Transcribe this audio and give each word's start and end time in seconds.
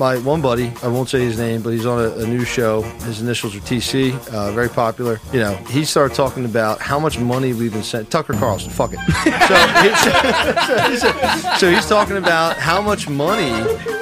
my 0.00 0.16
one 0.16 0.40
buddy, 0.40 0.72
I 0.82 0.88
won't 0.88 1.10
say 1.10 1.20
his 1.20 1.38
name, 1.38 1.60
but 1.60 1.74
he's 1.74 1.84
on 1.84 2.02
a, 2.02 2.08
a 2.24 2.26
news 2.26 2.48
show. 2.48 2.80
His 3.04 3.20
initials 3.20 3.54
are 3.54 3.60
TC, 3.60 4.14
uh, 4.32 4.50
very 4.52 4.70
popular. 4.70 5.20
You 5.30 5.40
know, 5.40 5.54
he 5.68 5.84
started 5.84 6.14
talking 6.14 6.46
about 6.46 6.80
how 6.80 6.98
much 6.98 7.18
money 7.18 7.52
we've 7.52 7.72
been 7.72 7.82
sent. 7.82 8.10
Tucker 8.10 8.32
Carlson, 8.32 8.70
fuck 8.70 8.92
it. 8.94 8.98
So, 9.46 9.54
he's, 10.90 11.60
so 11.60 11.70
he's 11.70 11.86
talking 11.86 12.16
about 12.16 12.56
how 12.56 12.80
much 12.80 13.10
money, 13.10 13.50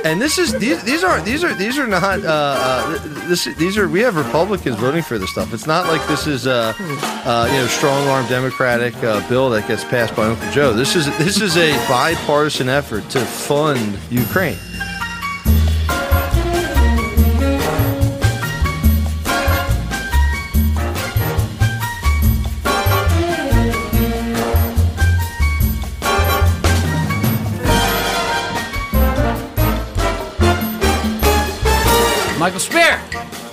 and 0.04 0.22
this 0.22 0.38
is 0.38 0.56
these, 0.56 0.82
these 0.84 1.02
are 1.02 1.20
these 1.22 1.42
are 1.42 1.52
these 1.54 1.78
are 1.78 1.86
not 1.88 2.24
uh, 2.24 2.28
uh, 2.28 2.98
this 3.26 3.46
these 3.56 3.76
are 3.76 3.88
we 3.88 3.98
have 4.00 4.14
Republicans 4.14 4.76
voting 4.76 5.02
for 5.02 5.18
this 5.18 5.30
stuff. 5.30 5.52
It's 5.52 5.66
not 5.66 5.88
like 5.88 6.06
this 6.06 6.28
is 6.28 6.46
uh, 6.46 6.74
you 6.78 7.56
know 7.58 7.66
strong 7.66 8.06
arm 8.06 8.24
Democratic 8.28 8.94
uh, 9.02 9.28
bill 9.28 9.50
that 9.50 9.66
gets 9.66 9.82
passed 9.82 10.14
by 10.14 10.26
Uncle 10.26 10.48
Joe. 10.52 10.72
This 10.72 10.94
is 10.94 11.06
this 11.18 11.40
is 11.40 11.56
a 11.56 11.72
bipartisan 11.88 12.68
effort 12.68 13.10
to 13.10 13.18
fund 13.18 13.98
Ukraine. 14.10 14.58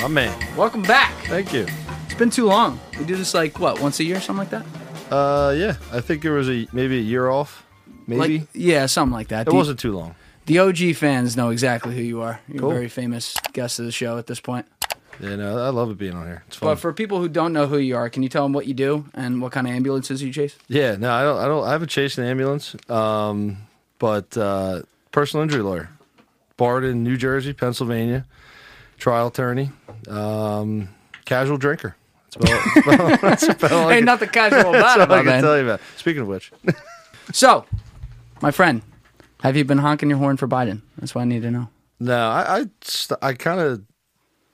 My 0.06 0.12
man. 0.12 0.56
welcome 0.56 0.84
back. 0.84 1.12
Thank 1.26 1.52
you. 1.52 1.66
It's 2.06 2.14
been 2.14 2.30
too 2.30 2.46
long. 2.46 2.80
We 3.00 3.06
do 3.06 3.16
this 3.16 3.34
like 3.34 3.58
what 3.58 3.82
once 3.82 4.00
a 4.00 4.04
year, 4.04 4.18
or 4.18 4.20
something 4.20 4.48
like 4.48 4.52
that. 4.52 5.12
Uh, 5.12 5.50
yeah, 5.58 5.78
I 5.92 6.00
think 6.00 6.24
it 6.24 6.30
was 6.32 6.48
a 6.48 6.68
maybe 6.72 7.00
a 7.00 7.02
year 7.02 7.28
off. 7.28 7.66
Maybe 8.06 8.40
Like 8.40 8.48
yeah, 8.54 8.86
something 8.86 9.12
like 9.14 9.30
that. 9.30 9.48
it 9.48 9.50
The- 9.50 9.56
wasn't 9.56 9.80
too 9.80 9.94
long. 9.98 10.14
The 10.46 10.60
OG 10.60 10.94
fans 10.94 11.36
know 11.36 11.50
exactly 11.50 11.96
who 11.96 12.04
you 12.04 12.22
are. 12.22 12.40
You're 12.48 12.60
Cool. 12.60 12.70
a 12.70 12.74
very 12.76 12.88
famous 12.88 13.34
guest 13.54 13.80
of 13.80 13.86
the 13.86 13.92
show 13.92 14.20
at 14.20 14.28
this 14.28 14.40
point. 14.40 14.68
Yeah, 15.20 15.38
no, 15.38 15.58
I 15.58 15.70
love 15.70 15.90
it 15.90 15.98
being 15.98 16.14
on 16.14 16.28
here. 16.28 16.44
It's 16.50 16.58
fun. 16.58 16.70
But 16.70 16.76
for 16.80 16.94
people 16.94 17.18
who 17.20 17.28
don't 17.28 17.52
know 17.52 17.66
who 17.66 17.80
you 17.80 17.96
are, 17.98 18.08
can 18.12 18.22
you 18.22 18.30
tell 18.30 18.44
them 18.44 18.54
what 18.54 18.68
you 18.68 18.76
do 18.76 19.06
and 19.16 19.42
what 19.42 19.54
kind 19.54 19.66
of 19.66 19.74
ambulances 19.74 20.22
you 20.22 20.32
chase? 20.32 20.56
yeah, 20.68 20.98
no, 20.98 21.12
I 21.12 21.24
don't. 21.24 21.38
I 21.40 21.46
don't. 21.48 21.68
I 21.68 21.72
haven't 21.72 21.90
chased 21.90 22.20
an 22.20 22.26
ambulance. 22.26 22.76
Um, 22.92 23.58
but 23.98 24.38
uh, 24.38 24.84
personal 25.12 25.42
injury 25.42 25.64
lawyer, 25.64 25.90
barred 26.58 26.84
in 26.84 27.04
New 27.04 27.18
Jersey, 27.18 27.54
Pennsylvania, 27.54 28.26
trial 29.00 29.28
attorney, 29.28 29.72
um, 30.08 30.90
casual 31.26 31.58
drinker. 31.58 31.96
That's 32.38 32.76
about, 32.86 33.22
that's 33.22 33.44
about 33.48 33.72
all 33.72 33.88
I 33.88 33.94
Hey, 33.94 33.98
can- 34.00 34.06
nothing 34.06 34.30
casual 34.30 34.72
that's 34.74 34.96
about 34.96 35.10
it, 35.10 35.14
I 35.14 35.18
can 35.18 35.26
man. 35.26 35.44
tell 35.44 35.58
you 35.58 35.64
about. 35.64 35.82
Speaking 35.98 36.22
of 36.22 36.28
which, 36.28 36.52
So, 37.34 37.66
my 38.42 38.52
friend, 38.52 38.82
have 39.42 39.56
you 39.58 39.66
been 39.66 39.78
honking 39.80 40.10
your 40.10 40.18
horn 40.20 40.38
for 40.38 40.48
Biden? 40.48 40.82
That's 40.98 41.16
what 41.16 41.22
I 41.22 41.26
need 41.26 41.42
to 41.44 41.52
know. 41.52 41.70
no, 42.00 42.30
I 42.30 42.60
I, 42.60 42.66
st- 42.82 43.20
I 43.22 43.34
kind 43.34 43.60
of 43.60 43.84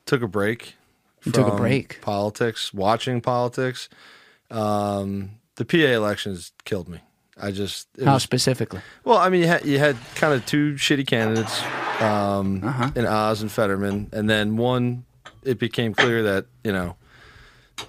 took 0.05 0.21
a 0.21 0.27
break. 0.27 0.75
You 1.23 1.31
took 1.31 1.45
a 1.47 1.49
from 1.51 1.57
break. 1.59 2.01
Politics, 2.01 2.73
watching 2.73 3.21
politics. 3.21 3.89
Um, 4.49 5.31
the 5.55 5.65
PA 5.65 5.77
elections 5.77 6.51
killed 6.65 6.87
me. 6.89 6.99
I 7.39 7.51
just 7.51 7.87
it 7.97 8.05
How 8.05 8.13
was- 8.15 8.23
specifically? 8.23 8.81
Well, 9.03 9.17
I 9.17 9.29
mean, 9.29 9.41
you 9.41 9.47
had, 9.47 9.65
you 9.65 9.79
had 9.79 9.97
kind 10.15 10.33
of 10.33 10.45
two 10.45 10.73
shitty 10.75 11.05
candidates 11.07 11.61
um, 12.01 12.63
Uh-huh. 12.63 12.91
in 12.95 13.05
Oz 13.05 13.41
and 13.41 13.51
Fetterman, 13.51 14.09
and 14.13 14.29
then 14.29 14.57
one. 14.57 15.05
It 15.43 15.59
became 15.59 15.93
clear 15.93 16.23
that 16.23 16.45
you 16.63 16.71
know, 16.71 16.95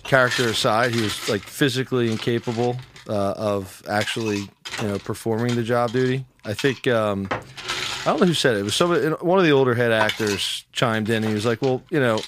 character 0.05 0.49
aside, 0.49 0.95
he 0.95 1.03
was 1.03 1.29
like 1.29 1.43
physically 1.43 2.11
incapable 2.11 2.77
uh, 3.09 3.33
of 3.33 3.83
actually 3.89 4.49
you 4.81 4.89
know 4.89 4.99
performing 4.99 5.55
the 5.55 5.63
job 5.63 5.93
duty. 5.93 6.25
I 6.45 6.55
think 6.55 6.87
um, 6.89 7.29
I 7.31 8.05
don't 8.07 8.21
know 8.21 8.27
who 8.27 8.35
said 8.35 8.57
it. 8.57 8.61
It 8.61 8.65
was 8.65 8.75
somebody. 8.75 9.07
One 9.09 9.39
of 9.39 9.45
the 9.45 9.53
older 9.53 9.75
head 9.75 9.93
actors 9.93 10.65
chimed 10.73 11.09
in. 11.09 11.17
And 11.17 11.27
He 11.27 11.35
was 11.35 11.47
like, 11.47 11.63
"Well, 11.63 11.83
you 11.91 12.01
know." 12.01 12.21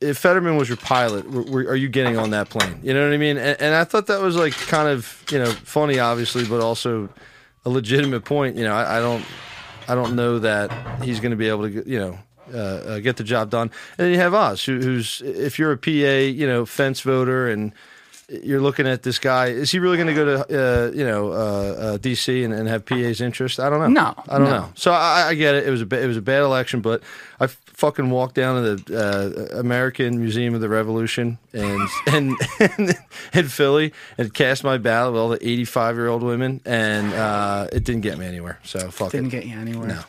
If 0.00 0.18
Fetterman 0.18 0.56
was 0.58 0.68
your 0.68 0.76
pilot, 0.76 1.30
were, 1.30 1.44
were, 1.44 1.60
are 1.62 1.76
you 1.76 1.88
getting 1.88 2.18
on 2.18 2.30
that 2.30 2.50
plane? 2.50 2.78
You 2.82 2.92
know 2.92 3.06
what 3.06 3.14
I 3.14 3.16
mean? 3.16 3.38
And, 3.38 3.58
and 3.58 3.74
I 3.74 3.84
thought 3.84 4.08
that 4.08 4.20
was 4.20 4.36
like 4.36 4.52
kind 4.52 4.86
of 4.86 5.24
you 5.30 5.38
know 5.38 5.46
funny, 5.46 5.98
obviously, 5.98 6.44
but 6.44 6.60
also 6.60 7.08
a 7.64 7.70
legitimate 7.70 8.24
point. 8.24 8.56
You 8.56 8.64
know, 8.64 8.74
I, 8.74 8.98
I 8.98 9.00
don't, 9.00 9.24
I 9.88 9.94
don't 9.94 10.14
know 10.14 10.40
that 10.40 11.02
he's 11.02 11.20
going 11.20 11.30
to 11.30 11.36
be 11.36 11.48
able 11.48 11.70
to, 11.70 11.88
you 11.88 11.98
know, 11.98 12.18
uh, 12.52 12.56
uh, 12.56 12.98
get 13.00 13.16
the 13.16 13.24
job 13.24 13.50
done. 13.50 13.70
And 13.98 14.06
then 14.06 14.10
you 14.12 14.18
have 14.18 14.34
Oz, 14.34 14.64
who, 14.64 14.80
who's 14.80 15.22
if 15.24 15.58
you're 15.58 15.72
a 15.72 15.78
PA, 15.78 15.90
you 15.90 16.46
know, 16.46 16.66
fence 16.66 17.00
voter, 17.00 17.48
and 17.48 17.72
you're 18.28 18.60
looking 18.60 18.86
at 18.86 19.02
this 19.02 19.18
guy, 19.18 19.48
is 19.48 19.70
he 19.70 19.78
really 19.78 19.96
going 19.98 20.08
to 20.08 20.14
go 20.14 20.24
to, 20.24 20.88
uh, 20.88 20.90
you 20.92 21.04
know, 21.04 21.28
uh, 21.32 21.34
uh, 21.34 21.98
DC 21.98 22.44
and, 22.44 22.54
and 22.54 22.68
have 22.68 22.86
PA's 22.86 23.20
interest? 23.20 23.60
I 23.60 23.68
don't 23.68 23.80
know. 23.80 23.88
No, 23.88 24.14
I 24.28 24.38
don't 24.38 24.48
no. 24.48 24.58
know. 24.60 24.72
So 24.74 24.92
I, 24.92 25.28
I 25.28 25.34
get 25.34 25.54
it. 25.54 25.66
It 25.66 25.70
was 25.70 25.82
a 25.82 25.86
ba- 25.86 26.02
it 26.02 26.06
was 26.06 26.16
a 26.16 26.22
bad 26.22 26.42
election, 26.42 26.80
but 26.80 27.02
I 27.38 27.48
fucking 27.48 28.08
walked 28.08 28.34
down 28.36 28.62
to 28.62 28.76
the 28.76 29.52
uh, 29.54 29.58
American 29.58 30.20
Museum 30.20 30.54
of 30.54 30.60
the 30.62 30.68
Revolution 30.70 31.38
and 31.52 31.88
and, 32.06 32.34
and 32.60 32.94
in 33.34 33.48
Philly 33.48 33.92
and 34.16 34.32
cast 34.32 34.64
my 34.64 34.78
ballot 34.78 35.12
with 35.12 35.20
all 35.20 35.28
the 35.28 35.46
85 35.46 35.96
year 35.96 36.08
old 36.08 36.22
women, 36.22 36.60
and 36.64 37.12
uh, 37.12 37.66
it 37.72 37.84
didn't 37.84 38.02
get 38.02 38.16
me 38.16 38.24
anywhere. 38.26 38.58
So 38.64 38.90
fuck 38.90 39.10
Didn't 39.12 39.26
it. 39.26 39.30
get 39.32 39.46
you 39.46 39.58
anywhere. 39.58 39.88
No. 39.88 40.00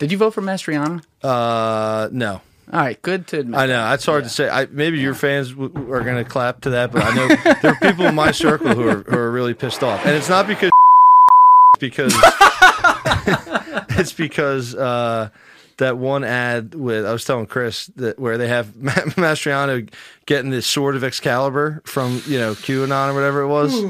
Did 0.00 0.10
you 0.10 0.16
vote 0.18 0.30
for 0.32 0.40
Mastriano? 0.40 1.04
Uh, 1.22 2.08
no. 2.10 2.40
All 2.72 2.80
right, 2.80 3.00
good 3.02 3.26
to 3.28 3.40
admit. 3.40 3.60
I 3.60 3.66
know 3.66 3.74
that's 3.90 4.06
hard 4.06 4.24
to 4.24 4.30
say. 4.30 4.48
I, 4.48 4.64
maybe 4.66 4.98
your 4.98 5.12
fans 5.14 5.50
w- 5.50 5.68
w- 5.68 5.92
are 5.92 6.02
going 6.02 6.24
to 6.24 6.28
clap 6.28 6.62
to 6.62 6.70
that, 6.70 6.90
but 6.90 7.02
I 7.04 7.14
know 7.14 7.28
there 7.62 7.72
are 7.72 7.78
people 7.80 8.06
in 8.06 8.14
my 8.14 8.30
circle 8.30 8.68
who 8.74 8.88
are, 8.88 9.02
who 9.02 9.16
are 9.18 9.30
really 9.30 9.52
pissed 9.54 9.82
off, 9.82 10.06
and 10.06 10.16
it's 10.16 10.28
not 10.30 10.46
because 10.46 10.70
it's 11.74 11.80
because 11.80 12.14
it's 13.98 14.12
because 14.14 14.74
uh, 14.74 15.28
that 15.76 15.98
one 15.98 16.24
ad 16.24 16.74
with 16.74 17.04
I 17.04 17.12
was 17.12 17.24
telling 17.26 17.46
Chris 17.46 17.86
that 17.96 18.18
where 18.18 18.38
they 18.38 18.48
have 18.48 18.74
Ma- 18.76 18.92
Mastriano 18.92 19.86
getting 20.24 20.50
this 20.50 20.66
sword 20.66 20.96
of 20.96 21.04
Excalibur 21.04 21.82
from 21.84 22.22
you 22.26 22.38
know 22.38 22.54
QAnon 22.54 23.10
or 23.10 23.14
whatever 23.14 23.42
it 23.42 23.48
was. 23.48 23.84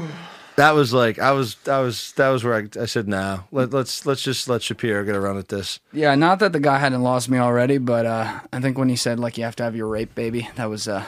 That 0.61 0.75
was 0.75 0.93
like 0.93 1.17
I 1.17 1.31
was 1.31 1.57
I 1.67 1.79
was 1.79 2.11
that 2.13 2.29
was 2.29 2.43
where 2.43 2.53
I, 2.53 2.67
I 2.79 2.85
said 2.85 3.07
no 3.07 3.45
let, 3.51 3.71
let's 3.73 4.05
let's 4.05 4.21
just 4.21 4.47
let 4.47 4.61
Shapiro 4.61 5.03
get 5.03 5.15
a 5.15 5.19
run 5.19 5.39
at 5.39 5.47
this. 5.47 5.79
Yeah, 5.91 6.13
not 6.13 6.37
that 6.37 6.53
the 6.53 6.59
guy 6.59 6.77
hadn't 6.77 7.01
lost 7.01 7.29
me 7.29 7.39
already, 7.39 7.79
but 7.79 8.05
uh, 8.05 8.41
I 8.53 8.61
think 8.61 8.77
when 8.77 8.87
he 8.87 8.95
said 8.95 9.19
like 9.19 9.39
you 9.39 9.43
have 9.43 9.55
to 9.55 9.63
have 9.63 9.75
your 9.75 9.87
rape 9.87 10.13
baby, 10.13 10.47
that 10.57 10.69
was 10.69 10.87
uh, 10.87 11.03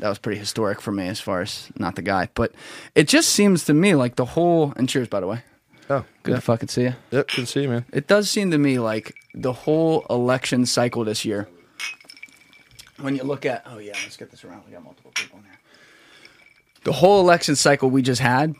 that 0.00 0.10
was 0.10 0.18
pretty 0.18 0.38
historic 0.38 0.82
for 0.82 0.92
me 0.92 1.08
as 1.08 1.20
far 1.20 1.40
as 1.40 1.70
not 1.78 1.96
the 1.96 2.02
guy. 2.02 2.28
But 2.34 2.52
it 2.94 3.08
just 3.08 3.30
seems 3.30 3.64
to 3.64 3.72
me 3.72 3.94
like 3.94 4.16
the 4.16 4.26
whole 4.26 4.74
and 4.76 4.86
cheers 4.86 5.08
by 5.08 5.20
the 5.20 5.26
way. 5.26 5.42
Oh, 5.88 6.04
Good 6.22 6.32
yeah. 6.32 6.36
to 6.36 6.42
fucking 6.42 6.68
see 6.68 6.82
you. 6.82 6.94
Yep, 7.10 7.28
good 7.28 7.34
to 7.36 7.46
see 7.46 7.62
you, 7.62 7.68
man. 7.70 7.86
It 7.90 8.08
does 8.08 8.28
seem 8.28 8.50
to 8.50 8.58
me 8.58 8.78
like 8.78 9.14
the 9.32 9.54
whole 9.54 10.04
election 10.10 10.66
cycle 10.66 11.04
this 11.04 11.24
year. 11.24 11.48
When 13.00 13.16
you 13.16 13.22
look 13.22 13.46
at 13.46 13.62
oh 13.64 13.78
yeah, 13.78 13.94
let's 14.02 14.18
get 14.18 14.30
this 14.30 14.44
around. 14.44 14.64
We 14.66 14.72
got 14.72 14.84
multiple 14.84 15.12
people 15.14 15.38
in 15.38 15.44
here. 15.44 15.58
The 16.84 16.92
whole 16.92 17.22
election 17.22 17.56
cycle 17.56 17.88
we 17.88 18.02
just 18.02 18.20
had 18.20 18.54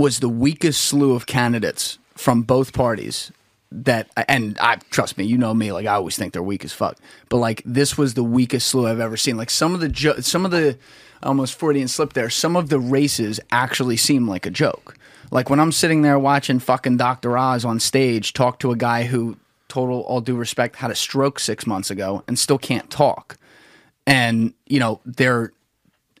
was 0.00 0.20
the 0.20 0.28
weakest 0.28 0.82
slew 0.82 1.14
of 1.14 1.26
candidates 1.26 1.98
from 2.16 2.42
both 2.42 2.72
parties 2.72 3.30
that 3.70 4.08
and 4.28 4.58
I 4.58 4.76
trust 4.90 5.16
me, 5.16 5.24
you 5.24 5.38
know 5.38 5.54
me, 5.54 5.70
like 5.72 5.86
I 5.86 5.94
always 5.94 6.16
think 6.16 6.32
they're 6.32 6.42
weak 6.42 6.64
as 6.64 6.72
fuck. 6.72 6.96
But 7.28 7.36
like 7.36 7.62
this 7.64 7.96
was 7.96 8.14
the 8.14 8.24
weakest 8.24 8.66
slew 8.68 8.88
I've 8.88 8.98
ever 8.98 9.16
seen. 9.16 9.36
Like 9.36 9.50
some 9.50 9.74
of 9.74 9.80
the 9.80 9.88
jo- 9.88 10.20
some 10.20 10.44
of 10.44 10.50
the 10.50 10.76
almost 11.22 11.54
Freudian 11.54 11.86
slip 11.86 12.14
there, 12.14 12.30
some 12.30 12.56
of 12.56 12.68
the 12.68 12.80
races 12.80 13.38
actually 13.52 13.96
seem 13.96 14.26
like 14.26 14.46
a 14.46 14.50
joke. 14.50 14.96
Like 15.30 15.50
when 15.50 15.60
I'm 15.60 15.70
sitting 15.70 16.02
there 16.02 16.18
watching 16.18 16.58
fucking 16.58 16.96
Dr. 16.96 17.38
Oz 17.38 17.64
on 17.64 17.78
stage 17.78 18.32
talk 18.32 18.58
to 18.60 18.72
a 18.72 18.76
guy 18.76 19.04
who 19.04 19.36
total 19.68 20.00
all 20.00 20.20
due 20.20 20.34
respect 20.34 20.76
had 20.76 20.90
a 20.90 20.96
stroke 20.96 21.38
6 21.38 21.64
months 21.66 21.90
ago 21.90 22.24
and 22.26 22.36
still 22.36 22.58
can't 22.58 22.90
talk. 22.90 23.36
And, 24.06 24.54
you 24.66 24.80
know, 24.80 25.00
they're 25.04 25.52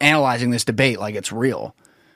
analyzing 0.00 0.50
this 0.50 0.64
debate 0.64 1.00
like 1.00 1.16
it's 1.16 1.32
real. 1.32 1.74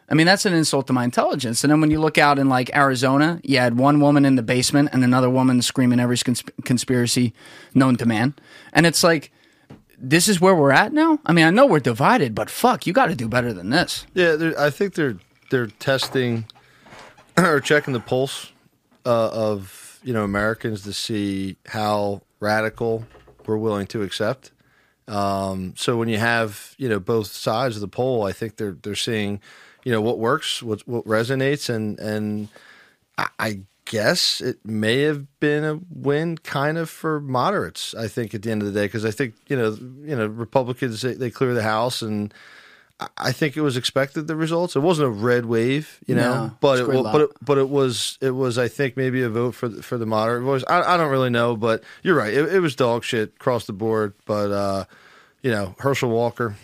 I 0.09 0.15
mean, 0.15 0.27
that's 0.27 0.45
an 0.45 0.53
insult 0.53 0.87
to 0.89 0.93
my 0.93 1.05
intelligence. 1.05 1.65
And 1.65 1.71
then 1.71 1.81
when 1.81 1.91
you 1.91 2.01
look 2.01 2.19
out 2.19 2.39
in 2.39 2.49
like 2.49 2.75
Arizona, 2.77 3.41
you 3.43 3.59
had 3.59 3.79
one 3.79 4.01
woman 4.01 4.25
in 4.25 4.37
the 4.37 4.43
basement 4.43 4.91
and 4.93 5.03
another 5.03 5.31
woman 5.31 5.63
screaming 5.63 5.99
every 5.99 6.17
consp- 6.17 6.51
conspiracy 6.65 7.33
known 7.75 7.97
to 7.97 8.07
man. 8.07 8.35
And 8.73 8.87
it's 8.87 9.03
like, 9.03 9.33
this 9.99 10.29
is 10.29 10.41
where 10.41 10.55
we're 10.55 10.73
at 10.73 10.93
now? 10.93 11.19
I 11.25 11.33
mean, 11.33 11.47
I 11.47 11.51
know 11.51 11.67
we're 11.67 11.81
divided, 11.81 12.35
but 12.35 12.51
fuck, 12.51 12.87
you 12.87 12.93
got 12.93 13.07
to 13.07 13.15
do 13.15 13.29
better 13.29 13.53
than 13.53 13.71
this. 13.71 14.07
Yeah, 14.13 14.53
I 14.59 14.71
think 14.71 14.95
they're 14.95 15.17
they're 15.51 15.67
testing 15.67 16.47
or 17.39 17.61
checking 17.61 17.95
the 17.95 18.01
pulse 18.01 18.53
uh, 19.07 19.31
of 19.31 20.01
you 20.03 20.13
know 20.13 20.25
Americans 20.25 20.83
to 20.83 20.93
see 20.93 21.57
how 21.67 22.23
radical 22.41 23.07
we're 23.47 23.57
willing 23.57 23.87
to 23.89 24.03
accept. 24.03 24.51
Um, 25.07 25.75
so 25.77 25.97
when 25.97 26.09
you 26.09 26.19
have 26.19 26.75
you 26.79 26.89
know 26.89 27.01
both 27.01 27.29
sides 27.29 27.77
of 27.77 27.81
the 27.81 27.89
poll, 27.89 28.25
I 28.25 28.33
think 28.33 28.57
they're 28.57 28.77
they're 28.83 28.95
seeing 28.95 29.41
you 29.85 29.93
know 29.93 30.01
what 30.01 30.19
works, 30.19 30.63
what 30.63 30.87
what 30.89 31.05
resonates, 31.05 31.69
and 31.69 31.99
and 32.01 32.49
I, 33.19 33.29
I 33.39 33.61
guess 33.85 34.41
it 34.41 34.65
may 34.65 35.01
have 35.03 35.39
been 35.41 35.63
a 35.63 35.79
win 35.91 36.39
kind 36.39 36.79
of 36.79 36.89
for 36.89 37.21
moderates. 37.21 37.95
I 37.95 38.09
think 38.09 38.35
at 38.35 38.43
the 38.43 38.51
end 38.51 38.63
of 38.63 38.73
the 38.73 38.81
day, 38.81 38.87
because 38.87 39.05
I 39.05 39.11
think 39.11 39.35
you 39.47 39.57
know 39.57 39.77
you 40.03 40.17
know 40.17 40.27
Republicans 40.27 41.03
they, 41.03 41.15
they 41.15 41.31
clear 41.31 41.55
the 41.55 41.63
house 41.63 42.03
and. 42.03 42.33
I- 43.19 43.33
think 43.33 43.57
it 43.57 43.61
was 43.61 43.77
expected 43.77 44.29
the 44.29 44.37
results. 44.37 44.77
It 44.77 44.81
wasn't 44.81 45.09
a 45.09 45.11
red 45.11 45.47
wave, 45.47 45.99
you 46.07 46.15
know, 46.15 46.45
No, 46.47 46.57
but 46.61 46.79
it, 46.79 46.87
but 47.13 47.21
it, 47.23 47.31
but 47.43 47.59
it 47.59 47.69
was 47.69 48.17
it 48.21 48.31
was 48.31 48.57
I 48.57 48.69
think 48.69 48.97
maybe 48.97 49.23
a 49.23 49.29
vote 49.29 49.57
for 49.57 49.69
the, 49.69 49.83
for 49.83 49.99
the 49.99 50.07
moderate 50.07 50.45
voice. 50.45 50.63
I, 50.69 50.95
I 50.95 50.97
don't 50.97 51.11
really 51.11 51.29
know, 51.29 51.57
but 51.57 51.83
you're 52.05 52.15
right. 52.15 52.33
It, 52.33 52.55
it 52.55 52.61
was 52.61 52.77
dog 52.77 53.03
shit 53.03 53.31
across 53.35 53.67
the 53.67 53.73
board. 53.73 54.15
But 54.27 54.53
uh, 54.53 54.85
you 55.43 55.51
know, 55.51 55.75
Herschel 55.81 56.09
Walker. 56.09 56.55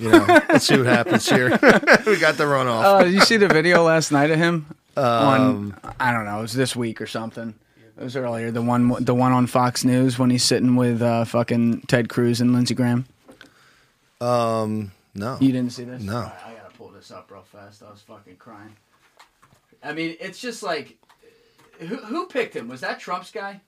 You 0.00 0.10
know, 0.10 0.24
let's 0.48 0.66
see 0.66 0.78
what 0.78 0.86
happens 0.86 1.28
here. 1.28 1.50
we 2.06 2.18
got 2.18 2.36
the 2.36 2.44
runoff. 2.44 2.82
Uh, 2.84 3.04
did 3.04 3.12
you 3.12 3.20
see 3.20 3.36
the 3.36 3.48
video 3.48 3.82
last 3.82 4.10
night 4.10 4.30
of 4.30 4.38
him 4.38 4.66
Um, 4.96 5.04
on? 5.04 5.80
I 6.00 6.12
don't 6.12 6.24
know. 6.24 6.38
It 6.38 6.42
was 6.42 6.54
this 6.54 6.74
week 6.74 7.00
or 7.02 7.06
something. 7.06 7.54
It 7.98 8.02
was 8.02 8.16
earlier. 8.16 8.50
The 8.50 8.62
one, 8.62 9.04
the 9.04 9.14
one 9.14 9.32
on 9.32 9.46
Fox 9.46 9.84
News 9.84 10.18
when 10.18 10.30
he's 10.30 10.42
sitting 10.42 10.74
with 10.74 11.02
uh, 11.02 11.26
fucking 11.26 11.82
Ted 11.82 12.08
Cruz 12.08 12.40
and 12.40 12.54
Lindsey 12.54 12.74
Graham. 12.74 13.04
Um, 14.22 14.92
no, 15.14 15.36
You 15.40 15.52
didn't 15.52 15.72
see 15.72 15.84
this? 15.84 16.02
No. 16.02 16.16
All 16.16 16.22
right, 16.22 16.32
I 16.46 16.52
gotta 16.54 16.74
pull 16.76 16.88
this 16.88 17.10
up 17.10 17.30
real 17.30 17.42
fast. 17.42 17.82
I 17.82 17.90
was 17.90 18.00
fucking 18.00 18.36
crying. 18.36 18.76
I 19.82 19.92
mean, 19.92 20.16
it's 20.20 20.40
just 20.40 20.62
like, 20.62 20.96
who, 21.78 21.96
who 21.96 22.26
picked 22.26 22.54
him? 22.56 22.68
Was 22.68 22.80
that 22.82 23.00
Trump's 23.00 23.30
guy? 23.30 23.60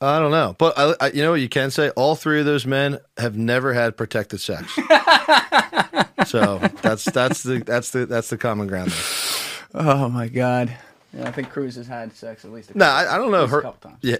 I 0.00 0.18
don't 0.18 0.30
know, 0.32 0.54
but 0.58 0.78
I, 0.78 0.94
I, 1.00 1.10
you 1.12 1.22
know 1.22 1.30
what 1.30 1.40
you 1.40 1.48
can 1.48 1.70
say. 1.70 1.90
All 1.90 2.14
three 2.14 2.40
of 2.40 2.46
those 2.46 2.66
men 2.66 2.98
have 3.16 3.36
never 3.36 3.72
had 3.72 3.96
protected 3.96 4.40
sex. 4.40 4.74
so 6.26 6.58
that's 6.82 7.04
that's 7.06 7.42
the 7.42 7.62
that's 7.64 7.90
the 7.90 8.06
that's 8.06 8.28
the 8.30 8.36
common 8.38 8.66
ground. 8.66 8.90
There. 8.90 9.82
Oh 9.82 10.08
my 10.08 10.28
god. 10.28 10.76
Yeah, 11.12 11.28
I 11.28 11.30
think 11.30 11.50
Cruz 11.50 11.76
has 11.76 11.86
had 11.86 12.12
sex 12.12 12.44
at 12.44 12.52
least. 12.52 12.72
A 12.72 12.78
No, 12.78 12.86
I, 12.86 13.14
I 13.14 13.18
don't 13.18 13.30
know 13.30 13.44
At 13.44 13.48
a 13.48 13.48
her. 13.48 13.62
couple 13.62 13.90
times. 13.90 14.00
Yeah, 14.02 14.16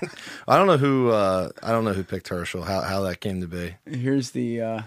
I 0.48 0.56
don't 0.56 0.66
know 0.66 0.78
who. 0.78 1.10
Uh, 1.10 1.50
I 1.62 1.72
don't 1.72 1.84
know 1.84 1.92
who 1.92 2.02
picked 2.04 2.28
Herschel. 2.28 2.62
How 2.62 2.80
how 2.80 3.02
that 3.02 3.20
came 3.20 3.40
to 3.42 3.46
be. 3.46 3.74
Here's 3.88 4.30
the. 4.30 4.60
Uh, 4.62 4.82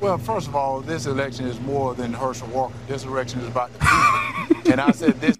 Well, 0.00 0.18
first 0.18 0.46
of 0.48 0.54
all, 0.56 0.80
this 0.80 1.06
election 1.06 1.46
is 1.46 1.60
more 1.60 1.94
than 1.94 2.12
Herschel 2.12 2.48
Walker. 2.48 2.74
This 2.86 3.04
election 3.04 3.40
is 3.40 3.48
about 3.48 3.72
the 3.72 3.78
people. 3.80 4.72
and 4.72 4.80
I 4.80 4.92
said 4.92 5.20
this 5.20 5.36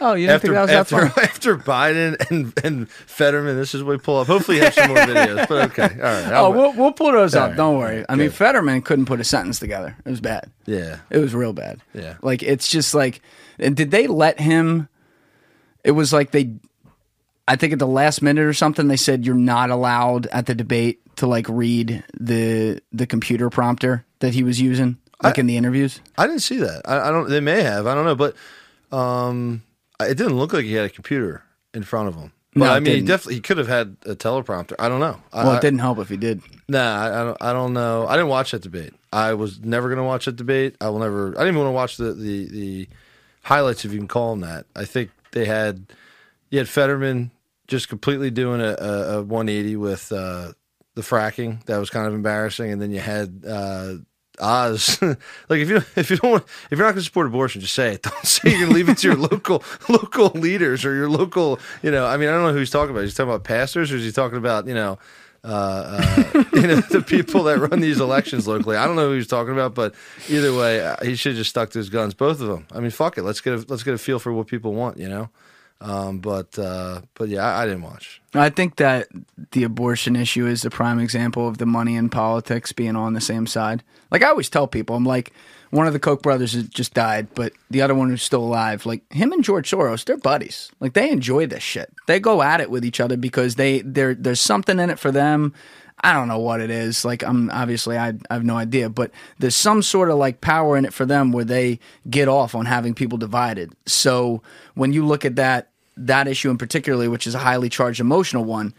oh, 0.00 0.14
you 0.14 0.26
didn't 0.26 0.34
After 0.36 0.46
think 0.48 0.54
that 0.54 0.62
was 0.62 0.70
after 0.70 1.00
that 1.00 1.12
far? 1.14 1.24
after 1.30 1.56
Biden 1.56 2.30
and 2.30 2.52
and 2.64 2.90
Fetterman, 2.90 3.56
this 3.56 3.74
is 3.74 3.82
what 3.82 3.92
we 3.92 3.98
pull 3.98 4.18
up. 4.18 4.26
Hopefully, 4.26 4.58
you 4.58 4.64
have 4.64 4.74
some 4.74 4.88
more 4.88 4.96
videos. 4.98 5.48
But 5.48 5.70
okay, 5.70 5.82
all 5.82 5.88
right. 6.00 6.32
Oh, 6.32 6.34
I'll- 6.34 6.52
we'll 6.52 6.72
we'll 6.72 6.92
pull 6.92 7.12
those 7.12 7.34
up. 7.34 7.50
right. 7.50 7.56
Don't 7.56 7.78
worry. 7.78 8.04
I 8.08 8.14
mean, 8.16 8.30
Fetterman 8.30 8.82
couldn't 8.82 9.06
put 9.06 9.20
a 9.20 9.24
sentence 9.24 9.58
together. 9.58 9.96
It 10.04 10.10
was 10.10 10.20
bad. 10.20 10.50
yeah. 10.66 10.98
It 11.10 11.18
was 11.18 11.34
real 11.34 11.52
bad. 11.52 11.80
Yeah. 11.94 12.16
Like 12.22 12.42
it's 12.42 12.68
just 12.68 12.94
like, 12.94 13.20
and 13.58 13.76
did 13.76 13.90
they 13.90 14.06
let 14.06 14.40
him? 14.40 14.88
It 15.84 15.92
was 15.92 16.12
like 16.12 16.30
they, 16.32 16.52
I 17.48 17.56
think 17.56 17.72
at 17.72 17.78
the 17.78 17.86
last 17.86 18.20
minute 18.22 18.44
or 18.44 18.52
something, 18.52 18.88
they 18.88 18.96
said 18.96 19.24
you're 19.24 19.34
not 19.34 19.70
allowed 19.70 20.26
at 20.26 20.46
the 20.46 20.54
debate 20.54 21.00
to 21.16 21.26
like 21.26 21.46
read 21.48 22.04
the 22.18 22.80
the 22.92 23.06
computer 23.06 23.48
prompter 23.50 24.04
that 24.20 24.34
he 24.34 24.42
was 24.42 24.60
using, 24.60 24.98
like 25.22 25.38
in 25.38 25.46
the 25.46 25.56
interviews. 25.56 26.00
I 26.18 26.26
didn't 26.26 26.42
see 26.42 26.58
that. 26.58 26.82
I, 26.84 27.08
I 27.08 27.10
don't. 27.10 27.28
They 27.30 27.40
may 27.40 27.62
have. 27.62 27.86
I 27.86 27.94
don't 27.94 28.04
know. 28.04 28.14
But 28.14 28.36
um, 28.94 29.62
it 30.06 30.16
didn't 30.16 30.36
look 30.38 30.52
like 30.52 30.64
he 30.64 30.74
had 30.74 30.86
a 30.86 30.90
computer 30.90 31.42
in 31.74 31.82
front 31.82 32.08
of 32.08 32.14
him. 32.16 32.32
But 32.54 32.60
No, 32.60 32.72
I 32.72 32.80
mean, 32.80 32.86
he 32.86 32.92
didn't. 32.96 33.08
definitely 33.08 33.34
he 33.36 33.40
could 33.42 33.58
have 33.58 33.68
had 33.68 33.96
a 34.06 34.16
teleprompter. 34.16 34.74
I 34.78 34.88
don't 34.88 34.98
know. 35.00 35.20
Well, 35.32 35.50
I- 35.50 35.56
it 35.58 35.60
didn't 35.62 35.78
help 35.78 35.98
if 35.98 36.08
he 36.08 36.16
did. 36.16 36.42
Nah, 36.68 36.78
I, 36.78 37.06
I 37.20 37.24
don't. 37.24 37.36
I 37.42 37.52
don't 37.52 37.72
know. 37.72 38.06
I 38.08 38.14
didn't 38.16 38.28
watch 38.28 38.50
that 38.52 38.62
debate. 38.62 38.92
I 39.12 39.34
was 39.34 39.60
never 39.60 39.88
going 39.88 39.98
to 39.98 40.04
watch 40.04 40.24
that 40.24 40.36
debate. 40.36 40.76
I 40.80 40.88
will 40.88 40.98
never. 41.00 41.28
I 41.28 41.44
didn't 41.44 41.48
even 41.54 41.58
want 41.62 41.68
to 41.68 41.72
watch 41.72 41.96
the, 41.96 42.12
the 42.12 42.48
the 42.48 42.88
highlights, 43.42 43.84
if 43.84 43.92
you 43.92 43.98
can 43.98 44.08
call 44.08 44.30
them 44.30 44.40
that. 44.40 44.66
I 44.76 44.84
think 44.84 45.10
they 45.32 45.44
had 45.44 45.86
you 46.50 46.58
had 46.58 46.68
Fetterman 46.68 47.30
just 47.68 47.88
completely 47.88 48.30
doing 48.32 48.60
a, 48.60 48.74
a, 48.78 49.18
a 49.18 49.22
180 49.22 49.76
with 49.76 50.10
uh, 50.12 50.52
the 50.94 51.02
fracking. 51.02 51.64
That 51.66 51.78
was 51.78 51.88
kind 51.90 52.06
of 52.08 52.14
embarrassing. 52.14 52.72
And 52.72 52.82
then 52.82 52.90
you 52.90 52.98
had 53.00 53.44
uh, 53.48 53.94
Oz. 54.40 55.00
like 55.48 55.60
if 55.60 55.68
you 55.68 55.76
if 55.96 56.10
you 56.10 56.16
don't 56.16 56.42
if 56.70 56.78
you're 56.78 56.80
not 56.80 56.92
going 56.92 56.96
to 56.96 57.02
support 57.02 57.26
abortion, 57.26 57.60
just 57.60 57.74
say 57.74 57.94
it. 57.94 58.02
Don't 58.10 58.26
say 58.26 58.50
you're 58.50 58.60
going 58.60 58.70
to 58.70 58.74
leave 58.74 58.88
it 58.88 58.98
to 58.98 59.08
your 59.08 59.16
local 59.30 59.62
local 59.88 60.28
leaders 60.30 60.84
or 60.84 60.94
your 60.94 61.08
local. 61.08 61.58
You 61.82 61.90
know, 61.90 62.06
I 62.06 62.16
mean, 62.16 62.28
I 62.28 62.32
don't 62.32 62.44
know 62.44 62.52
who 62.52 62.58
he's 62.58 62.70
talking 62.70 62.90
about. 62.90 63.02
He's 63.02 63.14
talking 63.14 63.30
about 63.30 63.44
pastors, 63.44 63.92
or 63.92 63.96
is 63.96 64.04
he 64.04 64.12
talking 64.12 64.38
about 64.38 64.66
you 64.66 64.74
know? 64.74 64.98
uh, 65.42 66.02
uh, 66.34 66.44
you 66.52 66.66
know, 66.66 66.80
the 66.80 67.02
people 67.02 67.44
that 67.44 67.58
run 67.58 67.80
these 67.80 68.00
elections 68.00 68.46
locally. 68.46 68.76
I 68.76 68.86
don't 68.86 68.96
know 68.96 69.08
who 69.08 69.14
he's 69.14 69.26
talking 69.26 69.52
about, 69.52 69.74
but 69.74 69.94
either 70.28 70.54
way, 70.54 70.84
uh, 70.84 70.96
he 71.02 71.14
should 71.14 71.36
just 71.36 71.50
stuck 71.50 71.70
to 71.70 71.78
his 71.78 71.88
guns, 71.88 72.14
both 72.14 72.40
of 72.40 72.48
them. 72.48 72.66
I 72.72 72.80
mean, 72.80 72.90
fuck 72.90 73.16
it, 73.16 73.22
let's 73.22 73.40
get 73.40 73.54
a, 73.54 73.64
let's 73.68 73.82
get 73.82 73.94
a 73.94 73.98
feel 73.98 74.18
for 74.18 74.32
what 74.32 74.48
people 74.48 74.74
want, 74.74 74.98
you 74.98 75.08
know. 75.08 75.30
Um, 75.82 76.18
but 76.18 76.58
uh, 76.58 77.00
but 77.14 77.30
yeah, 77.30 77.42
I, 77.42 77.62
I 77.62 77.66
didn't 77.66 77.82
watch. 77.82 78.20
I 78.34 78.50
think 78.50 78.76
that 78.76 79.08
the 79.52 79.64
abortion 79.64 80.14
issue 80.14 80.46
is 80.46 80.60
the 80.60 80.68
prime 80.68 80.98
example 80.98 81.48
of 81.48 81.56
the 81.56 81.64
money 81.64 81.96
and 81.96 82.12
politics 82.12 82.72
being 82.72 82.96
on 82.96 83.14
the 83.14 83.20
same 83.20 83.46
side. 83.46 83.82
Like 84.10 84.22
I 84.22 84.28
always 84.28 84.50
tell 84.50 84.66
people, 84.66 84.96
I'm 84.96 85.04
like, 85.04 85.32
one 85.70 85.86
of 85.86 85.92
the 85.92 86.00
Koch 86.00 86.22
brothers 86.22 86.52
has 86.54 86.64
just 86.68 86.94
died, 86.94 87.28
but 87.34 87.52
the 87.70 87.80
other 87.82 87.94
one 87.94 88.08
who's 88.08 88.22
still 88.22 88.42
alive, 88.42 88.86
like 88.86 89.10
him 89.12 89.32
and 89.32 89.44
George 89.44 89.70
Soros, 89.70 90.04
they're 90.04 90.16
buddies. 90.16 90.70
Like 90.80 90.94
they 90.94 91.10
enjoy 91.10 91.46
this 91.46 91.62
shit. 91.62 91.92
They 92.06 92.18
go 92.18 92.42
at 92.42 92.60
it 92.60 92.70
with 92.70 92.84
each 92.84 93.00
other 93.00 93.16
because 93.16 93.54
they 93.54 93.80
there 93.82 94.14
there's 94.14 94.40
something 94.40 94.78
in 94.78 94.90
it 94.90 94.98
for 94.98 95.12
them. 95.12 95.54
I 96.02 96.12
don't 96.12 96.28
know 96.28 96.38
what 96.38 96.60
it 96.60 96.70
is. 96.70 97.04
Like 97.04 97.22
I'm 97.22 97.50
obviously 97.50 97.96
I, 97.96 98.14
I 98.30 98.34
have 98.34 98.44
no 98.44 98.56
idea, 98.56 98.88
but 98.88 99.12
there's 99.38 99.56
some 99.56 99.82
sort 99.82 100.10
of 100.10 100.16
like 100.16 100.40
power 100.40 100.76
in 100.76 100.84
it 100.84 100.92
for 100.92 101.06
them 101.06 101.30
where 101.30 101.44
they 101.44 101.78
get 102.08 102.26
off 102.26 102.54
on 102.54 102.66
having 102.66 102.94
people 102.94 103.18
divided. 103.18 103.72
So 103.86 104.42
when 104.74 104.92
you 104.92 105.06
look 105.06 105.24
at 105.24 105.36
that 105.36 105.68
that 105.96 106.26
issue 106.26 106.50
in 106.50 106.58
particularly, 106.58 107.08
which 107.08 107.26
is 107.26 107.34
a 107.34 107.38
highly 107.38 107.68
charged 107.68 108.00
emotional 108.00 108.44
one, 108.44 108.74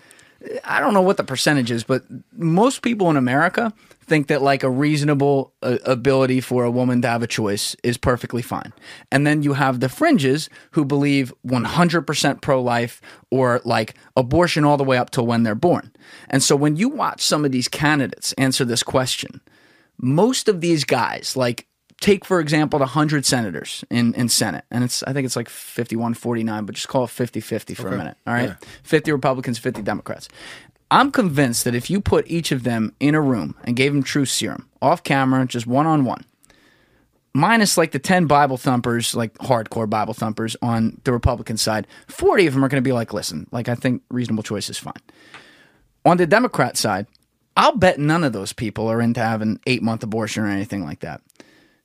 I 0.63 0.79
don't 0.79 0.93
know 0.93 1.01
what 1.01 1.17
the 1.17 1.23
percentage 1.23 1.71
is, 1.71 1.83
but 1.83 2.03
most 2.33 2.81
people 2.81 3.09
in 3.09 3.17
America 3.17 3.73
think 4.05 4.27
that 4.27 4.41
like 4.41 4.63
a 4.63 4.69
reasonable 4.69 5.53
uh, 5.61 5.77
ability 5.85 6.41
for 6.41 6.63
a 6.63 6.71
woman 6.71 7.01
to 7.01 7.07
have 7.07 7.21
a 7.21 7.27
choice 7.27 7.75
is 7.83 7.97
perfectly 7.97 8.41
fine. 8.41 8.73
And 9.11 9.25
then 9.25 9.43
you 9.43 9.53
have 9.53 9.79
the 9.79 9.89
fringes 9.89 10.49
who 10.71 10.83
believe 10.83 11.33
100% 11.45 12.41
pro 12.41 12.61
life 12.61 13.01
or 13.29 13.61
like 13.63 13.95
abortion 14.17 14.65
all 14.65 14.77
the 14.77 14.83
way 14.83 14.97
up 14.97 15.11
till 15.11 15.27
when 15.27 15.43
they're 15.43 15.55
born. 15.55 15.91
And 16.29 16.41
so 16.41 16.55
when 16.55 16.75
you 16.75 16.89
watch 16.89 17.21
some 17.21 17.45
of 17.45 17.51
these 17.51 17.67
candidates 17.67 18.33
answer 18.33 18.65
this 18.65 18.83
question, 18.83 19.41
most 19.97 20.49
of 20.49 20.61
these 20.61 20.83
guys, 20.83 21.37
like 21.37 21.67
take 22.01 22.25
for 22.25 22.41
example 22.41 22.77
the 22.77 22.83
100 22.83 23.25
senators 23.25 23.85
in, 23.89 24.13
in 24.15 24.27
senate 24.27 24.65
and 24.69 24.83
it's 24.83 25.01
i 25.03 25.13
think 25.13 25.25
it's 25.25 25.37
like 25.37 25.47
51-49 25.47 26.65
but 26.65 26.75
just 26.75 26.89
call 26.89 27.05
it 27.05 27.07
50-50 27.07 27.75
for 27.77 27.87
a 27.87 27.97
minute 27.97 28.17
all 28.27 28.33
right? 28.33 28.55
50 28.83 29.11
republicans 29.13 29.57
50 29.57 29.81
democrats. 29.81 30.27
I'm 30.93 31.09
convinced 31.09 31.63
that 31.63 31.73
if 31.73 31.89
you 31.89 32.01
put 32.01 32.29
each 32.29 32.51
of 32.51 32.63
them 32.63 32.93
in 32.99 33.15
a 33.15 33.21
room 33.21 33.55
and 33.63 33.77
gave 33.77 33.93
them 33.93 34.03
truth 34.03 34.27
serum 34.27 34.67
off 34.81 35.03
camera 35.03 35.45
just 35.45 35.65
one-on-one 35.65 36.25
minus 37.33 37.77
like 37.77 37.91
the 37.91 37.99
10 37.99 38.25
bible 38.25 38.57
thumpers 38.57 39.15
like 39.15 39.33
hardcore 39.37 39.89
bible 39.89 40.13
thumpers 40.13 40.57
on 40.61 40.99
the 41.05 41.13
republican 41.13 41.55
side 41.55 41.87
40 42.07 42.47
of 42.47 42.53
them 42.55 42.65
are 42.65 42.67
going 42.67 42.83
to 42.83 42.87
be 42.87 42.91
like 42.91 43.13
listen 43.13 43.47
like 43.51 43.69
i 43.69 43.75
think 43.75 44.01
reasonable 44.09 44.43
choice 44.43 44.69
is 44.69 44.77
fine. 44.77 44.93
On 46.03 46.17
the 46.17 46.25
Democrat 46.25 46.77
side, 46.77 47.05
I'll 47.55 47.77
bet 47.77 47.99
none 47.99 48.23
of 48.23 48.33
those 48.33 48.53
people 48.53 48.87
are 48.87 49.01
into 49.01 49.19
having 49.19 49.59
eight 49.67 49.83
month 49.83 50.03
abortion 50.03 50.43
or 50.43 50.47
anything 50.47 50.83
like 50.83 51.01
that. 51.01 51.21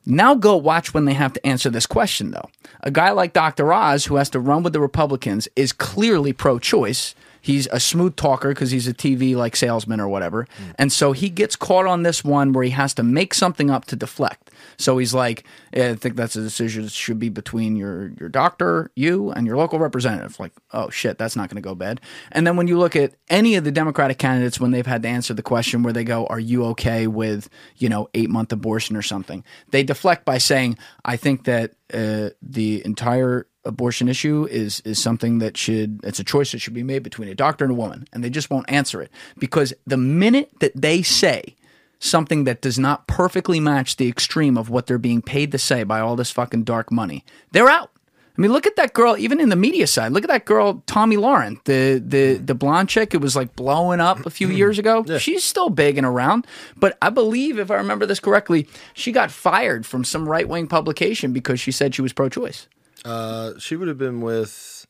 Now 0.07 0.35
go 0.37 0.57
watch 0.57 0.95
when 0.95 1.05
they 1.05 1.15
have 1.15 1.33
to 1.33 1.45
answer 1.45 1.69
this 1.69 1.87
question, 1.87 2.31
though. 2.31 2.49
A 2.83 2.93
guy 2.93 3.11
like 3.11 3.33
Dr. 3.33 3.73
Oz, 3.73 4.05
who 4.05 4.17
has 4.17 4.31
to 4.31 4.41
run 4.41 4.63
with 4.63 4.73
the 4.73 4.81
Republicans, 4.81 5.49
is 5.57 5.73
clearly 5.73 6.33
pro 6.33 6.61
choice. 6.61 7.15
He's 7.41 7.67
a 7.69 7.81
smooth 7.81 8.17
talker 8.17 8.51
because 8.51 8.71
he's 8.71 8.89
a 8.89 8.95
TV 8.95 9.35
like 9.35 9.57
salesman 9.57 10.01
or 10.01 10.09
whatever. 10.09 10.47
And 10.79 10.93
so 10.93 11.13
he 11.13 11.29
gets 11.29 11.57
caught 11.57 11.87
on 11.87 12.03
this 12.03 12.25
one 12.25 12.53
where 12.53 12.65
he 12.65 12.71
has 12.71 12.95
to 12.95 13.03
make 13.03 13.35
something 13.35 13.71
up 13.71 13.85
to 13.87 13.97
deflect. 13.97 14.46
So 14.79 14.99
he's 14.99 15.15
like, 15.15 15.47
"Yeah, 15.75 15.91
I 15.91 15.95
think 15.95 16.17
that's 16.17 16.37
a 16.37 16.43
decision 16.43 16.85
that 16.85 16.93
should 16.93 17.19
be 17.19 17.29
between 17.29 17.77
your, 17.77 18.13
your 18.19 18.29
doctor, 18.29 18.91
you, 18.95 19.31
and 19.31 19.47
your 19.47 19.57
local 19.57 19.79
representative. 19.79 20.39
Like, 20.39 20.53
oh 20.73 20.91
shit, 20.91 21.19
that's 21.19 21.37
not 21.37 21.49
going 21.49 21.63
to 21.63 21.67
go 21.67 21.75
bad. 21.75 22.01
And 22.33 22.47
then 22.47 22.57
when 22.57 22.69
you 22.69 22.79
look 22.79 22.97
at 22.97 23.15
any 23.29 23.57
of 23.57 23.65
the 23.65 23.73
Democratic 23.73 24.19
candidates 24.19 24.61
when 24.61 24.71
they've 24.71 24.87
had 24.87 25.03
to 25.03 25.09
answer 25.09 25.35
the 25.35 25.43
question 25.43 25.83
where 25.83 25.93
they 25.93 26.05
go, 26.05 26.27
are 26.27 26.41
you 26.41 26.65
okay 26.67 27.07
with, 27.07 27.49
you 27.77 27.89
know, 27.89 28.09
eight 28.15 28.31
month 28.31 28.53
abortion 28.53 28.97
or 28.97 29.03
something? 29.03 29.45
They 29.71 29.83
deflect 29.83 30.25
by 30.25 30.39
saying, 30.39 30.79
I 31.05 31.17
think 31.17 31.45
that 31.45 31.73
uh, 31.93 32.31
the 32.43 32.85
entire 32.85 33.47
abortion 33.65 34.09
issue 34.09 34.47
is 34.49 34.81
is 34.81 35.03
something 35.03 35.39
that 35.39 35.57
should 35.57 36.01
it's 36.05 36.21
a 36.21 36.25
choice 36.25 36.53
that 36.53 36.61
should 36.61 36.73
be 36.73 36.85
made 36.85 37.03
between 37.03 37.29
a 37.29 37.35
doctor 37.35 37.65
and 37.65 37.73
a 37.73 37.75
woman 37.75 38.07
and 38.13 38.23
they 38.23 38.31
just 38.31 38.49
won't 38.49 38.71
answer 38.71 39.03
it 39.03 39.11
because 39.39 39.75
the 39.87 39.97
minute 39.97 40.51
that 40.61 40.71
they 40.75 41.03
say 41.03 41.57
something 41.99 42.45
that 42.45 42.61
does 42.61 42.79
not 42.79 43.07
perfectly 43.07 43.61
match 43.61 43.97
the 43.97 44.09
extreme 44.09 44.57
of 44.59 44.69
what 44.69 44.87
they're 44.87 44.99
being 44.99 45.23
paid 45.23 45.53
to 45.53 45.59
say 45.59 45.83
by 45.83 46.01
all 46.01 46.17
this 46.17 46.31
fucking 46.31 46.65
dark 46.65 46.93
money 46.93 47.25
they're 47.53 47.69
out 47.69 47.91
I 48.37 48.43
mean, 48.43 48.53
look 48.53 48.67
at 48.67 48.77
that 48.77 48.93
girl. 48.93 49.17
Even 49.17 49.41
in 49.41 49.49
the 49.49 49.57
media 49.57 49.87
side, 49.87 50.13
look 50.13 50.23
at 50.23 50.29
that 50.29 50.45
girl, 50.45 50.83
Tomi 50.87 51.17
Lahren, 51.17 51.63
the 51.65 52.03
the 52.05 52.35
the 52.35 52.55
blonde 52.55 52.89
chick. 52.89 53.15
It 53.15 53.21
was 53.21 53.35
like 53.35 53.57
blowing 53.57 53.99
up 53.99 54.27
a 54.27 54.31
few 54.31 54.49
years 54.49 54.79
ago. 54.79 55.05
She's 55.19 55.43
still 55.43 55.71
big 55.71 55.97
and 55.97 56.07
around, 56.07 56.47
but 56.77 56.99
I 57.01 57.09
believe, 57.09 57.59
if 57.59 57.71
I 57.71 57.77
remember 57.77 58.05
this 58.05 58.21
correctly, 58.21 58.69
she 58.93 59.11
got 59.11 59.31
fired 59.31 59.87
from 59.87 60.05
some 60.05 60.29
right 60.29 60.47
wing 60.47 60.67
publication 60.67 61.33
because 61.33 61.61
she 61.61 61.73
said 61.73 61.95
she 61.95 62.03
was 62.03 62.13
pro 62.13 62.29
choice. 62.29 62.69
Uh, 63.05 63.53
she 63.59 63.77
would 63.77 63.89
have 63.89 63.99
been 63.99 64.21
with. 64.21 64.87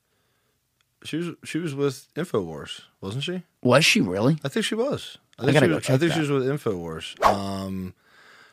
She 1.04 1.18
was 1.18 1.30
she 1.44 1.58
was 1.58 1.72
with 1.72 2.08
Infowars, 2.16 2.80
wasn't 3.00 3.22
she? 3.22 3.44
Was 3.62 3.84
she 3.84 4.00
really? 4.00 4.38
I 4.42 4.48
think 4.48 4.64
she 4.64 4.74
was. 4.74 5.18
I 5.38 5.42
I 5.42 5.44
think 5.46 5.54
gotta 5.54 5.66
she 5.66 5.68
go 5.70 5.74
was, 5.76 5.84
check 5.84 5.94
I 5.94 5.98
think 5.98 6.10
that. 6.10 6.14
she 6.14 6.20
was 6.20 6.30
with 6.30 6.44
Infowars. 6.46 7.24
Um, 7.24 7.94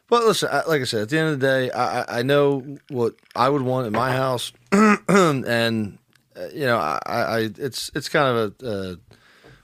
But 0.10 0.25
listen, 0.25 0.50
I, 0.52 0.63
like 0.68 0.82
I 0.82 0.84
said, 0.84 1.02
at 1.04 1.10
the 1.10 1.18
end 1.18 1.30
of 1.34 1.40
the 1.40 1.46
day, 1.48 1.72
I, 1.72 2.02
I- 2.02 2.20
I 2.20 2.22
know 2.24 2.78
what 2.90 3.16
I 3.36 3.50
would 3.50 3.62
want 3.62 3.88
in 3.88 3.94
my 3.94 4.12
house, 4.12 4.52
and 4.72 5.98
uh, 6.36 6.48
you 6.54 6.66
know, 6.66 6.78
I, 6.78 7.00
I 7.06 7.40
it's 7.58 7.90
it's 7.96 8.10
kind 8.10 8.38
of 8.38 8.54
a, 8.62 8.68
a 8.70 8.98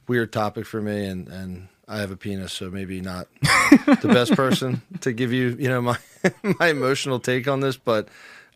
weird 0.08 0.32
topic 0.32 0.66
for 0.66 0.82
me, 0.82 1.06
and 1.06 1.28
and 1.28 1.68
I 1.88 2.00
have 2.00 2.12
a 2.12 2.16
penis, 2.16 2.54
so 2.54 2.70
maybe 2.70 3.02
not 3.02 3.28
the 3.42 4.10
best 4.14 4.34
person 4.36 4.82
to 5.02 5.12
give 5.12 5.34
you, 5.34 5.56
you 5.60 5.68
know, 5.70 5.82
my 5.82 5.98
my 6.60 6.68
emotional 6.70 7.20
take 7.20 7.48
on 7.48 7.60
this, 7.60 7.78
but. 7.78 8.08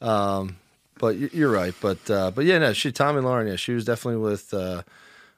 um 0.01 0.57
but 0.99 1.17
you're 1.33 1.51
right, 1.51 1.73
but 1.81 2.09
uh, 2.09 2.31
but 2.31 2.45
yeah, 2.45 2.59
no, 2.59 2.71
she 2.71 2.91
Tomi 2.91 3.19
Lahren, 3.19 3.47
yeah, 3.49 3.55
she 3.57 3.73
was 3.73 3.83
definitely 3.83 4.21
with 4.21 4.53
uh, 4.53 4.83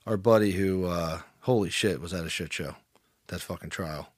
our 0.06 0.18
buddy 0.18 0.52
who, 0.52 0.86
uh, 0.86 1.22
holy 1.40 1.70
shit, 1.72 2.00
was 2.02 2.12
that 2.12 2.24
a 2.26 2.30
shit 2.30 2.54
show? 2.54 2.76
That 3.28 3.42
fucking 3.42 3.70
trial. 3.72 4.10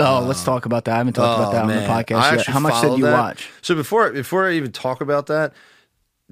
Oh, 0.00 0.20
let's 0.26 0.44
talk 0.44 0.64
about 0.66 0.84
that. 0.84 0.94
I 0.94 0.98
haven't 0.98 1.14
talked 1.14 1.40
about 1.40 1.48
Oh, 1.48 1.52
that 1.52 1.62
on 1.62 1.68
the 1.68 1.88
podcast 2.14 2.36
yet. 2.36 2.46
How 2.46 2.60
much 2.60 2.80
did 2.80 2.98
you 2.98 3.04
that. 3.04 3.12
watch? 3.12 3.50
So 3.62 3.74
before 3.74 4.10
before 4.12 4.48
I 4.48 4.52
even 4.52 4.70
talk 4.72 5.00
about 5.00 5.26
that, 5.26 5.52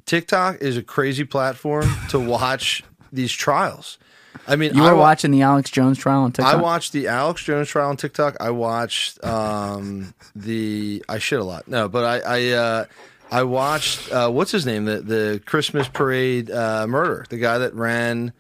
TikTok 0.05 0.61
is 0.61 0.77
a 0.77 0.83
crazy 0.83 1.25
platform 1.25 1.89
to 2.11 2.19
watch 2.21 2.83
these 3.13 3.33
trials. 3.33 3.99
I 4.47 4.55
mean, 4.55 4.75
You 4.75 4.83
were 4.83 4.95
wa- 4.95 5.01
watching 5.01 5.31
the 5.31 5.43
Alex 5.43 5.71
Jones 5.71 5.99
trial 5.99 6.21
on 6.23 6.31
TikTok. 6.33 6.55
I 6.55 6.57
watched 6.61 6.93
the 6.93 7.09
Alex 7.09 7.43
Jones 7.43 7.69
trial 7.69 7.89
on 7.89 7.97
TikTok. 7.97 8.37
I 8.39 8.51
watched 8.51 9.23
um, 9.25 10.15
the 10.37 11.03
I 11.09 11.19
shit 11.19 11.41
a 11.41 11.45
lot. 11.45 11.67
No, 11.67 11.89
but 11.89 12.05
I 12.05 12.19
I, 12.21 12.53
uh, 12.53 12.85
I 13.33 13.43
watched 13.45 14.13
uh, 14.13 14.31
what's 14.31 14.53
his 14.53 14.67
name 14.67 14.85
the 14.85 15.01
the 15.01 15.43
Christmas 15.47 15.89
parade 15.89 16.51
uh, 16.51 16.87
murder. 16.87 17.25
The 17.31 17.39
guy 17.39 17.59
that 17.59 17.75
ran 17.75 18.33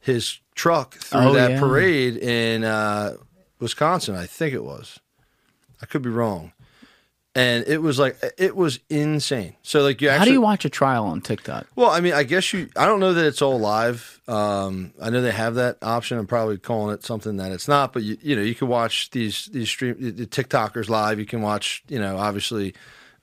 his 0.00 0.38
truck 0.54 0.94
through 0.94 1.20
Oh, 1.20 1.32
that 1.34 1.52
yeah. 1.52 1.60
parade 1.60 2.16
in 2.16 2.64
uh, 2.64 3.14
Wisconsin. 3.62 4.14
I 4.14 4.26
think 4.26 4.52
it 4.52 4.64
was. 4.64 4.98
I 5.80 5.86
could 5.86 6.02
be 6.02 6.10
wrong. 6.10 6.52
And 7.34 7.64
it 7.66 7.78
was 7.78 7.98
like 7.98 8.18
it 8.36 8.54
was 8.54 8.78
insane. 8.90 9.56
So 9.62 9.82
like 9.82 10.02
you 10.02 10.10
actually 10.10 10.18
How 10.18 10.24
do 10.26 10.32
you 10.32 10.42
watch 10.42 10.66
a 10.66 10.68
trial 10.68 11.06
on 11.06 11.22
TikTok? 11.22 11.66
well, 11.76 11.88
I 11.88 12.00
mean, 12.00 12.12
I 12.12 12.24
guess 12.24 12.52
you. 12.52 12.68
I 12.76 12.84
don't 12.84 13.00
know 13.00 13.14
that 13.14 13.24
it's 13.24 13.40
all 13.40 13.58
live. 13.58 14.20
Um, 14.28 14.92
I 15.00 15.08
know 15.08 15.22
they 15.22 15.30
have 15.32 15.54
that 15.54 15.78
option. 15.80 16.18
I'm 16.18 16.26
probably 16.26 16.58
calling 16.58 16.92
it 16.92 17.02
something 17.04 17.38
that 17.38 17.50
it's 17.50 17.68
not. 17.68 17.94
But 17.94 18.02
you, 18.02 18.18
you 18.20 18.36
know, 18.36 18.42
you 18.42 18.54
can 18.54 18.68
watch 18.68 19.08
these 19.12 19.46
these 19.46 19.70
stream 19.70 19.96
the 19.98 20.26
TikTokers 20.26 20.90
live. 20.90 21.18
You 21.18 21.24
can 21.24 21.40
watch, 21.40 21.82
you 21.88 21.98
know, 21.98 22.18
obviously 22.18 22.74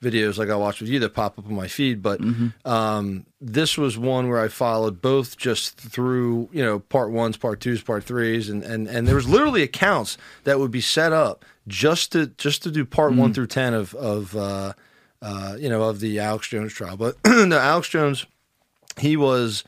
videos 0.02 0.38
like 0.38 0.48
I 0.48 0.56
watched 0.56 0.80
with 0.80 0.90
you 0.90 0.98
that 1.00 1.14
pop 1.14 1.38
up 1.38 1.46
on 1.46 1.54
my 1.54 1.68
feed. 1.68 2.02
But 2.02 2.20
um, 2.64 3.26
this 3.40 3.76
was 3.76 3.98
one 3.98 4.28
where 4.28 4.40
I 4.40 4.48
followed 4.48 5.00
both 5.02 5.36
just 5.36 5.78
through, 5.78 6.48
you 6.52 6.62
know, 6.62 6.78
part 6.78 7.10
ones, 7.10 7.36
part 7.36 7.60
twos, 7.60 7.82
part 7.82 8.04
threes, 8.04 8.48
and 8.48 8.62
and 8.62 8.86
and 8.88 9.06
there 9.06 9.14
was 9.14 9.28
literally 9.28 9.62
accounts 9.62 10.16
that 10.44 10.58
would 10.58 10.70
be 10.70 10.80
set 10.80 11.12
up 11.12 11.44
just 11.68 12.12
to 12.12 12.26
just 12.38 12.62
to 12.62 12.70
do 12.70 12.84
part 12.84 13.14
one 13.14 13.34
through 13.34 13.46
ten 13.48 13.74
of 13.74 13.94
of 13.94 14.34
uh, 14.36 14.72
uh, 15.22 15.56
you 15.58 15.68
know 15.68 15.82
of 15.82 16.00
the 16.00 16.18
Alex 16.18 16.48
Jones 16.48 16.72
trial. 16.72 16.96
But 16.96 17.16
no, 17.26 17.58
Alex 17.58 17.88
Jones 17.88 18.26
he 18.98 19.16
was 19.16 19.64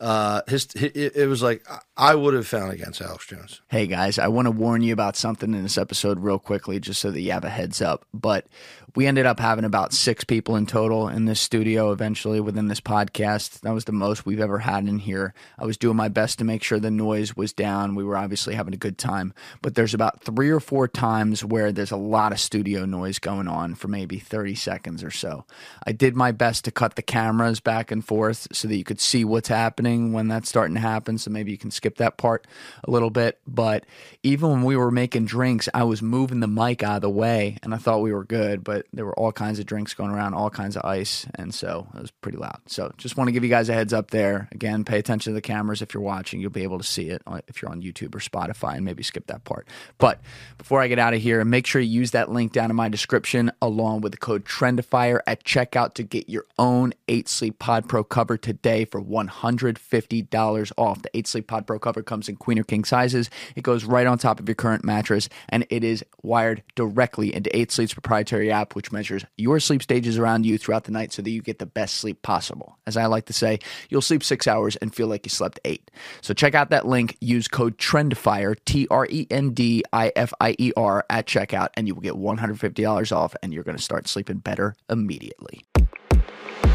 uh 0.00 0.42
his 0.48 0.66
it, 0.74 1.14
it 1.14 1.28
was 1.28 1.42
like 1.42 1.64
I 1.96 2.14
would 2.14 2.34
have 2.34 2.46
found 2.46 2.72
against 2.72 3.00
Alex 3.00 3.26
Jones. 3.26 3.60
Hey 3.68 3.86
guys, 3.86 4.18
I 4.18 4.28
want 4.28 4.46
to 4.46 4.50
warn 4.50 4.82
you 4.82 4.92
about 4.92 5.16
something 5.16 5.54
in 5.54 5.62
this 5.62 5.78
episode 5.78 6.18
real 6.20 6.38
quickly, 6.38 6.80
just 6.80 7.00
so 7.00 7.10
that 7.10 7.20
you 7.20 7.30
have 7.32 7.44
a 7.44 7.50
heads 7.50 7.80
up. 7.80 8.04
But 8.12 8.46
we 8.94 9.06
ended 9.06 9.24
up 9.24 9.40
having 9.40 9.64
about 9.64 9.94
six 9.94 10.22
people 10.22 10.56
in 10.56 10.66
total 10.66 11.08
in 11.08 11.24
this 11.24 11.40
studio 11.40 11.92
eventually 11.92 12.40
within 12.40 12.68
this 12.68 12.80
podcast. 12.80 13.60
That 13.60 13.72
was 13.72 13.86
the 13.86 13.92
most 13.92 14.26
we've 14.26 14.40
ever 14.40 14.58
had 14.58 14.86
in 14.86 14.98
here. 14.98 15.32
I 15.58 15.64
was 15.64 15.78
doing 15.78 15.96
my 15.96 16.08
best 16.08 16.38
to 16.38 16.44
make 16.44 16.62
sure 16.62 16.78
the 16.78 16.90
noise 16.90 17.34
was 17.34 17.54
down. 17.54 17.94
We 17.94 18.04
were 18.04 18.16
obviously 18.16 18.54
having 18.54 18.74
a 18.74 18.78
good 18.78 18.98
time. 18.98 19.32
But 19.62 19.74
there's 19.74 19.94
about 19.94 20.22
three 20.22 20.50
or 20.50 20.60
four 20.60 20.88
times 20.88 21.42
where 21.42 21.72
there's 21.72 21.90
a 21.90 21.96
lot 21.96 22.32
of 22.32 22.40
studio 22.40 22.84
noise 22.84 23.18
going 23.18 23.48
on 23.48 23.76
for 23.76 23.88
maybe 23.88 24.18
30 24.18 24.54
seconds 24.56 25.02
or 25.02 25.10
so. 25.10 25.46
I 25.86 25.92
did 25.92 26.14
my 26.14 26.32
best 26.32 26.66
to 26.66 26.70
cut 26.70 26.96
the 26.96 27.02
cameras 27.02 27.60
back 27.60 27.90
and 27.90 28.04
forth 28.04 28.48
so 28.52 28.68
that 28.68 28.76
you 28.76 28.84
could 28.84 29.00
see 29.00 29.24
what's 29.24 29.48
happening 29.48 30.12
when 30.12 30.28
that's 30.28 30.50
starting 30.50 30.74
to 30.74 30.80
happen. 30.80 31.16
So 31.16 31.30
maybe 31.30 31.50
you 31.50 31.58
can 31.58 31.70
skip 31.70 31.96
that 31.96 32.18
part 32.18 32.46
a 32.84 32.90
little 32.90 33.10
bit. 33.10 33.38
But 33.46 33.86
even 34.22 34.50
when 34.50 34.64
we 34.64 34.76
were 34.76 34.90
making 34.90 35.24
drinks, 35.24 35.68
I 35.72 35.84
was 35.84 36.02
moving 36.02 36.40
the 36.40 36.46
mic 36.46 36.82
out 36.82 36.96
of 36.96 37.02
the 37.02 37.10
way 37.10 37.56
and 37.62 37.74
I 37.74 37.78
thought 37.78 38.02
we 38.02 38.12
were 38.12 38.24
good, 38.24 38.62
but 38.62 38.81
there 38.92 39.04
were 39.04 39.18
all 39.18 39.32
kinds 39.32 39.58
of 39.58 39.66
drinks 39.66 39.94
going 39.94 40.10
around, 40.10 40.34
all 40.34 40.50
kinds 40.50 40.76
of 40.76 40.84
ice. 40.84 41.26
And 41.34 41.54
so 41.54 41.88
it 41.94 42.00
was 42.00 42.10
pretty 42.10 42.38
loud. 42.38 42.60
So 42.66 42.92
just 42.96 43.16
want 43.16 43.28
to 43.28 43.32
give 43.32 43.44
you 43.44 43.50
guys 43.50 43.68
a 43.68 43.74
heads 43.74 43.92
up 43.92 44.10
there. 44.10 44.48
Again, 44.52 44.84
pay 44.84 44.98
attention 44.98 45.32
to 45.32 45.34
the 45.34 45.40
cameras 45.40 45.82
if 45.82 45.94
you're 45.94 46.02
watching. 46.02 46.40
You'll 46.40 46.50
be 46.50 46.62
able 46.62 46.78
to 46.78 46.84
see 46.84 47.08
it 47.08 47.22
if 47.48 47.62
you're 47.62 47.70
on 47.70 47.82
YouTube 47.82 48.14
or 48.14 48.18
Spotify 48.18 48.76
and 48.76 48.84
maybe 48.84 49.02
skip 49.02 49.26
that 49.26 49.44
part. 49.44 49.66
But 49.98 50.20
before 50.58 50.80
I 50.80 50.88
get 50.88 50.98
out 50.98 51.14
of 51.14 51.20
here, 51.20 51.44
make 51.44 51.66
sure 51.66 51.80
you 51.80 51.90
use 51.90 52.12
that 52.12 52.30
link 52.30 52.52
down 52.52 52.70
in 52.70 52.76
my 52.76 52.88
description 52.88 53.52
along 53.60 54.00
with 54.02 54.12
the 54.12 54.18
code 54.18 54.44
Trendifier 54.44 55.20
at 55.26 55.44
checkout 55.44 55.94
to 55.94 56.02
get 56.02 56.28
your 56.28 56.44
own 56.58 56.92
8 57.08 57.28
Sleep 57.28 57.58
Pod 57.58 57.88
Pro 57.88 58.04
cover 58.04 58.36
today 58.36 58.84
for 58.84 59.00
$150 59.00 60.72
off. 60.76 61.02
The 61.02 61.16
8 61.16 61.26
Sleep 61.26 61.46
Pod 61.46 61.66
Pro 61.66 61.78
cover 61.78 62.02
comes 62.02 62.28
in 62.28 62.36
queen 62.36 62.58
or 62.58 62.64
king 62.64 62.84
sizes. 62.84 63.30
It 63.56 63.62
goes 63.62 63.84
right 63.84 64.06
on 64.06 64.18
top 64.18 64.40
of 64.40 64.48
your 64.48 64.54
current 64.54 64.84
mattress 64.84 65.28
and 65.48 65.66
it 65.70 65.84
is 65.84 66.04
wired 66.22 66.62
directly 66.74 67.34
into 67.34 67.54
8 67.56 67.70
Sleep's 67.70 67.94
proprietary 67.94 68.50
app, 68.50 68.71
which 68.74 68.92
measures 68.92 69.24
your 69.36 69.60
sleep 69.60 69.82
stages 69.82 70.18
around 70.18 70.46
you 70.46 70.58
throughout 70.58 70.84
the 70.84 70.92
night 70.92 71.12
so 71.12 71.22
that 71.22 71.30
you 71.30 71.42
get 71.42 71.58
the 71.58 71.66
best 71.66 71.96
sleep 71.96 72.22
possible. 72.22 72.78
As 72.86 72.96
I 72.96 73.06
like 73.06 73.26
to 73.26 73.32
say, 73.32 73.58
you'll 73.88 74.02
sleep 74.02 74.22
six 74.22 74.46
hours 74.46 74.76
and 74.76 74.94
feel 74.94 75.06
like 75.06 75.24
you 75.26 75.30
slept 75.30 75.60
eight. 75.64 75.90
So 76.20 76.34
check 76.34 76.54
out 76.54 76.70
that 76.70 76.86
link. 76.86 77.16
Use 77.20 77.48
code 77.48 77.78
TRENDIFIER, 77.78 78.56
T 78.64 78.86
R 78.90 79.06
E 79.10 79.26
N 79.30 79.50
D 79.50 79.82
I 79.92 80.12
F 80.16 80.32
I 80.40 80.54
E 80.58 80.72
R, 80.76 81.04
at 81.10 81.26
checkout, 81.26 81.68
and 81.74 81.86
you 81.86 81.94
will 81.94 82.02
get 82.02 82.14
$150 82.14 83.16
off, 83.16 83.34
and 83.42 83.52
you're 83.52 83.64
going 83.64 83.76
to 83.76 83.82
start 83.82 84.08
sleeping 84.08 84.38
better 84.38 84.74
immediately. 84.88 85.64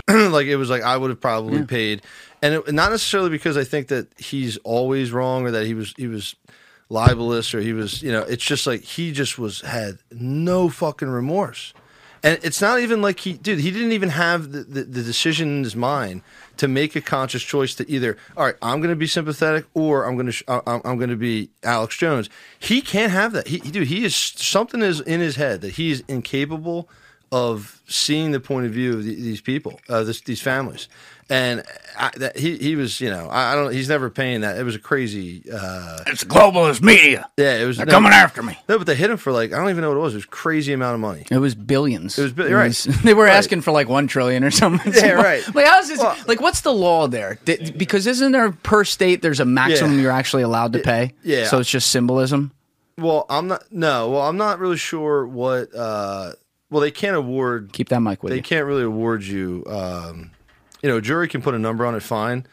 like 0.10 0.48
it 0.48 0.56
was 0.56 0.70
like 0.70 0.84
I 0.84 0.96
would 0.96 1.10
have 1.10 1.20
probably 1.20 1.66
paid, 1.66 2.02
and 2.42 2.54
it, 2.54 2.74
not 2.74 2.92
necessarily 2.92 3.30
because 3.30 3.58
I 3.58 3.66
think 3.66 3.90
that 3.90 4.08
he's 4.18 4.56
always 4.58 5.12
wrong 5.12 5.46
or 5.46 5.52
that 5.52 5.66
he 5.66 5.74
was 5.74 5.94
he 5.98 6.08
was 6.08 6.36
libelous 6.90 7.54
or 7.54 7.60
he 7.60 7.74
was 7.74 8.02
you 8.02 8.12
know 8.14 8.22
it's 8.22 8.46
just 8.46 8.66
like 8.66 8.82
he 8.82 9.12
just 9.12 9.38
was 9.38 9.60
had 9.62 9.98
no 10.12 10.70
fucking 10.70 11.10
remorse, 11.10 11.74
and 12.24 12.40
it's 12.44 12.62
not 12.62 12.80
even 12.80 13.02
like 13.02 13.20
he 13.22 13.34
dude 13.34 13.60
he 13.60 13.72
didn't 13.72 13.92
even 13.92 14.10
have 14.10 14.52
the, 14.52 14.64
the, 14.64 14.84
the 14.84 15.04
decision 15.04 15.58
in 15.58 15.64
his 15.64 15.76
mind 15.76 16.22
to 16.58 16.68
make 16.68 16.96
a 16.96 17.02
conscious 17.02 17.44
choice 17.44 17.76
to 17.76 17.90
either 17.90 18.18
all 18.36 18.46
right 18.46 18.56
I'm 18.62 18.80
going 18.80 18.90
to 18.90 18.96
be 18.96 19.08
sympathetic 19.08 19.66
or 19.74 20.06
I'm 20.06 20.16
going 20.16 20.26
to 20.28 20.32
sh- 20.32 20.44
I- 20.48 20.62
I'm, 20.66 20.82
I'm 20.84 20.98
going 20.98 21.10
to 21.10 21.16
be 21.16 21.50
Alex 21.64 21.98
Jones. 21.98 22.30
He 22.60 22.82
can't 22.82 23.12
have 23.12 23.34
that. 23.34 23.48
He 23.48 23.60
dude 23.60 23.88
he 23.88 24.04
is 24.04 24.16
something 24.16 24.82
is 24.82 25.00
in 25.02 25.20
his 25.20 25.36
head 25.36 25.62
that 25.62 25.74
he 25.74 25.92
is 25.92 26.04
incapable 26.08 26.90
of 27.32 27.82
seeing 27.88 28.32
the 28.32 28.40
point 28.40 28.66
of 28.66 28.72
view 28.72 28.94
of 28.94 29.04
the, 29.04 29.14
these 29.16 29.42
people, 29.42 29.80
uh, 29.90 30.04
this, 30.04 30.22
these 30.22 30.42
families, 30.42 30.88
and 31.30 31.62
I, 32.00 32.12
that 32.18 32.38
he 32.38 32.56
he 32.58 32.78
was, 32.78 33.02
you 33.02 33.10
know, 33.10 33.28
I, 33.28 33.52
I 33.52 33.56
don't. 33.56 33.74
He's 33.74 33.90
never 33.90 34.10
paying 34.10 34.42
that. 34.42 34.58
It 34.58 34.64
was 34.64 34.76
a 34.76 34.80
crazy. 34.80 35.44
Uh, 35.52 36.00
It's 36.08 36.24
globalist 36.24 36.82
media. 36.82 37.30
yeah, 37.36 37.56
it 37.58 37.66
was 37.66 37.76
They're 37.78 37.86
no, 37.86 37.92
coming 37.92 38.14
after 38.14 38.42
me. 38.42 38.58
No, 38.70 38.78
but 38.78 38.88
they 38.88 38.96
hit 38.96 39.10
him 39.10 39.18
for 39.18 39.34
like 39.34 39.52
I 39.52 39.58
don't 39.58 39.70
even 39.70 39.82
know 39.82 39.90
what 39.90 39.98
it 39.98 40.02
was. 40.02 40.14
It 40.14 40.18
was 40.18 40.24
a 40.24 40.30
crazy 40.30 40.72
amount 40.72 40.94
of 40.94 41.02
money. 41.02 41.26
It 41.30 41.38
was 41.40 41.54
billions. 41.54 42.18
It 42.18 42.24
was 42.24 42.32
bi- 42.32 42.48
right. 42.54 42.72
they 43.04 43.14
were 43.14 43.26
Right. 43.26 43.34
asking 43.36 43.60
for 43.62 43.72
like 43.72 43.90
one 43.90 44.08
trillion 44.08 44.46
or 44.46 44.52
something. 44.52 44.94
Yeah, 44.96 45.12
right. 45.14 45.44
Like 45.54 45.66
how's 45.66 45.90
this? 45.90 46.00
Well- 46.00 46.16
like 46.28 46.40
what's 46.40 46.62
the 46.62 46.74
law 46.74 47.08
there? 47.10 47.40
Did- 47.44 47.78
because 47.78 48.08
isn't 48.08 48.32
there 48.32 48.52
per 48.54 48.86
state 48.86 49.22
there's 49.22 49.42
a 49.42 49.46
maximum 49.46 49.96
Yeah. 49.96 50.04
you're 50.04 50.12
actually 50.12 50.44
allowed 50.44 50.72
to 50.74 50.80
pay? 50.80 51.14
yeah. 51.24 51.48
So 51.48 51.60
it's 51.60 51.70
just 51.70 51.92
symbolism. 51.92 52.52
Well, 52.98 53.26
I'm 53.30 53.48
not. 53.50 53.64
No, 53.72 54.10
well, 54.12 54.22
I'm 54.22 54.38
not 54.38 54.60
really 54.60 54.78
sure 54.78 55.28
what. 55.28 55.76
Uh, 55.76 56.32
well, 56.70 56.82
they 56.82 56.92
can't 56.92 57.16
award. 57.16 57.72
Keep 57.74 57.90
that 57.90 58.02
mic 58.02 58.24
with 58.24 58.32
They 58.32 58.38
you. 58.38 58.44
can't 58.44 58.66
really 58.66 58.84
award 58.84 59.24
you. 59.24 59.64
Um, 59.68 60.32
you 60.82 60.90
know, 60.90 60.98
a 60.98 61.02
jury 61.02 61.28
can 61.28 61.42
put 61.42 61.54
a 61.56 61.60
number 61.60 61.86
on 61.86 61.96
it, 61.96 62.04
fine, 62.04 62.46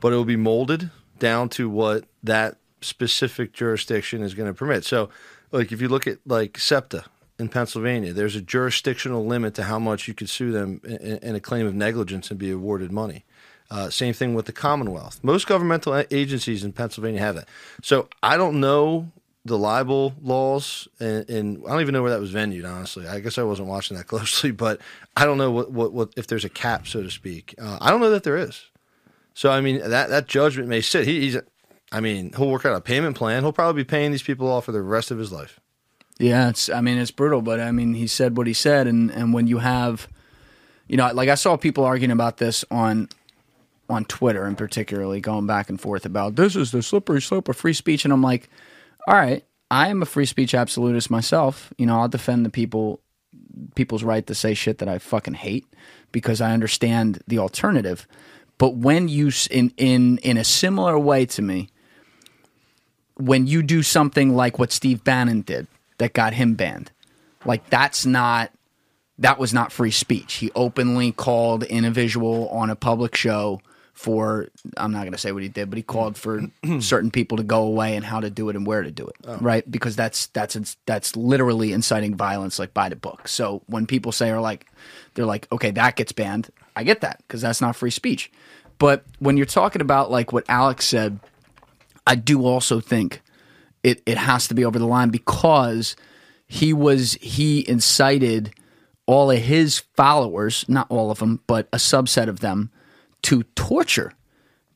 but 0.00 0.12
it 0.12 0.16
will 0.16 0.24
be 0.24 0.36
molded 0.36 0.90
down 1.18 1.48
to 1.50 1.68
what 1.70 2.04
that 2.22 2.56
specific 2.80 3.52
jurisdiction 3.52 4.22
is 4.22 4.34
going 4.34 4.48
to 4.48 4.54
permit. 4.54 4.84
So, 4.84 5.10
like 5.52 5.72
if 5.72 5.80
you 5.80 5.88
look 5.88 6.06
at 6.06 6.18
like 6.26 6.58
SEPTA 6.58 7.04
in 7.38 7.48
Pennsylvania, 7.48 8.12
there's 8.12 8.36
a 8.36 8.40
jurisdictional 8.42 9.24
limit 9.26 9.54
to 9.54 9.64
how 9.64 9.78
much 9.78 10.08
you 10.08 10.14
could 10.14 10.28
sue 10.28 10.52
them 10.52 10.80
in, 10.84 11.18
in 11.18 11.34
a 11.34 11.40
claim 11.40 11.66
of 11.66 11.74
negligence 11.74 12.30
and 12.30 12.38
be 12.38 12.50
awarded 12.50 12.92
money. 12.92 13.24
Uh, 13.70 13.88
same 13.88 14.12
thing 14.12 14.34
with 14.34 14.46
the 14.46 14.52
Commonwealth. 14.52 15.20
Most 15.22 15.46
governmental 15.46 16.04
agencies 16.10 16.64
in 16.64 16.72
Pennsylvania 16.72 17.20
have 17.20 17.36
that. 17.36 17.48
So 17.82 18.08
I 18.22 18.36
don't 18.36 18.58
know 18.58 19.12
the 19.44 19.56
libel 19.56 20.14
laws, 20.20 20.86
and, 20.98 21.28
and 21.30 21.62
I 21.66 21.70
don't 21.70 21.80
even 21.80 21.94
know 21.94 22.02
where 22.02 22.10
that 22.10 22.20
was 22.20 22.30
venued. 22.30 22.64
Honestly, 22.64 23.06
I 23.06 23.20
guess 23.20 23.38
I 23.38 23.42
wasn't 23.42 23.68
watching 23.68 23.96
that 23.96 24.06
closely, 24.06 24.50
but 24.50 24.80
I 25.16 25.24
don't 25.24 25.38
know 25.38 25.50
what 25.50 25.70
what, 25.70 25.92
what 25.92 26.10
if 26.16 26.26
there's 26.26 26.44
a 26.44 26.50
cap, 26.50 26.86
so 26.86 27.02
to 27.02 27.10
speak. 27.10 27.54
Uh, 27.58 27.78
I 27.80 27.90
don't 27.90 28.00
know 28.00 28.10
that 28.10 28.24
there 28.24 28.36
is. 28.36 28.66
So 29.34 29.50
I 29.50 29.60
mean 29.60 29.78
that 29.78 30.10
that 30.10 30.26
judgment 30.26 30.68
may 30.68 30.80
sit. 30.80 31.06
He, 31.06 31.20
he's, 31.20 31.38
I 31.92 32.00
mean, 32.00 32.32
he'll 32.36 32.50
work 32.50 32.64
out 32.64 32.76
a 32.76 32.80
payment 32.80 33.16
plan. 33.16 33.42
He'll 33.42 33.52
probably 33.52 33.82
be 33.82 33.86
paying 33.86 34.10
these 34.10 34.22
people 34.22 34.50
off 34.50 34.66
for 34.66 34.72
the 34.72 34.82
rest 34.82 35.10
of 35.10 35.18
his 35.18 35.32
life. 35.32 35.58
Yeah, 36.18 36.50
it's. 36.50 36.68
I 36.68 36.82
mean, 36.82 36.98
it's 36.98 37.10
brutal, 37.10 37.40
but 37.40 37.60
I 37.60 37.72
mean, 37.72 37.94
he 37.94 38.06
said 38.06 38.36
what 38.36 38.46
he 38.46 38.52
said, 38.52 38.86
and 38.86 39.10
and 39.10 39.32
when 39.32 39.46
you 39.46 39.58
have, 39.58 40.06
you 40.86 40.98
know, 40.98 41.10
like 41.12 41.30
I 41.30 41.34
saw 41.34 41.56
people 41.56 41.84
arguing 41.84 42.10
about 42.10 42.36
this 42.36 42.64
on 42.70 43.08
on 43.88 44.04
Twitter, 44.04 44.44
and 44.44 44.58
particularly 44.58 45.20
going 45.20 45.46
back 45.46 45.70
and 45.70 45.80
forth 45.80 46.04
about 46.04 46.36
this 46.36 46.56
is 46.56 46.72
the 46.72 46.82
slippery 46.82 47.22
slope 47.22 47.48
of 47.48 47.56
free 47.56 47.72
speech, 47.72 48.04
and 48.04 48.12
I'm 48.12 48.22
like, 48.22 48.50
all 49.06 49.14
right, 49.14 49.44
I 49.70 49.88
am 49.88 50.02
a 50.02 50.06
free 50.06 50.26
speech 50.26 50.54
absolutist 50.54 51.10
myself. 51.10 51.72
You 51.78 51.86
know, 51.86 52.00
I'll 52.00 52.08
defend 52.08 52.44
the 52.44 52.50
people 52.50 53.00
people's 53.74 54.04
right 54.04 54.26
to 54.26 54.34
say 54.34 54.54
shit 54.54 54.78
that 54.78 54.88
I 54.88 54.98
fucking 54.98 55.34
hate 55.34 55.66
because 56.12 56.40
I 56.40 56.52
understand 56.52 57.22
the 57.26 57.38
alternative. 57.38 58.06
But 58.58 58.76
when 58.76 59.08
you 59.08 59.30
in 59.50 59.72
in 59.76 60.18
in 60.18 60.36
a 60.36 60.44
similar 60.44 60.98
way 60.98 61.26
to 61.26 61.42
me, 61.42 61.68
when 63.14 63.46
you 63.46 63.62
do 63.62 63.82
something 63.82 64.34
like 64.34 64.58
what 64.58 64.72
Steve 64.72 65.04
Bannon 65.04 65.42
did 65.42 65.66
that 65.98 66.12
got 66.12 66.34
him 66.34 66.54
banned, 66.54 66.90
like 67.44 67.70
that's 67.70 68.04
not 68.04 68.50
that 69.18 69.38
was 69.38 69.54
not 69.54 69.70
free 69.70 69.90
speech. 69.90 70.34
He 70.34 70.50
openly 70.54 71.12
called 71.12 71.62
in 71.62 71.84
a 71.84 71.90
visual 71.90 72.48
on 72.48 72.70
a 72.70 72.76
public 72.76 73.14
show 73.14 73.60
for 74.00 74.48
I'm 74.78 74.92
not 74.92 75.00
going 75.00 75.12
to 75.12 75.18
say 75.18 75.30
what 75.30 75.42
he 75.42 75.50
did, 75.50 75.68
but 75.68 75.76
he 75.76 75.82
called 75.82 76.16
for 76.16 76.40
certain 76.80 77.10
people 77.10 77.36
to 77.36 77.42
go 77.42 77.64
away 77.64 77.96
and 77.96 78.02
how 78.02 78.18
to 78.18 78.30
do 78.30 78.48
it 78.48 78.56
and 78.56 78.66
where 78.66 78.82
to 78.82 78.90
do 78.90 79.06
it, 79.06 79.16
oh. 79.26 79.36
right? 79.42 79.70
Because 79.70 79.94
that's 79.94 80.28
that's 80.28 80.78
that's 80.86 81.16
literally 81.16 81.74
inciting 81.74 82.14
violence, 82.14 82.58
like 82.58 82.72
by 82.72 82.88
the 82.88 82.96
book. 82.96 83.28
So 83.28 83.60
when 83.66 83.86
people 83.86 84.10
say 84.10 84.30
are 84.30 84.40
like, 84.40 84.64
they're 85.12 85.26
like, 85.26 85.46
okay, 85.52 85.70
that 85.72 85.96
gets 85.96 86.12
banned. 86.12 86.50
I 86.74 86.82
get 86.82 87.02
that 87.02 87.18
because 87.28 87.42
that's 87.42 87.60
not 87.60 87.76
free 87.76 87.90
speech. 87.90 88.32
But 88.78 89.04
when 89.18 89.36
you're 89.36 89.44
talking 89.44 89.82
about 89.82 90.10
like 90.10 90.32
what 90.32 90.44
Alex 90.48 90.86
said, 90.86 91.20
I 92.06 92.14
do 92.14 92.46
also 92.46 92.80
think 92.80 93.20
it, 93.82 94.02
it 94.06 94.16
has 94.16 94.48
to 94.48 94.54
be 94.54 94.64
over 94.64 94.78
the 94.78 94.86
line 94.86 95.10
because 95.10 95.94
he 96.46 96.72
was 96.72 97.18
he 97.20 97.68
incited 97.68 98.54
all 99.04 99.30
of 99.30 99.40
his 99.40 99.80
followers, 99.94 100.64
not 100.68 100.86
all 100.88 101.10
of 101.10 101.18
them, 101.18 101.40
but 101.46 101.68
a 101.70 101.76
subset 101.76 102.28
of 102.28 102.40
them, 102.40 102.70
to 103.22 103.42
torture 103.54 104.12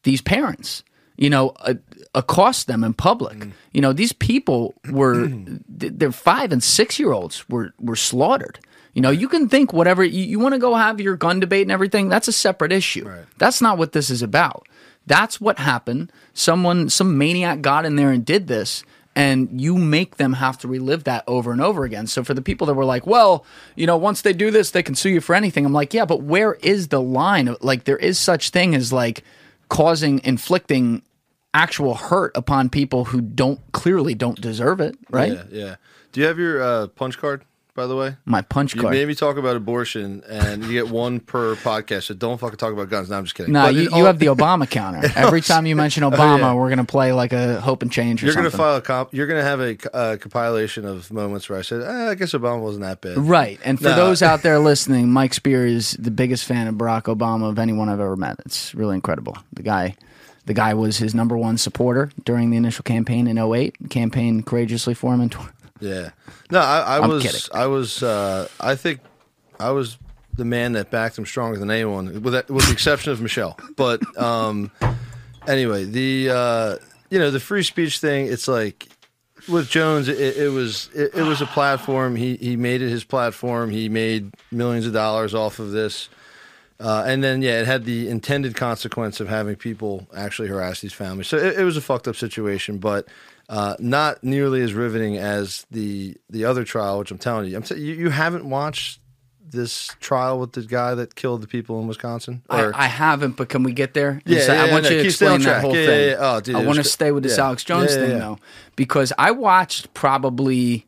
these 0.02 0.20
parents. 0.20 0.82
You 1.16 1.30
know, 1.30 1.50
uh, 1.60 1.74
accost 2.12 2.66
them 2.66 2.82
in 2.82 2.92
public. 2.92 3.46
You 3.72 3.80
know, 3.80 3.92
these 3.92 4.12
people 4.12 4.74
were 4.90 5.28
their 5.68 6.10
five 6.10 6.50
and 6.50 6.62
six 6.62 6.98
year 6.98 7.12
olds 7.12 7.48
were 7.48 7.72
were 7.78 7.94
slaughtered. 7.96 8.58
You 8.94 9.02
know, 9.02 9.10
you 9.10 9.28
can 9.28 9.48
think 9.48 9.72
whatever 9.72 10.04
you, 10.04 10.24
you 10.24 10.38
want 10.38 10.54
to 10.54 10.58
go 10.60 10.74
have 10.74 11.00
your 11.00 11.16
gun 11.16 11.40
debate 11.40 11.62
and 11.62 11.72
everything. 11.72 12.08
That's 12.08 12.28
a 12.28 12.32
separate 12.32 12.72
issue. 12.72 13.04
That's 13.38 13.60
not 13.60 13.76
what 13.76 13.92
this 13.92 14.08
is 14.08 14.22
about. 14.22 14.66
That's 15.06 15.40
what 15.40 15.58
happened. 15.58 16.12
Someone, 16.32 16.88
some 16.88 17.18
maniac 17.18 17.60
got 17.60 17.84
in 17.84 17.96
there 17.96 18.10
and 18.10 18.24
did 18.24 18.46
this, 18.46 18.84
and 19.16 19.60
you 19.60 19.76
make 19.78 20.16
them 20.16 20.34
have 20.34 20.58
to 20.58 20.68
relive 20.68 21.04
that 21.04 21.24
over 21.26 21.52
and 21.52 21.60
over 21.60 21.84
again. 21.84 22.06
So 22.06 22.24
for 22.24 22.34
the 22.34 22.42
people 22.42 22.66
that 22.66 22.74
were 22.74 22.84
like, 22.84 23.06
well, 23.06 23.44
you 23.76 23.86
know, 23.86 23.96
once 23.96 24.22
they 24.22 24.32
do 24.32 24.50
this, 24.50 24.72
they 24.72 24.82
can 24.82 24.94
sue 24.94 25.10
you 25.10 25.20
for 25.20 25.34
anything. 25.34 25.64
I'm 25.64 25.72
like, 25.72 25.94
yeah, 25.94 26.04
but 26.04 26.22
where 26.22 26.54
is 26.54 26.88
the 26.88 27.00
line? 27.00 27.54
Like, 27.60 27.84
there 27.84 27.96
is 27.96 28.18
such 28.18 28.50
thing 28.50 28.74
as 28.74 28.92
like 28.92 29.22
causing, 29.68 30.20
inflicting 30.24 31.02
actual 31.52 31.94
hurt 31.94 32.36
upon 32.36 32.68
people 32.68 33.04
who 33.06 33.20
don't 33.20 33.60
clearly 33.72 34.14
don't 34.14 34.40
deserve 34.40 34.80
it, 34.80 34.96
right? 35.10 35.32
Yeah, 35.32 35.44
yeah. 35.50 35.76
Do 36.10 36.20
you 36.20 36.26
have 36.26 36.38
your 36.38 36.60
uh, 36.60 36.86
punch 36.88 37.18
card, 37.18 37.44
by 37.74 37.86
the 37.86 37.96
way? 37.96 38.16
My 38.24 38.40
punch 38.42 38.74
You 38.74 38.80
card. 38.82 38.94
made 38.94 39.08
me 39.08 39.14
talk 39.14 39.36
about 39.36 39.56
abortion, 39.56 40.22
and 40.28 40.62
you 40.64 40.72
get 40.72 40.88
one 40.88 41.20
per 41.20 41.54
podcast. 41.56 42.04
So 42.04 42.14
don't 42.14 42.38
fucking 42.38 42.56
talk 42.56 42.72
about 42.72 42.88
guns. 42.88 43.10
No, 43.10 43.18
I'm 43.18 43.24
just 43.24 43.34
kidding. 43.34 43.52
no, 43.52 43.62
But 43.62 43.74
you, 43.74 43.82
you 43.82 43.90
all- 43.90 44.04
have 44.04 44.18
the 44.18 44.26
Obama 44.26 44.68
counter. 44.68 45.08
Every 45.16 45.40
time 45.40 45.66
you 45.66 45.74
mention 45.76 46.02
Obama, 46.04 46.38
yeah. 46.38 46.54
we're 46.54 46.68
gonna 46.68 46.84
play 46.84 47.12
like 47.12 47.32
a 47.32 47.60
hope 47.60 47.82
and 47.82 47.90
change 47.90 48.22
or 48.22 48.26
You're 48.26 48.34
something. 48.34 48.50
gonna 48.52 48.62
file 48.64 48.76
a 48.76 48.80
comp. 48.82 49.12
You're 49.12 49.26
gonna 49.26 49.42
have 49.42 49.60
a 49.60 49.76
uh, 49.94 50.16
compilation 50.18 50.84
of 50.84 51.12
moments 51.12 51.48
where 51.48 51.58
I 51.58 51.62
said, 51.62 51.82
eh, 51.82 52.10
"I 52.10 52.14
guess 52.14 52.32
Obama 52.32 52.60
wasn't 52.60 52.84
that 52.84 53.00
bad." 53.00 53.18
Right. 53.18 53.58
And 53.64 53.78
for 53.78 53.84
No. 53.90 53.96
those 53.96 54.22
out 54.22 54.42
there 54.42 54.58
listening, 54.70 55.10
Mike 55.10 55.34
Spear 55.34 55.66
is 55.66 55.92
the 55.98 56.10
biggest 56.10 56.44
fan 56.44 56.66
of 56.68 56.76
Barack 56.76 57.04
Obama 57.14 57.48
of 57.50 57.58
anyone 57.58 57.88
I've 57.88 58.00
ever 58.00 58.16
met. 58.16 58.36
It's 58.46 58.74
really 58.74 58.94
incredible. 58.94 59.36
The 59.52 59.62
guy 59.62 59.96
the 60.46 60.54
guy 60.54 60.74
was 60.74 60.98
his 60.98 61.14
number 61.14 61.36
one 61.38 61.56
supporter 61.56 62.10
during 62.24 62.50
the 62.50 62.56
initial 62.58 62.82
campaign 62.82 63.26
in 63.26 63.38
08, 63.38 63.76
campaigned 63.88 64.44
courageously 64.44 64.92
for 64.92 65.14
him 65.14 65.22
in 65.22 65.30
Yeah. 65.84 66.10
No, 66.50 66.60
I, 66.60 66.96
I 66.96 67.06
was. 67.06 67.22
kidding. 67.22 67.40
I 67.52 67.66
was. 67.66 68.02
Uh, 68.02 68.48
I 68.60 68.74
think 68.74 69.00
I 69.60 69.70
was 69.70 69.98
the 70.36 70.44
man 70.44 70.72
that 70.72 70.90
backed 70.90 71.16
him 71.16 71.26
stronger 71.26 71.58
than 71.58 71.70
anyone, 71.70 72.22
with 72.22 72.32
that, 72.32 72.50
with 72.50 72.66
the 72.66 72.72
exception 72.72 73.12
of 73.12 73.20
Michelle. 73.20 73.58
But 73.76 74.00
um, 74.18 74.70
anyway, 75.46 75.84
the 75.84 76.30
uh, 76.30 76.76
you 77.10 77.18
know 77.18 77.30
the 77.30 77.40
free 77.40 77.62
speech 77.62 77.98
thing. 77.98 78.26
It's 78.26 78.48
like 78.48 78.88
with 79.48 79.68
Jones, 79.68 80.08
it, 80.08 80.18
it 80.36 80.50
was 80.50 80.90
it, 80.94 81.14
it 81.14 81.22
was 81.22 81.40
a 81.40 81.46
platform. 81.46 82.16
He 82.16 82.36
he 82.36 82.56
made 82.56 82.82
it 82.82 82.88
his 82.88 83.04
platform. 83.04 83.70
He 83.70 83.88
made 83.88 84.32
millions 84.50 84.86
of 84.86 84.92
dollars 84.92 85.34
off 85.34 85.58
of 85.58 85.70
this. 85.70 86.08
Uh, 86.80 87.04
and 87.06 87.22
then, 87.22 87.40
yeah, 87.40 87.60
it 87.60 87.66
had 87.66 87.84
the 87.84 88.08
intended 88.08 88.56
consequence 88.56 89.20
of 89.20 89.28
having 89.28 89.54
people 89.56 90.08
actually 90.16 90.48
harass 90.48 90.80
these 90.80 90.92
families. 90.92 91.28
So 91.28 91.36
it, 91.36 91.58
it 91.60 91.64
was 91.64 91.76
a 91.76 91.80
fucked 91.80 92.08
up 92.08 92.16
situation, 92.16 92.78
but 92.78 93.06
uh, 93.48 93.76
not 93.78 94.24
nearly 94.24 94.60
as 94.62 94.72
riveting 94.74 95.16
as 95.16 95.66
the 95.70 96.16
the 96.30 96.44
other 96.44 96.64
trial, 96.64 96.98
which 96.98 97.10
I'm 97.10 97.18
telling 97.18 97.48
you, 97.50 97.56
I'm 97.56 97.62
t- 97.62 97.76
you, 97.78 97.94
you 97.94 98.10
haven't 98.10 98.44
watched 98.48 99.00
this 99.46 99.94
trial 100.00 100.40
with 100.40 100.52
the 100.52 100.62
guy 100.62 100.96
that 100.96 101.14
killed 101.14 101.40
the 101.42 101.46
people 101.46 101.78
in 101.80 101.86
Wisconsin. 101.86 102.42
I, 102.50 102.62
Or- 102.62 102.72
I 102.74 102.86
haven't, 102.86 103.36
but 103.36 103.48
can 103.48 103.62
we 103.62 103.72
get 103.72 103.94
there? 103.94 104.20
Yeah, 104.26 104.38
yeah, 104.38 104.52
I 104.62 104.66
yeah, 104.66 104.72
want 104.72 104.84
no, 104.84 104.90
you 104.90 104.98
to 105.02 105.04
explain 105.06 105.40
that 105.42 105.44
track. 105.44 105.60
whole 105.62 105.76
Yeah, 105.76 105.86
thing. 105.86 106.00
yeah, 106.00 106.10
yeah. 106.12 106.16
Oh, 106.36 106.40
dude, 106.40 106.56
I 106.56 106.64
want 106.64 106.78
to 106.78 106.84
stay 106.84 107.12
with 107.12 107.22
this 107.22 107.38
yeah. 107.38 107.44
Alex 107.44 107.62
Jones 107.62 107.92
Yeah, 107.92 107.98
yeah, 107.98 108.02
thing 108.02 108.12
yeah. 108.12 108.18
though, 108.18 108.38
because 108.74 109.12
I 109.16 109.30
watched 109.30 109.94
probably. 109.94 110.86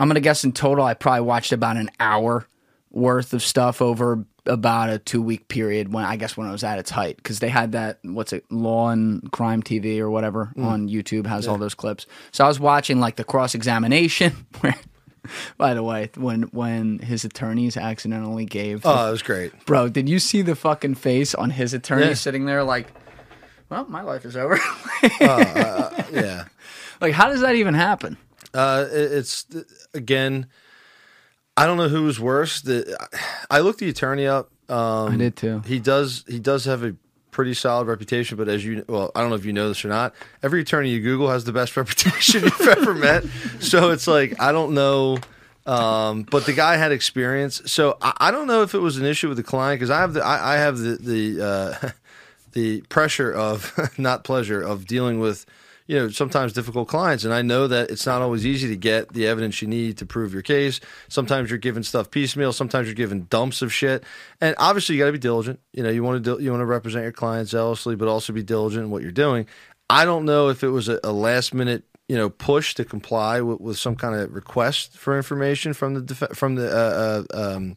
I'm 0.00 0.08
gonna 0.08 0.18
guess 0.20 0.42
in 0.42 0.50
total, 0.52 0.84
I 0.84 0.94
probably 0.94 1.20
watched 1.20 1.52
about 1.52 1.76
an 1.76 1.88
hour 2.00 2.48
worth 2.94 3.34
of 3.34 3.42
stuff 3.42 3.82
over 3.82 4.24
about 4.46 4.88
a 4.90 4.98
two 4.98 5.20
week 5.20 5.48
period 5.48 5.92
when 5.92 6.04
I 6.04 6.16
guess 6.16 6.36
when 6.36 6.48
it 6.48 6.52
was 6.52 6.62
at 6.64 6.78
its 6.78 6.90
height 6.90 7.16
because 7.16 7.40
they 7.40 7.48
had 7.48 7.72
that 7.72 7.98
what's 8.02 8.32
it 8.32 8.44
Law 8.50 8.90
and 8.90 9.30
Crime 9.32 9.62
TV 9.62 9.98
or 9.98 10.08
whatever 10.10 10.52
Mm. 10.56 10.64
on 10.64 10.88
YouTube 10.88 11.26
has 11.26 11.48
all 11.48 11.58
those 11.58 11.74
clips. 11.74 12.06
So 12.30 12.44
I 12.44 12.48
was 12.48 12.60
watching 12.60 13.00
like 13.00 13.16
the 13.16 13.24
cross 13.24 13.54
examination 13.54 14.46
where. 14.60 14.74
By 15.56 15.72
the 15.72 15.82
way, 15.82 16.10
when 16.16 16.42
when 16.52 16.98
his 16.98 17.24
attorneys 17.24 17.78
accidentally 17.78 18.44
gave 18.44 18.82
the 18.82 18.90
oh, 18.90 19.08
it 19.08 19.10
was 19.12 19.22
great. 19.22 19.64
Bro, 19.64 19.88
did 19.88 20.06
you 20.06 20.18
see 20.18 20.42
the 20.42 20.54
fucking 20.54 20.96
face 20.96 21.34
on 21.34 21.48
his 21.48 21.72
attorney 21.72 22.08
Yeah. 22.08 22.12
sitting 22.14 22.44
there 22.44 22.62
like, 22.62 22.92
well, 23.70 23.86
my 23.88 24.02
life 24.02 24.26
is 24.26 24.36
over? 24.36 24.58
Yeah. 25.20 26.44
like, 27.00 27.12
how 27.14 27.28
does 27.28 27.40
that 27.40 27.54
even 27.56 27.74
happen? 27.74 28.16
Uh, 28.52 28.84
it- 28.92 29.12
it's 29.12 29.46
again. 29.94 30.46
I 31.56 31.66
don't 31.66 31.76
know 31.76 31.88
who 31.88 32.02
was 32.04 32.18
worse. 32.18 32.60
The 32.60 32.96
I 33.50 33.60
looked 33.60 33.80
the 33.80 33.88
attorney 33.88 34.26
up. 34.26 34.50
Um, 34.68 35.12
I 35.12 35.16
did 35.16 35.36
too. 35.36 35.62
He 35.66 35.78
does. 35.78 36.24
He 36.26 36.38
does 36.38 36.64
have 36.64 36.82
a 36.82 36.96
pretty 37.30 37.54
solid 37.54 37.86
reputation. 37.86 38.36
But 38.36 38.48
as 38.48 38.64
you, 38.64 38.84
well, 38.88 39.10
I 39.14 39.20
don't 39.20 39.30
know 39.30 39.36
if 39.36 39.44
you 39.44 39.52
know 39.52 39.68
this 39.68 39.84
or 39.84 39.88
not. 39.88 40.14
Every 40.42 40.62
attorney 40.62 40.90
you 40.90 41.00
Google 41.00 41.30
has 41.30 41.44
the 41.44 41.52
best 41.52 41.76
reputation 41.76 42.44
you've 42.44 42.60
ever 42.60 42.94
met. 42.94 43.24
So 43.60 43.90
it's 43.90 44.06
like 44.06 44.40
I 44.40 44.52
don't 44.52 44.74
know. 44.74 45.18
Um, 45.66 46.24
but 46.24 46.44
the 46.44 46.52
guy 46.52 46.76
had 46.76 46.92
experience. 46.92 47.62
So 47.66 47.96
I, 48.02 48.12
I 48.18 48.30
don't 48.30 48.46
know 48.46 48.62
if 48.62 48.74
it 48.74 48.80
was 48.80 48.98
an 48.98 49.06
issue 49.06 49.28
with 49.28 49.38
the 49.38 49.42
client 49.42 49.80
because 49.80 49.90
I 49.90 50.00
have 50.00 50.14
the 50.14 50.24
I, 50.24 50.54
I 50.54 50.56
have 50.56 50.78
the 50.78 50.96
the 50.96 51.44
uh, 51.44 51.90
the 52.52 52.80
pressure 52.82 53.32
of 53.32 53.72
not 53.98 54.24
pleasure 54.24 54.60
of 54.60 54.86
dealing 54.86 55.20
with 55.20 55.46
you 55.86 55.96
know 55.96 56.08
sometimes 56.08 56.52
difficult 56.52 56.88
clients. 56.88 57.24
And 57.24 57.34
i 57.34 57.42
know 57.42 57.66
that 57.66 57.90
it's 57.90 58.06
not 58.06 58.22
always 58.22 58.46
easy 58.46 58.68
to 58.68 58.76
get 58.76 59.12
the 59.12 59.26
evidence 59.26 59.60
you 59.60 59.68
need 59.68 59.98
to 59.98 60.06
prove 60.06 60.32
your 60.32 60.42
case. 60.42 60.80
Sometimes 61.08 61.50
you're 61.50 61.58
given 61.58 61.82
stuff 61.82 62.10
piecemeal. 62.10 62.52
Sometimes 62.52 62.88
you're 62.88 62.94
given 62.94 63.26
dumps 63.30 63.62
of 63.62 63.72
shit. 63.72 64.04
And 64.40 64.54
obviously 64.58 64.94
you 64.94 65.00
got 65.00 65.06
to 65.06 65.12
be 65.12 65.18
diligent. 65.18 65.60
You 65.72 65.82
know 65.82 65.90
you 65.90 66.02
want 66.02 66.24
to 66.24 66.38
you 66.40 66.50
want 66.50 66.60
to 66.60 66.66
represent 66.66 67.02
your 67.02 67.12
clients 67.12 67.50
zealously 67.50 67.96
but 67.96 68.08
also 68.08 68.32
be 68.32 68.42
diligent 68.42 68.84
in 68.84 68.90
what 68.90 69.02
you're 69.02 69.12
doing. 69.12 69.46
I 69.90 70.04
don't 70.04 70.24
know 70.24 70.48
if 70.48 70.62
it 70.64 70.68
was 70.68 70.88
a, 70.88 70.98
a 71.04 71.12
last 71.12 71.54
minute 71.54 71.84
you 72.08 72.16
know 72.16 72.28
push 72.28 72.74
to 72.74 72.84
comply 72.84 73.40
with, 73.40 73.60
with 73.60 73.78
some 73.78 73.96
kind 73.96 74.14
of 74.14 74.32
request 74.34 74.96
for 74.96 75.16
information 75.16 75.72
from 75.72 75.94
the 75.94 76.00
def- 76.02 76.36
from 76.36 76.54
the 76.54 76.68
uh, 76.70 77.24
uh, 77.34 77.54
um, 77.54 77.76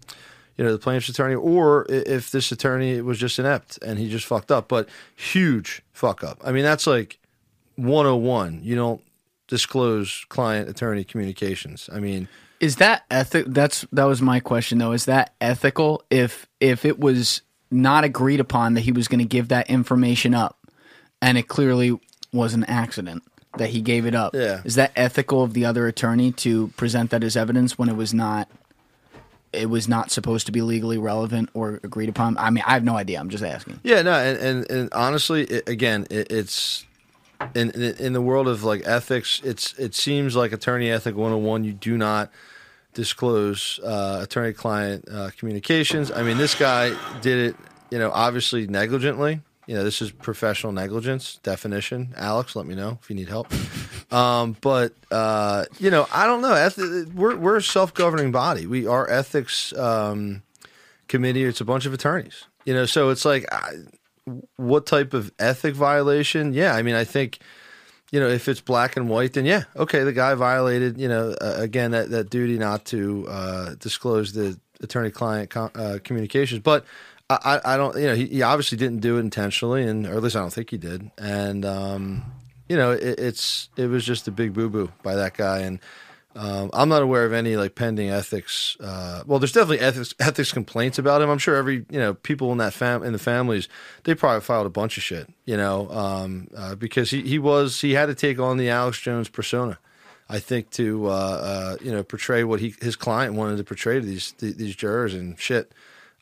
you 0.58 0.66
know, 0.66 0.72
the 0.72 0.80
plaintiff's 0.80 1.10
attorney, 1.10 1.36
or 1.36 1.86
if 1.88 2.32
this 2.32 2.52
attorney 2.52 3.00
was 3.02 3.20
just 3.20 3.38
inept 3.38 3.78
and 3.84 4.00
he 4.00 4.10
just 4.10 4.26
fucked 4.26 4.52
up. 4.52 4.68
But 4.68 4.90
huge 5.16 5.84
fuck 5.94 6.24
up. 6.24 6.42
I 6.44 6.52
mean, 6.52 6.64
that's 6.64 6.88
like 6.88 7.20
101. 7.78 8.62
You 8.64 8.76
don't 8.76 9.02
disclose 9.48 10.26
client 10.30 10.68
attorney 10.70 11.04
communications. 11.04 11.90
I 11.94 12.00
mean, 12.00 12.28
Is 12.60 12.76
that 12.78 13.06
ethic? 13.10 13.46
That's 13.48 13.86
that 13.92 14.04
was 14.06 14.22
my 14.22 14.40
question 14.40 14.78
though. 14.80 14.92
Is 14.92 15.06
that 15.06 15.34
ethical? 15.40 16.04
If 16.10 16.48
if 16.60 16.84
it 16.86 17.00
was 17.00 17.42
not 17.72 18.04
agreed 18.04 18.40
upon 18.40 18.74
that 18.76 18.82
he 18.82 18.92
was 18.92 19.08
going 19.08 19.20
to 19.20 19.26
give 19.26 19.48
that 19.50 19.70
information 19.70 20.34
up, 20.34 20.58
and 21.22 21.38
it 21.38 21.48
clearly 21.48 21.98
was 22.34 22.54
an 22.54 22.64
accident 22.66 23.24
that 23.58 23.70
he 23.70 23.82
gave 23.82 24.06
it 24.06 24.14
up. 24.16 24.36
Yeah. 24.36 24.62
Is 24.64 24.76
that 24.76 24.92
ethical 24.96 25.44
of 25.44 25.54
the 25.54 25.66
other 25.66 25.88
attorney 25.88 26.32
to 26.34 26.68
present 26.70 27.10
that 27.12 27.24
as 27.24 27.36
evidence 27.38 27.78
when 27.78 27.90
it 27.90 27.96
was 27.96 28.14
not? 28.14 28.50
It 29.54 29.70
was 29.70 29.88
not 29.88 30.12
supposed 30.12 30.46
to 30.48 30.52
be 30.52 30.62
legally 30.62 30.98
relevant 30.98 31.50
or 31.54 31.80
agreed 31.82 32.10
upon. 32.10 32.38
I 32.38 32.50
mean, 32.50 32.64
I 32.68 32.74
have 32.74 32.84
no 32.84 32.98
idea. 32.98 33.18
I'm 33.20 33.30
just 33.30 33.44
asking. 33.44 33.80
yeah, 33.84 34.02
no, 34.02 34.12
and 34.14 34.38
and, 34.38 34.72
and 34.72 34.94
honestly, 34.94 35.44
it, 35.46 35.70
again, 35.70 36.06
it, 36.10 36.32
it's. 36.32 36.86
In, 37.54 37.72
in 37.72 37.82
in 37.98 38.14
the 38.14 38.22
world 38.22 38.48
of 38.48 38.64
like 38.64 38.82
ethics, 38.86 39.42
it's 39.44 39.74
it 39.78 39.94
seems 39.96 40.36
like 40.36 40.52
attorney 40.52 40.90
ethic 40.90 41.16
101. 41.16 41.64
You 41.64 41.74
do 41.74 41.98
not 41.98 42.32
disclose 42.94 43.80
uh, 43.84 44.22
attorney-client 44.24 45.06
uh, 45.12 45.30
communications. 45.38 46.12
I 46.12 46.24
mean, 46.24 46.38
this 46.38 46.56
guy 46.56 46.98
did 47.22 47.50
it, 47.50 47.56
you 47.92 48.00
know, 48.00 48.10
obviously 48.12 48.66
negligently, 48.66 49.42
You 49.68 49.76
know, 49.76 49.84
this 49.84 50.02
is 50.02 50.12
professional 50.12 50.74
negligence 50.74 51.40
definition. 51.44 52.14
Alex, 52.18 52.56
let 52.56 52.66
me 52.66 52.74
know 52.74 52.98
if 53.00 53.10
you 53.10 53.16
need 53.16 53.30
help. 53.30 53.54
Um, 54.12 54.56
but 54.62 54.94
uh, 55.12 55.66
you 55.80 55.92
know, 55.92 56.08
I 56.14 56.26
don't 56.26 56.42
know. 56.42 57.06
We're 57.14 57.36
we're 57.36 57.58
a 57.58 57.62
self 57.62 57.94
governing 57.94 58.32
body. 58.32 58.66
We 58.66 58.88
our 58.88 59.08
ethics 59.10 59.74
um, 59.78 60.42
committee. 61.08 61.44
It's 61.44 61.62
a 61.62 61.66
bunch 61.66 61.86
of 61.86 61.94
attorneys. 61.94 62.46
You 62.66 62.74
know, 62.74 62.86
so 62.86 63.10
it's 63.10 63.24
like, 63.24 63.46
I, 63.54 63.72
what 64.56 64.86
type 64.86 65.14
of 65.14 65.32
ethic 65.40 65.76
violation? 65.76 66.54
Yeah, 66.54 66.74
I 66.74 66.82
mean, 66.82 66.96
I 66.96 67.04
think 67.04 67.40
you 68.12 68.20
know, 68.20 68.28
if 68.28 68.48
it's 68.48 68.62
black 68.62 68.96
and 68.96 69.10
white, 69.10 69.34
then 69.34 69.46
yeah, 69.46 69.64
okay, 69.76 70.04
the 70.04 70.14
guy 70.14 70.34
violated, 70.34 70.98
you 70.98 71.08
know, 71.08 71.36
uh, 71.42 71.56
again 71.58 71.92
that 71.92 72.10
that 72.12 72.30
duty 72.30 72.58
not 72.58 72.86
to 72.86 73.28
uh, 73.30 73.76
disclose 73.76 74.34
the 74.34 74.58
attorney-client 74.82 75.50
com- 75.50 75.72
uh, 75.76 76.00
communications. 76.04 76.62
But 76.62 76.86
I, 77.30 77.60
I 77.66 77.78
don't, 77.78 77.98
you 77.98 78.08
know, 78.08 78.16
he, 78.16 78.28
he, 78.28 78.42
obviously 78.42 78.78
didn't 78.78 79.02
do 79.02 79.18
it 79.18 79.22
intentionally, 79.22 79.84
and 79.84 80.06
or 80.06 80.14
at 80.14 80.24
least 80.24 80.38
I 80.38 80.40
don't 80.40 80.54
think 80.54 80.70
he 80.70 80.78
did. 80.78 81.12
And 81.18 81.66
um, 81.66 82.24
you 82.70 82.78
know, 82.78 82.92
it, 82.92 83.20
it's 83.20 83.70
it 83.76 83.88
was 83.88 84.06
just 84.06 84.28
a 84.30 84.32
big 84.32 84.54
boo 84.54 84.70
boo 84.70 84.92
by 85.04 85.16
that 85.16 85.36
guy, 85.36 85.60
and 85.60 85.80
um, 86.38 86.70
I'm 86.72 86.88
not 86.88 87.02
aware 87.02 87.26
of 87.26 87.34
any 87.34 87.58
like 87.58 87.74
pending 87.74 88.10
ethics. 88.10 88.78
Uh, 88.80 89.24
well, 89.26 89.40
there's 89.40 89.52
definitely 89.52 89.80
ethics 89.80 90.14
ethics 90.20 90.52
complaints 90.52 91.00
about 91.00 91.22
him. 91.22 91.30
I'm 91.30 91.40
sure 91.40 91.56
every 91.56 91.86
you 91.90 92.00
know 92.00 92.14
people 92.14 92.52
in 92.52 92.60
that 92.60 92.74
fam 92.74 93.04
in 93.04 93.12
the 93.12 93.20
families 93.20 93.68
they 94.04 94.14
probably 94.14 94.42
filed 94.42 94.68
a 94.68 94.70
bunch 94.70 94.98
of 94.98 95.04
shit. 95.04 95.28
You 95.46 95.58
know, 95.58 95.90
um, 95.90 96.48
uh, 96.56 96.76
because 96.76 97.10
he 97.10 97.24
he 97.24 97.40
was 97.40 97.82
he 97.82 97.94
had 97.94 98.06
to 98.06 98.16
take 98.16 98.40
on 98.40 98.58
the 98.58 98.70
Alex 98.70 99.00
Jones 99.00 99.30
persona. 99.30 99.80
I 100.30 100.40
think 100.40 100.70
to 100.72 101.08
uh, 101.08 101.10
uh 101.10 101.78
you 101.82 101.92
know 101.92 102.04
portray 102.04 102.44
what 102.44 102.60
he 102.60 102.76
his 102.82 102.96
client 102.96 103.34
wanted 103.34 103.58
to 103.58 103.64
portray 103.64 104.00
to 104.00 104.06
these 104.06 104.34
these 104.34 104.76
jurors 104.76 105.16
and 105.16 105.40
shit. 105.40 105.74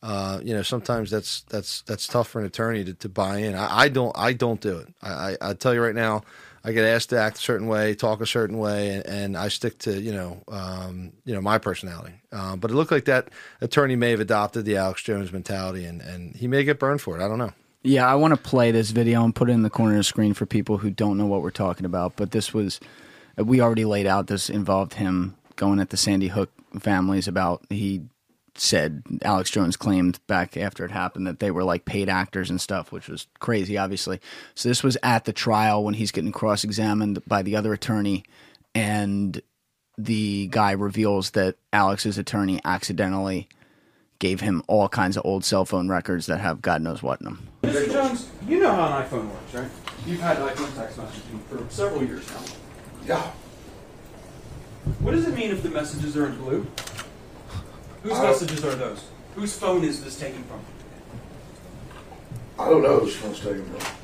Uh, 0.01 0.39
you 0.43 0.54
know, 0.54 0.62
sometimes 0.62 1.10
that's 1.10 1.41
that's 1.49 1.82
that's 1.82 2.08
tough 2.08 2.30
for 2.30 2.39
an 2.39 2.45
attorney 2.45 2.86
to, 2.86 2.93
to 2.93 3.10
buy 3.10 3.39
in. 3.39 3.56
I, 3.56 3.80
I 3.80 3.89
don't 3.89 4.15
I 4.17 4.32
don't 4.32 4.62
do 4.62 4.78
it. 4.78 4.88
I, 5.01 5.10
I 5.10 5.38
I 5.41 5.54
tell 5.56 5.73
you 5.73 5.82
right 5.82 5.95
now. 5.95 6.21
I 6.65 6.71
get 6.71 6.84
asked 6.84 7.12
to 7.12 7.19
act 7.19 7.38
a 7.38 7.41
certain 7.41 7.67
way, 7.67 7.93
talk 7.93 8.21
a 8.21 8.25
certain 8.25 8.58
way, 8.58 8.95
and, 8.95 9.06
and 9.06 9.38
I 9.38 9.49
stick 9.49 9.78
to 9.80 10.01
you 10.01 10.12
know 10.12 10.41
um, 10.47 11.13
you 11.23 11.36
know 11.36 11.41
my 11.41 11.60
personality. 11.60 12.15
Um, 12.32 12.60
but 12.60 12.71
it 12.71 12.73
looked 12.73 12.91
like 12.91 13.06
that 13.06 13.30
attorney 13.62 13.95
may 13.95 14.10
have 14.12 14.19
adopted 14.19 14.65
the 14.65 14.75
Alex 14.78 15.04
Jones 15.04 15.32
mentality, 15.32 15.86
and 15.86 16.01
and 16.01 16.36
he 16.36 16.47
may 16.47 16.63
get 16.63 16.80
burned 16.80 17.01
for 17.01 17.19
it. 17.19 17.23
I 17.23 17.28
don't 17.28 17.38
know. 17.38 17.54
Yeah, 17.84 18.08
I 18.08 18.15
want 18.15 18.34
to 18.34 18.41
play 18.41 18.71
this 18.71 18.89
video 18.89 19.23
and 19.23 19.36
put 19.36 19.47
it 19.47 19.54
in 19.54 19.62
the 19.62 19.69
corner 19.69 19.93
of 19.93 19.99
the 19.99 20.04
screen 20.04 20.34
for 20.34 20.47
people 20.47 20.80
who 20.80 20.89
don't 20.89 21.19
know 21.19 21.28
what 21.28 21.43
we're 21.43 21.51
talking 21.51 21.86
about. 21.86 22.15
But 22.15 22.32
this 22.32 22.51
was 22.51 22.80
we 23.38 23.62
already 23.62 23.86
laid 23.86 24.08
out. 24.08 24.25
This 24.25 24.49
involved 24.49 24.95
him 24.95 25.36
going 25.56 25.80
at 25.80 25.91
the 25.91 25.97
Sandy 25.97 26.30
Hook 26.30 26.49
families 26.80 27.28
about 27.28 27.63
he 27.69 28.01
said 28.58 29.04
Alex 29.22 29.52
Jones 29.52 29.76
claimed 29.76 30.20
back 30.28 30.56
after 30.56 30.86
it 30.86 30.91
happened 30.91 31.28
that 31.28 31.39
they 31.39 31.52
were 31.52 31.63
like 31.63 31.86
paid 31.86 32.10
actors 32.10 32.50
and 32.50 32.60
stuff, 32.60 32.91
which 32.91 33.08
was 33.08 33.28
crazy, 33.39 33.78
obviously. 33.78 34.20
So 34.56 34.70
this 34.70 34.84
was 34.84 34.98
at 35.04 35.26
the 35.26 35.34
trial 35.34 35.84
when 35.84 35.94
he's 35.94 36.12
getting 36.12 36.32
cross 36.32 36.63
examined 36.63 37.22
by 37.28 37.41
the 37.41 37.56
other 37.56 37.74
attorney, 37.74 38.24
and 38.74 39.41
the 39.98 40.48
guy 40.48 40.72
reveals 40.72 41.32
that 41.32 41.56
Alex's 41.72 42.18
attorney 42.18 42.60
accidentally 42.65 43.48
gave 44.20 44.39
him 44.39 44.63
all 44.68 44.88
kinds 44.88 45.18
of 45.18 45.26
old 45.26 45.44
cell 45.44 45.65
phone 45.65 45.89
records 45.89 46.26
that 46.28 46.39
have 46.39 46.62
God 46.62 46.82
knows 46.82 47.04
what 47.04 47.20
in 47.20 47.26
them. 47.26 47.48
Mr. 47.63 47.91
Jones, 47.91 48.30
you 48.48 48.60
know 48.60 48.72
how 48.72 48.98
an 48.98 49.06
iPhone 49.06 49.30
works, 49.30 49.54
right? 49.54 49.70
You've 50.06 50.22
had 50.22 50.38
iPhone 50.38 50.74
text 50.76 50.98
messaging 50.98 51.41
for 51.50 51.70
several 51.70 52.04
years 52.04 52.26
now. 52.32 52.41
Yeah. 53.06 53.32
What 55.00 55.12
does 55.12 55.28
it 55.28 55.36
mean 55.36 55.52
if 55.52 55.63
the 55.63 55.70
messages 55.70 56.15
are 56.15 56.28
in 56.28 56.38
blue? 56.38 56.68
Whose 58.06 58.20
messages 58.20 58.63
are 58.63 58.76
those? 58.76 59.04
Whose 59.34 59.58
phone 59.58 59.84
is 59.84 60.04
this 60.04 60.15
taken 60.15 60.44
from? 60.44 60.60
I 62.60 62.70
don't 62.70 62.84
know 62.84 63.00
whose 63.00 63.15
phone's 63.15 63.39
taken 63.39 63.65
from. 63.65 63.96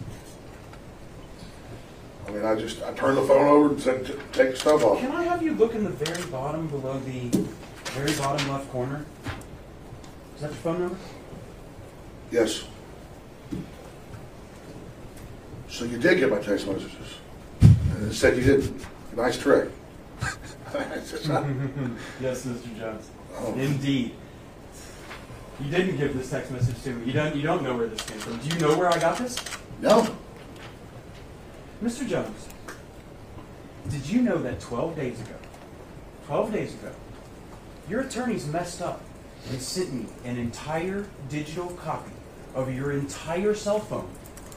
I 2.26 2.32
mean, 2.32 2.44
I 2.44 2.56
just, 2.56 2.82
I 2.82 2.94
turned 2.94 3.18
the 3.20 3.22
phone 3.22 3.48
over 3.48 3.70
and 3.70 3.80
said, 3.80 4.04
"T- 4.08 4.14
take 4.32 4.52
the 4.52 4.58
stuff 4.58 4.84
off. 4.84 5.00
Can 5.00 5.12
I 5.12 5.22
have 5.22 5.44
you 5.44 5.54
look 5.54 5.76
in 5.76 5.84
the 5.84 5.92
very 5.92 6.24
bottom 6.32 6.66
below 6.68 7.00
the 7.02 7.30
very 7.92 8.12
bottom 8.14 8.50
left 8.50 8.72
corner? 8.72 9.06
Is 10.36 10.42
that 10.42 10.48
your 10.48 10.56
phone 10.56 10.80
number? 10.80 10.98
Yes. 12.32 12.64
So 15.70 15.86
you 15.86 16.00
did 16.00 16.18
get 16.18 16.32
my 16.32 16.40
text 16.40 16.66
messages. 16.66 17.18
And 17.62 18.08
it 18.12 18.16
said 18.16 18.36
you 18.36 18.44
didn't. 18.44 18.84
Nice 19.16 19.38
trick. 19.38 19.70
Yes, 22.20 22.46
Mr. 22.46 22.80
Jones. 22.80 23.12
Oh. 23.42 23.54
Indeed. 23.56 24.14
You 25.60 25.70
didn't 25.70 25.98
give 25.98 26.18
this 26.18 26.30
text 26.30 26.52
message 26.52 26.82
to 26.84 26.92
me. 26.94 27.06
You 27.08 27.14
don't. 27.14 27.36
You 27.36 27.44
don't 27.44 27.64
know 27.64 27.76
where 27.76 27.88
this 27.88 28.02
came 28.02 28.20
from. 28.20 28.38
Do 28.38 28.50
you 28.50 28.60
know 28.60 28.78
where 28.78 28.90
I 28.90 29.00
got 29.00 29.18
this? 29.18 29.38
no. 29.82 30.16
Mr. 31.84 32.08
Jones, 32.08 32.48
did 33.90 34.08
you 34.08 34.22
know 34.22 34.38
that 34.38 34.60
12 34.60 34.96
days 34.96 35.20
ago, 35.20 35.34
12 36.28 36.54
days 36.54 36.74
ago, 36.76 36.92
your 37.90 38.02
attorneys 38.02 38.46
messed 38.46 38.84
up 38.84 39.02
and 39.50 39.60
sent 39.60 39.92
me 39.92 40.06
an 40.24 40.38
entire 40.38 41.08
digital 41.28 41.70
copy 41.72 42.12
of 42.54 42.72
your 42.72 42.92
entire 42.92 43.56
cell 43.56 43.80
phone 43.80 44.08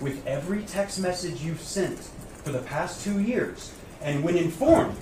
with 0.02 0.26
every 0.26 0.64
text 0.64 1.00
message 1.00 1.40
you've 1.40 1.62
sent 1.62 1.98
for 2.42 2.50
the 2.50 2.58
past 2.58 3.02
two 3.02 3.20
years, 3.20 3.72
and 4.02 4.22
when 4.22 4.36
informed, 4.36 4.96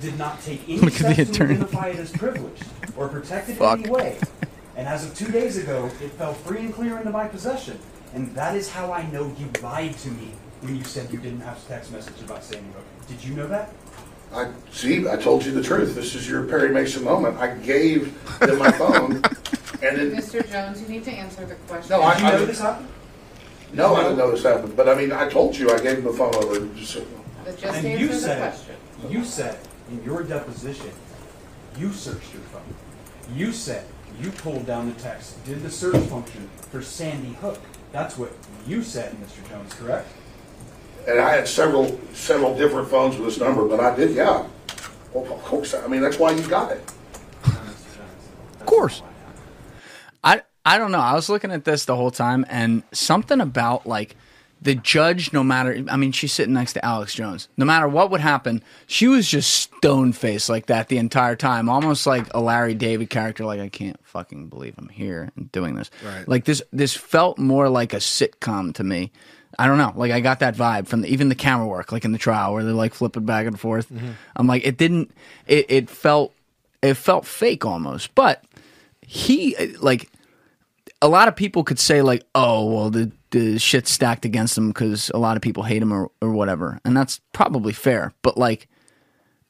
did 0.00 0.16
not 0.18 0.40
take 0.42 0.62
any 0.68 0.78
Look 0.78 0.94
at 1.00 1.06
the 1.06 1.14
steps 1.14 1.16
to 1.16 1.22
attorney. 1.34 1.54
identify 1.54 1.88
it 1.88 1.96
as 1.98 2.10
privileged 2.10 2.64
or 2.96 3.08
protected 3.08 3.56
Fuck. 3.56 3.78
in 3.80 3.84
any 3.86 3.92
way. 3.92 4.18
And 4.76 4.88
as 4.88 5.04
of 5.04 5.14
two 5.14 5.30
days 5.30 5.58
ago, 5.58 5.86
it 6.00 6.10
fell 6.12 6.32
free 6.32 6.60
and 6.60 6.74
clear 6.74 6.96
into 6.98 7.10
my 7.10 7.28
possession. 7.28 7.78
And 8.14 8.34
that 8.34 8.56
is 8.56 8.70
how 8.70 8.92
I 8.92 9.06
know 9.10 9.34
you 9.38 9.48
lied 9.62 9.96
to 9.98 10.08
me 10.10 10.30
when 10.62 10.76
you 10.76 10.84
said 10.84 11.12
you 11.12 11.18
didn't 11.18 11.40
have 11.40 11.58
a 11.58 11.68
text 11.68 11.92
message 11.92 12.20
about 12.24 12.42
Sandy 12.42 12.68
Hook. 12.72 12.84
Did 13.08 13.22
you 13.24 13.34
know 13.34 13.46
that? 13.48 13.72
I, 14.32 14.50
see, 14.72 15.08
I 15.08 15.16
told 15.16 15.44
you 15.44 15.52
the 15.52 15.62
truth. 15.62 15.94
This 15.94 16.14
is 16.14 16.28
your 16.28 16.44
Perry 16.44 16.70
Mason 16.70 17.02
moment. 17.04 17.36
I 17.38 17.54
gave 17.56 18.14
them 18.38 18.58
my 18.58 18.70
phone 18.70 19.12
and 19.82 19.96
then, 19.96 20.12
Mr. 20.12 20.48
Jones, 20.50 20.80
you 20.80 20.88
need 20.88 21.04
to 21.04 21.10
answer 21.10 21.44
the 21.44 21.56
question. 21.66 21.90
No, 21.90 22.02
I- 22.02 22.14
Did 22.14 22.22
you 22.22 22.30
know 22.32 22.46
this 22.46 22.60
happened? 22.60 22.88
no, 23.72 23.94
I 23.96 24.02
didn't 24.04 24.18
know 24.18 24.30
this 24.30 24.42
happened. 24.44 24.76
But 24.76 24.88
I 24.88 24.94
mean, 24.94 25.12
I 25.12 25.28
told 25.28 25.56
you 25.56 25.70
I 25.70 25.78
gave 25.80 25.96
them 25.96 26.04
the 26.04 26.12
phone 26.12 26.34
over. 26.36 26.64
Just, 26.76 26.92
so- 26.92 27.04
But 27.44 27.58
just 27.58 27.74
And 27.76 27.86
you 28.00 28.06
answer 28.06 28.12
the 28.12 28.18
said, 28.20 28.38
question. 28.52 28.76
you 29.08 29.24
said 29.24 29.58
in 29.90 30.02
your 30.04 30.22
deposition, 30.22 30.92
you 31.78 31.92
searched 31.92 32.32
your 32.32 32.42
phone. 32.44 32.62
You 33.34 33.52
said 33.52 33.86
you 34.20 34.30
pulled 34.30 34.66
down 34.66 34.92
the 34.92 35.00
text, 35.00 35.44
did 35.44 35.62
the 35.62 35.70
search 35.70 36.02
function 36.06 36.48
for 36.70 36.82
Sandy 36.82 37.32
Hook. 37.34 37.60
That's 37.92 38.16
what 38.18 38.32
you 38.66 38.82
said, 38.82 39.14
Mr. 39.14 39.48
Jones, 39.48 39.74
correct? 39.74 40.08
and 41.06 41.18
I 41.18 41.30
had 41.30 41.48
several, 41.48 41.98
several 42.12 42.56
different 42.56 42.88
phones 42.88 43.16
with 43.16 43.26
this 43.26 43.38
number, 43.38 43.66
but 43.66 43.80
I 43.80 43.94
did, 43.94 44.14
yeah. 44.14 44.46
Well, 45.12 45.32
of 45.32 45.42
course, 45.42 45.74
I 45.74 45.86
mean, 45.86 46.00
that's 46.00 46.18
why 46.18 46.32
you 46.32 46.46
got 46.46 46.72
it. 46.72 46.82
Of 47.44 48.66
course. 48.66 49.02
I 50.22 50.42
I 50.64 50.78
don't 50.78 50.92
know. 50.92 51.00
I 51.00 51.14
was 51.14 51.28
looking 51.28 51.50
at 51.50 51.64
this 51.64 51.86
the 51.86 51.96
whole 51.96 52.10
time, 52.10 52.44
and 52.48 52.82
something 52.92 53.40
about 53.40 53.86
like 53.86 54.14
the 54.60 54.74
judge. 54.74 55.32
No 55.32 55.42
matter, 55.42 55.84
I 55.88 55.96
mean, 55.96 56.12
she's 56.12 56.32
sitting 56.32 56.54
next 56.54 56.74
to 56.74 56.84
Alex 56.84 57.14
Jones. 57.14 57.48
No 57.56 57.64
matter 57.64 57.88
what 57.88 58.10
would 58.10 58.20
happen, 58.20 58.62
she 58.86 59.08
was 59.08 59.28
just 59.28 59.52
stone 59.52 60.12
faced 60.12 60.48
like 60.48 60.66
that 60.66 60.88
the 60.88 60.98
entire 60.98 61.36
time, 61.36 61.68
almost 61.68 62.06
like 62.06 62.26
a 62.34 62.40
Larry 62.40 62.74
David 62.74 63.10
character. 63.10 63.44
Like 63.44 63.60
I 63.60 63.68
can't 63.68 63.98
fucking 64.06 64.48
believe 64.48 64.74
I'm 64.78 64.88
here 64.88 65.30
and 65.36 65.50
doing 65.52 65.74
this. 65.74 65.90
Right. 66.04 66.26
Like 66.28 66.44
this. 66.44 66.62
This 66.72 66.94
felt 66.96 67.38
more 67.38 67.68
like 67.68 67.92
a 67.92 67.98
sitcom 67.98 68.74
to 68.74 68.84
me. 68.84 69.12
I 69.58 69.66
don't 69.66 69.78
know. 69.78 69.92
Like 69.94 70.12
I 70.12 70.20
got 70.20 70.40
that 70.40 70.54
vibe 70.54 70.86
from 70.86 71.02
the, 71.02 71.08
even 71.08 71.28
the 71.28 71.34
camera 71.34 71.66
work, 71.66 71.92
like 71.92 72.04
in 72.04 72.12
the 72.12 72.18
trial 72.18 72.54
where 72.54 72.64
they're 72.64 72.72
like 72.72 72.94
flipping 72.94 73.24
back 73.24 73.46
and 73.46 73.58
forth. 73.58 73.90
Mm-hmm. 73.90 74.10
I'm 74.36 74.46
like, 74.46 74.66
it 74.66 74.76
didn't. 74.76 75.10
It 75.46 75.66
it 75.68 75.90
felt 75.90 76.32
it 76.82 76.94
felt 76.94 77.26
fake 77.26 77.64
almost, 77.64 78.14
but 78.14 78.44
he 79.02 79.56
like 79.80 80.10
a 81.02 81.08
lot 81.08 81.28
of 81.28 81.36
people 81.36 81.64
could 81.64 81.78
say 81.78 82.02
like, 82.02 82.24
oh, 82.34 82.72
well, 82.72 82.90
the 82.90 83.10
the 83.30 83.58
shit's 83.58 83.90
stacked 83.90 84.24
against 84.24 84.56
him 84.56 84.68
because 84.68 85.10
a 85.14 85.18
lot 85.18 85.36
of 85.36 85.42
people 85.42 85.62
hate 85.62 85.82
him 85.82 85.92
or 85.92 86.10
or 86.20 86.32
whatever, 86.32 86.80
and 86.84 86.96
that's 86.96 87.20
probably 87.32 87.72
fair. 87.72 88.12
But 88.22 88.36
like, 88.36 88.68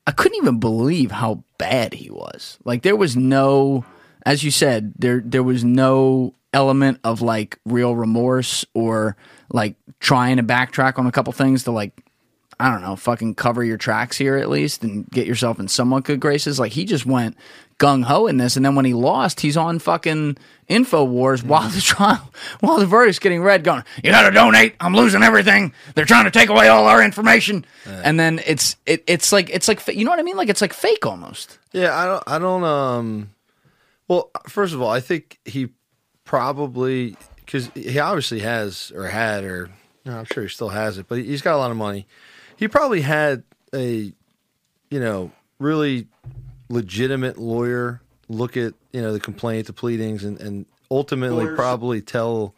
I 0.06 0.12
couldn't 0.12 0.38
even 0.38 0.60
believe 0.60 1.10
how 1.10 1.44
bad 1.58 1.94
he 1.94 2.10
was. 2.10 2.58
Like, 2.64 2.82
there 2.82 2.96
was 2.96 3.16
no, 3.16 3.84
as 4.24 4.44
you 4.44 4.50
said, 4.50 4.92
there 4.98 5.20
there 5.24 5.42
was 5.42 5.64
no 5.64 6.34
element 6.52 6.98
of 7.04 7.22
like 7.22 7.58
real 7.64 7.94
remorse 7.94 8.64
or 8.74 9.16
like 9.50 9.76
trying 10.00 10.36
to 10.36 10.42
backtrack 10.42 10.98
on 10.98 11.06
a 11.06 11.12
couple 11.12 11.32
things 11.32 11.64
to 11.64 11.70
like 11.70 12.02
I 12.58 12.70
don't 12.70 12.82
know, 12.82 12.94
fucking 12.94 13.36
cover 13.36 13.64
your 13.64 13.78
tracks 13.78 14.18
here 14.18 14.36
at 14.36 14.50
least 14.50 14.84
and 14.84 15.08
get 15.08 15.26
yourself 15.26 15.58
in 15.58 15.68
somewhat 15.68 16.04
good 16.04 16.20
graces. 16.20 16.58
Like 16.58 16.72
he 16.72 16.84
just 16.84 17.06
went 17.06 17.36
gung 17.80 18.04
ho 18.04 18.26
in 18.26 18.36
this, 18.36 18.56
and 18.56 18.64
then 18.64 18.74
when 18.74 18.84
he 18.84 18.94
lost, 18.94 19.40
he's 19.40 19.56
on 19.56 19.78
fucking 19.78 20.36
Infowars 20.68 21.42
while 21.42 21.68
the 21.68 21.80
trial, 21.80 22.30
while 22.60 22.78
the 22.78 22.86
verdict's 22.86 23.18
getting 23.18 23.42
read, 23.42 23.64
going, 23.64 23.82
"You 24.04 24.12
got 24.12 24.28
to 24.28 24.30
donate. 24.30 24.74
I'm 24.78 24.94
losing 24.94 25.22
everything. 25.22 25.72
They're 25.94 26.04
trying 26.04 26.26
to 26.26 26.30
take 26.30 26.48
away 26.48 26.68
all 26.68 26.86
our 26.86 27.02
information." 27.02 27.64
And 27.86 28.20
then 28.20 28.40
it's 28.46 28.76
it, 28.86 29.02
it's 29.08 29.32
like 29.32 29.50
it's 29.50 29.66
like 29.66 29.84
you 29.88 30.04
know 30.04 30.10
what 30.10 30.20
I 30.20 30.22
mean? 30.22 30.36
Like 30.36 30.48
it's 30.48 30.60
like 30.60 30.72
fake 30.72 31.04
almost. 31.04 31.58
Yeah, 31.72 31.96
I 31.96 32.04
don't. 32.06 32.24
I 32.26 32.38
don't. 32.38 32.64
Um. 32.64 33.30
Well, 34.06 34.30
first 34.48 34.74
of 34.74 34.80
all, 34.80 34.90
I 34.90 35.00
think 35.00 35.38
he 35.44 35.70
probably 36.24 37.16
because 37.36 37.70
he 37.74 37.98
obviously 37.98 38.40
has 38.40 38.92
or 38.94 39.08
had 39.08 39.42
or 39.42 39.70
know, 40.10 40.18
I'm 40.18 40.24
sure 40.26 40.42
he 40.42 40.48
still 40.48 40.68
has 40.68 40.98
it, 40.98 41.06
but 41.08 41.18
he's 41.18 41.42
got 41.42 41.54
a 41.54 41.58
lot 41.58 41.70
of 41.70 41.76
money. 41.76 42.06
He 42.56 42.68
probably 42.68 43.00
had 43.00 43.44
a 43.74 44.12
you 44.90 45.00
know 45.00 45.30
really 45.58 46.08
legitimate 46.70 47.36
lawyer 47.36 48.00
look 48.28 48.56
at 48.56 48.72
you 48.92 49.02
know 49.02 49.12
the 49.12 49.20
complaint, 49.20 49.66
the 49.66 49.72
pleadings, 49.72 50.24
and, 50.24 50.40
and 50.40 50.64
ultimately 50.90 51.44
Lawyers- 51.44 51.56
probably 51.56 52.00
tell 52.00 52.54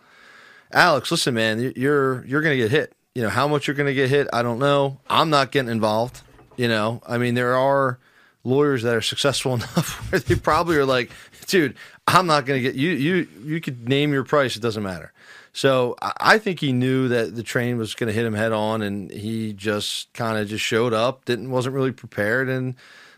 Alex, 0.73 1.11
listen, 1.11 1.35
man, 1.35 1.61
you- 1.61 1.73
you're 1.77 2.25
you're 2.27 2.43
going 2.43 2.57
to 2.57 2.63
get 2.63 2.71
hit. 2.71 2.93
You 3.15 3.23
know 3.23 3.29
how 3.31 3.47
much 3.49 3.67
you're 3.67 3.77
going 3.77 3.89
to 3.89 3.95
get 3.95 4.09
hit. 4.09 4.29
I 4.33 4.43
don't 4.43 4.59
know. 4.59 4.99
I'm 5.11 5.29
not 5.31 5.51
getting 5.51 5.71
involved. 5.71 6.23
You 6.57 6.69
know, 6.69 7.03
I 7.07 7.19
mean, 7.19 7.35
there 7.35 7.57
are 7.57 7.99
lawyers 8.45 8.83
that 8.83 8.95
are 8.95 9.03
successful 9.03 9.55
enough 9.57 10.11
where 10.13 10.19
they 10.21 10.35
probably 10.35 10.77
are 10.77 10.85
like, 10.87 11.11
dude, 11.47 11.75
I'm 12.07 12.27
not 12.27 12.47
going 12.47 12.59
to 12.59 12.63
get 12.63 12.75
you. 12.75 12.91
You 12.91 13.29
you 13.45 13.61
could 13.61 13.89
name 13.89 14.13
your 14.13 14.25
price. 14.25 14.57
It 14.57 14.61
doesn't 14.61 14.83
matter. 14.83 15.13
So 15.55 15.97
I 16.01 16.13
I 16.21 16.39
think 16.39 16.61
he 16.61 16.73
knew 16.73 17.09
that 17.09 17.35
the 17.35 17.43
train 17.43 17.77
was 17.79 17.95
going 17.95 18.09
to 18.09 18.15
hit 18.15 18.25
him 18.25 18.35
head 18.35 18.53
on, 18.53 18.81
and 18.83 19.11
he 19.11 19.53
just 19.53 20.13
kind 20.15 20.39
of 20.39 20.49
just 20.49 20.65
showed 20.65 20.93
up. 20.95 21.25
Didn't 21.27 21.51
wasn't 21.51 21.75
really 21.75 21.93
prepared, 21.93 22.49
and 22.49 22.75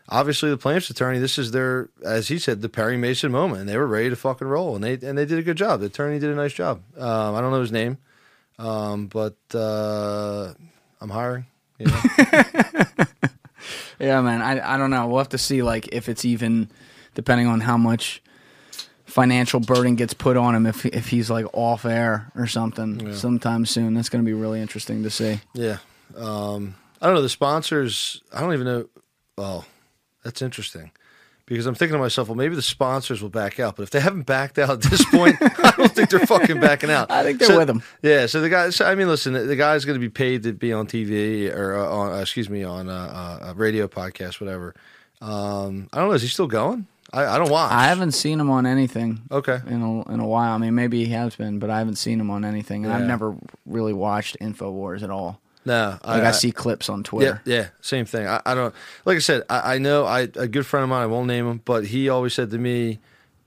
obviously 0.09 0.51
the 0.51 0.57
plaintiff's 0.57 0.91
attorney. 0.91 1.19
This 1.19 1.39
is 1.39 1.51
their, 1.51 1.89
as 2.05 2.29
he 2.29 2.39
said, 2.39 2.63
the 2.63 2.69
Perry 2.69 2.97
Mason 2.97 3.33
moment, 3.33 3.61
and 3.61 3.69
they 3.69 3.77
were 3.77 3.87
ready 3.87 4.11
to 4.11 4.17
fucking 4.17 4.47
roll, 4.47 4.75
and 4.75 4.85
they 4.85 4.95
and 4.95 5.17
they 5.17 5.27
did 5.27 5.39
a 5.39 5.43
good 5.43 5.57
job. 5.57 5.81
The 5.81 5.87
attorney 5.87 6.19
did 6.19 6.31
a 6.31 6.35
nice 6.35 6.53
job. 6.53 6.83
Um, 6.97 7.35
I 7.35 7.41
don't 7.41 7.51
know 7.51 7.61
his 7.61 7.73
name, 7.73 7.99
um, 8.59 9.07
but 9.07 9.37
uh, 9.55 10.55
I'm 11.01 11.11
hiring. 11.11 11.47
You 11.79 11.87
know? 11.87 12.03
Yeah, 13.99 14.21
man. 14.21 14.43
I 14.43 14.75
I 14.75 14.77
don't 14.77 14.91
know. 14.91 15.07
We'll 15.07 15.19
have 15.19 15.31
to 15.31 15.39
see 15.39 15.63
like 15.63 15.89
if 15.93 16.09
it's 16.09 16.25
even 16.25 16.69
depending 17.15 17.47
on 17.47 17.61
how 17.61 17.77
much 17.77 18.23
financial 19.05 19.61
burden 19.61 19.95
gets 19.95 20.15
put 20.15 20.37
on 20.37 20.55
him 20.55 20.67
if 20.67 20.85
if 20.87 21.09
he's 21.09 21.31
like 21.31 21.47
off 21.53 21.85
air 21.85 22.31
or 22.35 22.47
something 22.47 23.13
sometime 23.15 23.67
soon. 23.67 23.95
That's 23.95 24.09
going 24.09 24.25
to 24.25 24.27
be 24.27 24.35
really 24.35 24.61
interesting 24.61 25.03
to 25.05 25.11
see. 25.11 25.41
Yeah. 25.55 25.79
Um, 26.17 26.75
I 27.01 27.07
don't 27.07 27.15
know. 27.15 27.23
The 27.23 27.29
sponsors, 27.29 28.23
I 28.33 28.41
don't 28.41 28.53
even 28.53 28.67
know. 28.67 28.89
Oh, 29.39 29.65
that's 30.25 30.43
interesting. 30.43 30.91
Because 31.47 31.67
I'm 31.67 31.75
thinking 31.75 31.93
to 31.93 31.99
myself, 31.99 32.29
well, 32.29 32.37
maybe 32.37 32.55
the 32.57 32.63
sponsors 32.63 33.21
will 33.21 33.29
back 33.29 33.61
out. 33.61 33.77
But 33.77 33.83
if 33.83 33.91
they 33.91 34.01
haven't 34.01 34.23
backed 34.23 34.59
out 34.59 34.71
at 34.71 34.81
this 34.81 35.05
point, 35.05 35.37
I 35.43 35.75
don't 35.77 35.93
think 35.95 36.09
they're 36.09 36.21
fucking 36.27 36.59
backing 36.59 36.91
out. 36.91 37.11
I 37.11 37.23
think 37.23 37.39
they're 37.39 37.49
So- 37.49 37.59
with 37.59 37.67
them. 37.67 37.83
Yeah. 38.01 38.25
So 38.25 38.41
the 38.41 38.49
guy, 38.49 38.71
so, 38.71 38.87
I 38.87 38.95
mean, 38.95 39.09
listen, 39.09 39.35
the, 39.35 39.41
the 39.41 39.55
guy's 39.57 39.85
going 39.85 39.97
to 39.97 40.01
be 40.01 40.09
paid 40.09 40.45
to 40.45 40.55
be 40.55 40.73
on 40.73 40.87
TV 40.87 41.55
or 41.55 41.77
uh, 41.77 41.87
on, 41.87 42.13
uh, 42.15 42.21
excuse 42.23 42.49
me, 42.49 42.65
on 42.65 42.89
uh, 42.89 43.39
uh, 43.43 43.51
a 43.51 43.55
radio 43.55 43.87
podcast, 43.89 44.41
whatever. 44.41 44.75
Um, 45.21 45.89
I 45.93 45.99
don't 45.99 46.09
know. 46.09 46.15
Is 46.15 46.23
he 46.23 46.29
still 46.29 46.47
going? 46.47 46.87
I, 47.13 47.27
I 47.27 47.39
don't 47.39 47.51
watch. 47.51 47.71
I 47.73 47.89
haven't 47.89 48.13
seen 48.13 48.41
him 48.41 48.49
on 48.49 48.65
anything. 48.65 49.21
Okay. 49.31 49.61
In 49.67 49.83
a, 49.83 50.13
in 50.15 50.21
a 50.21 50.27
while. 50.27 50.55
I 50.55 50.59
mean, 50.59 50.75
maybe 50.75 51.05
he 51.05 51.13
has 51.13 51.37
been, 51.37 51.59
but 51.59 51.69
I 51.69 51.77
haven't 51.77 51.97
seen 51.97 52.19
him 52.19 52.31
on 52.31 52.47
anything. 52.47 52.87
And 52.87 52.93
I've 52.95 53.05
never 53.05 53.37
really 53.67 53.93
watched 53.93 54.39
Infowars 54.41 55.03
at 55.03 55.11
all. 55.11 55.43
No. 55.65 55.99
Like 56.05 56.23
I, 56.23 56.31
see 56.33 56.53
clips 56.53 56.89
on 56.89 56.99
Yeah, 56.99 57.03
Twitter. 57.05 57.43
yeah, 57.45 57.69
same 57.81 58.05
thing. 58.05 58.27
I, 58.27 58.41
I 58.45 58.55
don't 58.55 58.75
like 59.05 59.17
I 59.17 59.21
said. 59.21 59.43
I, 59.49 59.75
I 59.75 59.79
know 59.79 60.05
I 60.05 60.21
a 60.21 60.47
good 60.49 60.67
friend 60.67 60.85
of 60.85 60.91
mine. 60.91 61.03
I 61.03 61.07
won't 61.07 61.27
name 61.27 61.47
him, 61.49 61.61
but 61.65 61.87
he 61.87 62.09
always 62.09 62.35
said 62.35 62.51
to 62.51 62.59
me, 62.59 62.99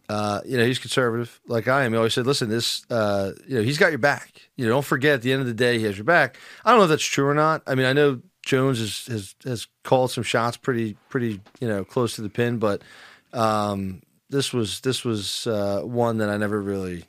uh, 0.09 0.41
you 0.45 0.57
know, 0.57 0.65
he's 0.65 0.79
conservative 0.79 1.39
like 1.47 1.67
I 1.67 1.83
am. 1.83 1.91
He 1.91 1.97
always 1.97 2.13
said, 2.13 2.25
listen, 2.25 2.49
this, 2.49 2.85
uh, 2.89 3.33
you 3.45 3.55
know, 3.57 3.61
he's 3.61 3.77
got 3.77 3.89
your 3.91 3.99
back. 3.99 4.49
You 4.55 4.65
know, 4.65 4.71
don't 4.71 4.85
forget 4.85 5.15
at 5.15 5.21
the 5.21 5.31
end 5.31 5.41
of 5.41 5.47
the 5.47 5.53
day, 5.53 5.77
he 5.79 5.85
has 5.85 5.97
your 5.97 6.05
back. 6.05 6.37
I 6.65 6.69
don't 6.71 6.79
know 6.79 6.85
if 6.85 6.89
that's 6.89 7.03
true 7.03 7.27
or 7.27 7.33
not. 7.33 7.61
I 7.67 7.75
mean, 7.75 7.85
I 7.85 7.93
know 7.93 8.21
Jones 8.41 8.79
has 8.79 9.05
has, 9.07 9.35
has 9.43 9.67
called 9.83 10.09
some 10.11 10.23
shots 10.23 10.55
pretty 10.57 10.95
pretty 11.09 11.41
you 11.59 11.67
know 11.67 11.83
close 11.83 12.15
to 12.15 12.21
the 12.21 12.29
pin, 12.29 12.57
but 12.57 12.81
um, 13.33 14.01
this 14.29 14.53
was 14.53 14.79
this 14.81 15.03
was 15.03 15.45
uh, 15.47 15.81
one 15.83 16.17
that 16.19 16.29
I 16.29 16.37
never 16.37 16.61
really 16.61 17.03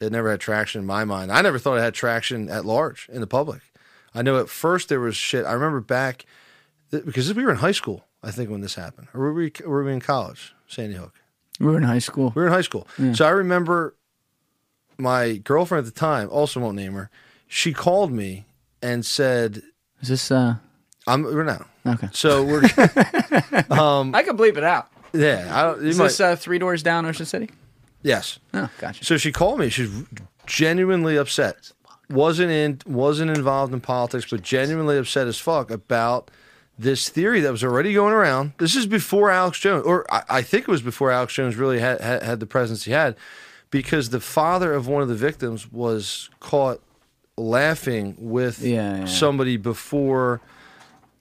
it 0.00 0.12
never 0.12 0.30
had 0.30 0.40
traction 0.40 0.80
in 0.82 0.86
my 0.86 1.04
mind. 1.04 1.32
I 1.32 1.40
never 1.40 1.58
thought 1.58 1.76
it 1.78 1.80
had 1.82 1.94
traction 1.94 2.50
at 2.50 2.64
large 2.66 3.08
in 3.10 3.20
the 3.22 3.26
public. 3.26 3.62
I 4.14 4.22
know 4.22 4.38
at 4.38 4.48
first 4.48 4.88
there 4.88 5.00
was 5.00 5.16
shit. 5.16 5.44
I 5.44 5.52
remember 5.52 5.80
back 5.80 6.24
because 6.90 7.32
we 7.34 7.44
were 7.44 7.50
in 7.50 7.56
high 7.56 7.72
school, 7.72 8.04
I 8.22 8.30
think, 8.30 8.50
when 8.50 8.60
this 8.60 8.74
happened. 8.76 9.08
Or 9.14 9.20
were 9.20 9.32
we, 9.32 9.52
were 9.66 9.82
we 9.84 9.92
in 9.92 10.00
college, 10.00 10.54
Sandy 10.68 10.96
Hook? 10.96 11.14
We 11.58 11.66
were 11.66 11.76
in 11.76 11.82
high 11.82 11.98
school. 11.98 12.32
We 12.34 12.40
were 12.42 12.46
in 12.46 12.52
high 12.52 12.60
school. 12.60 12.86
So 13.14 13.24
I 13.26 13.30
remember 13.30 13.94
my 14.98 15.36
girlfriend 15.38 15.86
at 15.86 15.92
the 15.92 15.98
time, 15.98 16.28
also 16.30 16.60
won't 16.60 16.76
name 16.76 16.92
her, 16.92 17.10
she 17.48 17.72
called 17.72 18.12
me 18.12 18.44
and 18.82 19.04
said, 19.04 19.62
Is 20.00 20.08
this 20.08 20.30
uh 20.30 20.56
I'm 21.06 21.22
we're 21.24 21.44
now. 21.44 21.66
okay? 21.86 22.08
So 22.12 22.44
we're 22.44 22.62
um, 23.70 24.14
I 24.14 24.22
can 24.22 24.36
bleep 24.36 24.56
it 24.56 24.64
out. 24.64 24.88
yeah, 25.12 25.50
I 25.52 25.62
don't 25.62 25.82
you 25.82 25.88
Is 25.88 25.98
might- 25.98 26.04
this 26.04 26.20
uh, 26.20 26.36
three 26.36 26.58
doors 26.58 26.82
down, 26.82 27.06
Ocean 27.06 27.26
City? 27.26 27.50
yes. 28.02 28.38
Oh, 28.52 28.68
gotcha. 28.78 29.04
So 29.04 29.16
she 29.16 29.32
called 29.32 29.58
me. 29.60 29.68
She's 29.70 29.90
genuinely 30.46 31.16
upset. 31.16 31.72
Wasn't 32.10 32.50
in 32.50 32.80
wasn't 32.86 33.30
involved 33.36 33.72
in 33.72 33.80
politics, 33.80 34.26
but 34.30 34.42
genuinely 34.42 34.98
upset 34.98 35.26
as 35.26 35.38
fuck 35.38 35.70
about 35.70 36.30
this 36.78 37.08
theory 37.08 37.40
that 37.40 37.52
was 37.52 37.62
already 37.64 37.94
going 37.94 38.12
around. 38.12 38.52
This 38.58 38.74
is 38.76 38.86
before 38.86 39.30
Alex 39.30 39.58
Jones, 39.60 39.84
or 39.86 40.04
I, 40.12 40.22
I 40.28 40.42
think 40.42 40.62
it 40.62 40.68
was 40.70 40.82
before 40.82 41.10
Alex 41.12 41.32
Jones 41.34 41.56
really 41.56 41.78
had, 41.78 42.00
had 42.00 42.22
had 42.22 42.40
the 42.40 42.46
presence 42.46 42.84
he 42.84 42.90
had, 42.92 43.16
because 43.70 44.10
the 44.10 44.20
father 44.20 44.72
of 44.74 44.86
one 44.88 45.00
of 45.02 45.08
the 45.08 45.14
victims 45.14 45.70
was 45.72 46.30
caught 46.40 46.80
laughing 47.36 48.16
with 48.18 48.60
Yeah, 48.60 48.98
yeah. 48.98 49.04
somebody 49.06 49.56
before. 49.56 50.40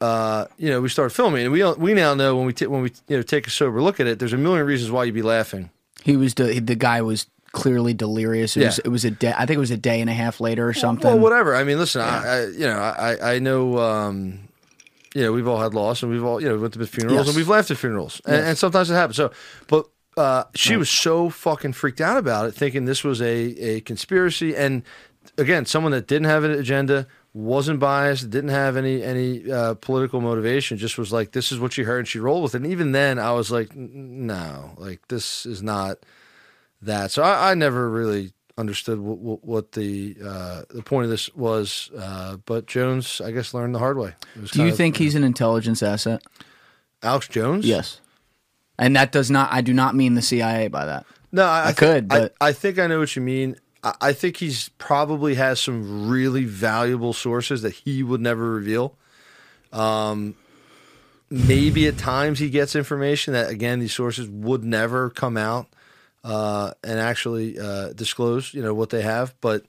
Uh, 0.01 0.47
you 0.57 0.69
know, 0.69 0.81
we 0.81 0.89
started 0.89 1.15
filming, 1.15 1.43
and 1.43 1.51
we 1.53 1.63
we 1.75 1.93
now 1.93 2.13
know 2.13 2.35
when 2.35 2.45
we 2.45 2.51
t- 2.53 2.67
when 2.67 2.81
we 2.81 2.91
you 3.07 3.15
know 3.17 3.23
take 3.23 3.47
a 3.47 3.49
sober 3.49 3.81
look 3.81 3.99
at 4.01 4.07
it. 4.07 4.19
There's 4.19 4.33
a 4.33 4.37
million 4.37 4.65
reasons 4.65 4.91
why 4.91 5.05
you'd 5.05 5.13
be 5.15 5.21
laughing. 5.21 5.69
He 6.03 6.17
was 6.17 6.33
de- 6.33 6.59
the 6.59 6.75
guy 6.75 7.01
was 7.01 7.27
clearly 7.53 7.93
delirious. 7.93 8.57
It 8.57 8.65
was 8.65 8.79
it 8.79 8.89
was 8.89 9.05
a 9.05 9.11
day. 9.11 9.33
I 9.37 9.45
think 9.45 9.55
it 9.57 9.59
was 9.61 9.71
a 9.71 9.77
day 9.77 10.01
and 10.01 10.09
a 10.09 10.13
half 10.13 10.41
later 10.41 10.67
or 10.67 10.73
something. 10.73 11.07
Well, 11.07 11.19
whatever. 11.19 11.55
I 11.55 11.63
mean, 11.63 11.77
listen, 11.77 12.01
I, 12.01 12.25
I 12.25 12.45
you 12.47 12.67
know, 12.67 12.77
I 12.79 13.35
I 13.35 13.39
know, 13.39 13.77
um, 13.79 14.49
you 15.15 15.21
know, 15.23 15.31
we've 15.31 15.47
all 15.47 15.61
had 15.61 15.73
loss, 15.73 16.03
and 16.03 16.11
we've 16.11 16.23
all 16.23 16.41
you 16.41 16.49
know 16.49 16.57
went 16.57 16.73
to 16.73 16.85
funerals, 16.85 17.19
Yes. 17.19 17.27
and 17.29 17.37
we've 17.37 17.47
laughed 17.47 17.71
at 17.71 17.77
funerals, 17.77 18.19
and, 18.25 18.43
and 18.47 18.57
sometimes 18.57 18.89
it 18.89 18.95
happens. 18.95 19.15
So, 19.15 19.31
but 19.67 19.87
uh, 20.17 20.43
she 20.55 20.75
was 20.75 20.89
so 20.89 21.29
fucking 21.29 21.73
freaked 21.73 22.01
out 22.01 22.17
about 22.17 22.47
it, 22.47 22.51
thinking 22.53 22.85
this 22.85 23.03
was 23.03 23.21
a 23.21 23.31
a 23.77 23.81
conspiracy, 23.81 24.55
and 24.55 24.83
again, 25.37 25.65
someone 25.65 25.91
that 25.93 26.07
didn't 26.07 26.25
have 26.27 26.43
an 26.43 26.51
agenda. 26.51 27.07
Wasn't 27.35 27.79
biased, 27.79 28.29
didn't 28.29 28.51
have 28.51 28.77
any 28.77 29.01
any 29.01 29.51
uh, 29.51 29.73
political 29.73 30.21
motivation. 30.21 30.77
Just 30.77 30.99
was 30.99 31.11
like, 31.11 31.31
this 31.31 31.51
is 31.51 31.59
what 31.59 31.73
she 31.73 31.81
heard, 31.81 31.97
and 31.97 32.07
she 32.07 32.19
rolled 32.19 32.43
with 32.43 32.53
it. 32.53 32.57
And 32.61 32.67
even 32.71 32.91
then, 32.91 33.17
I 33.17 33.31
was 33.31 33.49
like, 33.49 33.75
no, 33.75 34.75
like 34.77 35.07
this 35.07 35.43
is 35.47 35.63
not 35.63 35.97
that. 36.85 37.11
So 37.11 37.23
I, 37.23 37.51
I 37.51 37.53
never 37.53 37.89
really 37.89 38.33
understood 38.57 38.99
what, 38.99 39.17
what, 39.17 39.43
what 39.43 39.71
the 39.73 40.15
uh, 40.23 40.61
the 40.69 40.83
point 40.83 41.05
of 41.05 41.09
this 41.09 41.33
was. 41.35 41.89
Uh, 41.97 42.37
but 42.45 42.65
Jones, 42.67 43.19
I 43.21 43.31
guess, 43.31 43.53
learned 43.53 43.73
the 43.75 43.79
hard 43.79 43.97
way. 43.97 44.13
Do 44.51 44.63
you 44.63 44.69
of- 44.69 44.77
think 44.77 44.97
he's 44.97 45.15
an 45.15 45.23
intelligence 45.23 45.81
asset? 45.83 46.23
Alex 47.01 47.27
Jones? 47.27 47.65
Yes. 47.65 47.99
And 48.79 48.95
that 48.95 49.11
does 49.11 49.29
not. 49.29 49.51
I 49.51 49.61
do 49.61 49.73
not 49.73 49.95
mean 49.95 50.15
the 50.15 50.21
CIA 50.21 50.67
by 50.67 50.85
that. 50.85 51.05
No, 51.31 51.45
I, 51.45 51.67
I 51.67 51.71
thi- 51.71 51.75
could, 51.77 52.07
I, 52.13 52.19
but- 52.19 52.35
I 52.41 52.51
think 52.53 52.79
I 52.79 52.87
know 52.87 52.99
what 52.99 53.15
you 53.15 53.21
mean. 53.21 53.57
I, 53.83 53.93
I 54.01 54.13
think 54.13 54.37
he's 54.37 54.69
probably 54.77 55.35
has 55.35 55.59
some 55.59 56.07
really 56.09 56.45
valuable 56.45 57.13
sources 57.13 57.61
that 57.63 57.71
he 57.73 58.03
would 58.03 58.21
never 58.21 58.49
reveal. 58.51 58.95
Um, 59.71 60.35
maybe 61.29 61.87
at 61.87 61.97
times 61.97 62.37
he 62.39 62.49
gets 62.49 62.75
information 62.75 63.33
that 63.33 63.49
again 63.49 63.79
these 63.79 63.93
sources 63.93 64.29
would 64.29 64.63
never 64.63 65.09
come 65.09 65.35
out 65.37 65.67
uh, 66.23 66.71
and 66.83 66.99
actually 66.99 67.59
uh, 67.59 67.93
disclose. 67.93 68.53
You 68.53 68.61
know 68.61 68.73
what 68.73 68.89
they 68.89 69.01
have, 69.01 69.35
but. 69.41 69.65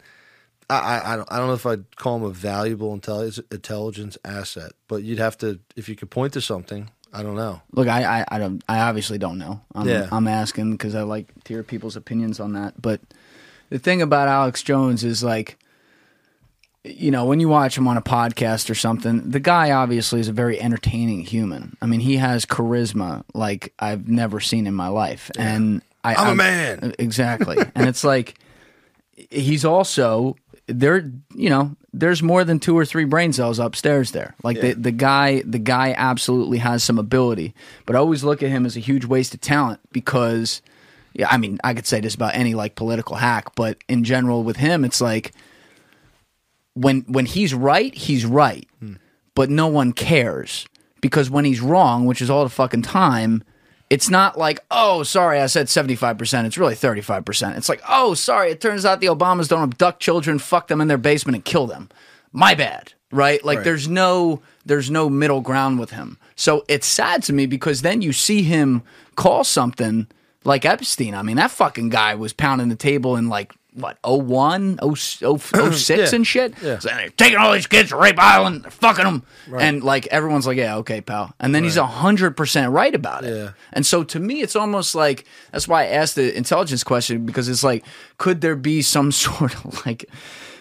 I, 0.71 0.77
I, 0.79 1.13
I 1.13 1.17
don't, 1.17 1.31
I 1.31 1.37
don't 1.37 1.49
know 1.49 1.53
if 1.53 1.67
I'd 1.67 1.95
call 1.97 2.17
him 2.17 2.23
a 2.23 2.31
valuable 2.31 2.95
intelligence, 2.95 3.47
intelligence 3.53 4.17
asset, 4.25 4.73
but 4.89 5.03
you'd 5.03 5.19
have 5.19 5.37
to, 5.39 5.61
if 5.77 5.91
you 5.91 5.95
could 5.95 6.09
point 6.11 6.33
to 6.33 6.41
something, 6.41 6.89
I 7.13 7.23
don't 7.23 7.37
know. 7.37 7.61
Look, 7.73 7.87
I, 7.87 8.21
I, 8.21 8.25
I 8.29 8.39
don't. 8.39 8.65
I 8.67 8.81
obviously 8.81 9.19
don't 9.19 9.37
know. 9.37 9.61
I'm, 9.75 9.87
Yeah. 9.87 10.09
I'm 10.11 10.27
asking 10.27 10.73
because 10.73 10.95
I 10.95 11.03
like 11.03 11.29
to 11.45 11.53
hear 11.53 11.63
people's 11.63 11.97
opinions 11.97 12.41
on 12.41 12.55
that. 12.55 12.81
But 12.81 13.03
the 13.69 13.79
thing 13.79 14.01
about 14.01 14.27
Alex 14.27 14.63
Jones 14.63 15.05
is 15.05 15.23
like, 15.23 15.59
you 16.83 17.11
know, 17.11 17.27
when 17.27 17.41
you 17.41 17.49
watch 17.51 17.77
him 17.77 17.87
on 17.87 17.99
a 17.99 18.03
podcast 18.03 18.71
or 18.71 18.75
something, 18.75 19.31
the 19.31 19.41
guy 19.41 19.71
obviously 19.71 20.19
is 20.19 20.29
a 20.29 20.33
very 20.33 20.59
entertaining 20.59 21.21
human. 21.21 21.77
I 21.83 21.87
mean, 21.87 22.01
he 22.01 22.17
has 22.17 22.47
charisma 22.47 23.23
like 23.35 23.75
I've 23.79 24.09
never 24.09 24.41
seen 24.41 24.67
in 24.67 24.75
my 24.75 24.89
life, 24.89 25.31
and 25.39 25.83
I, 26.05 26.15
I'm 26.15 26.27
a 26.27 26.29
I'm- 26.29 26.37
man. 26.37 26.95
exactly. 26.99 27.57
and 27.75 27.89
it's 27.89 28.05
like 28.05 28.39
he's 29.31 29.65
also 29.65 30.37
there. 30.67 31.11
You 31.35 31.51
know, 31.51 31.77
there's 31.93 32.23
more 32.23 32.45
than 32.45 32.61
two 32.61 32.77
or 32.77 32.85
three 32.85 33.05
brain 33.05 33.33
cells 33.33 33.59
upstairs 33.59 34.13
there. 34.13 34.35
Like 34.43 34.61
the 34.61 34.75
the 34.75 34.93
guy, 34.93 35.43
the 35.43 35.59
guy 35.59 35.95
absolutely 35.97 36.59
has 36.59 36.85
some 36.85 36.99
ability, 36.99 37.55
but 37.87 37.97
I 37.97 37.99
always 37.99 38.23
look 38.23 38.43
at 38.43 38.51
him 38.51 38.67
as 38.67 38.77
a 38.77 38.81
huge 38.81 39.05
waste 39.05 39.35
of 39.35 39.41
talent 39.41 39.81
because. 39.93 40.63
Yeah, 41.17 41.29
I 41.31 41.37
mean, 41.37 41.61
I 41.63 41.75
could 41.75 41.87
say 41.87 42.01
this 42.01 42.17
about 42.17 42.35
any 42.35 42.55
like 42.55 42.75
political 42.75 43.15
hack, 43.15 43.55
but 43.55 43.79
in 43.89 44.03
general 44.03 44.43
with 44.43 44.57
him, 44.57 44.85
it's 44.85 45.01
like 45.01 45.33
when 46.75 47.03
when 47.03 47.25
he's 47.27 47.55
right, 47.55 47.95
he's 47.95 48.27
right, 48.27 48.69
hmm. 48.81 48.95
but 49.37 49.49
no 49.49 49.69
one 49.69 49.93
cares 49.93 50.67
because 51.01 51.31
when 51.31 51.45
he's 51.45 51.61
wrong, 51.61 52.07
which 52.07 52.21
is 52.21 52.31
all 52.31 52.45
the 52.45 52.51
fucking 52.51 52.83
time, 52.83 53.45
It's 53.91 54.09
not 54.11 54.39
like, 54.39 54.61
oh, 54.71 55.03
sorry, 55.03 55.39
I 55.41 55.47
said 55.47 55.67
75%. 55.67 56.45
It's 56.47 56.59
really 56.59 56.75
35%. 56.75 57.57
It's 57.57 57.69
like, 57.69 57.83
oh, 57.89 58.15
sorry, 58.15 58.51
it 58.51 58.61
turns 58.61 58.85
out 58.85 59.01
the 59.01 59.07
Obamas 59.09 59.49
don't 59.49 59.63
abduct 59.63 60.01
children, 60.01 60.39
fuck 60.39 60.69
them 60.69 60.81
in 60.81 60.89
their 60.89 60.99
basement, 60.99 61.37
and 61.37 61.45
kill 61.45 61.67
them. 61.67 61.91
My 62.33 62.55
bad. 62.55 62.95
Right? 63.13 63.45
Like 63.45 63.59
Right. 63.59 63.65
there's 63.65 63.87
no 63.87 64.43
there's 64.67 64.91
no 64.91 65.09
middle 65.09 65.41
ground 65.41 65.79
with 65.79 65.91
him. 65.91 66.19
So 66.35 66.65
it's 66.67 66.87
sad 66.87 67.23
to 67.25 67.33
me 67.33 67.47
because 67.47 67.83
then 67.83 68.03
you 68.03 68.13
see 68.13 68.43
him 68.43 68.83
call 69.15 69.45
something 69.45 70.09
like 70.43 70.65
Epstein. 70.65 71.15
I 71.15 71.23
mean, 71.23 71.37
that 71.37 71.53
fucking 71.53 71.91
guy 71.91 72.17
was 72.17 72.33
pounding 72.33 72.71
the 72.71 72.77
table 72.77 73.15
in 73.17 73.29
like 73.29 73.53
what 73.75 73.99
01, 74.05 74.79
0, 74.81 75.37
06 75.37 75.89
Yeah. 75.91 76.15
and 76.15 76.27
shit. 76.27 76.55
Yeah. 76.63 76.79
Saying, 76.79 76.97
they're 76.97 77.11
taking 77.11 77.39
all 77.39 77.53
these 77.53 77.67
kids 77.67 77.91
to 77.91 77.97
Rape 77.97 78.19
Island, 78.19 78.63
they're 78.63 78.71
fucking 78.71 79.05
them, 79.05 79.23
and 79.59 79.83
like 79.83 80.07
everyone's 80.09 80.47
like, 80.47 80.57
yeah, 80.57 80.77
okay, 80.77 81.01
pal. 81.01 81.35
And 81.41 81.55
then 81.55 81.65
he's 81.65 81.77
a 81.77 81.87
hundred 81.87 82.37
percent 82.37 82.71
right 82.73 82.95
about 82.95 83.25
it. 83.25 83.37
Yeah. 83.37 83.51
And 83.73 83.85
so 83.85 84.05
to 84.05 84.21
me, 84.21 84.43
it's 84.43 84.55
almost 84.57 84.95
like 84.95 85.25
that's 85.53 85.67
why 85.67 85.83
I 85.83 85.87
asked 85.89 86.15
the 86.15 86.37
intelligence 86.37 86.85
question 86.85 87.27
because 87.27 87.49
it's 87.49 87.65
like, 87.65 87.85
could 88.19 88.41
there 88.41 88.57
be 88.57 88.81
some 88.83 89.11
sort 89.25 89.55
of 89.65 89.85
like 89.87 90.05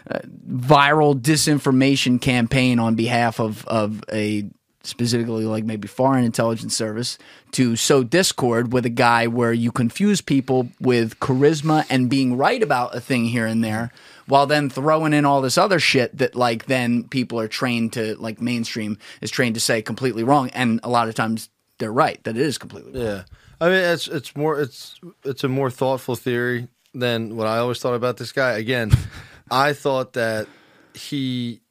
uh, 0.09 0.19
viral 0.49 1.13
disinformation 1.19 2.19
campaign 2.19 2.79
on 2.79 2.95
behalf 2.95 3.39
of 3.39 3.65
of 3.67 4.03
a 4.11 4.43
specifically 4.83 5.45
like 5.45 5.63
maybe 5.63 5.87
foreign 5.87 6.25
intelligence 6.25 6.75
service 6.75 7.17
to 7.51 7.75
sow 7.75 8.03
discord 8.03 8.73
with 8.73 8.85
a 8.85 8.89
guy 8.89 9.27
where 9.27 9.53
you 9.53 9.71
confuse 9.71 10.19
people 10.19 10.67
with 10.81 11.19
charisma 11.19 11.85
and 11.89 12.09
being 12.09 12.35
right 12.35 12.61
about 12.61 12.93
a 12.93 12.99
thing 12.99 13.25
here 13.25 13.45
and 13.45 13.63
there 13.63 13.91
while 14.27 14.45
then 14.45 14.69
throwing 14.69 15.13
in 15.13 15.25
all 15.25 15.41
this 15.41 15.57
other 15.57 15.79
shit 15.79 16.17
that 16.17 16.35
like 16.35 16.65
then 16.65 17.03
people 17.05 17.39
are 17.39 17.47
trained 17.47 17.93
to 17.93 18.15
like 18.15 18.41
mainstream 18.41 18.97
is 19.21 19.31
trained 19.31 19.55
to 19.55 19.61
say 19.61 19.81
completely 19.81 20.23
wrong 20.23 20.49
and 20.49 20.81
a 20.83 20.89
lot 20.89 21.07
of 21.07 21.15
times 21.15 21.49
they're 21.77 21.91
right 21.91 22.21
that 22.23 22.35
it 22.35 22.41
is 22.41 22.57
completely 22.57 22.91
wrong. 22.91 23.01
Yeah, 23.01 23.23
I 23.61 23.69
mean 23.69 23.83
it's 23.83 24.07
it's 24.07 24.35
more 24.35 24.59
it's 24.59 24.99
it's 25.23 25.43
a 25.43 25.49
more 25.49 25.71
thoughtful 25.71 26.15
theory 26.15 26.67
than 26.93 27.35
what 27.35 27.47
I 27.47 27.57
always 27.57 27.79
thought 27.79 27.95
about 27.95 28.17
this 28.17 28.31
guy. 28.31 28.51
Again, 28.51 28.91
I 29.51 29.73
thought 29.73 30.13
that 30.13 30.47
he 30.93 31.61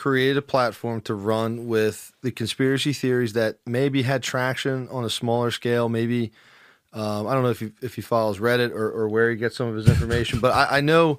created 0.00 0.38
a 0.38 0.42
platform 0.42 1.02
to 1.02 1.12
run 1.12 1.68
with 1.68 2.14
the 2.22 2.30
conspiracy 2.30 2.90
theories 2.90 3.34
that 3.34 3.58
maybe 3.66 4.00
had 4.02 4.22
traction 4.22 4.88
on 4.88 5.04
a 5.04 5.10
smaller 5.10 5.50
scale. 5.50 5.90
Maybe 5.90 6.32
um, 6.94 7.26
I 7.26 7.34
don't 7.34 7.42
know 7.42 7.50
if 7.50 7.60
he 7.60 7.72
if 7.82 7.96
he 7.96 8.00
follows 8.00 8.38
Reddit 8.38 8.70
or, 8.70 8.90
or 8.90 9.10
where 9.10 9.28
he 9.28 9.36
gets 9.36 9.56
some 9.56 9.68
of 9.68 9.76
his 9.76 9.86
information, 9.86 10.40
but 10.40 10.54
I, 10.54 10.78
I 10.78 10.80
know 10.80 11.18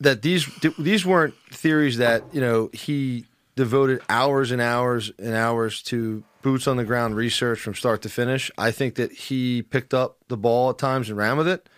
that 0.00 0.20
these 0.22 0.50
these 0.76 1.06
weren't 1.06 1.34
theories 1.52 1.98
that 1.98 2.24
you 2.32 2.40
know 2.40 2.70
he 2.72 3.24
devoted 3.54 4.00
hours 4.08 4.50
and 4.50 4.60
hours 4.60 5.12
and 5.16 5.34
hours 5.34 5.80
to 5.84 6.24
boots 6.42 6.66
on 6.66 6.76
the 6.76 6.84
ground 6.84 7.14
research 7.14 7.60
from 7.60 7.74
start 7.74 8.02
to 8.02 8.08
finish. 8.08 8.50
I 8.58 8.72
think 8.72 8.96
that 8.96 9.12
he 9.12 9.62
picked 9.62 9.94
up 9.94 10.18
the 10.26 10.36
ball 10.36 10.70
at 10.70 10.78
times 10.78 11.08
and 11.08 11.16
ran 11.16 11.36
with 11.36 11.46
it. 11.46 11.68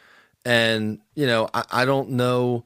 And 0.47 1.01
you 1.15 1.27
know, 1.27 1.51
I, 1.53 1.65
I 1.71 1.85
don't 1.85 2.13
know. 2.13 2.65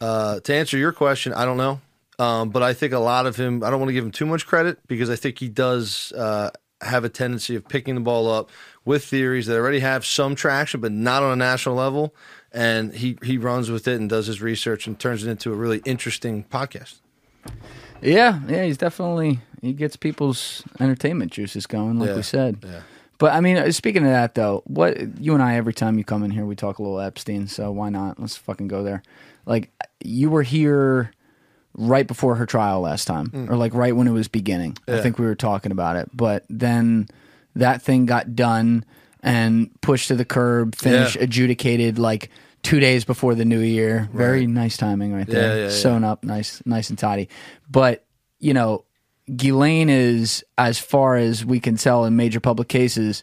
Uh, 0.00 0.40
to 0.40 0.52
answer 0.52 0.76
your 0.76 0.92
question, 0.92 1.32
I 1.32 1.44
don't 1.44 1.56
know. 1.56 1.80
Um, 2.18 2.50
but 2.50 2.62
I 2.62 2.74
think 2.74 2.92
a 2.92 2.98
lot 2.98 3.26
of 3.26 3.36
him. 3.36 3.62
I 3.64 3.70
don't 3.70 3.80
want 3.80 3.88
to 3.90 3.92
give 3.94 4.04
him 4.04 4.10
too 4.12 4.26
much 4.26 4.46
credit 4.46 4.78
because 4.86 5.10
I 5.10 5.16
think 5.16 5.38
he 5.38 5.48
does 5.48 6.12
uh, 6.12 6.50
have 6.80 7.04
a 7.04 7.08
tendency 7.08 7.56
of 7.56 7.66
picking 7.68 7.94
the 7.96 8.00
ball 8.00 8.30
up 8.30 8.50
with 8.84 9.04
theories 9.04 9.46
that 9.46 9.56
already 9.56 9.80
have 9.80 10.04
some 10.06 10.34
traction, 10.34 10.80
but 10.80 10.92
not 10.92 11.22
on 11.22 11.32
a 11.32 11.36
national 11.36 11.74
level. 11.74 12.14
And 12.52 12.94
he 12.94 13.18
he 13.22 13.36
runs 13.36 13.70
with 13.70 13.88
it 13.88 13.98
and 14.00 14.08
does 14.08 14.26
his 14.28 14.40
research 14.40 14.86
and 14.86 14.98
turns 14.98 15.24
it 15.26 15.30
into 15.30 15.52
a 15.52 15.56
really 15.56 15.82
interesting 15.84 16.44
podcast. 16.44 17.00
Yeah, 18.00 18.40
yeah, 18.48 18.64
he's 18.64 18.78
definitely 18.78 19.40
he 19.60 19.72
gets 19.72 19.96
people's 19.96 20.62
entertainment 20.78 21.32
juices 21.32 21.66
going, 21.66 21.98
like 21.98 22.10
Yeah, 22.10 22.16
we 22.16 22.22
said. 22.22 22.58
yeah. 22.64 22.80
But 23.18 23.32
I 23.32 23.40
mean, 23.40 23.56
uh, 23.56 23.70
speaking 23.72 24.02
of 24.04 24.10
that 24.10 24.34
though, 24.34 24.62
what 24.66 25.20
you 25.20 25.34
and 25.34 25.42
I 25.42 25.54
every 25.56 25.72
time 25.74 25.98
you 25.98 26.04
come 26.04 26.22
in 26.22 26.30
here, 26.30 26.44
we 26.44 26.54
talk 26.56 26.78
a 26.78 26.82
little 26.82 27.00
Epstein. 27.00 27.46
So 27.48 27.70
why 27.72 27.88
not? 27.88 28.20
Let's 28.20 28.36
fucking 28.36 28.68
go 28.68 28.82
there. 28.82 29.02
Like 29.46 29.70
you 30.02 30.30
were 30.30 30.42
here 30.42 31.12
right 31.76 32.06
before 32.06 32.36
her 32.36 32.46
trial 32.46 32.80
last 32.80 33.06
time, 33.06 33.46
or 33.50 33.56
like 33.56 33.74
right 33.74 33.94
when 33.94 34.06
it 34.06 34.12
was 34.12 34.28
beginning. 34.28 34.76
I 34.88 34.92
Mm. 34.92 35.02
Think 35.02 35.18
we 35.18 35.26
were 35.26 35.34
talking 35.34 35.72
about 35.72 35.96
it, 35.96 36.08
but 36.14 36.44
then 36.48 37.08
that 37.56 37.82
thing 37.82 38.06
got 38.06 38.34
done 38.36 38.84
and 39.22 39.70
pushed 39.80 40.08
to 40.08 40.14
the 40.16 40.24
curb, 40.24 40.74
finished, 40.76 41.16
Yeah. 41.16 41.22
adjudicated 41.22 41.98
like 41.98 42.30
two 42.62 42.78
days 42.80 43.04
before 43.04 43.34
the 43.34 43.44
new 43.44 43.60
year. 43.60 44.08
Very 44.12 44.46
nice 44.46 44.76
timing 44.76 45.12
right 45.12 45.26
there. 45.26 45.48
Yeah, 45.50 45.54
yeah, 45.56 45.62
yeah. 45.64 45.70
Sewn 45.70 46.04
up, 46.04 46.24
nice, 46.24 46.62
nice 46.64 46.90
and 46.90 46.98
tidy. 46.98 47.28
But 47.70 48.04
you 48.40 48.52
know, 48.54 48.84
Ghislaine 49.34 49.88
is, 49.88 50.44
as 50.58 50.78
far 50.78 51.16
as 51.16 51.44
we 51.44 51.58
can 51.58 51.76
tell 51.76 52.04
in 52.04 52.14
major 52.16 52.40
public 52.40 52.68
cases, 52.68 53.22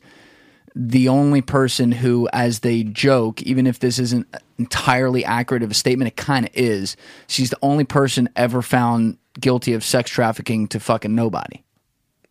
the 0.75 1.09
only 1.09 1.41
person 1.41 1.91
who, 1.91 2.29
as 2.31 2.59
they 2.59 2.83
joke, 2.83 3.41
even 3.41 3.67
if 3.67 3.79
this 3.79 3.99
isn't 3.99 4.27
entirely 4.57 5.25
accurate 5.25 5.63
of 5.63 5.71
a 5.71 5.73
statement, 5.73 6.07
it 6.07 6.15
kind 6.15 6.45
of 6.45 6.51
is. 6.53 6.95
She's 7.27 7.49
the 7.49 7.59
only 7.61 7.83
person 7.83 8.29
ever 8.35 8.61
found 8.61 9.17
guilty 9.39 9.73
of 9.73 9.83
sex 9.83 10.09
trafficking 10.09 10.67
to 10.69 10.79
fucking 10.79 11.13
nobody. 11.13 11.63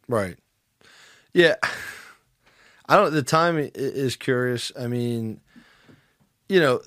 Right. 0.09 0.37
Yeah. 1.33 1.57
I 2.89 2.97
don't. 2.97 3.13
The 3.13 3.23
time 3.23 3.71
is 3.75 4.17
curious. 4.17 4.73
I 4.79 4.89
mean, 4.89 5.41
you 6.49 6.59
know, 6.59 6.81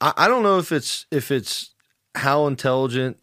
I, 0.00 0.12
I 0.16 0.28
don't 0.28 0.42
know 0.42 0.58
if 0.58 0.70
it's 0.70 1.06
if 1.10 1.30
it's 1.30 1.70
how 2.14 2.46
intelligent 2.46 3.16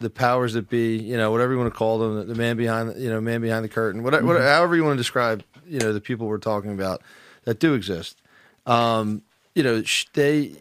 the 0.00 0.10
powers 0.10 0.54
that 0.54 0.68
be, 0.68 0.98
you 0.98 1.16
know, 1.16 1.30
whatever 1.30 1.52
you 1.52 1.58
want 1.58 1.72
to 1.72 1.78
call 1.78 1.98
them, 1.98 2.16
the, 2.16 2.24
the 2.24 2.34
man 2.34 2.56
behind, 2.56 2.90
the, 2.90 3.00
you 3.00 3.08
know, 3.08 3.20
man 3.20 3.40
behind 3.40 3.64
the 3.64 3.68
curtain, 3.68 4.02
whatever, 4.02 4.26
whatever, 4.26 4.44
mm-hmm. 4.44 4.54
however 4.54 4.76
you 4.76 4.84
want 4.84 4.94
to 4.94 5.00
describe, 5.00 5.44
you 5.70 5.78
know, 5.78 5.92
the 5.92 6.00
people 6.00 6.26
we're 6.26 6.38
talking 6.38 6.72
about 6.72 7.02
that 7.44 7.58
do 7.58 7.74
exist. 7.74 8.20
Um, 8.66 9.22
you 9.54 9.62
know, 9.62 9.82
they. 10.14 10.52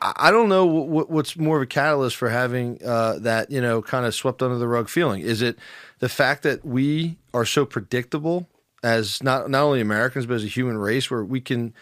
I 0.00 0.30
don't 0.30 0.48
know 0.48 0.64
what's 0.64 1.36
more 1.36 1.58
of 1.58 1.62
a 1.62 1.66
catalyst 1.66 2.16
for 2.16 2.30
having 2.30 2.80
uh, 2.84 3.18
that, 3.20 3.50
you 3.52 3.60
know, 3.60 3.82
kind 3.82 4.04
of 4.06 4.14
swept 4.14 4.42
under 4.42 4.58
the 4.58 4.66
rug 4.66 4.88
feeling. 4.88 5.20
Is 5.20 5.42
it 5.42 5.58
the 6.00 6.08
fact 6.08 6.42
that 6.42 6.64
we 6.64 7.18
are 7.32 7.44
so 7.44 7.64
predictable 7.64 8.48
as 8.82 9.22
not 9.22 9.48
not 9.50 9.62
only 9.62 9.80
Americans 9.80 10.26
but 10.26 10.34
as 10.34 10.44
a 10.44 10.48
human 10.48 10.78
race, 10.78 11.10
where 11.10 11.22
we 11.22 11.40
can 11.40 11.74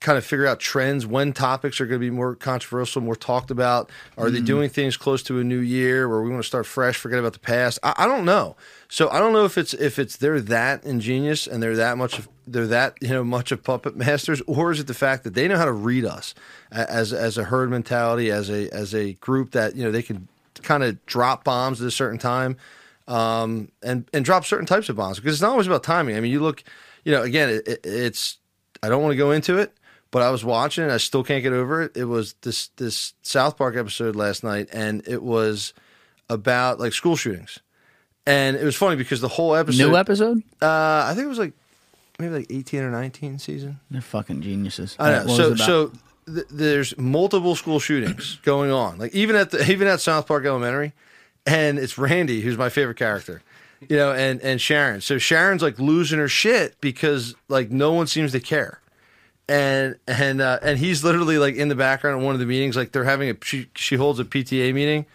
kind 0.00 0.18
of 0.18 0.24
figure 0.24 0.46
out 0.46 0.60
trends 0.60 1.06
when 1.06 1.32
topics 1.32 1.80
are 1.80 1.86
going 1.86 2.00
to 2.00 2.06
be 2.06 2.10
more 2.10 2.34
controversial, 2.34 3.02
more 3.02 3.16
talked 3.16 3.50
about? 3.50 3.90
Are 4.18 4.30
they 4.30 4.40
doing 4.40 4.68
things 4.70 4.96
close 4.96 5.22
to 5.24 5.38
a 5.38 5.44
new 5.44 5.58
year 5.58 6.08
where 6.08 6.20
we 6.20 6.30
want 6.30 6.42
to 6.42 6.46
start 6.46 6.66
fresh, 6.66 6.96
forget 6.96 7.18
about 7.18 7.32
the 7.32 7.38
past? 7.38 7.78
I, 7.82 7.94
I 7.98 8.06
don't 8.06 8.24
know. 8.24 8.56
So 8.88 9.08
I 9.10 9.18
don't 9.18 9.32
know 9.32 9.44
if 9.44 9.58
it's 9.58 9.74
if 9.74 9.98
it's 9.98 10.16
they're 10.16 10.40
that 10.40 10.84
ingenious 10.84 11.46
and 11.46 11.62
they're 11.62 11.76
that 11.76 11.98
much 11.98 12.18
of 12.18 12.28
they're 12.46 12.66
that 12.68 12.96
you 13.00 13.08
know 13.08 13.24
much 13.24 13.52
of 13.52 13.62
puppet 13.62 13.96
masters, 13.96 14.40
or 14.46 14.70
is 14.70 14.80
it 14.80 14.86
the 14.86 14.94
fact 14.94 15.24
that 15.24 15.34
they 15.34 15.48
know 15.48 15.56
how 15.56 15.64
to 15.64 15.72
read 15.72 16.04
us 16.04 16.34
as 16.70 17.12
as 17.12 17.36
a 17.36 17.44
herd 17.44 17.70
mentality, 17.70 18.30
as 18.30 18.48
a 18.48 18.68
as 18.70 18.94
a 18.94 19.14
group 19.14 19.52
that 19.52 19.74
you 19.74 19.84
know 19.84 19.90
they 19.90 20.02
can 20.02 20.28
kind 20.62 20.82
of 20.82 21.04
drop 21.06 21.44
bombs 21.44 21.80
at 21.80 21.86
a 21.86 21.90
certain 21.90 22.18
time 22.18 22.56
um, 23.08 23.70
and 23.82 24.08
and 24.12 24.24
drop 24.24 24.44
certain 24.44 24.66
types 24.66 24.88
of 24.88 24.96
bombs 24.96 25.18
because 25.18 25.34
it's 25.34 25.42
not 25.42 25.52
always 25.52 25.66
about 25.66 25.82
timing. 25.82 26.16
I 26.16 26.20
mean, 26.20 26.32
you 26.32 26.40
look, 26.40 26.62
you 27.04 27.12
know, 27.12 27.22
again, 27.22 27.48
it, 27.50 27.68
it, 27.68 27.80
it's 27.84 28.38
I 28.82 28.88
don't 28.88 29.02
want 29.02 29.12
to 29.12 29.16
go 29.16 29.30
into 29.30 29.58
it, 29.58 29.75
but 30.10 30.22
I 30.22 30.30
was 30.30 30.44
watching, 30.44 30.84
and 30.84 30.92
I 30.92 30.98
still 30.98 31.22
can't 31.24 31.42
get 31.42 31.52
over 31.52 31.82
it. 31.82 31.96
It 31.96 32.04
was 32.04 32.34
this 32.42 32.68
this 32.76 33.14
South 33.22 33.56
Park 33.56 33.76
episode 33.76 34.16
last 34.16 34.44
night, 34.44 34.68
and 34.72 35.02
it 35.06 35.22
was 35.22 35.74
about 36.28 36.78
like 36.80 36.92
school 36.92 37.16
shootings, 37.16 37.58
and 38.26 38.56
it 38.56 38.64
was 38.64 38.76
funny 38.76 38.96
because 38.96 39.20
the 39.20 39.28
whole 39.28 39.54
episode, 39.54 39.88
New 39.88 39.96
episode? 39.96 40.42
uh, 40.62 41.04
I 41.06 41.12
think 41.14 41.26
it 41.26 41.28
was 41.28 41.38
like 41.38 41.52
maybe 42.18 42.34
like 42.34 42.46
eighteen 42.50 42.82
or 42.82 42.90
nineteen 42.90 43.38
season. 43.38 43.80
They're 43.90 44.00
fucking 44.00 44.42
geniuses. 44.42 44.96
I 44.98 45.10
know. 45.10 45.24
What 45.26 45.36
So 45.36 45.54
so 45.56 45.92
th- 46.26 46.46
there's 46.50 46.96
multiple 46.98 47.54
school 47.56 47.80
shootings 47.80 48.38
going 48.42 48.70
on. 48.70 48.98
Like 48.98 49.14
even 49.14 49.36
at 49.36 49.50
the 49.50 49.70
even 49.70 49.88
at 49.88 50.00
South 50.00 50.26
Park 50.26 50.44
Elementary, 50.44 50.92
and 51.46 51.78
it's 51.78 51.98
Randy 51.98 52.40
who's 52.40 52.56
my 52.56 52.68
favorite 52.68 52.96
character. 52.96 53.42
You 53.88 53.96
know, 53.96 54.12
and 54.12 54.40
and 54.40 54.60
Sharon. 54.60 55.02
So 55.02 55.18
Sharon's 55.18 55.62
like 55.62 55.78
losing 55.78 56.18
her 56.18 56.28
shit 56.28 56.80
because 56.80 57.34
like 57.48 57.70
no 57.70 57.92
one 57.92 58.06
seems 58.06 58.32
to 58.32 58.40
care. 58.40 58.80
And 59.48 59.96
and 60.08 60.40
uh, 60.40 60.58
and 60.60 60.78
he's 60.78 61.04
literally 61.04 61.38
like 61.38 61.54
in 61.54 61.68
the 61.68 61.76
background 61.76 62.20
at 62.20 62.24
one 62.24 62.34
of 62.34 62.40
the 62.40 62.46
meetings. 62.46 62.76
Like 62.76 62.92
they're 62.92 63.04
having 63.04 63.30
a 63.30 63.36
she 63.44 63.68
she 63.76 63.94
holds 63.94 64.18
a 64.18 64.24
PTA 64.24 64.74
meeting, 64.74 65.06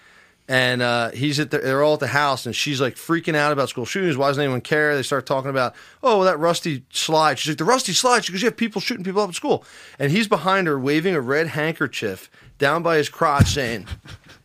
and 0.48 0.82
uh, 0.82 1.12
he's 1.12 1.40
at 1.40 1.52
the, 1.52 1.60
they're 1.60 1.84
all 1.84 1.96
at 1.96 2.00
the 2.00 2.08
house, 2.08 2.46
and 2.46 2.56
she's 2.56 2.80
like 2.80 2.96
freaking 2.96 3.36
out 3.36 3.52
about 3.52 3.70
school 3.70 3.86
shootings. 3.86 4.18
Why 4.18 4.28
doesn't 4.28 4.44
anyone 4.44 4.62
care? 4.62 4.96
They 4.96 5.04
start 5.04 5.26
talking 5.26 5.50
about, 5.50 5.76
oh, 6.02 6.24
that 6.24 6.40
rusty 6.40 6.84
slide. 6.92 7.40
She's 7.40 7.52
like, 7.52 7.58
the 7.58 7.66
rusty 7.66 7.94
slide 7.94 8.26
because 8.26 8.42
you 8.42 8.48
have 8.48 8.58
people 8.58 8.82
shooting 8.82 9.04
people 9.04 9.22
up 9.22 9.30
at 9.30 9.36
school, 9.36 9.66
and 10.00 10.12
he's 10.12 10.28
behind 10.28 10.68
her 10.68 10.80
waving 10.80 11.14
a 11.14 11.22
red 11.22 11.48
handkerchief 11.48 12.30
down 12.58 12.84
by 12.84 12.98
his 12.98 13.10
crotch, 13.10 13.54
saying. 13.54 13.88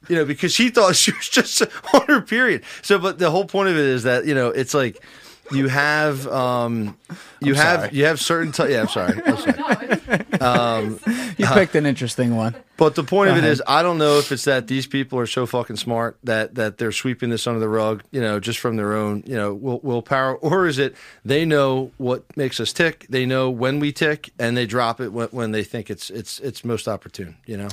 You 0.08 0.14
know, 0.14 0.24
because 0.24 0.56
he 0.56 0.70
thought 0.70 0.94
she 0.94 1.11
was 1.11 1.28
just 1.28 1.62
on 1.92 2.06
her 2.06 2.20
period. 2.20 2.62
So, 2.80 2.96
but 2.96 3.18
the 3.18 3.28
whole 3.32 3.44
point 3.44 3.70
of 3.70 3.76
it 3.76 3.84
is 3.84 4.04
that 4.04 4.24
you 4.24 4.36
know, 4.36 4.50
it's 4.50 4.72
like 4.72 5.02
you 5.53 5.68
have 5.68 6.26
um, 6.28 6.97
you 7.40 7.55
have 7.55 7.80
sorry. 7.80 7.92
you 7.97 8.05
have 8.05 8.20
certain 8.20 8.53
ty- 8.53 8.68
yeah 8.68 8.80
I'm 8.82 8.88
sorry 8.88 9.20
I'm 9.24 9.36
sorry 9.36 11.07
You 11.38 11.47
picked 11.47 11.74
an 11.74 11.86
interesting 11.86 12.34
one. 12.36 12.55
but 12.76 12.94
the 12.94 13.05
point 13.05 13.30
of 13.30 13.36
it 13.36 13.40
ahead. 13.40 13.53
is 13.53 13.62
I 13.66 13.82
don't 13.82 13.99
know 13.99 14.18
if 14.18 14.32
it's 14.32 14.44
that 14.44 14.66
these 14.66 14.86
people 14.86 15.18
are 15.18 15.26
so 15.26 15.47
fucking 15.47 15.76
smart 15.76 16.18
that 16.24 16.55
that 16.57 16.78
they're 16.78 16.92
sweeping 16.92 17.30
this 17.30 17.47
under 17.47 17.61
the 17.61 17.68
rug 17.68 18.03
you 18.11 18.20
know 18.20 18.40
just 18.40 18.59
from 18.59 18.76
their 18.76 18.94
own 18.94 19.22
you 19.26 19.36
know 19.36 19.55
will 19.55 19.80
willpower 19.82 20.36
or 20.36 20.66
is 20.66 20.78
it 20.78 20.94
they 21.24 21.44
know 21.44 21.90
what 21.99 22.24
makes 22.36 22.59
us 22.61 22.72
tick 22.72 23.07
they 23.09 23.26
know 23.26 23.51
when 23.51 23.78
we 23.80 23.92
tick 23.92 24.30
and 24.38 24.57
they 24.57 24.66
drop 24.66 25.01
it 25.01 25.12
when, 25.12 25.28
when 25.28 25.53
they 25.53 25.62
think 25.62 25.90
it's 25.90 26.11
it's 26.11 26.40
it's 26.40 26.64
most 26.64 26.88
opportune 26.88 27.36
you 27.47 27.57
know 27.57 27.68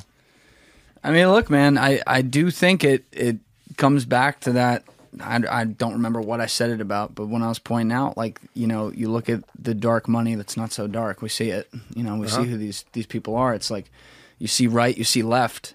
I 1.06 1.12
mean, 1.12 1.30
look, 1.30 1.50
man, 1.50 1.78
I, 1.78 2.00
I 2.08 2.22
do 2.22 2.50
think 2.50 2.86
it 2.86 3.04
it 3.12 3.38
comes 3.76 4.06
back 4.06 4.40
to 4.42 4.54
that. 4.54 4.84
I, 5.22 5.42
I 5.50 5.66
don't 5.66 5.94
remember 5.94 6.22
what 6.22 6.42
I 6.42 6.46
said 6.46 6.70
it 6.70 6.82
about, 6.82 7.16
but 7.16 7.28
when 7.28 7.42
I 7.42 7.50
was 7.50 7.60
pointing 7.60 7.92
out, 7.92 8.18
like 8.18 8.40
you 8.54 8.68
know, 8.68 8.92
you 8.92 9.10
look 9.10 9.30
at 9.30 9.44
the 9.58 9.74
dark 9.74 10.08
money 10.08 10.36
that's 10.36 10.58
not 10.58 10.72
so 10.72 10.88
dark. 10.88 11.22
We 11.22 11.30
see 11.30 11.50
it. 11.50 11.70
You 11.96 12.04
know, 12.04 12.16
we 12.16 12.28
see 12.28 12.36
uh-huh. 12.36 12.44
who 12.44 12.58
these 12.58 12.86
these 12.94 13.06
people 13.06 13.36
are. 13.36 13.54
It's 13.54 13.70
like 13.70 13.92
you 14.40 14.48
see 14.48 14.68
right, 14.68 14.98
you 14.98 15.04
see 15.04 15.24
left. 15.24 15.74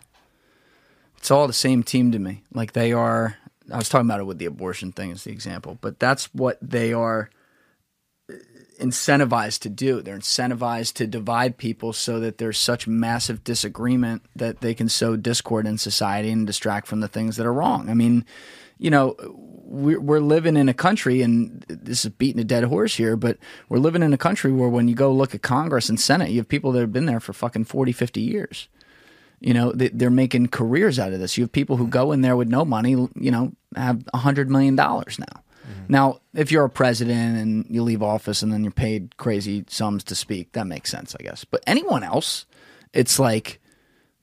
It's 1.19 1.31
all 1.31 1.47
the 1.47 1.53
same 1.53 1.83
team 1.83 2.13
to 2.13 2.19
me. 2.19 2.43
Like 2.53 2.73
they 2.73 2.93
are. 2.93 3.37
I 3.73 3.77
was 3.77 3.89
talking 3.89 4.07
about 4.07 4.21
it 4.21 4.25
with 4.25 4.39
the 4.39 4.47
abortion 4.47 4.93
thing 4.93 5.13
as 5.13 5.25
the 5.25 5.31
example, 5.33 5.79
but 5.81 5.99
that's 5.99 6.33
what 6.35 6.59
they 6.63 6.93
are 6.93 7.29
uh, 8.31 8.35
incentivized 8.81 9.61
to 9.61 9.69
do. 9.69 10.01
They're 10.01 10.19
incentivized 10.19 10.95
to 10.95 11.07
divide 11.07 11.59
people 11.59 11.93
so 11.93 12.19
that 12.21 12.39
there's 12.39 12.57
such 12.57 12.87
massive 12.87 13.45
disagreement 13.45 14.23
that 14.35 14.61
they 14.61 14.73
can 14.73 14.89
sow 14.89 15.17
discord 15.17 15.67
in 15.67 15.77
society 15.77 16.31
and 16.31 16.47
distract 16.47 16.87
from 16.87 17.01
the 17.01 17.09
things 17.09 17.37
that 17.37 17.47
are 17.47 17.53
wrong. 17.53 17.91
I 17.91 17.95
mean, 17.95 18.25
you 18.79 18.91
know, 18.91 19.17
we're, 19.69 20.01
we're 20.01 20.21
living 20.21 20.57
in 20.57 20.69
a 20.69 20.75
country, 20.75 21.21
and 21.23 21.65
this 21.69 22.05
is 22.05 22.11
beating 22.13 22.41
a 22.41 22.45
dead 22.45 22.65
horse 22.65 22.97
here, 22.97 23.17
but 23.17 23.37
we're 23.69 23.79
living 23.79 24.03
in 24.03 24.15
a 24.15 24.19
country 24.19 24.51
where 24.51 24.69
when 24.69 24.89
you 24.89 24.95
go 24.95 25.13
look 25.13 25.35
at 25.35 25.43
Congress 25.43 25.89
and 25.89 26.01
Senate, 26.01 26.31
you 26.31 26.39
have 26.39 26.49
people 26.49 26.73
that 26.73 26.81
have 26.81 26.93
been 26.93 27.07
there 27.07 27.21
for 27.21 27.33
fucking 27.33 27.65
40, 27.65 27.93
50 27.93 28.21
years. 28.21 28.69
You 29.41 29.55
know, 29.55 29.73
they, 29.73 29.89
they're 29.89 30.11
making 30.11 30.49
careers 30.49 30.99
out 30.99 31.13
of 31.13 31.21
this. 31.21 31.37
You 31.37 31.45
have 31.45 31.53
people 31.53 31.77
who 31.77 31.87
go 31.87 32.13
in 32.13 32.23
there 32.23 32.37
with 32.37 32.49
no 32.49 32.65
money, 32.65 32.93
you 32.93 33.31
know, 33.31 33.53
have 33.77 34.03
a 34.13 34.19
hundred 34.19 34.51
million 34.51 34.75
dollars 34.75 35.19
now. 35.19 35.43
Mm-hmm. 35.69 35.93
Now, 35.93 36.21
if 36.35 36.51
you're 36.51 36.65
a 36.65 36.71
president 36.71 37.39
and 37.39 37.67
you 37.69 37.83
leave 37.83 38.03
office 38.03 38.43
and 38.43 38.53
then 38.53 38.65
you're 38.65 38.73
paid 38.73 39.17
crazy 39.17 39.65
sums 39.69 40.03
to 40.05 40.15
speak, 40.15 40.53
that 40.53 40.67
makes 40.67 40.91
sense, 40.91 41.15
I 41.19 41.23
guess. 41.23 41.45
But 41.45 41.63
anyone 41.67 42.03
else, 42.03 42.47
it's 42.93 43.19
like, 43.19 43.61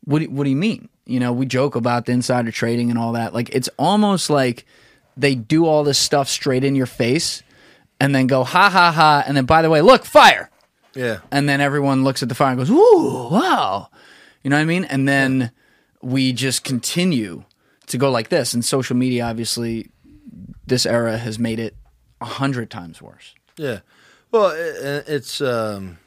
what 0.03 0.19
do, 0.19 0.29
what 0.29 0.43
do 0.43 0.49
you 0.49 0.55
mean? 0.55 0.89
You 1.05 1.19
know, 1.19 1.31
we 1.31 1.45
joke 1.45 1.75
about 1.75 2.05
the 2.05 2.11
insider 2.13 2.51
trading 2.51 2.89
and 2.89 2.97
all 2.99 3.13
that. 3.13 3.33
Like, 3.33 3.49
it's 3.49 3.69
almost 3.77 4.29
like 4.29 4.65
they 5.15 5.35
do 5.35 5.65
all 5.65 5.83
this 5.83 5.99
stuff 5.99 6.27
straight 6.27 6.63
in 6.63 6.75
your 6.75 6.87
face 6.87 7.43
and 7.99 8.13
then 8.13 8.27
go, 8.27 8.43
ha 8.43 8.69
ha 8.69 8.91
ha. 8.91 9.23
And 9.25 9.37
then, 9.37 9.45
by 9.45 9.61
the 9.61 9.69
way, 9.69 9.81
look, 9.81 10.05
fire 10.05 10.49
yeah 10.95 11.19
and 11.29 11.47
then 11.47 11.59
everyone 11.61 12.03
looks 12.03 12.23
at 12.23 12.29
the 12.29 12.35
fire 12.35 12.51
and 12.51 12.57
goes, 12.57 12.69
"Ooh, 12.69 13.27
wow," 13.29 13.89
you 14.43 14.49
know 14.49 14.55
what 14.55 14.61
I 14.61 14.65
mean? 14.65 14.85
And 14.85 15.07
then 15.07 15.51
we 16.01 16.31
just 16.33 16.63
continue 16.63 17.43
to 17.87 17.97
go 17.97 18.09
like 18.09 18.29
this. 18.29 18.53
And 18.53 18.63
social 18.63 18.95
media, 18.95 19.25
obviously, 19.25 19.89
this 20.65 20.85
era 20.85 21.17
has 21.17 21.37
made 21.37 21.59
it 21.59 21.75
a 22.21 22.25
hundred 22.25 22.69
times 22.69 23.01
worse. 23.01 23.35
Yeah. 23.57 23.79
Well, 24.31 24.53
it's 24.55 25.41
um, 25.41 25.97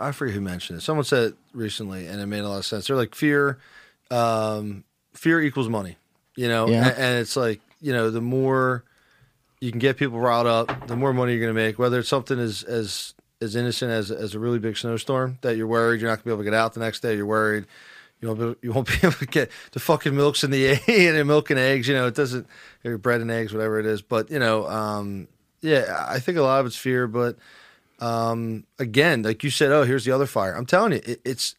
I 0.00 0.12
forget 0.12 0.34
who 0.34 0.40
mentioned 0.40 0.78
it. 0.78 0.82
Someone 0.82 1.04
said 1.04 1.30
it 1.30 1.34
recently, 1.52 2.06
and 2.06 2.20
it 2.20 2.26
made 2.26 2.40
a 2.40 2.48
lot 2.48 2.58
of 2.58 2.66
sense. 2.66 2.86
They're 2.86 2.96
like 2.96 3.14
fear, 3.14 3.58
um, 4.10 4.84
fear 5.14 5.40
equals 5.40 5.68
money. 5.68 5.96
You 6.36 6.48
know, 6.48 6.68
Yeah. 6.68 6.88
and, 6.88 6.98
and 6.98 7.18
it's 7.18 7.36
like 7.36 7.60
you 7.80 7.92
know, 7.92 8.10
the 8.10 8.20
more 8.20 8.84
you 9.60 9.70
can 9.70 9.78
get 9.80 9.96
people 9.96 10.18
riled 10.18 10.46
up, 10.46 10.86
the 10.86 10.96
more 10.96 11.12
money 11.12 11.32
you're 11.32 11.40
going 11.40 11.54
to 11.54 11.60
make. 11.60 11.78
Whether 11.78 11.98
it's 11.98 12.08
something 12.08 12.38
as 12.38 12.62
as 12.62 13.14
as 13.40 13.56
innocent 13.56 13.90
as 13.90 14.10
as 14.10 14.34
a 14.34 14.38
really 14.38 14.58
big 14.60 14.76
snowstorm 14.76 15.38
that 15.42 15.56
you're 15.56 15.66
worried 15.66 16.00
you're 16.00 16.08
not 16.08 16.16
going 16.16 16.22
to 16.22 16.24
be 16.26 16.30
able 16.30 16.38
to 16.44 16.44
get 16.44 16.54
out 16.54 16.74
the 16.74 16.80
next 16.80 17.00
day. 17.00 17.16
You're 17.16 17.26
worried. 17.26 17.66
You 18.20 18.28
won't, 18.28 18.38
be, 18.38 18.66
you 18.68 18.72
won't 18.72 18.86
be 19.02 19.06
able 19.06 19.16
to 19.16 19.26
get 19.26 19.50
the 19.72 19.80
fucking 19.80 20.14
milks 20.14 20.44
and 20.44 20.52
the 20.54 20.64
A 20.88 21.08
and 21.08 21.18
the 21.18 21.24
milk 21.24 21.50
and 21.50 21.58
eggs. 21.58 21.88
You 21.88 21.94
know, 21.94 22.06
it 22.06 22.14
doesn't 22.14 22.46
or 22.84 22.96
bread 22.98 23.20
and 23.20 23.30
eggs, 23.32 23.52
whatever 23.52 23.80
it 23.80 23.86
is. 23.86 24.00
But 24.00 24.30
you 24.30 24.38
know, 24.38 24.66
um, 24.68 25.26
yeah, 25.60 26.06
I 26.08 26.20
think 26.20 26.38
a 26.38 26.42
lot 26.42 26.60
of 26.60 26.66
it's 26.66 26.76
fear. 26.76 27.08
But 27.08 27.36
um, 28.02 28.64
again, 28.78 29.22
like 29.22 29.44
you 29.44 29.50
said, 29.50 29.70
oh, 29.70 29.84
here's 29.84 30.04
the 30.04 30.12
other 30.12 30.26
fire. 30.26 30.54
I'm 30.54 30.66
telling 30.66 30.92
you, 30.92 31.00
it, 31.04 31.20
it's 31.24 31.54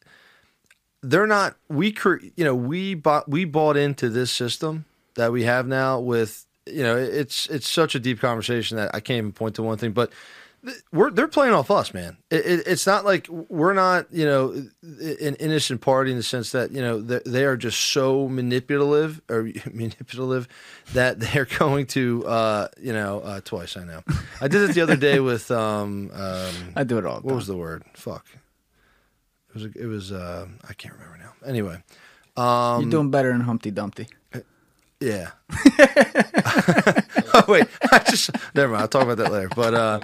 they're 1.01 1.27
not. 1.27 1.55
We 1.69 1.91
cre- 1.91 2.25
you 2.35 2.43
know, 2.43 2.53
we 2.53 2.95
bought 2.95 3.29
we 3.29 3.45
bought 3.45 3.77
into 3.77 4.09
this 4.09 4.31
system 4.31 4.85
that 5.15 5.31
we 5.31 5.43
have 5.43 5.67
now 5.67 5.99
with 5.99 6.45
you 6.65 6.83
know, 6.83 6.97
it's 6.97 7.47
it's 7.47 7.67
such 7.67 7.95
a 7.95 7.99
deep 7.99 8.19
conversation 8.19 8.77
that 8.77 8.93
I 8.93 8.99
can't 8.99 9.17
even 9.17 9.31
point 9.31 9.55
to 9.55 9.63
one 9.63 9.77
thing, 9.77 9.91
but 9.91 10.11
we're 10.91 11.11
they're 11.11 11.27
playing 11.27 11.53
off 11.53 11.69
us, 11.69 11.93
man. 11.93 12.17
It, 12.29 12.45
it, 12.45 12.67
it's 12.67 12.87
not 12.87 13.03
like 13.03 13.27
we're 13.29 13.73
not, 13.73 14.07
you 14.11 14.25
know, 14.25 14.51
an 14.81 15.35
innocent 15.35 15.81
party 15.81 16.11
in 16.11 16.17
the 16.17 16.23
sense 16.23 16.51
that 16.53 16.71
you 16.71 16.81
know 16.81 17.01
they, 17.01 17.19
they 17.25 17.45
are 17.45 17.57
just 17.57 17.79
so 17.79 18.29
manipulative 18.29 19.21
or 19.29 19.43
manipulative 19.73 20.47
that 20.93 21.19
they're 21.19 21.45
going 21.45 21.87
to, 21.87 22.25
uh, 22.25 22.67
you 22.81 22.93
know, 22.93 23.19
uh, 23.19 23.41
twice. 23.41 23.75
I 23.75 23.83
know. 23.83 24.03
I 24.39 24.47
did 24.47 24.69
it 24.69 24.73
the 24.73 24.81
other 24.81 24.95
day 24.95 25.19
with 25.19 25.51
um, 25.51 26.11
um 26.13 26.53
I 26.75 26.83
do 26.83 26.97
it 26.97 27.05
all. 27.05 27.17
The 27.17 27.23
what 27.23 27.31
time. 27.31 27.35
was 27.35 27.47
the 27.47 27.57
word? 27.57 27.83
Fuck. 27.93 28.25
It 29.49 29.55
was 29.55 29.65
it 29.75 29.85
was 29.85 30.11
uh, 30.11 30.47
I 30.67 30.73
can't 30.73 30.93
remember 30.93 31.17
now. 31.17 31.33
Anyway, 31.45 31.83
um, 32.37 32.83
You're 32.83 32.91
doing 32.91 33.11
better 33.11 33.31
than 33.31 33.41
Humpty 33.41 33.71
Dumpty. 33.71 34.07
yeah. 35.01 35.31
oh 37.33 37.45
wait, 37.47 37.67
I 37.91 37.99
just 37.99 38.31
never 38.55 38.71
mind. 38.71 38.81
I'll 38.83 38.87
talk 38.87 39.03
about 39.03 39.17
that 39.17 39.31
later. 39.31 39.49
But 39.55 39.73
uh, 39.73 39.99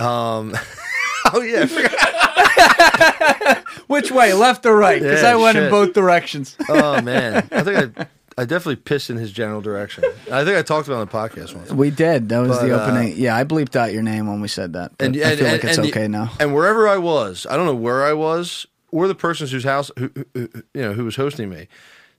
um, 0.00 0.54
oh 1.32 1.40
yeah, 1.42 1.62
I 1.62 1.66
forgot. 1.66 3.64
Which 3.88 4.10
way, 4.10 4.32
left 4.34 4.66
or 4.66 4.76
right? 4.76 5.00
Because 5.00 5.22
Yeah, 5.22 5.32
I 5.32 5.36
went 5.36 5.56
in 5.56 5.64
shit. 5.64 5.70
both 5.70 5.92
directions. 5.94 6.56
Oh 6.68 7.00
man, 7.02 7.48
I 7.50 7.62
think 7.62 7.98
I, 7.98 8.06
I 8.36 8.44
definitely 8.44 8.76
pissed 8.76 9.10
in 9.10 9.16
his 9.16 9.32
general 9.32 9.60
direction. 9.60 10.04
I 10.30 10.44
think 10.44 10.56
I 10.58 10.62
talked 10.62 10.86
about 10.88 10.98
it 10.98 11.00
on 11.00 11.06
the 11.06 11.12
podcast 11.30 11.54
once. 11.54 11.72
we 11.72 11.90
did. 11.90 12.28
That 12.28 12.38
was 12.40 12.50
But, 12.58 12.66
the 12.66 12.78
uh, 12.78 12.84
opening. 12.86 13.14
yeah, 13.16 13.36
I 13.36 13.44
bleeped 13.44 13.76
out 13.76 13.92
your 13.92 14.02
name 14.02 14.26
when 14.28 14.40
we 14.40 14.48
said 14.48 14.74
that. 14.74 14.92
but 14.98 15.06
And, 15.06 15.16
I 15.16 15.20
and, 15.30 15.38
feel 15.38 15.46
and, 15.48 15.52
like 15.54 15.64
it's 15.64 15.78
and 15.78 15.86
the- 15.86 15.90
okay 15.90 16.08
now. 16.08 16.30
And 16.38 16.54
wherever 16.54 16.86
I 16.88 16.98
was, 16.98 17.46
I 17.50 17.56
don't 17.56 17.66
know 17.66 17.74
where 17.74 18.04
I 18.04 18.12
was, 18.12 18.66
or 18.92 19.08
the 19.08 19.14
persons 19.14 19.50
whose 19.50 19.64
house, 19.64 19.90
who, 19.98 20.10
who, 20.14 20.24
who- 20.34 20.62
you 20.74 20.82
know, 20.82 20.92
who 20.92 21.04
was 21.04 21.16
hosting 21.16 21.48
me, 21.50 21.66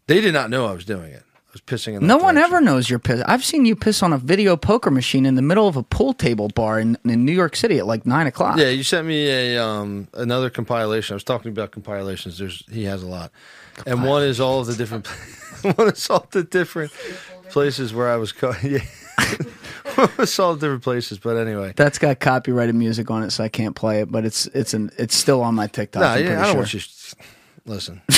they 0.08 0.20
did 0.22 0.34
not 0.34 0.50
know 0.50 0.66
I 0.66 0.74
was 0.74 0.86
doing 0.86 1.12
it. 1.12 1.24
Was 1.68 1.82
pissing 1.82 1.96
in. 1.96 2.08
No 2.08 2.18
one 2.18 2.38
ever 2.38 2.62
knows 2.62 2.90
you're 2.90 3.00
pissed. 3.00 3.24
I've 3.28 3.44
seen 3.44 3.66
you 3.66 3.76
piss 3.76 4.02
on 4.04 4.14
a 4.14 4.18
video 4.18 4.56
poker 4.56 4.92
machine 4.92 5.26
in 5.26 5.36
the 5.36 5.42
middle 5.42 5.68
of 5.68 5.76
a 5.76 5.84
pool 5.84 6.14
table 6.14 6.48
bar 6.50 6.80
in, 6.80 6.98
in 7.06 7.26
New 7.26 7.32
York 7.34 7.56
City 7.56 7.80
at 7.80 7.86
like 7.88 8.06
nine 8.06 8.28
o'clock. 8.28 8.58
Yeah, 8.58 8.70
you 8.70 8.84
sent 8.84 9.08
me 9.08 9.28
a 9.30 9.64
um 9.64 10.08
another 10.14 10.50
compilation. 10.50 11.14
I 11.14 11.16
was 11.16 11.24
talking 11.24 11.52
about 11.52 11.72
compilations. 11.72 12.38
There's 12.38 12.64
he 12.72 12.84
has 12.86 13.04
a 13.04 13.08
lot, 13.08 13.32
and 13.86 14.04
one 14.04 14.24
is 14.24 14.40
all 14.40 14.62
of 14.62 14.68
the 14.68 14.76
different. 14.76 15.08
one 15.78 15.90
is 15.90 16.10
all 16.10 16.26
the 16.32 16.44
different 16.44 16.92
places 17.50 17.94
where 17.94 18.10
I 18.10 18.16
was. 18.18 18.32
Co- 18.32 18.54
yeah, 18.64 18.80
is 20.20 20.40
all 20.40 20.54
the 20.56 20.60
different 20.62 20.84
places. 20.84 21.18
But 21.20 21.38
anyway, 21.38 21.74
That's 21.76 21.98
got 22.00 22.20
copyrighted 22.20 22.76
music 22.76 23.10
on 23.12 23.24
it, 23.24 23.32
so 23.32 23.44
I 23.44 23.50
can't 23.50 23.76
play 23.76 24.02
it. 24.02 24.12
But 24.12 24.26
it's 24.26 24.46
it's 24.48 24.74
an 24.74 24.92
it's 24.98 25.16
still 25.16 25.42
on 25.42 25.56
my 25.56 25.68
TikTok. 25.68 26.02
no, 26.02 26.08
I'm 26.08 26.24
yeah, 26.24 26.32
I 26.32 26.36
don't 26.36 26.46
sure. 26.46 26.56
want 26.56 26.74
you. 26.74 26.82
Listen, 27.66 28.02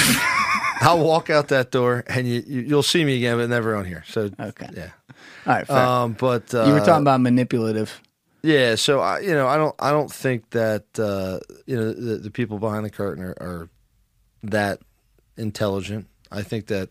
I'll 0.82 1.04
walk 1.04 1.30
out 1.30 1.50
that 1.50 1.72
door, 1.72 2.04
and 2.08 2.28
you, 2.28 2.44
you 2.46 2.62
you'll 2.62 2.84
see 2.84 3.04
me 3.04 3.18
again, 3.18 3.38
but 3.38 3.50
never 3.50 3.76
on 3.76 3.86
here. 3.86 4.04
So 4.08 4.30
Okay. 4.40 4.68
yeah. 4.74 4.90
All 5.46 5.54
right, 5.54 5.68
fair. 5.68 5.78
Um, 5.78 6.14
but 6.14 6.54
uh, 6.54 6.66
you 6.66 6.74
were 6.74 6.80
talking 6.80 7.02
about 7.02 7.22
manipulative. 7.22 8.02
Yeah, 8.44 8.74
so 8.76 9.00
I, 9.00 9.20
you 9.20 9.34
know, 9.34 9.48
I 9.48 9.56
don't, 9.58 9.76
I 9.78 9.92
don't 9.92 10.12
think 10.12 10.50
that 10.52 10.86
uh, 11.00 11.40
you 11.68 11.76
know 11.78 11.94
the, 11.94 12.18
the 12.18 12.32
people 12.32 12.58
behind 12.58 12.84
the 12.86 12.90
curtain 12.90 13.24
are, 13.24 13.38
are 13.40 13.70
that 14.44 14.80
intelligent. 15.38 16.08
I 16.32 16.42
think 16.42 16.68
that 16.68 16.90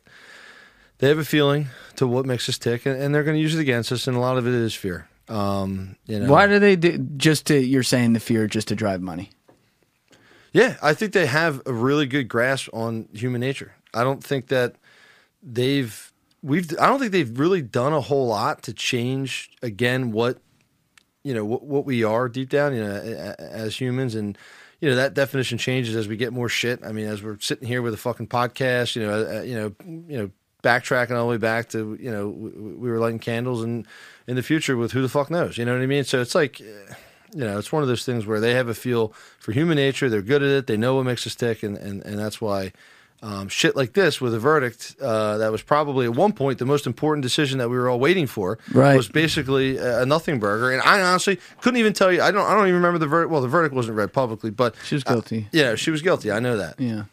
they 0.99 1.09
have 1.09 1.19
a 1.19 1.25
feeling 1.25 1.67
to 1.97 2.07
what 2.07 2.25
makes 2.27 2.49
us 2.49 2.59
tick, 2.59 2.87
and, 2.87 3.01
and 3.01 3.15
they're 3.15 3.25
going 3.25 3.37
to 3.37 3.41
use 3.43 3.55
it 3.57 3.61
against 3.61 3.91
us, 3.91 4.07
and 4.07 4.17
a 4.17 4.21
lot 4.21 4.39
of 4.39 4.47
it 4.47 4.55
is 4.55 4.75
fear. 4.75 5.09
Um, 5.29 5.97
you 6.07 6.21
know, 6.21 6.31
Why 6.31 6.47
do 6.47 6.59
they 6.59 6.77
do 6.77 6.99
just 7.17 7.47
to? 7.47 7.59
You're 7.59 7.83
saying 7.83 8.13
the 8.13 8.21
fear 8.21 8.47
just 8.47 8.69
to 8.69 8.77
drive 8.77 9.01
money. 9.01 9.31
Yeah, 10.53 10.77
I 10.83 10.95
think 10.95 11.13
they 11.13 11.27
have 11.27 11.63
a 11.67 11.73
really 11.73 12.07
good 12.07 12.29
grasp 12.29 12.69
on 12.73 13.09
human 13.13 13.41
nature. 13.41 13.73
I 13.95 14.05
don't 14.05 14.23
think 14.23 14.49
that 14.49 14.77
they've 15.43 16.13
we've 16.43 16.71
I 16.79 16.87
don't 16.87 16.99
think 16.99 17.13
they've 17.13 17.39
really 17.39 17.63
done 17.63 17.93
a 17.93 18.01
whole 18.01 18.29
lot 18.29 18.63
to 18.65 18.73
change 18.73 19.51
again 19.63 20.13
what 20.13 20.39
you 21.23 21.35
know 21.35 21.45
what, 21.45 21.63
what 21.65 21.85
we 21.85 22.05
are 22.05 22.29
deep 22.29 22.49
down, 22.49 22.75
you 22.75 22.83
know, 22.83 23.35
as 23.39 23.81
humans 23.81 24.15
and 24.15 24.37
you 24.81 24.89
know 24.89 24.97
that 24.97 25.15
definition 25.15 25.59
changes 25.59 25.95
as 25.95 26.09
we 26.09 26.17
get 26.17 26.33
more 26.33 26.49
shit. 26.49 26.81
I 26.85 26.93
mean, 26.93 27.07
as 27.07 27.23
we're 27.23 27.39
sitting 27.41 27.69
here 27.69 27.83
with 27.83 27.95
a 27.95 27.99
fucking 27.99 28.29
podcast, 28.29 28.97
you 28.97 29.03
know, 29.03 29.39
uh, 29.39 29.43
you 29.43 29.55
know, 29.55 29.75
you 30.09 30.19
know, 30.19 30.31
backtracking 30.63 31.13
all 31.13 31.27
the 31.27 31.31
way 31.31 31.37
back 31.37 31.69
to 31.71 31.97
you 32.01 32.11
know 32.11 32.29
we, 32.29 32.51
we 32.51 32.91
were 32.91 32.99
lighting 32.99 33.19
candles 33.19 33.63
and 33.63 33.87
in 34.27 34.37
the 34.37 34.43
future 34.43 34.77
with 34.77 34.93
who 34.93 35.03
the 35.03 35.09
fuck 35.09 35.31
knows, 35.31 35.59
you 35.59 35.65
know 35.65 35.75
what 35.75 35.83
I 35.83 35.87
mean? 35.87 36.05
So 36.05 36.21
it's 36.21 36.35
like 36.35 36.61
eh, 36.61 36.95
you 37.35 37.45
know, 37.45 37.59
it's 37.59 37.71
one 37.71 37.83
of 37.83 37.89
those 37.89 38.05
things 38.05 38.27
where 38.27 38.41
they 38.41 38.55
have 38.55 38.69
a 38.69 38.75
feel 38.75 39.13
for 39.39 39.53
human 39.53 39.77
nature. 39.77 40.09
They're 40.09 40.23
good 40.23 40.43
at 40.43 40.49
it. 40.49 40.67
They 40.67 40.77
know 40.77 40.97
what 40.97 41.05
makes 41.05 41.27
us 41.27 41.35
tick, 41.35 41.63
and 41.63 41.77
and, 41.77 42.05
and 42.05 42.19
that's 42.19 42.41
why 42.41 42.73
um, 43.23 43.49
shit 43.49 43.77
like 43.77 43.93
this 43.93 44.21
with 44.21 44.33
a 44.35 44.39
verdict 44.39 44.97
uh, 45.01 45.37
that 45.39 45.53
was 45.53 45.61
probably 45.63 46.07
at 46.07 46.15
one 46.15 46.33
point 46.33 46.59
the 46.59 46.65
most 46.65 46.87
important 46.87 47.23
decision 47.23 47.59
that 47.59 47.69
we 47.69 47.77
were 47.77 47.89
all 47.91 48.01
waiting 48.01 48.27
for 48.27 48.59
Right. 48.73 48.97
was 48.97 49.09
basically 49.09 49.77
a 49.77 50.03
a 50.03 50.07
nothing 50.07 50.39
burger. 50.39 50.71
And 50.73 50.81
I 50.83 51.03
honestly 51.03 51.39
couldn't 51.61 51.79
even 51.79 51.93
tell 51.93 52.11
you. 52.11 52.23
I 52.23 52.31
don't. 52.31 52.47
I 52.47 52.55
don't 52.55 52.65
even 52.69 52.77
remember 52.77 52.99
the 52.99 53.07
verdict. 53.07 53.31
Well, 53.31 53.43
the 53.43 53.49
verdict 53.49 53.75
wasn't 53.75 53.97
read 53.99 54.13
publicly, 54.13 54.51
but 54.51 54.75
She 54.87 54.95
was 54.95 55.05
uh, 55.07 55.13
guilty. 55.13 55.49
yeah, 55.53 55.75
she 55.75 55.91
was 55.91 56.01
guilty. 56.03 56.31
I 56.33 56.41
know 56.41 56.57
that. 56.57 56.81
Yeah. 56.81 57.05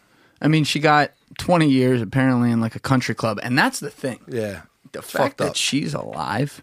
I 0.41 0.47
mean, 0.47 0.63
she 0.65 0.79
got 0.79 1.11
20 1.39 1.67
years 1.67 2.01
apparently 2.01 2.51
in 2.51 2.61
like 2.61 2.75
a 2.75 2.79
country 2.79 3.15
club. 3.15 3.39
And 3.43 3.57
that's 3.57 3.79
the 3.79 3.89
thing. 3.89 4.19
Yeah, 4.27 4.61
The 4.91 4.99
It's 4.99 5.11
fact 5.11 5.39
that 5.39 5.57
she's 5.57 5.93
alive, 5.95 6.61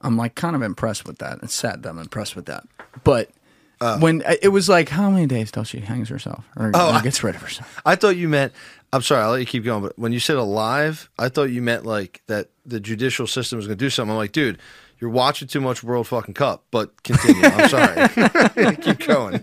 I'm 0.00 0.16
like 0.16 0.34
kind 0.34 0.54
of 0.56 0.62
impressed 0.62 1.04
with 1.04 1.18
that. 1.18 1.40
It's 1.42 1.52
sad 1.54 1.82
that 1.82 1.88
I'm 1.90 1.98
impressed 1.98 2.36
with 2.36 2.46
that. 2.46 2.64
But 3.04 3.30
when 3.98 4.22
it 4.42 4.48
was 4.48 4.68
like, 4.68 4.88
how 4.88 5.10
many 5.10 5.26
days 5.26 5.50
till 5.50 5.64
she 5.64 5.80
hangs 5.80 6.08
herself 6.08 6.44
or, 6.56 6.68
Uh. 6.68 6.70
Oh, 6.74 6.90
I- 6.92 7.02
gets 7.02 7.22
rid 7.22 7.34
of 7.34 7.42
herself? 7.42 7.80
I 7.84 7.96
thought 7.96 8.16
you 8.16 8.28
meant. 8.28 8.52
I'm 8.94 9.00
sorry. 9.02 9.22
I'll 9.22 9.30
let 9.30 9.40
you 9.40 9.46
keep 9.46 9.64
going. 9.64 9.82
But 9.82 9.98
when 9.98 10.12
you 10.12 10.20
said 10.20 10.36
alive, 10.36 11.08
I 11.18 11.28
thought 11.30 11.44
you 11.44 11.62
meant 11.62 11.86
like 11.86 12.20
that 12.26 12.48
the 12.66 12.78
judicial 12.78 13.26
system 13.26 13.56
was 13.56 13.66
going 13.66 13.78
to 13.78 13.84
do 13.84 13.88
something. 13.88 14.10
I'm 14.10 14.18
like, 14.18 14.32
dude, 14.32 14.58
you're 15.00 15.08
watching 15.10 15.48
too 15.48 15.60
much 15.62 15.82
World 15.82 16.06
fucking 16.08 16.34
Cup. 16.34 16.64
But 16.70 17.02
continue. 17.02 17.42
I'm 17.42 17.68
sorry. 17.70 18.76
keep 18.82 18.98
going. 19.06 19.42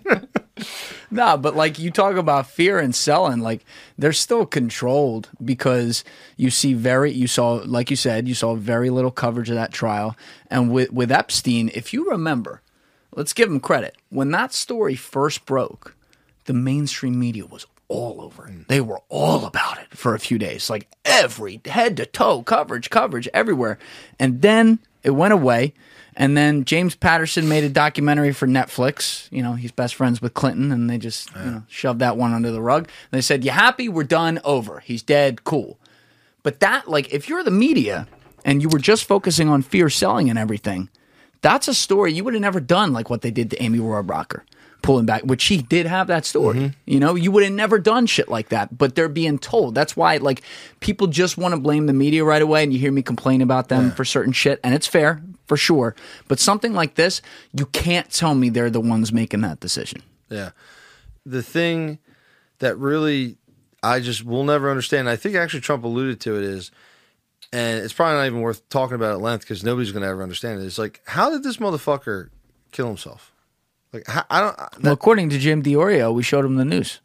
No, 1.11 1.37
but 1.37 1.55
like 1.55 1.79
you 1.79 1.89
talk 1.89 2.15
about 2.15 2.45
fear 2.47 2.77
and 2.77 2.93
selling, 2.93 3.39
like 3.39 3.65
they're 3.97 4.13
still 4.13 4.45
controlled 4.45 5.29
because 5.43 6.03
you 6.37 6.51
see 6.51 6.73
very, 6.73 7.11
you 7.11 7.25
saw, 7.27 7.53
like 7.65 7.89
you 7.89 7.95
said, 7.95 8.27
you 8.27 8.35
saw 8.35 8.53
very 8.55 8.89
little 8.91 9.09
coverage 9.09 9.49
of 9.49 9.55
that 9.55 9.71
trial. 9.71 10.15
And 10.51 10.71
with, 10.71 10.91
with 10.91 11.11
Epstein, 11.11 11.71
if 11.73 11.91
you 11.93 12.09
remember, 12.11 12.61
let's 13.15 13.33
give 13.33 13.49
him 13.49 13.59
credit. 13.59 13.95
When 14.09 14.31
that 14.31 14.53
story 14.53 14.95
first 14.95 15.45
broke, 15.45 15.95
the 16.45 16.53
mainstream 16.53 17.19
media 17.19 17.45
was 17.45 17.65
all 17.89 18.21
over 18.21 18.47
it. 18.47 18.51
Mm. 18.51 18.67
They 18.67 18.81
were 18.81 19.01
all 19.09 19.45
about 19.45 19.79
it 19.79 19.97
for 19.97 20.15
a 20.15 20.19
few 20.19 20.37
days, 20.37 20.69
like 20.69 20.87
every 21.03 21.59
head 21.65 21.97
to 21.97 22.05
toe 22.05 22.43
coverage, 22.43 22.89
coverage 22.89 23.27
everywhere. 23.33 23.77
And 24.17 24.41
then 24.41 24.79
it 25.03 25.11
went 25.11 25.33
away. 25.33 25.73
And 26.15 26.35
then 26.35 26.65
James 26.65 26.95
Patterson 26.95 27.47
made 27.47 27.63
a 27.63 27.69
documentary 27.69 28.33
for 28.33 28.45
Netflix. 28.47 29.31
You 29.31 29.41
know, 29.41 29.53
he's 29.53 29.71
best 29.71 29.95
friends 29.95 30.21
with 30.21 30.33
Clinton, 30.33 30.71
and 30.71 30.89
they 30.89 30.97
just 30.97 31.33
you 31.33 31.51
know, 31.51 31.63
shoved 31.69 31.99
that 31.99 32.17
one 32.17 32.33
under 32.33 32.51
the 32.51 32.61
rug. 32.61 32.89
they 33.11 33.21
said, 33.21 33.45
You 33.45 33.51
happy? 33.51 33.87
We're 33.87 34.03
done. 34.03 34.39
Over. 34.43 34.81
He's 34.81 35.01
dead. 35.01 35.45
Cool. 35.45 35.77
But 36.43 36.59
that, 36.59 36.89
like, 36.89 37.13
if 37.13 37.29
you're 37.29 37.43
the 37.43 37.51
media 37.51 38.07
and 38.43 38.61
you 38.61 38.69
were 38.69 38.79
just 38.79 39.05
focusing 39.05 39.47
on 39.47 39.61
fear 39.61 39.89
selling 39.89 40.29
and 40.29 40.37
everything, 40.37 40.89
that's 41.41 41.67
a 41.67 41.73
story 41.73 42.13
you 42.13 42.23
would 42.23 42.33
have 42.33 42.41
never 42.41 42.59
done 42.59 42.93
like 42.93 43.09
what 43.09 43.21
they 43.21 43.31
did 43.31 43.49
to 43.51 43.61
Amy 43.61 43.79
Robach, 43.79 44.41
pulling 44.81 45.05
back, 45.05 45.23
which 45.23 45.41
she 45.41 45.61
did 45.61 45.85
have 45.85 46.07
that 46.07 46.25
story. 46.25 46.57
Mm-hmm. 46.57 46.67
You 46.85 46.99
know, 46.99 47.15
you 47.15 47.31
would 47.31 47.43
have 47.43 47.53
never 47.53 47.79
done 47.79 48.05
shit 48.05 48.29
like 48.29 48.49
that, 48.49 48.77
but 48.77 48.95
they're 48.95 49.09
being 49.09 49.39
told. 49.39 49.75
That's 49.75 49.95
why, 49.95 50.17
like, 50.17 50.41
people 50.79 51.07
just 51.07 51.37
want 51.37 51.53
to 51.53 51.59
blame 51.59 51.85
the 51.85 51.93
media 51.93 52.23
right 52.23 52.41
away, 52.41 52.63
and 52.63 52.73
you 52.73 52.79
hear 52.79 52.91
me 52.91 53.01
complain 53.01 53.41
about 53.41 53.69
them 53.69 53.91
for 53.91 54.05
certain 54.05 54.33
shit, 54.33 54.59
and 54.63 54.73
it's 54.73 54.87
fair 54.87 55.21
for 55.47 55.57
sure. 55.57 55.95
But 56.27 56.39
something 56.39 56.73
like 56.73 56.95
this, 56.95 57.21
you 57.53 57.65
can't 57.67 58.09
tell 58.09 58.35
me 58.35 58.49
they're 58.49 58.69
the 58.69 58.81
ones 58.81 59.11
making 59.11 59.41
that 59.41 59.59
decision. 59.59 60.03
Yeah. 60.29 60.51
The 61.25 61.43
thing 61.43 61.99
that 62.59 62.77
really 62.77 63.37
I 63.81 63.99
just 63.99 64.23
will 64.23 64.43
never 64.43 64.69
understand, 64.69 65.09
I 65.09 65.15
think 65.15 65.35
actually 65.35 65.61
Trump 65.61 65.83
alluded 65.83 66.19
to 66.21 66.37
it 66.37 66.43
is, 66.43 66.71
and 67.51 67.83
it's 67.83 67.93
probably 67.93 68.17
not 68.17 68.25
even 68.27 68.41
worth 68.41 68.67
talking 68.69 68.95
about 68.95 69.11
at 69.13 69.21
length 69.21 69.41
because 69.41 69.63
nobody's 69.63 69.91
going 69.91 70.03
to 70.03 70.09
ever 70.09 70.21
understand 70.23 70.61
it. 70.61 70.65
It's 70.65 70.77
like, 70.77 71.01
how 71.05 71.29
did 71.31 71.43
this 71.43 71.57
motherfucker 71.57 72.29
kill 72.71 72.87
himself? 72.87 73.31
Like, 73.91 74.05
how, 74.07 74.23
I 74.29 74.39
don't. 74.41 74.55
That, 74.57 74.83
well, 74.83 74.93
according 74.93 75.29
to 75.31 75.39
Jim 75.39 75.63
Diorio, 75.63 76.13
we 76.13 76.21
showed 76.23 76.45
him 76.45 76.55
the 76.57 76.65
news. 76.65 76.99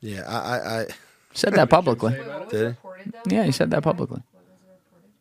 yeah, 0.00 0.22
I, 0.26 0.38
I, 0.58 0.80
I 0.82 0.86
Said 1.34 1.54
that 1.54 1.68
publicly. 1.70 2.12
Wait, 2.12 2.26
what 2.26 2.40
was 2.46 2.50
Did 2.52 2.76
he? 3.28 3.34
Yeah, 3.34 3.44
he 3.44 3.52
said 3.52 3.70
that 3.72 3.82
publicly. 3.82 4.22
What 4.32 4.42
was? 4.42 5.12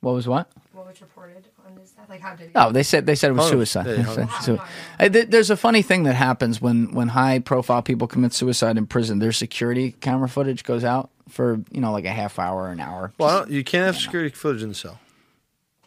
What 0.00 0.12
was 0.14 0.28
what? 0.28 0.50
What 0.72 0.86
was 0.86 1.00
reported 1.00 1.44
on 1.66 1.76
his 1.76 1.90
death? 1.90 2.08
Like 2.08 2.20
how 2.20 2.34
did 2.34 2.46
he? 2.48 2.52
Oh, 2.54 2.72
they 2.72 2.82
said 2.82 3.04
they 3.06 3.14
said 3.14 3.30
it 3.30 3.34
was 3.34 3.46
Oh, 3.46 3.50
suicide. 3.50 3.86
yeah, 3.86 3.92
They 3.96 4.02
yeah. 4.02 4.14
said 4.14 4.28
ah, 4.30 4.34
Wow. 4.34 4.40
sui- 4.98 5.10
th- 5.10 5.28
There's 5.28 5.50
a 5.50 5.56
funny 5.56 5.82
thing 5.82 6.04
that 6.04 6.14
happens 6.14 6.60
when 6.60 6.92
when 6.92 7.08
high 7.08 7.38
profile 7.40 7.82
people 7.82 8.06
commit 8.08 8.32
suicide 8.32 8.76
in 8.78 8.86
prison. 8.86 9.18
Their 9.18 9.32
security 9.32 9.92
camera 10.00 10.28
footage 10.28 10.64
goes 10.64 10.84
out 10.84 11.10
for 11.28 11.60
you 11.70 11.80
know 11.80 11.92
like 11.92 12.04
a 12.04 12.10
half 12.10 12.38
hour, 12.38 12.62
or 12.64 12.70
an 12.70 12.80
hour, 12.80 13.12
well, 13.18 13.28
I 13.28 13.38
don't, 13.40 13.50
you 13.50 13.64
can't 13.64 13.86
have 13.86 13.96
security 13.96 14.34
footage 14.34 14.62
in 14.62 14.68
the 14.70 14.74
cell. 14.74 14.98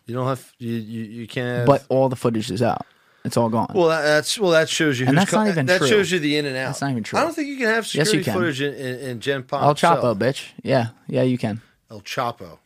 You 0.06 0.16
don't 0.16 0.28
have 0.28 0.52
you 0.60 0.74
you, 0.74 1.04
you 1.04 1.28
can't. 1.28 1.60
Have, 1.60 1.68
but 1.68 1.86
all 1.90 2.10
the 2.10 2.16
footage 2.16 2.50
is 2.52 2.62
out. 2.62 2.86
It's 3.24 3.38
all 3.38 3.50
gone. 3.50 3.72
well, 3.76 3.90
that, 3.90 4.02
that's 4.02 4.40
well 4.40 4.50
that 4.52 4.68
shows 4.68 5.00
you. 5.00 5.06
And 5.06 5.16
who's 5.16 5.26
that's 5.26 5.34
not 5.34 5.48
even 5.48 5.68
that 5.68 5.78
true. 5.78 5.88
shows 5.88 6.12
you 6.12 6.18
the 6.20 6.38
in 6.38 6.46
and 6.48 6.58
out. 6.58 6.70
That's 6.70 6.82
not 6.82 6.90
even 6.92 7.04
true. 7.04 7.20
I 7.20 7.22
don't 7.24 7.34
think 7.36 7.50
you 7.50 7.58
can 7.58 7.68
have 7.68 7.84
Yes, 7.94 7.96
you 8.14 8.20
security 8.24 8.24
can. 8.24 8.34
footage 8.34 8.62
in, 8.62 8.74
in, 8.74 9.00
in 9.10 9.20
Gen 9.20 9.44
Pop. 9.44 9.62
El 9.62 9.76
Chapo, 9.76 10.02
cell. 10.02 10.16
bitch. 10.16 10.48
Yeah, 10.64 10.88
yeah, 11.08 11.22
you 11.22 11.38
can. 11.38 11.62
El 11.92 12.02
Chapo. 12.02 12.58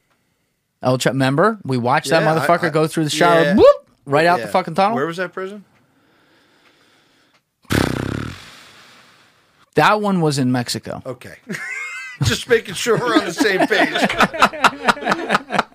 El 0.82 0.98
Chapo. 0.98 1.08
Remember, 1.12 1.60
we 1.66 1.78
watched 1.78 2.10
that 2.10 2.22
Yeah, 2.24 2.34
I- 2.34 2.38
motherfucker 2.40 2.68
I- 2.68 2.70
go 2.70 2.88
through 2.88 3.04
the 3.04 3.10
shower, 3.10 3.42
yeah. 3.42 3.56
whoop, 3.56 3.90
right 4.06 4.26
out 4.26 4.40
Yeah. 4.40 4.46
the 4.46 4.52
fucking 4.54 4.76
tunnel. 4.76 4.96
Where 4.96 5.06
was 5.06 5.18
that 5.18 5.34
prison? 5.34 5.66
that 9.76 10.00
one 10.02 10.22
was 10.22 10.40
in 10.40 10.52
Mexico. 10.54 11.02
Okay. 11.06 11.36
Just 12.24 12.48
making 12.50 12.74
sure 12.76 12.98
we're 12.98 13.18
on 13.18 13.26
the 13.26 13.34
same 13.34 13.68
page. 13.68 13.90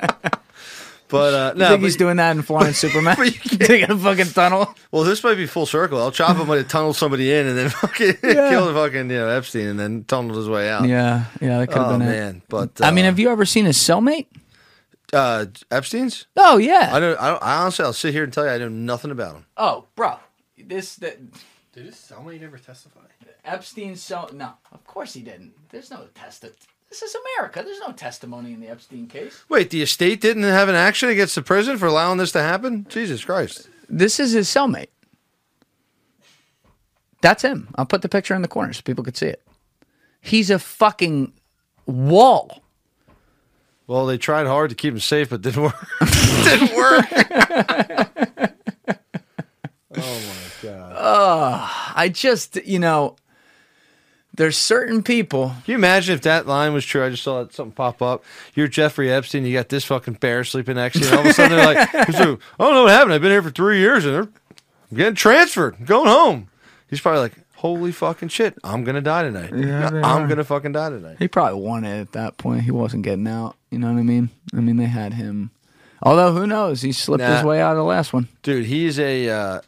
but 1.09 1.35
uh, 1.35 1.53
You 1.55 1.59
no, 1.61 1.69
think 1.69 1.81
but- 1.81 1.87
he's 1.87 1.97
doing 1.97 2.17
that 2.17 2.37
in 2.37 2.43
Flying 2.43 2.73
Superman? 2.73 3.15
but 3.19 3.27
you 3.27 3.33
can't- 3.59 3.91
a 3.91 3.97
fucking 3.99 4.27
tunnel. 4.27 4.75
well, 4.93 5.03
this 5.05 5.23
might 5.25 5.35
be 5.37 5.47
full 5.47 5.67
circle. 5.67 5.99
El 5.99 6.13
Chapo 6.13 6.47
might 6.47 6.59
have 6.59 6.69
tunneled 6.69 6.97
somebody 6.97 7.33
in 7.33 7.47
and 7.47 7.59
then 7.59 7.69
fucking 7.71 8.15
killed 8.23 8.75
fucking 8.75 9.11
you 9.11 9.17
know 9.17 9.29
Epstein 9.29 9.67
and 9.69 9.81
then 9.81 10.05
tunneled 10.05 10.37
his 10.37 10.49
way 10.49 10.71
out. 10.71 10.87
Yeah, 10.89 11.25
yeah, 11.41 11.59
that 11.59 11.69
could 11.69 11.79
have 11.79 11.87
Oh 11.87 11.99
been 11.99 12.03
it. 12.03 12.11
man, 12.11 12.43
but 12.49 12.81
uh, 12.81 12.85
I 12.85 12.91
mean, 12.91 13.05
have 13.07 13.19
you 13.19 13.31
ever 13.31 13.45
seen 13.45 13.65
his 13.65 13.77
cellmate? 13.77 14.27
uh, 15.13 15.47
Epstein's? 15.71 16.27
Oh 16.37 16.59
yeah. 16.59 16.91
I 16.93 17.01
don't. 17.01 17.21
I, 17.21 17.29
don't, 17.31 17.43
I 17.43 17.57
honestly, 17.63 17.85
I'll 17.85 17.93
sit 17.93 18.15
here 18.15 18.25
and 18.25 18.33
tell 18.33 18.45
you 18.45 18.51
I 18.53 18.59
know 18.59 18.69
nothing 18.69 19.11
about 19.11 19.35
him. 19.35 19.47
Oh, 19.57 19.87
bro, 19.97 20.17
this 20.57 20.95
that 20.97 21.19
Did 21.73 21.87
his 21.87 21.97
cellmate 21.97 22.43
ever 22.43 22.59
testify? 22.59 23.01
Epstein 23.45 23.97
cell. 23.97 24.31
No, 24.33 24.53
of 24.71 24.85
course 24.87 25.15
he 25.15 25.23
didn't. 25.23 25.55
There's 25.71 25.91
no 25.91 26.07
test. 26.15 26.43
This 26.43 27.03
is 27.03 27.17
America. 27.39 27.63
There's 27.65 27.81
no 27.81 27.93
testimony 27.93 28.53
in 28.53 28.61
the 28.61 28.69
Epstein 28.69 29.07
case. 29.07 29.45
Wait, 29.49 29.71
the 29.71 29.83
estate 29.83 30.21
didn't 30.21 30.43
have 30.43 30.69
an 30.69 30.75
action 30.75 31.09
against 31.09 31.37
the 31.37 31.43
prison 31.43 31.79
for 31.79 31.87
allowing 31.87 32.19
this 32.19 32.33
to 32.33 32.43
happen? 32.43 32.87
Jesus 32.89 33.25
Christ! 33.25 33.69
This 33.89 34.19
is 34.19 34.33
his 34.33 34.49
cellmate. 34.49 34.89
That's 37.21 37.43
him. 37.43 37.69
I'll 37.77 37.87
put 37.87 38.03
the 38.03 38.09
picture 38.09 38.35
in 38.35 38.43
the 38.43 38.49
corner 38.49 38.73
so 38.73 38.83
people 38.83 39.05
could 39.05 39.17
see 39.17 39.27
it. 39.27 39.43
He's 40.21 40.51
a 40.51 40.59
fucking 40.59 41.33
wall. 41.87 42.63
Well, 43.87 44.07
they 44.07 44.19
tried 44.19 44.47
hard 44.47 44.71
to 44.71 44.77
keep 44.77 44.95
him 44.95 45.01
safe, 45.01 45.31
but 45.31 45.43
didn't 45.43 45.63
work. 45.63 45.89
didn't 46.45 46.77
work. 46.77 47.07
oh 49.97 50.21
my 50.21 50.51
god! 50.63 50.95
Oh, 50.97 51.93
I 51.95 52.09
just, 52.13 52.57
you 52.65 52.79
know, 52.79 53.17
there's 54.41 54.57
certain 54.57 55.03
people. 55.03 55.49
Can 55.65 55.73
you 55.73 55.75
imagine 55.75 56.15
if 56.15 56.23
that 56.23 56.47
line 56.47 56.73
was 56.73 56.85
true? 56.87 57.05
I 57.05 57.11
just 57.11 57.23
saw 57.23 57.47
something 57.51 57.73
pop 57.73 58.01
up. 58.01 58.25
You're 58.55 58.69
Jeffrey 58.69 59.13
Epstein. 59.13 59.45
You 59.45 59.53
got 59.53 59.69
this 59.69 59.85
fucking 59.85 60.15
bear 60.15 60.45
sleeping 60.45 60.77
next 60.77 60.95
to 60.99 61.01
you. 61.01 61.07
And 61.09 61.15
all 61.15 61.21
of 61.21 61.27
a 61.27 61.33
sudden, 61.35 61.57
they're 61.59 61.67
like, 61.75 61.95
"I 61.95 62.05
don't 62.11 62.41
know 62.59 62.85
what 62.85 62.91
happened. 62.93 63.13
I've 63.13 63.21
been 63.21 63.31
here 63.31 63.43
for 63.43 63.51
three 63.51 63.81
years, 63.81 64.07
and 64.07 64.17
I'm 64.17 64.33
getting 64.97 65.15
transferred. 65.15 65.77
I'm 65.79 65.85
going 65.85 66.09
home." 66.09 66.49
He's 66.89 67.01
probably 67.03 67.21
like, 67.21 67.35
"Holy 67.57 67.93
fucking 67.93 68.29
shit! 68.31 68.57
I'm 68.65 68.83
gonna 68.83 69.03
die 69.03 69.25
tonight. 69.25 69.53
I'm 69.53 70.27
gonna 70.29 70.43
fucking 70.45 70.73
die 70.73 70.89
tonight." 70.89 71.17
He 71.19 71.29
probably 71.29 71.61
won 71.61 71.85
it 71.85 72.01
at 72.01 72.13
that 72.13 72.39
point. 72.39 72.63
He 72.63 72.71
wasn't 72.71 73.03
getting 73.03 73.29
out. 73.29 73.57
You 73.71 73.79
know 73.79 73.93
what 73.93 73.99
I 74.01 74.03
mean? 74.03 74.31
I 74.55 74.57
mean, 74.61 74.79
they 74.79 74.87
had 74.87 75.13
him. 75.15 75.51
Although, 76.03 76.33
who 76.33 76.47
knows? 76.47 76.81
He 76.81 76.93
slipped 76.93 77.23
his 77.37 77.45
way 77.45 77.61
out 77.61 77.73
of 77.73 77.77
the 77.77 77.85
last 77.85 78.15
one. 78.15 78.29
Dude, 78.43 78.65
he's 78.65 78.99
a. 78.99 79.29
Uh, 79.29 79.57
it- 79.57 79.65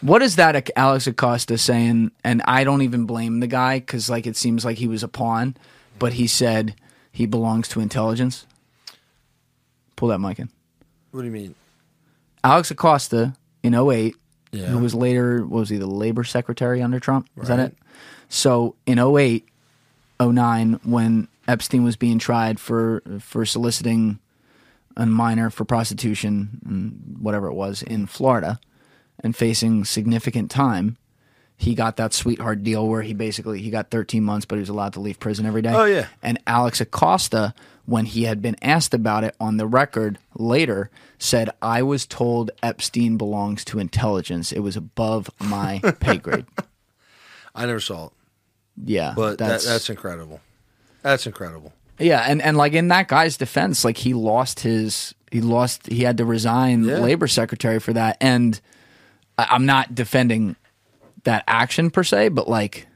What 0.00 0.22
is 0.22 0.36
that 0.36 0.70
Alex 0.76 1.06
Acosta 1.06 1.56
saying? 1.58 2.10
And 2.24 2.42
I 2.44 2.64
don't 2.64 2.82
even 2.82 3.06
blame 3.06 3.40
the 3.40 3.46
guy 3.46 3.78
because, 3.80 4.10
like, 4.10 4.26
it 4.26 4.36
seems 4.36 4.64
like 4.64 4.78
he 4.78 4.88
was 4.88 5.02
a 5.02 5.08
pawn, 5.08 5.56
but 5.98 6.14
he 6.14 6.26
said 6.26 6.74
he 7.12 7.26
belongs 7.26 7.68
to 7.68 7.80
intelligence. 7.80 8.46
Pull 9.96 10.08
that 10.08 10.18
mic 10.18 10.38
in. 10.38 10.48
what 11.10 11.20
do 11.20 11.26
you 11.26 11.32
mean? 11.32 11.54
Alex 12.42 12.70
Acosta 12.70 13.34
in 13.62 13.74
08, 13.74 14.14
Yeah. 14.52 14.66
who 14.66 14.78
was 14.78 14.94
later, 14.94 15.40
what 15.44 15.60
was 15.60 15.68
he, 15.68 15.76
the 15.76 15.86
labor 15.86 16.24
secretary 16.24 16.80
under 16.82 16.98
Trump? 17.00 17.28
Is 17.40 17.48
that 17.48 17.58
it? 17.58 17.76
So 18.28 18.76
in 18.86 18.98
08, 18.98 19.46
09, 20.20 20.80
when 20.84 21.28
Epstein 21.48 21.82
was 21.84 21.96
being 21.96 22.18
tried 22.18 22.58
for 22.60 23.02
for 23.20 23.44
soliciting 23.44 24.18
a 24.96 25.04
minor 25.06 25.50
for 25.50 25.64
prostitution, 25.64 26.60
and 26.64 27.16
whatever 27.20 27.48
it 27.48 27.54
was, 27.54 27.82
in 27.82 28.06
Florida, 28.06 28.58
and 29.22 29.34
facing 29.36 29.84
significant 29.84 30.50
time, 30.50 30.96
he 31.56 31.74
got 31.74 31.96
that 31.96 32.12
sweetheart 32.14 32.62
deal 32.62 32.86
where 32.88 33.02
he 33.02 33.12
basically 33.14 33.60
he 33.60 33.70
got 33.70 33.90
13 33.90 34.22
months, 34.24 34.46
but 34.46 34.56
he 34.56 34.60
was 34.60 34.68
allowed 34.68 34.94
to 34.94 35.00
leave 35.00 35.18
prison 35.20 35.44
every 35.46 35.62
day. 35.62 35.72
Oh, 35.74 35.84
yeah. 35.84 36.06
And 36.22 36.38
Alex 36.46 36.80
Acosta, 36.80 37.54
when 37.84 38.06
he 38.06 38.24
had 38.24 38.40
been 38.40 38.56
asked 38.62 38.94
about 38.94 39.24
it 39.24 39.34
on 39.38 39.56
the 39.58 39.66
record 39.66 40.18
later, 40.34 40.90
said, 41.18 41.50
"I 41.60 41.82
was 41.82 42.06
told 42.06 42.50
Epstein 42.62 43.16
belongs 43.18 43.64
to 43.66 43.78
intelligence. 43.78 44.52
It 44.52 44.60
was 44.60 44.76
above 44.76 45.28
my 45.38 45.80
pay 46.00 46.16
grade." 46.16 46.46
I 47.54 47.66
never 47.66 47.80
saw 47.80 48.06
it. 48.06 48.12
yeah, 48.84 49.12
But 49.16 49.36
that's, 49.38 49.64
that, 49.64 49.72
that's 49.72 49.90
incredible. 49.90 50.40
That's 51.02 51.26
incredible. 51.26 51.72
Yeah, 51.98 52.24
and 52.26 52.40
and 52.40 52.56
like 52.56 52.72
in 52.72 52.88
that 52.88 53.08
guy's 53.08 53.36
defense, 53.36 53.84
like 53.84 53.98
he 53.98 54.14
lost 54.14 54.60
his 54.60 55.14
he 55.30 55.40
lost 55.42 55.86
he 55.88 56.04
had 56.04 56.16
to 56.18 56.24
resign 56.24 56.84
Yeah. 56.84 56.98
labor 57.00 57.26
secretary 57.28 57.80
for 57.80 57.92
that, 57.92 58.16
and 58.20 58.58
I, 59.40 59.54
I'm 59.54 59.66
not 59.66 59.94
defending 59.94 60.56
that 61.24 61.44
action 61.46 61.90
per 61.90 62.04
se, 62.04 62.28
but 62.28 62.48
like, 62.48 62.86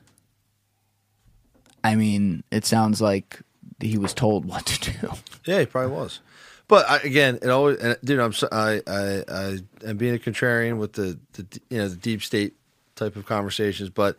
I 1.82 1.95
mean, 1.95 2.45
it 2.51 2.64
sounds 2.64 3.01
like 3.01 3.40
he 3.80 3.99
was 3.99 4.14
told 4.14 4.45
what 4.49 4.66
to 4.66 4.92
do. 4.92 5.09
Yeah, 5.45 5.61
he 5.61 5.66
probably 5.66 5.92
was. 5.92 6.20
But 6.66 6.88
I, 6.88 6.97
again, 6.99 7.38
it 7.42 7.49
always, 7.49 7.78
and, 7.78 7.97
dude. 8.03 8.20
I'm 8.20 8.32
so, 8.32 8.49
I, 8.51 8.80
I, 8.86 9.24
I 9.28 9.59
am 9.86 9.97
being 9.99 10.14
a 10.14 10.18
contrarian 10.18 10.78
with 10.78 10.95
the, 10.95 11.18
the, 11.34 11.61
you 11.68 11.78
know, 11.78 11.88
the 11.88 11.97
deep 11.97 12.22
state 12.22 12.55
type 12.97 13.16
of 13.16 13.26
conversations. 13.26 13.90
But 13.90 14.16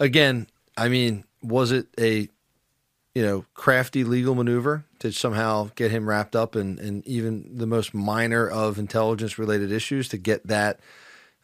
again, 0.00 0.46
I 0.76 0.88
mean, 0.88 1.24
was 1.42 1.70
it 1.70 1.88
a, 2.00 2.28
you 3.14 3.22
know, 3.22 3.44
crafty 3.52 4.04
legal 4.04 4.34
maneuver 4.34 4.86
to 5.00 5.12
somehow 5.12 5.68
get 5.74 5.90
him 5.90 6.08
wrapped 6.08 6.34
up 6.34 6.56
in, 6.56 6.78
in 6.78 7.02
even 7.04 7.58
the 7.58 7.66
most 7.66 7.92
minor 7.92 8.48
of 8.48 8.78
intelligence 8.78 9.38
related 9.38 9.70
issues 9.70 10.08
to 10.08 10.16
get 10.16 10.46
that 10.46 10.80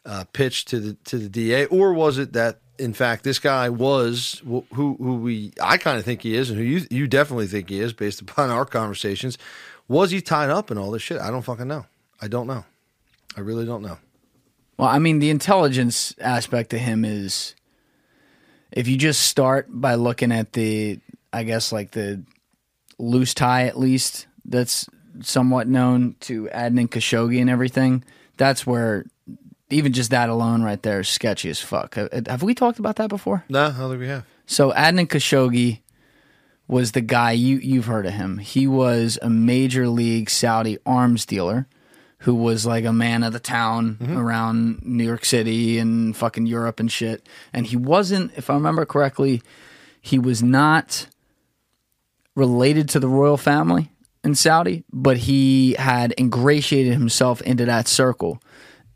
uh, 0.05 0.25
pitch 0.33 0.65
to 0.65 0.79
the 0.79 0.93
to 1.05 1.17
the 1.17 1.29
DA, 1.29 1.65
or 1.65 1.93
was 1.93 2.17
it 2.17 2.33
that 2.33 2.59
in 2.77 2.93
fact 2.93 3.23
this 3.23 3.39
guy 3.39 3.69
was 3.69 4.41
wh- 4.45 4.73
who 4.73 4.95
who 4.95 5.15
we 5.15 5.53
I 5.61 5.77
kind 5.77 5.97
of 5.97 6.05
think 6.05 6.21
he 6.21 6.35
is, 6.35 6.49
and 6.49 6.59
who 6.59 6.65
you 6.65 6.85
you 6.89 7.07
definitely 7.07 7.47
think 7.47 7.69
he 7.69 7.79
is 7.79 7.93
based 7.93 8.21
upon 8.21 8.49
our 8.49 8.65
conversations? 8.65 9.37
Was 9.87 10.11
he 10.11 10.21
tied 10.21 10.49
up 10.49 10.69
in 10.69 10.77
all 10.77 10.91
this 10.91 11.01
shit? 11.01 11.19
I 11.19 11.31
don't 11.31 11.41
fucking 11.41 11.67
know. 11.67 11.85
I 12.21 12.27
don't 12.27 12.47
know. 12.47 12.65
I 13.35 13.41
really 13.41 13.65
don't 13.65 13.81
know. 13.81 13.97
Well, 14.77 14.87
I 14.87 14.99
mean, 14.99 15.19
the 15.19 15.29
intelligence 15.29 16.13
aspect 16.19 16.69
to 16.69 16.77
him 16.77 17.03
is 17.03 17.55
if 18.71 18.87
you 18.87 18.97
just 18.97 19.21
start 19.21 19.67
by 19.69 19.95
looking 19.95 20.31
at 20.31 20.53
the, 20.53 20.99
I 21.33 21.43
guess, 21.43 21.71
like 21.71 21.91
the 21.91 22.23
loose 22.97 23.33
tie, 23.33 23.65
at 23.65 23.77
least, 23.77 24.27
that's 24.45 24.87
somewhat 25.21 25.67
known 25.67 26.15
to 26.21 26.45
Adnan 26.53 26.87
Khashoggi 26.87 27.41
and 27.41 27.49
everything, 27.49 28.03
that's 28.37 28.65
where 28.65 29.05
even 29.69 29.93
just 29.93 30.11
that 30.11 30.29
alone 30.29 30.61
right 30.61 30.81
there 30.81 31.01
is 31.01 31.09
sketchy 31.09 31.49
as 31.49 31.59
fuck. 31.59 31.95
Have 31.95 32.27
have 32.27 32.43
we 32.43 32.53
talked 32.53 32.79
about 32.79 32.97
that 32.97 33.09
before? 33.09 33.43
No, 33.49 33.65
I 33.65 33.71
don't 33.71 33.89
think 33.89 34.01
we 34.01 34.07
have. 34.07 34.25
So 34.45 34.71
Adnan 34.71 35.07
Khashoggi 35.07 35.79
was 36.67 36.91
the 36.91 37.01
guy 37.01 37.31
you 37.31 37.57
you've 37.57 37.85
heard 37.85 38.05
of 38.05 38.13
him. 38.13 38.37
He 38.37 38.67
was 38.67 39.19
a 39.21 39.29
major 39.29 39.87
league 39.87 40.29
Saudi 40.29 40.77
arms 40.85 41.25
dealer 41.25 41.67
who 42.19 42.35
was 42.35 42.65
like 42.65 42.83
a 42.83 42.93
man 42.93 43.23
of 43.23 43.31
the 43.31 43.39
town 43.39 43.97
mm-hmm. 43.99 44.17
around 44.17 44.81
New 44.83 45.05
York 45.05 45.23
City 45.23 45.79
and 45.79 46.15
fucking 46.15 46.45
Europe 46.45 46.79
and 46.79 46.91
shit. 46.91 47.25
And 47.53 47.65
he 47.65 47.77
wasn't, 47.77 48.33
if 48.37 48.49
I 48.49 48.55
remember 48.55 48.85
correctly, 48.85 49.41
he 50.01 50.19
was 50.19 50.43
not 50.43 51.07
related 52.35 52.89
to 52.89 52.99
the 52.99 53.07
royal 53.07 53.37
family 53.37 53.89
in 54.23 54.35
Saudi, 54.35 54.83
but 54.91 55.15
he 55.15 55.75
had 55.79 56.13
ingratiated 56.17 56.91
himself 56.91 57.41
into 57.41 57.65
that 57.65 57.87
circle 57.87 58.41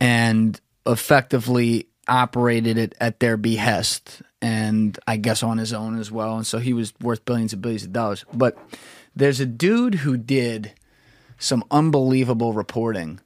and 0.02 0.60
effectively 0.86 1.88
operated 2.08 2.78
it 2.78 2.96
at 3.00 3.20
their 3.20 3.38
behest 3.38 4.22
and 4.42 5.00
I 5.08 5.18
guess 5.18 5.42
on 5.42 5.58
his 5.58 5.72
own 5.72 5.98
as 5.98 6.12
well. 6.12 6.36
And 6.36 6.46
so 6.46 6.58
he 6.58 6.74
was 6.74 6.94
worth 7.00 7.24
billions 7.24 7.54
and 7.54 7.62
billions 7.62 7.84
of 7.84 7.94
dollars. 7.94 8.26
But 8.34 8.58
there's 9.16 9.40
a 9.40 9.46
dude 9.46 9.96
who 9.96 10.18
did 10.18 10.74
some 11.38 11.64
unbelievable 11.72 12.54
reporting. 12.54 13.20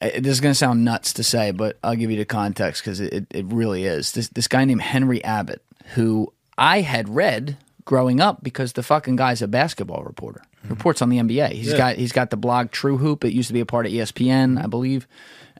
This 0.00 0.26
is 0.26 0.40
going 0.40 0.52
to 0.52 0.58
sound 0.58 0.84
nuts 0.84 1.12
to 1.14 1.24
say, 1.24 1.50
but 1.50 1.76
I'll 1.82 1.96
give 1.96 2.10
you 2.10 2.16
the 2.16 2.24
context 2.24 2.82
because 2.82 3.00
it, 3.00 3.26
it 3.30 3.46
really 3.46 3.84
is. 3.84 4.12
This 4.12 4.28
this 4.28 4.46
guy 4.46 4.64
named 4.64 4.82
Henry 4.82 5.22
Abbott, 5.24 5.62
who 5.94 6.32
I 6.56 6.82
had 6.82 7.08
read 7.08 7.56
growing 7.84 8.20
up 8.20 8.42
because 8.42 8.74
the 8.74 8.82
fucking 8.84 9.16
guy's 9.16 9.42
a 9.42 9.48
basketball 9.48 10.04
reporter. 10.04 10.42
Mm-hmm. 10.58 10.74
Reports 10.74 11.02
on 11.02 11.08
the 11.08 11.18
NBA. 11.18 11.50
He's 11.52 11.74
got 11.74 11.96
he's 11.96 12.12
got 12.12 12.30
the 12.30 12.36
blog 12.36 12.70
True 12.70 12.98
Hoop. 12.98 13.24
It 13.24 13.32
used 13.32 13.48
to 13.48 13.54
be 13.54 13.60
a 13.60 13.66
part 13.66 13.86
of 13.86 13.92
ESPN, 13.92 14.62
I 14.62 14.68
believe. 14.68 15.08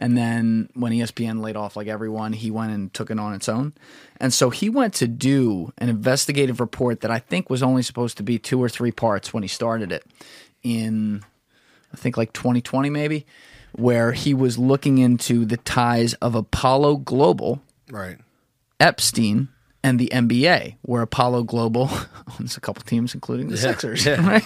And 0.01 0.16
then 0.16 0.68
when 0.74 0.92
ESPN 0.92 1.40
laid 1.40 1.57
off 1.57 1.76
like 1.76 1.88
everyone, 1.88 2.32
he 2.32 2.51
went 2.53 2.72
and 2.72 2.94
took 2.94 3.11
it 3.11 3.18
on 3.18 3.34
its 3.34 3.49
own. 3.49 3.74
And 4.20 4.32
so 4.32 4.51
he 4.51 4.68
went 4.70 4.94
to 4.94 5.09
do 5.09 5.72
an 5.78 5.88
investigative 5.88 6.61
report 6.61 7.01
that 7.01 7.11
I 7.11 7.18
think 7.18 7.51
was 7.51 7.62
only 7.64 7.82
supposed 7.82 8.16
to 8.18 8.22
be 8.22 8.38
two 8.38 8.62
or 8.62 8.68
three 8.68 8.92
parts 8.92 9.34
when 9.34 9.42
he 9.42 9.49
started 9.49 9.90
it 9.90 10.07
in 10.62 11.24
I 11.92 11.96
think 11.96 12.16
like 12.16 12.32
2020 12.32 12.90
maybe, 12.90 13.26
where 13.72 14.12
he 14.12 14.34
was 14.34 14.57
looking 14.59 14.99
into 14.99 15.44
the 15.44 15.57
ties 15.57 16.14
of 16.14 16.34
Apollo 16.34 16.99
Global, 16.99 17.61
Right. 17.90 18.18
Epstein, 18.78 19.49
and 19.85 19.99
the 20.01 20.09
NBA, 20.12 20.74
where 20.83 21.03
Apollo 21.03 21.45
Global 21.45 21.89
owns 22.41 22.57
a 22.57 22.61
couple 22.61 22.83
teams, 22.83 23.14
including 23.14 23.49
the 23.49 23.57
Sixers. 23.57 24.07
Right? 24.07 24.43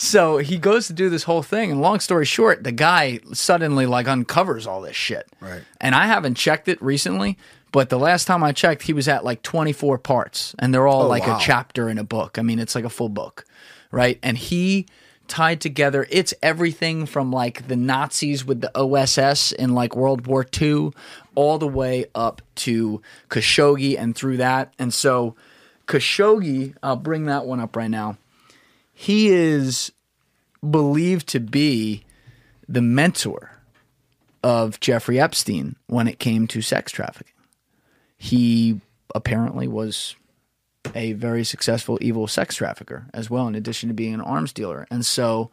so 0.00 0.38
he 0.38 0.58
goes 0.58 0.88
to 0.88 0.92
do 0.92 1.08
this 1.08 1.22
whole 1.24 1.42
thing, 1.42 1.70
and 1.70 1.80
long 1.80 2.00
story 2.00 2.24
short, 2.24 2.64
the 2.64 2.72
guy 2.72 3.20
suddenly 3.32 3.86
like 3.86 4.08
uncovers 4.08 4.66
all 4.66 4.80
this 4.80 4.96
shit. 4.96 5.26
Right. 5.40 5.62
And 5.80 5.94
I 5.94 6.06
haven't 6.06 6.34
checked 6.34 6.66
it 6.68 6.82
recently, 6.82 7.38
but 7.72 7.88
the 7.88 7.98
last 7.98 8.24
time 8.26 8.42
I 8.42 8.52
checked, 8.52 8.82
he 8.82 8.92
was 8.92 9.06
at 9.08 9.24
like 9.24 9.42
24 9.42 9.98
parts, 9.98 10.54
and 10.58 10.74
they're 10.74 10.86
all 10.88 11.02
Oh, 11.02 11.08
like 11.08 11.26
wow. 11.26 11.36
a 11.36 11.40
chapter 11.40 11.88
in 11.88 11.98
a 11.98 12.04
book. 12.04 12.38
I 12.38 12.42
mean, 12.42 12.58
it's 12.58 12.74
like 12.74 12.84
a 12.84 12.90
full 12.90 13.08
book, 13.08 13.44
right? 13.92 14.18
And 14.22 14.36
he 14.36 14.86
tied 15.26 15.60
together 15.60 16.06
it's 16.10 16.34
everything 16.42 17.06
from 17.06 17.32
like 17.32 17.66
the 17.68 17.76
Nazis 17.76 18.44
with 18.44 18.60
the 18.60 18.70
OSS 18.74 19.52
in 19.52 19.74
like 19.74 19.96
World 19.96 20.26
War 20.26 20.46
II 20.60 20.90
all 21.34 21.58
the 21.58 21.68
way 21.68 22.06
up 22.14 22.42
to 22.56 23.00
Khashoggi 23.30 23.98
and 23.98 24.14
through 24.14 24.36
that. 24.38 24.72
And 24.78 24.92
so 24.92 25.34
Khashoggi, 25.86 26.74
I'll 26.82 26.96
bring 26.96 27.24
that 27.26 27.46
one 27.46 27.60
up 27.60 27.76
right 27.76 27.90
now. 27.90 28.16
He 28.92 29.28
is 29.28 29.92
believed 30.68 31.26
to 31.28 31.40
be 31.40 32.04
the 32.68 32.82
mentor 32.82 33.50
of 34.42 34.80
Jeffrey 34.80 35.18
Epstein 35.18 35.76
when 35.86 36.06
it 36.06 36.18
came 36.18 36.46
to 36.48 36.62
sex 36.62 36.92
trafficking. 36.92 37.32
He 38.16 38.80
apparently 39.14 39.68
was 39.68 40.16
a 40.94 41.12
very 41.12 41.44
successful 41.44 41.98
evil 42.00 42.26
sex 42.26 42.56
trafficker 42.56 43.06
as 43.14 43.30
well, 43.30 43.46
in 43.48 43.54
addition 43.54 43.88
to 43.88 43.94
being 43.94 44.14
an 44.14 44.20
arms 44.20 44.52
dealer. 44.52 44.86
And 44.90 45.04
so 45.04 45.50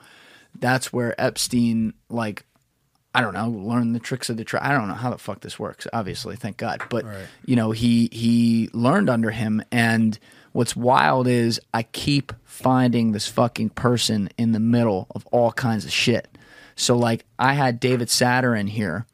that's 0.59 0.91
where 0.91 1.19
Epstein, 1.19 1.93
like, 2.09 2.43
I 3.13 3.21
don't 3.21 3.33
know, 3.33 3.49
learned 3.49 3.93
the 3.93 3.99
tricks 3.99 4.29
of 4.29 4.37
the 4.37 4.43
trade. 4.43 4.63
I 4.63 4.71
don't 4.71 4.87
know 4.87 4.93
how 4.93 5.09
the 5.09 5.17
fuck 5.17 5.41
this 5.41 5.59
works. 5.59 5.85
Obviously, 5.91 6.35
thank 6.35 6.57
God. 6.57 6.81
But 6.89 7.05
you 7.45 7.55
know, 7.55 7.71
he 7.71 8.09
he 8.11 8.69
learned 8.73 9.09
under 9.09 9.31
him. 9.31 9.61
And 9.71 10.17
what's 10.53 10.75
wild 10.75 11.27
is 11.27 11.59
I 11.73 11.83
keep 11.83 12.31
finding 12.45 13.11
this 13.11 13.27
fucking 13.27 13.71
person 13.71 14.29
in 14.37 14.53
the 14.53 14.59
middle 14.59 15.07
of 15.13 15.25
all 15.27 15.51
kinds 15.51 15.83
of 15.83 15.91
shit. 15.91 16.27
So 16.75 16.97
like, 16.97 17.25
I 17.37 17.53
had 17.53 17.79
David 17.79 18.07
Satter 18.07 18.57
in 18.57 18.67
here 18.67 19.05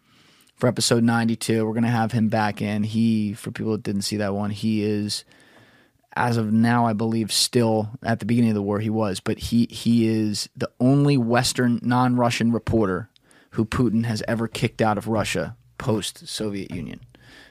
for 0.55 0.67
episode 0.67 1.03
92. 1.03 1.65
We're 1.65 1.73
going 1.73 1.83
to 1.83 1.89
have 1.89 2.11
him 2.11 2.29
back 2.29 2.61
in. 2.61 2.83
He, 2.83 3.33
for 3.33 3.51
people 3.51 3.71
that 3.73 3.83
didn't 3.83 4.03
see 4.03 4.17
that 4.17 4.33
one, 4.35 4.51
he 4.51 4.83
is, 4.83 5.23
as 6.17 6.37
of 6.37 6.51
now, 6.51 6.85
I 6.85 6.93
believe, 6.93 7.31
still 7.31 7.91
at 8.03 8.19
the 8.19 8.25
beginning 8.25 8.49
of 8.49 8.55
the 8.55 8.61
war, 8.61 8.79
he 8.79 8.89
was, 8.89 9.19
but 9.19 9.37
he, 9.37 9.67
he 9.69 10.07
is 10.07 10.49
the 10.55 10.69
only 10.79 11.17
Western 11.17 11.79
non 11.83 12.15
Russian 12.15 12.51
reporter 12.51 13.09
who 13.51 13.65
Putin 13.65 14.05
has 14.05 14.23
ever 14.27 14.47
kicked 14.47 14.81
out 14.81 14.97
of 14.97 15.07
Russia 15.07 15.55
post 15.77 16.27
Soviet 16.27 16.71
Union. 16.71 16.99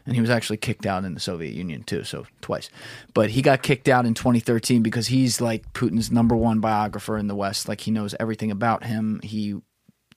And 0.05 0.15
he 0.15 0.21
was 0.21 0.31
actually 0.31 0.59
kicked 0.59 0.87
out 0.87 1.05
in 1.05 1.15
the 1.15 1.21
Soviet 1.21 1.53
Union 1.53 1.83
too, 1.83 2.05
so 2.05 2.27
twice. 2.41 2.71
But 3.15 3.31
he 3.31 3.43
got 3.43 3.63
kicked 3.63 3.89
out 3.89 4.07
in 4.07 4.15
2013 4.15 4.83
because 4.83 5.09
he's 5.09 5.41
like 5.41 5.73
Putin's 5.73 6.13
number 6.13 6.37
one 6.37 6.61
biographer 6.61 7.19
in 7.19 7.27
the 7.27 7.35
West. 7.35 7.69
Like 7.69 7.81
he 7.81 7.91
knows 7.91 8.15
everything 8.21 8.51
about 8.51 8.85
him. 8.85 9.21
He 9.23 9.57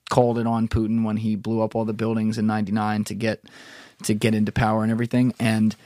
called 0.08 0.38
it 0.38 0.46
on 0.46 0.68
Putin 0.68 1.04
when 1.04 1.16
he 1.16 1.34
blew 1.36 1.62
up 1.62 1.74
all 1.74 1.84
the 1.84 1.92
buildings 1.92 2.38
in 2.38 2.46
99 2.46 3.04
to 3.04 3.14
get 3.14 3.44
to 4.04 4.14
get 4.14 4.34
into 4.34 4.52
power 4.52 4.82
and 4.82 4.90
everything 4.90 5.34
and 5.38 5.76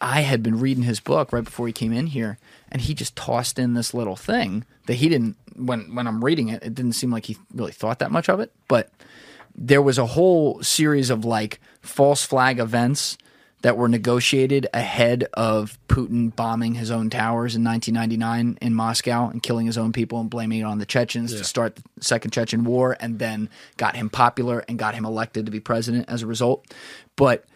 I 0.00 0.20
had 0.20 0.42
been 0.42 0.60
reading 0.60 0.84
his 0.84 1.00
book 1.00 1.32
right 1.32 1.44
before 1.44 1.66
he 1.66 1.72
came 1.72 1.92
in 1.92 2.06
here 2.06 2.38
and 2.70 2.82
he 2.82 2.94
just 2.94 3.16
tossed 3.16 3.58
in 3.58 3.74
this 3.74 3.94
little 3.94 4.16
thing 4.16 4.64
that 4.86 4.94
he 4.94 5.08
didn't 5.08 5.36
when 5.56 5.94
when 5.94 6.06
I'm 6.06 6.24
reading 6.24 6.48
it 6.48 6.62
it 6.62 6.74
didn't 6.74 6.92
seem 6.92 7.10
like 7.10 7.26
he 7.26 7.36
really 7.52 7.72
thought 7.72 7.98
that 7.98 8.12
much 8.12 8.28
of 8.28 8.40
it 8.40 8.52
but 8.68 8.90
there 9.54 9.82
was 9.82 9.98
a 9.98 10.06
whole 10.06 10.62
series 10.62 11.10
of 11.10 11.24
like 11.24 11.60
false 11.80 12.24
flag 12.24 12.60
events 12.60 13.18
that 13.62 13.76
were 13.76 13.88
negotiated 13.88 14.68
ahead 14.72 15.26
of 15.34 15.78
Putin 15.88 16.34
bombing 16.34 16.74
his 16.74 16.92
own 16.92 17.10
towers 17.10 17.56
in 17.56 17.64
1999 17.64 18.58
in 18.62 18.74
Moscow 18.74 19.28
and 19.28 19.42
killing 19.42 19.66
his 19.66 19.76
own 19.76 19.92
people 19.92 20.20
and 20.20 20.30
blaming 20.30 20.60
it 20.60 20.64
on 20.64 20.78
the 20.78 20.86
Chechens 20.86 21.32
to 21.34 21.42
start 21.42 21.74
the 21.74 21.82
Second 22.00 22.30
Chechen 22.30 22.62
War 22.62 22.96
and 23.00 23.18
then 23.18 23.50
got 23.76 23.96
him 23.96 24.10
popular 24.10 24.64
and 24.68 24.78
got 24.78 24.94
him 24.94 25.04
elected 25.04 25.46
to 25.46 25.50
be 25.50 25.58
president 25.58 26.08
as 26.08 26.22
a 26.22 26.26
result. 26.26 26.64
But 27.16 27.46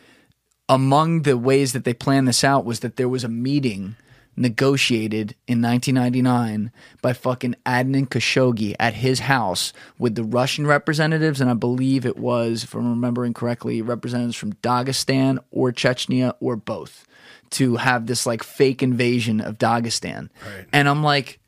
among 0.73 1.23
the 1.23 1.37
ways 1.37 1.75
that 1.75 1.85
they 1.85 1.93
planned 1.93 2.27
this 2.27 2.43
out 2.43 2.65
was 2.65 2.81
that 2.81 2.97
there 2.97 3.09
was 3.09 3.25
a 3.25 3.29
meeting 3.29 3.95
negotiated 4.35 5.37
in 5.47 5.61
1999 5.61 6.73
by 7.03 7.13
fucking 7.13 7.55
Adnan 7.67 8.09
Khashoggi 8.09 8.75
at 8.81 8.95
his 8.95 9.21
house 9.21 9.75
with 9.99 10.15
the 10.15 10.25
Russian 10.25 10.67
representatives, 10.67 11.43
and 11.43 11.51
I 11.51 11.55
believe 11.55 12.07
it 12.07 12.17
was, 12.17 12.65
if 12.65 12.75
I'm 12.75 12.89
remembering 12.89 13.35
correctly, 13.35 13.83
representatives 13.83 14.37
from 14.37 14.55
Dagestan 14.55 15.41
or 15.51 15.73
Chechnya 15.73 16.33
or 16.41 16.57
both, 16.57 17.07
to 17.51 17.77
have 17.77 18.07
this 18.07 18.25
like 18.25 18.43
fake 18.43 18.83
invasion 18.83 19.43
of 19.43 19.59
Dagestan. 19.59 20.31
And 20.73 20.89
I'm 20.89 21.03
like, 21.03 21.39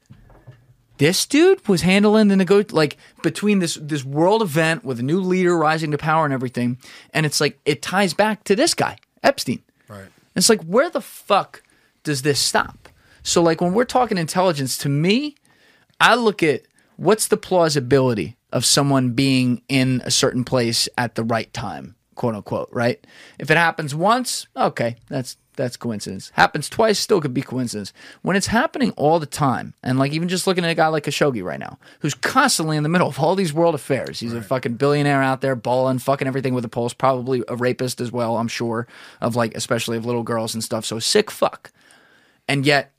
this 0.98 1.24
dude 1.24 1.66
was 1.66 1.80
handling 1.80 2.28
the 2.28 2.36
nego 2.36 2.62
like 2.72 2.98
between 3.22 3.60
this 3.60 3.78
this 3.80 4.04
world 4.04 4.42
event 4.42 4.84
with 4.84 5.00
a 5.00 5.02
new 5.02 5.22
leader 5.22 5.56
rising 5.56 5.92
to 5.92 5.98
power 5.98 6.26
and 6.26 6.34
everything, 6.34 6.76
and 7.14 7.24
it's 7.24 7.40
like 7.40 7.58
it 7.64 7.80
ties 7.80 8.12
back 8.12 8.44
to 8.44 8.54
this 8.54 8.74
guy 8.74 8.98
Epstein. 9.24 9.62
Right. 9.88 10.08
It's 10.36 10.48
like 10.48 10.62
where 10.62 10.90
the 10.90 11.00
fuck 11.00 11.62
does 12.02 12.22
this 12.22 12.38
stop? 12.38 12.88
So 13.22 13.42
like 13.42 13.60
when 13.60 13.72
we're 13.72 13.84
talking 13.84 14.18
intelligence, 14.18 14.76
to 14.78 14.88
me, 14.88 15.36
I 16.00 16.14
look 16.14 16.42
at 16.42 16.62
what's 16.96 17.26
the 17.26 17.36
plausibility 17.36 18.36
of 18.52 18.64
someone 18.64 19.12
being 19.12 19.62
in 19.68 20.02
a 20.04 20.10
certain 20.10 20.44
place 20.44 20.88
at 20.96 21.14
the 21.14 21.24
right 21.24 21.52
time, 21.52 21.96
quote 22.14 22.34
unquote, 22.34 22.68
right? 22.70 23.04
If 23.38 23.50
it 23.50 23.56
happens 23.56 23.94
once, 23.94 24.46
okay, 24.56 24.96
that's 25.08 25.36
that's 25.56 25.76
coincidence. 25.76 26.30
Happens 26.34 26.68
twice, 26.68 26.98
still 26.98 27.20
could 27.20 27.34
be 27.34 27.42
coincidence. 27.42 27.92
When 28.22 28.36
it's 28.36 28.48
happening 28.48 28.92
all 28.92 29.18
the 29.18 29.26
time, 29.26 29.74
and 29.82 29.98
like 29.98 30.12
even 30.12 30.28
just 30.28 30.46
looking 30.46 30.64
at 30.64 30.70
a 30.70 30.74
guy 30.74 30.88
like 30.88 31.04
Khashoggi 31.04 31.42
right 31.42 31.58
now, 31.58 31.78
who's 32.00 32.14
constantly 32.14 32.76
in 32.76 32.82
the 32.82 32.88
middle 32.88 33.08
of 33.08 33.18
all 33.18 33.34
these 33.34 33.52
world 33.52 33.74
affairs. 33.74 34.20
He's 34.20 34.32
a 34.32 34.42
fucking 34.42 34.74
billionaire 34.74 35.22
out 35.22 35.40
there, 35.40 35.56
balling, 35.56 35.98
fucking 35.98 36.28
everything 36.28 36.54
with 36.54 36.64
a 36.64 36.68
pulse. 36.68 36.94
Probably 36.94 37.42
a 37.48 37.56
rapist 37.56 38.00
as 38.00 38.12
well, 38.12 38.36
I'm 38.36 38.48
sure, 38.48 38.86
of 39.20 39.36
like 39.36 39.54
especially 39.54 39.96
of 39.96 40.06
little 40.06 40.22
girls 40.22 40.54
and 40.54 40.62
stuff. 40.62 40.84
So 40.84 40.98
sick 40.98 41.30
fuck. 41.30 41.72
And 42.48 42.66
yet 42.66 42.92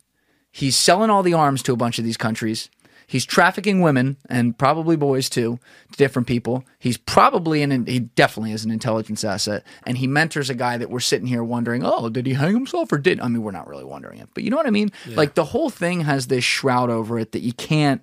he's 0.52 0.76
selling 0.76 1.10
all 1.10 1.24
the 1.24 1.34
arms 1.34 1.62
to 1.64 1.74
a 1.74 1.78
bunch 1.78 2.00
of 2.00 2.06
these 2.06 2.18
countries. 2.18 2.70
He's 3.08 3.26
trafficking 3.26 3.82
women 3.82 4.18
and 4.30 4.58
probably 4.58 4.96
boys 4.96 5.30
too 5.30 5.60
to 5.92 5.98
different 5.98 6.28
people. 6.28 6.66
He's 6.80 6.98
probably 6.98 7.62
an 7.62 7.86
he 7.86 8.00
definitely 8.00 8.52
is 8.52 8.66
an 8.66 8.72
intelligence 8.72 9.24
asset, 9.24 9.64
and 9.86 9.98
he 9.98 10.08
mentors 10.08 10.50
a 10.50 10.56
guy 10.56 10.78
that 10.78 10.90
we're 10.90 11.00
sitting 11.00 11.28
here 11.28 11.44
wondering, 11.44 11.84
oh, 11.86 12.10
did 12.10 12.26
he 12.26 12.34
hang 12.34 12.54
himself 12.54 12.92
or 12.92 12.98
did? 12.98 13.20
I 13.20 13.28
mean, 13.28 13.44
we're 13.44 13.52
not 13.52 13.68
really 13.68 13.84
wondering 13.84 14.20
it, 14.20 14.30
but 14.34 14.44
you 14.44 14.50
know 14.50 14.58
what 14.58 14.68
I 14.68 14.72
mean. 14.72 14.92
Like 15.08 15.36
the 15.36 15.46
whole 15.46 15.70
thing 15.70 16.02
has 16.02 16.28
this 16.28 16.44
shroud 16.44 16.90
over 16.90 17.20
it 17.20 17.32
that 17.34 17.42
you 17.42 17.54
can't. 17.54 18.02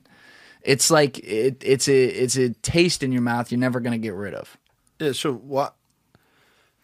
It's 0.62 0.90
like 0.90 1.18
it, 1.18 1.62
it's 1.64 1.88
a 1.88 2.04
it's 2.04 2.36
a 2.36 2.50
taste 2.50 3.02
in 3.02 3.10
your 3.12 3.22
mouth 3.22 3.50
you're 3.50 3.58
never 3.58 3.80
gonna 3.80 3.98
get 3.98 4.14
rid 4.14 4.34
of. 4.34 4.56
Yeah. 5.00 5.12
So 5.12 5.34
what? 5.34 5.74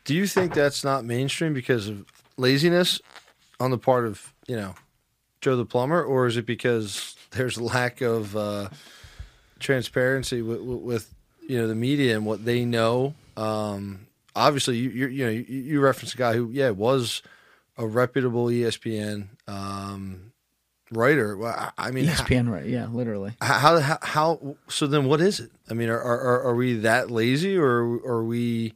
Do 0.05 0.14
you 0.14 0.27
think 0.27 0.55
that's 0.55 0.83
not 0.83 1.05
mainstream 1.05 1.53
because 1.53 1.87
of 1.87 2.05
laziness 2.37 3.01
on 3.61 3.71
the 3.71 3.79
part 3.79 4.07
of 4.07 4.33
you 4.47 4.57
know 4.57 4.75
Joe 5.41 5.57
the 5.57 5.64
plumber, 5.64 6.03
or 6.03 6.27
is 6.27 6.37
it 6.37 6.47
because 6.47 7.14
there's 7.31 7.57
a 7.57 7.62
lack 7.62 8.01
of 8.01 8.37
uh, 8.37 8.68
transparency 9.59 10.43
with, 10.43 10.61
with, 10.61 10.81
with 10.81 11.14
you 11.49 11.59
know 11.59 11.66
the 11.66 11.74
media 11.74 12.16
and 12.16 12.26
what 12.26 12.45
they 12.45 12.64
know? 12.64 13.14
Um, 13.37 14.07
obviously, 14.35 14.79
you 14.79 14.91
you 14.91 15.07
you 15.09 15.24
know 15.24 15.31
you, 15.31 15.45
you 15.45 15.81
reference 15.81 16.14
a 16.14 16.18
guy 16.18 16.35
who 16.35 16.51
yeah 16.51 16.70
was 16.70 17.22
a 17.76 17.87
reputable 17.87 18.47
ESPN 18.47 19.29
um, 19.47 20.33
writer. 20.91 21.37
Well, 21.37 21.72
I, 21.79 21.91
mean, 21.91 22.07
ESPN, 22.07 22.51
right? 22.51 22.66
Yeah, 22.66 22.87
literally. 22.87 23.35
how, 23.41 23.79
how 23.81 23.99
how 24.03 24.57
so 24.68 24.87
then 24.87 25.07
what 25.07 25.20
is 25.20 25.41
it 25.41 25.51
i 25.70 25.74
mean 25.74 25.89
are 25.89 26.01
are, 26.01 26.43
are 26.43 26.55
we 26.55 26.74
that 26.74 27.11
lazy 27.11 27.57
or 27.57 27.83
are 28.07 28.24
we 28.24 28.74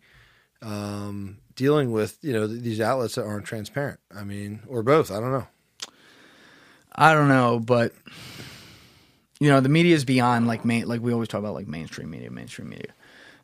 um 0.61 1.38
dealing 1.55 1.92
with 1.92 2.18
you 2.22 2.32
know 2.32 2.46
these 2.46 2.80
outlets 2.80 3.14
that 3.14 3.24
aren't 3.24 3.44
transparent 3.44 3.98
i 4.14 4.24
mean 4.24 4.61
or 4.68 4.82
both 4.82 5.11
i 5.11 5.18
don't 5.20 5.32
know 5.32 5.46
I 6.95 7.14
don't 7.14 7.28
know, 7.28 7.59
but 7.59 7.93
you 9.43 9.49
know, 9.49 9.61
the 9.61 9.68
media 9.68 9.97
is 9.97 10.05
beyond 10.05 10.47
like 10.47 10.64
main. 10.64 10.86
Like 10.86 11.01
we 11.01 11.12
always 11.12 11.28
talk 11.28 11.40
about, 11.40 11.55
like 11.55 11.66
mainstream 11.66 12.11
media, 12.11 12.30
mainstream 12.30 12.68
media. 12.68 12.93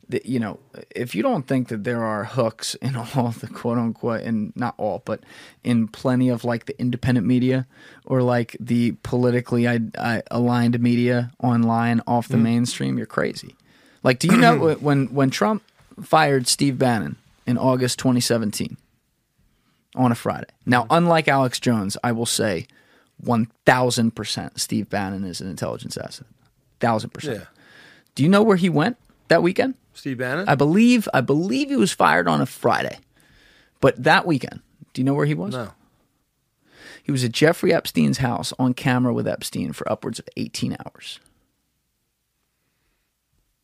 The, 0.08 0.22
you 0.24 0.38
know, 0.38 0.60
if 0.94 1.14
you 1.14 1.24
don't 1.24 1.46
think 1.46 1.68
that 1.68 1.82
there 1.82 2.04
are 2.04 2.22
hooks 2.22 2.76
in 2.76 2.94
all 3.16 3.32
the 3.32 3.48
quote 3.48 3.78
unquote, 3.78 4.22
and 4.22 4.52
not 4.54 4.74
all, 4.76 5.02
but 5.04 5.24
in 5.64 5.88
plenty 5.88 6.28
of 6.28 6.44
like 6.44 6.66
the 6.66 6.80
independent 6.80 7.26
media 7.26 7.66
or 8.06 8.22
like 8.22 8.56
the 8.60 8.92
politically 9.02 9.66
I, 9.66 9.80
I, 9.98 10.22
aligned 10.30 10.78
media 10.78 11.32
online 11.42 12.00
off 12.06 12.28
the 12.28 12.36
mm. 12.36 12.42
mainstream, 12.42 12.96
you're 12.96 13.06
crazy. 13.06 13.56
Like, 14.04 14.20
do 14.20 14.28
you 14.28 14.36
know 14.36 14.74
when 14.80 15.06
when 15.06 15.30
Trump 15.30 15.64
fired 16.00 16.46
Steve 16.46 16.78
Bannon 16.78 17.16
in 17.44 17.58
August 17.58 17.98
2017 17.98 18.76
on 19.96 20.12
a 20.12 20.14
Friday? 20.14 20.46
Now, 20.64 20.86
unlike 20.90 21.26
Alex 21.26 21.58
Jones, 21.58 21.96
I 22.04 22.12
will 22.12 22.24
say 22.24 22.68
1000% 23.24 24.58
Steve 24.60 24.88
Bannon 24.88 25.24
is 25.24 25.40
an 25.40 25.48
intelligence 25.50 25.96
asset. 25.96 26.26
1000%. 26.80 27.24
yeah 27.34 27.44
Do 28.14 28.22
you 28.22 28.28
know 28.28 28.42
where 28.42 28.56
he 28.56 28.68
went 28.68 28.96
that 29.28 29.42
weekend? 29.42 29.74
steve 29.94 30.18
bannon 30.18 30.48
I 30.48 30.54
believe 30.54 31.08
I 31.12 31.20
believe 31.20 31.68
he 31.70 31.76
was 31.76 31.92
fired 31.92 32.28
on 32.28 32.40
a 32.40 32.46
Friday. 32.46 32.98
But 33.80 34.02
that 34.04 34.26
weekend, 34.26 34.60
do 34.92 35.00
you 35.00 35.04
know 35.04 35.14
where 35.14 35.26
he 35.26 35.34
was? 35.34 35.52
no 35.52 35.72
He 37.02 37.10
was 37.10 37.24
at 37.24 37.32
Jeffrey 37.32 37.72
Epstein's 37.72 38.18
house 38.18 38.52
on 38.58 38.74
camera 38.74 39.12
with 39.12 39.26
Epstein 39.26 39.72
for 39.72 39.90
upwards 39.90 40.18
of 40.20 40.28
18 40.36 40.76
hours. 40.84 41.18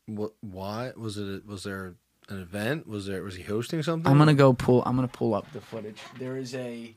what 0.07 0.33
why 0.41 0.91
was 0.97 1.17
it 1.17 1.45
was 1.47 1.63
there 1.63 1.95
an 2.29 2.41
event 2.41 2.85
was 2.87 3.05
there 3.05 3.23
was 3.23 3.35
he 3.35 3.43
hosting 3.43 3.81
something 3.83 4.11
I'm 4.11 4.17
gonna 4.17 4.33
go 4.33 4.53
pull. 4.53 4.83
I'm 4.85 4.95
gonna 4.95 5.07
pull 5.07 5.33
up 5.33 5.51
the 5.53 5.61
footage. 5.61 5.99
There 6.19 6.35
is 6.37 6.53
a 6.55 6.95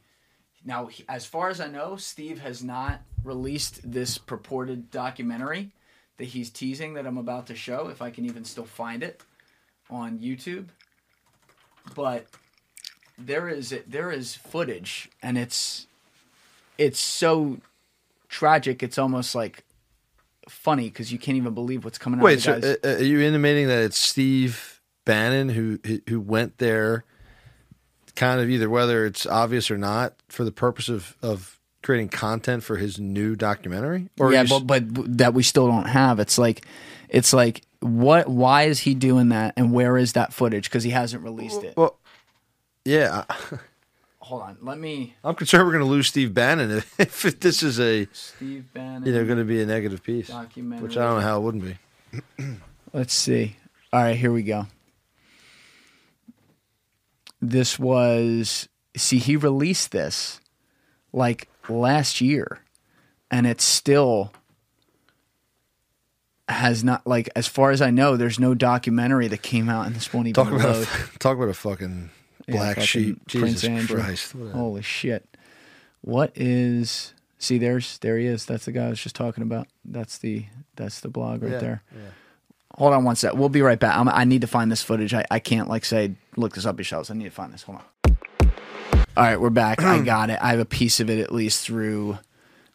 now, 0.64 0.88
as 1.08 1.24
far 1.24 1.48
as 1.48 1.60
I 1.60 1.68
know, 1.68 1.96
Steve 1.96 2.40
has 2.40 2.62
not 2.62 3.00
released 3.24 3.90
this 3.90 4.18
purported 4.18 4.90
documentary 4.90 5.70
that 6.16 6.24
he's 6.24 6.50
teasing 6.50 6.94
that 6.94 7.06
I'm 7.06 7.18
about 7.18 7.46
to 7.46 7.54
show. 7.54 7.88
If 7.88 8.02
I 8.02 8.10
can 8.10 8.24
even 8.24 8.44
still 8.44 8.64
find 8.64 9.02
it 9.02 9.22
on 9.88 10.18
YouTube, 10.18 10.66
but 11.94 12.26
there 13.16 13.48
is 13.48 13.74
there 13.86 14.10
is 14.10 14.34
footage, 14.34 15.08
and 15.22 15.38
it's 15.38 15.86
it's 16.76 17.00
so 17.00 17.58
tragic. 18.28 18.82
It's 18.82 18.98
almost 18.98 19.34
like 19.34 19.64
funny 20.48 20.88
because 20.88 21.12
you 21.12 21.18
can't 21.18 21.36
even 21.36 21.54
believe 21.54 21.84
what's 21.84 21.98
coming 21.98 22.18
out. 22.20 22.24
wait 22.24 22.38
of 22.38 22.42
so 22.42 22.52
guy's- 22.60 22.64
uh, 22.64 22.76
uh, 22.84 22.88
are 22.96 23.02
you 23.02 23.20
intimating 23.20 23.66
that 23.68 23.82
it's 23.82 23.98
steve 23.98 24.80
bannon 25.04 25.50
who 25.50 25.78
who 26.08 26.18
went 26.18 26.56
there 26.56 27.04
kind 28.18 28.40
of 28.40 28.50
either 28.50 28.68
whether 28.68 29.06
it's 29.06 29.26
obvious 29.26 29.70
or 29.70 29.78
not 29.78 30.14
for 30.28 30.44
the 30.44 30.52
purpose 30.52 30.88
of 30.88 31.16
of 31.22 31.58
creating 31.82 32.08
content 32.08 32.64
for 32.64 32.76
his 32.76 32.98
new 32.98 33.36
documentary 33.36 34.10
or 34.18 34.32
yeah, 34.32 34.44
but 34.44 34.66
but 34.66 34.82
that 35.18 35.32
we 35.32 35.42
still 35.42 35.68
don't 35.68 35.86
have. 35.86 36.18
It's 36.18 36.36
like, 36.36 36.66
it's 37.08 37.32
like, 37.32 37.62
what? 37.80 38.28
Why 38.28 38.64
is 38.64 38.80
he 38.80 38.94
doing 38.94 39.28
that? 39.30 39.54
And 39.56 39.72
where 39.72 39.96
is 39.96 40.14
that 40.14 40.32
footage? 40.32 40.64
Because 40.64 40.82
he 40.82 40.90
hasn't 40.90 41.22
released 41.22 41.62
it. 41.62 41.76
Well, 41.76 41.96
yeah, 42.84 43.24
Hold 44.18 44.42
on, 44.42 44.58
let 44.60 44.78
me. 44.78 45.14
I'm 45.24 45.34
concerned 45.34 45.64
we're 45.64 45.72
going 45.72 45.84
to 45.84 45.90
lose 45.90 46.08
Steve 46.08 46.34
Bannon 46.34 46.70
if, 46.70 47.00
if 47.24 47.40
this 47.40 47.62
is 47.62 47.80
a 47.80 48.06
Steve 48.12 48.66
Bannon. 48.74 49.06
you 49.06 49.12
know 49.14 49.24
going 49.24 49.38
to 49.38 49.44
be 49.44 49.62
a 49.62 49.66
negative 49.66 50.02
piece, 50.02 50.28
Documentary. 50.28 50.86
which 50.86 50.98
I 50.98 51.04
don't 51.04 51.14
know 51.14 51.20
how 51.22 51.38
it 51.38 51.42
wouldn't 51.42 51.64
be. 51.64 52.44
Let's 52.92 53.14
see. 53.14 53.56
All 53.90 54.02
right, 54.02 54.16
here 54.16 54.32
we 54.32 54.42
go. 54.42 54.66
This 57.40 57.78
was 57.78 58.68
see 58.96 59.18
he 59.18 59.36
released 59.36 59.92
this 59.92 60.40
like 61.12 61.48
last 61.68 62.20
year 62.20 62.58
and 63.30 63.46
it's 63.46 63.62
still 63.64 64.32
has 66.48 66.82
not 66.82 67.06
like 67.06 67.28
as 67.36 67.46
far 67.46 67.70
as 67.70 67.82
I 67.82 67.90
know 67.90 68.16
there's 68.16 68.40
no 68.40 68.54
documentary 68.54 69.28
that 69.28 69.42
came 69.42 69.68
out 69.68 69.86
and 69.86 69.94
this 69.94 70.12
won't 70.12 70.26
even 70.28 70.44
Talk 70.44 70.52
about 70.52 70.74
load. 70.76 70.88
a, 71.14 71.18
talk 71.18 71.36
about 71.36 71.48
a 71.50 71.54
fucking 71.54 72.10
Yeah, 72.46 72.54
black 72.56 72.76
fucking 72.76 72.86
sheep. 72.86 73.16
Prince 73.28 73.60
Jesus 73.60 73.64
Andrew. 73.64 74.02
Christ! 74.02 74.32
Holy 74.52 74.82
shit. 74.82 75.36
What 76.00 76.32
is 76.34 77.12
see 77.38 77.58
there's 77.58 77.98
there 77.98 78.16
he 78.18 78.26
is. 78.26 78.46
That's 78.46 78.64
the 78.64 78.72
guy 78.72 78.86
I 78.86 78.90
was 78.90 79.00
just 79.00 79.14
talking 79.14 79.42
about. 79.42 79.68
That's 79.84 80.18
the 80.18 80.46
that's 80.76 81.00
the 81.00 81.08
blog 81.08 81.42
right 81.42 81.52
Yeah, 81.52 81.58
there. 81.58 81.82
Hold 82.76 82.94
on 82.94 83.04
one 83.04 83.16
sec. 83.16 83.34
We'll 83.34 83.48
be 83.48 83.62
right 83.62 83.78
back. 83.78 83.96
I'm, 83.96 84.08
I 84.08 84.24
need 84.24 84.40
to 84.42 84.46
find 84.46 84.70
this 84.72 84.82
footage. 84.82 85.12
I, 85.12 85.24
I 85.30 85.40
can't 85.40 85.68
like 85.68 85.84
say 85.84 86.12
look 86.38 86.54
this 86.54 86.66
up 86.66 86.78
yourselves. 86.78 87.10
I 87.10 87.14
need 87.14 87.24
to 87.24 87.30
find 87.30 87.52
this. 87.52 87.62
Hold 87.62 87.78
on. 87.78 88.16
All 89.16 89.24
right, 89.24 89.40
we're 89.40 89.50
back. 89.50 89.82
I 89.82 90.00
got 90.04 90.30
it. 90.30 90.38
I 90.40 90.50
have 90.50 90.60
a 90.60 90.64
piece 90.64 91.00
of 91.00 91.10
it 91.10 91.18
at 91.18 91.32
least 91.32 91.64
through 91.64 92.18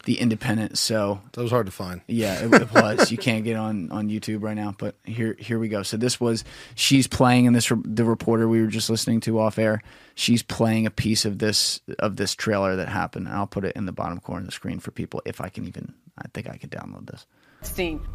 the 0.05 0.19
Independent. 0.19 0.77
So 0.77 1.21
That 1.31 1.41
was 1.41 1.51
hard 1.51 1.65
to 1.67 1.71
find. 1.71 2.01
yeah, 2.07 2.43
it, 2.45 2.53
it 2.53 2.73
was. 2.73 3.09
You 3.11 3.17
can't 3.17 3.45
get 3.45 3.55
on 3.55 3.89
on 3.91 4.09
YouTube 4.09 4.43
right 4.43 4.53
now, 4.55 4.75
but 4.77 4.95
here 5.05 5.37
here 5.39 5.57
we 5.59 5.69
go. 5.69 5.81
So 5.83 5.95
this 5.95 6.19
was 6.19 6.43
she's 6.75 7.07
playing 7.07 7.45
in 7.45 7.53
this 7.53 7.71
re- 7.71 7.81
the 7.85 8.03
reporter 8.03 8.49
we 8.49 8.59
were 8.61 8.67
just 8.67 8.89
listening 8.89 9.21
to 9.21 9.39
off 9.39 9.57
air. 9.57 9.81
She's 10.15 10.43
playing 10.43 10.85
a 10.85 10.91
piece 10.91 11.23
of 11.23 11.39
this 11.39 11.79
of 11.99 12.17
this 12.17 12.35
trailer 12.35 12.75
that 12.75 12.89
happened. 12.89 13.29
I'll 13.29 13.47
put 13.47 13.63
it 13.63 13.75
in 13.77 13.85
the 13.85 13.93
bottom 13.93 14.19
corner 14.19 14.41
of 14.41 14.47
the 14.47 14.51
screen 14.51 14.79
for 14.81 14.91
people 14.91 15.21
if 15.25 15.39
I 15.39 15.47
can 15.47 15.65
even. 15.65 15.93
I 16.17 16.25
think 16.33 16.49
I 16.49 16.57
can 16.57 16.69
download 16.69 17.09
this. 17.09 17.25
Epstein. 17.61 18.05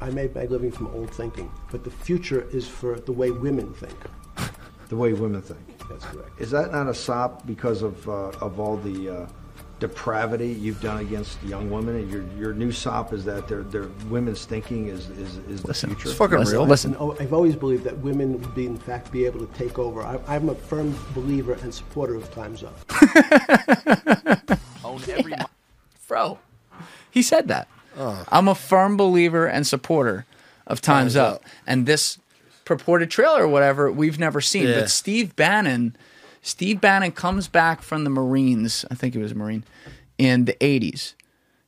I 0.00 0.08
made 0.08 0.34
my 0.34 0.46
living 0.46 0.72
from 0.72 0.86
old 0.94 1.10
thinking, 1.10 1.50
but 1.70 1.84
the 1.84 1.90
future 1.90 2.48
is 2.54 2.66
for 2.66 2.98
the 2.98 3.12
way 3.12 3.30
women 3.30 3.74
think. 3.74 3.94
The 4.90 4.96
way 4.96 5.12
women 5.14 5.40
think. 5.40 5.60
That's 5.88 6.04
correct. 6.04 6.38
Is 6.38 6.50
that 6.50 6.72
not 6.72 6.88
a 6.88 6.94
sop 6.94 7.46
because 7.46 7.82
of 7.82 8.06
uh, 8.08 8.30
of 8.40 8.60
all 8.60 8.76
the 8.76 9.08
uh, 9.08 9.26
depravity 9.78 10.48
you've 10.48 10.80
done 10.80 10.98
against 10.98 11.42
young 11.44 11.70
women, 11.70 11.94
and 11.96 12.10
your 12.10 12.24
your 12.36 12.52
new 12.52 12.72
sop 12.72 13.12
is 13.12 13.24
that 13.24 13.48
their 13.48 13.62
their 13.62 13.86
women's 14.08 14.44
thinking 14.44 14.88
is 14.88 15.08
is, 15.10 15.38
is 15.48 15.62
the 15.62 15.72
future. 15.72 16.08
It's 16.08 16.18
fucking 16.18 16.38
Listen, 16.38 16.54
real. 16.58 16.66
listen. 16.66 16.96
Oh, 16.98 17.16
I've 17.20 17.32
always 17.32 17.54
believed 17.56 17.84
that 17.84 17.96
women 17.98 18.40
would 18.40 18.54
be, 18.54 18.66
in 18.66 18.76
fact, 18.76 19.12
be 19.12 19.24
able 19.24 19.46
to 19.46 19.52
take 19.54 19.78
over. 19.78 20.02
I, 20.02 20.18
I'm 20.26 20.48
a 20.48 20.54
firm 20.56 20.94
believer 21.14 21.54
and 21.54 21.72
supporter 21.72 22.16
of 22.16 22.30
Time's 22.32 22.64
Up. 22.64 22.76
Owned 24.84 25.08
every. 25.08 25.34
Bro, 26.08 26.40
he 27.10 27.22
said 27.22 27.46
that. 27.48 27.68
I'm 27.96 28.48
a 28.48 28.54
firm 28.54 28.96
believer 28.96 29.46
and 29.46 29.66
supporter 29.66 30.26
of 30.66 30.80
Time's, 30.80 31.14
Time's 31.14 31.16
Up. 31.16 31.34
Up. 31.36 31.44
And 31.66 31.86
this 31.86 32.18
purported 32.70 33.10
trailer 33.10 33.42
or 33.42 33.48
whatever, 33.48 33.90
we've 33.90 34.18
never 34.20 34.40
seen. 34.40 34.68
Yeah. 34.68 34.80
But 34.80 34.90
Steve 34.90 35.34
Bannon, 35.34 35.96
Steve 36.40 36.80
Bannon 36.80 37.10
comes 37.10 37.48
back 37.48 37.82
from 37.82 38.04
the 38.04 38.10
Marines, 38.10 38.84
I 38.92 38.94
think 38.94 39.14
he 39.14 39.20
was 39.20 39.32
a 39.32 39.34
Marine, 39.34 39.64
in 40.18 40.44
the 40.44 40.52
80s, 40.60 41.14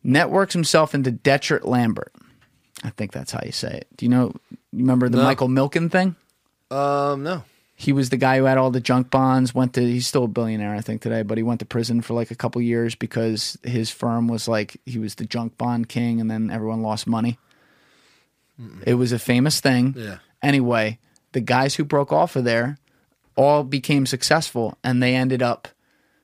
networks 0.05 0.53
himself 0.53 0.95
into 0.95 1.11
Drexel 1.11 1.59
Lambert. 1.65 2.13
I 2.85 2.91
think 2.91 3.11
that's 3.11 3.33
how 3.33 3.41
you 3.45 3.51
say 3.51 3.79
it. 3.79 3.89
Do 3.97 4.05
you 4.07 4.11
know, 4.11 4.33
you 4.51 4.59
remember 4.79 5.09
the 5.09 5.17
No. 5.19 5.25
Michael 5.25 5.49
Milken 5.49 5.91
thing? 5.91 6.15
Um, 6.71 7.25
no. 7.25 7.43
He 7.75 7.93
was 7.93 8.11
the 8.11 8.17
guy 8.17 8.39
who 8.39 8.45
had 8.45 8.59
all 8.59 8.71
the 8.71 8.81
junk 8.81 9.11
bonds. 9.11 9.53
Went 9.57 9.75
to 9.75 9.81
he's 9.81 10.07
still 10.07 10.25
a 10.25 10.29
billionaire, 10.29 10.73
I 10.73 10.83
think 10.83 11.03
today, 11.03 11.23
but 11.23 11.37
he 11.37 11.43
went 11.43 11.59
to 11.61 11.67
prison 11.67 12.01
for 12.01 12.15
like 12.15 12.31
a 12.31 12.37
couple 12.37 12.63
years 12.63 12.95
because 12.95 13.59
his 13.65 13.91
firm 13.91 14.29
was 14.29 14.47
like 14.47 14.77
he 14.87 15.01
was 15.01 15.17
the 15.17 15.25
junk 15.25 15.59
bond 15.59 15.89
king, 15.89 16.21
and 16.21 16.31
then 16.31 16.49
everyone 16.49 16.83
lost 16.83 17.09
money. 17.09 17.39
It 18.87 18.95
was 18.95 19.11
a 19.11 19.19
famous 19.19 19.59
thing. 19.59 19.95
Yeah. 19.97 20.19
Anyway, 20.43 20.99
the 21.33 21.41
guys 21.41 21.75
who 21.77 21.85
broke 21.85 22.13
off 22.13 22.37
of 22.37 22.45
there 22.45 22.79
all 23.37 23.65
became 23.65 24.07
successful, 24.07 24.77
and 24.85 25.03
they 25.03 25.15
ended 25.15 25.43
up 25.43 25.69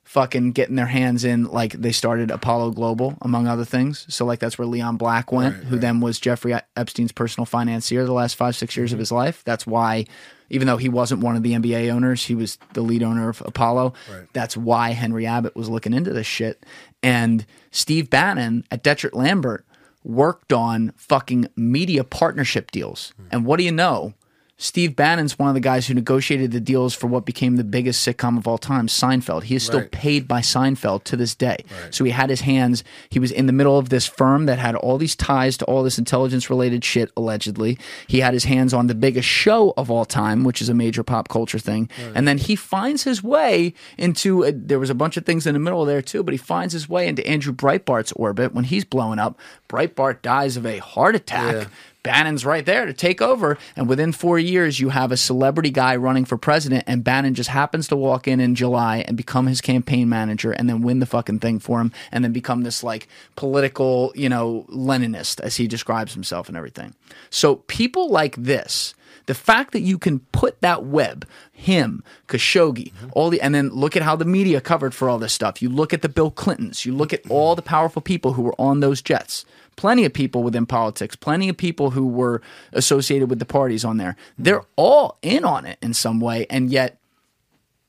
fucking 0.09 0.53
getting 0.53 0.77
their 0.77 0.87
hands 0.87 1.23
in 1.23 1.45
like 1.45 1.73
they 1.75 1.93
started 1.93 2.31
Apollo 2.31 2.71
Global 2.71 3.19
among 3.21 3.47
other 3.47 3.67
things. 3.67 4.07
So 4.09 4.25
like 4.25 4.39
that's 4.39 4.57
where 4.57 4.67
Leon 4.67 4.97
Black 4.97 5.31
went, 5.31 5.55
Right, 5.55 5.65
who 5.65 5.75
right. 5.75 5.83
then 5.83 6.01
was 6.01 6.19
Jeffrey 6.19 6.59
Epstein's 6.77 7.13
personal 7.13 7.45
financier 7.45 8.07
the 8.07 8.15
last 8.15 8.35
5 8.37 8.57
6 8.57 8.75
years 8.75 8.93
of 8.93 8.97
mm-hmm. 8.97 9.01
his 9.01 9.13
life. 9.13 9.43
That's 9.45 9.67
why 9.67 10.07
even 10.49 10.67
though 10.67 10.79
he 10.79 10.89
wasn't 10.89 11.21
one 11.21 11.37
of 11.37 11.43
the 11.43 11.53
NBA 11.53 11.93
owners, 11.93 12.25
he 12.25 12.35
was 12.35 12.57
the 12.73 12.81
lead 12.81 13.03
owner 13.03 13.29
of 13.29 13.43
Apollo. 13.45 13.93
Right. 14.11 14.27
That's 14.33 14.57
why 14.57 14.93
Henry 14.93 15.27
Abbott 15.27 15.55
was 15.55 15.69
looking 15.69 15.93
into 15.93 16.15
this 16.15 16.27
shit. 16.27 16.65
And 17.03 17.45
Steve 17.71 18.09
Bannon 18.09 18.65
at 18.71 18.83
Drexel 18.83 19.11
Lambert 19.13 19.67
worked 20.05 20.53
on 20.53 20.93
fucking 20.97 21.49
media 21.57 22.05
partnership 22.05 22.71
deals. 22.71 23.13
Hmm. 23.17 23.27
And 23.33 23.47
what 23.47 23.59
do 23.59 23.65
you 23.65 23.73
know? 23.73 24.15
Steve 24.61 24.97
Bannon's 24.97 25.39
one 25.39 25.49
of 25.49 25.55
the 25.55 25.61
guys 25.61 25.87
who 25.87 25.95
negotiated 25.95 26.51
the 26.51 26.59
deals 26.61 26.93
for 26.93 27.07
what 27.07 27.25
became 27.25 27.55
the 27.55 27.63
biggest 27.63 28.05
sitcom 28.07 28.37
of 28.37 28.49
all 28.49 28.59
time, 28.59 28.89
Seinfeld. 28.89 29.45
He 29.45 29.55
is 29.55 29.63
still 29.63 29.79
Right. 29.83 29.91
paid 29.93 30.27
by 30.27 30.41
Seinfeld 30.41 31.05
to 31.05 31.17
this 31.17 31.37
day. 31.37 31.59
So 31.91 32.03
he 32.05 32.11
had 32.11 32.29
his 32.29 32.41
hands, 32.41 32.83
he 33.09 33.21
was 33.21 33.31
in 33.31 33.47
the 33.47 33.53
middle 33.53 33.79
of 33.79 33.89
this 33.89 34.07
firm 34.07 34.47
that 34.47 34.59
had 34.59 34.75
all 34.75 34.99
these 34.99 35.15
ties 35.15 35.57
to 35.59 35.65
all 35.67 35.85
this 35.85 35.97
intelligence 35.97 36.51
related 36.51 36.85
shit, 36.85 37.13
allegedly. 37.17 37.79
He 38.09 38.19
had 38.19 38.35
his 38.35 38.45
hands 38.45 38.75
on 38.75 38.89
the 38.89 38.97
biggest 38.97 39.29
show 39.29 39.75
of 39.77 39.93
all 39.93 40.05
time, 40.05 40.43
which 40.43 40.61
is 40.61 40.69
a 40.69 40.75
major 40.75 41.05
pop 41.05 41.29
culture 41.29 41.61
thing. 41.61 41.89
And 42.17 42.27
then 42.27 42.39
he 42.39 42.57
finds 42.57 43.05
his 43.05 43.23
way 43.23 43.75
into, 43.97 44.43
a, 44.43 44.51
there 44.51 44.81
was 44.81 44.91
a 44.91 44.95
bunch 44.95 45.17
of 45.17 45.25
things 45.25 45.47
in 45.47 45.55
the 45.55 45.61
middle 45.61 45.85
there 45.85 46.03
too, 46.03 46.25
but 46.25 46.35
he 46.35 46.39
finds 46.39 46.73
his 46.73 46.89
way 46.89 47.07
into 47.07 47.25
Andrew 47.29 47.53
Breitbart's 47.53 48.11
orbit 48.17 48.53
when 48.55 48.65
he's 48.65 48.85
blowing 48.85 49.21
up. 49.21 49.39
Breitbart 49.69 50.21
dies 50.21 50.57
of 50.57 50.67
a 50.67 50.79
heart 50.79 51.15
attack. 51.15 51.55
Yeah. 51.55 51.65
Bannon's 52.03 52.45
right 52.45 52.65
there 52.65 52.87
to 52.87 52.93
take 52.93 53.21
over. 53.21 53.59
And 53.77 53.89
within 53.89 54.13
four 54.13 54.39
years, 54.39 54.81
you 54.81 54.91
have 54.91 55.13
a 55.13 55.17
celebrity 55.17 55.71
guy 55.71 55.97
running 55.97 56.25
for 56.25 56.39
president, 56.39 56.85
and 56.87 57.05
Bannon 57.05 57.35
just 57.35 57.51
happens 57.51 57.89
to 57.89 57.97
walk 57.97 58.29
in 58.29 58.41
in 58.41 58.55
July 58.55 59.05
and 59.07 59.17
become 59.17 59.47
his 59.47 59.61
campaign 59.61 60.09
manager 60.09 60.53
and 60.53 60.69
then 60.69 60.83
win 60.83 61.01
the 61.01 61.07
fucking 61.07 61.41
thing 61.41 61.59
for 61.59 61.81
him 61.81 61.93
and 62.13 62.25
then 62.25 62.33
become 62.33 62.63
this 62.63 62.83
like 62.83 63.09
political, 63.37 64.13
you 64.15 64.29
know, 64.29 64.65
Leninist 64.69 65.41
as 65.41 65.57
he 65.57 65.67
describes 65.67 66.15
himself 66.15 66.49
and 66.49 66.57
everything. 66.57 66.95
So 67.31 67.57
people 67.67 68.11
like 68.11 68.37
this. 68.37 68.95
The 69.27 69.35
fact 69.35 69.73
that 69.73 69.81
you 69.81 69.99
can 69.99 70.21
put 70.33 70.61
that 70.61 70.85
web, 70.85 71.27
him, 71.53 72.03
Khashoggi, 72.29 72.93
all 73.13 73.31
the, 73.31 73.41
and 73.41 73.55
then 73.55 73.71
look 73.71 73.97
at 73.97 74.03
how 74.03 74.17
the 74.17 74.25
media 74.25 74.61
covered 74.61 74.95
for 74.95 75.09
all 75.09 75.19
this 75.19 75.35
stuff. 75.35 75.61
You 75.61 75.69
look 75.69 75.93
at 75.93 76.03
the 76.03 76.09
Bill 76.09 76.31
Clintons. 76.31 76.85
You 76.87 76.95
look 76.95 77.13
at 77.13 77.29
all 77.31 77.55
the 77.55 77.63
powerful 77.63 78.03
people 78.03 78.33
who 78.35 78.43
were 78.43 78.55
on 78.59 78.81
those 78.81 79.03
jets 79.03 79.45
plenty 79.79 80.05
of 80.05 80.13
people 80.13 80.43
within 80.43 80.67
politics, 80.67 81.17
plenty 81.17 81.49
of 81.49 81.57
people 81.57 81.91
who 81.91 82.07
were 82.07 82.43
associated 82.73 83.31
with 83.31 83.39
the 83.39 83.47
parties 83.47 83.85
on 83.85 83.97
there. 83.97 84.17
They're 84.37 84.65
all 84.77 85.19
in 85.23 85.45
on 85.45 85.65
it 85.65 85.79
in 85.81 85.95
some 85.95 86.21
way, 86.21 86.47
and 86.51 86.69
yet 86.69 86.99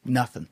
nothing. 0.05 0.47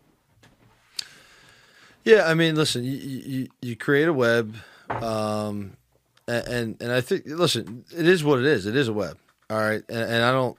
Yeah, 2.03 2.25
I 2.25 2.33
mean, 2.33 2.55
listen, 2.55 2.83
you 2.83 2.91
you, 2.91 3.47
you 3.61 3.75
create 3.75 4.07
a 4.07 4.13
web, 4.13 4.55
um, 4.89 5.77
and 6.27 6.75
and 6.81 6.91
I 6.91 7.01
think 7.01 7.23
listen, 7.27 7.85
it 7.95 8.07
is 8.07 8.23
what 8.23 8.39
it 8.39 8.45
is. 8.45 8.65
It 8.65 8.75
is 8.75 8.87
a 8.87 8.93
web, 8.93 9.17
all 9.49 9.57
right. 9.57 9.83
And, 9.89 10.11
and 10.11 10.23
I 10.23 10.31
don't. 10.31 10.57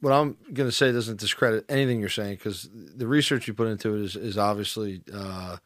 What 0.00 0.12
I'm 0.12 0.36
going 0.52 0.68
to 0.68 0.74
say 0.74 0.92
doesn't 0.92 1.20
discredit 1.20 1.66
anything 1.68 2.00
you're 2.00 2.08
saying 2.08 2.36
because 2.36 2.70
the 2.72 3.06
research 3.06 3.46
you 3.46 3.52
put 3.52 3.68
into 3.68 3.94
it 3.96 4.00
is 4.02 4.16
is 4.16 4.38
obviously, 4.38 5.02
uh, 5.12 5.58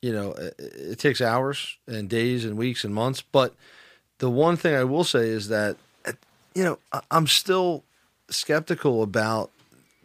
you 0.00 0.12
know, 0.12 0.32
it, 0.32 0.54
it 0.58 0.98
takes 0.98 1.20
hours 1.20 1.76
and 1.86 2.08
days 2.08 2.44
and 2.46 2.56
weeks 2.56 2.84
and 2.84 2.94
months. 2.94 3.20
But 3.20 3.54
the 4.18 4.30
one 4.30 4.56
thing 4.56 4.74
I 4.74 4.84
will 4.84 5.04
say 5.04 5.28
is 5.28 5.48
that, 5.48 5.76
you 6.54 6.64
know, 6.64 6.78
I'm 7.10 7.26
still 7.26 7.84
skeptical 8.30 9.02
about 9.02 9.50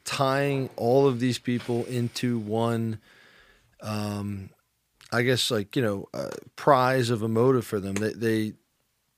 tying 0.03 0.69
all 0.75 1.07
of 1.07 1.19
these 1.21 1.39
people 1.39 1.85
into 1.85 2.39
one. 2.39 2.99
um 3.81 4.49
I 5.11 5.23
guess 5.23 5.49
like 5.49 5.75
you 5.75 5.81
know, 5.81 6.07
uh, 6.13 6.29
prize 6.55 7.09
of 7.09 7.23
a 7.23 7.27
motive 7.27 7.65
for 7.65 7.79
them. 7.79 7.95
They, 7.95 8.13
they, 8.13 8.53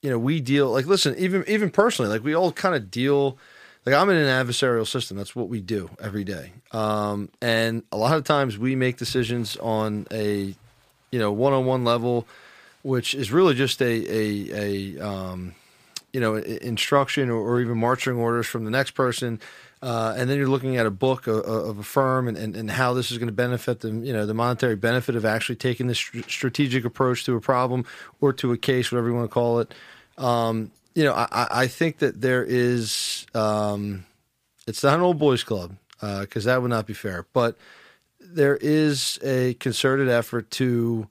you 0.02 0.10
know, 0.10 0.18
we 0.20 0.40
deal 0.40 0.72
like 0.72 0.86
listen, 0.86 1.16
even 1.18 1.44
even 1.48 1.70
personally, 1.70 2.10
like 2.12 2.24
we 2.24 2.36
all 2.36 2.52
kind 2.52 2.76
of 2.76 2.90
deal. 2.92 3.38
Like 3.86 3.96
I'm 3.96 4.10
in 4.10 4.18
an 4.18 4.46
adversarial 4.46 4.88
system. 4.88 5.18
That's 5.18 5.36
what 5.36 5.50
we 5.50 5.60
do 5.60 5.90
every 6.00 6.24
day. 6.24 6.52
Um, 6.72 7.30
and 7.42 7.82
a 7.92 7.98
lot 7.98 8.16
of 8.16 8.24
times 8.24 8.58
we 8.58 8.76
make 8.76 8.98
decisions 8.98 9.58
on 9.58 10.06
a, 10.12 10.54
you 11.12 11.20
know, 11.20 11.32
one-on-one 11.32 11.84
level, 11.84 12.28
which 12.84 13.16
is 13.16 13.32
really 13.32 13.56
just 13.56 13.82
a 13.82 13.86
a, 13.86 14.98
a 15.00 15.08
um, 15.08 15.56
you 16.14 16.20
know, 16.20 16.36
instruction 16.36 17.30
or, 17.30 17.38
or 17.38 17.62
even 17.62 17.78
marching 17.78 18.14
orders 18.14 18.46
from 18.46 18.66
the 18.66 18.72
next 18.72 18.92
person. 18.92 19.40
Uh, 19.82 20.14
and 20.16 20.30
then 20.30 20.38
you're 20.38 20.48
looking 20.48 20.78
at 20.78 20.86
a 20.86 20.92
book 20.92 21.26
of, 21.26 21.40
of 21.40 21.80
a 21.80 21.84
firm 21.84 22.28
and, 22.28 22.38
and, 22.38 22.56
and 22.56 22.70
how 22.70 22.94
this 22.94 23.10
is 23.10 23.18
going 23.18 23.28
to 23.28 23.34
benefit 23.34 23.80
them, 23.80 24.04
you 24.04 24.14
know, 24.14 24.28
the 24.28 24.34
monetary 24.34 24.76
benefit 24.76 25.16
of 25.16 25.26
actually 25.26 25.56
taking 25.56 25.88
this 25.88 25.98
str- 25.98 26.22
strategic 26.28 26.86
approach 26.86 27.26
to 27.26 27.36
a 27.36 27.42
problem 27.42 27.84
or 28.20 28.32
to 28.32 28.52
a 28.52 28.58
case, 28.58 28.92
whatever 28.92 29.08
you 29.08 29.16
want 29.16 29.28
to 29.28 29.34
call 29.34 29.60
it. 29.60 29.74
Um, 30.22 30.72
you 30.94 31.04
know, 31.04 31.14
I, 31.14 31.48
I- 31.52 31.68
think 31.68 31.98
that 32.00 32.22
there 32.22 32.44
is, 32.44 33.26
um, 33.34 34.06
it's 34.68 34.84
not 34.84 34.96
an 34.96 35.02
old 35.02 35.18
boys 35.20 35.44
club 35.44 35.76
because 36.00 36.46
that 36.46 36.62
would 36.62 36.70
not 36.70 36.86
be 36.86 36.94
fair, 36.94 37.26
but 37.34 37.58
there 38.20 38.58
is 38.58 39.20
a 39.24 39.56
concerted 39.56 40.10
effort 40.10 40.52
to, 40.52 41.08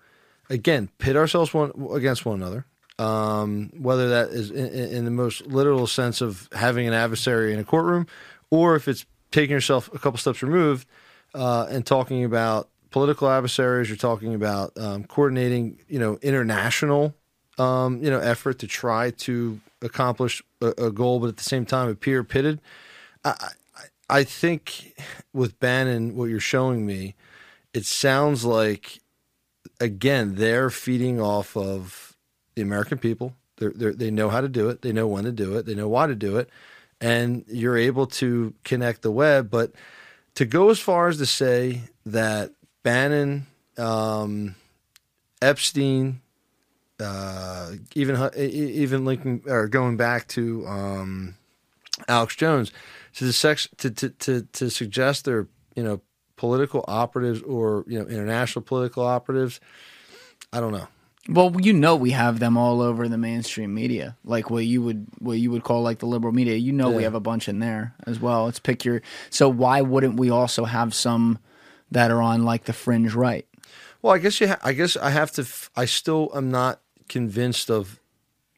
again, 0.48 0.88
pit 0.98 1.16
ourselves 1.16 1.52
one 1.52 1.72
against 1.92 2.24
one 2.24 2.40
another. 2.40 2.66
Um, 2.98 3.70
whether 3.78 4.10
that 4.10 4.28
is 4.28 4.50
in 4.50 4.66
in 4.66 5.04
the 5.06 5.10
most 5.10 5.46
literal 5.46 5.86
sense 5.86 6.20
of 6.20 6.50
having 6.52 6.86
an 6.86 6.92
adversary 6.92 7.54
in 7.54 7.58
a 7.58 7.64
courtroom, 7.64 8.06
or 8.50 8.76
if 8.76 8.88
it's 8.88 9.06
taking 9.30 9.54
yourself 9.54 9.88
a 9.94 9.98
couple 9.98 10.18
steps 10.18 10.42
removed 10.42 10.86
uh, 11.34 11.66
and 11.70 11.86
talking 11.86 12.24
about 12.24 12.68
political 12.90 13.30
adversaries, 13.30 13.88
you're 13.88 13.96
talking 13.96 14.34
about 14.34 14.76
um, 14.76 15.04
coordinating, 15.04 15.78
you 15.88 15.98
know, 15.98 16.18
international, 16.20 17.14
um, 17.58 18.02
you 18.02 18.10
know, 18.10 18.18
effort 18.18 18.58
to 18.60 18.66
try 18.66 19.10
to 19.10 19.60
accomplish 19.82 20.42
a, 20.60 20.68
a 20.78 20.90
goal, 20.90 21.20
but 21.20 21.28
at 21.28 21.36
the 21.36 21.44
same 21.44 21.66
time 21.66 21.88
appear 21.88 22.24
pitted. 22.24 22.60
I 23.24 23.50
I 24.08 24.24
think 24.24 24.94
with 25.32 25.60
Bannon, 25.60 26.16
what 26.16 26.26
you're 26.26 26.40
showing 26.40 26.84
me, 26.84 27.14
it 27.72 27.86
sounds 27.86 28.44
like 28.44 29.00
again 29.78 30.34
they're 30.34 30.70
feeding 30.70 31.20
off 31.20 31.56
of 31.56 32.16
the 32.54 32.62
American 32.62 32.98
people. 32.98 33.34
They're, 33.56 33.72
they're, 33.74 33.92
they 33.92 34.10
know 34.10 34.30
how 34.30 34.40
to 34.40 34.48
do 34.48 34.68
it. 34.70 34.82
They 34.82 34.92
know 34.92 35.06
when 35.06 35.24
to 35.24 35.32
do 35.32 35.56
it. 35.56 35.66
They 35.66 35.74
know 35.74 35.88
why 35.88 36.06
to 36.06 36.14
do 36.14 36.38
it, 36.38 36.48
and 37.00 37.44
you're 37.46 37.76
able 37.76 38.06
to 38.06 38.54
connect 38.64 39.02
the 39.02 39.12
web. 39.12 39.50
But 39.50 39.72
to 40.34 40.44
go 40.44 40.70
as 40.70 40.80
far 40.80 41.08
as 41.08 41.18
to 41.18 41.26
say 41.26 41.82
that 42.06 42.52
Bannon, 42.82 43.46
um, 43.76 44.56
Epstein, 45.42 46.20
uh, 47.00 47.72
even 47.94 48.30
even 48.36 49.04
linking 49.04 49.42
or 49.46 49.68
going 49.68 49.96
back 49.96 50.28
to 50.28 50.66
um, 50.66 51.34
Alex 52.08 52.36
Jones 52.36 52.72
to 53.16 53.24
the 53.24 53.32
sex 53.32 53.68
to, 53.78 53.90
to 53.90 54.10
to 54.10 54.42
to 54.52 54.70
suggest 54.70 55.24
they're 55.24 55.48
you 55.74 55.82
know 55.82 56.00
political 56.36 56.84
operatives 56.88 57.42
or 57.42 57.84
you 57.86 57.98
know 57.98 58.06
international 58.06 58.62
political 58.62 59.04
operatives. 59.04 59.60
I 60.52 60.60
don't 60.60 60.72
know. 60.72 60.88
Well, 61.28 61.54
you 61.60 61.72
know 61.74 61.96
we 61.96 62.12
have 62.12 62.38
them 62.40 62.56
all 62.56 62.80
over 62.80 63.06
the 63.06 63.18
mainstream 63.18 63.74
media, 63.74 64.16
like 64.24 64.50
what 64.50 64.64
you 64.64 64.82
would 64.82 65.06
what 65.18 65.38
you 65.38 65.50
would 65.50 65.64
call 65.64 65.82
like 65.82 65.98
the 65.98 66.06
liberal 66.06 66.32
media. 66.32 66.56
You 66.56 66.72
know 66.72 66.90
we 66.90 67.02
have 67.02 67.14
a 67.14 67.20
bunch 67.20 67.48
in 67.48 67.58
there 67.58 67.94
as 68.06 68.18
well. 68.18 68.46
Let's 68.46 68.58
pick 68.58 68.84
your. 68.84 69.02
So 69.28 69.48
why 69.48 69.82
wouldn't 69.82 70.16
we 70.16 70.30
also 70.30 70.64
have 70.64 70.94
some 70.94 71.38
that 71.90 72.10
are 72.10 72.22
on 72.22 72.44
like 72.44 72.64
the 72.64 72.72
fringe 72.72 73.14
right? 73.14 73.46
Well, 74.02 74.14
I 74.14 74.18
guess 74.18 74.40
you. 74.40 74.48
Ha- 74.48 74.58
I 74.62 74.72
guess 74.72 74.96
I 74.96 75.10
have 75.10 75.30
to. 75.32 75.42
F- 75.42 75.70
I 75.76 75.84
still 75.84 76.30
am 76.34 76.50
not 76.50 76.80
convinced 77.10 77.70
of 77.70 78.00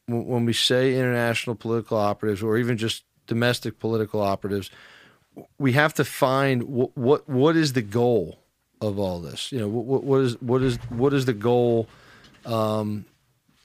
when 0.06 0.44
we 0.44 0.52
say 0.52 0.94
international 0.94 1.56
political 1.56 1.98
operatives, 1.98 2.42
or 2.42 2.56
even 2.56 2.76
just 2.76 3.02
domestic 3.26 3.80
political 3.80 4.20
operatives. 4.20 4.70
We 5.58 5.72
have 5.72 5.94
to 5.94 6.04
find 6.04 6.62
what 6.64 6.96
what 6.96 7.28
what 7.28 7.56
is 7.56 7.72
the 7.72 7.82
goal 7.82 8.38
of 8.80 8.98
all 8.98 9.20
this. 9.20 9.50
You 9.50 9.60
know, 9.60 9.68
what, 9.68 10.04
what 10.04 10.20
is 10.20 10.40
what 10.40 10.62
is 10.62 10.76
what 10.90 11.12
is 11.14 11.24
the 11.24 11.32
goal 11.32 11.88
um, 12.44 13.06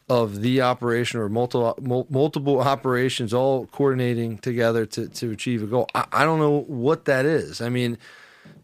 of 0.09 0.41
the 0.41 0.61
operation 0.61 1.19
or 1.19 1.27
multiple 1.27 2.05
multiple 2.09 2.61
operations 2.61 3.33
all 3.33 3.65
coordinating 3.67 4.38
together 4.38 4.85
to 4.85 5.09
to 5.09 5.31
achieve 5.31 5.63
a 5.63 5.67
goal. 5.67 5.88
I, 5.93 6.05
I 6.13 6.23
don't 6.23 6.39
know 6.39 6.61
what 6.61 7.05
that 7.05 7.25
is. 7.25 7.61
I 7.61 7.69
mean, 7.69 7.97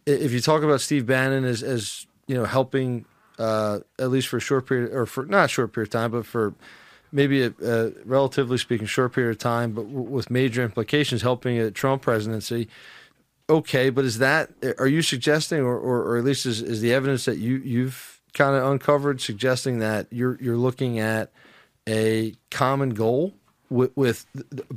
if 0.05 0.32
you 0.32 0.39
talk 0.39 0.63
about 0.63 0.80
Steve 0.80 1.05
Bannon 1.05 1.43
as 1.43 1.61
as 1.61 2.05
you 2.28 2.36
know 2.36 2.45
helping 2.45 3.05
uh, 3.39 3.79
at 3.99 4.09
least 4.09 4.27
for 4.27 4.38
a 4.38 4.41
short 4.41 4.67
period 4.67 4.91
or 4.93 5.05
for 5.05 5.25
not 5.25 5.45
a 5.45 5.47
short 5.47 5.73
period 5.73 5.88
of 5.88 5.91
time, 5.91 6.11
but 6.11 6.25
for 6.25 6.53
maybe 7.11 7.43
a, 7.43 7.53
a 7.63 7.91
relatively 8.05 8.57
speaking 8.57 8.88
short 8.88 9.13
period 9.13 9.31
of 9.31 9.38
time, 9.38 9.71
but 9.71 9.84
w- 9.84 10.01
with 10.01 10.29
major 10.29 10.63
implications, 10.63 11.21
helping 11.21 11.59
a 11.59 11.71
Trump 11.71 12.01
presidency. 12.01 12.67
Okay, 13.49 13.89
but 13.89 14.05
is 14.05 14.19
that 14.19 14.51
are 14.77 14.88
you 14.88 15.01
suggesting, 15.01 15.59
or, 15.59 15.77
or, 15.77 16.01
or 16.03 16.17
at 16.17 16.23
least 16.23 16.45
is, 16.45 16.61
is 16.61 16.81
the 16.81 16.93
evidence 16.93 17.25
that 17.25 17.38
you 17.38 17.57
you've 17.57 18.21
kind 18.34 18.55
of 18.55 18.63
uncovered 18.71 19.21
suggesting 19.21 19.79
that 19.79 20.07
you're 20.11 20.38
you're 20.41 20.57
looking 20.57 20.99
at 20.99 21.31
a 21.88 22.36
common 22.49 22.91
goal 22.91 23.34
with, 23.74 23.97
with 23.97 24.26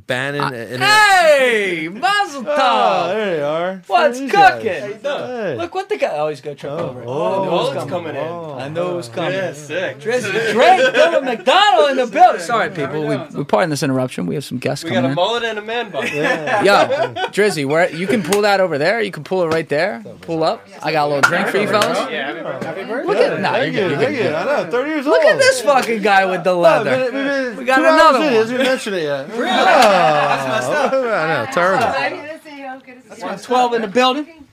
Bannon 0.07 0.41
ah, 0.41 0.51
and 0.51 0.83
Hey, 0.83 1.87
Mazel 1.91 2.41
oh, 2.47 2.55
Tov! 2.57 2.57
Oh, 2.57 3.07
there 3.09 3.37
you 3.37 3.43
are. 3.43 3.81
What's 3.85 4.19
These 4.19 4.31
cooking? 4.31 4.65
guys. 4.65 5.01
Hey. 5.01 5.55
Look 5.55 5.75
what 5.75 5.87
the 5.87 5.97
guy. 5.97 6.17
Oh, 6.17 6.29
he's 6.29 6.41
gonna 6.41 6.55
trip 6.55 6.71
oh, 6.71 6.89
over. 6.89 7.01
it. 7.01 7.05
oh, 7.07 7.43
I 7.43 7.45
know 7.45 7.59
it's 7.59 7.75
it's 7.75 7.89
coming. 7.89 8.13
coming 8.13 8.15
in. 8.15 8.61
I 8.61 8.69
know 8.69 8.93
it 8.93 8.95
was 8.95 9.09
coming. 9.09 9.33
Yeah, 9.33 9.53
sick. 9.53 9.99
Drizzy, 9.99 10.31
Drake, 10.51 10.93
Dylan 10.95 11.23
McDonald 11.23 11.91
in 11.91 11.97
the 11.97 12.07
building. 12.07 12.41
Sorry, 12.41 12.69
people. 12.71 13.05
We, 13.05 13.17
we 13.37 13.43
pardon 13.43 13.69
this 13.69 13.83
interruption. 13.83 14.25
We 14.25 14.35
have 14.35 14.43
some 14.43 14.57
guests 14.57 14.83
We 14.83 14.89
coming 14.89 15.05
in. 15.05 15.11
We 15.11 15.15
got 15.15 15.21
a 15.21 15.27
in. 15.27 15.31
mullet 15.31 15.43
and 15.43 15.59
a 15.59 15.61
man 15.61 15.91
bun. 15.91 16.07
Yo, 16.65 17.29
Drizzy, 17.29 17.67
where 17.67 17.93
you 17.93 18.07
can 18.07 18.23
pull 18.23 18.41
that 18.41 18.59
over 18.59 18.77
there. 18.77 19.01
You 19.01 19.11
can 19.11 19.23
pull 19.23 19.43
it 19.43 19.47
right 19.47 19.69
there. 19.69 20.03
Pull 20.21 20.43
up. 20.43 20.67
I 20.81 20.91
got 20.91 21.05
a 21.05 21.07
little 21.07 21.29
drink 21.29 21.47
for 21.49 21.57
you 21.57 21.67
fellas. 21.67 22.09
Yeah, 22.11 22.33
happy 22.63 22.83
birthday. 22.83 23.03
Oh, 23.03 23.05
Look 23.05 23.17
at 23.17 23.41
nah, 23.41 23.57
you're 23.57 23.71
good. 23.71 23.91
You're 23.91 23.99
Thank 23.99 24.17
you. 24.17 24.29
I 24.29 24.43
know. 24.43 24.71
Thirty 24.71 24.89
years 24.89 25.05
Look 25.05 25.23
old. 25.23 25.33
at 25.33 25.39
this 25.39 25.61
fucking 25.61 26.01
guy 26.01 26.25
with 26.25 26.43
the 26.43 26.53
leather. 26.53 27.55
We 27.55 27.63
got 27.63 27.79
another 27.79 28.19
one. 28.19 28.86
Hasn't 28.91 28.93
mentioned 28.93 28.95
it 28.95 29.03
yet. 29.03 29.29
Really? 29.29 29.49
That's 29.51 30.47
messed 30.47 30.71
up. 30.71 30.93
I 30.93 31.27
know. 31.27 31.51
Terrible. 31.51 31.87
Good 32.27 32.43
to 32.43 32.49
see 32.49 32.59
you. 32.61 32.81
Good 32.85 33.09
to 33.09 33.15
see 33.15 33.27
you. 33.27 33.37
12 33.37 33.73
in 33.73 33.81
the 33.81 33.87
building. 33.87 34.47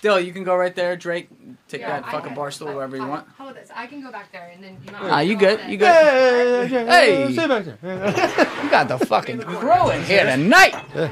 Dill, 0.00 0.18
you 0.20 0.32
can 0.32 0.42
go 0.44 0.56
right 0.56 0.74
there. 0.74 0.96
Drake, 0.96 1.28
take 1.68 1.80
Yeah, 1.82 2.00
that 2.00 2.08
I 2.08 2.10
fucking 2.10 2.28
can- 2.30 2.34
bar 2.36 2.50
stool 2.50 2.68
I- 2.68 2.74
wherever 2.74 2.96
you 2.96 3.04
I- 3.04 3.08
want. 3.08 3.26
How 3.38 3.44
about 3.44 3.54
this? 3.54 3.70
I 3.74 3.86
can 3.86 4.02
go 4.02 4.10
back 4.10 4.32
there 4.32 4.50
and 4.52 4.62
then 4.64 4.76
you. 4.84 4.90
Ah, 4.96 5.20
you 5.20 5.36
good? 5.36 5.60
You 5.68 5.76
good? 5.76 5.86
Hey, 5.88 6.66
Hey. 6.66 7.32
Stay 7.32 7.46
back 7.46 7.64
there. 7.64 8.64
You 8.64 8.70
got 8.70 8.88
the 8.88 8.98
fucking 9.06 9.42
crew 9.42 9.90
in 9.90 10.02
here 10.02 10.24
tonight. 10.24 10.74
No, 10.94 11.04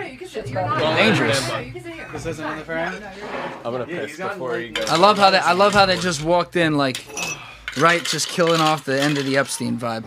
you 0.00 0.16
can 0.16 0.28
sit. 0.28 0.48
You're 0.48 0.62
not. 0.66 0.96
Dangerous. 0.96 1.46
No, 1.48 1.58
you 1.58 1.72
can 1.72 1.82
sit 1.82 1.92
here. 1.92 2.08
This 2.10 2.24
isn't 2.26 2.46
in 2.52 2.58
the 2.58 2.64
frame? 2.64 2.92
No, 2.92 2.98
you're. 3.18 3.28
I'm 3.66 3.72
gonna 3.72 3.84
piss 3.86 4.16
before 4.16 4.58
you 4.58 4.72
go. 4.72 4.82
I 4.88 4.96
love 4.96 5.18
how 5.18 5.28
they. 5.28 5.38
I 5.38 5.52
love 5.52 5.74
how 5.74 5.84
they 5.84 5.98
just 5.98 6.24
walked 6.24 6.56
in 6.56 6.78
like, 6.78 7.04
right, 7.76 8.02
just 8.02 8.28
killing 8.28 8.62
off 8.62 8.84
the 8.86 8.98
end 9.00 9.18
of 9.18 9.26
the 9.26 9.36
Epstein 9.36 9.76
vibe. 9.78 10.06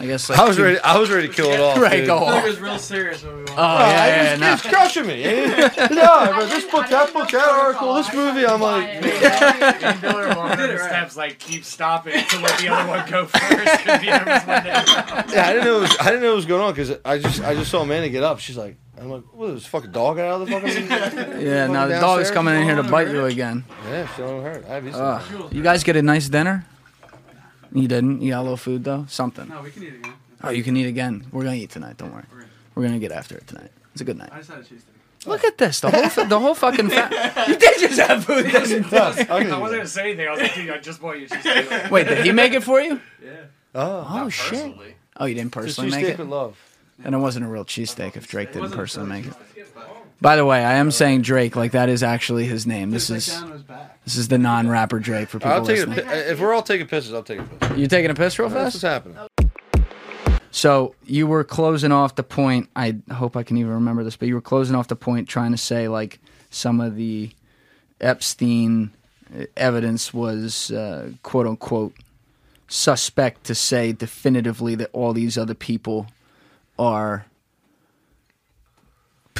I 0.00 0.06
guess. 0.06 0.28
Like 0.28 0.38
I 0.38 0.46
was 0.48 0.56
two- 0.56 0.64
ready. 0.64 0.78
I 0.80 0.98
was 0.98 1.10
ready 1.10 1.28
to 1.28 1.34
kill 1.34 1.50
it 1.50 1.60
off. 1.60 1.78
Right, 1.78 1.98
dude. 1.98 2.06
go 2.06 2.16
I 2.16 2.18
thought 2.20 2.34
off. 2.38 2.44
it 2.44 2.48
was 2.48 2.60
real 2.60 2.78
serious 2.78 3.22
when 3.22 3.32
we 3.36 3.38
went. 3.44 3.50
Oh 3.58 3.78
yeah, 3.78 4.22
yeah, 4.32 4.36
no. 4.36 4.52
It's 4.52 4.62
crushing 4.62 5.06
me. 5.06 5.22
no, 5.24 6.32
but 6.36 6.46
this 6.48 6.64
book, 6.66 6.88
that 6.88 7.12
book, 7.12 7.30
that 7.30 7.48
article, 7.48 7.94
this 7.94 8.12
movie, 8.14 8.46
I'm 8.46 8.60
like, 8.60 8.88
And 8.88 10.02
Miller 10.02 10.28
walking 10.36 10.60
up 10.60 10.70
the 10.70 10.78
steps 10.78 11.16
like 11.16 11.38
keep 11.38 11.64
stopping 11.64 12.12
to 12.24 12.38
let 12.40 12.58
the 12.58 12.68
other 12.68 12.88
one 12.88 13.08
go 13.10 13.26
first. 13.26 13.84
'cause 13.84 14.00
the 14.00 14.10
other 14.10 14.30
one's 14.30 14.46
one 14.46 14.64
down. 14.64 14.84
yeah, 15.30 15.46
I 15.46 15.52
didn't 15.52 15.64
know. 15.64 15.78
It 15.78 15.80
was, 15.82 15.96
I 16.00 16.04
didn't 16.06 16.22
know 16.22 16.28
what 16.30 16.36
was 16.36 16.46
going 16.46 16.62
on 16.62 16.72
because 16.72 16.92
I 17.04 17.18
just, 17.18 17.42
I 17.42 17.54
just 17.54 17.70
saw 17.70 17.82
Amanda 17.82 18.08
get 18.08 18.22
up. 18.22 18.38
She's 18.40 18.56
like, 18.56 18.76
I'm 18.98 19.08
like, 19.10 19.22
what 19.32 19.50
is 19.50 19.54
this 19.62 19.66
fucking 19.66 19.92
dog 19.92 20.18
out 20.18 20.42
of 20.42 20.48
the 20.48 20.52
fucking? 20.60 21.40
Yeah, 21.46 21.66
now 21.68 21.86
the 21.86 21.98
dog 22.00 22.20
is 22.20 22.30
coming 22.30 22.54
in 22.54 22.64
here 22.64 22.76
to 22.76 22.82
bite 22.82 23.08
you 23.08 23.24
again. 23.24 23.64
Yeah, 23.88 24.06
she 24.14 24.22
don't 24.22 24.42
hurt. 24.42 24.64
I 24.66 24.74
have 24.74 24.84
you 24.84 24.92
Ugh. 24.92 25.52
You 25.54 25.62
guys 25.62 25.84
get 25.84 25.96
a 25.96 26.02
nice 26.02 26.28
dinner? 26.28 26.66
You 27.72 27.88
didn't. 27.88 28.20
You 28.22 28.30
got 28.32 28.40
a 28.40 28.42
little 28.42 28.56
food 28.56 28.84
though. 28.84 29.06
Something. 29.08 29.48
No, 29.48 29.62
we 29.62 29.70
can 29.70 29.82
eat 29.84 29.94
again. 29.94 30.12
Oh, 30.42 30.50
you 30.50 30.62
can 30.62 30.76
eat 30.76 30.86
again. 30.86 31.26
We're 31.32 31.44
gonna 31.44 31.56
eat 31.56 31.70
tonight. 31.70 31.96
Don't 31.98 32.12
worry. 32.12 32.24
We're 32.74 32.84
gonna 32.84 32.98
get 32.98 33.12
after 33.12 33.36
it 33.36 33.46
tonight. 33.46 33.70
It's 33.92 34.00
a 34.00 34.04
good 34.04 34.16
night. 34.18 34.30
I 34.32 34.38
just 34.38 34.50
had 34.50 34.60
a 34.60 34.64
cheese 34.64 34.82
cheesesteak. 34.82 35.28
Look 35.28 35.44
at 35.44 35.58
this. 35.58 35.80
The 35.80 35.90
whole 35.90 36.08
fu- 36.08 36.26
the 36.26 36.38
whole 36.40 36.54
fucking. 36.54 36.88
Fa- 36.88 37.44
you 37.48 37.56
did 37.56 37.78
just 37.78 38.00
have 38.00 38.24
food. 38.24 38.44
didn't 38.50 38.90
you? 38.90 38.98
I 38.98 39.28
wasn't 39.28 39.50
gonna 39.60 39.86
say 39.86 40.02
anything. 40.04 40.28
I 40.28 40.30
was 40.30 40.40
like, 40.40 40.54
dude, 40.54 40.70
I 40.70 40.78
just 40.78 41.00
bought 41.00 41.18
you 41.18 41.26
a 41.26 41.28
cheesesteak. 41.28 41.90
Wait, 41.90 42.08
did 42.08 42.24
he 42.24 42.32
make 42.32 42.52
it 42.54 42.62
for 42.62 42.80
you? 42.80 43.00
Yeah. 43.22 43.30
Oh, 43.74 44.06
Oh 44.24 44.28
shit. 44.30 44.74
Oh, 45.16 45.26
you 45.26 45.34
didn't 45.34 45.52
personally 45.52 45.90
make 45.90 46.06
cheesesteak 46.06 46.10
it. 46.10 46.18
with 46.20 46.28
love. 46.28 46.56
And 47.04 47.14
it 47.14 47.18
wasn't 47.18 47.44
a 47.44 47.48
real 47.48 47.64
cheesesteak 47.64 48.16
if 48.16 48.26
Drake 48.28 48.52
didn't 48.52 48.72
personally 48.72 49.08
make 49.08 49.26
it. 49.26 49.34
By 50.20 50.36
the 50.36 50.44
way, 50.44 50.62
I 50.64 50.74
am 50.74 50.90
saying 50.90 51.22
Drake 51.22 51.56
like 51.56 51.72
that 51.72 51.88
is 51.88 52.02
actually 52.02 52.44
his 52.44 52.66
name. 52.66 52.90
This 52.90 53.08
is 53.08 53.26
Down 53.26 53.52
his 53.52 53.62
back. 53.62 54.04
this 54.04 54.16
is 54.16 54.28
the 54.28 54.36
non-rapper 54.38 54.98
Drake 54.98 55.28
for 55.30 55.38
people 55.38 55.50
I'll 55.52 55.64
take 55.64 55.86
listening. 55.86 56.04
pi- 56.04 56.12
if 56.14 56.38
we're 56.40 56.52
all 56.52 56.62
taking 56.62 56.86
pisses, 56.86 57.14
I'll 57.14 57.22
take 57.22 57.40
a 57.40 57.42
piss. 57.44 57.78
You 57.78 57.86
taking 57.86 58.10
a 58.10 58.14
piss 58.14 58.38
real 58.38 58.48
That's 58.50 58.74
what's 58.74 58.82
fast? 58.82 59.06
happening. 59.06 59.50
So 60.50 60.94
you 61.06 61.26
were 61.26 61.44
closing 61.44 61.90
off 61.92 62.16
the 62.16 62.22
point. 62.22 62.68
I 62.76 62.96
hope 63.12 63.36
I 63.36 63.44
can 63.44 63.56
even 63.56 63.72
remember 63.72 64.04
this, 64.04 64.16
but 64.16 64.28
you 64.28 64.34
were 64.34 64.40
closing 64.40 64.74
off 64.76 64.88
the 64.88 64.96
point, 64.96 65.28
trying 65.28 65.52
to 65.52 65.58
say 65.58 65.88
like 65.88 66.18
some 66.50 66.80
of 66.80 66.96
the 66.96 67.30
Epstein 68.00 68.90
evidence 69.56 70.12
was 70.12 70.70
uh, 70.70 71.12
quote 71.22 71.46
unquote 71.46 71.94
suspect 72.68 73.44
to 73.44 73.54
say 73.54 73.92
definitively 73.92 74.74
that 74.74 74.90
all 74.92 75.12
these 75.12 75.38
other 75.38 75.54
people 75.54 76.06
are 76.78 77.24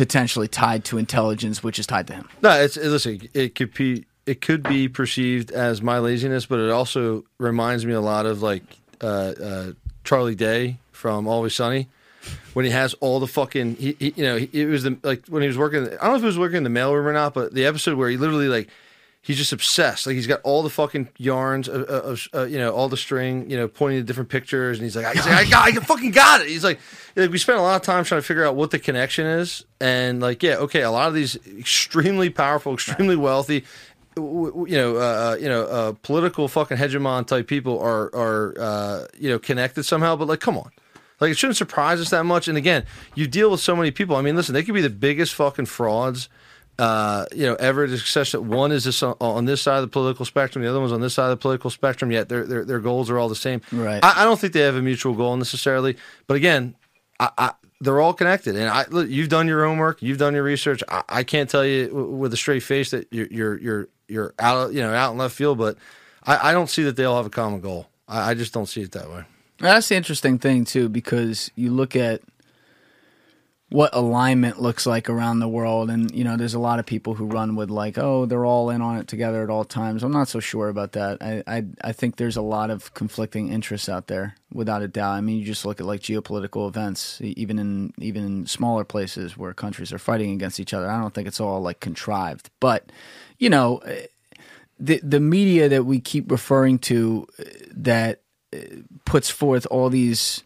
potentially 0.01 0.49
tied 0.49 0.83
to 0.83 0.97
intelligence, 0.97 1.63
which 1.63 1.79
is 1.79 1.87
tied 1.87 2.07
to 2.07 2.15
him. 2.15 2.27
No, 2.41 2.59
it's 2.59 2.79
it- 2.79 2.89
listen. 2.89 3.29
It 3.35 3.55
could 3.55 3.75
be 3.75 4.07
it 4.25 4.41
could 4.41 4.63
be 4.63 4.89
perceived 4.89 5.51
as 5.51 5.83
my 5.83 5.99
laziness, 5.99 6.47
but 6.47 6.59
it 6.59 6.71
also 6.71 7.25
reminds 7.37 7.85
me 7.85 7.93
a 7.93 8.01
lot 8.01 8.25
of 8.25 8.41
like 8.43 8.63
uh, 9.03 9.07
uh, 9.07 9.73
Charlie 10.03 10.35
Day 10.35 10.79
from 10.91 11.29
Always 11.29 11.55
Sunny 11.55 11.87
when 12.55 12.65
he 12.65 12.71
has 12.71 12.95
all 12.95 13.21
the 13.21 13.27
fucking 13.27 13.77
he, 13.77 13.95
he 13.99 14.15
you 14.17 14.23
know 14.25 14.39
he, 14.39 14.49
it 14.55 14.71
was 14.71 14.85
the 14.85 14.97
like 15.03 15.27
when 15.27 15.43
he 15.43 15.49
was 15.49 15.59
working. 15.59 15.85
I 15.85 15.89
don't 15.91 16.01
know 16.13 16.15
if 16.15 16.21
he 16.23 16.27
was 16.27 16.39
working 16.39 16.57
in 16.57 16.65
the 16.65 16.71
mailroom 16.71 17.05
or 17.05 17.13
not, 17.13 17.35
but 17.35 17.53
the 17.53 17.67
episode 17.67 17.99
where 17.99 18.09
he 18.09 18.17
literally 18.17 18.49
like. 18.49 18.69
He's 19.23 19.37
just 19.37 19.53
obsessed. 19.53 20.07
Like 20.07 20.17
he's 20.17 20.27
got 20.27 20.41
all 20.45 20.63
the 20.63 20.71
fucking 20.71 21.11
yarns 21.19 21.69
of, 21.69 21.83
of 21.83 22.29
uh, 22.35 22.45
you 22.45 22.57
know, 22.57 22.73
all 22.73 22.89
the 22.89 22.97
string, 22.97 23.51
you 23.51 23.57
know, 23.57 23.69
pointing 23.69 24.01
to 24.01 24.05
different 24.05 24.31
pictures, 24.31 24.79
and 24.79 24.85
he's 24.85 24.97
like, 24.97 25.15
he's 25.15 25.27
like 25.27 25.47
I 25.47 25.51
got, 25.51 25.69
I 25.69 25.73
fucking 25.73 26.13
got 26.13 26.41
it. 26.41 26.49
He's 26.49 26.65
like, 26.65 26.81
like, 27.17 27.31
we 27.31 27.37
spent 27.37 27.59
a 27.59 27.63
lot 27.63 27.77
of 27.77 27.83
time 27.83 28.05
trying 28.05 28.23
to 28.23 28.27
figure 28.27 28.47
out 28.47 28.57
what 28.57 28.71
the 28.71 28.79
connection 28.79 29.27
is, 29.27 29.65
and 29.79 30.21
like, 30.21 30.43
yeah, 30.43 30.57
okay, 30.57 30.81
a 30.81 30.91
lot 30.91 31.09
of 31.09 31.15
these 31.15 31.37
extremely 31.59 32.31
powerful, 32.31 32.73
extremely 32.73 33.17
wealthy, 33.17 33.65
you 34.17 34.67
know, 34.69 34.97
uh, 34.97 35.01
uh, 35.01 35.37
you 35.41 35.49
know, 35.49 35.65
uh, 35.65 35.93
political 36.03 36.49
fucking 36.49 36.77
hegemon 36.77 37.27
type 37.27 37.47
people 37.47 37.79
are 37.79 38.15
are 38.15 38.55
uh, 38.59 39.07
you 39.19 39.29
know 39.29 39.39
connected 39.39 39.85
somehow. 39.85 40.17
But 40.17 40.29
like, 40.29 40.41
come 40.41 40.57
on, 40.57 40.71
like 41.21 41.31
it 41.31 41.39
shouldn't 41.39 41.57
surprise 41.57 42.01
us 42.01 42.11
that 42.11 42.25
much. 42.25 42.49
And 42.49 42.57
again, 42.59 42.87
you 43.15 43.27
deal 43.27 43.51
with 43.51 43.61
so 43.61 43.77
many 43.77 43.91
people. 43.91 44.17
I 44.17 44.23
mean, 44.23 44.37
listen, 44.37 44.55
they 44.55 44.63
could 44.63 44.75
be 44.75 44.81
the 44.81 44.91
biggest 44.91 45.35
fucking 45.35 45.67
frauds. 45.67 46.29
Uh, 46.81 47.27
you 47.35 47.45
know, 47.45 47.57
ever 47.57 47.87
to 47.87 47.99
success 47.99 48.33
that 48.33 48.41
one 48.41 48.73
is 48.73 48.85
this 48.85 49.03
on, 49.03 49.15
on 49.21 49.45
this 49.45 49.61
side 49.61 49.77
of 49.77 49.83
the 49.83 49.89
political 49.89 50.25
spectrum, 50.25 50.65
the 50.65 50.71
other 50.71 50.81
one's 50.81 50.93
on 50.93 51.03
this 51.03 51.13
side 51.13 51.25
of 51.25 51.31
the 51.31 51.37
political 51.37 51.69
spectrum. 51.69 52.11
Yet 52.11 52.31
their 52.31 52.47
their, 52.47 52.65
their 52.65 52.81
goals 52.81 53.11
are 53.11 53.19
all 53.19 53.29
the 53.29 53.37
same. 53.37 53.61
Right. 53.71 54.03
I, 54.03 54.23
I 54.23 54.25
don't 54.25 54.41
think 54.41 54.55
they 54.55 54.61
have 54.61 54.77
a 54.77 54.81
mutual 54.81 55.13
goal 55.13 55.37
necessarily. 55.37 55.99
But 56.27 56.39
again, 56.39 56.75
I, 57.19 57.29
I, 57.37 57.53
they're 57.83 58.01
all 58.01 58.15
connected. 58.15 58.57
And 58.57 58.69
I, 58.69 58.87
look, 58.89 59.11
you've 59.11 59.29
done 59.29 59.47
your 59.47 59.65
homework, 59.67 60.01
you've 60.01 60.17
done 60.17 60.33
your 60.33 60.43
research. 60.43 60.83
I, 60.89 61.03
I 61.09 61.23
can't 61.23 61.51
tell 61.51 61.67
you 61.67 61.89
w- 61.89 62.07
with 62.07 62.33
a 62.33 62.39
straight 62.39 62.63
face 62.63 62.93
that 62.93 63.09
you're 63.11 63.29
you're 63.31 63.59
you're, 63.59 63.89
you're 64.09 64.35
out, 64.39 64.73
you 64.73 64.81
know, 64.81 64.95
out 64.95 65.13
in 65.13 65.19
left 65.19 65.37
field. 65.37 65.59
But 65.59 65.77
I, 66.25 66.51
I 66.51 66.53
don't 66.53 66.71
see 66.71 66.85
that 66.85 66.97
they 66.97 67.05
all 67.05 67.19
have 67.19 67.27
a 67.27 67.31
common 67.31 67.61
goal. 67.61 67.89
I, 68.09 68.31
I 68.31 68.35
just 68.35 68.55
don't 68.55 68.67
see 68.67 68.81
it 68.81 68.93
that 68.93 69.11
way. 69.11 69.25
That's 69.59 69.89
the 69.89 69.97
interesting 69.97 70.39
thing 70.39 70.65
too, 70.65 70.89
because 70.89 71.51
you 71.57 71.73
look 71.73 71.95
at 71.95 72.23
what 73.71 73.95
alignment 73.95 74.61
looks 74.61 74.85
like 74.85 75.09
around 75.09 75.39
the 75.39 75.49
world, 75.49 75.91
and 75.91 76.11
you 76.15 76.25
know, 76.25 76.37
there's 76.37 76.55
a 76.55 76.59
lot 76.59 76.79
of 76.81 76.87
people 76.87 77.15
who 77.15 77.25
run 77.27 77.55
with 77.57 77.71
like, 77.71 77.97
oh, 77.99 78.27
they're 78.27 78.45
all 78.45 78.69
in 78.71 78.83
on 78.83 78.99
it 78.99 79.07
together 79.09 79.43
at 79.45 79.51
all 79.51 79.65
times. 79.65 80.03
I'm 80.03 80.13
not 80.13 80.29
so 80.29 80.41
sure 80.41 80.69
about 80.69 80.93
that. 80.93 81.19
I 81.23 81.43
I, 81.47 81.65
I 81.83 81.93
think 81.93 82.17
there's 82.17 82.37
a 82.37 82.43
lot 82.43 82.71
of 82.71 82.93
conflicting 82.95 83.53
interests 83.53 83.89
out 83.89 84.09
there, 84.09 84.35
without 84.53 84.83
a 84.83 84.89
doubt. 84.89 85.13
I 85.15 85.21
mean, 85.21 85.39
you 85.39 85.45
just 85.45 85.65
look 85.65 85.81
at 85.81 85.87
like 85.87 86.01
geopolitical 86.01 86.69
events, 86.69 87.21
even 87.23 87.59
in 87.59 87.93
even 87.99 88.25
in 88.25 88.47
smaller 88.47 88.85
places 88.85 89.37
where 89.37 89.55
countries 89.55 89.93
are 89.93 89.99
fighting 89.99 90.33
against 90.33 90.61
each 90.61 90.75
other. 90.75 90.91
I 90.91 91.01
don't 91.01 91.15
think 91.15 91.29
it's 91.29 91.41
all 91.41 91.61
like 91.61 91.81
contrived, 91.81 92.51
but 92.61 92.91
you 93.39 93.51
know. 93.51 93.79
eh, 93.79 94.07
The, 94.83 94.99
the 95.05 95.21
media 95.21 95.69
that 95.69 95.85
we 95.85 96.01
keep 96.01 96.31
referring 96.31 96.79
to 96.91 97.27
eh, 97.39 97.45
that 97.91 98.23
puts 99.05 99.29
forth 99.31 99.67
all 99.71 99.91
these 99.91 100.43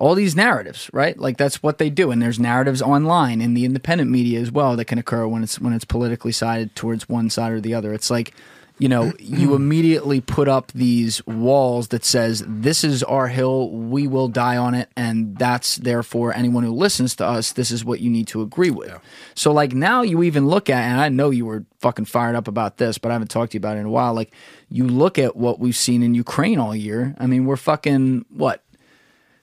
all 0.00 0.14
these 0.14 0.34
narratives, 0.34 0.90
right? 0.94 1.16
Like 1.16 1.36
that's 1.36 1.62
what 1.62 1.76
they 1.76 1.90
do, 1.90 2.10
and 2.10 2.20
there's 2.20 2.40
narratives 2.40 2.80
online 2.80 3.42
in 3.42 3.52
the 3.52 3.66
independent 3.66 4.10
media 4.10 4.40
as 4.40 4.50
well 4.50 4.74
that 4.76 4.86
can 4.86 4.98
occur 4.98 5.28
when 5.28 5.42
it's 5.42 5.60
when 5.60 5.74
it's 5.74 5.84
politically 5.84 6.32
sided 6.32 6.74
towards 6.74 7.08
one 7.08 7.28
side 7.28 7.52
or 7.52 7.60
the 7.60 7.74
other. 7.74 7.92
It's 7.92 8.10
like 8.10 8.34
you 8.78 8.88
know, 8.88 9.12
you 9.18 9.54
immediately 9.54 10.22
put 10.22 10.48
up 10.48 10.72
these 10.72 11.24
walls 11.26 11.88
that 11.88 12.02
says 12.02 12.42
this 12.46 12.82
is 12.82 13.02
our 13.02 13.28
hill, 13.28 13.70
we 13.70 14.08
will 14.08 14.28
die 14.28 14.56
on 14.56 14.74
it, 14.74 14.88
and 14.96 15.36
that's 15.36 15.76
therefore 15.76 16.34
anyone 16.34 16.64
who 16.64 16.72
listens 16.72 17.14
to 17.16 17.26
us, 17.26 17.52
this 17.52 17.70
is 17.70 17.84
what 17.84 18.00
you 18.00 18.08
need 18.08 18.26
to 18.28 18.40
agree 18.40 18.70
with. 18.70 18.98
So 19.34 19.52
like 19.52 19.74
now 19.74 20.00
you 20.00 20.22
even 20.22 20.48
look 20.48 20.70
at, 20.70 20.82
and 20.82 20.98
I 20.98 21.10
know 21.10 21.28
you 21.28 21.44
were 21.44 21.66
fucking 21.80 22.06
fired 22.06 22.36
up 22.36 22.48
about 22.48 22.78
this, 22.78 22.96
but 22.96 23.10
I 23.10 23.12
haven't 23.12 23.28
talked 23.28 23.52
to 23.52 23.56
you 23.56 23.60
about 23.60 23.76
it 23.76 23.80
in 23.80 23.86
a 23.86 23.90
while. 23.90 24.14
Like 24.14 24.32
you 24.70 24.88
look 24.88 25.18
at 25.18 25.36
what 25.36 25.60
we've 25.60 25.76
seen 25.76 26.02
in 26.02 26.14
Ukraine 26.14 26.58
all 26.58 26.74
year. 26.74 27.14
I 27.18 27.26
mean, 27.26 27.44
we're 27.44 27.56
fucking 27.56 28.24
what 28.30 28.64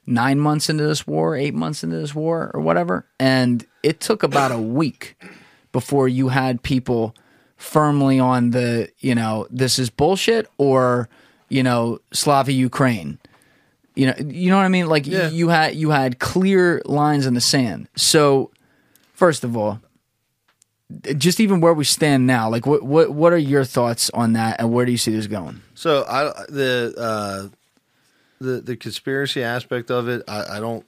nine 0.08 0.39
months 0.39 0.70
into 0.70 0.88
this 0.88 1.05
war, 1.05 1.36
eight 1.36 1.53
months 1.53 1.84
into 1.84 1.97
this 1.97 2.16
war, 2.16 2.49
or 2.53 2.62
whatever. 2.62 3.05
And 3.20 3.66
it 3.84 3.99
took 3.99 4.24
about 4.24 4.51
a 4.51 4.58
week 4.58 5.16
before 5.72 6.08
you 6.08 6.30
had 6.30 6.64
people 6.64 7.14
firmly 7.58 8.20
on 8.20 8.51
the, 8.51 8.89
you 8.99 9.14
know, 9.14 9.45
this 9.51 9.78
is 9.78 9.89
bullshit 9.89 10.47
or, 10.58 11.10
you 11.49 11.62
know, 11.62 11.99
Slava 12.14 12.51
Ukraine. 12.53 13.20
You 13.95 14.08
know, 14.08 14.14
you 14.26 14.49
know 14.49 14.58
what 14.58 14.66
I 14.66 14.70
mean? 14.70 14.88
Like 14.88 15.05
Yeah. 15.08 15.30
you 15.30 15.49
had 15.49 15.76
you 15.76 15.89
had 15.89 16.20
clear 16.20 16.82
lines 16.86 17.26
in 17.26 17.34
the 17.34 17.41
sand. 17.41 17.88
So, 17.95 18.51
first 19.14 19.43
of 19.43 19.58
all, 19.58 19.82
just 21.18 21.39
even 21.39 21.60
where 21.62 21.74
we 21.74 21.84
stand 21.84 22.28
now, 22.28 22.47
like 22.47 22.66
what 22.68 22.84
what 22.84 23.12
what 23.12 23.34
are 23.34 23.38
your 23.39 23.66
thoughts 23.66 24.10
on 24.14 24.34
that, 24.34 24.58
and 24.60 24.72
where 24.72 24.86
do 24.86 24.91
you 24.91 24.97
see 24.99 25.12
this 25.12 25.26
going? 25.28 25.62
So 25.74 26.05
I 26.08 26.26
the 26.47 26.93
uh, 26.95 27.55
the 28.39 28.61
the 28.61 28.75
conspiracy 28.75 29.43
aspect 29.43 29.89
of 29.91 30.07
it, 30.07 30.23
I, 30.27 30.57
I 30.57 30.59
don't. 30.59 30.85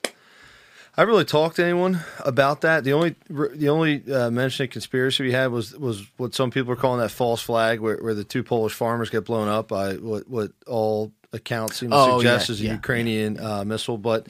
I 0.98 1.04
really 1.04 1.24
talked 1.24 1.56
to 1.58 1.64
anyone 1.64 2.02
about 2.26 2.62
that. 2.62 2.84
The 2.84 2.92
only 2.94 3.16
the 3.30 3.70
only 3.70 4.04
uh, 4.12 4.30
mention 4.32 4.66
of 4.66 4.70
conspiracy 4.72 5.24
we 5.24 5.32
had 5.32 5.52
was 5.52 5.74
was 5.78 6.06
what 6.18 6.36
some 6.36 6.52
people 6.52 6.74
are 6.74 6.76
calling 6.76 7.00
that 7.00 7.10
false 7.12 7.42
flag, 7.42 7.80
where, 7.80 7.98
where 7.98 8.14
the 8.14 8.26
two 8.26 8.44
Polish 8.44 8.74
farmers 8.74 9.10
get 9.10 9.24
blown 9.26 9.48
up 9.48 9.70
by 9.70 9.94
what 9.94 10.28
what 10.28 10.52
all 10.68 11.14
accounts 11.32 11.78
seem 11.78 11.92
to 11.92 11.96
Oh, 11.96 12.18
suggest 12.20 12.50
yeah, 12.50 12.54
is 12.54 12.62
a 12.62 12.64
yeah, 12.66 12.74
Ukrainian 12.74 13.40
Uh, 13.40 13.64
missile. 13.64 13.98
But 13.98 14.28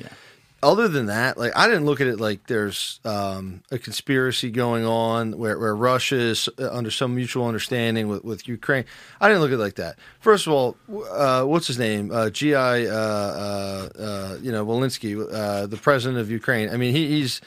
other 0.62 0.88
than 0.88 1.06
that, 1.08 1.38
like 1.38 1.56
I 1.56 1.68
didn't 1.68 1.86
look 1.86 2.02
at 2.02 2.08
it 2.08 2.20
like 2.20 2.48
there's 2.48 3.00
um, 3.06 3.64
a 3.72 3.78
conspiracy 3.78 4.52
going 4.52 4.86
on 4.86 5.38
where, 5.38 5.58
where 5.58 5.76
Russia 5.76 6.16
is 6.16 6.50
uh, 6.60 6.70
under 6.72 6.92
some 6.92 7.16
mutual 7.16 7.48
understanding 7.48 8.08
with, 8.08 8.24
with 8.24 8.48
Ukraine. 8.48 8.86
I 9.22 9.28
didn't 9.28 9.42
look 9.42 9.52
at 9.52 9.56
it 9.56 9.58
like 9.60 9.76
that. 9.76 9.98
First 10.20 10.48
of 10.48 10.54
all, 10.54 10.76
uh, 11.12 11.44
what's 11.44 11.68
his 11.68 11.80
name? 11.80 12.12
Uh, 12.12 12.30
Gi, 12.30 12.56
uh, 12.56 12.60
uh, 12.62 13.90
uh, 13.98 14.38
you 14.42 14.52
know, 14.52 14.66
Walensky, 14.66 15.22
uh, 15.34 15.66
the 15.68 15.78
president 15.78 16.20
of 16.20 16.30
Ukraine. 16.30 16.70
I 16.70 16.78
mean, 16.78 16.94
he, 16.94 17.08
he's 17.08 17.42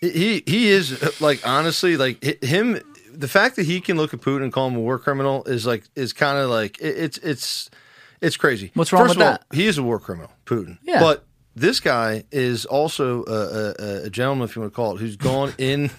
he 0.00 0.42
he 0.46 0.68
is 0.68 1.20
like 1.20 1.46
honestly 1.46 1.96
like 1.96 2.22
him. 2.42 2.80
The 3.12 3.28
fact 3.28 3.56
that 3.56 3.66
he 3.66 3.80
can 3.80 3.96
look 3.96 4.14
at 4.14 4.20
Putin 4.20 4.44
and 4.44 4.52
call 4.52 4.68
him 4.68 4.76
a 4.76 4.80
war 4.80 4.98
criminal 4.98 5.44
is 5.44 5.66
like 5.66 5.84
is 5.94 6.12
kind 6.12 6.38
of 6.38 6.48
like 6.50 6.80
it, 6.80 6.96
it's 6.96 7.18
it's 7.18 7.70
it's 8.20 8.36
crazy. 8.36 8.70
What's 8.74 8.92
wrong 8.92 9.04
First 9.04 9.16
with 9.16 9.26
of 9.26 9.32
all, 9.32 9.38
that? 9.50 9.56
he 9.56 9.66
is 9.66 9.78
a 9.78 9.82
war 9.82 9.98
criminal, 9.98 10.30
Putin. 10.46 10.78
Yeah. 10.82 11.00
but 11.00 11.24
this 11.60 11.78
guy 11.78 12.24
is 12.32 12.64
also 12.64 13.24
a, 13.24 13.82
a, 13.82 14.06
a 14.06 14.10
gentleman, 14.10 14.48
if 14.48 14.56
you 14.56 14.62
want 14.62 14.72
to 14.72 14.76
call 14.76 14.96
it, 14.96 15.00
who's 15.00 15.16
gone 15.16 15.52
in 15.58 15.90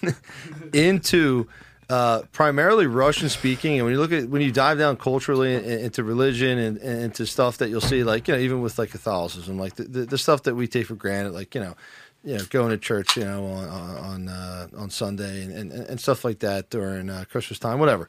into 0.74 1.48
uh, 1.90 2.24
primarily 2.32 2.88
Russian 2.88 3.30
speaking. 3.30 3.76
And 3.76 3.86
when 3.86 3.94
you 3.94 4.00
look 4.00 4.12
at 4.12 4.28
when 4.30 4.42
you 4.42 4.52
dive 4.52 4.78
down 4.80 4.98
culturally 4.98 5.54
in- 5.54 5.64
into 5.64 6.04
religion 6.04 6.58
and, 6.58 6.78
and 6.78 7.04
into 7.04 7.26
stuff 7.26 7.58
that 7.58 7.70
you'll 7.70 7.82
see, 7.82 8.04
like 8.04 8.28
you 8.28 8.34
know, 8.34 8.40
even 8.40 8.62
with 8.62 8.80
like 8.80 8.90
Catholicism, 8.90 9.60
like 9.60 9.76
the, 9.76 9.84
the, 9.84 10.06
the 10.06 10.18
stuff 10.18 10.44
that 10.44 10.56
we 10.56 10.68
take 10.68 10.88
for 10.88 10.96
granted, 10.96 11.34
like 11.34 11.54
you 11.56 11.62
know. 11.62 11.76
You 12.24 12.38
know, 12.38 12.44
going 12.52 12.70
to 12.70 12.78
church, 12.78 13.18
you 13.18 13.26
know, 13.26 13.48
on 13.48 13.68
on 13.68 14.28
uh, 14.28 14.68
on 14.78 14.92
Sunday 14.92 15.42
and, 15.42 15.52
and, 15.52 15.72
and 15.72 16.00
stuff 16.00 16.24
like 16.24 16.38
that 16.42 16.70
during 16.70 17.10
uh, 17.10 17.26
Christmas 17.28 17.58
time, 17.58 17.80
whatever. 17.80 18.08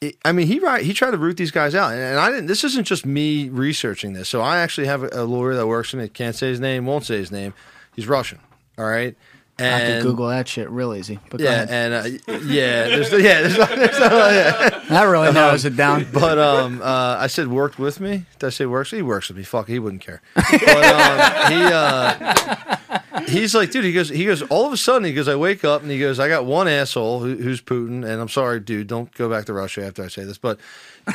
It- 0.00 0.16
I 0.24 0.32
mean, 0.32 0.46
he 0.46 0.60
he 0.82 0.92
tried 0.92 1.12
to 1.12 1.18
root 1.18 1.36
these 1.36 1.50
guys 1.50 1.74
out, 1.74 1.92
and, 1.92 2.00
and 2.00 2.18
I 2.18 2.30
didn't. 2.30 2.46
This 2.46 2.64
isn't 2.64 2.84
just 2.86 3.06
me 3.06 3.48
researching 3.48 4.12
this. 4.12 4.28
So 4.28 4.42
I 4.42 4.58
actually 4.58 4.86
have 4.88 5.02
a, 5.02 5.08
a 5.12 5.24
lawyer 5.24 5.54
that 5.54 5.66
works 5.66 5.90
for 5.90 6.00
it. 6.00 6.12
Can't 6.12 6.36
say 6.36 6.48
his 6.48 6.60
name, 6.60 6.84
won't 6.84 7.06
say 7.06 7.16
his 7.16 7.30
name. 7.30 7.54
He's 7.94 8.06
Russian. 8.06 8.38
All 8.76 8.84
right, 8.84 9.16
I 9.58 9.62
and 9.62 10.02
could 10.02 10.10
Google 10.10 10.28
that 10.28 10.46
shit 10.46 10.68
real 10.68 10.94
easy. 10.94 11.18
But 11.30 11.40
yeah, 11.40 11.66
and 11.66 11.94
uh, 11.94 12.34
yeah, 12.44 12.88
there's 12.88 13.10
yeah, 13.10 13.40
there's 13.40 13.56
not, 13.56 13.70
there's 13.70 13.98
not 13.98 14.12
yeah. 14.12 14.82
that 14.90 15.04
really 15.04 15.32
narrows 15.32 15.64
it 15.64 15.76
down. 15.78 16.06
But 16.12 16.38
um, 16.38 16.82
uh, 16.82 17.16
I 17.18 17.26
said 17.26 17.48
worked 17.48 17.78
with 17.78 17.98
me. 17.98 18.26
Did 18.38 18.46
I 18.48 18.50
say 18.50 18.66
works? 18.66 18.90
He 18.90 19.00
works 19.00 19.28
with 19.28 19.38
me. 19.38 19.44
Fuck, 19.44 19.68
he 19.68 19.78
wouldn't 19.78 20.02
care. 20.02 20.20
But 20.34 20.84
um, 20.84 21.52
he 21.52 21.62
uh, 21.72 22.98
he's 23.26 23.54
like, 23.54 23.70
dude. 23.70 23.84
He 23.84 23.92
goes, 23.92 24.08
he 24.08 24.24
goes. 24.24 24.42
All 24.42 24.66
of 24.66 24.72
a 24.72 24.76
sudden, 24.76 25.04
he 25.04 25.12
goes. 25.12 25.28
I 25.28 25.36
wake 25.36 25.64
up 25.64 25.82
and 25.82 25.90
he 25.90 25.98
goes, 25.98 26.20
I 26.20 26.28
got 26.28 26.44
one 26.44 26.68
asshole 26.68 27.20
who, 27.20 27.36
who's 27.36 27.60
Putin, 27.60 28.04
and 28.04 28.20
I'm 28.20 28.28
sorry, 28.28 28.60
dude. 28.60 28.86
Don't 28.86 29.12
go 29.14 29.28
back 29.28 29.46
to 29.46 29.52
Russia 29.52 29.84
after 29.84 30.04
I 30.04 30.08
say 30.08 30.24
this, 30.24 30.38
but. 30.38 30.58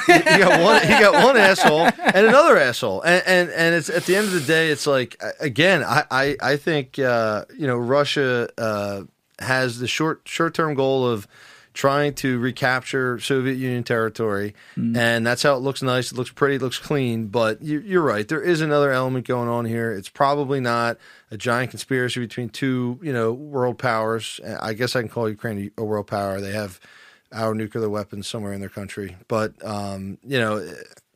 he 0.08 0.14
he 0.14 0.20
got 0.20 0.62
one. 0.62 0.82
He 0.84 0.88
got 0.88 1.22
one 1.22 1.36
asshole 1.36 1.82
and 1.82 2.26
another 2.26 2.58
asshole, 2.58 3.02
and 3.02 3.22
and 3.28 3.50
and 3.50 3.76
it's 3.76 3.90
at 3.90 4.06
the 4.06 4.16
end 4.16 4.28
of 4.28 4.32
the 4.32 4.40
day, 4.40 4.70
it's 4.70 4.88
like 4.88 5.22
again, 5.42 5.84
I 5.84 6.06
I, 6.10 6.38
I 6.42 6.56
think 6.56 6.98
uh, 6.98 7.44
you 7.58 7.68
know 7.68 7.76
Russia 7.76 8.48
uh, 8.58 9.04
has 9.40 9.80
the 9.80 9.90
short 9.90 10.22
short 10.24 10.54
term 10.54 10.76
goal 10.76 11.06
of 11.06 11.28
trying 11.74 12.14
to 12.16 12.38
recapture 12.40 13.20
Soviet 13.20 13.54
Union 13.56 13.84
territory, 13.84 14.54
and 14.76 15.26
that's 15.26 15.44
how 15.44 15.56
it 15.56 15.60
looks 15.60 15.82
nice. 15.82 16.12
It 16.12 16.18
looks 16.18 16.32
pretty. 16.32 16.56
It 16.56 16.62
looks 16.62 16.78
clean. 16.80 17.28
But 17.28 17.62
you, 17.62 17.80
you're 17.80 18.02
right. 18.02 18.28
There 18.28 18.42
is 18.42 18.62
another 18.62 18.92
element 18.92 19.26
going 19.28 19.48
on 19.50 19.66
here. 19.66 19.92
It's 19.92 20.10
probably 20.10 20.60
not 20.60 20.98
a 21.32 21.38
giant 21.38 21.70
conspiracy 21.72 22.20
between 22.20 22.50
two 22.50 23.00
you 23.02 23.14
know 23.14 23.32
world 23.32 23.78
powers. 23.78 24.40
I 24.62 24.74
guess 24.74 24.96
I 24.96 25.02
can 25.02 25.10
call 25.10 25.30
Ukraine 25.30 25.72
a 25.78 25.84
world 25.84 26.08
power. 26.08 26.42
They 26.42 26.52
have 26.52 26.80
our 27.34 27.56
nuclear 27.56 27.88
weapons 27.88 28.28
somewhere 28.28 28.52
in 28.54 28.60
their 28.60 28.70
country. 28.70 29.16
But 29.30 29.54
um, 29.66 30.18
you 30.28 30.40
know, 30.40 30.58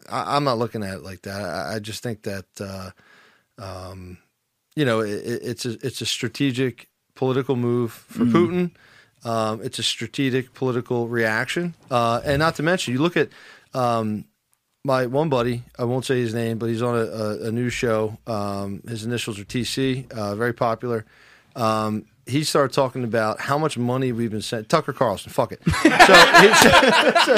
I, 0.10 0.36
I'm 0.38 0.46
not 0.46 0.58
looking 0.58 0.84
at 0.84 0.94
it 0.96 1.04
like 1.04 1.24
that. 1.24 1.42
I, 1.42 1.76
I 1.76 1.80
just 1.80 2.02
think 2.02 2.22
that 2.24 2.46
uh, 2.62 2.92
um, 3.58 4.18
you 4.76 4.86
know 4.86 5.02
it, 5.02 5.10
it's 5.26 5.66
a 5.66 5.72
it's 5.86 6.02
a 6.02 6.06
strategic 6.06 6.88
political 7.16 7.56
move 7.56 7.92
for 7.92 8.24
Mm. 8.26 8.32
Putin. 8.34 8.72
Um, 9.26 9.62
it's 9.64 9.80
a 9.80 9.84
strategic 9.84 10.54
political 10.54 11.08
reaction, 11.08 11.74
uh, 11.92 12.22
and 12.24 12.40
not 12.40 12.56
to 12.56 12.64
mention, 12.64 12.94
you 12.94 13.02
look 13.02 13.18
at 13.18 13.30
um, 13.74 14.26
my 14.84 15.08
one 15.08 15.30
buddy. 15.30 15.64
I 15.78 15.84
won't 15.84 16.06
say 16.06 16.20
his 16.20 16.34
name, 16.34 16.60
but 16.60 16.68
he's 16.68 16.82
on 16.82 16.96
a, 16.96 17.02
a, 17.02 17.48
a 17.48 17.70
show. 17.70 18.18
Um, 18.28 18.82
his 18.88 19.04
initials 19.04 19.40
are 19.40 19.46
TC. 19.46 20.12
Uh, 20.12 20.36
very 20.36 20.54
popular. 20.54 21.06
He 22.28 22.44
started 22.44 22.74
talking 22.74 23.04
about 23.04 23.40
how 23.40 23.58
much 23.58 23.78
money 23.78 24.12
we've 24.12 24.32
been 24.32 24.42
sent. 24.42 24.68
Tucker 24.68 24.94
Carlson, 24.94 25.32
fuck 25.32 25.52
it. 25.52 25.62
So, 25.64 25.80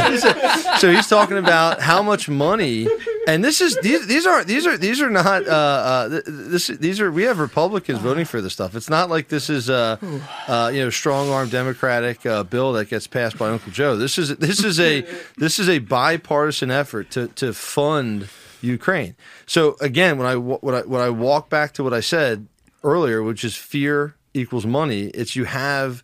he's, 0.09 0.21
so, 0.21 0.77
so 0.77 0.91
he's 0.91 1.07
talking 1.07 1.38
about 1.38 1.81
how 1.81 2.01
much 2.01 2.29
money, 2.29 2.88
and 3.27 3.43
this 3.43 3.59
is 3.59 3.77
these 3.81 4.07
these 4.07 4.25
are 4.25 4.45
these 4.45 4.65
are 4.65 4.77
these 4.77 5.01
are 5.01 5.09
not 5.09 5.45
uh, 5.45 5.51
uh, 5.51 6.21
this 6.25 6.67
these 6.67 7.01
are 7.01 7.11
we 7.11 7.23
have 7.23 7.39
Republicans 7.39 7.99
voting 7.99 8.23
for 8.23 8.41
this 8.41 8.53
stuff. 8.53 8.75
It's 8.75 8.89
not 8.89 9.09
like 9.09 9.27
this 9.27 9.49
is 9.49 9.69
a 9.69 9.99
uh, 10.47 10.71
you 10.73 10.79
know 10.79 10.89
strong 10.89 11.29
arm 11.29 11.49
Democratic 11.49 12.25
uh, 12.25 12.43
bill 12.43 12.71
that 12.73 12.89
gets 12.89 13.07
passed 13.07 13.38
by 13.38 13.49
Uncle 13.49 13.71
Joe. 13.73 13.97
This 13.97 14.17
is 14.17 14.38
this 14.38 14.63
is 14.63 14.79
a 14.79 15.05
this 15.38 15.59
is 15.59 15.67
a 15.67 15.79
bipartisan 15.79 16.71
effort 16.71 17.11
to 17.11 17.27
to 17.27 17.53
fund 17.53 18.29
Ukraine. 18.61 19.15
So 19.45 19.75
again, 19.81 20.17
when 20.17 20.27
I 20.27 20.35
when 20.35 20.75
I 20.75 20.81
when 20.81 21.01
I 21.01 21.09
walk 21.09 21.49
back 21.49 21.73
to 21.73 21.83
what 21.83 21.93
I 21.93 21.99
said 21.99 22.47
earlier, 22.83 23.21
which 23.21 23.43
is 23.43 23.55
fear 23.55 24.15
equals 24.38 24.65
money, 24.65 25.07
it's 25.07 25.35
you 25.35 25.45
have 25.45 26.03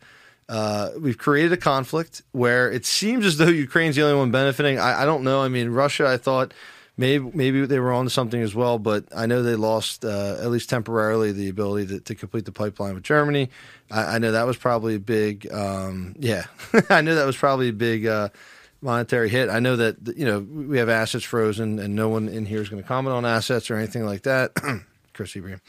uh, 0.50 0.90
we've 1.00 1.18
created 1.18 1.54
a 1.54 1.58
conflict 1.58 2.22
where 2.32 2.72
it 2.72 2.86
seems 2.86 3.26
as 3.26 3.38
though 3.38 3.48
Ukraine's 3.48 3.96
the 3.96 4.04
only 4.04 4.18
one 4.18 4.32
benefiting. 4.32 4.78
I, 4.78 5.04
I 5.04 5.06
don't 5.06 5.24
know. 5.24 5.42
I 5.42 5.48
mean, 5.48 5.70
Russia, 5.70 6.08
I 6.08 6.18
thought 6.18 6.54
maybe 6.98 7.32
maybe 7.34 7.66
they 7.66 7.80
were 7.80 7.94
on 7.94 8.10
something 8.10 8.42
as 8.42 8.54
well, 8.54 8.78
but 8.78 9.06
I 9.16 9.26
know 9.26 9.42
they 9.42 9.56
lost 9.56 10.04
uh, 10.04 10.38
at 10.40 10.52
least 10.52 10.70
temporarily 10.70 11.32
the 11.32 11.50
ability 11.50 11.88
to, 11.88 12.00
to 12.02 12.16
complete 12.16 12.46
the 12.46 12.52
pipeline 12.52 12.94
with 12.94 13.04
Germany. 13.04 13.50
I, 13.90 14.16
I 14.16 14.18
know 14.20 14.32
that 14.34 14.46
was 14.46 14.58
probably 14.58 14.96
a 14.96 15.00
big, 15.00 15.52
um, 15.52 16.16
yeah, 16.20 16.46
I 16.90 17.02
know 17.02 17.16
that 17.16 17.26
was 17.26 17.38
probably 17.38 17.70
a 17.70 17.74
big. 17.74 18.06
Uh, 18.06 18.30
monetary 18.82 19.30
hit. 19.30 19.50
I 19.50 19.62
know 19.62 19.78
that 19.78 19.96
you 20.18 20.26
know 20.26 20.40
we 20.40 20.78
have 20.78 20.90
assets 20.90 21.24
frozen, 21.24 21.80
and 21.80 21.96
no 21.96 22.10
one 22.10 22.28
in 22.28 22.46
here 22.46 22.62
is 22.62 22.68
going 22.68 22.84
to 22.84 22.88
comment 22.88 23.16
on 23.16 23.26
assets 23.26 23.72
or 23.72 23.78
anything 23.78 24.06
like 24.06 24.24
that. 24.24 24.52
Chris 25.14 25.36
Ibrahim, 25.36 25.62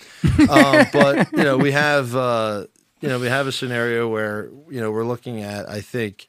um, 0.49 0.86
but 0.92 1.32
you 1.32 1.45
know 1.45 1.57
we 1.57 1.72
have 1.72 2.14
uh, 2.16 2.66
you 3.01 3.09
know 3.09 3.18
we 3.18 3.26
have 3.26 3.47
a 3.47 3.53
scenario 3.53 4.09
where 4.09 4.51
you 4.70 4.80
know 4.80 4.90
we're 4.90 5.05
looking 5.05 5.42
at 5.42 5.68
I 5.68 5.80
think 5.80 6.28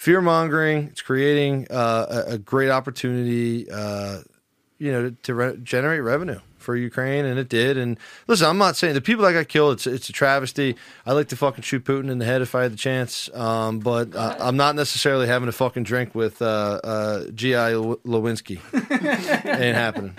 fear 0.00 0.22
mongering. 0.22 0.88
It's 0.88 1.02
creating 1.02 1.66
uh, 1.70 2.24
a, 2.28 2.32
a 2.32 2.38
great 2.38 2.70
opportunity, 2.70 3.70
uh, 3.70 4.20
you 4.78 4.90
know, 4.90 5.10
to 5.24 5.34
re- 5.34 5.58
generate 5.62 6.02
revenue 6.02 6.40
for 6.56 6.74
Ukraine, 6.74 7.26
and 7.26 7.38
it 7.38 7.50
did. 7.50 7.76
And 7.76 7.98
listen, 8.26 8.46
I'm 8.48 8.56
not 8.56 8.76
saying 8.76 8.94
the 8.94 9.02
people 9.02 9.26
that 9.26 9.32
got 9.32 9.48
killed. 9.48 9.74
It's 9.74 9.86
it's 9.86 10.08
a 10.08 10.12
travesty. 10.12 10.76
I'd 11.04 11.12
like 11.12 11.28
to 11.28 11.36
fucking 11.36 11.62
shoot 11.62 11.84
Putin 11.84 12.10
in 12.10 12.18
the 12.18 12.24
head 12.24 12.40
if 12.40 12.54
I 12.54 12.62
had 12.62 12.72
the 12.72 12.78
chance, 12.78 13.28
um, 13.34 13.78
but 13.80 14.14
uh, 14.14 14.36
I'm 14.38 14.56
not 14.56 14.74
necessarily 14.74 15.26
having 15.26 15.48
a 15.48 15.52
fucking 15.52 15.82
drink 15.82 16.14
with 16.14 16.40
uh, 16.40 16.80
uh, 16.82 17.24
Gi 17.34 17.52
Lewinsky. 17.52 18.60
Ain't 19.60 19.76
happening. 19.76 20.16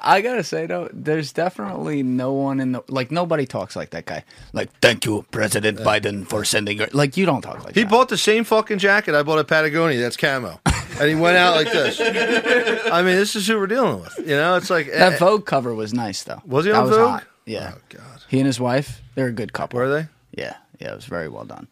I 0.00 0.20
gotta 0.20 0.44
say 0.44 0.66
though, 0.66 0.88
there's 0.92 1.32
definitely 1.32 2.02
no 2.02 2.32
one 2.32 2.60
in 2.60 2.72
the 2.72 2.82
like 2.88 3.10
nobody 3.10 3.46
talks 3.46 3.76
like 3.76 3.90
that 3.90 4.06
guy. 4.06 4.24
Like, 4.52 4.70
thank 4.80 5.04
you, 5.04 5.24
President 5.30 5.78
Biden, 5.78 6.26
for 6.26 6.44
sending. 6.44 6.78
Her. 6.78 6.88
Like, 6.92 7.16
you 7.16 7.26
don't 7.26 7.42
talk 7.42 7.56
like 7.64 7.74
that. 7.74 7.76
He 7.76 7.82
that. 7.82 7.90
bought 7.90 8.08
the 8.08 8.16
same 8.18 8.44
fucking 8.44 8.78
jacket 8.78 9.14
I 9.14 9.22
bought 9.22 9.38
at 9.38 9.48
Patagonia. 9.48 10.00
That's 10.00 10.16
camo, 10.16 10.60
and 11.00 11.08
he 11.08 11.14
went 11.14 11.36
out 11.36 11.56
like 11.56 11.70
this. 11.72 12.00
I 12.00 13.02
mean, 13.02 13.16
this 13.16 13.36
is 13.36 13.46
who 13.46 13.58
we're 13.58 13.66
dealing 13.66 14.00
with. 14.00 14.18
You 14.18 14.36
know, 14.36 14.56
it's 14.56 14.70
like 14.70 14.86
that 14.86 15.14
eh, 15.14 15.16
Vogue 15.18 15.46
cover 15.46 15.74
was 15.74 15.92
nice 15.94 16.22
though. 16.22 16.40
Was 16.46 16.64
he 16.64 16.70
that 16.72 16.78
on 16.78 16.88
was 16.88 16.96
Vogue? 16.96 17.08
Hot. 17.10 17.24
Yeah. 17.46 17.72
Oh 17.76 17.80
God, 17.90 18.22
He 18.28 18.38
and 18.38 18.46
his 18.46 18.58
wife, 18.58 19.02
they're 19.14 19.26
a 19.26 19.32
good 19.32 19.52
couple. 19.52 19.78
were 19.78 19.88
they? 19.90 20.08
Yeah, 20.32 20.56
yeah, 20.78 20.92
it 20.92 20.96
was 20.96 21.04
very 21.04 21.28
well 21.28 21.44
done. 21.44 21.68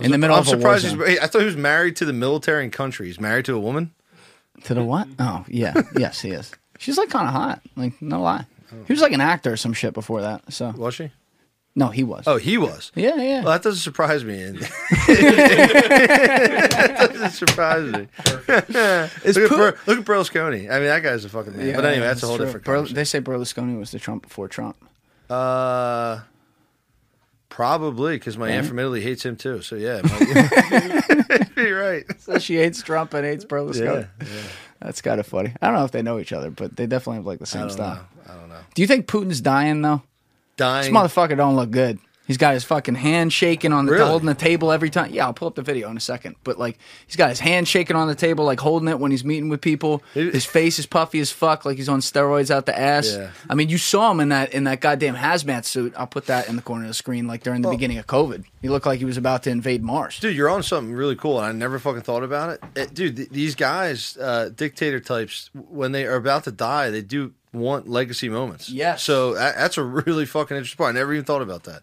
In 0.00 0.10
the 0.10 0.18
middle 0.18 0.34
I'm 0.36 0.40
of 0.42 0.48
a 0.48 0.56
war 0.56 0.78
surprised. 0.78 1.06
He's, 1.08 1.18
I 1.20 1.26
thought 1.26 1.40
he 1.40 1.44
was 1.46 1.56
married 1.56 1.96
to 1.96 2.04
the 2.04 2.12
military 2.12 2.64
and 2.64 2.72
country. 2.72 3.06
He's 3.06 3.20
married 3.20 3.44
to 3.44 3.54
a 3.54 3.60
woman. 3.60 3.92
To 4.64 4.74
the 4.74 4.82
what? 4.82 5.06
Oh, 5.18 5.44
yeah. 5.48 5.74
yes, 5.96 6.20
he 6.20 6.30
is. 6.30 6.50
She's 6.82 6.98
like 6.98 7.10
kind 7.10 7.26
of 7.28 7.32
hot. 7.34 7.60
Like, 7.76 8.00
no 8.02 8.20
lie. 8.22 8.44
He 8.86 8.92
was 8.92 9.00
like 9.02 9.12
an 9.12 9.20
actor 9.20 9.52
or 9.52 9.56
some 9.56 9.72
shit 9.72 9.94
before 9.94 10.20
that. 10.22 10.52
So 10.52 10.70
Was 10.76 10.94
she? 10.94 11.10
no, 11.74 11.88
he 11.88 12.02
was. 12.04 12.24
Oh, 12.26 12.36
he 12.38 12.58
was. 12.58 12.90
yeah, 12.94 13.16
yeah. 13.16 13.42
Well, 13.42 13.52
that 13.52 13.62
doesn't 13.62 13.80
surprise 13.80 14.24
me. 14.24 14.42
that 16.12 17.08
doesn't 17.12 17.30
surprise 17.30 17.90
me. 17.92 18.08
Look, 18.48 18.48
at 18.48 18.68
Ber- 19.50 19.78
look 19.86 19.98
at 19.98 20.04
Berlusconi. 20.04 20.70
I 20.70 20.78
mean, 20.78 20.88
that 20.88 21.02
guy's 21.02 21.24
a 21.24 21.28
fucking 21.28 21.56
man. 21.56 21.66
Yeah, 21.68 21.76
but 21.76 21.84
anyway, 21.84 22.06
that's 22.06 22.22
a 22.22 22.26
whole 22.26 22.36
true. 22.36 22.46
different 22.46 22.64
Berl- 22.66 22.74
conversation. 22.86 22.96
They 22.96 23.04
say 23.04 23.20
Berlusconi 23.20 23.78
was 23.78 23.90
the 23.90 23.98
Trump 23.98 24.22
before 24.22 24.48
Trump. 24.48 24.76
Uh, 25.30 26.20
probably 27.48 28.16
because 28.16 28.36
my 28.36 28.50
aunt 28.50 28.66
from 28.66 28.78
Italy 28.78 29.00
hates 29.00 29.24
him 29.24 29.36
too. 29.36 29.62
So 29.62 29.76
yeah, 29.76 30.00
it 30.02 30.04
might 31.30 31.54
be 31.54 31.70
right. 31.72 32.04
So 32.20 32.38
she 32.38 32.56
hates 32.56 32.82
Trump 32.82 33.14
and 33.14 33.24
hates 33.24 33.44
Berlusconi. 33.44 34.08
Yeah, 34.20 34.26
That's 34.82 35.00
kind 35.00 35.20
of 35.20 35.26
funny. 35.26 35.52
I 35.62 35.66
don't 35.66 35.76
know 35.76 35.84
if 35.84 35.90
they 35.92 36.02
know 36.02 36.18
each 36.18 36.32
other, 36.32 36.50
but 36.50 36.76
they 36.76 36.86
definitely 36.86 37.16
have 37.16 37.26
like 37.26 37.38
the 37.38 37.46
same 37.46 37.62
don't 37.62 37.70
style. 37.70 37.94
know. 37.96 38.32
I 38.32 38.36
don't 38.36 38.48
know. 38.48 38.58
Do 38.74 38.82
you 38.82 38.88
think 38.88 39.06
Putin's 39.06 39.40
dying 39.40 39.82
though? 39.82 40.02
Dying. 40.56 40.92
This 40.92 41.00
motherfucker 41.02 41.36
don't 41.36 41.56
look 41.56 41.70
good. 41.70 41.98
He's 42.26 42.36
got 42.36 42.54
his 42.54 42.62
fucking 42.64 42.94
hand 42.94 43.32
shaking 43.32 43.72
on 43.72 43.86
the 43.86 43.92
Really? 43.92 44.06
holding 44.08 44.26
the 44.26 44.34
table 44.34 44.70
every 44.70 44.90
time. 44.90 45.12
Yeah, 45.12 45.26
I'll 45.26 45.34
pull 45.34 45.48
up 45.48 45.56
the 45.56 45.62
video 45.62 45.90
in 45.90 45.96
a 45.96 46.00
second. 46.00 46.36
But 46.44 46.58
like 46.58 46.78
he's 47.06 47.16
got 47.16 47.30
his 47.30 47.40
hand 47.40 47.66
shaking 47.66 47.96
on 47.96 48.06
the 48.08 48.14
table, 48.14 48.44
like 48.44 48.60
holding 48.60 48.88
it 48.88 48.98
when 49.00 49.10
he's 49.10 49.24
meeting 49.24 49.48
with 49.48 49.60
people. 49.60 50.02
His 50.14 50.44
face 50.44 50.78
is 50.78 50.86
puffy 50.86 51.18
as 51.20 51.32
fuck, 51.32 51.64
like 51.64 51.76
he's 51.76 51.88
on 51.88 52.00
steroids 52.00 52.50
out 52.50 52.66
the 52.66 52.78
ass. 52.78 53.12
Yeah. 53.12 53.30
I 53.50 53.54
mean, 53.54 53.68
you 53.68 53.76
saw 53.78 54.10
him 54.12 54.20
in 54.20 54.28
that 54.28 54.52
in 54.54 54.64
that 54.64 54.80
goddamn 54.80 55.16
hazmat 55.16 55.64
suit. 55.64 55.92
I'll 55.96 56.06
put 56.06 56.26
that 56.26 56.48
in 56.48 56.56
the 56.56 56.62
corner 56.62 56.84
of 56.84 56.88
the 56.88 56.94
screen, 56.94 57.26
like 57.26 57.42
during 57.42 57.60
the 57.62 57.70
beginning 57.70 57.98
of 57.98 58.06
COVID. 58.06 58.44
He 58.62 58.68
looked 58.68 58.86
like 58.86 59.00
he 59.00 59.04
was 59.04 59.16
about 59.16 59.42
to 59.42 59.50
invade 59.50 59.82
Mars. 59.82 60.20
Dude, 60.20 60.36
you're 60.36 60.48
on 60.48 60.62
something 60.62 60.94
really 60.94 61.16
cool, 61.16 61.38
and 61.40 61.46
I 61.48 61.52
never 61.52 61.80
fucking 61.80 62.02
thought 62.02 62.22
about 62.22 62.50
it. 62.50 62.60
It- 62.76 62.94
dude, 62.94 63.16
th- 63.16 63.30
these 63.30 63.56
guys, 63.56 64.16
uh, 64.18 64.50
dictator 64.54 65.00
types, 65.00 65.50
when 65.52 65.90
they 65.90 66.06
are 66.06 66.14
about 66.14 66.44
to 66.44 66.52
die, 66.52 66.90
they 66.90 67.02
do 67.02 67.32
want 67.52 67.88
legacy 67.88 68.28
moments. 68.28 68.68
Yeah. 68.68 68.96
So 68.96 69.34
that's 69.34 69.78
a 69.78 69.82
really 69.82 70.26
fucking 70.26 70.56
interesting 70.56 70.78
part. 70.78 70.94
I 70.94 70.98
never 70.98 71.12
even 71.12 71.24
thought 71.24 71.42
about 71.42 71.64
that. 71.64 71.82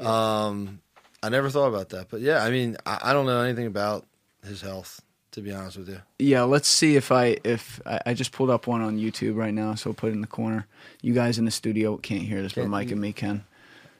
Yeah. 0.00 0.46
Um, 0.46 0.80
I 1.22 1.28
never 1.28 1.50
thought 1.50 1.68
about 1.68 1.90
that. 1.90 2.08
But 2.10 2.20
yeah, 2.20 2.42
I 2.42 2.50
mean, 2.50 2.76
I, 2.84 2.98
I, 3.02 3.12
don't 3.12 3.26
know 3.26 3.40
anything 3.42 3.66
about 3.66 4.06
his 4.44 4.60
health 4.60 5.00
to 5.32 5.40
be 5.40 5.52
honest 5.52 5.78
with 5.78 5.88
you. 5.88 6.00
Yeah, 6.18 6.42
let's 6.42 6.68
see 6.68 6.96
if 6.96 7.10
I 7.10 7.38
if 7.42 7.80
I, 7.86 8.00
I, 8.06 8.14
just 8.14 8.32
pulled 8.32 8.50
up 8.50 8.66
one 8.66 8.82
on 8.82 8.98
YouTube 8.98 9.36
right 9.36 9.52
now, 9.52 9.74
so 9.74 9.90
I'll 9.90 9.94
put 9.94 10.10
it 10.10 10.12
in 10.12 10.20
the 10.20 10.26
corner. 10.26 10.66
You 11.00 11.14
guys 11.14 11.38
in 11.38 11.44
the 11.44 11.50
studio 11.50 11.96
can't 11.96 12.22
hear 12.22 12.42
this, 12.42 12.52
can't, 12.52 12.66
but 12.66 12.70
Mike 12.70 12.90
and 12.90 13.00
me 13.00 13.12
can. 13.12 13.44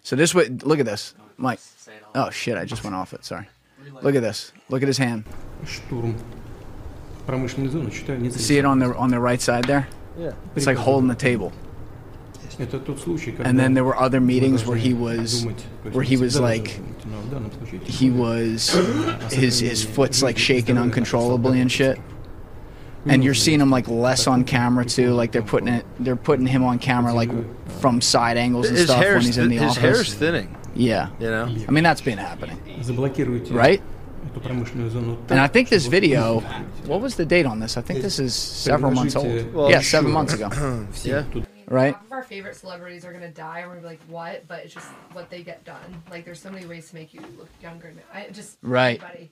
So 0.02 0.16
this 0.16 0.34
way, 0.34 0.48
look 0.48 0.78
at 0.78 0.86
this, 0.86 1.14
Mike. 1.36 1.60
Oh 2.14 2.30
shit, 2.30 2.56
I 2.56 2.64
just 2.64 2.84
went 2.84 2.94
off 2.94 3.12
it. 3.12 3.24
Sorry. 3.24 3.48
Look 4.02 4.14
at 4.14 4.22
this. 4.22 4.52
Look 4.68 4.82
at 4.82 4.88
his 4.88 4.98
hand. 4.98 5.24
See 8.30 8.58
it 8.58 8.64
on 8.64 8.78
the 8.78 8.94
on 8.96 9.10
the 9.10 9.20
right 9.20 9.40
side 9.40 9.64
there. 9.64 9.88
It's 10.56 10.66
like 10.66 10.76
holding 10.76 11.08
the 11.08 11.14
table. 11.14 11.52
And 13.46 13.58
then 13.58 13.74
there 13.74 13.84
were 13.84 13.96
other 13.96 14.20
meetings 14.20 14.66
where 14.66 14.76
he 14.76 14.92
was, 14.94 15.46
where 15.90 16.04
he 16.04 16.16
was 16.16 16.38
like, 16.38 16.78
he 17.84 18.10
was, 18.10 18.70
his 19.32 19.58
his 19.60 19.84
foot's 19.84 20.22
like 20.22 20.36
shaking 20.38 20.76
uncontrollably 20.78 21.60
and 21.60 21.70
shit. 21.72 21.98
And 23.06 23.24
you're 23.24 23.34
seeing 23.34 23.60
him 23.60 23.70
like 23.70 23.88
less 23.88 24.26
on 24.28 24.44
camera 24.44 24.84
too, 24.84 25.12
like 25.14 25.32
they're 25.32 25.42
putting 25.42 25.68
it, 25.68 25.84
they're 25.98 26.14
putting 26.14 26.46
him 26.46 26.62
on 26.62 26.78
camera 26.78 27.12
like 27.12 27.30
from 27.80 28.00
side 28.00 28.36
angles 28.36 28.68
and 28.68 28.78
stuff 28.78 29.04
when 29.04 29.22
he's 29.22 29.38
in 29.38 29.48
the 29.48 29.56
his 29.56 29.72
office. 29.72 29.82
hair's 29.82 30.14
thinning. 30.14 30.56
yeah, 30.74 31.08
You 31.18 31.30
know. 31.30 31.44
I 31.66 31.70
mean 31.72 31.82
that's 31.84 32.00
been 32.02 32.18
happening, 32.18 32.60
right? 33.56 33.82
And 35.28 35.40
I 35.40 35.46
think 35.46 35.68
this 35.68 35.86
video, 35.86 36.40
what 36.86 37.00
was 37.00 37.16
the 37.16 37.26
date 37.26 37.46
on 37.46 37.60
this? 37.60 37.76
I 37.76 37.82
think 37.82 38.02
this 38.02 38.18
is 38.18 38.34
several 38.34 38.92
months 38.92 39.16
old. 39.16 39.52
Well, 39.52 39.70
yeah, 39.70 39.80
seven 39.80 40.10
sure. 40.10 40.14
months 40.14 40.34
ago. 40.34 40.86
yeah. 41.04 41.24
Right? 41.68 41.94
Half 41.94 42.04
of 42.06 42.12
our 42.12 42.22
favorite 42.22 42.56
celebrities 42.56 43.04
are 43.04 43.12
going 43.12 43.22
to 43.22 43.30
die, 43.30 43.60
and 43.60 43.70
we're 43.70 43.80
like, 43.80 44.00
what? 44.08 44.46
But 44.46 44.64
it's 44.64 44.74
just 44.74 44.86
what 45.12 45.30
they 45.30 45.42
get 45.42 45.64
done. 45.64 46.02
Like, 46.10 46.24
there's 46.24 46.40
so 46.40 46.50
many 46.50 46.66
ways 46.66 46.88
to 46.90 46.94
make 46.94 47.14
you 47.14 47.20
look 47.38 47.48
younger. 47.62 47.94
I 48.12 48.28
just. 48.30 48.58
Right. 48.62 49.00
Everybody. 49.02 49.30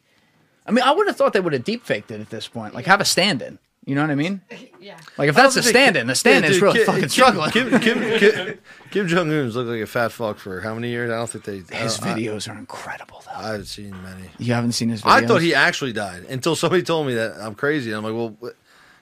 I 0.66 0.72
mean, 0.72 0.85
I 0.85 0.93
would 0.93 1.06
have 1.06 1.16
thought 1.16 1.32
they 1.32 1.40
would 1.40 1.52
have 1.52 1.64
deepfaked 1.64 2.10
it 2.10 2.20
at 2.20 2.31
this 2.31 2.48
point. 2.48 2.74
Like, 2.74 2.86
have 2.86 3.01
a 3.01 3.05
stand 3.05 3.43
in. 3.43 3.59
You 3.91 3.97
know 3.97 4.03
what 4.03 4.11
I 4.11 4.15
mean? 4.15 4.41
Yeah. 4.83 4.99
Like 5.19 5.29
if 5.29 5.35
that's 5.35 5.57
don't 5.57 5.67
a 5.67 5.69
stand 5.69 5.97
in, 5.97 6.07
the 6.07 6.15
stand 6.15 6.43
in 6.43 6.51
Yeah, 6.53 6.57
is 6.57 6.62
really 6.62 6.79
Kim- 6.79 6.87
fucking 6.87 7.09
struggling. 7.11 7.51
Kim, 7.51 7.69
Kim, 7.81 8.01
Kim, 8.19 8.59
Kim 8.91 9.09
Jong 9.09 9.31
Un's 9.31 9.55
looked 9.55 9.69
like 9.69 9.83
a 9.83 9.87
fat 9.87 10.11
fuck 10.11 10.39
for 10.39 10.62
how 10.62 10.75
many 10.75 10.89
years? 10.89 11.11
I 11.11 11.17
don't 11.17 11.29
think 11.29 11.45
they. 11.45 11.59
Uh, 11.59 11.83
his 11.83 12.01
I, 12.01 12.15
videos 12.15 12.51
are 12.51 12.59
incredible 12.59 13.23
though. 13.27 13.33
I, 13.33 13.41
I 13.41 13.47
haven't 13.49 13.67
seen 13.67 13.91
many. 14.03 14.31
You 14.39 14.55
haven't 14.55 14.73
seen 14.73 14.89
his 14.89 15.03
videos? 15.03 15.11
I 15.11 15.27
thought 15.27 15.43
he 15.43 15.55
actually 15.55 15.93
died 15.93 16.25
until 16.31 16.57
somebody 16.57 16.83
told 16.83 17.09
me 17.09 17.12
that 17.12 17.37
I'm 17.43 17.55
crazy. 17.55 17.93
I'm 17.93 18.03
like, 18.03 18.15
well, 18.15 18.37
what- 18.39 18.57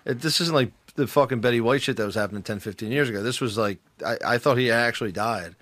it, 0.04 0.20
this 0.20 0.40
isn't 0.40 0.52
like 0.52 0.72
the 0.96 1.06
fucking 1.06 1.40
Betty 1.40 1.60
White 1.60 1.82
shit 1.82 1.96
that 1.96 2.04
was 2.04 2.16
happening 2.16 2.42
10, 2.42 2.58
15 2.58 2.90
years 2.90 3.08
ago. 3.08 3.22
This 3.22 3.40
was 3.40 3.56
like, 3.56 3.78
I, 4.04 4.16
I 4.24 4.38
thought 4.38 4.58
he 4.58 4.72
actually 4.72 5.12
died, 5.12 5.54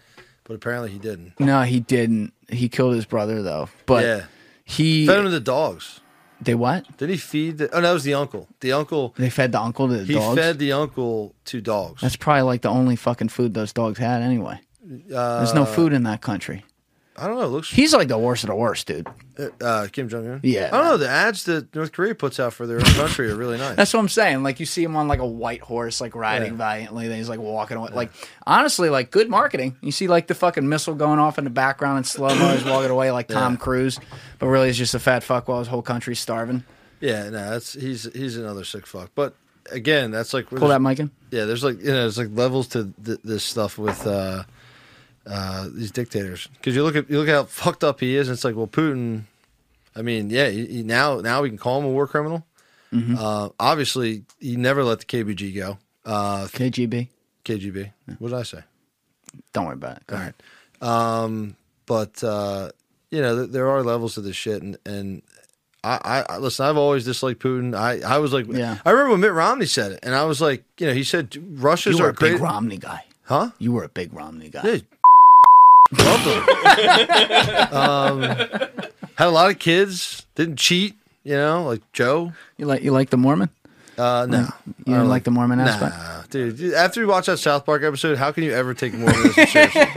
but 0.44 0.54
apparently 0.54 0.92
he 0.92 0.98
didn't. 0.98 1.38
No, 1.38 1.60
he 1.60 1.80
didn't. 1.80 2.32
He 2.48 2.70
killed 2.70 2.94
his 2.94 3.04
brother 3.04 3.42
though. 3.42 3.68
But 3.84 4.02
yeah. 4.02 4.24
he 4.64 5.06
Fed 5.06 5.18
him 5.18 5.24
to 5.24 5.30
the 5.30 5.40
dogs. 5.40 6.00
They 6.40 6.54
what? 6.54 6.84
Did 6.98 7.10
he 7.10 7.16
feed 7.16 7.58
the, 7.58 7.70
oh, 7.74 7.80
that 7.80 7.92
was 7.92 8.04
the 8.04 8.14
uncle. 8.14 8.48
The 8.60 8.72
uncle, 8.72 9.14
They 9.16 9.30
fed 9.30 9.52
the 9.52 9.60
uncle 9.60 9.88
to 9.88 9.94
the 9.98 10.04
he 10.04 10.14
dogs. 10.14 10.38
fed 10.40 10.58
the 10.58 10.72
uncle 10.72 11.34
to 11.46 11.60
dogs. 11.60 12.02
That's 12.02 12.16
probably 12.16 12.42
like 12.42 12.62
the 12.62 12.68
only 12.68 12.96
fucking 12.96 13.28
food 13.30 13.54
those 13.54 13.72
dogs 13.72 13.98
had 13.98 14.22
anyway. 14.22 14.60
uh, 15.14 15.38
There's 15.38 15.54
no 15.54 15.64
food 15.64 15.92
in 15.92 16.02
that 16.04 16.20
country. 16.20 16.64
I 17.18 17.26
don't 17.26 17.36
know. 17.36 17.44
It 17.44 17.48
looks 17.48 17.70
He's 17.70 17.94
like 17.94 18.08
the 18.08 18.18
worst 18.18 18.44
of 18.44 18.48
the 18.48 18.54
worst, 18.56 18.86
dude. 18.86 19.06
uh, 19.62 19.88
Kim 19.92 20.08
Jong 20.08 20.26
Un. 20.26 20.40
Yeah. 20.42 20.68
I 20.72 20.76
don't 20.76 20.84
know. 20.84 20.96
The 20.98 21.08
ads 21.08 21.44
that 21.44 21.74
North 21.74 21.92
Korea 21.92 22.14
puts 22.14 22.38
out 22.38 22.52
for 22.52 22.66
their 22.66 22.76
own 22.78 22.84
country 22.84 23.30
are 23.30 23.34
really 23.36 23.56
nice. 23.58 23.76
That's 23.76 23.92
what 23.94 24.00
I'm 24.00 24.08
saying. 24.08 24.42
Like 24.42 24.60
you 24.60 24.66
see 24.66 24.82
him 24.84 24.96
on 24.96 25.08
like 25.08 25.20
a 25.20 25.26
white 25.26 25.60
horse, 25.62 26.00
like 26.00 26.14
riding 26.14 26.52
Yeah. 26.52 26.58
valiantly. 26.58 27.08
Then 27.08 27.18
he's 27.18 27.28
like 27.28 27.40
walking 27.40 27.76
away. 27.76 27.90
Like 27.92 28.12
honestly, 28.46 28.88
like 28.90 29.10
good 29.10 29.28
marketing. 29.30 29.76
You 29.80 29.92
see 29.92 30.08
like 30.08 30.26
the 30.26 30.34
fucking 30.34 30.68
missile 30.68 30.94
going 30.94 31.18
off 31.18 31.38
in 31.38 31.44
the 31.44 31.50
background 31.50 31.98
in 31.98 32.04
slow 32.04 32.34
mo. 32.34 32.54
He's 32.54 32.64
walking 32.64 32.90
away 32.90 33.10
like 33.10 33.28
Tom. 33.28 33.56
Cruise, 33.56 33.98
but 34.38 34.46
really 34.48 34.68
he's 34.68 34.78
just 34.78 34.94
a 34.94 34.98
fat 34.98 35.22
fuck 35.22 35.48
while 35.48 35.58
his 35.60 35.68
whole 35.68 35.82
country's 35.82 36.18
starving. 36.20 36.64
Yeah, 37.00 37.24
no, 37.30 37.50
that's 37.50 37.74
he's 37.74 38.10
he's 38.14 38.36
another 38.36 38.64
sick 38.64 38.86
fuck. 38.86 39.10
But 39.14 39.34
again, 39.70 40.10
that's 40.10 40.32
like 40.34 40.46
Pull 40.48 40.68
that 40.68 40.80
mic 40.82 40.98
in. 40.98 41.10
Yeah, 41.30 41.44
there's 41.44 41.62
like 41.64 41.78
you 41.80 41.86
know, 41.88 42.02
there's 42.02 42.18
like 42.18 42.30
levels 42.32 42.68
to 42.68 42.92
th- 43.04 43.18
this 43.24 43.44
stuff 43.44 43.76
with 43.78 44.06
uh, 44.06 44.44
uh, 45.26 45.68
these 45.72 45.90
dictators. 45.90 46.48
Because 46.56 46.74
you 46.74 46.82
look 46.82 46.96
at 46.96 47.10
you 47.10 47.18
look 47.18 47.28
at 47.28 47.34
how 47.34 47.44
fucked 47.44 47.84
up 47.84 48.00
he 48.00 48.16
is. 48.16 48.28
And 48.28 48.34
it's 48.36 48.44
like, 48.44 48.54
well, 48.56 48.66
Putin. 48.68 49.22
I 49.94 50.02
mean, 50.02 50.28
yeah, 50.30 50.48
he, 50.48 50.66
he- 50.66 50.82
now 50.82 51.20
now 51.20 51.42
we 51.42 51.48
can 51.48 51.58
call 51.58 51.78
him 51.80 51.86
a 51.86 51.90
war 51.90 52.06
criminal. 52.06 52.46
Mm-hmm. 52.92 53.16
Uh, 53.18 53.48
obviously, 53.58 54.22
he 54.38 54.56
never 54.56 54.84
let 54.84 55.00
the 55.00 55.06
KBG 55.06 55.54
go. 55.56 55.78
Uh, 56.04 56.46
KGB. 56.46 57.08
KGB. 57.44 57.92
What 58.18 58.28
did 58.28 58.38
I 58.38 58.42
say? 58.44 58.60
Don't 59.52 59.64
worry 59.66 59.74
about 59.74 59.96
it. 59.98 60.06
Go 60.06 60.16
ahead. 60.16 60.34
Um, 60.80 61.56
but 61.86 62.22
uh, 62.22 62.70
you 63.10 63.20
know, 63.20 63.36
th- 63.40 63.50
there 63.50 63.68
are 63.68 63.82
levels 63.82 64.14
to 64.14 64.20
this 64.20 64.36
shit, 64.36 64.62
and 64.62 64.76
and 64.86 65.22
I, 65.82 66.24
I, 66.28 66.38
listen. 66.38 66.66
I've 66.66 66.76
always 66.76 67.04
disliked 67.04 67.40
Putin. 67.40 67.76
I, 67.76 68.00
I 68.00 68.18
was 68.18 68.32
like, 68.32 68.46
Yeah. 68.48 68.78
I 68.84 68.90
remember 68.90 69.12
when 69.12 69.20
Mitt 69.20 69.32
Romney 69.32 69.66
said 69.66 69.92
it, 69.92 70.00
and 70.02 70.14
I 70.14 70.24
was 70.24 70.40
like, 70.40 70.64
you 70.78 70.86
know, 70.86 70.92
he 70.94 71.04
said 71.04 71.36
Russia's 71.60 71.96
You 71.98 72.04
were 72.04 72.10
a 72.10 72.14
big 72.14 72.40
Romney 72.40 72.76
guy. 72.78 73.04
huh? 73.24 73.50
You 73.58 73.72
were 73.72 73.84
a 73.84 73.88
big 73.88 74.12
Romney 74.12 74.48
guy. 74.48 74.62
Yeah, 74.64 74.78
loved 75.92 76.24
him. 76.24 76.42
um, 77.72 78.22
had 79.16 79.28
a 79.28 79.30
lot 79.30 79.50
of 79.50 79.58
kids. 79.58 80.26
Didn't 80.34 80.56
cheat. 80.56 80.94
You 81.24 81.34
know, 81.36 81.64
like 81.64 81.82
Joe. 81.92 82.32
You 82.56 82.66
like 82.66 82.82
you 82.82 82.92
like 82.92 83.10
the 83.10 83.16
Mormon? 83.16 83.48
Uh, 83.98 84.26
no, 84.28 84.38
You 84.38 84.44
I 84.44 84.50
didn't 84.84 84.94
don't 84.98 85.08
like 85.08 85.24
the 85.24 85.30
Mormon 85.30 85.58
aspect? 85.58 85.96
Nah, 85.96 86.15
dude. 86.36 86.74
After 86.74 87.00
you 87.00 87.06
watch 87.08 87.26
that 87.26 87.38
South 87.38 87.64
Park 87.66 87.82
episode, 87.82 88.18
how 88.18 88.32
can 88.32 88.44
you 88.44 88.52
ever 88.52 88.74
take 88.74 88.92
more 88.94 89.10
Mormonism 89.10 89.46
seriously? 89.46 89.80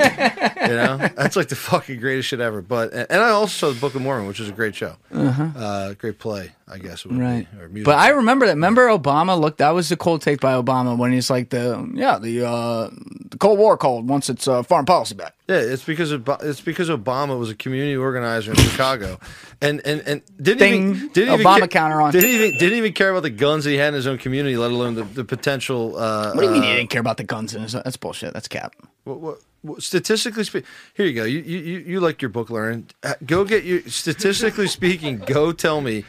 you 0.61 0.75
know, 0.75 0.97
that's 1.15 1.35
like 1.35 1.49
the 1.49 1.55
fucking 1.55 1.99
greatest 1.99 2.29
shit 2.29 2.39
ever. 2.39 2.61
But 2.61 2.93
and 2.93 3.21
I 3.21 3.29
also 3.29 3.67
saw 3.67 3.73
the 3.73 3.79
Book 3.79 3.95
of 3.95 4.01
Mormon, 4.01 4.27
which 4.27 4.39
is 4.39 4.49
a 4.49 4.51
great 4.51 4.75
show, 4.75 4.95
uh 5.13 5.93
great 5.93 6.19
play, 6.19 6.51
I 6.67 6.77
guess. 6.77 7.05
It 7.05 7.11
would 7.11 7.19
Uh-huh. 7.21 7.29
Right. 7.29 7.51
Be, 7.51 7.59
or 7.61 7.69
music. 7.69 7.85
But 7.85 7.97
I 7.99 8.09
remember 8.09 8.45
that. 8.45 8.53
Remember 8.53 8.87
Obama? 8.87 9.39
Look, 9.39 9.57
that 9.57 9.71
was 9.71 9.89
the 9.89 9.97
cold 9.97 10.21
take 10.21 10.39
by 10.39 10.53
Obama 10.53 10.97
when 10.97 11.11
he's 11.11 11.29
like 11.29 11.49
the 11.49 11.89
yeah 11.93 12.17
the 12.19 12.45
uh, 12.47 12.89
the 13.29 13.37
Cold 13.37 13.59
War 13.59 13.77
cold 13.77 14.07
once 14.07 14.29
it's 14.29 14.47
uh, 14.47 14.63
foreign 14.63 14.85
policy 14.85 15.15
back. 15.15 15.35
Yeah, 15.47 15.55
it's 15.57 15.83
because 15.83 16.11
of, 16.11 16.29
it's 16.43 16.61
because 16.61 16.89
Obama 16.89 17.39
was 17.39 17.49
a 17.49 17.55
community 17.55 17.97
organizer 17.97 18.51
in 18.51 18.57
Chicago, 18.57 19.19
and 19.61 19.81
and 19.83 20.01
and 20.01 20.21
didn't 20.39 20.59
Ding. 20.59 20.95
even 20.95 21.07
didn't 21.09 21.39
Obama 21.39 21.57
even 21.57 21.69
counter 21.69 22.01
on. 22.01 22.11
Didn't 22.11 22.29
even 22.29 22.51
didn't 22.59 22.77
even 22.77 22.93
care 22.93 23.09
about 23.09 23.23
the 23.23 23.31
guns 23.31 23.63
that 23.63 23.71
he 23.71 23.77
had 23.77 23.87
in 23.89 23.93
his 23.95 24.05
own 24.05 24.19
community, 24.19 24.57
let 24.57 24.69
alone 24.69 24.93
the, 24.93 25.03
the 25.05 25.23
potential. 25.23 25.95
Uh, 25.97 26.28
What 26.33 26.41
do 26.41 26.47
you 26.47 26.51
mean 26.51 26.63
uh, 26.63 26.67
he 26.67 26.75
didn't 26.75 26.89
care 26.89 27.01
about 27.01 27.17
the 27.17 27.23
guns 27.23 27.53
And? 27.53 27.65
That's 27.67 27.97
bullshit. 27.97 28.33
That's 28.33 28.47
cap. 28.47 28.75
What, 29.03 29.19
what, 29.19 29.39
what, 29.61 29.83
statistically 29.83 30.43
speaking, 30.43 30.67
here 30.93 31.05
you 31.05 31.13
go. 31.13 31.23
You, 31.23 31.39
you 31.39 31.57
you 31.59 31.79
you 31.79 31.99
like 31.99 32.21
your 32.21 32.29
book 32.29 32.49
learning. 32.49 32.87
Uh, 33.03 33.13
Go 33.25 33.45
get 33.45 33.63
your 33.63 33.81
statistically 33.83 34.67
speaking. 34.79 35.19
Go 35.19 35.51
tell 35.51 35.81
me 35.81 36.05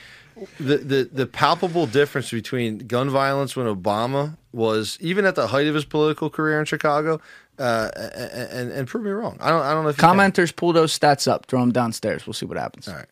the, 0.59 0.79
the 0.79 1.11
the 1.13 1.27
palpable 1.27 1.87
difference 1.87 2.31
between 2.31 2.79
gun 2.79 3.11
violence 3.11 3.57
when 3.57 3.67
Obama 3.67 4.37
was 4.53 4.99
even 5.01 5.25
at 5.25 5.35
the 5.35 5.49
height 5.49 5.67
of 5.67 5.75
his 5.75 5.85
political 5.85 6.31
career 6.31 6.59
in 6.59 6.65
Chicago, 6.65 7.21
uh, 7.59 7.91
and, 7.95 8.51
and 8.51 8.73
and 8.73 8.89
prove 8.89 9.05
me 9.05 9.11
wrong. 9.11 9.37
I 9.41 9.51
don't 9.51 9.63
I 9.63 9.73
don't 9.73 9.85
know 9.85 9.91
if. 9.91 9.97
Commenters 9.97 10.55
pull 10.55 10.73
those 10.73 10.97
stats 10.97 11.31
up, 11.31 11.47
throw 11.47 11.61
them 11.61 11.73
downstairs. 11.73 12.27
We'll 12.27 12.35
see 12.35 12.47
what 12.47 12.57
happens. 12.57 12.89
All 12.89 12.97
right. 12.97 13.07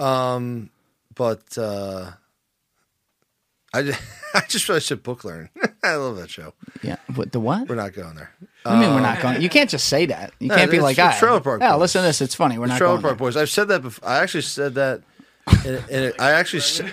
Um, 0.00 0.70
but 1.14 1.56
uh, 1.58 2.12
I 3.72 3.82
just, 3.82 4.00
I 4.34 4.40
just 4.48 4.68
really 4.68 4.80
said 4.80 5.02
book 5.02 5.24
learn. 5.24 5.48
I 5.82 5.94
love 5.94 6.16
that 6.16 6.30
show. 6.30 6.52
Yeah. 6.82 6.96
What 7.14 7.32
the 7.32 7.40
what? 7.40 7.68
We're 7.68 7.74
not 7.76 7.92
going 7.94 8.14
there. 8.14 8.30
I 8.66 8.78
mean, 8.78 8.94
we're 8.94 9.00
not 9.00 9.16
Um, 9.16 9.22
going. 9.32 9.42
You 9.42 9.48
can't 9.48 9.70
just 9.70 9.86
say 9.88 10.06
that. 10.06 10.32
You 10.38 10.48
No, 10.48 10.56
can't 10.56 10.70
be 10.70 10.76
it's 10.76 10.84
like, 10.84 10.96
the 10.96 11.02
ah, 11.04 11.16
Trailer 11.18 11.40
Park 11.40 11.60
yeah. 11.62 11.72
Boys. 11.72 11.80
Listen 11.80 12.02
to 12.02 12.06
this. 12.08 12.20
It's 12.20 12.34
funny. 12.34 12.58
We're 12.58 12.66
not 12.66 12.78
Trailer 12.78 12.94
going. 12.94 13.02
Park 13.02 13.18
there. 13.18 13.26
Boys. 13.26 13.36
I've 13.36 13.48
said 13.50 13.68
that 13.68 13.82
before. 13.82 14.08
I 14.08 14.18
actually 14.18 14.42
said 14.42 14.74
that. 14.74 15.02
In, 15.64 15.82
in, 15.88 16.12
I 16.18 16.32
actually, 16.32 16.60
said, 16.60 16.92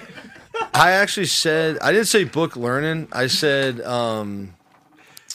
I 0.74 0.92
actually 0.92 1.26
said 1.28 1.78
I 1.82 1.92
didn't 1.92 2.08
say 2.08 2.24
book 2.24 2.56
learning. 2.56 3.08
I 3.12 3.28
said, 3.28 3.82
um, 3.82 4.56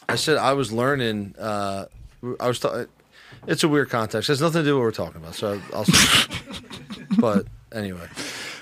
I 0.09 0.17
said 0.17 0.39
I 0.39 0.55
was 0.55 0.73
learning. 0.73 1.35
Uh, 1.39 1.85
I 2.41 2.49
was. 2.49 2.59
Ta- 2.59 2.87
it's 3.47 3.63
a 3.63 3.69
weird 3.69 3.91
context. 3.91 4.29
It 4.29 4.33
has 4.33 4.41
nothing 4.41 4.63
to 4.63 4.65
do 4.65 4.75
with 4.75 4.81
what 4.81 4.85
we're 4.87 5.07
talking 5.07 5.21
about. 5.21 5.35
So 5.35 5.61
I'll. 5.75 5.85
but 7.19 7.47
anyway, 7.73 8.09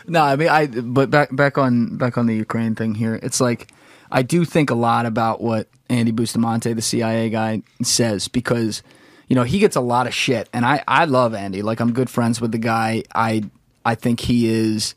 No, 0.06 0.22
I 0.22 0.36
mean, 0.36 0.48
I. 0.48 0.66
But 0.66 1.10
back 1.10 1.34
back 1.34 1.58
on 1.58 1.96
back 1.96 2.16
on 2.18 2.26
the 2.26 2.34
Ukraine 2.34 2.74
thing 2.74 2.94
here. 2.94 3.18
It's 3.22 3.40
like 3.40 3.72
I 4.10 4.22
do 4.22 4.44
think 4.44 4.70
a 4.70 4.74
lot 4.74 5.06
about 5.06 5.40
what 5.40 5.68
Andy 5.88 6.12
Bustamante, 6.12 6.72
the 6.72 6.82
CIA 6.82 7.30
guy, 7.30 7.62
says 7.82 8.28
because 8.28 8.82
you 9.28 9.36
know 9.36 9.42
he 9.44 9.58
gets 9.58 9.76
a 9.76 9.80
lot 9.80 10.06
of 10.06 10.14
shit, 10.14 10.48
and 10.52 10.64
I 10.64 10.82
I 10.88 11.04
love 11.04 11.34
Andy. 11.34 11.62
Like 11.62 11.80
I'm 11.80 11.92
good 11.92 12.10
friends 12.10 12.40
with 12.40 12.52
the 12.52 12.58
guy. 12.58 13.02
I 13.14 13.44
I 13.84 13.94
think 13.94 14.20
he 14.20 14.48
is. 14.48 14.94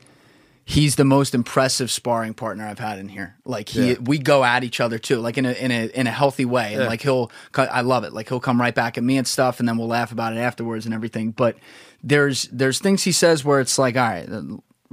He's 0.65 0.95
the 0.95 1.03
most 1.03 1.35
impressive 1.35 1.91
sparring 1.91 2.33
partner 2.33 2.65
I've 2.65 2.79
had 2.79 2.97
in 2.97 3.09
here. 3.09 3.35
Like 3.43 3.67
he, 3.67 3.89
Yeah. 3.91 3.95
we 3.99 4.17
go 4.17 4.45
at 4.45 4.63
each 4.63 4.79
other 4.79 4.97
too, 4.97 5.17
like 5.17 5.37
in 5.37 5.45
a 5.45 5.51
in 5.51 5.71
a 5.71 5.87
in 5.87 6.07
a 6.07 6.11
healthy 6.11 6.45
way. 6.45 6.71
And 6.73 6.83
Yeah. 6.83 6.87
like 6.87 7.01
he'll, 7.01 7.29
I 7.53 7.81
love 7.81 8.05
it. 8.05 8.13
Like 8.13 8.29
he'll 8.29 8.39
come 8.39 8.61
right 8.61 8.73
back 8.73 8.97
at 8.97 9.03
me 9.03 9.17
and 9.17 9.27
stuff, 9.27 9.59
and 9.59 9.67
then 9.67 9.77
we'll 9.77 9.89
laugh 9.89 10.13
about 10.13 10.31
it 10.31 10.37
afterwards 10.39 10.85
and 10.85 10.93
everything. 10.95 11.31
But 11.31 11.57
there's 12.01 12.47
there's 12.49 12.79
things 12.79 13.03
he 13.03 13.11
says 13.11 13.43
where 13.43 13.59
it's 13.59 13.77
like, 13.77 13.97
all 13.97 14.03
right, 14.07 14.25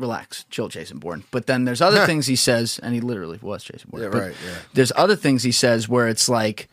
relax, 0.00 0.44
chill, 0.50 0.68
Jason 0.68 0.98
Bourne. 0.98 1.24
But 1.30 1.46
then 1.46 1.64
there's 1.64 1.80
other 1.80 2.06
things 2.06 2.26
he 2.26 2.36
says, 2.36 2.80
and 2.82 2.94
he 2.94 3.00
literally 3.00 3.38
was 3.40 3.62
Jason 3.62 3.90
Bourne. 3.90 4.02
Yeah, 4.02 4.08
But 4.08 4.20
right, 4.22 4.34
yeah. 4.44 4.54
There's 4.72 4.92
other 4.96 5.16
things 5.16 5.42
he 5.42 5.52
says 5.52 5.88
where 5.88 6.08
it's 6.08 6.28
like, 6.28 6.68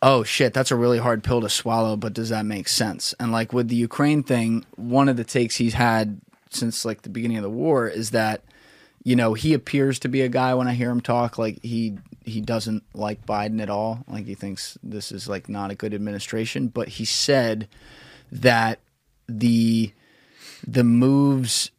oh 0.00 0.24
shit, 0.24 0.52
that's 0.52 0.70
a 0.70 0.76
really 0.76 0.98
hard 0.98 1.22
pill 1.22 1.40
to 1.40 1.48
swallow, 1.48 1.96
but 1.96 2.12
does 2.12 2.30
that 2.30 2.44
make 2.44 2.68
sense? 2.68 3.14
And 3.20 3.30
like 3.30 3.52
with 3.52 3.68
the 3.68 3.76
Ukraine 3.76 4.22
thing, 4.22 4.64
one 4.76 5.08
of 5.08 5.16
the 5.16 5.24
takes 5.24 5.56
he's 5.56 5.74
had 5.74 6.20
since 6.50 6.84
like 6.84 7.02
the 7.02 7.08
beginning 7.08 7.36
of 7.38 7.42
the 7.42 7.50
war 7.50 7.88
is 7.88 8.10
that 8.10 8.42
you 9.04 9.16
know 9.16 9.34
he 9.34 9.54
appears 9.54 9.98
to 10.00 10.08
be 10.08 10.20
a 10.20 10.28
guy 10.28 10.54
when 10.54 10.68
I 10.68 10.74
hear 10.74 10.90
him 10.90 11.00
talk 11.00 11.38
like 11.38 11.62
he 11.62 11.96
he 12.24 12.40
doesn't 12.40 12.84
like 12.94 13.24
Biden 13.26 13.60
at 13.60 13.70
all 13.70 14.04
like 14.06 14.26
he 14.26 14.34
thinks 14.34 14.76
this 14.82 15.10
is 15.12 15.28
like 15.28 15.48
not 15.48 15.70
a 15.70 15.74
good 15.74 15.94
administration 15.94 16.68
but 16.68 16.88
he 16.88 17.04
said 17.04 17.68
that 18.30 18.80
the 19.28 19.92
the 20.66 20.84
moves 20.84 21.71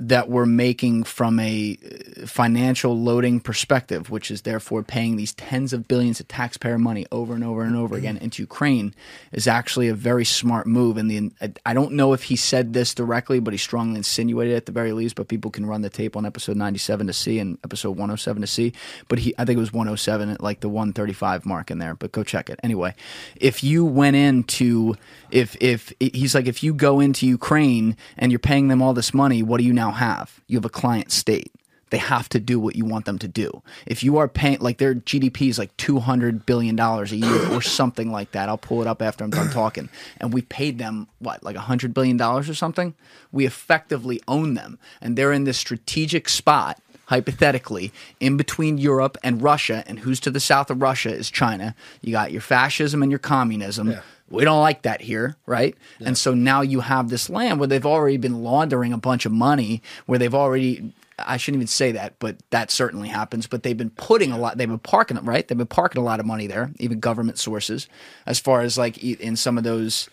that 0.00 0.28
we're 0.28 0.46
making 0.46 1.02
from 1.02 1.40
a 1.40 1.76
uh, 1.84 2.24
financial 2.24 2.96
loading 2.96 3.40
perspective, 3.40 4.10
which 4.10 4.30
is 4.30 4.42
therefore 4.42 4.84
paying 4.84 5.16
these 5.16 5.34
tens 5.34 5.72
of 5.72 5.88
billions 5.88 6.20
of 6.20 6.28
taxpayer 6.28 6.78
money 6.78 7.04
over 7.10 7.34
and 7.34 7.42
over 7.42 7.62
and 7.62 7.74
over 7.74 7.96
again 7.96 8.16
into 8.18 8.40
Ukraine, 8.40 8.94
is 9.32 9.48
actually 9.48 9.88
a 9.88 9.94
very 9.94 10.24
smart 10.24 10.68
move. 10.68 10.96
And 10.96 11.10
the 11.10 11.32
I 11.66 11.74
don't 11.74 11.92
know 11.92 12.12
if 12.12 12.24
he 12.24 12.36
said 12.36 12.74
this 12.74 12.94
directly, 12.94 13.40
but 13.40 13.52
he 13.52 13.58
strongly 13.58 13.96
insinuated 13.96 14.54
it 14.54 14.56
at 14.56 14.66
the 14.66 14.72
very 14.72 14.92
least. 14.92 15.16
But 15.16 15.26
people 15.26 15.50
can 15.50 15.66
run 15.66 15.82
the 15.82 15.90
tape 15.90 16.16
on 16.16 16.24
episode 16.24 16.56
ninety 16.56 16.78
seven 16.78 17.08
to 17.08 17.12
see 17.12 17.40
and 17.40 17.58
episode 17.64 17.96
one 17.96 18.08
hundred 18.08 18.18
seven 18.18 18.40
to 18.42 18.46
see. 18.46 18.72
But 19.08 19.18
he, 19.18 19.34
I 19.36 19.44
think 19.44 19.56
it 19.56 19.60
was 19.60 19.72
one 19.72 19.88
hundred 19.88 19.96
seven 19.96 20.30
at 20.30 20.40
like 20.40 20.60
the 20.60 20.68
one 20.68 20.92
thirty 20.92 21.12
five 21.12 21.44
mark 21.44 21.72
in 21.72 21.78
there. 21.78 21.96
But 21.96 22.12
go 22.12 22.22
check 22.22 22.50
it 22.50 22.60
anyway. 22.62 22.94
If 23.34 23.64
you 23.64 23.84
went 23.84 24.14
into 24.14 24.94
if 25.32 25.56
if 25.60 25.92
he's 25.98 26.36
like 26.36 26.46
if 26.46 26.62
you 26.62 26.72
go 26.72 27.00
into 27.00 27.26
Ukraine 27.26 27.96
and 28.16 28.30
you're 28.30 28.38
paying 28.38 28.68
them 28.68 28.80
all 28.80 28.94
this 28.94 29.12
money, 29.12 29.42
what 29.42 29.58
do 29.58 29.64
you 29.64 29.72
now 29.72 29.87
have? 29.94 30.40
You 30.46 30.56
have 30.58 30.64
a 30.64 30.70
client 30.70 31.12
state. 31.12 31.52
They 31.90 31.98
have 31.98 32.28
to 32.30 32.40
do 32.40 32.60
what 32.60 32.76
you 32.76 32.84
want 32.84 33.06
them 33.06 33.18
to 33.18 33.28
do. 33.28 33.62
If 33.86 34.02
you 34.02 34.18
are 34.18 34.28
paying 34.28 34.58
like 34.60 34.78
their 34.78 34.94
GDP 34.94 35.48
is 35.48 35.58
like 35.58 35.74
two 35.78 36.00
hundred 36.00 36.44
billion 36.44 36.76
dollars 36.76 37.12
a 37.12 37.16
year 37.16 37.50
or 37.50 37.62
something 37.62 38.12
like 38.12 38.32
that. 38.32 38.48
I'll 38.48 38.58
pull 38.58 38.82
it 38.82 38.86
up 38.86 39.00
after 39.00 39.24
I'm 39.24 39.30
done 39.30 39.50
talking. 39.50 39.88
And 40.20 40.32
we 40.32 40.42
paid 40.42 40.78
them 40.78 41.08
what 41.18 41.42
like 41.42 41.56
hundred 41.56 41.94
billion 41.94 42.16
dollars 42.16 42.48
or 42.48 42.54
something. 42.54 42.94
We 43.32 43.46
effectively 43.46 44.20
own 44.28 44.54
them, 44.54 44.78
and 45.00 45.16
they're 45.16 45.32
in 45.32 45.44
this 45.44 45.58
strategic 45.58 46.28
spot 46.28 46.78
hypothetically, 47.06 47.90
in 48.20 48.36
between 48.36 48.76
Europe 48.76 49.16
and 49.22 49.40
Russia, 49.40 49.82
and 49.86 50.00
who's 50.00 50.20
to 50.20 50.30
the 50.30 50.40
south 50.40 50.70
of 50.70 50.82
Russia 50.82 51.10
is 51.10 51.30
China. 51.30 51.74
You 52.02 52.12
got 52.12 52.32
your 52.32 52.42
fascism 52.42 53.02
and 53.02 53.10
your 53.10 53.18
communism. 53.18 53.88
We 54.30 54.44
don't 54.44 54.60
like 54.60 54.82
that 54.82 55.00
here, 55.00 55.36
right? 55.46 55.74
And 56.00 56.16
so 56.16 56.34
now 56.34 56.60
you 56.60 56.80
have 56.80 57.08
this 57.08 57.30
land 57.30 57.58
where 57.58 57.66
they've 57.66 57.86
already 57.86 58.18
been 58.18 58.42
laundering 58.42 58.92
a 58.92 58.98
bunch 58.98 59.24
of 59.26 59.32
money, 59.32 59.82
where 60.06 60.18
they've 60.18 60.34
already. 60.34 60.92
I 61.20 61.36
shouldn't 61.36 61.58
even 61.58 61.66
say 61.66 61.92
that, 61.92 62.14
but 62.20 62.36
that 62.50 62.70
certainly 62.70 63.08
happens. 63.08 63.48
But 63.48 63.64
they've 63.64 63.76
been 63.76 63.90
putting 63.90 64.30
a 64.30 64.38
lot. 64.38 64.56
They've 64.56 64.68
been 64.68 64.78
parking 64.78 65.16
it 65.16 65.24
right. 65.24 65.46
They've 65.46 65.58
been 65.58 65.66
parking 65.66 66.00
a 66.00 66.04
lot 66.04 66.20
of 66.20 66.26
money 66.26 66.46
there, 66.46 66.70
even 66.78 67.00
government 67.00 67.38
sources, 67.38 67.88
as 68.26 68.38
far 68.38 68.60
as 68.60 68.78
like 68.78 69.02
in 69.02 69.34
some 69.34 69.58
of 69.58 69.64
those 69.64 70.08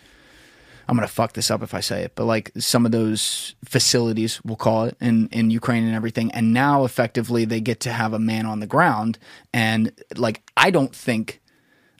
I'm 0.88 0.96
gonna 0.96 1.08
fuck 1.08 1.32
this 1.32 1.50
up 1.50 1.62
if 1.62 1.74
I 1.74 1.80
say 1.80 2.02
it, 2.02 2.12
but 2.14 2.24
like 2.24 2.52
some 2.58 2.86
of 2.86 2.92
those 2.92 3.54
facilities, 3.64 4.40
we'll 4.44 4.56
call 4.56 4.84
it, 4.84 4.96
in 5.00 5.28
in 5.32 5.50
Ukraine 5.50 5.84
and 5.84 5.94
everything, 5.94 6.30
and 6.32 6.52
now 6.52 6.84
effectively 6.84 7.44
they 7.44 7.60
get 7.60 7.80
to 7.80 7.92
have 7.92 8.12
a 8.12 8.18
man 8.18 8.46
on 8.46 8.60
the 8.60 8.66
ground, 8.66 9.18
and 9.52 9.92
like 10.16 10.42
I 10.56 10.70
don't 10.70 10.94
think, 10.94 11.40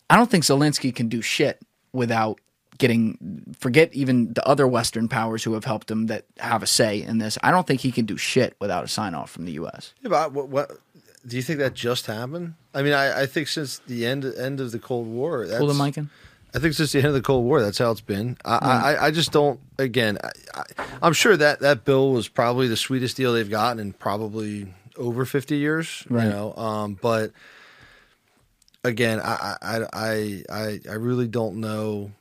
I 0.09 0.17
don't 0.17 0.31
think 0.31 0.45
Zelensky 0.45 0.95
can 0.95 1.09
do 1.09 1.21
shit 1.21 1.61
without 1.97 2.41
getting 2.79 3.57
forget 3.59 3.93
even 3.95 4.33
the 4.35 4.47
other 4.47 4.67
Western 4.67 5.09
powers 5.09 5.43
who 5.43 5.55
have 5.55 5.65
helped 5.65 5.91
him 5.91 6.07
that 6.07 6.25
have 6.39 6.63
a 6.63 6.67
say 6.67 7.03
in 7.03 7.19
this. 7.19 7.39
I 7.43 7.51
don't 7.51 7.67
think 7.67 7.81
he 7.81 7.91
can 7.91 8.05
do 8.05 8.17
shit 8.17 8.55
without 8.61 8.85
a 8.85 8.89
sign 8.89 9.15
off 9.15 9.31
from 9.31 9.47
the 9.47 9.53
U.S. 9.53 9.95
Yeah, 10.03 10.11
but 10.11 10.33
what, 10.33 10.49
what 10.49 10.71
do 11.27 11.37
you 11.37 11.43
think 11.43 11.59
that 11.59 11.75
just 11.75 12.07
happened? 12.07 12.55
I 12.75 12.83
mean, 12.83 12.93
I, 12.93 13.23
I 13.23 13.27
think 13.27 13.49
since 13.49 13.79
the 13.87 14.07
end 14.07 14.25
end 14.25 14.61
of 14.61 14.73
the 14.73 14.79
Cold 14.79 15.09
War, 15.09 15.47
that's, 15.47 15.59
Pull 15.59 15.69
the 15.69 15.85
mic 15.85 15.97
in. 15.97 16.11
I 16.55 16.59
think 16.59 16.75
since 16.75 16.93
the 16.93 16.99
end 16.99 17.09
of 17.09 17.15
the 17.15 17.23
Cold 17.23 17.45
War, 17.45 17.61
that's 17.61 17.79
how 17.79 17.91
it's 17.91 18.01
been. 18.01 18.37
I, 18.45 18.57
I, 18.57 19.07
I 19.07 19.11
just 19.11 19.33
don't. 19.33 19.61
Again, 19.79 20.19
I, 20.23 20.31
I, 20.55 20.85
I'm 21.03 21.13
sure 21.13 21.37
that 21.37 21.61
that 21.61 21.85
bill 21.85 22.13
was 22.13 22.29
probably 22.29 22.69
the 22.69 22.77
sweetest 22.77 23.17
deal 23.17 23.33
they've 23.33 23.51
gotten 23.51 23.79
in 23.79 23.93
probably 23.93 24.73
over 24.97 25.25
50 25.25 25.57
years. 25.57 26.05
Right. 26.09 26.25
You 26.25 26.31
know, 26.31 26.55
um, 26.55 26.99
but 27.01 27.33
again, 28.87 29.21
I, 29.21 29.57
I, 29.93 30.43
I, 30.49 30.81
I, 30.89 30.95
really 30.95 31.27
don't 31.27 31.57
know 31.57 32.13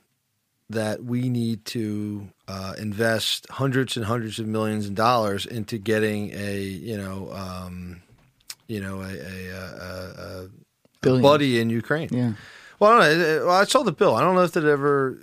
that 0.70 1.04
we 1.04 1.28
need 1.28 1.64
to 1.66 2.28
uh, 2.48 2.74
invest 2.78 3.46
hundreds 3.50 3.96
and 3.96 4.04
hundreds 4.04 4.38
of 4.38 4.46
millions 4.46 4.86
of 4.86 4.94
dollars 4.94 5.46
into 5.46 5.78
getting 5.78 6.32
a 6.34 6.60
you 6.60 6.96
know 6.96 7.30
um, 7.32 8.02
you 8.66 8.80
know 8.80 9.00
a, 9.00 9.14
a, 9.14 10.48
a, 11.04 11.10
a, 11.14 11.20
buddy 11.20 11.60
in 11.60 11.70
Ukraine. 11.70 12.08
Yeah. 12.12 12.32
Well, 12.78 12.92
I 12.92 13.08
don't 13.08 13.18
know. 13.18 13.46
Well, 13.46 13.56
I 13.56 13.64
saw 13.64 13.82
the 13.82 13.92
bill. 13.92 14.16
I 14.16 14.20
don't 14.20 14.34
know 14.34 14.42
if 14.42 14.52
that 14.52 14.64
ever. 14.64 15.18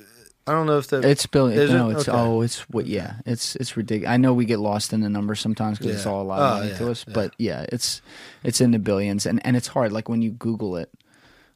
I 0.46 0.52
don't 0.52 0.66
know 0.66 0.78
if 0.78 0.88
that 0.88 1.06
It's 1.06 1.26
billion. 1.26 1.58
It? 1.58 1.70
No, 1.70 1.90
it's 1.90 2.08
Okay. 2.10 2.18
oh, 2.18 2.42
it's 2.42 2.62
what? 2.70 2.86
Yeah, 2.86 3.16
it's 3.26 3.56
it's 3.58 3.78
ridiculous. 3.78 4.12
I 4.12 4.18
know 4.18 4.34
we 4.34 4.46
get 4.46 4.60
lost 4.60 4.92
in 4.92 5.02
the 5.02 5.10
numbers 5.10 5.40
sometimes 5.40 5.78
because 5.78 5.96
it's 5.96 6.06
all 6.06 6.22
a 6.22 6.24
lot 6.24 6.40
of 6.40 6.52
Oh, 6.52 6.60
money 6.60 6.72
yeah, 6.72 6.78
to 6.80 6.92
us. 6.92 7.06
yeah. 7.08 7.14
But 7.14 7.34
yeah, 7.38 7.66
it's 7.70 8.02
it's 8.44 8.60
in 8.60 8.72
the 8.72 8.80
billions, 8.80 9.26
and 9.26 9.46
and 9.46 9.56
it's 9.56 9.68
hard. 9.68 9.92
Like 9.92 10.10
when 10.10 10.22
you 10.22 10.32
Google 10.32 10.76
it, 10.78 10.90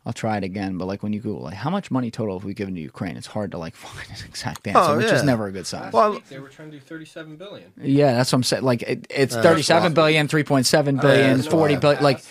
I'll 0.07 0.13
try 0.13 0.37
it 0.37 0.43
again. 0.45 0.77
But 0.77 0.85
like 0.85 1.03
when 1.03 1.11
you 1.13 1.19
Google, 1.19 1.41
like 1.43 1.55
how 1.55 1.69
much 1.69 1.91
money 1.91 2.09
total 2.09 2.39
have 2.39 2.45
we 2.45 2.53
given 2.53 2.73
to 2.75 2.81
Ukraine? 2.81 3.17
It's 3.17 3.27
hard 3.27 3.51
to 3.51 3.57
like 3.57 3.75
find 3.85 4.07
an 4.09 4.25
exact 4.25 4.65
answer, 4.65 4.79
Oh, 4.79 4.97
which 4.97 5.11
is 5.11 5.21
never 5.23 5.47
a 5.47 5.51
good 5.51 5.67
sign. 5.67 5.91
Well, 5.91 6.19
They 6.29 6.39
were 6.39 6.47
trying 6.49 6.71
to 6.71 6.77
do 6.77 6.81
37 6.83 7.35
billion. 7.35 7.71
yeah, 7.81 8.13
that's 8.13 8.31
what 8.31 8.37
I'm 8.37 8.43
saying. 8.43 8.63
Like 8.63 8.81
it, 8.83 9.05
it's 9.09 9.35
Uh, 9.35 9.41
thirty-seven 9.43 9.93
billion, 9.93 10.27
three 10.27 10.43
point 10.45 10.65
seven 10.65 10.97
billion, 10.97 11.37
that's 11.37 11.47
forty 11.49 11.73
wild. 11.75 11.81
billion. 11.81 12.03
Like 12.03 12.21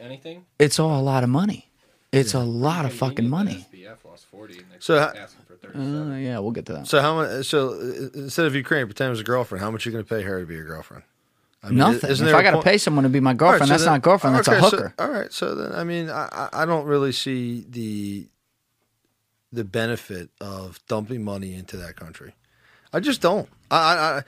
anything? 0.00 0.46
it's 0.58 0.78
all 0.80 0.98
a 0.98 1.02
lot 1.02 1.22
of 1.22 1.28
money. 1.30 1.68
It's 2.10 2.32
a 2.32 2.40
lot 2.40 2.86
of 2.86 2.92
fucking 2.94 3.28
money. 3.28 3.66
SBF 3.70 4.02
lost 4.06 4.24
40 4.30 4.54
and 4.58 4.62
they're 4.70 4.80
So 4.80 4.96
asking 4.98 5.44
for 5.46 5.56
37. 5.56 6.12
Uh, 6.12 6.16
yeah, 6.16 6.38
we'll 6.38 6.52
get 6.52 6.64
to 6.66 6.72
that. 6.72 6.86
So 6.86 7.02
how 7.02 7.16
much? 7.16 7.44
So 7.46 7.74
uh, 7.74 8.08
instead 8.14 8.46
of 8.46 8.54
Ukraine, 8.54 8.86
pretend 8.86 9.08
it 9.08 9.10
was 9.10 9.20
a 9.20 9.24
girlfriend. 9.24 9.62
How 9.62 9.70
much 9.70 9.86
are 9.86 9.90
you 9.90 9.92
going 9.92 10.04
to 10.06 10.08
pay 10.08 10.22
her 10.22 10.40
to 10.40 10.46
be 10.46 10.54
your 10.54 10.64
girlfriend? 10.64 11.02
I 11.62 11.68
mean, 11.70 11.78
Nothing. 11.78 12.10
If 12.10 12.22
I 12.22 12.42
got 12.42 12.52
to 12.52 12.62
pay 12.62 12.78
someone 12.78 13.02
to 13.04 13.08
be 13.10 13.18
my 13.20 13.30
All 13.30 13.32
right, 13.34 13.38
girlfriend, 13.38 13.66
so 13.68 13.72
that's 13.72 13.82
then- 13.84 13.92
not 13.94 14.02
girlfriend. 14.02 14.36
That's 14.36 14.48
okay, 14.48 14.58
a 14.58 14.60
so- 14.62 14.70
hooker. 14.76 14.94
all 14.98 15.10
right. 15.10 15.32
So 15.32 15.54
then, 15.54 15.72
I 15.72 15.84
mean, 15.84 16.08
I, 16.08 16.48
I 16.52 16.64
don't 16.66 16.86
really 16.86 17.12
see 17.12 17.64
the 17.68 18.26
the 19.52 19.64
benefit 19.64 20.28
of 20.40 20.78
dumping 20.88 21.24
money 21.24 21.54
into 21.54 21.76
that 21.78 21.96
country. 21.96 22.34
I 22.92 23.00
just 23.00 23.20
don't. 23.20 23.48
I, 23.70 23.76
I, 23.76 24.16
I 24.18 24.22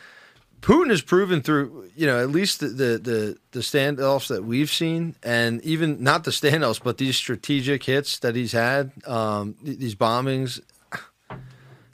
Putin 0.63 0.91
has 0.91 1.01
proven 1.03 1.41
through, 1.41 1.91
you 1.97 2.07
know, 2.07 2.21
at 2.21 2.31
least 2.31 2.61
the, 2.61 2.69
the 2.69 2.99
the 2.99 3.39
the 3.53 3.61
standoffs 3.61 4.29
that 4.29 4.45
we've 4.45 4.71
seen, 4.71 5.15
and 5.23 5.63
even 5.63 6.03
not 6.03 6.25
the 6.25 6.31
standoffs, 6.33 6.83
but 6.83 6.99
these 6.99 7.17
strategic 7.17 7.85
hits 7.85 8.19
that 8.19 8.35
he's 8.35 8.53
had, 8.53 8.91
um, 9.07 9.55
these 9.63 9.95
bombings. 9.95 10.61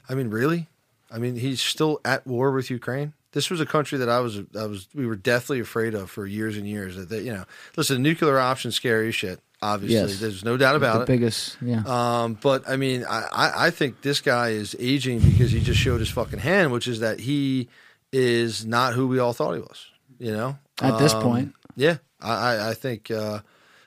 I 0.09 0.15
mean, 0.15 0.29
really? 0.29 0.67
I 1.11 1.17
mean, 1.19 1.35
he's 1.35 1.61
still 1.61 1.99
at 2.03 2.25
war 2.25 2.51
with 2.51 2.69
Ukraine. 2.69 3.13
This 3.33 3.49
was 3.49 3.59
a 3.59 3.65
country 3.65 3.97
that 3.99 4.09
I 4.09 4.19
was, 4.19 4.39
I 4.57 4.65
was, 4.65 4.87
we 4.95 5.05
were 5.05 5.15
deathly 5.15 5.59
afraid 5.59 5.93
of 5.93 6.09
for 6.09 6.25
years 6.25 6.57
and 6.57 6.67
years. 6.67 6.95
That 6.95 7.09
they, 7.09 7.21
you 7.21 7.33
know, 7.33 7.43
listen, 7.75 8.01
nuclear 8.01 8.39
option 8.39 8.71
scary 8.71 9.11
shit. 9.11 9.39
Obviously, 9.61 9.95
Yes. 10.11 10.19
there's 10.19 10.45
no 10.45 10.55
doubt 10.55 10.75
about 10.75 10.97
the 10.97 11.01
it. 11.13 11.17
biggest, 11.17 11.57
yeah. 11.61 11.81
Um, 11.85 12.35
but 12.41 12.69
I 12.69 12.77
mean, 12.77 13.03
I, 13.09 13.27
I, 13.31 13.65
I 13.67 13.69
think 13.71 14.01
this 14.03 14.21
guy 14.21 14.49
is 14.49 14.75
aging 14.79 15.19
because 15.19 15.51
he 15.51 15.59
just 15.61 15.79
showed 15.79 15.99
his 15.99 16.09
fucking 16.09 16.39
hand, 16.39 16.71
which 16.71 16.87
is 16.87 16.99
that 16.99 17.19
he 17.19 17.67
is 18.13 18.65
not 18.65 18.93
who 18.93 19.07
we 19.07 19.17
all 19.19 19.33
thought 19.33 19.53
he 19.55 19.59
was. 19.61 19.87
You 20.19 20.31
know, 20.31 20.57
At 20.81 20.97
this 20.99 21.13
Um, 21.13 21.21
point. 21.23 21.53
yeah. 21.75 21.97
I, 22.21 22.33
I, 22.33 22.69
I 22.69 22.73
think. 22.75 23.09
Uh, 23.11 23.39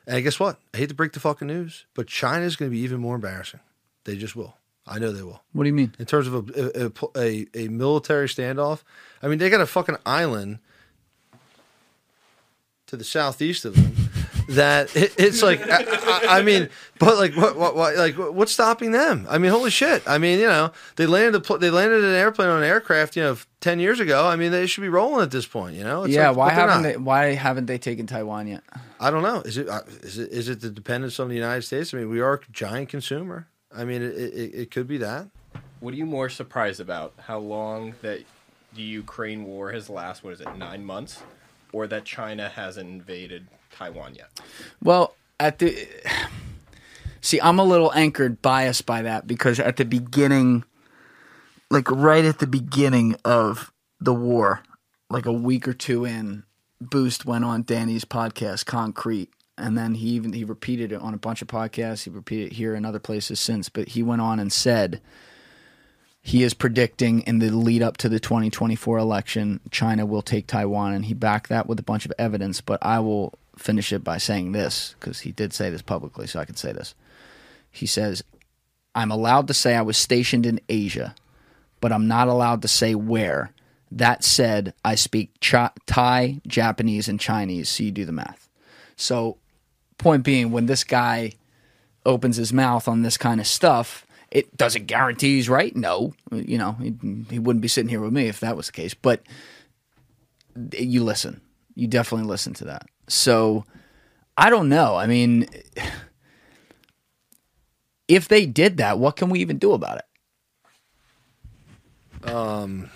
and 0.07 0.23
guess 0.25 0.39
what? 0.41 0.59
I 0.75 0.79
hate 0.79 0.89
to 0.89 0.95
break 0.95 1.13
the 1.13 1.21
fucking 1.21 1.47
news, 1.49 1.87
but 1.95 2.07
China 2.09 2.45
is 2.45 2.57
going 2.57 2.71
to 2.71 2.75
be 2.77 2.83
even 2.83 2.99
more 3.01 3.15
embarrassing. 3.15 3.61
They 4.05 4.17
just 4.17 4.35
will. 4.37 4.57
I 4.87 4.99
know 4.99 5.13
they 5.13 5.23
will. 5.23 5.43
What 5.53 5.65
do 5.65 5.69
you 5.69 5.75
mean? 5.75 5.95
In 5.99 6.07
terms 6.07 6.27
of 6.27 6.35
a 6.51 6.91
a, 7.17 7.21
a, 7.21 7.47
a 7.55 7.69
military 7.69 8.27
standoff, 8.27 8.83
I 9.23 9.29
mean, 9.29 9.39
they 9.39 9.51
got 9.51 9.61
a 9.61 9.67
fucking 9.67 9.97
island 10.05 10.59
to 12.87 12.97
the 12.97 13.05
southeast 13.05 13.65
of 13.65 13.77
them 13.77 14.11
that 14.49 14.95
it, 14.97 15.15
it's 15.17 15.43
like 15.43 15.61
I, 15.63 15.85
I, 15.85 16.39
I 16.39 16.43
mean 16.43 16.69
but 16.99 17.17
like 17.17 17.37
what, 17.37 17.57
what 17.57 17.77
what 17.77 17.97
like 17.97 18.17
what's 18.17 18.51
stopping 18.51 18.91
them 18.91 19.27
i 19.31 19.39
mean 19.39 19.53
holy 19.53 19.71
shit 19.71 20.03
i 20.09 20.19
mean 20.19 20.41
you 20.41 20.47
know 20.47 20.73
they 20.97 21.07
landed 21.07 21.37
a 21.37 21.41
pl- 21.41 21.59
they 21.59 21.71
landed 21.71 22.03
an 22.03 22.15
airplane 22.15 22.49
on 22.49 22.63
an 22.63 22.69
aircraft 22.69 23.15
you 23.15 23.23
know 23.23 23.37
10 23.61 23.79
years 23.79 24.01
ago 24.01 24.27
i 24.27 24.35
mean 24.35 24.51
they 24.51 24.67
should 24.67 24.81
be 24.81 24.89
rolling 24.89 25.23
at 25.23 25.31
this 25.31 25.47
point 25.47 25.77
you 25.77 25.85
know 25.85 26.03
It's 26.03 26.15
yeah, 26.15 26.29
like, 26.31 26.37
why 26.37 26.51
haven't 26.51 26.83
they? 26.83 26.97
Why 26.97 27.35
haven't 27.35 27.67
they 27.67 27.79
taken 27.79 28.09
Taiwan 28.09 28.49
yet? 28.49 28.65
i 28.99 29.09
don't 29.11 29.23
know 29.23 29.41
is 29.43 29.57
it 29.57 29.69
uh, 29.69 29.83
is 30.03 30.19
it 30.19 30.33
is 30.33 30.49
it 30.49 30.61
the 30.61 30.71
dependence 30.71 31.21
on 31.21 31.29
the 31.29 31.37
united 31.37 31.63
states 31.63 31.95
i 31.95 31.99
mean 31.99 32.11
we 32.11 32.21
are 32.21 32.35
a 32.35 32.41
giant 32.51 32.89
consumer 32.89 33.47
i 33.75 33.85
mean 33.85 34.03
it, 34.03 34.15
it, 34.17 34.55
it 34.55 34.71
could 34.71 34.87
be 34.89 34.99
that 34.99 35.29
What 35.81 35.95
are 35.95 35.97
you 35.97 36.07
more 36.07 36.29
surprised 36.29 36.81
about? 36.81 37.15
How 37.27 37.39
long 37.39 37.95
that 38.03 38.21
the 38.75 38.83
Ukraine 38.83 39.45
war 39.45 39.73
has 39.73 39.89
lasted? 39.89 40.25
What 40.25 40.35
is 40.35 40.41
it, 40.41 40.57
nine 40.57 40.85
months? 40.85 41.23
Or 41.73 41.87
that 41.87 42.05
China 42.05 42.49
hasn't 42.49 42.89
invaded 42.89 43.47
Taiwan 43.73 44.15
yet? 44.15 44.41
Well, 44.83 45.15
at 45.39 45.59
the 45.59 45.89
see, 47.21 47.41
I'm 47.41 47.59
a 47.59 47.65
little 47.65 47.93
anchored, 47.95 48.43
biased 48.43 48.85
by 48.87 49.03
that 49.03 49.27
because 49.27 49.59
at 49.59 49.77
the 49.77 49.85
beginning, 49.85 50.65
like 51.71 51.91
right 51.91 52.25
at 52.25 52.39
the 52.41 52.47
beginning 52.47 53.17
of 53.25 53.73
the 54.01 54.15
war, 54.15 54.63
like 55.09 55.27
a 55.27 55.33
week 55.33 55.67
or 55.67 55.73
two 55.73 56.05
in, 56.05 56.45
Boost 56.81 57.25
went 57.25 57.45
on 57.45 57.63
Danny's 57.63 58.05
podcast, 58.05 58.67
Concrete, 58.67 59.31
and 59.61 59.77
then 59.77 59.95
he 59.95 60.09
even 60.09 60.33
he 60.33 60.45
repeated 60.45 60.93
it 60.93 61.01
on 61.01 61.15
a 61.15 61.19
bunch 61.19 61.43
of 61.43 61.49
podcasts. 61.49 62.05
He 62.05 62.11
repeated 62.11 62.53
it 62.53 62.55
here 62.55 62.75
and 62.75 62.87
other 62.87 62.99
places 62.99 63.41
since, 63.41 63.69
but 63.69 63.89
he 63.89 64.03
went 64.03 64.23
on 64.23 64.41
and 64.41 64.53
said 64.53 65.01
he 66.23 66.43
is 66.43 66.55
predicting 66.55 67.21
in 67.21 67.39
the 67.39 67.51
lead 67.51 67.83
up 67.83 67.97
to 67.99 68.09
the 68.09 68.21
2024 68.21 68.99
election, 68.99 69.61
China 69.71 70.05
will 70.05 70.23
take 70.23 70.47
Taiwan, 70.47 70.93
and 70.93 71.07
he 71.07 71.15
backed 71.15 71.49
that 71.49 71.67
with 71.67 71.79
a 71.79 71.85
bunch 71.85 72.05
of 72.05 72.13
evidence. 72.19 72.61
But 72.61 72.79
I 72.83 73.01
will 73.01 73.35
finish 73.57 73.93
it 73.93 74.05
by 74.05 74.19
saying 74.19 74.53
this 74.53 74.95
because 74.99 75.21
he 75.21 75.33
did 75.33 75.53
say 75.53 75.71
this 75.71 75.83
publicly, 75.83 76.27
so 76.27 76.41
I 76.41 76.45
can 76.45 76.57
say 76.57 76.73
this. 76.73 76.95
He 77.71 77.87
says, 77.87 78.23
I'm 78.95 79.11
allowed 79.11 79.49
to 79.49 79.55
say 79.55 79.75
I 79.75 79.83
was 79.83 79.97
stationed 79.97 80.45
in 80.45 80.61
Asia, 80.69 81.15
but 81.81 81.93
I'm 81.93 82.09
not 82.09 82.29
allowed 82.29 82.63
to 82.63 82.69
say 82.69 82.95
where. 82.95 83.53
That 83.93 84.23
said, 84.23 84.75
I 84.85 84.95
speak 84.95 85.31
Thai, 85.41 86.41
Japanese, 86.47 87.09
and 87.09 87.19
Chinese, 87.19 87.69
so 87.69 87.85
you 87.85 87.91
do 87.91 88.05
the 88.05 88.13
math. 88.13 88.49
So, 88.95 89.39
point 90.01 90.25
being, 90.25 90.51
when 90.51 90.67
this 90.67 90.83
guy 90.83 91.35
opens 92.05 92.37
his 92.37 92.53
mouth 92.53 92.89
on 92.89 93.03
this 93.03 93.17
kind 93.17 93.41
of 93.41 93.47
stuff, 93.47 94.07
it 94.31 94.57
doesn't 94.57 94.87
guarantee 94.87 95.37
he's 95.37 95.49
right. 95.49 95.75
No, 95.75 96.15
you 96.33 96.59
know, 96.59 96.73
he, 96.73 96.95
he 97.31 97.39
wouldn't 97.39 97.63
be 97.63 97.69
sitting 97.69 97.89
here 97.89 98.01
with 98.01 98.13
me 98.13 98.27
if 98.27 98.41
that 98.41 98.57
was 98.57 98.67
the 98.67 98.73
case. 98.73 98.95
But 98.95 99.23
you 100.73 101.05
listen, 101.05 101.41
you 101.75 101.87
definitely 101.87 102.27
listen 102.27 102.55
to 102.55 102.65
that. 102.67 102.87
So 103.09 103.65
I 104.37 104.51
don't 104.51 104.69
know. 104.69 104.97
I 104.97 105.07
mean, 105.07 105.47
if 108.09 108.29
they 108.29 108.47
did 108.47 108.77
that, 108.79 108.99
what 108.99 109.17
can 109.17 109.31
we 109.31 109.41
even 109.41 109.59
do 109.59 109.73
about 109.73 109.99
it? 109.99 110.05
Um, 112.29 112.91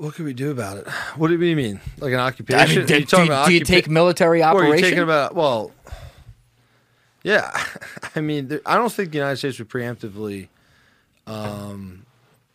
what 0.00 0.14
could 0.14 0.24
we 0.24 0.32
do 0.32 0.50
about 0.50 0.78
it? 0.78 0.88
What 1.16 1.28
do 1.28 1.38
you 1.38 1.56
mean? 1.56 1.80
Like 1.98 2.12
an 2.12 2.20
occupation? 2.20 2.60
I 2.60 2.74
mean, 2.74 2.86
do, 2.86 2.98
you 2.98 3.04
talking 3.04 3.26
do- 3.26 3.32
about 3.32 3.46
do 3.48 3.52
you 3.54 3.60
occupa- 3.60 3.66
take 3.66 3.88
military 3.88 4.42
Or 4.42 4.64
are 4.64 4.74
you 4.74 4.80
taking 4.80 5.00
about 5.00 5.34
well? 5.34 5.72
Yeah, 7.22 7.50
I 8.16 8.20
mean, 8.22 8.48
there, 8.48 8.60
I 8.64 8.76
don't 8.76 8.90
think 8.90 9.10
the 9.10 9.18
United 9.18 9.36
States 9.36 9.58
would 9.58 9.68
preemptively 9.68 10.48
um, 11.26 12.06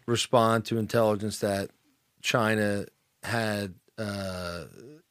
respond 0.08 0.66
to 0.66 0.80
intelligence 0.80 1.40
that 1.40 1.70
China 2.24 2.86
had, 3.24 3.76
uh, 4.00 4.64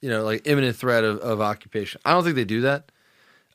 you 0.03 0.11
know, 0.11 0.25
like 0.25 0.43
imminent 0.47 0.77
threat 0.77 1.05
of, 1.05 1.19
of 1.21 1.41
occupation. 1.41 2.01
I 2.05 2.13
don't 2.13 2.25
think 2.25 2.35
they 2.35 2.45
do 2.45 2.63
that. 2.63 2.91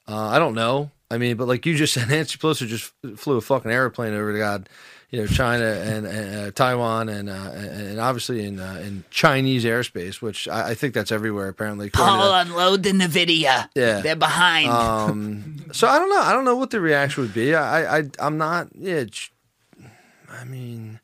Uh, 0.07 0.27
I 0.27 0.39
don't 0.39 0.55
know. 0.55 0.89
I 1.11 1.17
mean, 1.17 1.35
but 1.35 1.49
like 1.49 1.65
you 1.65 1.75
just 1.75 1.93
said, 1.95 2.07
Nancy 2.07 2.37
Pelosi 2.37 2.65
just 2.67 2.93
flew 3.17 3.35
a 3.35 3.41
fucking 3.41 3.71
airplane 3.71 4.13
over 4.13 4.31
to 4.31 4.39
God, 4.39 4.69
you 5.11 5.19
know, 5.19 5.27
China 5.27 5.65
and, 5.65 6.05
and 6.05 6.35
uh, 6.35 6.51
Taiwan 6.51 7.09
and 7.09 7.29
uh, 7.29 7.51
and 7.53 7.99
obviously 7.99 8.45
in 8.45 8.59
uh, 8.59 8.81
in 8.85 9.03
Chinese 9.09 9.65
airspace, 9.65 10.21
which 10.21 10.47
I, 10.47 10.69
I 10.69 10.75
think 10.75 10.93
that's 10.93 11.11
everywhere 11.11 11.47
apparently. 11.47 11.89
Paul, 11.89 12.33
unload 12.33 12.83
the 12.83 12.91
Nvidia. 12.91 13.69
yeah, 13.75 14.01
they're 14.01 14.15
behind. 14.15 14.69
Um, 14.69 15.65
so 15.71 15.87
I 15.87 15.97
don't 15.97 16.09
know. 16.09 16.21
I 16.21 16.31
don't 16.31 16.45
know 16.45 16.55
what 16.55 16.69
the 16.69 16.79
reaction 16.79 17.23
would 17.23 17.33
be. 17.33 17.55
I, 17.55 17.99
I, 17.99 18.03
I'm 18.19 18.37
not. 18.37 18.67
Yeah, 18.75 19.05
I 20.31 20.43
mean, 20.43 20.99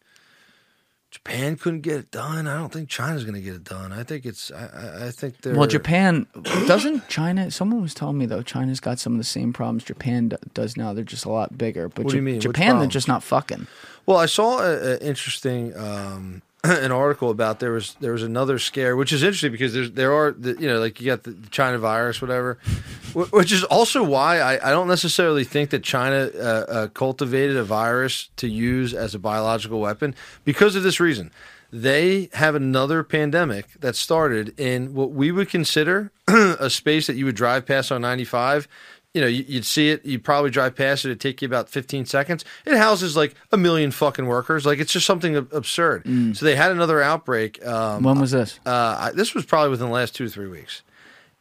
Japan 1.26 1.56
couldn't 1.56 1.82
get 1.82 1.96
it 1.98 2.12
done. 2.12 2.48
I 2.48 2.58
don't 2.58 2.72
think 2.72 2.88
China's 2.88 3.24
going 3.24 3.34
to 3.36 3.42
get 3.42 3.56
it 3.56 3.64
done. 3.64 3.92
I 3.92 4.04
think 4.04 4.26
it's. 4.26 4.52
I, 4.52 5.08
I- 5.08 5.12
think 5.12 5.42
they're. 5.42 5.56
Well, 5.56 5.68
Japan 5.68 6.28
doesn't 6.68 7.08
China. 7.10 7.50
Someone 7.50 7.82
was 7.82 7.94
telling 7.96 8.18
me 8.18 8.26
though, 8.28 8.44
China's 8.44 8.80
got 8.80 9.00
some 9.00 9.14
of 9.14 9.18
the 9.18 9.24
same 9.24 9.52
problems 9.52 9.84
Japan 9.84 10.30
d- 10.30 10.38
does 10.54 10.78
now. 10.78 10.94
They're 10.94 11.04
just 11.04 11.26
a 11.26 11.30
lot 11.32 11.58
bigger. 11.58 11.90
But 11.90 12.06
What 12.06 12.12
do 12.12 12.18
you 12.18 12.22
mean? 12.22 12.36
Which 12.36 12.44
Japan, 12.44 12.78
they're 12.80 12.88
just 12.88 13.08
not 13.08 13.24
fucking. 13.24 13.66
Well, 14.06 14.18
I 14.18 14.28
saw 14.28 14.60
an 14.64 15.00
interesting 15.00 15.76
um, 15.76 16.44
an 16.84 16.92
article 16.92 17.30
about 17.30 17.60
there 17.60 17.72
was 17.72 17.96
there 18.00 18.14
was 18.14 18.24
another 18.24 18.60
scare, 18.60 18.96
which 18.96 19.14
is 19.14 19.24
interesting 19.24 19.52
because 19.52 19.74
there's 19.74 19.92
there 19.92 20.14
are 20.14 20.32
the, 20.32 20.54
you 20.60 20.68
know 20.68 20.80
like 20.80 21.00
you 21.00 21.06
got 21.06 21.24
the 21.24 21.36
China 21.52 21.78
virus, 21.78 22.22
whatever, 22.22 22.58
which 23.14 23.52
is 23.52 23.64
also 23.66 24.04
why 24.04 24.40
I, 24.40 24.70
I 24.70 24.72
don't 24.72 24.88
necessarily 24.88 25.44
think 25.44 25.70
that 25.70 25.84
China 25.84 26.30
uh, 26.36 26.40
uh, 26.40 26.88
cultivated 26.88 27.58
a 27.58 27.64
virus 27.64 28.30
to 28.38 28.48
use 28.48 28.94
as 28.94 29.14
a 29.14 29.20
biological 29.20 29.80
weapon 29.80 30.16
because 30.44 30.76
of 30.76 30.84
this 30.84 31.00
reason. 31.00 31.32
They 31.72 32.30
have 32.34 32.56
another 32.56 33.04
pandemic 33.04 33.68
that 33.82 33.96
started 33.96 34.58
in 34.58 34.94
what 34.94 35.12
we 35.12 35.32
would 35.32 35.50
consider 35.50 36.12
a 36.28 36.70
space 36.70 37.08
that 37.08 37.16
you 37.18 37.26
would 37.26 37.36
drive 37.36 37.66
past 37.66 37.92
on 37.92 38.02
95 38.02 38.68
you 39.16 39.22
know, 39.22 39.28
you- 39.28 39.46
you'd 39.48 39.66
see 39.66 39.90
it, 39.90 40.06
you'd 40.06 40.24
probably 40.26 40.50
drive 40.52 40.76
past 40.76 41.06
it, 41.06 41.08
it'd 41.08 41.22
take 41.22 41.42
you 41.42 41.46
about 41.48 41.70
15 41.70 42.06
seconds. 42.06 42.44
It 42.66 42.76
houses 42.78 43.16
like 43.16 43.34
a 43.52 43.58
million 43.58 43.92
fucking 43.92 44.26
workers. 44.28 44.66
Like, 44.66 44.80
it's 44.80 44.92
just 44.92 45.06
something 45.06 45.36
ab- 45.38 45.54
absurd. 45.54 46.04
So 46.36 46.46
they 46.46 46.56
had 46.58 46.72
another 46.72 47.02
outbreak. 47.02 47.66
Um, 47.66 48.04
When 48.04 48.20
was 48.20 48.32
this? 48.32 48.60
Uh, 48.66 48.98
I- 49.00 49.12
this 49.16 49.34
was 49.34 49.46
probably 49.46 49.70
within 49.70 49.88
the 49.88 49.94
last 49.94 50.14
two 50.16 50.26
or 50.26 50.30
three 50.30 50.48
weeks. 50.48 50.82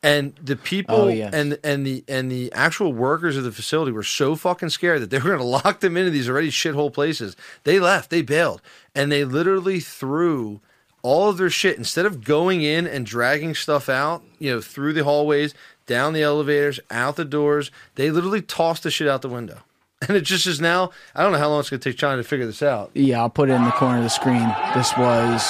And 0.04 0.34
the 0.42 0.54
people 0.56 0.96
Oh, 0.96 1.08
yes. 1.08 1.32
and 1.32 1.58
and 1.64 1.86
the 1.86 2.04
and 2.06 2.30
the 2.30 2.52
actual 2.52 2.92
workers 2.92 3.38
of 3.38 3.44
the 3.44 3.50
facility 3.52 3.90
were 3.90 4.02
so 4.02 4.36
fucking 4.36 4.68
scared 4.68 5.00
that 5.00 5.08
they 5.10 5.16
were 5.18 5.30
going 5.30 5.38
to 5.38 5.44
lock 5.44 5.80
them 5.80 5.96
into 5.96 6.10
these 6.10 6.28
already 6.28 6.50
shithole 6.50 6.92
places. 6.92 7.36
They 7.64 7.80
left, 7.80 8.10
they 8.10 8.20
bailed, 8.22 8.60
and 8.94 9.10
they 9.10 9.24
literally 9.24 9.80
threw 9.80 10.60
all 11.00 11.30
of 11.30 11.38
their 11.38 11.48
shit 11.50 11.76
instead 11.78 12.04
of 12.06 12.22
going 12.24 12.60
in 12.62 12.86
and 12.86 13.04
dragging 13.06 13.54
stuff 13.54 13.88
out, 13.88 14.22
you 14.38 14.50
know, 14.50 14.60
through 14.60 14.92
the 14.92 15.04
hallways, 15.04 15.54
down 15.86 16.12
the 16.12 16.22
elevators, 16.22 16.80
out 16.90 17.16
the 17.16 17.24
doors. 17.24 17.70
They 17.94 18.10
literally 18.10 18.42
tossed 18.42 18.82
the 18.82 18.90
shit 18.90 19.08
out 19.08 19.22
the 19.22 19.28
window, 19.28 19.58
and 20.08 20.16
it 20.16 20.22
just 20.22 20.46
is 20.46 20.60
now. 20.60 20.90
I 21.14 21.22
don't 21.22 21.32
know 21.32 21.38
how 21.38 21.48
long 21.48 21.60
it's 21.60 21.70
going 21.70 21.80
to 21.80 21.90
take 21.90 21.98
China 21.98 22.16
to 22.22 22.28
figure 22.28 22.46
this 22.46 22.62
out. 22.62 22.90
Yeah, 22.94 23.20
I'll 23.20 23.30
put 23.30 23.50
it 23.50 23.52
in 23.52 23.64
the 23.64 23.70
corner 23.72 23.98
of 23.98 24.04
the 24.04 24.10
screen. 24.10 24.54
This 24.74 24.96
was 24.96 25.42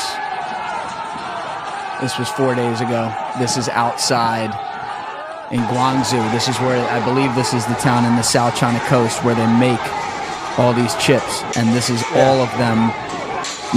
this 2.01 2.19
was 2.19 2.29
four 2.31 2.55
days 2.55 2.81
ago. 2.81 3.15
This 3.39 3.57
is 3.57 3.69
outside 3.69 4.51
in 5.53 5.61
Guangzhou. 5.61 6.33
This 6.33 6.49
is 6.49 6.59
where 6.61 6.87
I 6.91 7.05
believe 7.05 7.35
this 7.35 7.55
is 7.55 7.65
the 7.67 7.75
town 7.75 8.05
in 8.05 8.17
the 8.17 8.23
South 8.23 8.57
China 8.57 8.81
coast 8.87 9.23
where 9.25 9.35
they 9.35 9.47
make 9.59 9.81
all 10.59 10.73
these 10.73 10.95
chips, 10.97 11.43
and 11.57 11.75
this 11.75 11.91
is 11.91 12.03
all 12.15 12.41
of 12.41 12.51
them 12.59 12.93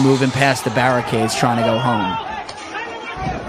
moving 0.04 0.30
past 0.30 0.64
the 0.64 0.70
barricades 0.72 1.36
trying 1.36 1.58
to 1.58 1.64
go 1.64 1.80
home. 1.80 2.27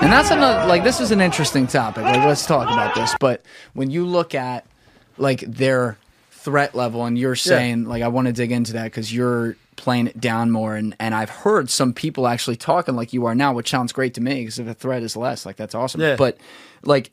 And 0.00 0.12
that's 0.12 0.30
another 0.30 0.66
like 0.66 0.84
this 0.84 1.00
is 1.00 1.10
an 1.10 1.20
interesting 1.20 1.66
topic. 1.66 2.04
Like 2.04 2.24
let's 2.24 2.46
talk 2.46 2.68
about 2.68 2.94
this. 2.94 3.14
But 3.18 3.42
when 3.74 3.90
you 3.90 4.06
look 4.06 4.34
at 4.34 4.64
like 5.16 5.40
their 5.40 5.98
threat 6.30 6.74
level, 6.74 7.04
and 7.04 7.18
you're 7.18 7.36
saying 7.36 7.84
like 7.84 8.02
I 8.02 8.08
want 8.08 8.26
to 8.26 8.32
dig 8.32 8.52
into 8.52 8.74
that 8.74 8.84
because 8.84 9.12
you're 9.12 9.56
playing 9.76 10.06
it 10.06 10.20
down 10.20 10.50
more, 10.50 10.76
and 10.76 10.94
and 11.00 11.14
I've 11.14 11.30
heard 11.30 11.68
some 11.68 11.92
people 11.92 12.26
actually 12.26 12.56
talking 12.56 12.96
like 12.96 13.12
you 13.12 13.26
are 13.26 13.34
now, 13.34 13.52
which 13.52 13.68
sounds 13.68 13.92
great 13.92 14.14
to 14.14 14.20
me 14.20 14.42
because 14.42 14.58
if 14.58 14.66
the 14.66 14.74
threat 14.74 15.02
is 15.02 15.16
less, 15.16 15.44
like 15.44 15.56
that's 15.56 15.74
awesome. 15.74 16.00
Yeah. 16.00 16.16
But 16.16 16.38
like 16.84 17.10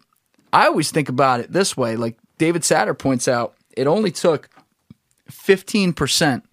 I 0.53 0.67
always 0.67 0.91
think 0.91 1.09
about 1.09 1.39
it 1.39 1.51
this 1.51 1.75
way. 1.75 1.95
Like 1.95 2.17
David 2.37 2.61
Satter 2.61 2.97
points 2.97 3.27
out, 3.27 3.55
it 3.75 3.87
only 3.87 4.11
took 4.11 4.49
fifteen 5.29 5.91
percent 5.91 6.45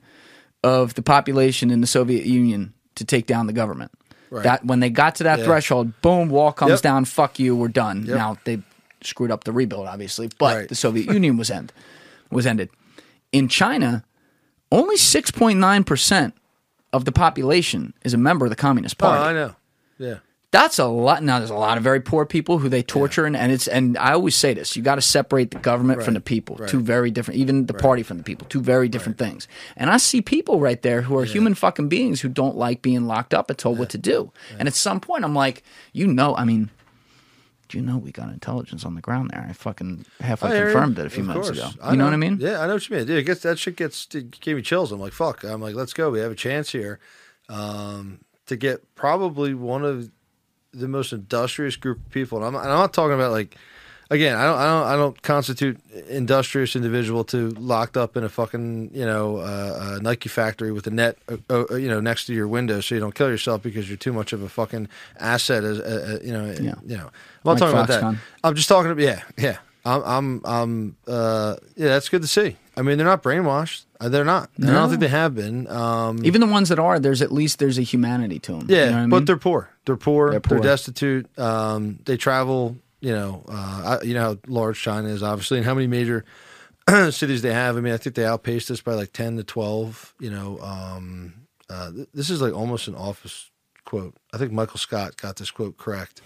of 0.65 0.95
the 0.95 1.03
population 1.03 1.71
in 1.71 1.83
the 1.83 1.87
Soviet 1.87 2.25
Union 2.25 2.73
to 2.95 3.05
take 3.05 3.27
down 3.27 3.47
the 3.47 3.53
government. 3.53 3.91
Right. 4.33 4.45
That 4.45 4.65
when 4.65 4.81
they 4.81 4.89
got 4.89 5.17
to 5.17 5.25
that 5.25 5.41
Yeah. 5.41 5.45
threshold, 5.45 6.01
boom, 6.01 6.31
wall 6.31 6.53
comes 6.53 6.71
Yep. 6.71 6.81
down. 6.81 7.05
Fuck 7.05 7.39
you, 7.39 7.55
we're 7.55 7.69
done. 7.69 8.07
Yep. 8.07 8.17
Now 8.17 8.39
they 8.45 8.63
screwed 9.03 9.31
up 9.31 9.45
the 9.45 9.53
rebuild, 9.53 9.87
obviously, 9.87 10.31
but 10.39 10.57
Right. 10.57 10.69
the 10.71 10.75
Soviet 10.75 11.13
Union 11.13 11.37
was 11.37 11.51
end 11.51 11.71
was 12.31 12.47
ended. 12.47 12.71
In 13.31 13.47
China, 13.47 14.05
only 14.71 14.97
six 14.97 15.31
point 15.31 15.59
nine 15.59 15.85
percent 15.85 16.33
of 16.95 17.05
the 17.05 17.13
population 17.13 17.93
is 18.05 18.15
a 18.15 18.19
member 18.19 18.47
of 18.47 18.51
the 18.51 18.57
Communist 18.57 18.97
oh, 19.01 19.05
Party. 19.05 19.23
Oh, 19.23 19.29
I 19.29 19.33
know. 19.35 19.57
Yeah. 19.99 20.15
That's 20.53 20.79
a 20.79 20.85
lot. 20.85 21.23
Now, 21.23 21.39
there's 21.39 21.51
a 21.51 21.55
lot 21.55 21.79
of 21.79 21.83
very 21.83 22.01
poor 22.01 22.27
people 22.27 22.59
who 22.59 22.69
they 22.69 22.83
torture, 22.83 23.25
and, 23.25 23.35
and 23.35 23.51
it's 23.51 23.67
and 23.67 23.97
I 23.97 24.13
always 24.13 24.37
say 24.37 24.53
this: 24.53 24.77
you 24.77 24.83
got 24.83 24.97
to 24.97 25.01
separate 25.01 25.51
the 25.51 25.59
government 25.59 26.03
from 26.03 26.13
the 26.13 26.21
people. 26.21 26.57
right. 26.57 26.69
Two 26.69 26.81
very 26.81 27.11
different. 27.11 27.41
Even 27.41 27.65
the 27.65 27.73
party 27.73 28.03
from 28.03 28.19
the 28.19 28.23
people. 28.23 28.47
Two 28.49 28.61
very 28.61 28.87
different 28.87 29.17
things. 29.17 29.49
And 29.77 29.89
I 29.89 29.97
see 29.97 30.21
people 30.21 30.61
right 30.61 30.81
there 30.83 31.01
who 31.03 31.17
are 31.19 31.25
human 31.25 31.55
fucking 31.55 31.89
beings 31.89 32.21
who 32.21 32.29
don't 32.29 32.55
like 32.55 32.83
being 32.83 33.07
locked 33.07 33.33
up 33.33 33.49
and 33.49 33.59
told 33.59 33.79
what 33.79 33.89
to 33.91 33.99
do. 33.99 34.31
And 34.59 34.69
at 34.69 34.75
some 34.75 35.01
point, 35.01 35.25
I'm 35.25 35.35
like, 35.35 35.63
you 35.93 36.07
know, 36.07 36.37
I 36.37 36.45
mean. 36.45 36.71
Do 37.69 37.79
you 37.79 37.85
know 37.85 37.97
we 37.97 38.13
got 38.13 38.29
intelligence 38.29 38.85
on 38.85 38.97
the 38.97 39.01
ground 39.01 39.31
there? 39.33 39.47
I 39.49 39.55
fucking 39.55 40.05
halfway 40.21 40.51
I 40.51 40.55
hear 40.57 40.67
you. 40.67 40.73
confirmed 40.75 40.99
it 40.99 41.07
a 41.07 41.09
few 41.09 41.27
course. 41.27 41.49
ago. 41.49 41.71
You 41.91 41.97
know. 41.97 42.05
what 42.05 42.13
I 42.13 42.19
mean? 42.19 42.37
Yeah, 42.39 42.61
I 42.61 42.67
know 42.67 42.75
what 42.75 42.87
you 42.87 42.95
mean. 42.95 43.07
Dude, 43.07 43.17
it 43.17 43.23
gets 43.23 43.41
that 43.45 43.59
shit 43.59 43.77
gets 43.77 44.05
gave 44.05 44.57
me 44.57 44.61
chills. 44.61 44.93
I'm 44.93 45.01
like, 45.01 45.15
fuck. 45.15 45.43
I'm 45.43 45.63
like, 45.63 45.75
let's 45.75 45.95
go. 45.95 46.11
We 46.11 46.21
have 46.21 46.31
a 46.31 46.35
chance 46.35 46.73
here 46.73 47.01
um, 47.49 48.21
to 48.45 48.57
get 48.57 48.95
probably 48.95 49.55
one 49.55 49.87
of 49.87 50.11
the 50.73 50.89
most 50.89 51.13
industrious 51.13 51.77
group 51.77 51.99
of 51.99 52.11
people. 52.11 52.39
And 52.39 52.47
I'm, 52.47 52.55
and 52.55 52.71
I'm 52.71 52.79
not 52.79 52.93
talking 52.93 53.15
about 53.15 53.33
like, 53.33 53.57
again, 54.11 54.37
I 54.37 54.45
don't, 54.45 54.59
I 54.59 54.65
don't, 54.65 54.87
I 54.89 54.97
don't 54.97 55.23
constitute 55.23 55.79
industrious 56.09 56.77
individual 56.77 57.25
to 57.25 57.51
locked 57.51 57.97
up 57.97 58.17
in 58.17 58.25
a 58.25 58.29
fucking, 58.29 58.91
you 58.95 59.07
know, 59.07 59.39
uh, 59.39 59.97
uh, 59.97 59.99
Nike 60.03 60.29
factory 60.29 60.73
with 60.73 60.87
a 60.87 60.91
net, 60.91 61.19
uh, 61.29 61.37
uh, 61.71 61.75
you 61.77 61.89
know, 61.89 62.01
next 62.01 62.27
to 62.27 62.35
your 62.35 62.49
window 62.49 62.81
so 62.81 62.95
you 62.95 63.01
don't 63.01 63.15
kill 63.15 63.29
yourself 63.29 63.63
because 63.63 63.89
you're 63.89 63.97
too 63.97 64.13
much 64.13 64.33
of 64.33 64.43
a 64.43 64.49
fucking 64.49 64.89
asset 65.19 65.65
as, 65.65 65.79
uh, 65.81 66.19
uh, 66.21 66.25
you 66.27 66.33
know, 66.33 66.47
Yeah. 66.61 66.75
you 66.87 66.97
know. 66.97 67.11
I'm 67.45 67.45
not 67.45 67.53
Like 67.53 67.59
talking 67.59 67.75
about 67.75 67.89
that. 67.89 68.17
I'm 68.45 68.55
just 68.55 68.69
talking 68.69 68.91
about, 68.91 69.03
yeah, 69.03 69.23
yeah. 69.39 69.59
I'm, 69.85 70.03
I'm, 70.05 70.41
I'm, 70.45 70.97
uh, 71.07 71.57
yeah, 71.77 71.89
that's 71.89 72.09
good 72.09 72.23
to 72.23 72.29
see. 72.29 72.57
I 72.77 72.83
mean, 72.83 72.97
they're 72.99 73.07
not 73.07 73.23
brainwashed. 73.23 73.85
Uh, 74.01 74.09
They're 74.09 74.25
not. 74.25 74.51
And 74.57 74.71
I 74.71 74.75
don't 74.75 74.89
think 74.89 75.01
they 75.01 75.09
have 75.09 75.35
been. 75.35 75.69
Um, 75.69 76.25
Even 76.25 76.41
the 76.41 76.47
ones 76.47 76.71
that 76.71 76.79
are, 76.79 76.99
there's 76.99 77.21
at 77.23 77.31
least 77.31 77.59
there's 77.59 77.79
a 77.79 77.83
humanity 77.83 78.39
to 78.41 78.53
them. 78.53 78.67
yeah, 78.69 78.85
you 78.87 78.91
know 78.91 78.97
what 78.97 79.03
I 79.03 79.07
but 79.07 79.17
mean? 79.19 79.25
they're 79.27 79.37
poor. 79.37 79.71
They're 79.85 79.97
poor. 79.97 80.31
They're 80.31 80.41
They're, 80.41 80.59
destitute. 80.61 81.39
Um, 81.39 81.99
they 82.05 82.17
travel. 82.17 82.77
You 83.01 83.13
know, 83.13 83.45
uh, 83.49 83.99
I, 84.01 84.05
you 84.05 84.15
know 84.15 84.21
how 84.23 84.39
large 84.47 84.81
China 84.81 85.09
is, 85.09 85.23
obviously, 85.23 85.59
and 85.59 85.67
how 85.67 85.75
many 85.75 85.87
major 85.87 86.25
cities 87.11 87.43
they 87.43 87.53
have. 87.53 87.77
I 87.77 87.81
mean, 87.81 87.93
I 87.93 87.97
think 87.97 88.17
they 88.17 88.25
outpaced 88.25 88.71
us 88.71 88.81
by 88.81 88.95
like 88.95 89.13
ten 89.13 89.37
to 89.37 89.45
twelve. 89.45 90.15
You 90.19 90.31
know, 90.31 90.59
um, 90.61 91.35
uh, 91.69 91.91
th- 91.93 92.09
this 92.15 92.31
is 92.31 92.41
like 92.41 92.55
almost 92.55 92.89
an 92.89 92.95
office 92.95 93.51
quote. 93.85 94.15
I 94.33 94.39
think 94.39 94.53
Michael 94.53 94.79
Scott 94.79 95.17
got 95.17 95.37
this 95.37 95.51
quote 95.51 95.77
correct, 95.79 96.23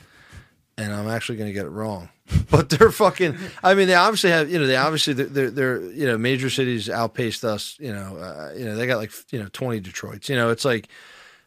and 0.79 0.93
I'm 0.95 1.09
actually 1.09 1.37
going 1.39 1.49
to 1.49 1.55
get 1.55 1.67
it 1.67 1.71
wrong. 1.71 2.09
But 2.51 2.71
they're 2.71 2.91
fucking. 2.91 3.37
I 3.63 3.75
mean, 3.75 3.89
they 3.89 3.95
obviously 3.95 4.31
have. 4.31 4.51
You 4.51 4.59
know, 4.59 4.67
they 4.67 4.77
obviously 4.77 5.15
they're, 5.15 5.27
they're, 5.27 5.51
they're 5.51 5.83
you 5.91 6.07
know 6.07 6.17
major 6.17 6.49
cities 6.49 6.89
outpaced 6.89 7.45
us. 7.45 7.77
You 7.79 7.93
know, 7.93 8.17
uh, 8.17 8.53
you 8.57 8.65
know 8.65 8.77
they 8.77 8.87
got 8.87 8.99
like 8.99 9.13
you 9.31 9.41
know 9.41 9.49
twenty 9.53 9.81
Detroits. 9.81 10.29
You 10.29 10.37
know, 10.37 10.51
it's 10.51 10.65
like. 10.65 10.89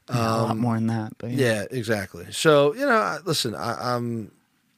Yeah, 0.09 0.15
a 0.17 0.41
lot 0.41 0.51
um, 0.51 0.57
more 0.57 0.73
than 0.73 0.87
that. 0.87 1.13
But 1.19 1.31
yeah, 1.31 1.65
exactly. 1.69 2.31
So 2.31 2.73
you 2.73 2.85
know, 2.85 3.19
listen, 3.25 3.53
I, 3.53 3.95
I'm 3.95 4.31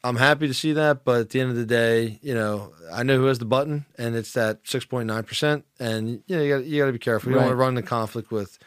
I'm 0.03 0.15
happy 0.15 0.47
to 0.47 0.53
see 0.53 0.73
that, 0.73 1.03
but 1.03 1.21
at 1.21 1.29
the 1.29 1.39
end 1.39 1.51
of 1.51 1.55
the 1.55 1.65
day, 1.65 2.19
you 2.21 2.33
know, 2.33 2.73
I 2.91 3.03
know 3.03 3.17
who 3.17 3.25
has 3.25 3.39
the 3.39 3.45
button, 3.45 3.85
and 3.97 4.15
it's 4.15 4.33
that 4.33 4.59
six 4.63 4.83
point 4.83 5.07
nine 5.07 5.23
percent, 5.23 5.65
and 5.79 6.23
you 6.25 6.35
know, 6.35 6.41
you 6.41 6.57
got 6.57 6.65
you 6.65 6.81
got 6.81 6.87
to 6.87 6.93
be 6.93 6.99
careful. 6.99 7.29
You 7.29 7.35
don't 7.35 7.45
want 7.45 7.53
to 7.53 7.57
run 7.57 7.75
the 7.75 7.83
conflict 7.83 8.31
with 8.31 8.57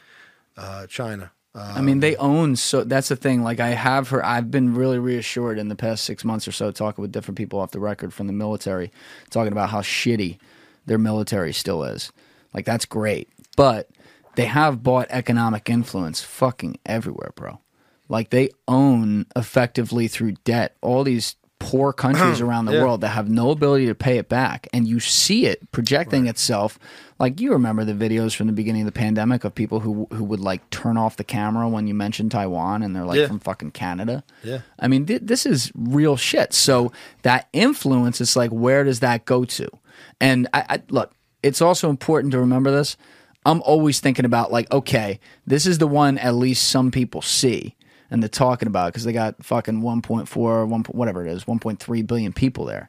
uh, 0.56 0.86
China. 0.86 1.32
Uh, 1.54 1.74
I 1.76 1.82
mean, 1.82 2.00
they 2.00 2.16
own 2.16 2.56
so 2.56 2.82
that's 2.82 3.08
the 3.08 3.16
thing. 3.16 3.42
Like 3.42 3.60
I 3.60 3.68
have 3.68 4.08
her, 4.08 4.24
I've 4.24 4.50
been 4.50 4.74
really 4.74 4.98
reassured 4.98 5.58
in 5.58 5.68
the 5.68 5.76
past 5.76 6.04
six 6.04 6.24
months 6.24 6.48
or 6.48 6.52
so, 6.52 6.70
talking 6.72 7.02
with 7.02 7.12
different 7.12 7.38
people 7.38 7.60
off 7.60 7.70
the 7.70 7.80
record 7.80 8.12
from 8.12 8.26
the 8.26 8.32
military, 8.32 8.90
talking 9.30 9.52
about 9.52 9.70
how 9.70 9.80
shitty 9.80 10.38
their 10.86 10.98
military 10.98 11.52
still 11.52 11.84
is. 11.84 12.12
Like 12.52 12.64
that's 12.64 12.84
great, 12.84 13.28
but 13.56 13.88
they 14.34 14.46
have 14.46 14.82
bought 14.82 15.06
economic 15.10 15.70
influence 15.70 16.22
fucking 16.22 16.78
everywhere, 16.84 17.32
bro. 17.36 17.60
Like 18.08 18.30
they 18.30 18.50
own 18.66 19.26
effectively 19.36 20.08
through 20.08 20.32
debt 20.44 20.76
all 20.82 21.04
these 21.04 21.36
poor 21.74 21.92
countries 21.92 22.40
around 22.46 22.66
the 22.66 22.72
Yeah. 22.72 22.82
world 22.82 23.00
that 23.00 23.08
have 23.08 23.28
no 23.28 23.50
ability 23.50 23.86
to 23.86 23.94
pay 23.94 24.18
it 24.18 24.28
back, 24.28 24.68
and 24.72 24.86
you 24.86 25.00
see 25.00 25.46
it 25.46 25.70
projecting 25.72 26.26
itself. 26.28 26.78
Like 27.18 27.40
you 27.40 27.52
remember 27.52 27.84
the 27.84 27.92
videos 27.94 28.34
from 28.34 28.46
the 28.48 28.52
beginning 28.52 28.82
of 28.82 28.86
the 28.86 28.92
pandemic 28.98 29.44
of 29.44 29.54
people 29.54 29.80
who 29.80 30.06
who 30.12 30.24
would 30.24 30.40
like 30.40 30.68
turn 30.70 30.96
off 30.96 31.16
the 31.16 31.24
camera 31.24 31.68
when 31.68 31.86
you 31.86 31.94
mentioned 31.94 32.30
Taiwan, 32.30 32.82
and 32.82 32.94
they're 32.94 33.04
like 33.04 33.18
Yeah. 33.20 33.26
from 33.28 33.40
fucking 33.40 33.70
Canada. 33.72 34.22
Yeah. 34.42 34.60
I 34.78 34.88
mean, 34.88 35.06
th- 35.06 35.22
this 35.24 35.46
is 35.46 35.72
real 35.74 36.16
shit. 36.16 36.52
So 36.52 36.92
that 37.22 37.48
influence 37.52 38.20
is 38.20 38.36
like, 38.36 38.50
where 38.50 38.84
does 38.84 39.00
that 39.00 39.24
go 39.24 39.44
to? 39.44 39.68
And 40.20 40.48
I, 40.52 40.64
I 40.68 40.82
look, 40.90 41.12
it's 41.42 41.60
also 41.62 41.90
important 41.90 42.32
to 42.32 42.38
remember 42.40 42.70
this. 42.70 42.96
I'm 43.46 43.60
always 43.62 44.00
thinking 44.00 44.24
about 44.24 44.50
like, 44.50 44.72
okay, 44.72 45.20
this 45.46 45.66
is 45.66 45.78
the 45.78 45.86
one 45.88 46.18
at 46.18 46.34
least 46.34 46.68
some 46.68 46.90
people 46.90 47.20
see 47.22 47.74
and 48.14 48.22
they're 48.22 48.28
talking 48.28 48.68
about 48.68 48.92
because 48.92 49.02
they 49.02 49.12
got 49.12 49.44
fucking 49.44 49.82
1.4, 49.82 50.68
1, 50.68 50.82
whatever 50.84 51.26
it 51.26 51.32
is, 51.32 51.46
1.3 51.46 52.06
billion 52.06 52.32
people 52.32 52.64
there. 52.64 52.88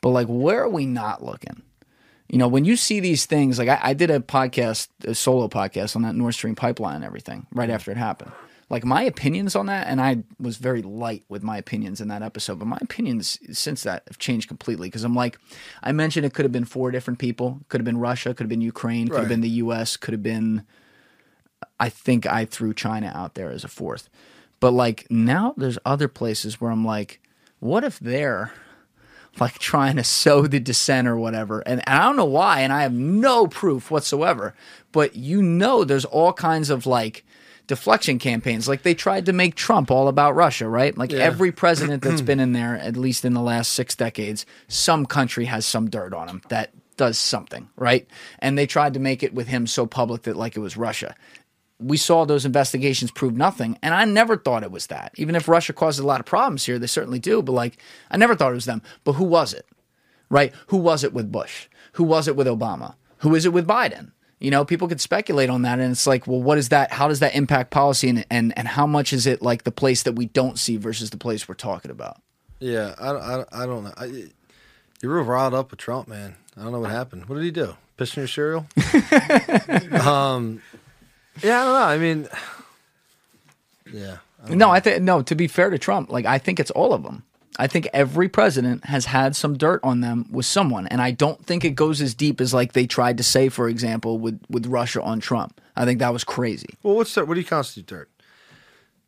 But 0.00 0.10
like, 0.10 0.28
where 0.28 0.62
are 0.62 0.68
we 0.68 0.86
not 0.86 1.24
looking? 1.24 1.62
You 2.28 2.38
know, 2.38 2.46
when 2.46 2.64
you 2.64 2.76
see 2.76 3.00
these 3.00 3.26
things, 3.26 3.58
like 3.58 3.68
I, 3.68 3.80
I 3.82 3.92
did 3.92 4.08
a 4.08 4.20
podcast, 4.20 4.86
a 5.04 5.16
solo 5.16 5.48
podcast 5.48 5.96
on 5.96 6.02
that 6.02 6.14
Nord 6.14 6.34
Stream 6.34 6.54
pipeline 6.54 6.94
and 6.94 7.04
everything 7.04 7.48
right 7.52 7.66
mm-hmm. 7.66 7.74
after 7.74 7.90
it 7.90 7.96
happened. 7.96 8.30
Like 8.70 8.84
my 8.84 9.02
opinions 9.02 9.56
on 9.56 9.66
that, 9.66 9.88
and 9.88 10.00
I 10.00 10.22
was 10.38 10.58
very 10.58 10.80
light 10.80 11.24
with 11.28 11.42
my 11.42 11.58
opinions 11.58 12.00
in 12.00 12.06
that 12.06 12.22
episode, 12.22 12.60
but 12.60 12.68
my 12.68 12.78
opinions 12.80 13.40
since 13.50 13.82
that 13.82 14.04
have 14.06 14.18
changed 14.18 14.46
completely 14.46 14.86
because 14.86 15.02
I'm 15.02 15.16
like, 15.16 15.40
I 15.82 15.90
mentioned 15.90 16.24
it 16.24 16.34
could 16.34 16.44
have 16.44 16.52
been 16.52 16.66
four 16.66 16.92
different 16.92 17.18
people. 17.18 17.62
Could 17.68 17.80
have 17.80 17.84
been 17.84 17.98
Russia, 17.98 18.28
could 18.32 18.44
have 18.44 18.48
been 18.48 18.60
Ukraine, 18.60 19.08
could 19.08 19.16
have 19.16 19.24
Right. 19.24 19.28
been 19.28 19.40
the 19.40 19.48
US, 19.64 19.96
could 19.96 20.12
have 20.12 20.22
been, 20.22 20.62
I 21.80 21.88
think 21.88 22.26
I 22.26 22.44
threw 22.44 22.72
China 22.72 23.10
out 23.12 23.34
there 23.34 23.50
as 23.50 23.64
a 23.64 23.68
fourth. 23.68 24.08
But 24.62 24.70
like 24.70 25.10
now 25.10 25.54
there's 25.56 25.78
other 25.84 26.06
places 26.06 26.60
where 26.60 26.70
I'm 26.70 26.84
like, 26.84 27.20
what 27.58 27.82
if 27.84 27.98
they're 27.98 28.52
like 29.40 29.58
trying 29.58 29.96
to 29.96 30.04
sow 30.04 30.46
the 30.46 30.60
dissent 30.60 31.08
or 31.08 31.16
whatever. 31.16 31.60
And, 31.60 31.82
and 31.88 31.98
I 31.98 32.04
don't 32.04 32.16
know 32.16 32.24
why, 32.26 32.60
and 32.60 32.72
I 32.72 32.82
have 32.82 32.92
no 32.92 33.46
proof 33.46 33.90
whatsoever. 33.90 34.54
But 34.92 35.16
you 35.16 35.42
know, 35.42 35.84
there's 35.84 36.04
all 36.04 36.32
kinds 36.32 36.70
of 36.70 36.86
like 36.86 37.24
deflection 37.66 38.18
campaigns. 38.18 38.68
Like 38.68 38.82
they 38.82 38.94
tried 38.94 39.26
to 39.26 39.32
make 39.32 39.54
Trump 39.54 39.90
all 39.90 40.08
about 40.08 40.34
Russia, 40.34 40.68
right? 40.68 40.96
Like 40.96 41.12
Yeah. 41.12 41.20
every 41.20 41.50
president 41.50 42.02
that's 42.02 42.20
been 42.30 42.40
in 42.40 42.52
there, 42.52 42.76
at 42.76 42.96
least 42.96 43.24
in 43.24 43.32
the 43.34 43.40
last 43.40 43.72
six 43.72 43.94
decades, 43.96 44.44
some 44.68 45.06
country 45.06 45.46
has 45.46 45.64
some 45.64 45.88
dirt 45.88 46.12
on 46.12 46.28
him 46.28 46.42
that 46.48 46.70
does 46.98 47.18
something, 47.18 47.68
right? 47.76 48.06
And 48.38 48.58
they 48.58 48.66
tried 48.66 48.94
to 48.94 49.00
make 49.00 49.22
it 49.22 49.32
with 49.32 49.48
him 49.48 49.66
so 49.66 49.86
public 49.86 50.22
that 50.22 50.36
like 50.36 50.56
it 50.56 50.60
was 50.60 50.76
Russia 50.76 51.14
we 51.82 51.96
saw 51.96 52.24
those 52.24 52.44
investigations 52.46 53.10
prove 53.10 53.36
nothing. 53.36 53.78
And 53.82 53.94
I 53.94 54.04
never 54.04 54.36
thought 54.36 54.62
it 54.62 54.70
was 54.70 54.86
that. 54.88 55.12
Even 55.16 55.34
if 55.34 55.48
Russia 55.48 55.72
causes 55.72 56.00
a 56.00 56.06
lot 56.06 56.20
of 56.20 56.26
problems 56.26 56.64
here, 56.64 56.78
they 56.78 56.86
certainly 56.86 57.18
do. 57.18 57.42
But 57.42 57.52
like, 57.52 57.78
I 58.10 58.16
never 58.16 58.34
thought 58.34 58.52
it 58.52 58.56
was 58.56 58.64
them. 58.64 58.82
But 59.04 59.14
who 59.14 59.24
was 59.24 59.52
it? 59.52 59.66
Right? 60.30 60.52
Who 60.68 60.78
was 60.78 61.04
it 61.04 61.12
with 61.12 61.30
Bush? 61.30 61.68
Who 61.92 62.04
was 62.04 62.28
it 62.28 62.36
with 62.36 62.46
Obama? 62.46 62.94
Who 63.18 63.34
is 63.34 63.44
it 63.44 63.52
with 63.52 63.66
Biden? 63.66 64.12
You 64.40 64.50
know, 64.50 64.64
people 64.64 64.88
could 64.88 65.00
speculate 65.00 65.50
on 65.50 65.62
that, 65.62 65.78
and 65.78 65.92
it's 65.92 66.04
like, 66.04 66.26
well, 66.26 66.42
what 66.42 66.58
is 66.58 66.70
that? 66.70 66.90
How 66.90 67.06
does 67.06 67.20
that 67.20 67.36
impact 67.36 67.70
policy, 67.70 68.08
and 68.08 68.26
and 68.28 68.52
and 68.58 68.66
how 68.66 68.88
much 68.88 69.12
is 69.12 69.24
it 69.24 69.40
like 69.40 69.62
the 69.62 69.70
place 69.70 70.02
that 70.02 70.14
we 70.14 70.26
don't 70.26 70.58
see 70.58 70.76
versus 70.76 71.10
the 71.10 71.16
place 71.16 71.46
we're 71.46 71.54
talking 71.54 71.92
about? 71.92 72.20
Yeah, 72.58 72.96
I, 72.98 73.10
I, 73.10 73.44
I 73.52 73.66
don't 73.66 73.84
know. 73.84 73.92
I, 73.96 74.30
you're 75.00 75.14
real 75.14 75.24
riled 75.24 75.54
up 75.54 75.70
with 75.70 75.78
Trump, 75.78 76.08
man. 76.08 76.34
I 76.56 76.62
don't 76.64 76.72
know 76.72 76.80
what 76.80 76.90
happened. 76.90 77.26
What 77.26 77.36
did 77.36 77.44
he 77.44 77.52
do? 77.52 77.76
Piss 77.96 78.16
in 78.16 78.22
your 78.22 78.28
cereal? 78.28 78.66
um, 80.00 80.60
yeah, 81.42 81.60
I 81.60 81.64
don't 81.64 81.74
know. 81.74 81.82
I 81.82 81.98
mean, 81.98 82.28
yeah. 83.92 84.16
No, 84.48 84.70
I 84.70 84.80
think 84.80 85.02
no. 85.02 85.22
To 85.22 85.34
be 85.34 85.46
fair 85.46 85.70
to 85.70 85.78
Trump, 85.78 86.10
like 86.10 86.26
I 86.26 86.38
think 86.38 86.58
it's 86.58 86.70
all 86.72 86.92
of 86.92 87.02
them. 87.04 87.22
I 87.58 87.66
think 87.66 87.88
every 87.92 88.28
president 88.28 88.86
has 88.86 89.04
had 89.06 89.36
some 89.36 89.56
dirt 89.58 89.80
on 89.84 90.00
them 90.00 90.26
with 90.30 90.46
someone, 90.46 90.86
and 90.86 91.02
I 91.02 91.10
don't 91.10 91.44
think 91.44 91.64
it 91.64 91.74
goes 91.74 92.00
as 92.00 92.14
deep 92.14 92.40
as 92.40 92.52
like 92.52 92.72
they 92.72 92.86
tried 92.86 93.18
to 93.18 93.22
say, 93.22 93.48
for 93.48 93.68
example, 93.68 94.18
with 94.18 94.40
with 94.50 94.66
Russia 94.66 95.02
on 95.02 95.20
Trump. 95.20 95.60
I 95.76 95.84
think 95.84 96.00
that 96.00 96.12
was 96.12 96.24
crazy. 96.24 96.74
Well, 96.82 96.96
what's 96.96 97.14
that? 97.14 97.28
What 97.28 97.34
do 97.34 97.40
you 97.40 97.46
constitute 97.46 97.86
dirt? 97.86 98.10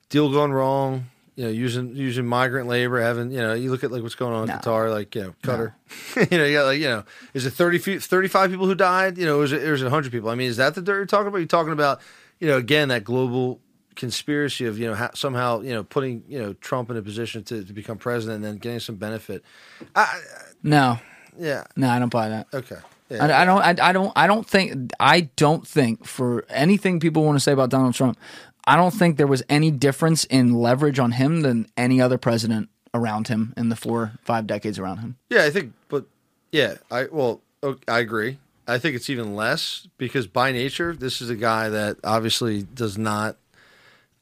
Deal 0.09 0.33
gone 0.33 0.53
wrong. 0.53 1.07
You 1.37 1.45
know, 1.45 1.51
using 1.51 1.97
using 1.97 2.27
migrant 2.27 2.69
labor, 2.69 3.01
having 3.01 3.31
you 3.31 3.39
know, 3.39 3.55
you 3.55 3.71
look 3.71 3.83
at 3.85 3.91
like 3.91 4.03
what's 4.03 4.15
going 4.15 4.35
on 4.35 4.49
in 4.49 4.57
Qatar, 4.57 4.91
like 4.91 5.15
you 5.15 5.23
know, 5.23 5.35
Qatar. 5.43 5.75
you 6.31 6.39
know, 6.39 6.45
you 6.45 6.57
got 6.57 6.65
like 6.67 6.79
you 6.79 6.89
know, 6.89 7.05
is 7.35 7.45
it 7.47 7.51
30, 7.51 7.99
35 7.99 8.51
people 8.51 8.67
who 8.67 8.75
died? 8.75 9.19
You 9.19 9.27
know, 9.27 9.43
is 9.43 9.53
it, 9.53 9.63
is 9.63 9.83
it 9.83 9.89
hundred 9.89 10.13
people? 10.13 10.31
I 10.31 10.35
mean, 10.35 10.49
is 10.49 10.59
that 10.59 10.75
the 10.75 10.83
dirt 10.83 10.97
you're 10.97 11.07
talking 11.07 11.29
about? 11.29 11.39
You're 11.39 11.47
talking 11.47 11.73
about, 11.73 12.01
you 12.39 12.47
know, 12.49 12.57
again 12.57 12.89
that 12.89 13.05
global 13.05 13.61
conspiracy 13.97 14.67
of 14.67 14.79
you 14.79 14.87
know 14.87 14.95
ha- 14.95 15.11
somehow 15.15 15.61
you 15.61 15.73
know 15.73 15.85
putting 15.85 16.25
you 16.29 16.39
know 16.39 16.53
Trump 16.55 16.91
in 16.91 16.97
a 16.97 17.03
position 17.03 17.43
to, 17.45 17.65
to 17.65 17.73
become 17.73 17.97
president 17.99 18.37
and 18.37 18.45
then 18.45 18.57
getting 18.57 18.81
some 18.81 18.97
benefit. 18.97 19.45
I, 19.95 20.21
No, 20.63 20.99
yeah, 21.39 21.65
no, 21.77 21.89
I 21.89 21.99
don't 21.99 22.13
buy 22.13 22.29
that. 22.29 22.47
okay. 22.53 22.77
Yeah. 23.11 23.27
I, 23.27 23.43
I 23.43 23.45
don't. 23.45 23.61
I, 23.61 23.89
I 23.89 23.93
don't. 23.93 24.13
I 24.17 24.27
don't 24.27 24.47
think. 24.47 24.93
I 24.99 25.21
don't 25.37 25.67
think 25.67 26.07
for 26.07 26.47
anything 26.49 27.01
people 27.01 27.23
want 27.23 27.37
to 27.37 27.41
say 27.41 27.53
about 27.53 27.69
Donald 27.69 27.95
Trump. 27.95 28.19
I 28.67 28.77
don't 28.77 28.95
think 28.95 29.17
there 29.17 29.27
was 29.27 29.43
any 29.49 29.71
difference 29.71 30.25
in 30.25 30.55
leverage 30.55 30.99
on 30.99 31.13
him 31.13 31.43
than 31.43 31.67
any 31.77 32.01
other 32.01 32.19
president 32.19 32.71
around 32.95 33.29
him 33.29 33.53
in 33.57 33.69
the 33.69 33.77
four 33.77 34.13
five 34.23 34.47
decades 34.47 34.79
around 34.79 34.99
him. 34.99 35.17
Yeah, 35.29 35.45
I 35.45 35.51
think, 35.51 35.73
but 35.89 36.07
yeah, 36.53 36.77
I 36.91 37.07
well, 37.11 37.43
I 37.89 37.99
agree. 37.99 38.39
I 38.67 38.79
think 38.79 38.97
it's 38.97 39.11
even 39.11 39.35
less 39.35 39.87
because 39.99 40.27
by 40.27 40.53
nature, 40.53 40.95
this 40.95 41.21
is 41.21 41.29
a 41.29 41.35
guy 41.37 41.69
that 41.69 41.99
obviously 42.03 42.63
does 42.63 42.97
not 42.97 43.37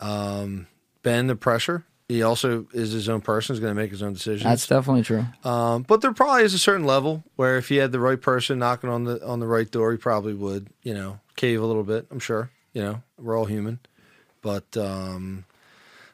um, 0.00 0.66
bend 1.02 1.30
the 1.30 1.36
pressure. 1.36 1.84
He 2.08 2.22
also 2.22 2.66
is 2.72 2.92
his 2.92 3.08
own 3.08 3.20
person. 3.20 3.54
Is 3.54 3.60
going 3.60 3.70
to 3.74 3.80
make 3.80 3.90
his 3.90 4.02
own 4.02 4.12
decisions. 4.12 4.42
That's 4.42 4.66
definitely 4.66 5.02
true. 5.02 5.24
Um, 5.44 5.82
but 5.82 6.00
there 6.00 6.12
probably 6.12 6.42
is 6.42 6.52
a 6.52 6.58
certain 6.58 6.84
level 6.84 7.22
where 7.36 7.56
if 7.56 7.68
he 7.68 7.76
had 7.76 7.92
the 7.92 8.00
right 8.00 8.20
person 8.20 8.58
knocking 8.58 8.90
on 8.90 9.04
the 9.04 9.24
on 9.24 9.38
the 9.38 9.46
right 9.46 9.70
door, 9.70 9.92
he 9.92 9.98
probably 9.98 10.34
would, 10.34 10.68
you 10.82 10.94
know, 10.94 11.20
cave 11.36 11.62
a 11.62 11.66
little 11.66 11.84
bit. 11.84 12.06
I'm 12.10 12.18
sure. 12.18 12.50
You 12.74 12.82
know, 12.82 13.02
we're 13.18 13.38
all 13.38 13.44
human. 13.44 13.80
But 14.42 14.76
um, 14.76 15.44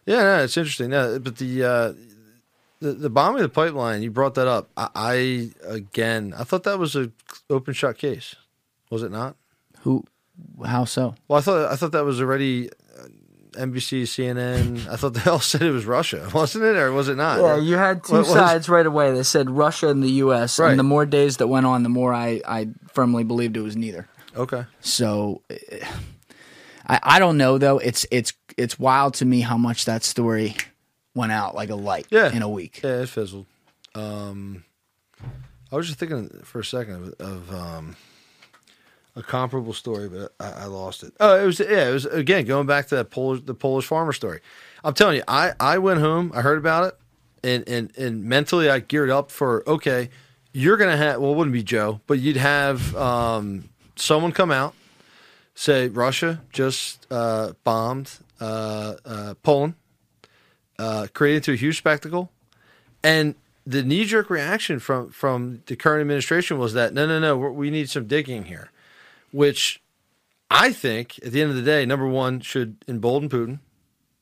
yeah, 0.07 0.23
no, 0.23 0.45
it's 0.45 0.57
interesting. 0.57 0.91
No, 0.91 1.19
but 1.19 1.37
the 1.39 1.65
uh, 1.65 1.93
the 2.81 2.93
the 2.93 3.11
bombing 3.11 3.43
of 3.43 3.51
the 3.51 3.55
pipeline, 3.55 4.03
you 4.03 4.11
brought 4.11 4.35
that 4.37 4.47
up. 4.47 4.69
I, 4.77 4.89
I 4.95 5.51
again, 5.67 6.35
I 6.39 6.45
thought 6.45 6.63
that 6.65 6.79
was 6.79 6.95
a 6.95 7.11
open 7.51 7.75
shot 7.75 7.99
case. 7.99 8.35
Was 8.91 9.03
it 9.03 9.11
not? 9.11 9.37
Who? 9.81 10.05
How 10.65 10.85
so? 10.85 11.15
Well, 11.27 11.39
I 11.39 11.43
thought 11.43 11.73
I 11.73 11.77
thought 11.77 11.93
that 11.93 12.05
was 12.05 12.21
already. 12.21 12.69
uh, 12.71 13.07
NBC, 13.55 14.03
CNN. 14.03 14.87
I 14.89 14.95
thought 14.97 15.15
they 15.15 15.29
all 15.29 15.41
said 15.53 15.63
it 15.63 15.73
was 15.73 15.85
Russia, 15.85 16.29
wasn't 16.35 16.65
it, 16.65 16.77
or 16.77 16.93
was 16.93 17.09
it 17.09 17.17
not? 17.17 17.41
Yeah, 17.41 17.57
you 17.57 17.77
had 17.77 18.05
two 18.05 18.13
What 18.13 18.19
was- 18.21 18.29
sides 18.33 18.69
right 18.69 18.87
away. 18.87 19.11
They 19.11 19.25
said 19.25 19.51
Russia 19.51 19.89
and 19.89 20.01
the 20.03 20.11
U.S. 20.23 20.61
Right. 20.61 20.71
And 20.71 20.79
the 20.79 20.85
more 20.85 21.07
days 21.07 21.39
that 21.39 21.49
went 21.49 21.67
on, 21.67 21.83
the 21.83 21.89
more 21.89 22.13
I, 22.15 22.41
I 22.47 22.69
firmly 22.93 23.25
believed 23.25 23.57
it 23.57 23.63
was 23.63 23.75
neither. 23.75 24.07
Okay. 24.37 24.65
So, 24.81 25.43
eh, 25.51 25.85
I 26.89 27.01
I 27.02 27.19
don't 27.19 27.36
know 27.36 27.59
though. 27.59 27.78
It's 27.78 28.06
it's 28.10 28.32
it's 28.56 28.78
wild 28.78 29.15
to 29.15 29.24
me 29.24 29.40
how 29.40 29.56
much 29.56 29.85
that 29.85 30.02
story 30.05 30.56
went 31.15 31.32
out 31.32 31.55
like 31.55 31.70
a 31.70 31.74
light 31.74 32.06
Yeah. 32.10 32.31
in 32.32 32.43
a 32.43 32.48
week. 32.48 32.81
Yeah, 32.82 33.01
it 33.02 33.09
fizzled. 33.09 33.47
Um, 33.94 34.65
I 35.73 35.77
was 35.77 35.86
just 35.86 35.98
thinking 35.98 36.28
for 36.44 36.60
a 36.60 36.65
second 36.65 37.15
of, 37.19 37.27
of 37.27 37.55
um, 37.55 37.97
a 39.16 39.23
comparable 39.23 39.73
story, 39.73 40.09
but 40.09 40.32
I, 40.40 40.62
I 40.62 40.65
lost 40.66 41.02
it. 41.02 41.12
Oh, 41.20 41.36
it 41.43 41.44
was 41.44 41.59
yeah, 41.60 41.89
it 41.89 41.93
was 41.93 42.06
again 42.06 42.44
going 42.44 42.66
back 42.66 42.86
to 42.89 42.97
that 42.97 43.10
Polish 43.10 43.43
the 43.44 43.55
Polish 43.55 43.86
farmer 43.86 44.12
story. 44.12 44.40
I'm 44.85 44.94
telling 44.94 45.16
you, 45.16 45.23
I 45.28 45.52
I 45.59 45.78
went 45.78 46.01
home, 46.01 46.31
I 46.35 46.40
heard 46.43 46.59
about 46.59 46.85
it, 46.89 46.98
and 47.43 47.69
and 47.69 47.97
and 47.98 48.24
mentally 48.24 48.70
I 48.70 48.78
geared 48.81 49.10
up 49.10 49.31
for 49.31 49.69
okay, 49.69 50.10
you're 50.52 50.77
gonna 50.77 50.97
have 50.97 51.20
well, 51.20 51.32
it 51.32 51.36
wouldn't 51.36 51.52
be 51.55 51.62
Joe, 51.65 52.01
but 52.06 52.19
you'd 52.20 52.36
have 52.36 52.94
um, 52.97 53.69
someone 53.97 54.32
come 54.32 54.51
out 54.52 54.74
say 55.59 55.89
Russia 55.89 56.40
just 56.52 57.05
uh, 57.10 57.52
bombed 57.64 58.12
uh, 58.40 58.94
uh, 59.05 59.35
Poland, 59.43 59.74
uh, 60.78 61.09
created 61.12 61.52
a 61.52 61.56
huge 61.56 61.76
spectacle, 61.78 62.30
and 63.02 63.35
the 63.66 63.82
knee 63.82 64.05
jerk 64.05 64.30
reaction 64.30 64.78
from 64.78 65.10
from 65.10 65.64
the 65.66 65.74
current 65.74 66.01
administration 66.01 66.59
was 66.59 66.74
that 66.74 66.94
no, 66.94 67.09
no, 67.09 67.18
no, 67.18 67.36
we 67.36 67.70
need 67.70 67.90
some 67.90 68.06
digging 68.06 68.44
here, 68.44 68.70
which 69.32 69.82
I 70.48 70.72
think 70.72 71.18
at 71.24 71.32
the 71.32 71.43
end 71.43 71.51
of 71.51 71.56
the 71.56 71.62
day, 71.62 71.85
number 71.85 72.06
one 72.06 72.39
should 72.39 72.76
embolden 72.86 73.28
Putin. 73.28 73.59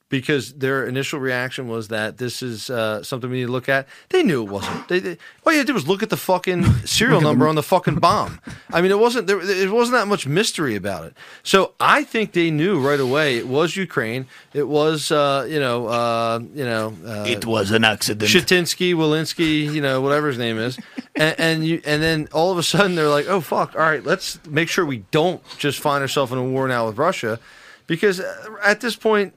Because 0.09 0.53
their 0.55 0.87
initial 0.87 1.19
reaction 1.19 1.67
was 1.67 1.89
that 1.89 2.19
this 2.19 2.41
is 2.41 2.71
uh, 2.71 3.03
something 3.03 3.29
we 3.29 3.41
need 3.41 3.47
to 3.47 3.53
look 3.53 3.69
at. 3.69 3.89
They 4.11 4.23
knew 4.23 4.45
it 4.45 4.49
wasn't. 4.49 4.87
They, 4.87 5.01
they, 5.01 5.19
all 5.45 5.53
you 5.53 5.59
had 5.59 5.67
to 5.67 5.73
do 5.73 5.75
was 5.75 5.89
look 5.89 6.01
at 6.05 6.11
the 6.11 6.17
fucking 6.17 6.63
serial 6.87 7.21
number 7.21 7.49
on 7.49 7.57
the 7.57 7.63
fucking 7.63 7.97
bomb. 7.97 8.41
I 8.73 8.81
mean, 8.83 8.93
it 8.93 9.01
wasn't 9.01 9.27
there. 9.27 9.41
It 9.41 9.73
wasn't 9.73 9.99
that 9.99 10.07
much 10.07 10.25
mystery 10.25 10.77
about 10.77 11.07
it. 11.07 11.15
So 11.43 11.75
I 11.81 12.05
think 12.05 12.33
they 12.35 12.53
knew 12.53 12.79
right 12.79 13.01
away 13.01 13.37
it 13.37 13.49
was 13.49 13.77
Ukraine. 13.77 14.27
It 14.55 14.69
was, 14.69 15.11
uh, 15.11 15.45
you 15.51 15.59
know, 15.59 15.89
uh, 15.89 16.39
you 16.55 16.65
know, 16.65 16.95
uh, 17.05 17.25
It 17.27 17.45
was 17.45 17.73
an 17.73 17.83
accident. 17.83 18.31
Shatinsky, 18.31 18.95
Walensky, 18.95 19.65
you 19.73 19.81
know, 19.81 20.01
whatever 20.01 20.29
his 20.29 20.39
name 20.39 20.59
is, 20.59 20.79
and, 21.17 21.35
and 21.41 21.67
you, 21.67 21.83
and 21.85 22.01
then 22.01 22.29
all 22.33 22.53
of 22.53 22.59
a 22.59 22.63
sudden 22.63 22.95
they're 22.95 23.09
like, 23.09 23.27
oh 23.27 23.41
fuck, 23.41 23.75
all 23.75 23.81
right, 23.81 24.05
let's 24.05 24.39
make 24.47 24.69
sure 24.69 24.87
we 24.87 24.99
don't 25.11 25.43
just 25.59 25.81
find 25.81 26.01
ourselves 26.03 26.31
in 26.31 26.39
a 26.39 26.45
war 26.45 26.69
now 26.69 26.87
with 26.87 26.97
Russia, 26.97 27.41
because 27.89 28.21
uh, 28.21 28.57
at 28.65 28.81
this 28.81 28.95
point, 28.95 29.35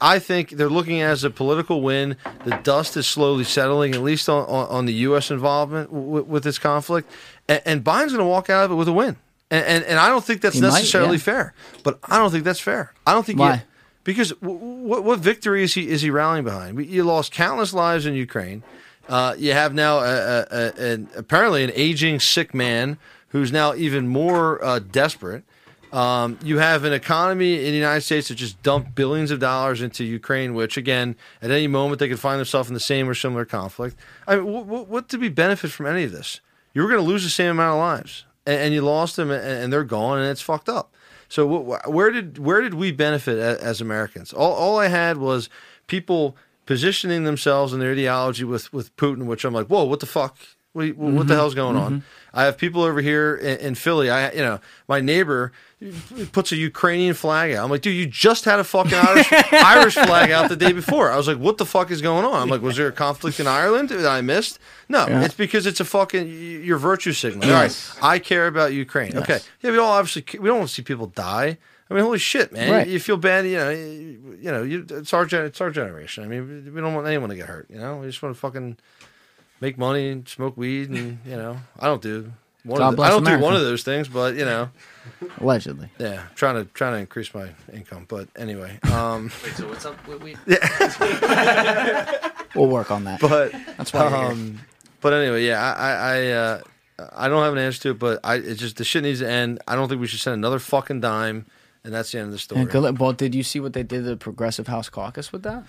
I 0.00 0.18
think 0.18 0.50
they're 0.50 0.70
looking 0.70 1.00
at 1.00 1.08
it 1.08 1.12
as 1.12 1.24
a 1.24 1.30
political 1.30 1.82
win. 1.82 2.16
The 2.44 2.58
dust 2.62 2.96
is 2.96 3.06
slowly 3.06 3.44
settling, 3.44 3.94
at 3.94 4.02
least 4.02 4.28
on, 4.28 4.46
on, 4.46 4.68
on 4.68 4.86
the 4.86 4.94
U.S. 4.94 5.30
involvement 5.30 5.90
w- 5.90 6.24
with 6.24 6.42
this 6.42 6.58
conflict, 6.58 7.10
and, 7.48 7.60
and 7.66 7.84
Biden's 7.84 8.12
going 8.12 8.18
to 8.18 8.24
walk 8.24 8.48
out 8.48 8.64
of 8.64 8.70
it 8.72 8.74
with 8.76 8.88
a 8.88 8.92
win. 8.92 9.16
And, 9.50 9.64
and, 9.64 9.84
and 9.84 9.98
I 9.98 10.08
don't 10.08 10.24
think 10.24 10.40
that's 10.40 10.54
He 10.54 10.60
might, 10.60 10.68
necessarily 10.68 11.16
yeah. 11.16 11.22
fair, 11.22 11.54
but 11.82 11.98
I 12.04 12.18
don't 12.18 12.30
think 12.30 12.44
that's 12.44 12.60
fair. 12.60 12.92
I 13.06 13.12
don't 13.12 13.26
think 13.26 13.38
Why? 13.38 13.64
Because 14.04 14.30
w- 14.40 14.58
what 14.58 15.04
what 15.04 15.18
victory 15.18 15.62
is 15.62 15.74
he 15.74 15.88
is 15.88 16.02
he 16.02 16.10
rallying 16.10 16.44
behind? 16.44 16.84
You 16.86 17.04
lost 17.04 17.32
countless 17.32 17.74
lives 17.74 18.06
in 18.06 18.14
Ukraine. 18.14 18.62
Uh, 19.08 19.34
you 19.36 19.52
have 19.52 19.74
now 19.74 19.98
a, 19.98 20.04
a, 20.04 20.46
a, 20.50 20.92
an, 20.92 21.08
apparently 21.16 21.64
an 21.64 21.72
aging 21.74 22.20
sick 22.20 22.54
man 22.54 22.96
who's 23.28 23.50
now 23.50 23.74
even 23.74 24.06
more 24.08 24.64
uh, 24.64 24.78
desperate. 24.78 25.42
Um, 25.92 26.38
you 26.44 26.58
have 26.58 26.84
an 26.84 26.92
economy 26.92 27.56
in 27.64 27.72
the 27.72 27.76
United 27.78 28.02
States 28.02 28.28
that 28.28 28.36
just 28.36 28.62
dumped 28.62 28.94
billions 28.94 29.30
of 29.32 29.40
dollars 29.40 29.82
into 29.82 30.04
Ukraine, 30.04 30.54
which 30.54 30.76
again, 30.76 31.16
at 31.42 31.50
any 31.50 31.66
moment 31.66 31.98
they 31.98 32.08
could 32.08 32.20
find 32.20 32.38
themselves 32.38 32.68
in 32.68 32.74
the 32.74 32.80
same 32.80 33.08
or 33.08 33.14
similar 33.14 33.44
conflict. 33.44 33.96
I 34.26 34.36
mean, 34.36 34.44
what, 34.68 35.08
did 35.08 35.20
we 35.20 35.28
benefit 35.28 35.70
from 35.72 35.86
any 35.86 36.04
of 36.04 36.12
this? 36.12 36.40
You 36.74 36.82
were 36.82 36.88
going 36.88 37.00
to 37.02 37.06
lose 37.06 37.24
the 37.24 37.30
same 37.30 37.50
amount 37.50 37.74
of 37.74 37.78
lives, 37.80 38.24
and, 38.46 38.60
and 38.60 38.74
you 38.74 38.82
lost 38.82 39.16
them, 39.16 39.32
and, 39.32 39.42
and 39.44 39.72
they're 39.72 39.82
gone, 39.82 40.18
and 40.18 40.28
it's 40.28 40.40
fucked 40.40 40.68
up. 40.68 40.94
So 41.28 41.48
wh- 41.48 41.66
wh- 41.84 41.88
where 41.90 42.10
did 42.12 42.38
where 42.38 42.60
did 42.60 42.74
we 42.74 42.92
benefit 42.92 43.38
as, 43.38 43.58
as 43.58 43.80
Americans? 43.80 44.32
All, 44.32 44.52
all 44.52 44.78
I 44.78 44.86
had 44.88 45.16
was 45.16 45.48
people 45.88 46.36
positioning 46.66 47.24
themselves 47.24 47.72
and 47.72 47.82
their 47.82 47.92
ideology 47.92 48.44
with 48.44 48.72
with 48.72 48.96
Putin, 48.96 49.24
which 49.26 49.44
I'm 49.44 49.52
like, 49.54 49.66
whoa, 49.66 49.82
what 49.84 49.98
the 49.98 50.06
fuck? 50.06 50.36
What, 50.72 50.86
what 50.96 51.10
Mm-hmm. 51.12 51.26
the 51.26 51.34
hell's 51.34 51.56
going 51.56 51.76
on? 51.76 52.04
I 52.32 52.44
have 52.44 52.56
people 52.58 52.82
over 52.82 53.00
here 53.00 53.34
in, 53.36 53.58
in 53.58 53.74
Philly. 53.74 54.10
I, 54.10 54.30
you 54.32 54.40
know, 54.40 54.60
my 54.88 55.00
neighbor 55.00 55.52
puts 56.32 56.52
a 56.52 56.56
Ukrainian 56.56 57.14
flag 57.14 57.52
out. 57.52 57.64
I'm 57.64 57.70
like, 57.70 57.80
dude, 57.82 57.96
you 57.96 58.06
just 58.06 58.44
had 58.44 58.58
a 58.60 58.64
fucking 58.64 58.94
Irish, 58.94 59.32
Irish 59.52 59.94
flag 59.94 60.30
out 60.30 60.48
the 60.48 60.56
day 60.56 60.72
before. 60.72 61.10
I 61.10 61.16
was 61.16 61.26
like, 61.26 61.38
what 61.38 61.58
the 61.58 61.66
fuck 61.66 61.90
is 61.90 62.02
going 62.02 62.24
on? 62.24 62.34
I'm 62.42 62.48
like, 62.48 62.60
was 62.62 62.76
there 62.76 62.88
a 62.88 62.92
conflict 62.92 63.40
in 63.40 63.46
Ireland 63.46 63.88
that 63.88 64.06
I 64.06 64.20
missed? 64.20 64.58
No, 64.88 65.06
Yeah. 65.06 65.24
it's 65.24 65.34
because 65.34 65.66
it's 65.66 65.80
a 65.80 65.84
fucking 65.84 66.28
your 66.64 66.78
virtue 66.78 67.12
signal. 67.12 67.48
All 67.48 67.54
right, 67.54 67.92
I 68.02 68.18
care 68.18 68.46
about 68.46 68.72
Ukraine. 68.72 69.12
Yes. 69.12 69.22
Okay, 69.22 69.38
yeah, 69.62 69.70
we 69.70 69.78
all 69.78 69.92
obviously 69.92 70.24
we 70.38 70.48
don't 70.48 70.58
want 70.58 70.68
to 70.68 70.74
see 70.74 70.82
people 70.82 71.06
die. 71.06 71.58
I 71.88 71.94
mean, 71.94 72.04
holy 72.04 72.18
shit, 72.18 72.52
man! 72.52 72.70
Right. 72.70 72.86
You, 72.86 72.92
you 72.94 73.00
feel 73.00 73.16
bad, 73.16 73.46
you 73.46 73.56
know. 73.56 73.70
You, 73.70 74.38
you 74.40 74.50
know, 74.52 74.62
you, 74.62 74.86
it's 74.90 75.12
our 75.12 75.24
it's 75.26 75.60
our 75.60 75.70
generation. 75.70 76.22
I 76.22 76.28
mean, 76.28 76.70
we 76.72 76.80
don't 76.80 76.94
want 76.94 77.08
anyone 77.08 77.30
to 77.30 77.36
get 77.36 77.46
hurt. 77.46 77.66
You 77.68 77.78
know, 77.80 77.96
we 77.96 78.06
just 78.06 78.22
want 78.22 78.32
to 78.34 78.40
fucking 78.40 78.76
make 79.60 79.78
money 79.78 80.08
and 80.10 80.28
smoke 80.28 80.56
weed, 80.56 80.90
and 80.90 81.18
you 81.24 81.36
know, 81.36 81.58
I 81.78 81.86
don't 81.86 82.02
do 82.02 82.32
one. 82.64 82.78
God 82.78 82.86
Of 82.88 82.92
the, 82.92 82.96
bless 82.96 83.06
I 83.08 83.10
don't 83.12 83.22
America. 83.22 83.40
do 83.40 83.44
one 83.44 83.54
of 83.56 83.60
those 83.62 83.82
things, 83.82 84.08
but 84.08 84.34
you 84.34 84.44
know, 84.44 84.70
Allegedly. 85.38 85.88
yeah, 85.98 86.24
trying 86.34 86.56
to 86.56 86.64
trying 86.72 86.92
to 86.94 86.98
increase 86.98 87.32
my 87.34 87.50
income. 87.72 88.06
But 88.08 88.28
anyway, 88.36 88.78
um, 88.92 89.30
Wait, 89.44 89.54
so 89.54 89.68
what's 89.68 89.84
up 89.86 90.06
with 90.06 90.22
we? 90.22 90.36
We'll 92.54 92.66
work 92.68 92.90
on 92.90 93.04
that. 93.04 93.20
but 93.20 93.52
That's 93.76 93.92
why 93.92 94.02
we're 94.02 94.08
here. 94.10 94.32
um, 94.32 94.58
but 95.00 95.12
anyway, 95.12 95.44
yeah, 95.46 95.62
I 95.62 95.72
I 95.72 95.92
I, 96.16 96.26
uh, 96.32 96.60
I 97.14 97.28
don't 97.28 97.42
have 97.44 97.52
an 97.52 97.60
answer 97.60 97.80
to 97.82 97.90
it, 97.90 97.98
but 98.00 98.18
I 98.24 98.34
it's 98.36 98.58
just 98.60 98.76
the 98.76 98.84
shit 98.84 99.04
needs 99.04 99.20
to 99.20 99.30
end. 99.30 99.60
I 99.68 99.76
don't 99.76 99.88
think 99.88 100.00
we 100.00 100.08
should 100.08 100.18
send 100.20 100.34
another 100.34 100.58
fucking 100.58 101.00
dime, 101.00 101.46
and 101.84 101.94
that's 101.94 102.10
the 102.10 102.18
end 102.18 102.26
of 102.26 102.32
the 102.32 102.38
story. 102.38 102.62
And 102.62 102.68
good- 102.70 102.98
well, 102.98 103.12
did 103.12 103.34
you 103.36 103.42
see 103.44 103.60
what 103.60 103.72
they 103.72 103.84
did 103.84 103.98
to 104.02 104.10
the 104.10 104.16
Progressive 104.16 104.66
House 104.66 104.88
Caucus 104.88 105.32
with 105.32 105.44
that? 105.44 105.62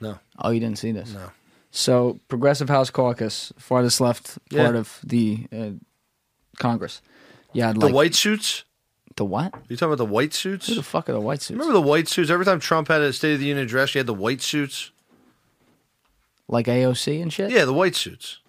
No. 0.00 0.18
Oh, 0.38 0.50
you 0.50 0.60
didn't 0.60 0.78
see 0.78 0.92
this? 0.92 1.12
No. 1.14 1.30
So, 1.78 2.18
Progressive 2.26 2.68
House 2.68 2.90
Caucus, 2.90 3.52
farthest 3.56 4.00
left 4.00 4.36
part 4.50 4.74
Yeah. 4.74 4.80
of 4.80 4.98
the 5.04 5.46
uh, 5.56 5.70
Congress. 6.58 7.00
Yeah, 7.52 7.72
the 7.72 7.78
like 7.86 7.94
white 7.94 8.14
suits. 8.16 8.64
the 9.14 9.24
what? 9.24 9.54
You 9.68 9.76
talking 9.76 9.92
about 9.92 9.98
the 9.98 10.12
white 10.12 10.34
suits? 10.34 10.66
Who 10.66 10.74
the 10.74 10.82
fuck 10.82 11.08
are 11.08 11.12
the 11.12 11.20
white 11.20 11.40
suits? 11.40 11.56
Remember 11.56 11.72
the 11.74 11.80
white 11.80 12.08
suits? 12.08 12.30
Every 12.30 12.44
time 12.44 12.58
Trump 12.58 12.88
had 12.88 13.00
a 13.00 13.12
State 13.12 13.34
of 13.34 13.38
the 13.38 13.46
Union 13.46 13.64
address, 13.64 13.94
you 13.94 14.00
had 14.00 14.08
the 14.08 14.14
white 14.14 14.42
suits. 14.42 14.90
Like 16.48 16.66
AOC 16.66 17.22
and 17.22 17.32
shit. 17.32 17.52
Yeah, 17.52 17.64
the 17.64 17.72
white 17.72 17.94
suits. 17.94 18.40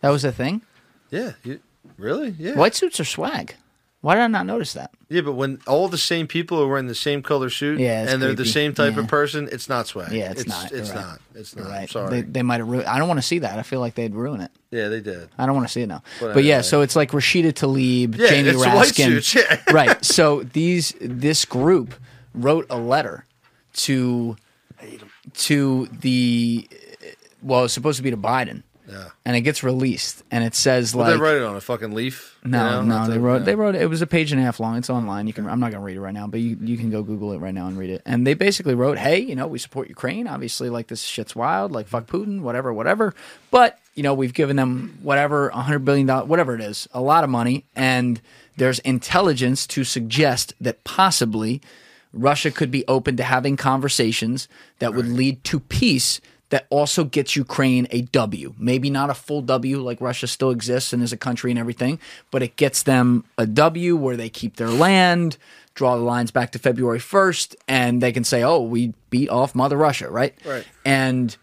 that 0.00 0.10
was 0.10 0.24
a 0.24 0.30
thing. 0.30 0.62
Yeah, 1.10 1.32
you, 1.42 1.58
really? 1.98 2.30
Yeah. 2.38 2.54
White 2.54 2.76
suits 2.76 3.00
are 3.00 3.04
swag. 3.04 3.56
Why 4.02 4.16
did 4.16 4.22
I 4.22 4.26
not 4.26 4.46
notice 4.46 4.72
that? 4.74 4.90
Yeah, 5.08 5.20
but 5.20 5.32
when 5.34 5.60
all 5.66 5.88
the 5.88 5.96
same 5.96 6.26
people 6.26 6.60
are 6.60 6.66
wearing 6.66 6.88
the 6.88 6.94
same 6.94 7.22
color 7.22 7.48
suit 7.50 7.78
Yeah, 7.78 8.04
and 8.08 8.20
they're 8.20 8.34
the 8.34 8.44
same 8.44 8.74
type 8.74 8.94
Yeah. 8.94 9.00
of 9.02 9.06
person, 9.08 9.48
it's 9.52 9.68
not 9.68 9.86
swag. 9.86 10.10
Yeah, 10.12 10.32
it's, 10.32 10.40
it's 10.40 10.48
not. 10.50 10.72
It's 10.72 10.90
right. 10.90 11.00
not. 11.00 11.20
It's 11.36 11.54
You're 11.54 11.64
not. 11.64 11.70
right. 11.70 11.80
I'm 11.82 11.88
sorry. 11.88 12.10
They, 12.10 12.20
they 12.22 12.42
might 12.42 12.58
have 12.58 12.68
ruined. 12.68 12.88
I 12.88 12.98
don't 12.98 13.06
want 13.06 13.18
to 13.18 13.26
see 13.26 13.38
that. 13.38 13.58
I 13.58 13.62
feel 13.62 13.78
like 13.78 13.94
they'd 13.94 14.12
ruin 14.14 14.40
it. 14.40 14.50
yeah, 14.72 14.88
they 14.88 15.00
did. 15.00 15.28
I 15.38 15.46
don't 15.46 15.54
want 15.54 15.68
to 15.68 15.72
see 15.72 15.82
it 15.82 15.86
now. 15.86 16.02
But 16.20 16.34
But, 16.34 16.42
yeah, 16.44 16.62
so 16.62 16.80
it's 16.82 16.96
like 16.96 17.12
Rashida 17.12 17.52
Tlaib, 17.52 18.18
Yeah, 18.18 18.26
Jamie 18.28 18.50
Raskin. 18.50 19.34
yeah. 19.34 19.62
right. 19.72 20.04
So 20.04 20.42
these 20.42 20.94
this 21.00 21.44
group 21.44 21.94
wrote 22.34 22.66
a 22.70 22.76
letter 22.78 23.24
to 23.74 24.36
to 25.34 25.86
the 26.00 26.68
well, 27.40 27.64
it's 27.64 27.74
supposed 27.74 27.98
to 27.98 28.02
be 28.02 28.10
to 28.10 28.16
Biden. 28.16 28.62
Yeah. 28.92 29.08
And 29.24 29.34
it 29.34 29.40
gets 29.40 29.62
released 29.62 30.22
and 30.30 30.44
it 30.44 30.54
says 30.54 30.94
like 30.94 31.14
they 31.14 31.18
write 31.20 31.36
it 31.36 31.42
on 31.42 31.56
a 31.56 31.60
fucking 31.60 31.94
leaf. 31.94 32.38
you 32.44 32.50
no, 32.50 32.82
know, 32.82 33.04
no, 33.04 33.08
they 33.08 33.14
to- 33.14 33.20
wrote 33.20 33.38
yeah. 33.38 33.44
they 33.44 33.54
wrote 33.54 33.74
it 33.74 33.88
was 33.88 34.02
a 34.02 34.06
page 34.06 34.32
and 34.32 34.40
a 34.40 34.44
half 34.44 34.60
long. 34.60 34.76
It's 34.76 34.90
online. 34.90 35.26
You 35.26 35.32
can 35.32 35.48
I'm 35.48 35.60
not 35.60 35.72
gonna 35.72 35.84
read 35.84 35.96
it 35.96 36.00
right 36.00 36.12
now, 36.12 36.26
but 36.26 36.40
you, 36.40 36.58
you 36.60 36.76
can 36.76 36.90
go 36.90 37.02
Google 37.02 37.32
it 37.32 37.38
right 37.38 37.54
now 37.54 37.66
and 37.66 37.78
read 37.78 37.90
it. 37.90 38.02
And 38.04 38.26
they 38.26 38.34
basically 38.34 38.74
wrote, 38.74 38.98
Hey, 38.98 39.18
you 39.18 39.34
know, 39.34 39.46
we 39.46 39.58
support 39.58 39.88
Ukraine. 39.88 40.28
Obviously, 40.28 40.68
like 40.68 40.88
this 40.88 41.02
shit's 41.02 41.34
wild, 41.34 41.72
like 41.72 41.88
fuck 41.88 42.06
Putin, 42.06 42.42
whatever, 42.42 42.72
whatever. 42.72 43.14
But, 43.50 43.78
you 43.94 44.02
know, 44.02 44.12
we've 44.14 44.34
given 44.34 44.56
them 44.56 44.98
whatever, 45.02 45.48
a 45.48 45.60
hundred 45.62 45.84
billion 45.84 46.06
dollars 46.06 46.28
whatever 46.28 46.54
it 46.54 46.60
is, 46.60 46.86
a 46.92 47.00
lot 47.00 47.24
of 47.24 47.30
money, 47.30 47.64
and 47.74 48.20
there's 48.56 48.78
intelligence 48.80 49.66
to 49.68 49.84
suggest 49.84 50.52
that 50.60 50.84
possibly 50.84 51.62
Russia 52.12 52.50
could 52.50 52.70
be 52.70 52.84
open 52.86 53.16
to 53.16 53.22
having 53.22 53.56
conversations 53.56 54.46
that 54.78 54.94
would 54.94 55.08
lead 55.08 55.42
to 55.44 55.58
peace 55.60 56.20
that 56.52 56.66
also 56.68 57.02
gets 57.02 57.34
Ukraine 57.34 57.86
a 57.90 58.02
W. 58.02 58.54
Maybe 58.58 58.90
not 58.90 59.08
a 59.08 59.14
full 59.14 59.40
W 59.40 59.80
like 59.80 60.02
Russia 60.02 60.26
still 60.26 60.50
exists 60.50 60.92
and 60.92 61.02
is 61.02 61.10
a 61.10 61.16
country 61.16 61.50
and 61.50 61.58
everything, 61.58 61.98
but 62.30 62.42
it 62.42 62.56
gets 62.56 62.82
them 62.82 63.24
a 63.38 63.46
W 63.46 63.96
where 63.96 64.18
they 64.18 64.28
keep 64.28 64.56
their 64.56 64.68
land, 64.68 65.38
draw 65.74 65.96
the 65.96 66.02
lines 66.02 66.30
back 66.30 66.52
to 66.52 66.58
February 66.58 66.98
1st, 66.98 67.54
and 67.68 68.02
they 68.02 68.12
can 68.12 68.22
say, 68.22 68.42
oh, 68.42 68.60
we 68.60 68.92
beat 69.08 69.30
off 69.30 69.54
Mother 69.54 69.78
Russia, 69.78 70.10
right? 70.10 70.34
Right. 70.44 70.66
And 70.84 71.34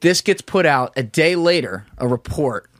this 0.00 0.22
gets 0.22 0.40
put 0.40 0.64
out 0.64 0.94
a 0.96 1.02
day 1.02 1.36
later, 1.36 1.84
a 1.98 2.08
report 2.08 2.70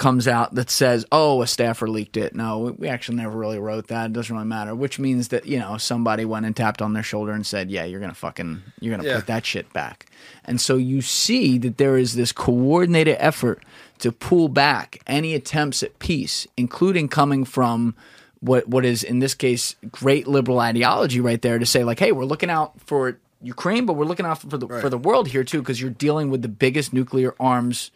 comes 0.00 0.26
out 0.26 0.54
that 0.56 0.70
says, 0.70 1.04
"Oh, 1.12 1.42
a 1.42 1.46
staffer 1.46 1.86
leaked 1.88 2.16
it." 2.16 2.34
No, 2.34 2.58
we- 2.58 2.70
we 2.72 2.88
actually 2.88 3.18
never 3.18 3.36
really 3.38 3.58
wrote 3.60 3.86
that. 3.88 4.06
It 4.06 4.12
doesn't 4.14 4.34
really 4.34 4.48
matter. 4.48 4.74
Which 4.74 4.98
means 4.98 5.28
that 5.28 5.46
you 5.46 5.58
know 5.60 5.76
somebody 5.76 6.24
went 6.24 6.46
and 6.46 6.56
tapped 6.56 6.80
on 6.82 6.92
their 6.94 7.02
shoulder 7.04 7.32
and 7.32 7.46
said, 7.46 7.70
"Yeah, 7.70 7.84
you're 7.84 8.00
gonna 8.00 8.14
fucking 8.14 8.62
you're 8.80 8.96
gonna 8.96 9.08
Yeah. 9.08 9.16
put 9.16 9.26
that 9.28 9.46
shit 9.46 9.72
back." 9.72 10.06
And 10.44 10.60
so 10.60 10.76
you 10.76 11.02
see 11.02 11.58
that 11.58 11.78
there 11.78 11.96
is 11.96 12.14
this 12.14 12.32
coordinated 12.32 13.16
effort 13.20 13.62
to 14.00 14.10
pull 14.10 14.48
back 14.48 15.00
any 15.06 15.34
attempts 15.34 15.82
at 15.82 15.98
peace, 16.00 16.46
including 16.56 17.06
coming 17.08 17.44
from 17.44 17.94
what 18.40 18.66
what 18.68 18.84
is 18.86 19.02
in 19.04 19.18
this 19.18 19.34
case 19.34 19.76
great 19.92 20.26
liberal 20.26 20.58
ideology 20.60 21.20
right 21.20 21.42
there 21.42 21.58
to 21.58 21.66
say 21.66 21.84
like, 21.84 21.98
"Hey, 22.00 22.10
we're 22.10 22.24
looking 22.24 22.50
out 22.50 22.72
for." 22.84 23.18
Ukraine, 23.42 23.86
but 23.86 23.94
we're 23.94 24.04
looking 24.04 24.26
out 24.26 24.38
for 24.42 24.58
the 24.58 24.68
for 24.68 24.90
the 24.90 24.98
world 24.98 25.28
here 25.28 25.44
too, 25.44 25.60
because 25.60 25.80
you're 25.80 25.90
dealing 25.90 26.28
with 26.30 26.42
the 26.42 26.48
biggest 26.48 26.92
nuclear 26.92 27.34
arms 27.40 27.90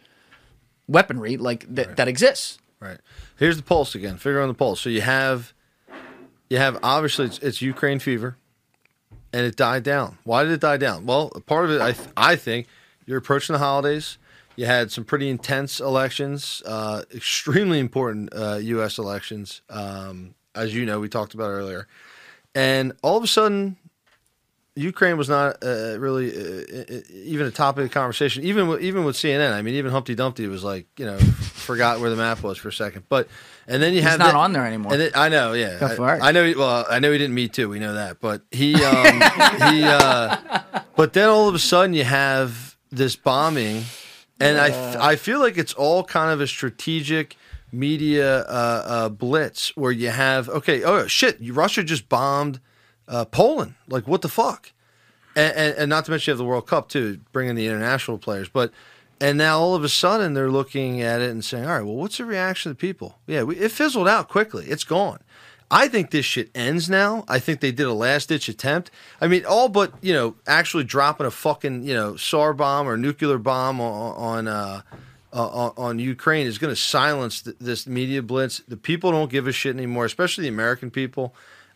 weaponry 0.87 1.37
like 1.37 1.65
that 1.73 1.97
that 1.97 2.07
exists. 2.07 2.59
Right. 2.79 2.99
Here's 3.37 3.57
the 3.57 3.63
pulse 3.63 3.95
again. 3.95 4.17
Figure 4.17 4.41
on 4.41 4.47
the 4.47 4.53
pulse. 4.53 4.81
So 4.81 4.89
you 4.89 5.01
have, 5.01 5.53
you 6.49 6.57
have 6.57 6.77
obviously 6.83 7.25
it's, 7.25 7.39
it's 7.39 7.61
Ukraine 7.61 7.99
fever, 7.99 8.37
and 9.33 9.45
it 9.45 9.55
died 9.55 9.83
down. 9.83 10.17
Why 10.23 10.43
did 10.43 10.51
it 10.51 10.61
die 10.61 10.77
down? 10.77 11.05
Well, 11.05 11.29
part 11.45 11.65
of 11.65 11.71
it, 11.71 11.81
I 11.81 11.91
th- 11.93 12.09
I 12.15 12.35
think, 12.35 12.67
you're 13.05 13.17
approaching 13.17 13.53
the 13.53 13.59
holidays. 13.59 14.17
You 14.55 14.65
had 14.65 14.91
some 14.91 15.03
pretty 15.03 15.29
intense 15.29 15.79
elections, 15.79 16.63
uh, 16.65 17.03
extremely 17.13 17.79
important 17.79 18.29
uh, 18.33 18.57
U.S. 18.61 18.97
elections, 18.97 19.61
um, 19.69 20.33
as 20.53 20.73
you 20.73 20.85
know 20.85 20.99
we 20.99 21.09
talked 21.09 21.33
about 21.33 21.49
earlier, 21.49 21.87
and 22.53 22.93
all 23.03 23.17
of 23.17 23.23
a 23.23 23.27
sudden, 23.27 23.75
Ukraine 24.75 25.17
was 25.17 25.29
not 25.29 25.63
uh, 25.63 25.97
really 25.99 26.31
uh, 26.35 27.01
even 27.13 27.47
a 27.47 27.51
topic 27.51 27.85
of 27.85 27.91
conversation. 27.91 28.43
Even 28.43 28.67
with, 28.67 28.81
even 28.81 29.05
with 29.05 29.15
CNN, 29.15 29.53
I 29.53 29.61
mean, 29.61 29.75
even 29.75 29.91
Humpty 29.91 30.15
Dumpty 30.15 30.47
was 30.47 30.65
like, 30.65 30.85
you 30.97 31.05
know, 31.05 31.17
forgot 31.19 32.01
where 32.01 32.09
the 32.09 32.17
map 32.17 32.43
was 32.43 32.57
for 32.57 32.67
a 32.67 32.73
second. 32.73 33.05
But 33.07 33.29
and 33.67 33.81
then 33.81 33.93
you 33.93 34.01
He's 34.01 34.09
have 34.09 34.19
not 34.19 34.33
that- 34.33 34.35
on 34.35 34.51
there 34.51 34.65
anymore. 34.65 34.97
Then, 34.97 35.11
I 35.15 35.29
know, 35.29 35.53
yeah, 35.53 35.95
I. 35.99 36.27
I 36.27 36.31
know. 36.33 36.53
Well, 36.57 36.85
I 36.89 36.99
know 36.99 37.11
he 37.13 37.17
didn't 37.17 37.35
meet 37.35 37.53
too. 37.53 37.69
We 37.69 37.79
know 37.79 37.93
that, 37.93 38.19
but 38.19 38.41
he 38.51 38.75
um, 38.83 39.21
he. 39.71 39.83
Uh, 39.95 40.61
but 40.97 41.13
then 41.13 41.29
all 41.29 41.47
of 41.47 41.55
a 41.55 41.59
sudden, 41.59 41.93
you 41.93 42.03
have 42.03 42.75
this 42.91 43.15
bombing, 43.15 43.83
and 44.39 44.57
I 44.59 45.11
I 45.11 45.15
feel 45.15 45.39
like 45.39 45.57
it's 45.57 45.73
all 45.73 46.03
kind 46.03 46.31
of 46.31 46.41
a 46.41 46.47
strategic 46.47 47.37
media 47.71 48.39
uh, 48.41 48.83
uh, 48.85 49.09
blitz 49.09 49.75
where 49.75 49.91
you 49.91 50.09
have 50.09 50.49
okay, 50.49 50.83
oh 50.83 51.07
shit, 51.07 51.37
Russia 51.49 51.83
just 51.83 52.09
bombed 52.09 52.59
uh, 53.07 53.25
Poland. 53.25 53.75
Like 53.87 54.07
what 54.07 54.21
the 54.21 54.29
fuck? 54.29 54.71
And, 55.35 55.55
and, 55.55 55.77
and 55.77 55.89
not 55.89 56.05
to 56.05 56.11
mention 56.11 56.31
you 56.31 56.33
have 56.33 56.37
the 56.37 56.45
World 56.45 56.67
Cup 56.67 56.89
too, 56.89 57.19
bringing 57.31 57.55
the 57.55 57.67
international 57.67 58.17
players. 58.17 58.49
But 58.49 58.71
and 59.19 59.37
now 59.37 59.59
all 59.59 59.75
of 59.75 59.83
a 59.83 59.89
sudden 59.89 60.33
they're 60.33 60.51
looking 60.51 61.01
at 61.01 61.21
it 61.21 61.29
and 61.31 61.43
saying, 61.43 61.65
all 61.65 61.71
right, 61.71 61.85
well, 61.85 61.95
what's 61.95 62.17
the 62.17 62.25
reaction 62.25 62.71
of 62.71 62.77
the 62.77 62.81
people? 62.81 63.19
Yeah, 63.27 63.43
we, 63.43 63.55
it 63.57 63.71
fizzled 63.71 64.07
out 64.07 64.27
quickly. 64.27 64.65
It's 64.67 64.83
gone. 64.83 65.19
I 65.71 65.87
think 65.87 66.11
this 66.11 66.25
shit 66.25 66.51
ends 66.53 66.89
now. 66.89 67.25
I 67.27 67.39
think 67.39 67.59
they 67.59 67.71
did 67.71 67.87
a 67.87 67.93
last 67.93 68.29
ditch 68.29 68.47
attempt. 68.49 68.91
I 69.19 69.27
mean, 69.27 69.45
all 69.45 69.67
but 69.67 69.93
you 70.01 70.13
know 70.13 70.35
actually 70.45 70.83
dropping 70.83 71.25
a 71.25 71.31
fucking 71.31 71.83
you 71.83 71.93
know 71.93 72.17
Tsar 72.17 72.53
bomb 72.53 72.87
or 72.87 72.97
nuclear 72.97 73.37
bomb 73.37 73.81
on 73.81 74.15
on 74.15 74.47
uh, 74.47 74.81
on, 75.33 75.73
on 75.75 75.99
Ukraine 75.99 76.45
is 76.45 76.57
going 76.57 76.73
to 76.73 76.79
silence 76.79 77.41
th- 77.41 77.57
this 77.59 77.87
media 77.87 78.21
blitz. 78.21 78.61
The 78.67 78.77
people 78.77 79.11
don't 79.11 79.31
give 79.31 79.47
a 79.47 79.51
shit 79.51 79.75
anymore, 79.75 80.05
especially 80.05 80.43
the 80.43 80.49
American 80.49 80.91
people. 80.91 81.35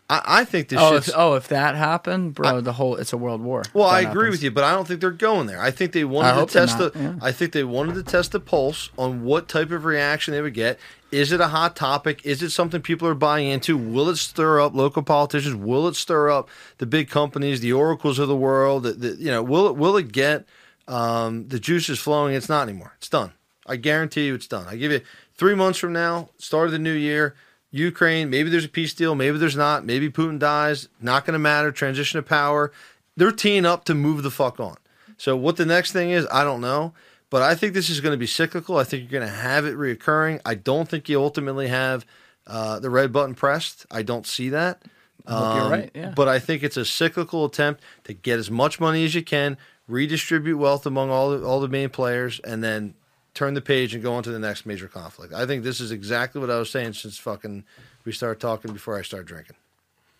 I, 0.10 0.22
I 0.26 0.46
think 0.46 0.70
this 0.70 0.80
Oh, 0.82 0.96
if, 0.96 1.10
oh, 1.16 1.34
if 1.36 1.48
that 1.50 1.76
happened, 1.76 2.34
bro, 2.34 2.62
the 2.62 2.74
whole 2.74 2.96
it's 2.96 3.14
a 3.14 3.18
world 3.18 3.42
war. 3.42 3.64
well, 3.74 3.88
I 3.88 4.00
agree 4.02 4.24
happens. 4.26 4.32
with 4.32 4.44
you, 4.44 4.52
but 4.52 4.64
I 4.64 4.72
don't 4.74 4.88
think 4.88 5.02
they're 5.02 5.12
going 5.12 5.46
there. 5.48 5.62
I 5.62 5.70
think 5.72 5.92
they 5.92 6.04
wanted 6.04 6.48
to 6.48 6.52
test 6.52 6.78
the. 6.80 6.92
yeah. 6.96 7.16
I 7.22 7.32
think 7.32 7.52
they 7.52 7.64
wanted 7.64 7.94
to 7.96 8.04
test 8.04 8.32
the 8.32 8.40
pulse 8.40 8.90
on 8.98 9.24
what 9.24 9.48
type 9.48 9.72
of 9.72 9.86
reaction 9.86 10.34
they 10.34 10.42
would 10.42 10.54
get. 10.56 10.80
Is 11.12 11.32
it 11.32 11.42
a 11.42 11.48
hot 11.48 11.76
topic? 11.76 12.22
Is 12.26 12.42
it 12.44 12.50
something 12.52 12.82
people 12.82 13.08
are 13.08 13.16
buying 13.16 13.48
into? 13.48 13.78
Will 13.78 14.10
it 14.10 14.18
stir 14.18 14.60
up 14.62 14.76
local 14.76 15.02
politicians? 15.04 15.56
Will 15.56 15.88
it 15.88 15.96
stir 15.96 16.30
up 16.30 16.50
the 16.78 16.86
big 16.86 17.10
companies, 17.10 17.62
the 17.62 17.74
oracles 17.74 18.20
of 18.20 18.28
the 18.28 18.36
world? 18.36 18.84
The, 18.84 18.94
the, 18.94 19.16
you 19.16 19.32
know, 19.32 19.42
will 19.44 19.68
it 19.68 19.76
will 19.76 19.98
it 19.98 20.12
get 20.12 20.46
um, 20.88 21.48
the 21.48 21.60
juices 21.60 22.00
flowing? 22.00 22.34
It's 22.36 22.50
not 22.50 22.68
anymore. 22.68 22.94
It's 22.98 23.10
done. 23.10 23.34
I 23.66 23.76
guarantee 23.76 24.26
you, 24.26 24.34
it's 24.36 24.48
done. 24.48 24.66
I 24.68 24.76
give 24.76 24.92
you 24.92 25.02
three 25.36 25.54
months 25.54 25.78
from 25.78 25.94
now, 25.94 26.30
start 26.40 26.66
of 26.68 26.72
the 26.72 26.80
new 26.80 26.94
year. 26.94 27.36
Ukraine, 27.72 28.30
maybe 28.30 28.50
there's 28.50 28.66
a 28.66 28.70
peace 28.70 28.94
deal, 28.94 29.16
maybe 29.16 29.38
there's 29.38 29.56
not. 29.56 29.86
Maybe 29.86 30.10
Putin 30.10 30.40
dies. 30.40 30.90
Not 31.02 31.26
going 31.26 31.34
to 31.34 31.40
matter. 31.40 31.72
Transition 31.72 32.18
of 32.20 32.26
power. 32.26 32.72
They're 33.16 33.32
teeing 33.32 33.66
up 33.66 33.86
to 33.86 33.94
move 33.94 34.24
the 34.24 34.32
fuck 34.32 34.60
on. 34.60 34.78
So 35.18 35.36
what 35.36 35.58
the 35.58 35.66
next 35.66 35.92
thing 35.92 36.10
is, 36.12 36.28
I 36.32 36.44
don't 36.44 36.62
know. 36.62 36.94
But 37.30 37.44
I 37.44 37.54
think 37.54 37.74
this 37.76 37.90
is 37.92 38.02
going 38.02 38.14
to 38.14 38.18
be 38.18 38.26
cyclical. 38.26 38.78
I 38.78 38.84
think 38.84 39.04
you're 39.04 39.20
going 39.20 39.32
to 39.32 39.38
have 39.38 39.66
it 39.66 39.76
reoccurring. 39.76 40.42
I 40.46 40.56
don't 40.56 40.90
think 40.90 41.08
you 41.08 41.22
ultimately 41.22 41.68
have 41.68 42.06
uh, 42.48 42.80
the 42.80 42.90
red 42.90 43.14
button 43.14 43.36
pressed. 43.36 43.86
I 43.92 44.02
don't 44.02 44.26
see 44.26 44.50
that. 44.50 44.82
I 45.28 45.34
hope 45.34 45.56
you're 45.56 45.64
Um, 45.66 45.72
right, 45.72 45.92
yeah. 45.94 46.14
But 46.16 46.28
I 46.28 46.40
think 46.40 46.64
it's 46.64 46.78
a 46.78 46.86
cyclical 46.86 47.46
attempt 47.46 47.84
to 48.06 48.14
get 48.14 48.40
as 48.40 48.50
much 48.50 48.80
money 48.80 49.06
as 49.06 49.14
you 49.14 49.22
can, 49.22 49.58
redistribute 49.88 50.58
wealth 50.58 50.88
among 50.88 51.12
all 51.12 51.30
the, 51.30 51.46
all 51.46 51.60
the 51.60 51.68
main 51.68 51.90
players, 51.90 52.40
and 52.40 52.64
then 52.64 52.96
turn 53.40 53.54
the 53.54 53.62
page 53.62 53.94
and 53.94 54.04
go 54.04 54.16
on 54.16 54.22
to 54.22 54.32
the 54.32 54.40
next 54.40 54.66
major 54.66 54.90
conflict. 54.90 55.34
I 55.34 55.46
think 55.46 55.64
this 55.64 55.80
is 55.80 55.94
exactly 55.94 56.42
what 56.42 56.50
I 56.50 56.60
was 56.60 56.70
saying 56.70 56.92
since 56.92 57.18
fucking 57.18 57.64
we 58.04 58.12
started 58.12 58.42
talking 58.42 58.74
before 58.74 59.00
I 59.00 59.02
started 59.02 59.28
drinking. 59.28 59.56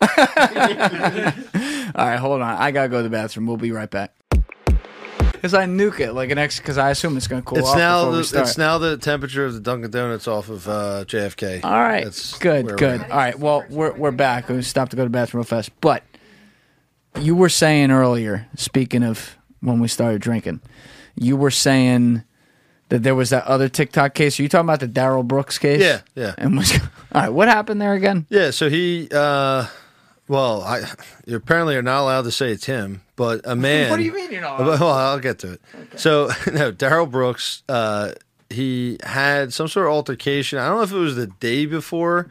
All 0.00 0.08
right, 2.06 2.16
hold 2.16 2.40
on. 2.40 2.56
I 2.56 2.70
gotta 2.70 2.88
go 2.88 2.96
to 2.96 3.02
the 3.02 3.10
bathroom. 3.10 3.46
We'll 3.46 3.58
be 3.58 3.72
right 3.72 3.90
back. 3.90 4.14
Because 5.32 5.52
I 5.52 5.66
nuke 5.66 6.00
it 6.00 6.14
like 6.14 6.30
an 6.30 6.38
X. 6.38 6.60
Because 6.60 6.78
I 6.78 6.88
assume 6.88 7.18
it's 7.18 7.26
gonna 7.26 7.42
cool 7.42 7.58
it's 7.58 7.68
off 7.68 7.76
now 7.76 8.10
the, 8.10 8.20
it's 8.20 8.56
now 8.56 8.78
the 8.78 8.96
temperature 8.96 9.44
of 9.44 9.52
the 9.52 9.60
Dunkin' 9.60 9.90
Donuts 9.90 10.26
off 10.26 10.48
of 10.48 10.66
uh, 10.66 11.04
JFK. 11.06 11.62
All 11.62 11.72
right, 11.72 12.04
That's 12.04 12.38
good, 12.38 12.78
good. 12.78 13.02
All 13.02 13.18
right, 13.18 13.38
well, 13.38 13.66
we're 13.68 13.92
we're 13.92 14.12
back. 14.12 14.48
We 14.48 14.62
stopped 14.62 14.92
to 14.92 14.96
go 14.96 15.02
to 15.02 15.10
the 15.10 15.12
bathroom 15.12 15.40
real 15.40 15.44
fast, 15.44 15.78
but 15.82 16.04
you 17.20 17.36
were 17.36 17.50
saying 17.50 17.90
earlier, 17.90 18.48
speaking 18.56 19.02
of 19.02 19.36
when 19.60 19.78
we 19.78 19.88
started 19.88 20.22
drinking, 20.22 20.62
you 21.16 21.36
were 21.36 21.50
saying 21.50 22.24
that 22.90 23.02
there 23.02 23.14
was 23.14 23.30
that 23.30 23.44
other 23.46 23.68
TikTok 23.68 24.14
case. 24.14 24.38
Are 24.38 24.42
you 24.42 24.48
talking 24.48 24.66
about 24.66 24.80
the 24.80 24.86
Darrell 24.88 25.22
Brooks 25.22 25.58
case? 25.58 25.80
Yeah, 25.80 26.00
yeah. 26.14 26.34
And 26.36 26.56
was, 26.56 26.72
all 27.12 27.22
right, 27.22 27.28
what 27.30 27.48
happened 27.48 27.80
there 27.80 27.94
again? 27.94 28.26
Yeah, 28.28 28.50
so 28.50 28.68
he, 28.68 29.08
uh, 29.12 29.66
well, 30.28 30.62
I 30.62 30.82
you 31.26 31.36
apparently 31.36 31.76
are 31.76 31.82
not 31.82 32.02
allowed 32.02 32.22
to 32.22 32.30
say 32.32 32.52
it's 32.52 32.66
him, 32.66 33.02
but 33.16 33.40
a 33.44 33.56
man. 33.56 33.90
What 33.90 33.96
do 33.96 34.02
you 34.02 34.12
mean 34.12 34.30
you're 34.30 34.42
not 34.42 34.60
allowed? 34.60 34.80
Well, 34.80 34.92
I'll 34.92 35.18
get 35.18 35.38
to 35.40 35.52
it. 35.54 35.62
So, 35.96 36.30
no, 36.52 36.70
Darrell 36.70 37.06
Brooks, 37.06 37.62
uh, 37.68 38.12
he 38.48 38.98
had 39.02 39.52
some 39.52 39.68
sort 39.68 39.86
of 39.86 39.92
altercation. 39.92 40.58
I 40.58 40.68
don't 40.68 40.76
know 40.76 40.82
if 40.82 40.92
it 40.92 40.96
was 40.96 41.16
the 41.16 41.28
day 41.28 41.66
before 41.66 42.28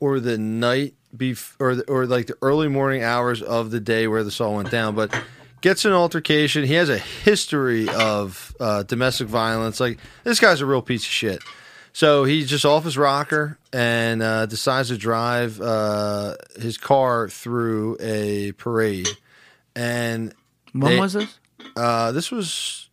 or 0.00 0.20
the 0.20 0.38
night 0.38 0.94
bef- 1.16 1.54
or 1.58 1.76
the, 1.76 1.84
or 1.90 2.06
like 2.06 2.26
the 2.26 2.36
early 2.42 2.68
morning 2.68 3.02
hours 3.02 3.40
of 3.42 3.70
the 3.70 3.80
day 3.80 4.06
where 4.06 4.24
this 4.24 4.40
all 4.40 4.56
went 4.56 4.70
down, 4.70 4.94
but 4.94 5.14
gets 5.64 5.86
an 5.86 5.92
altercation. 5.92 6.62
He 6.64 6.74
has 6.74 6.90
a 6.90 6.98
history 6.98 7.88
of 7.88 8.54
uh, 8.60 8.82
domestic 8.82 9.28
violence. 9.28 9.80
Like 9.80 9.98
this 10.22 10.38
guy's 10.38 10.60
a 10.60 10.66
real 10.66 10.82
piece 10.82 11.02
of 11.04 11.08
shit. 11.10 11.42
So 11.94 12.24
he's 12.24 12.50
just 12.50 12.66
off 12.66 12.84
his 12.84 12.98
rocker 12.98 13.56
and 13.72 14.22
uh, 14.22 14.44
decides 14.44 14.88
to 14.88 14.98
drive 14.98 15.58
uh, 15.62 16.34
his 16.60 16.76
car 16.76 17.30
through 17.30 17.96
a 17.98 18.52
parade. 18.52 19.08
And 19.74 20.34
When 20.72 20.92
they- 20.92 21.00
was 21.00 21.14
this? 21.14 21.38
Uh, 21.74 22.12
this 22.12 22.30
was, 22.30 22.90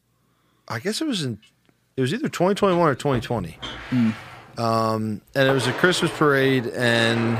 I 0.69 0.79
guess 0.79 1.01
it 1.01 1.07
was 1.07 1.23
in, 1.23 1.39
it 1.97 2.01
was 2.01 2.13
either 2.13 2.29
2021 2.29 2.87
or 2.87 2.95
2020. 2.95 3.57
Um, 4.57 5.21
and 5.35 5.49
it 5.49 5.51
was 5.51 5.67
a 5.67 5.73
Christmas 5.73 6.09
parade, 6.17 6.67
and 6.67 7.37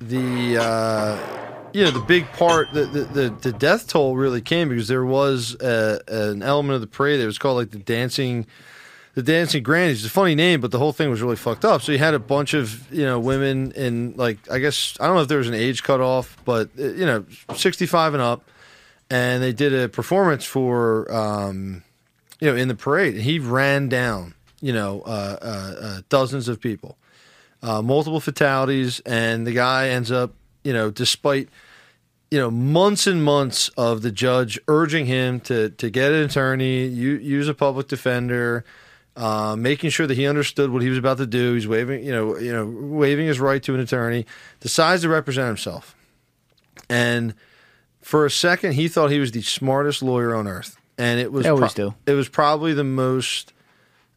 the 0.00 0.58
uh, 0.62 1.43
you 1.74 1.82
know 1.82 1.90
the 1.90 2.00
big 2.00 2.30
part, 2.32 2.72
the, 2.72 2.84
the 2.84 3.00
the 3.02 3.30
the 3.30 3.52
death 3.52 3.88
toll 3.88 4.16
really 4.16 4.40
came 4.40 4.68
because 4.68 4.86
there 4.86 5.04
was 5.04 5.56
a, 5.60 6.00
an 6.06 6.42
element 6.42 6.76
of 6.76 6.80
the 6.80 6.86
parade 6.86 7.20
that 7.20 7.26
was 7.26 7.36
called 7.36 7.58
like 7.58 7.70
the 7.70 7.78
dancing. 7.78 8.46
The 9.14 9.22
Dancing 9.22 9.62
Grannies 9.62 9.98
It's 9.98 10.10
a 10.10 10.12
funny 10.12 10.34
name, 10.34 10.60
but 10.60 10.72
the 10.72 10.80
whole 10.80 10.92
thing 10.92 11.08
was 11.08 11.22
really 11.22 11.36
fucked 11.36 11.64
up. 11.64 11.82
So 11.82 11.92
you 11.92 11.98
had 11.98 12.14
a 12.14 12.18
bunch 12.18 12.52
of 12.52 12.92
you 12.92 13.04
know 13.04 13.20
women 13.20 13.70
in 13.72 14.14
like 14.16 14.38
I 14.50 14.58
guess 14.58 14.96
I 14.98 15.06
don't 15.06 15.14
know 15.14 15.22
if 15.22 15.28
there 15.28 15.38
was 15.38 15.46
an 15.46 15.54
age 15.54 15.84
cutoff, 15.84 16.36
but 16.44 16.70
uh, 16.76 16.82
you 16.82 17.06
know 17.06 17.24
sixty 17.54 17.86
five 17.86 18.14
and 18.14 18.20
up, 18.20 18.42
and 19.10 19.40
they 19.40 19.52
did 19.52 19.72
a 19.72 19.88
performance 19.88 20.44
for 20.44 21.12
um, 21.14 21.84
you 22.40 22.50
know 22.50 22.56
in 22.56 22.66
the 22.66 22.74
parade. 22.74 23.14
He 23.14 23.38
ran 23.38 23.88
down 23.88 24.34
you 24.60 24.72
know 24.72 25.02
uh, 25.02 25.38
uh, 25.40 25.74
uh, 25.80 26.00
dozens 26.08 26.48
of 26.48 26.60
people, 26.60 26.98
uh, 27.62 27.82
multiple 27.82 28.18
fatalities, 28.18 28.98
and 29.06 29.46
the 29.46 29.52
guy 29.52 29.90
ends 29.90 30.10
up 30.10 30.32
you 30.64 30.72
know 30.72 30.90
despite 30.90 31.48
you 32.30 32.38
know 32.38 32.50
months 32.50 33.06
and 33.06 33.22
months 33.22 33.68
of 33.76 34.02
the 34.02 34.10
judge 34.10 34.58
urging 34.66 35.06
him 35.06 35.40
to 35.40 35.70
to 35.70 35.90
get 35.90 36.12
an 36.12 36.24
attorney, 36.24 36.86
u- 36.86 37.18
use 37.18 37.48
a 37.48 37.54
public 37.54 37.88
defender. 37.88 38.64
Uh, 39.16 39.54
making 39.56 39.90
sure 39.90 40.08
that 40.08 40.16
he 40.16 40.26
understood 40.26 40.70
what 40.70 40.82
he 40.82 40.88
was 40.88 40.98
about 40.98 41.18
to 41.18 41.26
do, 41.26 41.54
he's 41.54 41.68
waiving, 41.68 42.04
you 42.04 42.10
know, 42.10 42.36
you 42.36 42.52
know, 42.52 42.66
waiving 42.66 43.28
his 43.28 43.38
right 43.38 43.62
to 43.62 43.72
an 43.72 43.78
attorney. 43.78 44.26
Decides 44.58 45.02
to 45.02 45.08
represent 45.08 45.46
himself, 45.46 45.94
and 46.90 47.32
for 48.02 48.26
a 48.26 48.30
second, 48.30 48.72
he 48.72 48.88
thought 48.88 49.12
he 49.12 49.20
was 49.20 49.30
the 49.30 49.42
smartest 49.42 50.02
lawyer 50.02 50.34
on 50.34 50.48
earth, 50.48 50.76
and 50.98 51.20
it 51.20 51.30
was 51.30 51.44
They 51.44 51.50
always 51.50 51.74
do. 51.74 51.94
It 52.06 52.14
was 52.14 52.28
probably 52.28 52.74
the 52.74 52.82
most. 52.82 53.52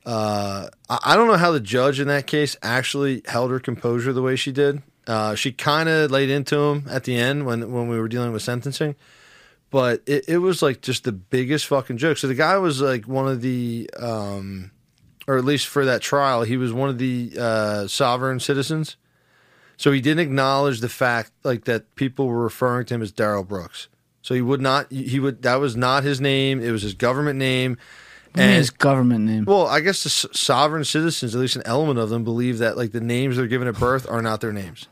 Uh, 0.03 0.69
I 0.89 1.15
don't 1.15 1.27
know 1.27 1.37
how 1.37 1.51
the 1.51 1.59
judge 1.59 1.99
in 1.99 2.07
that 2.07 2.25
case 2.25 2.57
actually 2.63 3.21
held 3.27 3.51
her 3.51 3.59
composure 3.59 4.13
the 4.13 4.23
way 4.23 4.35
she 4.35 4.51
did. 4.51 4.81
Uh, 5.07 5.35
she 5.35 5.51
kind 5.53 5.87
of 5.87 6.11
laid 6.11 6.29
into 6.29 6.57
him 6.59 6.85
at 6.89 7.05
the 7.05 7.15
end 7.15 7.45
when 7.45 7.71
when 7.71 7.87
we 7.87 7.97
were 7.97 8.09
dealing 8.09 8.33
with 8.33 8.41
sentencing, 8.41 8.95
but 9.69 10.01
it, 10.05 10.25
it 10.27 10.37
was 10.39 10.61
like 10.61 10.81
just 10.81 11.05
the 11.05 11.13
biggest 11.13 11.65
fucking 11.65 11.97
joke. 11.97 12.17
So 12.17 12.27
the 12.27 12.35
guy 12.35 12.57
was 12.57 12.81
like 12.81 13.07
one 13.07 13.27
of 13.27 13.41
the, 13.41 13.89
um, 13.97 14.71
or 15.27 15.37
at 15.37 15.45
least 15.45 15.67
for 15.67 15.85
that 15.85 16.01
trial, 16.01 16.43
he 16.43 16.57
was 16.57 16.73
one 16.73 16.89
of 16.89 16.97
the 16.97 17.31
uh, 17.39 17.87
sovereign 17.87 18.39
citizens. 18.41 18.97
So 19.77 19.91
he 19.91 20.01
didn't 20.01 20.21
acknowledge 20.21 20.81
the 20.81 20.89
fact 20.89 21.31
like 21.43 21.65
that 21.65 21.95
people 21.95 22.27
were 22.27 22.43
referring 22.43 22.85
to 22.87 22.95
him 22.95 23.01
as 23.01 23.11
Darrell 23.11 23.43
Brooks. 23.43 23.87
So 24.21 24.33
he 24.33 24.41
would 24.41 24.59
not. 24.59 24.91
He 24.91 25.19
would. 25.21 25.43
That 25.43 25.55
was 25.61 25.77
not 25.77 26.03
his 26.03 26.19
name. 26.19 26.61
It 26.61 26.71
was 26.71 26.81
his 26.81 26.95
government 26.95 27.39
name. 27.39 27.77
What 28.33 28.33
do 28.33 28.41
you 28.41 28.47
mean 28.49 28.57
his 28.57 28.69
government 28.71 29.25
name. 29.25 29.45
Well, 29.45 29.67
I 29.67 29.79
guess 29.79 30.03
the 30.03 30.09
s- 30.09 30.37
sovereign 30.37 30.83
citizens, 30.83 31.33
at 31.33 31.39
least 31.39 31.55
an 31.55 31.61
element 31.65 31.97
of 31.97 32.09
them, 32.09 32.23
believe 32.23 32.57
that 32.57 32.75
like 32.75 32.91
the 32.91 32.99
names 32.99 33.37
they're 33.37 33.47
given 33.47 33.67
at 33.69 33.79
birth 33.79 34.05
are 34.09 34.21
not 34.21 34.41
their 34.41 34.51
names. 34.51 34.87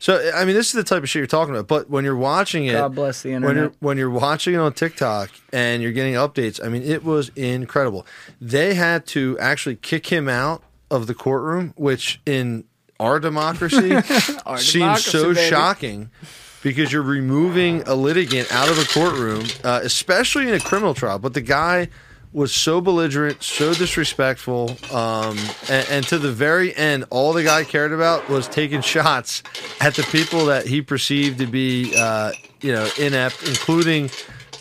So 0.00 0.32
I 0.34 0.44
mean, 0.46 0.56
this 0.56 0.66
is 0.68 0.72
the 0.72 0.82
type 0.82 1.02
of 1.02 1.08
shit 1.10 1.20
you're 1.20 1.26
talking 1.28 1.54
about. 1.54 1.68
But 1.68 1.88
when 1.90 2.04
you're 2.04 2.16
watching 2.16 2.64
it, 2.66 2.72
God 2.72 2.94
bless 2.94 3.22
the 3.22 3.32
When 3.34 3.42
you're 3.42 3.50
internet. 3.50 3.76
when 3.80 3.98
you're 3.98 4.10
watching 4.10 4.54
it 4.54 4.56
on 4.56 4.72
TikTok 4.72 5.30
and 5.52 5.82
you're 5.82 5.92
getting 5.92 6.14
updates, 6.14 6.58
I 6.64 6.68
mean, 6.68 6.82
it 6.82 7.04
was 7.04 7.28
incredible. 7.36 8.06
They 8.40 8.74
had 8.74 9.06
to 9.08 9.38
actually 9.38 9.76
kick 9.76 10.06
him 10.06 10.28
out 10.28 10.62
of 10.90 11.06
the 11.06 11.14
courtroom, 11.14 11.74
which 11.76 12.20
in 12.26 12.64
our 12.98 13.20
democracy 13.20 13.92
Our 14.46 14.58
seems 14.58 14.72
democracy, 14.72 15.10
so 15.10 15.34
baby. 15.34 15.48
shocking 15.48 16.10
because 16.62 16.92
you're 16.92 17.02
removing 17.02 17.82
a 17.86 17.94
litigant 17.94 18.50
out 18.52 18.68
of 18.70 18.78
a 18.78 18.84
courtroom, 18.86 19.44
uh, 19.64 19.80
especially 19.82 20.48
in 20.48 20.54
a 20.54 20.60
criminal 20.60 20.94
trial. 20.94 21.18
But 21.18 21.34
the 21.34 21.40
guy 21.40 21.88
was 22.32 22.54
so 22.54 22.80
belligerent, 22.80 23.42
so 23.42 23.74
disrespectful, 23.74 24.76
um, 24.92 25.36
and, 25.68 25.88
and 25.90 26.06
to 26.06 26.18
the 26.18 26.30
very 26.30 26.74
end, 26.76 27.04
all 27.10 27.32
the 27.32 27.42
guy 27.42 27.64
cared 27.64 27.92
about 27.92 28.28
was 28.28 28.46
taking 28.46 28.80
shots 28.80 29.42
at 29.80 29.94
the 29.94 30.02
people 30.04 30.46
that 30.46 30.66
he 30.66 30.80
perceived 30.80 31.38
to 31.38 31.46
be, 31.46 31.92
uh, 31.96 32.32
you 32.60 32.72
know, 32.72 32.88
inept, 32.98 33.42
including 33.48 34.10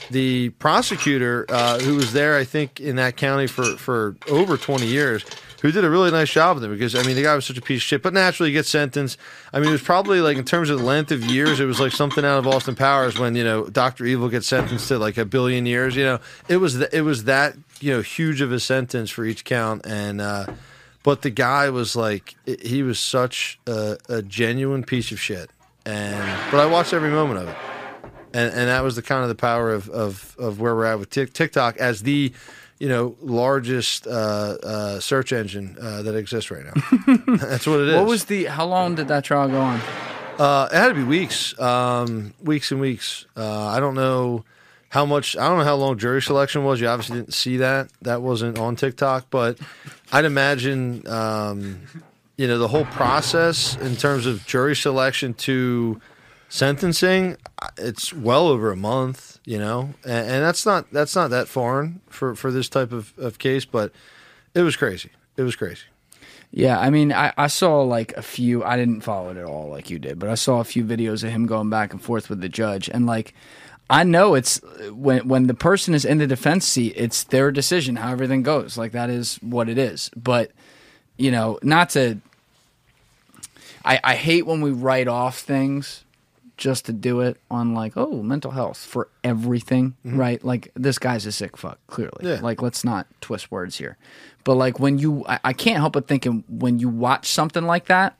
the 0.10 0.50
prosecutor 0.52 1.46
uh, 1.50 1.80
who 1.80 1.96
was 1.96 2.14
there, 2.14 2.36
I 2.38 2.44
think, 2.44 2.80
in 2.80 2.96
that 2.96 3.18
county 3.18 3.46
for, 3.46 3.78
for 3.78 4.16
over 4.28 4.58
20 4.58 4.88
years, 4.88 5.24
who 5.61 5.72
did 5.72 5.84
a 5.84 5.90
really 5.90 6.11
nice 6.11 6.31
job 6.31 6.56
with 6.56 6.64
him 6.64 6.72
because, 6.72 6.95
I 6.95 7.03
mean, 7.03 7.15
the 7.15 7.23
guy 7.23 7.36
was 7.36 7.45
such 7.45 7.57
a 7.57 7.61
piece 7.61 7.80
of 7.80 7.84
shit, 7.84 8.03
but 8.03 8.14
naturally 8.14 8.49
he 8.49 8.53
gets 8.53 8.69
sentenced. 8.69 9.18
I 9.52 9.60
mean, 9.60 9.69
it 9.69 9.73
was 9.73 9.81
probably 9.81 10.22
like, 10.22 10.38
in 10.38 10.45
terms 10.45 10.69
of 10.69 10.80
the 10.80 10.86
length 10.86 11.11
of 11.11 11.23
years, 11.23 11.60
it 11.60 11.65
was 11.65 11.80
like 11.80 11.91
something 11.91 12.23
out 12.23 12.40
of 12.40 12.48
Austin 12.48 12.76
Powers 12.76 13.19
when, 13.19 13.36
you 13.36 13.44
know, 13.44 13.65
Dr. 13.65 14.06
Evil 14.06 14.30
gets 14.30 14.48
sentenced 14.48 14.88
to 14.88 14.98
like 14.98 15.18
a 15.18 15.26
billion 15.26 15.65
years, 15.65 15.95
you 15.95 16.03
know, 16.03 16.19
it 16.48 16.57
was, 16.57 16.81
it 16.81 17.02
was 17.02 17.26
that, 17.26 17.56
you 17.80 17.94
know, 17.94 18.02
huge 18.02 18.41
of 18.41 18.52
a 18.52 18.60
sentence 18.60 19.10
for 19.10 19.26
each 19.26 19.44
count. 19.44 19.86
And, 19.86 20.22
uh, 20.22 20.48
but 21.03 21.22
the 21.22 21.30
guy 21.30 21.69
was 21.69 21.95
like, 21.95 22.36
he 22.61 22.84
was 22.84 22.99
such 22.99 23.60
a, 23.68 23.98
a 24.07 24.22
genuine 24.22 24.84
piece 24.84 25.11
of 25.11 25.19
shit. 25.19 25.49
And, 25.86 26.52
but 26.52 26.60
I 26.60 26.65
watched 26.65 26.94
every 26.94 27.10
moment 27.10 27.40
of 27.40 27.49
it 27.49 27.57
and 28.34 28.53
and 28.53 28.69
that 28.69 28.84
was 28.84 28.95
the 28.95 29.02
kind 29.02 29.23
of 29.23 29.30
the 29.30 29.36
power 29.36 29.72
of 29.72 29.90
of, 29.90 30.36
of 30.38 30.60
where 30.60 30.76
we're 30.76 30.86
at 30.86 30.99
with 30.99 31.10
TikTok 31.10 31.77
as 31.77 32.03
the 32.03 32.34
you 32.80 32.88
know 32.88 33.16
largest 33.22 34.08
uh, 34.08 34.10
uh, 34.10 35.00
search 35.00 35.32
engine 35.34 35.78
uh, 35.80 36.02
that 36.02 36.16
exists 36.16 36.50
right 36.50 36.64
now. 36.66 37.18
That's 37.38 37.68
what 37.68 37.82
it 37.82 37.90
is. 37.90 37.96
What 37.96 38.08
was 38.08 38.26
the? 38.26 38.46
How 38.46 38.66
long 38.66 38.96
did 38.96 39.10
that 39.10 39.24
trial 39.24 39.50
go 39.50 39.60
on? 39.62 39.82
Uh, 40.40 40.70
it 40.72 40.76
had 40.78 40.88
to 40.88 40.94
be 40.94 41.04
weeks, 41.04 41.60
um, 41.60 42.34
weeks 42.42 42.72
and 42.72 42.80
weeks. 42.80 43.26
Uh, 43.36 43.68
I 43.68 43.82
don't 43.82 43.96
know 43.96 44.46
how 44.88 45.06
much. 45.06 45.36
I 45.36 45.48
don't 45.50 45.60
know 45.60 45.66
how 45.66 45.76
long 45.76 45.98
jury 45.98 46.22
selection 46.22 46.64
was. 46.64 46.80
You 46.80 46.88
obviously 46.88 47.18
didn't 47.18 47.34
see 47.34 47.58
that. 47.58 47.90
That 48.02 48.22
wasn't 48.22 48.58
on 48.58 48.78
TikTok, 48.78 49.26
but 49.30 49.60
I'd 50.14 50.26
imagine 50.26 51.06
um, 51.08 51.82
you 52.38 52.48
know 52.48 52.58
the 52.58 52.70
whole 52.70 52.86
process 52.86 53.76
in 53.78 53.98
terms 53.98 54.26
of 54.26 54.46
jury 54.48 54.76
selection 54.78 55.34
to 55.34 56.00
sentencing. 56.50 57.38
It's 57.78 58.12
well 58.12 58.48
over 58.48 58.72
a 58.72 58.76
month. 58.76 59.40
You 59.46 59.58
know, 59.58 59.96
and, 60.04 60.30
and 60.30 60.44
that's 60.44 60.66
not 60.66 60.92
that's 60.92 61.16
not 61.16 61.30
that 61.32 61.48
foreign 61.48 62.02
for 62.10 62.36
for 62.36 62.52
this 62.52 62.70
type 62.70 62.92
of, 62.92 63.14
of 63.18 63.40
case, 63.40 63.66
but 63.66 63.92
it 64.54 64.62
was 64.62 64.76
crazy. 64.76 65.10
It 65.38 65.44
was 65.44 65.56
crazy. 65.56 65.86
Yeah, 66.52 66.80
I 66.80 66.90
mean, 66.90 67.14
I, 67.14 67.32
I 67.38 67.48
saw 67.48 67.82
like 67.84 68.14
a 68.18 68.22
few. 68.22 68.64
I 68.64 68.76
didn't 68.76 69.02
follow 69.02 69.30
it 69.30 69.38
at 69.38 69.46
all 69.46 69.70
like 69.70 69.90
you 69.90 70.00
did, 70.00 70.20
but 70.20 70.30
I 70.30 70.36
saw 70.36 70.60
a 70.60 70.64
few 70.64 70.84
videos 70.84 71.24
of 71.24 71.32
him 71.32 71.46
going 71.46 71.70
back 71.70 71.94
and 71.94 72.02
forth 72.02 72.30
with 72.30 72.42
the 72.42 72.50
judge, 72.50 72.90
and 72.90 73.06
like, 73.06 73.34
I 73.90 74.04
know 74.04 74.34
it's 74.34 74.60
when 74.92 75.28
when 75.28 75.48
the 75.48 75.54
person 75.54 75.94
is 75.94 76.06
in 76.06 76.18
the 76.18 76.28
defense 76.28 76.66
seat, 76.66 76.94
it's 76.96 77.24
their 77.24 77.52
decision 77.52 77.98
how 77.98 78.12
everything 78.12 78.44
goes. 78.44 78.78
Like 78.78 78.92
that 78.94 79.10
is 79.10 79.38
what 79.38 79.70
it 79.70 79.78
is. 79.78 80.10
But 80.16 80.52
you 81.18 81.32
know, 81.32 81.60
not 81.62 81.92
to. 81.92 82.20
I 83.86 84.00
I 84.04 84.16
hate 84.16 84.46
when 84.46 84.62
we 84.62 84.72
write 84.72 85.08
off 85.08 85.40
things 85.40 86.04
just 86.60 86.86
to 86.86 86.94
do 86.94 87.22
it 87.22 87.38
on 87.49 87.73
like 87.73 87.94
oh 87.95 88.22
mental 88.22 88.52
health 88.52 88.77
for 88.77 89.07
everything 89.23 89.95
mm-hmm. 90.06 90.19
right? 90.19 90.44
Like 90.44 90.72
this 90.76 90.99
guy's 90.99 91.26
a 91.26 91.31
sick 91.31 91.57
fuck 91.57 91.80
clearly. 91.88 92.30
Yeah. 92.30 92.40
like 92.41 92.61
let's 92.61 92.84
not 92.84 93.07
twist 93.22 93.49
words 93.49 93.77
here. 93.77 93.98
But 94.44 94.56
like 94.56 94.80
when 94.80 94.99
you 94.99 95.26
I, 95.27 95.40
I 95.45 95.53
can't 95.53 95.77
help 95.77 95.94
but 95.94 96.07
thinking 96.07 96.44
when 96.48 96.77
you 96.77 96.90
watch 96.90 97.30
something 97.30 97.64
like 97.64 97.86
that 97.88 98.15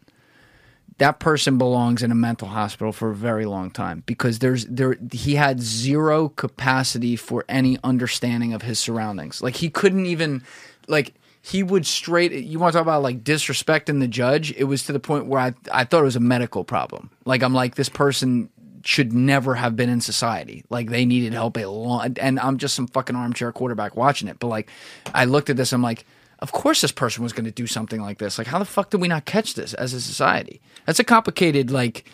that 0.99 1.19
person 1.19 1.57
belongs 1.57 2.03
in 2.03 2.11
a 2.11 2.15
mental 2.15 2.49
hospital 2.49 2.91
for 2.91 3.09
a 3.09 3.15
very 3.15 3.45
long 3.45 3.71
time 3.71 4.03
because 4.05 4.39
there's 4.39 4.65
there 4.65 4.97
he 5.11 5.35
had 5.35 5.61
zero 5.61 6.29
capacity 6.29 7.15
for 7.15 7.45
any 7.49 7.77
understanding 7.83 8.53
of 8.53 8.61
his 8.61 8.79
surroundings. 8.79 9.41
Like 9.41 9.55
he 9.55 9.69
couldn't 9.69 10.05
even 10.05 10.43
like 10.87 11.13
he 11.49 11.63
would 11.63 11.85
straight 11.85 12.31
you 12.31 12.59
want 12.59 12.73
to 12.73 12.77
talk 12.77 12.84
about 12.84 13.01
like 13.01 13.23
disrespecting 13.23 13.99
the 13.99 14.07
judge? 14.07 14.51
It 14.53 14.65
was 14.65 14.84
to 14.84 14.93
the 14.93 14.99
point 14.99 15.26
where 15.26 15.39
i 15.39 15.53
i 15.71 15.84
thought 15.84 16.01
it 16.01 16.05
was 16.05 16.15
a 16.15 16.21
medical 16.21 16.63
problem. 16.63 17.09
Like 17.26 17.43
i'm 17.43 17.53
like 17.53 17.76
this 17.76 17.89
person 17.89 18.49
should 18.84 19.11
never 19.11 19.55
have 19.55 19.76
been 19.76 19.89
in 19.89 19.99
society. 20.01 20.63
Like 20.69 20.89
they 20.89 21.05
needed 21.05 21.34
help 21.34 21.57
a 21.57 21.65
lot 21.65 22.17
and 22.19 22.39
i'm 22.39 22.57
just 22.57 22.76
some 22.76 22.88
fucking 22.88 23.15
armchair 23.15 23.51
quarterback 23.51 23.95
watching 23.95 24.27
it. 24.27 24.39
But 24.39 24.47
like 24.47 24.69
i 25.13 25.26
looked 25.26 25.49
at 25.49 25.57
this 25.57 25.73
i'm 25.73 25.81
like 25.81 26.05
of 26.39 26.51
course 26.51 26.81
this 26.81 26.91
person 26.91 27.23
was 27.23 27.34
going 27.34 27.45
to 27.45 27.51
do 27.51 27.67
something 27.67 28.01
like 28.01 28.17
this. 28.17 28.38
Like 28.38 28.47
how 28.47 28.59
the 28.59 28.65
fuck 28.65 28.91
did 28.91 29.01
we 29.01 29.07
not 29.07 29.26
catch 29.26 29.55
this 29.55 29.73
as 29.73 29.93
a 29.93 29.99
society? 29.99 30.61
That's 30.85 30.99
a 30.99 31.03
complicated 31.03 31.71
like 31.71 32.05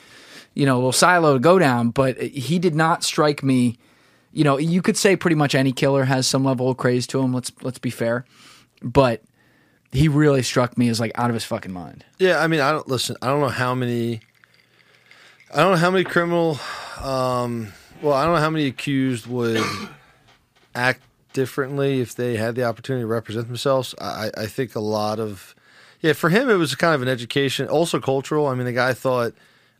you 0.55 0.65
know 0.65 0.75
little 0.75 0.91
silo 0.91 1.33
to 1.33 1.39
go 1.39 1.59
down 1.59 1.89
but 1.89 2.19
he 2.19 2.57
did 2.57 2.73
not 2.73 3.03
strike 3.03 3.43
me 3.43 3.77
you 4.31 4.43
know 4.43 4.57
you 4.57 4.81
could 4.81 4.97
say 4.97 5.15
pretty 5.15 5.35
much 5.35 5.53
any 5.53 5.71
killer 5.71 6.05
has 6.05 6.25
some 6.25 6.43
level 6.43 6.69
of 6.69 6.77
craze 6.77 7.05
to 7.05 7.19
him 7.19 7.33
let's 7.33 7.51
let's 7.61 7.77
be 7.77 7.91
fair 7.91 8.25
but 8.85 9.21
he 9.91 10.07
really 10.07 10.43
struck 10.43 10.77
me 10.77 10.87
as 10.89 10.99
like 10.99 11.11
out 11.15 11.29
of 11.29 11.33
his 11.33 11.43
fucking 11.43 11.73
mind 11.73 12.05
Yeah, 12.19 12.39
I 12.39 12.47
mean, 12.47 12.61
I 12.61 12.71
don't 12.71 12.87
listen. 12.87 13.17
I 13.21 13.27
don't 13.27 13.41
know 13.41 13.49
how 13.49 13.75
many. 13.75 14.21
I 15.53 15.57
don't 15.57 15.71
know 15.71 15.77
how 15.77 15.91
many 15.91 16.03
criminal. 16.03 16.59
Um, 17.01 17.73
well, 18.01 18.13
I 18.13 18.25
don't 18.25 18.35
know 18.35 18.41
how 18.41 18.49
many 18.49 18.67
accused 18.67 19.25
would 19.27 19.63
act 20.75 21.01
differently 21.33 21.99
if 22.01 22.15
they 22.15 22.37
had 22.37 22.55
the 22.55 22.63
opportunity 22.63 23.03
to 23.03 23.07
represent 23.07 23.47
themselves. 23.47 23.95
I, 23.99 24.31
I 24.37 24.45
think 24.47 24.75
a 24.75 24.79
lot 24.79 25.19
of 25.19 25.55
Yeah, 26.01 26.13
for 26.13 26.29
him, 26.29 26.49
it 26.49 26.55
was 26.55 26.75
kind 26.75 26.93
of 26.93 27.01
an 27.01 27.07
education, 27.07 27.67
also 27.67 27.99
cultural. 27.99 28.47
I 28.47 28.55
mean, 28.55 28.65
the 28.65 28.73
guy 28.73 28.93
thought 28.93 29.33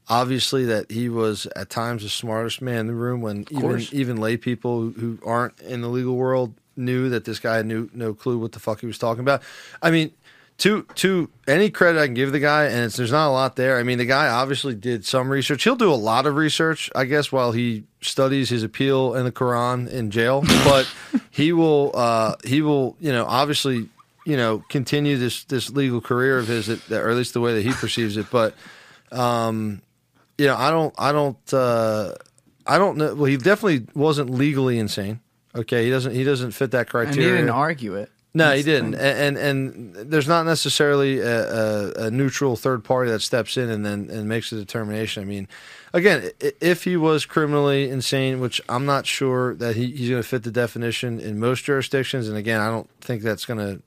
obviously 0.07 0.65
that 0.65 0.91
he 0.91 1.09
was 1.09 1.47
at 1.55 1.69
times 1.69 2.03
the 2.03 2.09
smartest 2.09 2.61
man 2.61 2.81
in 2.81 2.87
the 2.87 2.93
room 2.93 3.21
when 3.21 3.45
even 3.51 3.85
even 3.91 4.17
lay 4.17 4.37
people 4.37 4.81
who, 4.81 4.91
who 4.91 5.19
aren't 5.25 5.59
in 5.61 5.81
the 5.81 5.89
legal 5.89 6.15
world 6.15 6.53
knew 6.75 7.09
that 7.09 7.25
this 7.25 7.39
guy 7.39 7.61
knew 7.61 7.89
no 7.93 8.13
clue 8.13 8.37
what 8.37 8.51
the 8.51 8.59
fuck 8.59 8.79
he 8.79 8.85
was 8.85 8.97
talking 8.97 9.21
about. 9.21 9.41
I 9.81 9.91
mean, 9.91 10.11
to 10.59 10.83
to 10.95 11.29
any 11.47 11.69
credit 11.69 11.99
I 11.99 12.05
can 12.05 12.13
give 12.13 12.31
the 12.31 12.39
guy, 12.39 12.65
and 12.65 12.85
it's, 12.85 12.95
there's 12.95 13.11
not 13.11 13.29
a 13.29 13.31
lot 13.31 13.55
there. 13.55 13.77
I 13.77 13.83
mean, 13.83 13.97
the 13.97 14.05
guy 14.05 14.27
obviously 14.27 14.75
did 14.75 15.05
some 15.05 15.29
research. 15.29 15.63
He'll 15.63 15.75
do 15.75 15.91
a 15.91 15.95
lot 15.95 16.25
of 16.25 16.35
research, 16.35 16.89
I 16.95 17.05
guess, 17.05 17.31
while 17.31 17.51
he 17.51 17.83
studies 18.01 18.49
his 18.49 18.63
appeal 18.63 19.15
and 19.15 19.25
the 19.25 19.31
Quran 19.31 19.89
in 19.89 20.11
jail. 20.11 20.43
But 20.63 20.89
he 21.31 21.51
will 21.51 21.91
uh, 21.93 22.35
he 22.43 22.61
will 22.61 22.95
you 22.99 23.11
know 23.11 23.25
obviously 23.25 23.89
you 24.25 24.37
know 24.37 24.63
continue 24.69 25.17
this 25.17 25.43
this 25.45 25.69
legal 25.69 26.01
career 26.01 26.39
of 26.39 26.47
his, 26.47 26.67
that, 26.67 26.91
or 26.91 27.09
at 27.09 27.15
least 27.15 27.33
the 27.33 27.41
way 27.41 27.53
that 27.55 27.61
he 27.61 27.71
perceives 27.71 28.17
it. 28.17 28.27
But 28.31 28.55
um, 29.11 29.81
you 30.37 30.47
know, 30.47 30.55
I 30.55 30.71
don't, 30.71 30.93
I 30.97 31.11
don't, 31.11 31.53
uh, 31.53 32.15
I 32.67 32.77
don't 32.77 32.97
know. 32.97 33.15
Well, 33.15 33.25
he 33.25 33.37
definitely 33.37 33.87
wasn't 33.93 34.29
legally 34.29 34.79
insane. 34.79 35.19
Okay, 35.55 35.85
he 35.85 35.89
doesn't, 35.89 36.13
he 36.13 36.23
doesn't 36.23 36.51
fit 36.51 36.71
that 36.71 36.89
criteria. 36.89 37.29
And 37.29 37.37
he 37.37 37.41
didn't 37.41 37.49
argue 37.49 37.95
it. 37.95 38.11
No, 38.35 38.51
he 38.51 38.61
That's 38.61 38.65
didn't. 38.65 38.95
And, 38.95 39.37
and 39.37 39.95
and 39.95 40.11
there's 40.11 40.27
not 40.27 40.45
necessarily 40.45 41.19
a, 41.19 41.53
a, 41.53 41.91
a 42.07 42.11
neutral 42.11 42.57
third 42.57 42.83
party 42.83 43.09
that 43.09 43.21
steps 43.21 43.55
in 43.55 43.69
and 43.69 43.85
then 43.85 44.09
and 44.11 44.27
makes 44.27 44.51
a 44.51 44.57
determination. 44.57 45.23
I 45.23 45.25
mean, 45.25 45.47
again, 45.93 46.31
if 46.59 46.83
he 46.83 46.97
was 46.97 47.25
criminally 47.25 47.89
insane, 47.89 48.41
which 48.41 48.61
I'm 48.67 48.85
not 48.85 49.05
sure 49.05 49.55
that 49.55 49.77
he, 49.77 49.89
he's 49.91 50.09
going 50.09 50.21
to 50.21 50.27
fit 50.27 50.43
the 50.43 50.51
definition 50.51 51.21
in 51.21 51.39
most 51.39 51.63
jurisdictions, 51.63 52.27
and 52.27 52.35
again, 52.35 52.59
I 52.59 52.67
don't 52.67 52.89
think 52.99 53.23
that's 53.23 53.45
going 53.45 53.59
to 53.59 53.81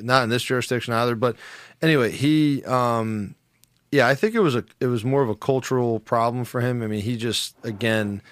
not 0.00 0.22
in 0.22 0.28
this 0.28 0.44
jurisdiction 0.44 0.94
either. 0.94 1.16
But 1.16 1.34
anyway, 1.82 2.12
he, 2.12 2.62
um, 2.66 3.34
yeah, 3.90 4.06
I 4.06 4.14
think 4.14 4.36
it 4.36 4.40
was 4.40 4.54
a 4.54 4.64
it 4.78 4.86
was 4.86 5.04
more 5.04 5.22
of 5.22 5.28
a 5.28 5.34
cultural 5.34 5.98
problem 5.98 6.44
for 6.44 6.60
him. 6.60 6.82
I 6.84 6.86
mean, 6.86 7.00
he 7.00 7.16
just 7.16 7.56
again, 7.64 8.22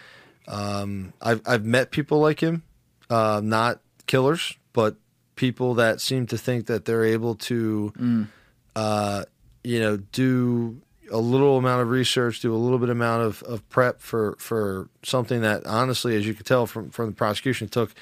um, 0.46 1.12
I've 1.20 1.42
I've 1.44 1.64
met 1.64 1.90
people 1.90 2.20
like 2.20 2.38
him, 2.38 2.62
uh, 3.10 3.40
not 3.42 3.80
killers, 4.06 4.54
but 4.72 4.96
people 5.36 5.74
that 5.74 6.00
seem 6.00 6.26
to 6.26 6.38
think 6.38 6.66
that 6.66 6.84
they're 6.84 7.04
able 7.04 7.34
to, 7.34 7.92
Mm. 7.98 8.26
uh, 8.74 9.24
you 9.64 9.80
know, 9.80 9.96
do 10.12 10.80
a 11.10 11.18
little 11.18 11.56
amount 11.58 11.82
of 11.82 11.88
research, 11.90 12.40
do 12.40 12.54
a 12.54 12.56
little 12.56 12.78
bit 12.78 12.88
amount 12.88 13.22
of, 13.22 13.42
of 13.44 13.68
prep 13.68 14.00
for, 14.00 14.34
for 14.38 14.88
something 15.02 15.40
that 15.42 15.64
honestly, 15.66 16.16
as 16.16 16.26
you 16.26 16.34
could 16.34 16.46
tell 16.46 16.66
from, 16.66 16.90
from 16.90 17.06
the 17.06 17.12
prosecution, 17.12 17.68
took 17.68 17.92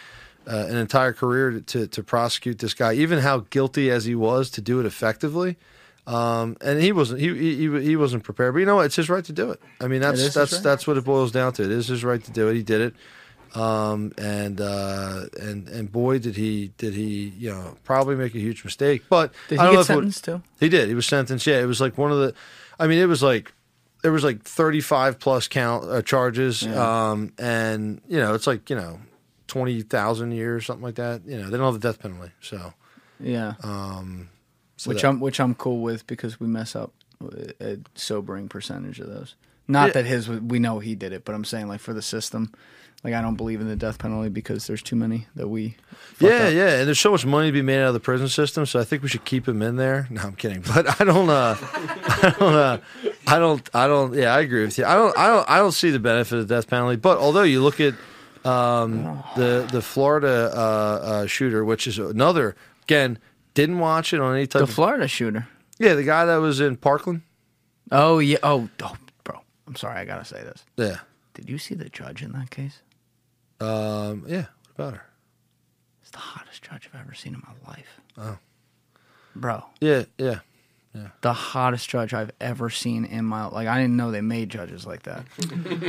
uh, 0.47 0.67
an 0.69 0.77
entire 0.77 1.13
career 1.13 1.51
to, 1.51 1.61
to, 1.61 1.87
to 1.87 2.03
prosecute 2.03 2.59
this 2.59 2.73
guy, 2.75 2.93
even 2.95 3.19
how 3.19 3.39
guilty 3.51 3.91
as 3.91 4.05
he 4.05 4.15
was 4.15 4.51
to 4.51 4.61
do 4.61 4.81
it 4.81 4.87
effectively. 4.87 5.57
Um, 6.07 6.57
and 6.61 6.83
he 6.83 6.93
wasn't 6.93 7.21
he, 7.21 7.35
he 7.35 7.81
he- 7.83 7.97
wasn't 7.97 8.25
prepared, 8.25 8.53
but 8.53 8.61
you 8.61 8.67
know 8.67 8.77
what? 8.77 8.85
It's 8.87 8.97
his 8.97 9.09
right 9.09 9.25
to 9.25 9.33
do 9.33 9.51
it. 9.53 9.61
I 9.81 9.89
mean, 9.89 10.03
that's 10.03 10.35
that's 10.35 10.53
right. 10.53 10.63
that's 10.63 10.87
what 10.87 10.99
it 10.99 11.05
boils 11.05 11.33
down 11.33 11.55
to. 11.55 11.63
It 11.63 11.71
is 11.71 11.89
his 11.89 12.05
right 12.05 12.23
to 12.23 12.31
do 12.31 12.49
it. 12.49 12.55
He 12.57 12.63
did 12.63 12.83
it. 12.83 12.95
Um, 13.55 14.13
and 14.19 14.61
uh, 14.61 15.27
and 15.41 15.69
and 15.69 15.91
boy, 15.93 16.19
did 16.19 16.37
he 16.37 16.73
did 16.77 16.95
he 16.95 17.33
you 17.39 17.51
know 17.51 17.77
probably 17.85 18.17
make 18.17 18.35
a 18.35 18.39
huge 18.41 18.65
mistake. 18.65 19.05
But 19.09 19.33
Did 19.49 19.61
he 19.61 19.65
get 19.65 19.65
know 19.65 19.71
if 19.73 19.77
would- 19.79 19.87
sentenced 19.87 20.25
too? 20.25 20.43
He 20.59 20.69
did. 20.69 20.89
He 20.89 20.95
was 20.95 21.07
sentenced. 21.07 21.47
Yeah, 21.47 21.61
it 21.61 21.67
was 21.67 21.81
like 21.81 21.97
one 21.97 22.11
of 22.11 22.19
the. 22.19 22.35
I 22.81 22.87
mean, 22.89 22.99
it 22.99 23.07
was 23.07 23.23
like 23.23 23.53
there 24.03 24.11
was 24.13 24.25
like 24.25 24.43
thirty 24.43 24.81
five 24.81 25.19
plus 25.21 25.47
count 25.47 25.85
uh, 25.89 26.03
charges. 26.03 26.63
Yeah. 26.65 27.11
Um, 27.11 27.33
and 27.39 28.01
you 28.09 28.19
know, 28.19 28.35
it's 28.35 28.47
like 28.49 28.69
you 28.71 28.77
know 28.77 28.99
twenty 29.47 29.83
thousand 29.83 30.33
years, 30.33 30.67
something 30.67 30.83
like 30.85 30.97
that. 30.97 31.23
You 31.25 31.39
know, 31.39 31.45
they 31.51 31.57
don't 31.57 31.73
have 31.73 31.81
the 31.81 31.89
death 31.89 32.01
penalty, 32.03 32.33
so 32.41 32.75
Yeah. 33.21 33.55
um, 33.63 34.31
so 34.77 34.89
which 34.91 35.03
that- 35.03 35.09
I'm 35.09 35.21
which 35.21 35.39
I'm 35.39 35.55
cool 35.55 35.81
with 35.81 36.07
because 36.09 36.41
we 36.41 36.49
mess 36.49 36.75
up 36.75 36.93
a 37.23 37.53
a 37.75 37.79
sobering 37.95 38.49
percentage 38.49 38.99
of 38.99 39.07
those. 39.07 39.37
Not 39.69 39.89
Yeah. 39.89 39.93
that 39.95 40.07
his 40.07 40.29
we 40.29 40.59
know 40.59 40.81
he 40.81 40.95
did 40.97 41.13
it, 41.13 41.25
but 41.25 41.35
I'm 41.37 41.45
saying 41.45 41.69
like 41.69 41.81
for 41.81 41.95
the 41.95 42.03
system, 42.03 42.53
like 43.05 43.13
I 43.13 43.21
don't 43.21 43.37
believe 43.37 43.61
in 43.61 43.69
the 43.69 43.77
death 43.77 43.99
penalty 43.99 44.31
because 44.31 44.67
there's 44.67 44.83
too 44.83 44.97
many 44.97 45.27
that 45.37 45.47
we. 45.47 45.77
Yeah, 46.19 46.31
up. 46.31 46.55
yeah, 46.55 46.79
and 46.79 46.87
there's 46.87 46.99
so 46.99 47.11
much 47.11 47.27
money 47.27 47.49
to 47.49 47.53
be 47.53 47.61
made 47.61 47.83
out 47.83 47.89
of 47.89 47.95
the 47.95 48.01
prison 48.01 48.29
system, 48.29 48.65
so 48.65 48.81
I 48.81 48.85
think 48.85 49.03
we 49.03 49.09
should 49.11 49.25
keep 49.27 49.47
him 49.47 49.61
in 49.61 49.77
there. 49.77 50.09
No, 50.11 50.23
I'm 50.23 50.35
kidding, 50.35 50.63
but 50.75 51.01
I 51.01 51.05
don't. 51.05 51.29
Uh, 51.29 51.55
I 51.61 52.35
don't. 52.39 52.55
Uh, 52.55 52.79
I 53.27 53.39
don't. 53.39 53.71
I 53.75 53.87
don't. 53.87 54.15
Yeah, 54.15 54.35
I 54.35 54.41
agree 54.41 54.65
with 54.65 54.79
you. 54.79 54.87
I 54.87 54.95
don't. 54.95 55.17
I 55.19 55.27
don't. 55.29 55.51
I 55.51 55.59
don't 55.59 55.73
see 55.73 55.91
the 55.91 55.99
benefit 56.01 56.39
of 56.39 56.49
the 56.49 56.55
death 56.55 56.69
penalty. 56.69 56.97
But 56.97 57.19
although 57.19 57.43
you 57.43 57.63
look 57.63 57.79
at 57.79 57.95
um, 58.45 59.23
the 59.37 59.69
the 59.71 59.83
Florida 59.83 60.51
uh, 60.55 60.59
uh, 60.59 61.27
shooter, 61.27 61.65
which 61.65 61.87
is 61.87 61.99
another 61.99 62.57
again, 62.85 63.19
didn't 63.53 63.79
watch 63.81 64.13
it 64.15 64.21
on 64.21 64.35
any 64.35 64.47
type 64.47 64.61
The 64.61 64.65
of 64.65 64.71
Florida 64.71 65.09
shooter. 65.09 65.47
Yeah, 65.79 65.95
the 65.95 66.05
guy 66.05 66.25
that 66.25 66.37
was 66.37 66.61
in 66.61 66.77
Parkland. 66.77 67.23
Oh 67.93 68.19
yeah. 68.19 68.39
Oh, 68.43 68.69
oh, 68.83 68.97
bro. 69.25 69.41
I'm 69.67 69.77
sorry. 69.77 69.99
I 69.99 70.05
gotta 70.05 70.25
say 70.25 70.43
this. 70.43 70.65
Yeah. 70.77 71.01
Did 71.35 71.51
you 71.51 71.59
see 71.59 71.75
the 71.75 71.89
judge 71.89 72.23
in 72.23 72.33
that 72.33 72.51
case? 72.51 72.81
Um. 73.65 74.25
Yeah. 74.27 74.47
What 74.77 74.85
about 74.89 74.95
her? 74.95 75.07
It's 76.03 76.11
the 76.11 76.19
hottest 76.19 76.63
judge 76.63 76.89
I've 76.93 77.01
ever 77.01 77.15
seen 77.15 77.35
in 77.35 77.41
my 77.41 77.71
life, 77.71 78.01
Oh. 78.19 78.39
bro. 79.35 79.65
Yeah. 79.81 80.05
Yeah. 80.19 80.41
Yeah. 80.95 81.09
The 81.23 81.33
hottest 81.33 81.89
judge 81.89 82.15
I've 82.15 82.31
ever 82.41 82.71
seen 82.71 83.05
in 83.05 83.25
my 83.25 83.47
like. 83.47 83.67
I 83.67 83.81
didn't 83.81 83.97
know 83.97 84.13
they 84.13 84.21
made 84.21 84.49
judges 84.49 84.87
like 84.87 85.03
that. 85.05 85.25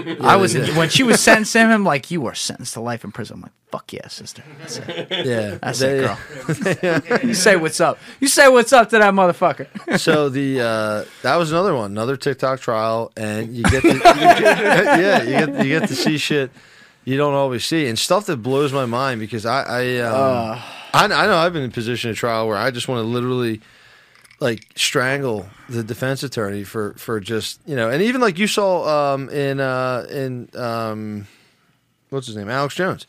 Yeah, 0.06 0.16
I 0.22 0.36
was 0.38 0.54
they 0.54 0.66
did. 0.66 0.76
when 0.78 0.90
she 0.90 1.04
was 1.04 1.22
sentencing 1.22 1.70
him 1.70 1.84
like 1.84 2.10
you 2.10 2.22
were 2.22 2.34
sentenced 2.34 2.74
to 2.74 2.82
life 2.82 3.04
in 3.04 3.12
prison. 3.12 3.36
I'm 3.36 3.42
like, 3.44 3.52
fuck 3.72 3.94
yeah, 3.94 4.08
sister. 4.08 4.42
That's 4.60 4.78
it. 4.78 5.08
Yeah. 5.28 5.58
That's 5.62 5.80
They- 5.80 6.00
it, 6.00 7.02
girl. 7.12 7.20
you 7.28 7.36
say 7.36 7.56
what's 7.56 7.80
up. 7.80 8.00
You 8.20 8.28
say 8.28 8.48
what's 8.48 8.74
up 8.74 8.90
to 8.90 8.98
that 8.98 9.14
motherfucker. 9.14 10.00
so 10.00 10.30
the 10.30 10.62
uh, 10.62 11.06
that 11.22 11.36
was 11.36 11.52
another 11.52 11.76
one, 11.76 11.92
another 11.92 12.18
TikTok 12.18 12.60
trial, 12.62 13.12
and 13.16 13.56
you 13.56 13.62
get 13.64 13.84
to, 13.84 13.88
you 13.94 14.00
get- 14.00 14.42
yeah, 14.42 15.22
you 15.24 15.30
get 15.46 15.66
you 15.66 15.80
get 15.80 15.88
to 15.90 15.96
see 15.96 16.18
shit 16.18 16.50
you 17.06 17.18
don't 17.18 17.34
always 17.34 17.64
see, 17.64 17.88
and 17.88 17.98
stuff 17.98 18.26
that 18.26 18.38
blows 18.38 18.74
my 18.74 18.86
mind 18.86 19.20
because 19.22 19.46
I 19.46 19.62
I 19.64 19.98
um, 20.00 20.16
Uh. 20.16 20.62
I, 20.94 21.06
I 21.06 21.28
know 21.28 21.38
I've 21.38 21.54
been 21.54 21.64
in 21.64 21.70
a 21.70 21.74
position 21.74 22.10
of 22.10 22.18
trial 22.18 22.48
where 22.48 22.58
I 22.58 22.72
just 22.72 22.88
want 22.88 23.00
to 23.00 23.04
literally 23.04 23.62
like 24.40 24.66
strangle 24.76 25.48
the 25.70 25.84
defense 25.84 26.24
attorney 26.24 26.64
for 26.64 26.94
for 26.94 27.20
just 27.20 27.60
you 27.66 27.76
know, 27.76 27.90
and 27.90 28.02
even 28.02 28.22
like 28.22 28.38
you 28.38 28.48
saw 28.48 29.14
um, 29.14 29.30
in 29.30 29.60
uh, 29.60 30.06
in 30.10 30.50
um, 30.56 31.28
what's 32.10 32.28
his 32.28 32.36
name, 32.36 32.50
Alex 32.50 32.76
Jones. 32.76 33.08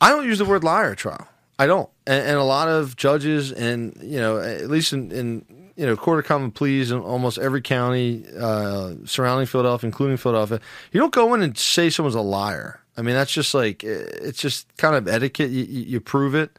I 0.00 0.10
don't 0.10 0.24
use 0.26 0.38
the 0.38 0.44
word 0.46 0.64
liar 0.64 0.94
trial. 0.94 1.28
I 1.58 1.66
don't, 1.66 1.90
and, 2.06 2.26
and 2.26 2.36
a 2.38 2.42
lot 2.44 2.68
of 2.68 2.96
judges, 2.96 3.52
and 3.52 3.94
you 4.02 4.18
know, 4.18 4.38
at 4.38 4.70
least 4.70 4.94
in, 4.94 5.12
in 5.12 5.44
you 5.76 5.86
know, 5.86 5.96
court 5.96 6.18
of 6.18 6.24
common 6.24 6.50
pleas 6.50 6.90
in 6.90 6.98
almost 7.00 7.38
every 7.38 7.60
county 7.60 8.24
uh, 8.38 8.94
surrounding 9.04 9.46
Philadelphia, 9.46 9.88
including 9.88 10.16
Philadelphia, 10.16 10.60
you 10.92 11.00
don't 11.00 11.12
go 11.12 11.34
in 11.34 11.42
and 11.42 11.56
say 11.56 11.90
someone's 11.90 12.14
a 12.14 12.20
liar. 12.20 12.80
I 13.00 13.02
mean, 13.02 13.14
that's 13.14 13.32
just 13.32 13.54
like 13.54 13.82
it's 13.82 14.42
just 14.42 14.76
kind 14.76 14.94
of 14.94 15.08
etiquette. 15.08 15.48
You, 15.50 15.64
you, 15.64 16.00
prove 16.00 16.34
it. 16.34 16.50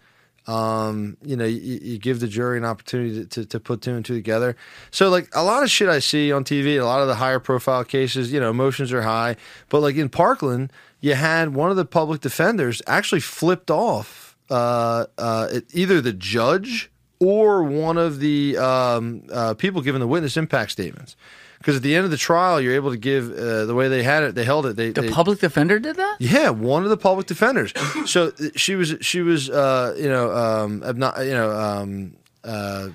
Um, 0.48 1.18
you 1.24 1.36
know, 1.36 1.46
you, 1.46 1.80
you 1.80 2.00
give 2.00 2.20
the 2.20 2.28
jury 2.28 2.58
an 2.58 2.66
opportunity 2.66 3.14
to, 3.14 3.26
to, 3.28 3.46
to 3.46 3.60
put 3.60 3.84
two 3.84 3.94
and 3.94 4.04
two 4.04 4.16
together. 4.16 4.56
So, 4.90 5.10
like 5.10 5.30
a 5.36 5.44
lot 5.44 5.62
of 5.62 5.70
shit 5.70 5.88
I 5.88 6.00
see 6.00 6.32
on 6.32 6.44
TV, 6.44 6.82
a 6.82 6.84
lot 6.84 7.00
of 7.00 7.08
the 7.08 7.14
higher 7.14 7.40
profile 7.40 7.84
cases, 7.84 8.34
you 8.34 8.40
know, 8.40 8.50
emotions 8.50 8.92
are 8.92 9.04
high. 9.04 9.36
But 9.70 9.82
like 9.82 9.98
in 9.98 10.10
Parkland, 10.10 10.74
you 11.00 11.14
had 11.14 11.54
one 11.54 11.70
of 11.70 11.78
the 11.78 11.86
public 11.86 12.22
defenders 12.22 12.82
actually 12.88 13.22
flipped 13.22 13.70
off 13.70 14.36
uh, 14.50 15.06
uh, 15.20 15.48
it- 15.52 15.66
either 15.76 16.02
the 16.02 16.12
judge 16.12 16.90
or 17.20 17.62
one 17.62 18.00
of 18.00 18.20
the 18.20 18.58
um, 18.58 19.28
uh, 19.32 19.54
people 19.54 19.84
giving 19.84 20.00
the 20.02 20.08
witness 20.08 20.38
impact 20.38 20.72
statements. 20.72 21.16
Because 21.62 21.76
at 21.78 21.84
the 21.84 21.96
end 21.96 22.06
of 22.06 22.12
the 22.12 22.18
trial, 22.18 22.60
you're 22.60 22.74
able 22.74 22.90
to 22.90 22.98
give 22.98 23.32
uh, 23.32 23.66
the 23.66 23.76
way 23.76 23.88
they 23.88 24.02
had 24.02 24.24
it, 24.24 24.34
they 24.34 24.44
held 24.44 24.66
it. 24.66 24.76
They, 24.76 24.90
The 24.90 25.02
they, 25.04 25.10
public 25.12 25.40
defender 25.40 25.78
did 25.80 25.96
that. 25.96 26.18
yeah, 26.20 26.50
one 26.50 26.84
of 26.84 26.90
the 26.90 26.98
public 26.98 27.28
defenders. 27.28 27.72
so 28.06 28.28
uh, 28.40 28.50
she 28.56 28.74
was 28.76 28.96
she 29.02 29.22
was 29.22 29.50
uh, 29.50 29.96
you 29.98 30.10
know 30.10 30.32
um, 30.36 30.82
obno- 30.82 31.24
you 31.26 31.34
know 31.34 31.52
um, 31.52 32.14
uh, 32.44 32.90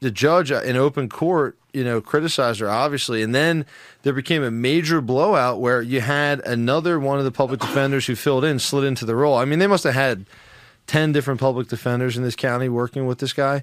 the 0.00 0.10
judge 0.12 0.52
in 0.52 0.76
open 0.76 1.08
court 1.08 1.56
you 1.72 1.82
know 1.82 2.00
criticized 2.00 2.60
her 2.60 2.70
obviously, 2.70 3.22
and 3.22 3.34
then 3.34 3.66
there 4.04 4.12
became 4.12 4.44
a 4.44 4.50
major 4.50 5.00
blowout 5.00 5.60
where 5.60 5.82
you 5.82 6.00
had 6.00 6.38
another 6.46 6.98
one 7.00 7.18
of 7.18 7.24
the 7.24 7.32
public 7.32 7.58
defenders 7.60 8.06
who 8.06 8.14
filled 8.14 8.44
in 8.44 8.58
slid 8.60 8.84
into 8.84 9.04
the 9.04 9.16
role. 9.16 9.36
I 9.36 9.44
mean, 9.44 9.58
they 9.58 9.66
must 9.66 9.82
have 9.84 9.94
had 9.94 10.26
ten 10.86 11.10
different 11.12 11.40
public 11.40 11.66
defenders 11.68 12.16
in 12.16 12.22
this 12.22 12.36
county 12.36 12.68
working 12.68 13.06
with 13.06 13.18
this 13.18 13.32
guy. 13.32 13.62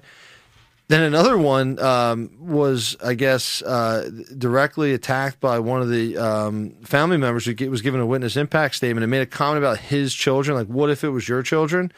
Then 0.88 1.02
another 1.02 1.36
one 1.36 1.80
um, 1.80 2.30
was, 2.38 2.96
I 3.02 3.14
guess, 3.14 3.60
uh, 3.62 4.08
directly 4.38 4.94
attacked 4.94 5.40
by 5.40 5.58
one 5.58 5.82
of 5.82 5.90
the 5.90 6.16
um, 6.16 6.76
family 6.84 7.16
members 7.16 7.44
who 7.44 7.70
was 7.70 7.82
given 7.82 8.00
a 8.00 8.06
witness 8.06 8.36
impact 8.36 8.76
statement 8.76 9.02
and 9.02 9.10
made 9.10 9.22
a 9.22 9.26
comment 9.26 9.58
about 9.58 9.78
his 9.78 10.14
children. 10.14 10.56
Like, 10.56 10.68
what 10.68 10.88
if 10.90 11.02
it 11.02 11.08
was 11.08 11.28
your 11.28 11.42
children? 11.42 11.90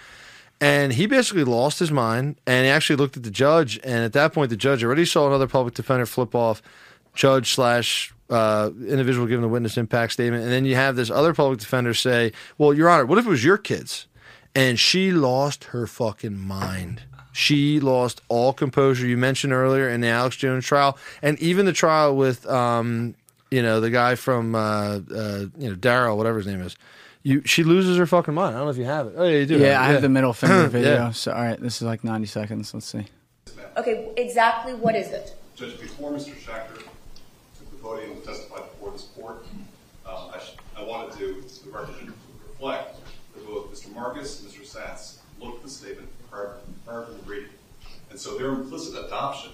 And 0.61 0.95
he 0.95 1.07
basically 1.07 1.45
lost 1.45 1.79
his 1.79 1.91
mind 1.91 2.41
and 2.47 2.65
he 2.65 2.71
actually 2.71 2.97
looked 2.97 3.17
at 3.17 3.23
the 3.25 3.31
judge. 3.31 3.79
And 3.85 4.05
at 4.05 4.15
that 4.15 4.33
point, 4.33 4.51
the 4.51 4.57
judge 4.57 4.83
already 4.83 5.05
saw 5.05 5.27
another 5.27 5.47
public 5.47 5.75
defender 5.75 6.07
flip 6.07 6.35
off 6.35 6.63
judge 7.15 7.53
slash 7.53 8.13
uh, 8.31 8.71
individual 8.87 9.27
giving 9.27 9.43
the 9.43 9.49
witness 9.49 9.77
impact 9.77 10.15
statement. 10.15 10.43
And 10.43 10.51
then 10.51 10.65
you 10.65 10.75
have 10.77 10.97
this 10.97 11.11
other 11.11 11.35
public 11.35 11.61
defender 11.61 11.93
say, 11.93 12.33
Well, 12.57 12.73
Your 12.73 12.89
Honor, 12.89 13.07
what 13.07 13.19
if 13.19 13.27
it 13.27 13.31
was 13.31 13.45
your 13.45 13.59
kids? 13.59 14.07
And 14.55 14.79
she 14.81 15.13
lost 15.13 15.65
her 15.65 15.87
fucking 15.87 16.39
mind. 16.39 17.03
She 17.39 17.79
lost 17.79 18.21
all 18.29 18.53
composure. 18.53 19.07
You 19.07 19.17
mentioned 19.17 19.53
earlier 19.53 19.89
in 19.89 20.01
the 20.01 20.09
Alex 20.09 20.35
Jones 20.35 20.67
trial, 20.67 20.99
and 21.23 21.39
even 21.39 21.67
the 21.67 21.73
trial 21.73 22.17
with, 22.17 22.45
um, 22.49 23.15
you 23.53 23.63
know, 23.63 23.81
the 23.81 23.91
guy 23.91 24.17
from, 24.17 24.57
uh, 24.57 24.99
uh, 25.15 25.45
you 25.57 25.69
know, 25.69 25.77
Darrell, 25.77 26.17
whatever 26.19 26.39
his 26.39 26.49
name 26.49 26.61
is. 26.61 26.75
You, 27.23 27.43
she 27.45 27.63
loses 27.63 27.97
her 27.97 28.07
fucking 28.07 28.35
mind. 28.35 28.57
I 28.57 28.59
don't 28.59 28.67
know 28.67 28.71
if 28.73 28.77
you 28.77 28.87
have 28.87 29.07
it. 29.07 29.15
Oh 29.17 29.23
yeah, 29.23 29.39
you 29.39 29.47
do. 29.47 29.57
Yeah, 29.59 29.81
I 29.81 29.91
it. 29.91 29.93
have 29.93 30.03
the 30.03 30.09
middle 30.09 30.33
finger 30.33 30.57
Yeah. 30.63 30.69
video. 30.69 31.11
So 31.13 31.31
all 31.33 31.41
right, 31.41 31.61
this 31.61 31.77
is 31.77 31.83
like 31.83 32.03
90 32.03 32.27
seconds. 32.27 32.75
Let's 32.75 32.87
see. 32.87 33.07
Okay, 33.77 34.11
exactly 34.17 34.75
what 34.75 34.97
is 34.97 35.09
it? 35.13 35.37
Judge, 35.55 35.81
before 35.81 36.11
Mr. 36.11 36.35
Schachter 36.35 36.75
took 36.77 37.71
the 37.71 37.77
podium 37.81 38.21
to 38.21 38.27
testify 38.27 38.57
before 38.57 38.91
this 38.91 39.03
court, 39.17 39.47
um, 40.07 40.31
I, 40.35 40.39
sh- 40.41 40.57
I 40.77 40.83
wanted 40.83 41.17
to, 41.19 41.45
the 41.65 41.71
record 41.71 41.95
reflect 42.49 42.97
that 43.37 43.47
both 43.47 43.73
Mr. 43.73 43.95
Marcus 43.95 44.43
and 44.43 44.51
Mr. 44.51 44.63
Satz 44.67 45.19
looked 45.41 45.59
at 45.59 45.63
the 45.63 45.71
statement 45.71 46.09
prior, 46.31 46.57
prior 46.85 47.05
to 47.07 47.13
the 47.13 47.23
reading. 47.23 47.51
And 48.11 48.19
so 48.19 48.39
their 48.39 48.49
implicit 48.49 49.05
adoption 49.05 49.53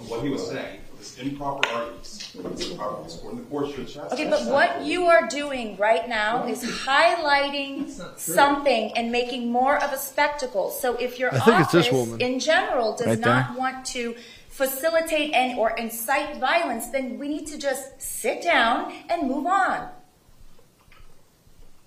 of 0.00 0.10
what 0.10 0.22
he 0.22 0.28
was 0.28 0.46
saying, 0.46 0.80
of 0.92 0.98
this 0.98 1.18
improper 1.18 1.68
arguments, 1.68 2.34
was 2.34 2.70
improper 2.70 3.02
in 3.02 3.08
court, 3.18 3.34
and 3.34 3.38
the 3.44 3.50
court 3.50 3.70
should. 3.74 3.96
Okay, 4.12 4.28
but 4.28 4.46
what 4.46 4.84
you 4.84 5.06
are 5.06 5.26
doing 5.28 5.76
right 5.76 6.08
now 6.08 6.46
is 6.46 6.62
highlighting 6.62 7.90
something 8.18 8.92
and 8.96 9.10
making 9.10 9.50
more 9.50 9.82
of 9.82 9.92
a 9.92 9.98
spectacle. 9.98 10.70
So 10.70 10.96
if 10.96 11.18
your 11.18 11.34
I 11.34 11.38
office 11.38 11.88
in 12.20 12.38
general 12.40 12.96
does 12.96 13.06
Right 13.06 13.20
there. 13.20 13.34
not 13.34 13.58
want 13.58 13.84
to 13.86 14.14
facilitate 14.48 15.32
and 15.34 15.58
or 15.58 15.70
incite 15.76 16.38
violence, 16.38 16.88
then 16.88 17.18
we 17.18 17.28
need 17.28 17.46
to 17.48 17.58
just 17.58 18.00
sit 18.00 18.42
down 18.42 18.92
and 19.10 19.28
move 19.28 19.46
on. 19.46 19.88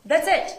That's 0.06 0.28
it. 0.28 0.58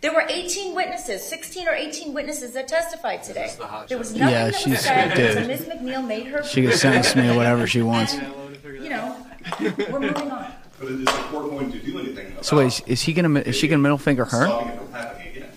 There 0.00 0.14
were 0.14 0.24
18 0.28 0.74
witnesses, 0.74 1.22
16 1.22 1.68
or 1.68 1.72
18 1.74 2.14
witnesses 2.14 2.52
that 2.54 2.68
testified 2.68 3.22
today. 3.22 3.50
There 3.88 3.98
was 3.98 4.14
nothing 4.14 4.28
Yeah, 4.34 4.44
that 4.46 4.52
was 4.54 4.60
she's- 4.62 4.82
said 4.84 5.14
dude. 5.14 5.46
Ms. 5.46 5.60
McNeill 5.62 6.06
made 6.06 6.26
her. 6.28 6.42
She 6.42 6.62
can 6.62 6.72
sentence 6.72 7.14
me 7.14 7.36
whatever 7.36 7.66
she 7.66 7.82
wants. 7.82 8.14
You 8.14 8.88
know, 8.88 9.26
we're 9.60 10.00
moving 10.00 10.30
on. 10.30 10.52
But 10.78 10.88
is 10.92 11.04
the 11.04 11.10
court 11.30 11.50
going 11.50 11.70
to 11.72 11.78
do 11.78 11.98
anything 11.98 12.28
about 12.28 12.44
So 12.46 12.56
wait, 12.56 12.68
is, 12.68 12.80
is 12.86 13.02
he 13.02 13.12
gonna 13.12 13.40
is 13.40 13.54
she 13.54 13.68
gonna 13.68 13.82
middle 13.82 13.98
finger 13.98 14.24
her? 14.24 14.46
stopping 14.46 14.68
it 14.68 14.78
from 14.78 14.92
happening 14.92 15.28
again? 15.36 15.48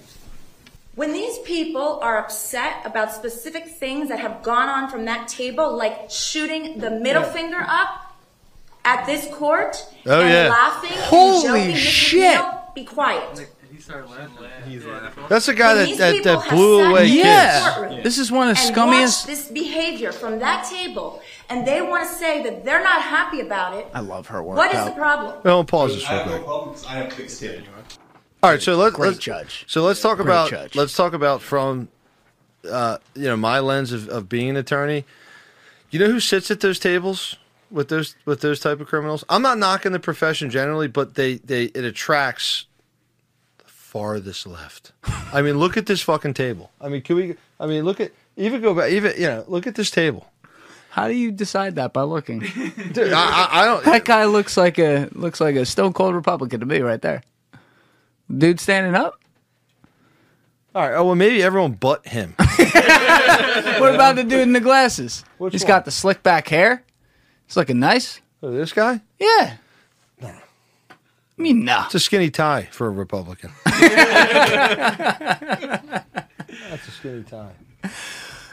When 0.95 1.13
these 1.13 1.39
people 1.39 1.99
are 2.01 2.17
upset 2.19 2.81
about 2.85 3.13
specific 3.13 3.65
things 3.67 4.09
that 4.09 4.19
have 4.19 4.43
gone 4.43 4.67
on 4.67 4.89
from 4.89 5.05
that 5.05 5.29
table, 5.29 5.73
like 5.77 6.09
shooting 6.11 6.79
the 6.79 6.91
middle 6.91 7.23
finger 7.23 7.63
up 7.65 8.13
at 8.83 9.05
this 9.05 9.25
court 9.33 9.77
Oh, 10.05 10.19
and 10.21 10.29
yeah. 10.29 10.49
laughing 10.49 10.91
Holy 10.95 11.35
and 11.35 11.43
joking, 11.45 11.67
Ms. 11.69 11.77
shit. 11.79 12.37
McNeill, 12.37 12.73
be 12.75 12.83
quiet. 12.83 13.49
He 13.83 13.89
started 13.89 14.09
laughing. 14.11 14.47
He's 14.71 14.85
laughing. 14.85 15.25
That's 15.27 15.45
the 15.45 15.53
guy 15.53 15.75
When 15.75 15.97
that, 15.97 15.97
that, 15.97 16.23
that 16.23 16.49
blew 16.49 16.83
away 16.89 17.07
in 17.07 17.13
kids. 17.15 17.25
Yeah. 17.25 17.73
courtroom 17.75 18.03
This 18.03 18.17
is 18.17 18.31
one 18.31 18.47
of 18.49 18.55
the 18.55 18.63
and 18.63 18.75
scummiest- 18.75 19.01
watched 19.01 19.27
this 19.27 19.49
behavior 19.49 20.13
from 20.13 20.39
that 20.39 20.65
table, 20.69 21.21
and 21.49 21.67
they 21.67 21.81
want 21.81 22.07
to 22.07 22.15
say 22.15 22.41
that 22.43 22.63
they're 22.63 22.81
not 22.81 23.01
happy 23.01 23.41
about 23.41 23.73
it. 23.75 23.87
I 23.93 23.99
love 23.99 24.27
her 24.27 24.41
work. 24.41 24.55
What 24.55 24.73
is 24.73 24.85
the 24.85 24.91
problem? 24.91 25.41
Well, 25.43 25.65
pause 25.65 25.95
this 25.95 26.05
I 26.05 26.13
real 26.13 26.17
have 26.19 26.27
no 26.27 26.33
quick. 26.37 26.45
problem 26.45 26.75
I 26.87 26.93
have 26.95 27.11
thick 27.13 27.29
skin. 27.29 27.63
All 28.41 28.51
right, 28.51 28.61
so 28.61 28.77
let's 28.77 28.95
Great 28.95 29.07
let's, 29.07 29.19
judge. 29.19 29.65
So 29.67 29.83
let's 29.83 30.01
talk 30.01 30.15
Great 30.17 30.27
about 30.27 30.49
judge. 30.49 30.75
let's 30.75 30.95
talk 30.95 31.11
about 31.11 31.41
from 31.41 31.89
uh, 32.69 32.99
you 33.15 33.23
know 33.23 33.35
my 33.35 33.59
lens 33.59 33.91
of, 33.91 34.07
of 34.07 34.29
being 34.29 34.49
an 34.49 34.55
attorney. 34.55 35.03
You 35.91 35.99
know 35.99 36.07
who 36.07 36.21
sits 36.21 36.49
at 36.51 36.61
those 36.61 36.79
tables 36.79 37.35
with 37.69 37.89
those 37.89 38.15
with 38.23 38.39
those 38.39 38.61
type 38.61 38.79
of 38.79 38.87
criminals? 38.87 39.25
I'm 39.27 39.41
not 39.41 39.57
knocking 39.57 39.91
the 39.91 39.99
profession 39.99 40.49
generally, 40.49 40.87
but 40.87 41.15
they 41.15 41.35
they 41.35 41.65
it 41.65 41.83
attracts 41.83 42.65
the 42.72 42.72
farthest 43.93 44.47
left. 44.47 44.91
I 45.31 45.43
mean, 45.43 45.59
look 45.59 45.77
at 45.77 45.85
this 45.85 46.01
fucking 46.01 46.33
table. 46.33 46.71
I 46.81 46.89
mean, 46.89 47.03
can 47.03 47.15
we? 47.15 47.35
I 47.59 47.67
mean, 47.67 47.85
look 47.85 47.99
at 47.99 48.11
even 48.35 48.59
go 48.59 48.73
back 48.73 48.89
even 48.89 49.13
you 49.15 49.27
know 49.27 49.45
look 49.47 49.67
at 49.67 49.75
this 49.75 49.91
table. 49.91 50.27
How 50.89 51.07
do 51.07 51.13
you 51.13 51.31
decide 51.31 51.75
that 51.75 51.93
by 51.93 52.01
looking? 52.01 52.39
Dude, 52.91 53.13
I, 53.13 53.21
I, 53.21 53.49
I 53.61 53.65
don't. 53.65 53.85
That 53.85 54.03
guy 54.03 54.25
looks 54.25 54.57
like 54.57 54.79
a 54.79 55.09
looks 55.11 55.39
like 55.39 55.55
a 55.55 55.63
stone 55.65 55.93
cold 55.93 56.15
Republican 56.15 56.59
to 56.61 56.65
me, 56.65 56.79
right 56.79 57.01
there. 57.01 57.21
Dude 58.35 58.59
standing 58.59 58.95
up. 58.95 59.19
All 60.73 60.81
right. 60.81 60.95
Oh 60.95 61.05
well, 61.05 61.15
maybe 61.15 61.43
everyone 61.43 61.73
but 61.73 62.07
him. 62.07 62.35
What 63.79 63.93
about 63.95 64.15
the 64.15 64.23
dude 64.23 64.41
in 64.41 64.53
the 64.53 64.59
glasses? 64.59 65.23
Which 65.37 65.53
He's 65.53 65.63
one? 65.63 65.67
got 65.67 65.85
the 65.85 65.91
slick 65.91 66.23
back 66.23 66.47
hair. 66.47 66.83
He's 67.45 67.55
looking 67.57 67.79
nice. 67.79 68.21
Oh, 68.41 68.49
this 68.51 68.73
guy? 68.73 69.01
Yeah. 69.19 69.57
I 71.37 71.41
mean, 71.41 71.65
no. 71.65 71.83
It's 71.85 71.95
a 71.95 71.99
skinny 71.99 72.29
tie 72.29 72.67
for 72.71 72.87
a 72.87 72.91
Republican. 72.91 73.51
That's 73.65 73.79
a 76.87 76.91
skinny 76.91 77.23
tie. 77.23 77.51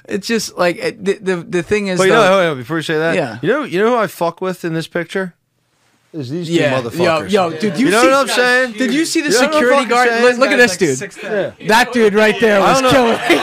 It's 0.08 0.26
just 0.26 0.56
like 0.56 0.76
it- 0.76 1.04
the 1.04 1.18
the, 1.18 1.36
the 1.36 1.62
thing 1.62 1.88
is. 1.88 1.98
But 1.98 2.04
you 2.04 2.10
know, 2.12 2.22
though- 2.22 2.38
wait, 2.40 2.48
wait, 2.50 2.56
before 2.62 2.76
you 2.78 2.82
say 2.82 2.98
that, 2.98 3.14
Yeah. 3.14 3.38
you 3.42 3.48
know, 3.48 3.64
you 3.64 3.78
know 3.78 3.90
who 3.90 3.96
I 3.96 4.06
fuck 4.06 4.40
with 4.40 4.64
in 4.64 4.72
this 4.74 4.88
picture? 4.88 5.34
Is 6.12 6.28
these 6.28 6.48
two 6.48 6.54
Yeah, 6.54 6.80
motherfuckers? 6.80 7.30
yo, 7.30 7.50
yo, 7.50 7.58
did 7.58 7.78
you 7.78 7.86
you 7.86 7.90
know 7.92 8.02
see- 8.02 8.08
what 8.08 8.16
I'm 8.16 8.28
saying? 8.28 8.72
Did 8.72 8.92
you 8.92 9.04
see 9.04 9.20
the 9.20 9.28
You 9.28 9.34
know 9.34 9.40
what 9.42 9.46
I'm 9.46 9.52
security 9.62 9.88
guard? 9.88 10.22
Look, 10.22 10.38
look 10.38 10.50
at 10.50 10.56
this 10.56 10.76
dude. 10.76 11.22
Yeah. 11.22 11.52
That 11.68 11.92
dude 11.92 12.14
right 12.14 12.34
there 12.40 12.60
I 12.60 12.72
was 12.72 12.80
don't 12.80 12.92
know. 12.92 13.16
killing. 13.26 13.40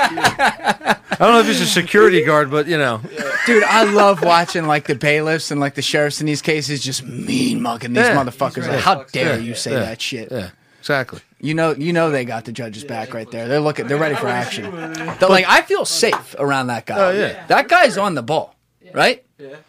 I 0.04 1.16
don't 1.18 1.32
know 1.32 1.40
if 1.40 1.46
he's 1.46 1.60
a 1.60 1.66
security 1.66 2.22
guard, 2.24 2.50
but 2.50 2.66
you 2.66 2.78
know, 2.78 3.00
Dude, 3.46 3.64
I 3.64 3.84
love 3.84 4.22
watching 4.22 4.66
like 4.66 4.86
the 4.86 4.94
bailiffs 4.94 5.50
and 5.50 5.60
like 5.60 5.74
the 5.74 5.82
sheriffs 5.82 6.20
in 6.20 6.26
these 6.26 6.42
cases 6.42 6.82
just 6.82 7.02
mean 7.04 7.60
mucking 7.62 7.92
these 7.94 8.04
Yeah. 8.06 8.14
motherfuckers. 8.16 8.68
Like, 8.68 8.80
how 8.80 9.04
dare 9.04 9.36
Yeah. 9.36 9.40
you 9.42 9.54
say 9.54 9.72
Yeah. 9.72 9.80
that 9.80 10.00
shit? 10.02 10.28
Yeah, 10.30 10.50
exactly. 10.78 11.20
You 11.40 11.54
know, 11.54 11.72
you 11.74 11.92
know 11.94 12.10
they 12.10 12.24
got 12.26 12.44
the 12.44 12.52
judges 12.52 12.84
back 12.84 13.14
right 13.14 13.30
there. 13.30 13.48
They're 13.48 13.60
looking. 13.60 13.86
They're 13.86 13.96
ready 13.98 14.14
for 14.14 14.28
action. 14.28 14.70
They're 15.18 15.28
like, 15.28 15.46
I 15.48 15.62
feel 15.62 15.84
safe 15.86 16.34
around 16.38 16.66
that 16.68 16.84
guy. 16.86 16.98
Oh, 16.98 17.10
yeah. 17.10 17.46
that 17.48 17.68
guy's 17.68 17.96
on 17.96 18.14
the 18.14 18.22
ball, 18.22 18.54
right? 18.92 19.24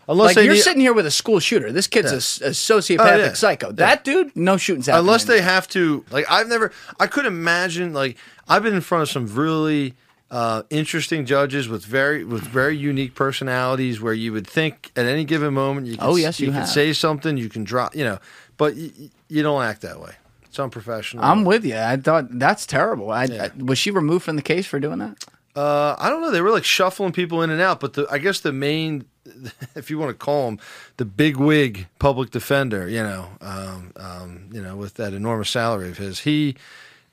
Unless 0.07 0.25
like 0.27 0.35
they 0.35 0.45
you're 0.45 0.53
need- 0.55 0.61
sitting 0.61 0.81
here 0.81 0.93
with 0.93 1.05
a 1.05 1.11
school 1.11 1.39
shooter. 1.39 1.71
This 1.71 1.87
kid's 1.87 2.11
a 2.11 2.17
sociopathic 2.51 2.99
Oh, 2.99 3.15
yeah. 3.17 3.33
psycho. 3.33 3.71
That 3.71 4.03
dude, 4.03 4.35
no 4.35 4.57
shooting. 4.57 4.83
unless 4.93 5.23
they 5.25 5.41
have 5.41 5.67
to 5.69 6.03
like 6.11 6.25
i've 6.29 6.47
never 6.47 6.71
i 6.99 7.07
could 7.07 7.25
imagine 7.25 7.93
like 7.93 8.17
i've 8.47 8.63
been 8.63 8.73
in 8.73 8.81
front 8.81 9.01
of 9.03 9.09
some 9.09 9.27
really 9.33 9.93
uh, 10.29 10.63
interesting 10.69 11.25
judges 11.25 11.67
with 11.67 11.83
very 11.85 12.23
with 12.23 12.41
very 12.43 12.77
unique 12.77 13.15
personalities 13.15 13.99
where 14.01 14.13
you 14.13 14.31
would 14.31 14.47
think 14.47 14.91
at 14.95 15.05
any 15.05 15.25
given 15.25 15.53
moment 15.53 15.87
you 15.87 15.97
can, 15.97 16.07
Oh, 16.07 16.15
yes, 16.15 16.39
you 16.39 16.51
can 16.51 16.65
say 16.65 16.93
something 16.93 17.35
you 17.37 17.49
can 17.49 17.63
drop 17.65 17.95
you 17.95 18.03
know 18.05 18.17
but 18.57 18.73
y- 18.75 18.91
y- 18.97 19.09
you 19.27 19.43
don't 19.43 19.61
act 19.63 19.81
that 19.81 19.99
way 19.99 20.13
it's 20.45 20.57
unprofessional 20.59 21.23
I'm 21.25 21.43
with 21.45 21.63
you. 21.65 21.77
I 21.77 21.95
thought 21.97 22.25
that's 22.39 22.65
terrible. 22.65 23.09
I, 23.11 23.23
I- 23.23 23.51
was 23.57 23.77
she 23.77 23.89
removed 23.91 24.23
from 24.25 24.35
the 24.35 24.41
case 24.41 24.65
for 24.67 24.79
doing 24.81 24.99
that? 24.99 25.23
Uh, 25.55 25.95
I 25.99 26.09
don't 26.09 26.21
know. 26.21 26.29
They 26.31 26.41
were 26.41 26.51
like 26.51 26.63
shuffling 26.65 27.11
people 27.13 27.41
in 27.41 27.49
and 27.49 27.61
out, 27.61 27.79
but 27.79 27.93
the, 27.93 28.05
I 28.11 28.17
guess 28.17 28.39
the 28.41 28.51
main, 28.53 29.05
if 29.75 29.89
you 29.89 29.97
want 29.97 30.09
to 30.09 30.13
call 30.13 30.49
him, 30.49 30.59
the 30.97 31.05
big 31.05 31.37
wig 31.37 31.87
public 31.99 32.31
defender, 32.31 32.87
you 32.87 33.03
know, 33.03 33.29
um, 33.41 33.91
um, 33.95 34.49
you 34.51 34.61
know, 34.61 34.75
with 34.75 34.95
that 34.95 35.13
enormous 35.13 35.49
salary 35.49 35.89
of 35.89 35.97
his, 35.97 36.21
he 36.21 36.55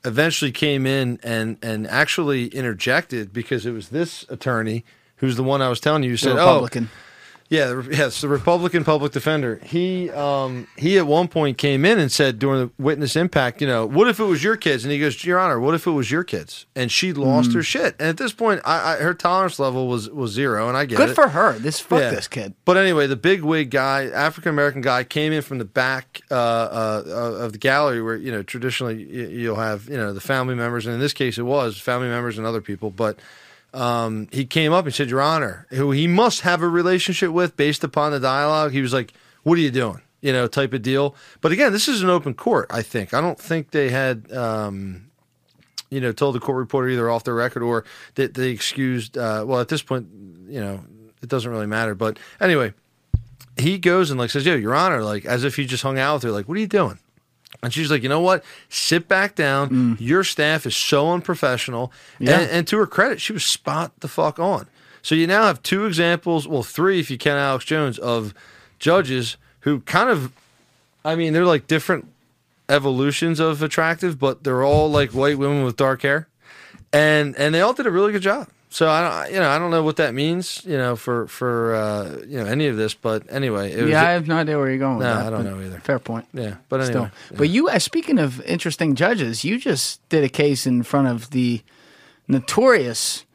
eventually 0.05 0.51
came 0.51 0.85
in 0.85 1.19
and 1.23 1.57
and 1.61 1.85
actually 1.87 2.47
interjected 2.47 3.33
because 3.33 3.65
it 3.65 3.71
was 3.71 3.89
this 3.89 4.25
attorney 4.29 4.85
who's 5.17 5.35
the 5.35 5.43
one 5.43 5.61
I 5.61 5.69
was 5.69 5.79
telling 5.79 6.03
you 6.03 6.11
who 6.11 6.17
said, 6.17 6.35
Republican. 6.35 6.89
"Oh, 6.91 7.08
yeah, 7.49 7.65
the- 7.73 7.87
yes, 7.97 8.21
the 8.21 8.27
Republican 8.27 8.83
public 8.83 9.11
defender. 9.11 9.59
He 9.63 10.09
um, 10.11 10.67
he 10.77 10.97
at 10.99 11.07
one 11.07 11.27
point 11.27 11.57
came 11.57 11.83
in 11.83 11.97
and 11.97 12.11
said 12.11 12.37
during 12.37 12.67
the 12.67 12.71
witness 12.81 13.15
impact, 13.15 13.59
you 13.59 13.67
know, 13.67 13.85
what 13.87 14.07
if 14.07 14.19
it 14.19 14.25
was 14.25 14.43
your 14.43 14.55
kids? 14.55 14.83
And 14.85 14.91
he 14.91 14.99
goes, 14.99 15.23
Your 15.25 15.39
Honor, 15.39 15.59
what 15.59 15.73
if 15.73 15.87
it 15.87 15.91
was 15.91 16.11
your 16.11 16.23
kids? 16.23 16.67
And 16.75 16.91
she 16.91 17.11
lost 17.11 17.49
Mm. 17.49 17.53
her 17.55 17.63
shit. 17.63 17.95
And 17.99 18.07
at 18.09 18.17
this 18.17 18.33
point, 18.33 18.61
I, 18.65 18.93
I, 18.93 18.95
her 18.97 19.13
tolerance 19.15 19.57
level 19.59 19.87
was 19.87 20.09
was 20.09 20.31
zero, 20.31 20.67
and 20.67 20.77
I 20.77 20.85
get 20.85 20.97
Good 20.97 21.09
it. 21.09 21.15
for 21.15 21.29
her. 21.29 21.53
This 21.59 21.79
fuck 21.79 21.99
Yeah. 22.01 22.11
this 22.11 22.27
kid. 22.27 22.53
But 22.65 22.77
anyway, 22.77 23.07
the 23.07 23.15
big 23.15 23.41
wig 23.41 23.71
guy, 23.71 24.05
African 24.05 24.49
American 24.49 24.81
guy, 24.81 25.03
came 25.03 25.33
in 25.33 25.41
from 25.41 25.57
the 25.57 25.65
back 25.65 26.21
uh, 26.29 26.35
uh, 26.35 27.03
of 27.41 27.51
the 27.53 27.57
gallery 27.57 28.01
where 28.01 28.15
you 28.15 28.31
know 28.31 28.43
traditionally 28.43 29.03
you'll 29.03 29.55
have 29.55 29.89
you 29.89 29.97
know 29.97 30.13
the 30.13 30.21
family 30.21 30.53
members, 30.55 30.85
and 30.85 30.93
in 30.93 30.99
this 31.01 31.13
case 31.13 31.37
it 31.39 31.43
was 31.43 31.79
family 31.79 32.07
members 32.09 32.37
and 32.37 32.45
other 32.45 32.61
people. 32.61 32.91
But 32.91 33.17
um, 33.73 34.27
he 34.31 34.45
came 34.45 34.73
up 34.73 34.85
and 34.85 34.93
said, 34.93 35.09
"Your 35.09 35.21
Honor," 35.21 35.67
who 35.69 35.91
he 35.91 36.07
must 36.07 36.41
have 36.41 36.61
a 36.61 36.67
relationship 36.67 37.31
with 37.31 37.55
based 37.55 37.83
upon 37.83 38.11
the 38.11 38.19
dialogue. 38.19 38.71
He 38.71 38.81
was 38.81 38.93
like, 38.93 39.13
"What 39.43 39.57
are 39.57 39.61
you 39.61 39.71
doing?" 39.71 40.01
You 40.21 40.33
know, 40.33 40.47
type 40.47 40.73
of 40.73 40.81
deal. 40.81 41.15
But 41.41 41.51
again, 41.51 41.71
this 41.71 41.87
is 41.87 42.01
an 42.01 42.09
open 42.09 42.33
court. 42.33 42.67
I 42.69 42.81
think 42.81 43.13
I 43.13 43.21
don't 43.21 43.39
think 43.39 43.71
they 43.71 43.89
had. 43.89 44.31
Um, 44.31 45.05
you 45.91 45.99
know, 45.99 46.11
told 46.11 46.35
the 46.35 46.39
court 46.39 46.59
reporter 46.59 46.87
either 46.89 47.09
off 47.09 47.23
the 47.23 47.33
record 47.33 47.63
or 47.63 47.83
that 48.13 48.35
they 48.35 48.49
excused. 48.49 49.17
Uh, 49.17 49.43
well, 49.47 49.59
at 49.59 49.69
this 49.69 49.81
point, 49.81 50.07
you 50.47 50.61
know, 50.61 50.83
it 51.23 51.29
doesn't 51.29 51.49
really 51.49 51.65
matter. 51.65 51.95
But 51.95 52.19
anyway, 52.39 52.73
he 53.57 53.77
goes 53.77 54.11
and 54.11 54.19
like 54.19 54.29
says, 54.29 54.45
"Yo, 54.45 54.55
Your 54.55 54.75
Honor," 54.75 55.03
like 55.03 55.25
as 55.25 55.43
if 55.43 55.55
he 55.55 55.65
just 55.65 55.83
hung 55.83 55.97
out 55.97 56.15
with 56.15 56.23
her. 56.23 56.31
Like, 56.31 56.47
what 56.47 56.57
are 56.57 56.61
you 56.61 56.67
doing? 56.67 56.99
And 57.61 57.73
she's 57.73 57.91
like, 57.91 58.03
you 58.03 58.09
know 58.09 58.21
what? 58.21 58.43
Sit 58.69 59.07
back 59.07 59.35
down. 59.35 59.69
Mm. 59.69 59.97
Your 59.99 60.23
staff 60.23 60.65
is 60.65 60.75
so 60.75 61.11
unprofessional. 61.11 61.91
Yeah. 62.17 62.39
And, 62.39 62.51
and 62.51 62.67
to 62.67 62.77
her 62.77 62.87
credit, 62.87 63.19
she 63.19 63.33
was 63.33 63.43
spot 63.43 63.91
the 63.99 64.07
fuck 64.07 64.39
on. 64.39 64.67
So 65.01 65.15
you 65.15 65.27
now 65.27 65.43
have 65.43 65.61
two 65.63 65.85
examples, 65.85 66.47
well, 66.47 66.63
three 66.63 66.99
if 66.99 67.09
you 67.09 67.17
count 67.17 67.37
Alex 67.37 67.65
Jones, 67.65 67.97
of 67.97 68.33
judges 68.79 69.37
who 69.61 69.81
kind 69.81 70.09
of, 70.09 70.31
I 71.03 71.15
mean, 71.15 71.33
they're 71.33 71.45
like 71.45 71.67
different 71.67 72.07
evolutions 72.69 73.39
of 73.39 73.61
attractive, 73.63 74.19
but 74.19 74.43
they're 74.43 74.63
all 74.63 74.89
like 74.89 75.11
white 75.11 75.37
women 75.37 75.63
with 75.63 75.75
dark 75.75 76.03
hair, 76.03 76.27
and 76.93 77.35
and 77.35 77.53
they 77.53 77.61
all 77.61 77.73
did 77.73 77.87
a 77.87 77.91
really 77.91 78.11
good 78.11 78.21
job. 78.21 78.47
So 78.71 78.87
I 78.87 79.01
don't, 79.01 79.33
you 79.33 79.39
know, 79.39 79.49
I 79.49 79.57
don't 79.57 79.71
know 79.71 79.81
what 79.81 79.95
that 79.95 80.13
means, 80.13 80.63
you 80.63 80.77
know, 80.77 80.95
for 80.95 81.25
for 81.27 81.73
uh, 81.73 82.21
you 82.27 82.37
know 82.37 82.45
any 82.45 82.67
of 82.67 82.77
this. 82.77 82.93
But 82.93 83.23
anyway, 83.29 83.71
it 83.73 83.81
was, 83.81 83.91
yeah, 83.91 84.07
I 84.07 84.11
have 84.11 84.27
no 84.27 84.37
idea 84.37 84.59
where 84.59 84.69
you're 84.69 84.77
going. 84.77 84.97
with 84.97 85.07
No, 85.07 85.15
that, 85.15 85.25
I 85.25 85.29
don't 85.31 85.43
know 85.43 85.59
either. 85.59 85.79
Fair 85.79 85.97
point. 85.97 86.27
Yeah, 86.33 86.57
but 86.69 86.81
anyway, 86.81 87.09
Still. 87.27 87.37
But 87.37 87.49
you, 87.49 87.67
uh, 87.67 87.79
speaking 87.79 88.19
of 88.19 88.41
interesting 88.41 88.93
judges, 88.93 89.43
you 89.43 89.57
just 89.57 90.07
did 90.09 90.23
a 90.23 90.29
case 90.29 90.67
in 90.67 90.83
front 90.83 91.07
of 91.07 91.31
the 91.31 91.63
notorious 92.27 93.25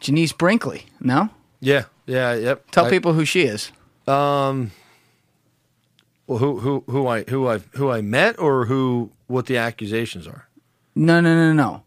Genece 0.00 0.36
Brinkley. 0.36 0.86
No, 1.00 1.28
yeah, 1.60 1.84
yeah, 2.06 2.32
yep. 2.34 2.70
tell 2.70 2.86
I- 2.86 2.90
people 2.90 3.12
who 3.12 3.24
she 3.26 3.42
is. 3.42 3.70
Um. 4.06 4.70
Well, 6.26 6.38
who 6.38 6.60
who 6.60 6.84
who 6.86 7.06
I 7.06 7.24
who 7.24 7.46
I 7.46 7.58
who 7.74 7.90
I 7.90 8.00
met 8.00 8.38
or 8.38 8.66
who 8.66 9.10
what 9.26 9.46
the 9.46 9.58
accusations 9.58 10.26
are. 10.26 10.48
No, 10.94 11.20
no, 11.20 11.34
no, 11.34 11.52
no. 11.52 11.82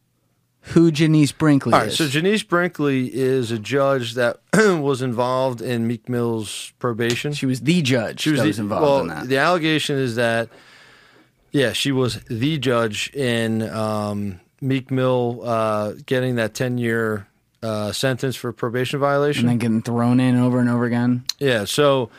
Who 0.66 0.92
Genece 0.92 1.36
Brinkley 1.36 1.74
All 1.74 1.80
right, 1.80 1.88
is? 1.88 1.98
so 1.98 2.06
Genece 2.06 2.48
Brinkley 2.48 3.14
is 3.14 3.50
a 3.52 3.58
judge 3.58 4.14
that 4.14 4.42
was 4.54 5.02
involved 5.02 5.60
in 5.60 5.88
Meek 5.88 6.08
Mill's 6.08 6.72
probation. 6.78 7.34
She 7.34 7.48
was 7.48 7.62
the 7.62 7.82
judge 7.82 8.26
that 8.26 8.46
was 8.46 8.60
involved 8.60 8.84
well, 8.84 9.02
in 9.02 9.08
that. 9.08 9.28
The 9.28 9.38
allegation 9.38 9.98
is 9.98 10.16
that, 10.16 10.50
yeah, 11.52 11.74
she 11.74 11.92
was 11.92 12.22
the 12.26 12.60
judge 12.60 13.12
in 13.16 13.64
um, 13.70 14.40
Meek 14.62 14.92
Mill 14.92 15.42
uh, 15.44 15.94
getting 16.06 16.36
that 16.36 16.54
ten 16.54 16.78
year 16.78 17.28
uh, 17.64 17.92
sentence 17.92 18.36
for 18.36 18.52
probation 18.52 19.00
violation. 19.00 19.50
and 19.50 19.50
then 19.50 19.58
getting 19.58 19.82
thrown 19.82 20.20
in 20.20 20.38
over 20.38 20.60
and 20.60 20.70
over 20.70 20.86
again. 20.86 21.24
Yeah. 21.40 21.66
So, 21.66 22.12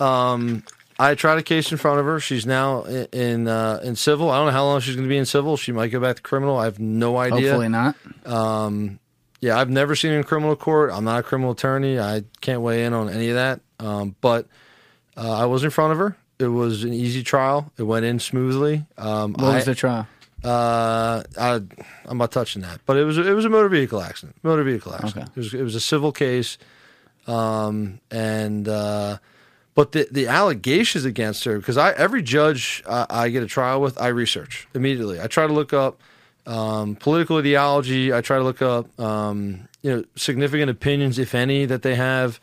um, 0.00 0.64
I 0.98 1.14
tried 1.14 1.38
a 1.38 1.42
case 1.42 1.72
in 1.72 1.78
front 1.78 1.98
of 2.00 2.06
her. 2.06 2.20
She's 2.20 2.46
now 2.46 2.82
in 2.84 3.06
in, 3.12 3.48
uh, 3.48 3.80
in 3.82 3.96
civil. 3.96 4.30
I 4.30 4.36
don't 4.36 4.46
know 4.46 4.52
how 4.52 4.64
long 4.64 4.80
she's 4.80 4.94
going 4.96 5.08
to 5.08 5.12
be 5.12 5.16
in 5.18 5.26
civil. 5.26 5.56
She 5.56 5.72
might 5.72 5.88
go 5.88 6.00
back 6.00 6.16
to 6.16 6.22
criminal. 6.22 6.56
I 6.56 6.64
have 6.64 6.78
no 6.78 7.16
idea. 7.16 7.50
Hopefully 7.50 7.68
not. 7.68 7.96
Um, 8.24 8.98
yeah, 9.40 9.58
I've 9.58 9.70
never 9.70 9.94
seen 9.96 10.12
her 10.12 10.18
in 10.18 10.24
criminal 10.24 10.56
court. 10.56 10.90
I'm 10.92 11.04
not 11.04 11.20
a 11.20 11.22
criminal 11.22 11.50
attorney. 11.52 11.98
I 11.98 12.22
can't 12.40 12.60
weigh 12.62 12.84
in 12.84 12.92
on 12.94 13.08
any 13.10 13.28
of 13.30 13.34
that. 13.34 13.60
Um, 13.80 14.14
but 14.20 14.46
uh, 15.16 15.32
I 15.42 15.46
was 15.46 15.64
in 15.64 15.70
front 15.70 15.92
of 15.92 15.98
her. 15.98 16.16
It 16.38 16.46
was 16.48 16.82
an 16.84 16.92
easy 16.92 17.22
trial. 17.22 17.70
It 17.76 17.82
went 17.82 18.04
in 18.04 18.18
smoothly. 18.20 18.86
Um, 18.96 19.32
What 19.34 19.54
was 19.54 19.62
I- 19.68 19.72
the 19.72 19.74
trial? 19.74 20.06
uh, 20.44 21.22
I, 21.38 21.60
I'm 22.04 22.18
not 22.18 22.30
touching 22.30 22.62
that, 22.62 22.80
but 22.86 22.96
it 22.98 23.04
was 23.04 23.16
it 23.18 23.32
was 23.32 23.44
a 23.46 23.48
motor 23.48 23.68
vehicle 23.70 24.00
accident. 24.02 24.36
Motor 24.42 24.62
vehicle 24.62 24.94
accident. 24.94 25.30
It 25.34 25.36
was 25.38 25.54
it 25.54 25.62
was 25.62 25.74
a 25.74 25.80
civil 25.80 26.12
case, 26.12 26.58
um, 27.26 27.98
and 28.10 28.68
uh, 28.68 29.18
but 29.74 29.92
the 29.92 30.06
the 30.10 30.26
allegations 30.26 31.04
against 31.04 31.44
her 31.44 31.58
because 31.58 31.76
I 31.76 31.92
every 31.92 32.22
judge 32.22 32.82
I, 32.88 33.06
I 33.10 33.28
get 33.28 33.42
a 33.42 33.46
trial 33.46 33.80
with 33.80 34.00
I 34.00 34.08
research 34.08 34.68
immediately. 34.74 35.20
I 35.20 35.26
try 35.26 35.46
to 35.46 35.52
look 35.52 35.72
up 35.72 36.00
um, 36.46 36.96
political 36.96 37.38
ideology. 37.38 38.12
I 38.12 38.20
try 38.20 38.38
to 38.38 38.44
look 38.44 38.62
up 38.62 38.98
um, 39.00 39.68
you 39.82 39.94
know 39.94 40.04
significant 40.16 40.70
opinions, 40.70 41.18
if 41.18 41.34
any, 41.34 41.64
that 41.66 41.82
they 41.82 41.94
have. 41.94 42.40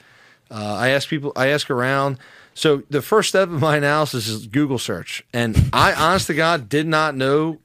Uh, 0.49 0.75
I 0.79 0.89
ask 0.89 1.07
people. 1.07 1.31
I 1.35 1.47
ask 1.47 1.69
around. 1.69 2.17
So 2.53 2.83
the 2.89 3.01
first 3.01 3.29
step 3.29 3.49
of 3.49 3.61
my 3.61 3.77
analysis 3.77 4.27
is 4.27 4.47
Google 4.47 4.77
search, 4.77 5.23
and 5.33 5.69
I, 5.71 5.93
honest 5.93 6.27
to 6.27 6.33
God, 6.33 6.67
did 6.67 6.85
not 6.85 7.15
know 7.15 7.59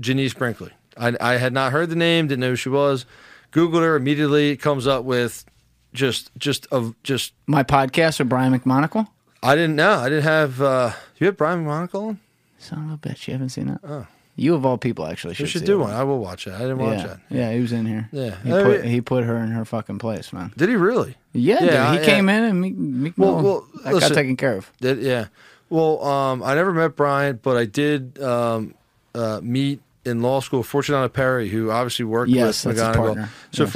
Genece 0.00 0.36
Brinkley. 0.36 0.70
I, 0.96 1.14
I 1.20 1.36
had 1.36 1.52
not 1.52 1.72
heard 1.72 1.90
the 1.90 1.96
name, 1.96 2.26
didn't 2.26 2.40
know 2.40 2.50
who 2.50 2.56
she 2.56 2.70
was. 2.70 3.04
Googled 3.52 3.82
her 3.82 3.96
immediately. 3.96 4.50
It 4.50 4.56
comes 4.56 4.86
up 4.86 5.04
with 5.04 5.44
just 5.92 6.30
just 6.38 6.66
of 6.70 6.94
just 7.02 7.32
My 7.46 7.62
podcast 7.62 8.18
with 8.18 8.28
Brian 8.28 8.52
McMonagle. 8.58 9.08
I 9.42 9.54
didn't 9.54 9.76
know. 9.76 9.92
I 9.92 10.08
didn't 10.08 10.24
have. 10.24 10.60
Uh, 10.60 10.92
you 11.18 11.26
have 11.26 11.36
Brian 11.36 11.64
McMonagle 11.64 12.08
on? 12.08 12.20
Son 12.58 12.90
of 12.90 12.92
a 13.04 13.08
bitch, 13.08 13.26
you 13.26 13.32
haven't 13.32 13.48
seen 13.50 13.66
that? 13.68 13.80
Oh. 13.82 14.06
You 14.36 14.54
of 14.54 14.64
all 14.64 14.78
people 14.78 15.06
actually 15.06 15.34
should. 15.34 15.42
You 15.42 15.46
should 15.48 15.64
do 15.64 15.80
it. 15.80 15.84
one. 15.84 15.92
I 15.92 16.02
will 16.02 16.18
watch 16.18 16.46
it. 16.46 16.54
I 16.54 16.60
didn't 16.60 16.78
watch 16.78 16.98
yeah. 16.98 17.06
that. 17.06 17.20
Yeah, 17.30 17.52
he 17.52 17.60
was 17.60 17.72
in 17.72 17.84
here. 17.84 18.08
Yeah. 18.12 18.36
he 18.42 18.52
Oh, 18.52 18.64
put 18.64 18.84
he 18.84 19.00
put 19.00 19.24
her 19.24 19.36
in 19.38 19.48
her 19.50 19.64
fucking 19.64 19.98
place, 19.98 20.32
man. 20.32 20.52
Did 20.56 20.68
he 20.68 20.76
really? 20.76 21.16
Yeah, 21.32 21.58
dude, 21.60 21.70
Yeah, 21.70 21.92
he 21.92 21.98
I- 22.00 22.04
came 22.04 22.28
in 22.28 22.44
and 22.44 22.60
Meek, 22.60 22.76
Meek 22.76 23.14
Well, 23.16 23.42
well, 23.42 23.66
that 23.84 23.94
listen, 23.94 24.08
got 24.08 24.14
taken 24.14 24.36
care 24.36 24.56
of. 24.56 24.70
Did, 24.80 25.00
yeah. 25.00 25.26
Well, 25.68 26.02
um, 26.04 26.42
I 26.42 26.54
never 26.54 26.72
met 26.72 26.96
Brian, 26.96 27.38
but 27.42 27.56
I 27.56 27.64
did 27.64 28.20
um, 28.22 28.74
uh, 29.14 29.40
meet 29.42 29.80
in 30.04 30.22
law 30.22 30.40
school 30.40 30.62
Fortunato 30.62 31.08
Perri, 31.08 31.48
who 31.48 31.70
obviously 31.70 32.04
worked 32.04 32.30
Yes, 32.30 32.64
with 32.64 32.76
McMonagle. 32.78 33.28
So 33.52 33.64
Yes. 33.64 33.72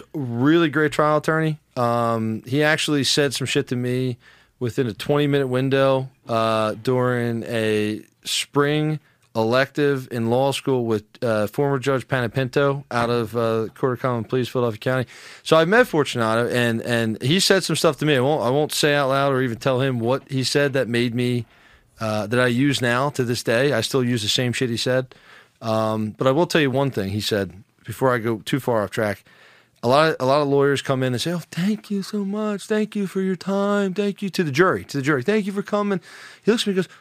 A 0.00 0.02
really 0.18 0.68
great 0.68 0.92
trial 0.92 1.18
attorney. 1.18 1.58
Um, 1.76 2.42
he 2.46 2.62
actually 2.62 3.04
said 3.04 3.34
some 3.34 3.46
shit 3.46 3.68
to 3.68 3.76
me 3.76 4.16
within 4.58 4.86
a 4.86 4.92
20 4.92 5.26
minute 5.26 5.46
window 5.46 6.10
uh, 6.28 6.74
during 6.82 7.44
a 7.44 8.02
spring 8.24 9.00
elective 9.34 10.08
in 10.10 10.28
law 10.28 10.50
school 10.50 10.84
with 10.84 11.04
uh, 11.22 11.46
former 11.46 11.78
Judge 11.78 12.06
Panapinto 12.08 12.84
out 12.90 13.10
of 13.10 13.36
uh, 13.36 13.68
Court 13.74 13.92
of 13.94 14.00
Common 14.00 14.24
Pleas, 14.24 14.48
Philadelphia 14.48 14.78
County. 14.78 15.06
So 15.42 15.56
I 15.56 15.64
met 15.64 15.86
Fortunato, 15.86 16.48
and 16.48 16.82
and 16.82 17.20
he 17.22 17.38
said 17.40 17.64
some 17.64 17.76
stuff 17.76 17.96
to 17.98 18.06
me. 18.06 18.16
I 18.16 18.20
won't 18.20 18.42
I 18.42 18.50
won't 18.50 18.72
say 18.72 18.94
out 18.94 19.08
loud 19.08 19.32
or 19.32 19.40
even 19.42 19.58
tell 19.58 19.80
him 19.80 20.00
what 20.00 20.28
he 20.30 20.42
said 20.44 20.72
that 20.72 20.88
made 20.88 21.14
me 21.14 21.46
uh, 22.00 22.26
that 22.26 22.40
I 22.40 22.48
use 22.48 22.80
now 22.80 23.10
to 23.10 23.24
this 23.24 23.42
day. 23.42 23.72
I 23.72 23.82
still 23.82 24.02
use 24.02 24.22
the 24.22 24.28
same 24.28 24.52
shit 24.52 24.68
he 24.70 24.76
said. 24.76 25.14
Um, 25.60 26.10
but 26.10 26.26
I 26.26 26.30
will 26.30 26.46
tell 26.46 26.60
you 26.60 26.70
one 26.70 26.90
thing 26.90 27.10
he 27.10 27.20
said 27.20 27.62
before 27.84 28.14
I 28.14 28.18
go 28.18 28.38
too 28.38 28.60
far 28.60 28.82
off 28.82 28.90
track. 28.90 29.24
A 29.82 29.88
lot 29.88 30.10
of 30.10 30.16
a 30.20 30.26
lot 30.26 30.42
of 30.42 30.48
lawyers 30.48 30.82
come 30.82 31.02
in 31.02 31.14
and 31.14 31.20
say, 31.20 31.32
"Oh, 31.32 31.42
thank 31.50 31.90
you 31.90 32.02
so 32.02 32.24
much. 32.24 32.66
Thank 32.66 32.94
you 32.94 33.06
for 33.06 33.22
your 33.22 33.36
time. 33.36 33.94
Thank 33.94 34.20
you 34.20 34.28
to 34.28 34.44
the 34.44 34.50
jury. 34.50 34.84
To 34.84 34.98
the 34.98 35.02
jury. 35.02 35.22
Thank 35.22 35.46
you 35.46 35.52
for 35.52 35.62
coming." 35.62 36.00
He 36.44 36.50
looks 36.50 36.64
at 36.64 36.66
me 36.66 36.72
and 36.72 36.84
goes, 36.84 36.94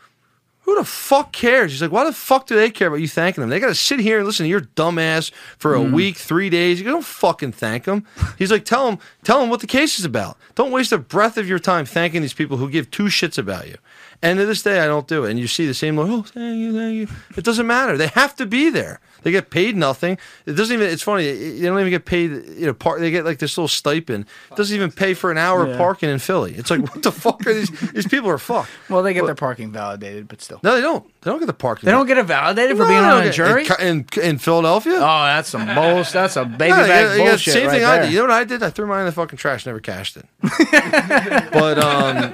who 0.69 0.79
the 0.79 0.85
fuck 0.85 1.31
cares? 1.31 1.71
He's 1.71 1.81
like, 1.81 1.91
why 1.91 2.03
the 2.03 2.13
fuck 2.13 2.47
do 2.47 2.55
they 2.55 2.69
care 2.69 2.87
about 2.87 3.01
you 3.01 3.07
thanking 3.07 3.41
them? 3.41 3.49
They 3.49 3.59
got 3.59 3.67
to 3.67 3.75
sit 3.75 3.99
here 3.99 4.17
and 4.19 4.25
listen 4.27 4.43
to 4.45 4.49
your 4.49 4.61
dumbass 4.61 5.31
for 5.57 5.75
a 5.75 5.79
Mm. 5.79 5.93
week, 5.93 6.17
three 6.17 6.49
days. 6.49 6.79
You 6.79 6.85
don't 6.87 7.03
fucking 7.05 7.53
thank 7.53 7.85
them. 7.85 8.05
He's 8.37 8.51
like, 8.51 8.65
tell 8.65 8.85
them, 8.87 8.99
tell 9.23 9.39
them 9.39 9.49
what 9.49 9.59
the 9.61 9.67
case 9.67 9.99
is 9.99 10.05
about. 10.05 10.37
Don't 10.55 10.71
waste 10.71 10.91
a 10.91 10.97
breath 10.97 11.37
of 11.37 11.47
your 11.47 11.59
time 11.59 11.85
thanking 11.85 12.21
these 12.21 12.33
people 12.33 12.57
who 12.57 12.69
give 12.69 12.91
two 12.91 13.05
shits 13.05 13.37
about 13.37 13.67
you. 13.67 13.77
And 14.21 14.37
to 14.37 14.45
this 14.45 14.61
day, 14.63 14.81
I 14.81 14.85
don't 14.85 15.07
do 15.07 15.23
it. 15.23 15.31
And 15.31 15.39
you 15.39 15.47
see 15.47 15.65
the 15.65 15.73
same, 15.73 15.95
like, 15.95 16.09
oh, 16.09 16.23
thank 16.23 16.57
you, 16.59 16.73
thank 16.73 16.95
you. 16.95 17.07
It 17.37 17.45
doesn't 17.45 17.65
matter. 17.65 17.95
They 17.95 18.07
have 18.07 18.35
to 18.35 18.45
be 18.45 18.69
there. 18.69 18.99
They 19.21 19.31
get 19.31 19.49
paid 19.49 19.75
nothing. 19.77 20.17
It 20.45 20.53
doesn't 20.53 20.73
even. 20.73 20.87
It's 20.89 21.03
funny. 21.03 21.29
They 21.31 21.65
don't 21.65 21.77
even 21.79 21.89
get 21.89 22.05
paid. 22.05 22.31
You 22.57 22.67
know, 22.67 22.73
part. 22.73 22.99
they 23.01 23.11
get 23.11 23.25
like 23.25 23.39
this 23.39 23.57
little 23.57 23.67
stipend. 23.67 24.25
It 24.51 24.55
doesn't 24.55 24.73
even 24.73 24.91
pay 24.91 25.13
for 25.13 25.29
an 25.29 25.37
hour 25.37 25.65
Yeah. 25.65 25.73
of 25.73 25.77
parking 25.77 26.09
in 26.09 26.19
Philly. 26.19 26.53
It's 26.55 26.69
like, 26.71 26.81
what 26.81 27.03
the 27.03 27.11
fuck 27.11 27.45
are 27.45 27.53
these? 27.53 27.69
These 27.91 28.07
people 28.07 28.29
are 28.29 28.37
fucked. 28.37 28.69
Well, 28.89 29.03
they 29.03 29.13
get 29.13 29.21
But- 29.21 29.25
their 29.27 29.35
parking 29.35 29.71
validated, 29.73 30.27
but 30.29 30.41
still. 30.41 30.58
No, 30.63 30.75
they 30.75 30.81
don't. 30.81 31.05
They 31.21 31.31
don't 31.31 31.39
get 31.39 31.45
the 31.45 31.53
parking. 31.53 31.85
They 31.85 31.91
don't 31.91 32.07
get 32.07 32.17
it 32.17 32.25
validated 32.25 32.77
for 32.77 32.87
being 32.87 32.99
on 33.03 33.23
a 33.23 33.31
jury. 33.31 33.67
in, 33.79 34.05
in, 34.15 34.21
in 34.21 34.37
Philadelphia. 34.37 34.95
Oh, 34.95 34.99
that's 34.99 35.49
some 35.49 35.65
bullshit. 35.75 36.13
That's 36.13 36.35
a 36.35 36.45
baby 36.45 36.69
Yeah, 36.69 36.87
back 36.87 37.17
yeah, 37.17 37.23
bullshit 37.25 37.53
Same 37.53 37.67
right 37.67 37.73
thing 37.73 37.85
I 37.85 37.99
did. 37.99 38.11
You 38.11 38.19
know 38.19 38.23
what 38.23 38.31
I 38.31 38.43
did? 38.43 38.63
I 38.63 38.69
threw 38.69 38.87
mine 38.87 39.01
in 39.01 39.05
the 39.07 39.11
fucking 39.11 39.37
trash. 39.37 39.65
Never 39.65 39.79
cashed 39.79 40.17
it. 40.17 40.25
but 41.51 41.79
um, 41.79 42.33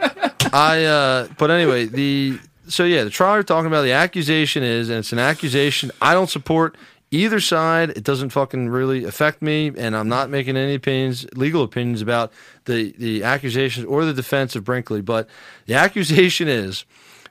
I. 0.54 0.86
Uh, 0.86 1.28
but 1.38 1.52
anyway, 1.52 1.86
the 1.86 2.40
so 2.68 2.84
yeah, 2.84 3.04
the 3.04 3.10
trial 3.10 3.36
you're 3.36 3.44
talking 3.44 3.68
about. 3.68 3.84
The 3.84 3.94
accusation 3.94 4.64
is, 4.64 4.90
and 4.90 5.00
it's 5.00 5.12
an 5.12 5.20
accusation. 5.20 5.92
I 6.02 6.14
don't 6.14 6.30
support 6.30 6.78
either 7.12 7.40
side. 7.40 7.92
It 7.92 8.04
doesn't 8.04 8.30
fucking 8.30 8.70
really 8.70 9.04
affect 9.06 9.42
me, 9.42 9.72
and 9.76 9.96
I'm 9.96 10.10
not 10.10 10.30
making 10.30 10.58
any 10.58 10.76
opinions, 10.76 11.26
legal 11.36 11.64
opinions 11.64 12.02
about 12.02 12.32
the 12.66 12.94
the 12.98 13.24
accusations 13.24 13.86
or 13.86 14.06
the 14.06 14.14
defense 14.14 14.56
of 14.56 14.64
Brinkley. 14.64 15.02
But 15.02 15.28
the 15.66 15.76
accusation 15.76 16.48
is 16.48 16.86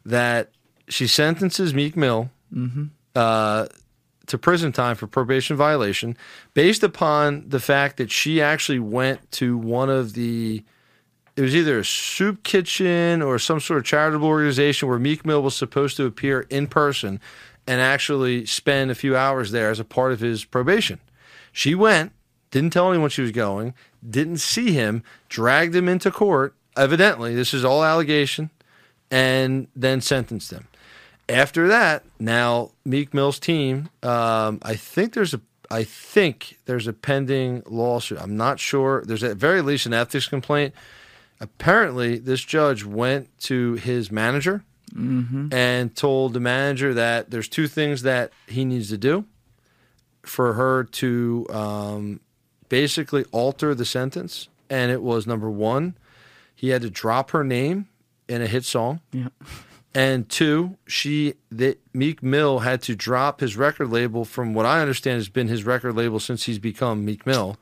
that 0.04 0.50
she 0.88 1.06
sentences 1.06 1.74
Meek 1.74 1.96
Mill 1.96 2.30
Mm-hmm. 2.54 2.84
uh, 3.16 3.66
to 4.26 4.38
prison 4.38 4.70
time 4.70 4.94
for 4.94 5.06
probation 5.08 5.56
violation 5.56 6.16
based 6.54 6.84
upon 6.84 7.48
the 7.48 7.58
fact 7.58 7.96
that 7.96 8.12
she 8.12 8.40
actually 8.40 8.78
went 8.78 9.28
to 9.32 9.58
one 9.58 9.90
of 9.90 10.12
the 10.12 10.62
it 11.36 11.40
was 11.42 11.54
either 11.56 11.80
a 11.80 11.84
soup 11.84 12.44
kitchen 12.44 13.22
or 13.22 13.40
some 13.40 13.58
sort 13.58 13.78
of 13.78 13.84
charitable 13.84 14.28
organization 14.28 14.88
where 14.88 15.00
Meek 15.00 15.26
Mill 15.26 15.42
was 15.42 15.56
supposed 15.56 15.96
to 15.96 16.06
appear 16.06 16.42
in 16.48 16.68
person 16.68 17.18
and 17.66 17.80
actually 17.80 18.46
spend 18.46 18.92
a 18.92 18.94
few 18.94 19.16
hours 19.16 19.50
there 19.50 19.70
as 19.70 19.80
a 19.80 19.84
part 19.84 20.12
of 20.12 20.20
his 20.20 20.44
probation. 20.44 21.00
She 21.50 21.74
went, 21.74 22.12
didn't 22.52 22.72
tell 22.72 22.88
anyone 22.88 23.10
she 23.10 23.22
was 23.22 23.32
going, 23.32 23.74
didn't 24.08 24.36
see 24.38 24.72
him, 24.72 25.02
dragged 25.28 25.74
him 25.74 25.88
into 25.88 26.12
court. 26.12 26.54
Evidently, 26.76 27.34
this 27.34 27.52
is 27.52 27.64
all 27.64 27.82
allegation, 27.82 28.50
and 29.10 29.66
then 29.74 30.00
sentenced 30.00 30.52
him. 30.52 30.68
After 31.28 31.68
that, 31.68 32.04
now 32.18 32.72
Meek 32.84 33.14
Mill's 33.14 33.38
team, 33.38 33.88
um, 34.02 34.58
I 34.62 34.74
think 34.74 35.14
there's 35.14 35.32
a, 35.34 35.40
I 35.70 35.84
think 35.84 36.58
there's 36.66 36.86
a 36.86 36.92
pending 36.92 37.62
lawsuit. 37.66 38.18
I'm 38.20 38.36
not 38.36 38.60
sure. 38.60 39.02
There's 39.06 39.24
at 39.24 39.36
very 39.36 39.62
least 39.62 39.86
an 39.86 39.94
ethics 39.94 40.28
complaint. 40.28 40.74
Apparently, 41.40 42.18
this 42.18 42.40
judge 42.42 42.84
went 42.84 43.36
to 43.40 43.74
his 43.74 44.10
manager 44.12 44.62
Mm-hmm. 44.94 45.48
and 45.52 45.96
told 45.96 46.34
the 46.34 46.40
manager 46.40 46.94
that 46.94 47.28
there's 47.32 47.48
two 47.48 47.66
things 47.66 48.02
that 48.02 48.30
he 48.46 48.64
needs 48.64 48.90
to 48.90 48.96
do 48.98 49.24
for 50.22 50.52
her 50.52 50.84
to 50.84 51.46
um, 51.50 52.20
basically 52.68 53.24
alter 53.32 53.74
the 53.74 53.84
sentence. 53.84 54.48
And 54.70 54.92
it 54.92 55.02
was 55.02 55.26
number 55.26 55.50
one, 55.50 55.96
he 56.54 56.68
had 56.68 56.82
to 56.82 56.90
drop 56.90 57.32
her 57.32 57.42
name 57.42 57.88
in 58.28 58.40
a 58.40 58.46
hit 58.46 58.64
song. 58.64 59.00
Yeah. 59.10 59.28
And 59.94 60.28
two, 60.28 60.76
she 60.86 61.34
that 61.50 61.80
Meek 61.92 62.20
Mill 62.22 62.60
had 62.60 62.82
to 62.82 62.96
drop 62.96 63.40
his 63.40 63.56
record 63.56 63.90
label 63.90 64.24
from 64.24 64.52
what 64.52 64.66
I 64.66 64.80
understand 64.80 65.16
has 65.18 65.28
been 65.28 65.46
his 65.48 65.64
record 65.64 65.94
label 65.94 66.18
since 66.18 66.44
he's 66.44 66.58
become 66.58 67.04
Meek 67.04 67.24
Mill, 67.26 67.56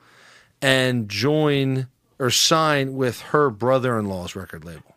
and 0.62 1.08
join 1.10 1.88
or 2.18 2.30
sign 2.30 2.94
with 2.94 3.20
her 3.20 3.50
brother-in-law's 3.50 4.34
record 4.34 4.64
label. 4.64 4.96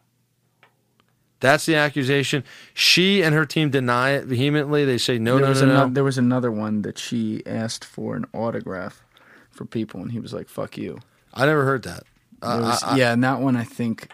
That's 1.42 1.66
the 1.66 1.76
accusation. 1.76 2.44
She 2.74 3.22
and 3.22 3.36
her 3.36 3.46
team 3.46 3.70
deny 3.70 4.12
it 4.12 4.26
vehemently. 4.26 4.86
They 4.86 4.98
say 4.98 5.20
no, 5.20 5.36
there 5.36 5.44
no, 5.44 5.50
was 5.50 5.62
no, 5.62 5.68
no. 5.68 5.82
ano- 5.84 5.94
There 5.94 6.04
was 6.04 6.18
another 6.18 6.52
one 6.52 6.84
that 6.84 6.98
she 6.98 7.44
asked 7.46 7.84
for 7.84 8.16
an 8.16 8.26
autograph 8.34 9.04
for 9.52 9.66
people, 9.66 10.02
and 10.02 10.12
he 10.14 10.20
was 10.20 10.34
like, 10.34 10.48
"Fuck 10.48 10.78
you." 10.78 11.00
I 11.34 11.46
never 11.46 11.66
heard 11.66 11.84
that. 11.84 12.04
Uh, 12.42 12.60
was- 12.62 12.84
I- 12.84 12.94
I- 12.94 12.98
yeah, 12.98 13.12
and 13.14 13.24
that 13.26 13.42
one 13.42 13.58
I 13.58 13.66
think 13.66 14.10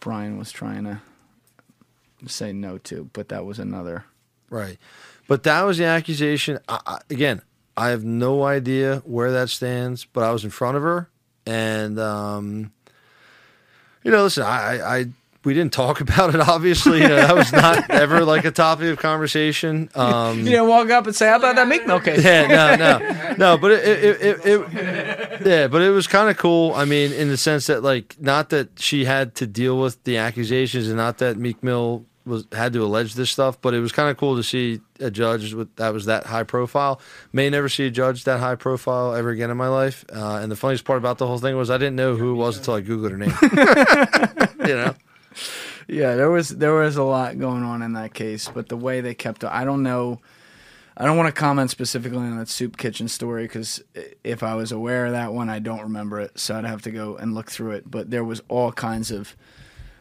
Brian 0.00 0.36
was 0.38 0.52
trying 0.52 0.84
to 0.84 1.00
say 2.26 2.52
no 2.52 2.78
to, 2.78 3.10
but 3.12 3.28
that 3.28 3.44
was 3.44 3.58
another. 3.58 4.04
Right. 4.50 4.78
But 5.26 5.42
that 5.44 5.62
was 5.62 5.78
the 5.78 5.84
accusation. 5.84 6.58
I, 6.68 6.80
I, 6.86 6.98
again, 7.10 7.42
I 7.76 7.90
have 7.90 8.04
no 8.04 8.44
idea 8.44 9.02
where 9.04 9.30
that 9.32 9.50
stands, 9.50 10.04
but 10.04 10.24
I 10.24 10.32
was 10.32 10.44
in 10.44 10.50
front 10.50 10.76
of 10.76 10.82
her. 10.82 11.10
And, 11.46 11.98
um, 11.98 12.72
you 14.02 14.10
know, 14.10 14.22
listen, 14.24 14.42
I, 14.42 14.78
I, 14.78 14.98
I 14.98 15.06
we 15.44 15.54
didn't 15.54 15.72
talk 15.72 16.00
about 16.06 16.34
it, 16.34 16.40
obviously. 16.40 17.00
You 17.00 17.08
know, 17.08 17.16
that 17.16 17.34
was 17.34 17.52
not 17.52 17.90
ever 17.90 18.24
like 18.24 18.44
a 18.44 18.50
topic 18.50 18.90
of 18.90 18.98
conversation. 18.98 19.88
Um, 19.94 20.40
you 20.40 20.44
didn't 20.44 20.68
walk 20.68 20.90
up 20.90 21.06
and 21.06 21.16
say, 21.16 21.28
"How 21.28 21.36
about 21.36 21.56
that 21.56 21.66
Meek 21.68 21.86
Mill 21.86 22.00
case?" 22.00 22.22
yeah, 22.22 22.46
no, 22.46 22.76
no, 22.76 23.34
no. 23.38 23.58
But 23.58 23.72
it, 23.72 24.04
it, 24.04 24.20
it, 24.20 24.46
it 24.46 25.46
yeah, 25.46 25.68
but 25.68 25.82
it 25.82 25.90
was 25.90 26.06
kind 26.06 26.28
of 26.28 26.36
cool. 26.36 26.74
I 26.74 26.84
mean, 26.84 27.12
in 27.12 27.28
the 27.28 27.36
sense 27.36 27.66
that, 27.68 27.82
like, 27.82 28.16
not 28.20 28.50
that 28.50 28.78
she 28.78 29.04
had 29.04 29.34
to 29.36 29.46
deal 29.46 29.78
with 29.80 30.02
the 30.04 30.18
accusations, 30.18 30.88
and 30.88 30.96
not 30.96 31.18
that 31.18 31.38
Meek 31.38 31.62
Mill 31.62 32.04
was 32.28 32.46
had 32.52 32.72
to 32.74 32.84
allege 32.84 33.14
this 33.14 33.30
stuff, 33.30 33.60
but 33.60 33.74
it 33.74 33.80
was 33.80 33.92
kind 33.92 34.10
of 34.10 34.16
cool 34.16 34.36
to 34.36 34.42
see 34.42 34.80
a 35.00 35.10
judge 35.10 35.54
with 35.54 35.74
that 35.76 35.92
was 35.92 36.04
that 36.06 36.26
high 36.26 36.44
profile. 36.44 37.00
May 37.32 37.50
never 37.50 37.68
see 37.68 37.86
a 37.86 37.90
judge 37.90 38.24
that 38.24 38.40
high 38.40 38.54
profile 38.54 39.14
ever 39.14 39.30
again 39.30 39.50
in 39.50 39.56
my 39.56 39.68
life. 39.68 40.04
Uh, 40.14 40.38
and 40.42 40.52
the 40.52 40.56
funniest 40.56 40.84
part 40.84 40.98
about 40.98 41.18
the 41.18 41.26
whole 41.26 41.38
thing 41.38 41.56
was 41.56 41.70
I 41.70 41.78
didn't 41.78 41.96
know 41.96 42.16
who 42.16 42.32
it 42.32 42.36
was 42.36 42.58
until 42.58 42.74
I 42.74 42.82
googled 42.82 43.10
her 43.10 43.16
name. 43.16 44.68
you 44.68 44.74
know. 44.74 44.94
Yeah, 45.88 46.16
there 46.16 46.30
was 46.30 46.50
there 46.50 46.74
was 46.74 46.96
a 46.96 47.02
lot 47.02 47.38
going 47.38 47.62
on 47.62 47.80
in 47.82 47.94
that 47.94 48.12
case, 48.12 48.50
but 48.52 48.68
the 48.68 48.76
way 48.76 49.00
they 49.00 49.14
kept 49.14 49.42
I 49.44 49.64
don't 49.64 49.82
know. 49.82 50.20
I 51.00 51.04
don't 51.04 51.16
want 51.16 51.32
to 51.32 51.40
comment 51.40 51.70
specifically 51.70 52.18
on 52.18 52.36
that 52.38 52.48
soup 52.48 52.76
kitchen 52.76 53.06
story 53.06 53.44
because 53.44 53.80
if 54.24 54.42
I 54.42 54.56
was 54.56 54.72
aware 54.72 55.06
of 55.06 55.12
that 55.12 55.32
one, 55.32 55.48
I 55.48 55.60
don't 55.60 55.82
remember 55.82 56.18
it, 56.18 56.40
so 56.40 56.56
I'd 56.56 56.64
have 56.64 56.82
to 56.82 56.90
go 56.90 57.16
and 57.16 57.36
look 57.36 57.52
through 57.52 57.70
it. 57.70 57.88
But 57.88 58.10
there 58.10 58.24
was 58.24 58.42
all 58.48 58.72
kinds 58.72 59.12
of 59.12 59.36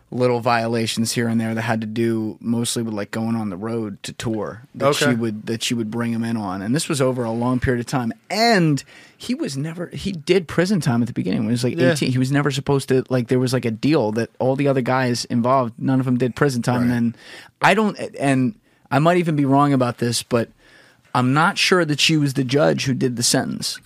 little 0.10 0.40
violations 0.40 1.12
here 1.12 1.28
and 1.28 1.40
there 1.40 1.54
that 1.54 1.64
had 1.64 1.82
to 1.82 1.88
do 1.88 2.38
mostly 2.40 2.82
with 2.82 2.94
like 2.94 3.12
going 3.12 3.36
on 3.36 3.50
the 3.50 3.58
road 3.58 4.02
to 4.04 4.14
tour 4.14 4.64
that 4.74 4.86
Okay. 4.88 5.10
she 5.10 5.14
would 5.16 5.46
that 5.48 5.62
she 5.62 5.74
would 5.74 5.92
bring 5.92 6.14
him 6.14 6.24
in 6.24 6.38
on, 6.38 6.62
and 6.62 6.74
this 6.74 6.88
was 6.88 7.02
over 7.02 7.26
a 7.26 7.32
long 7.32 7.60
period 7.60 7.82
of 7.82 7.88
time. 7.88 8.14
And 8.30 8.82
he 9.18 9.34
was 9.36 9.58
never 9.58 9.88
he 9.88 10.14
did 10.14 10.48
prison 10.48 10.80
time 10.80 11.02
at 11.02 11.08
the 11.08 11.14
beginning 11.14 11.40
when 11.42 11.50
he 11.50 11.54
was 11.54 11.64
like 11.66 11.78
Yeah. 11.78 11.92
eighteen. 11.92 12.12
He 12.12 12.18
was 12.18 12.32
never 12.32 12.52
supposed 12.52 12.88
to 12.90 13.04
like 13.10 13.28
there 13.28 13.40
was 13.40 13.52
like 13.52 13.66
a 13.66 13.72
deal 13.72 14.14
that 14.14 14.30
all 14.40 14.56
the 14.56 14.70
other 14.70 14.82
guys 14.82 15.26
involved, 15.26 15.74
none 15.78 16.00
of 16.00 16.06
them 16.06 16.18
did 16.18 16.36
prison 16.36 16.62
time. 16.62 16.84
And 16.84 16.92
then 16.92 17.16
I 17.62 17.74
don't, 17.74 17.98
and 18.20 18.56
I 18.90 19.00
might 19.00 19.18
even 19.18 19.36
be 19.36 19.44
wrong 19.44 19.74
about 19.74 19.98
this, 19.98 20.24
but 20.24 20.50
I'm 21.14 21.34
not 21.34 21.58
sure 21.58 21.84
that 21.84 22.00
she 22.00 22.16
was 22.16 22.36
the 22.36 22.44
judge 22.46 22.86
who 22.86 22.94
did 22.94 23.18
the 23.18 23.24
sentence. 23.24 23.82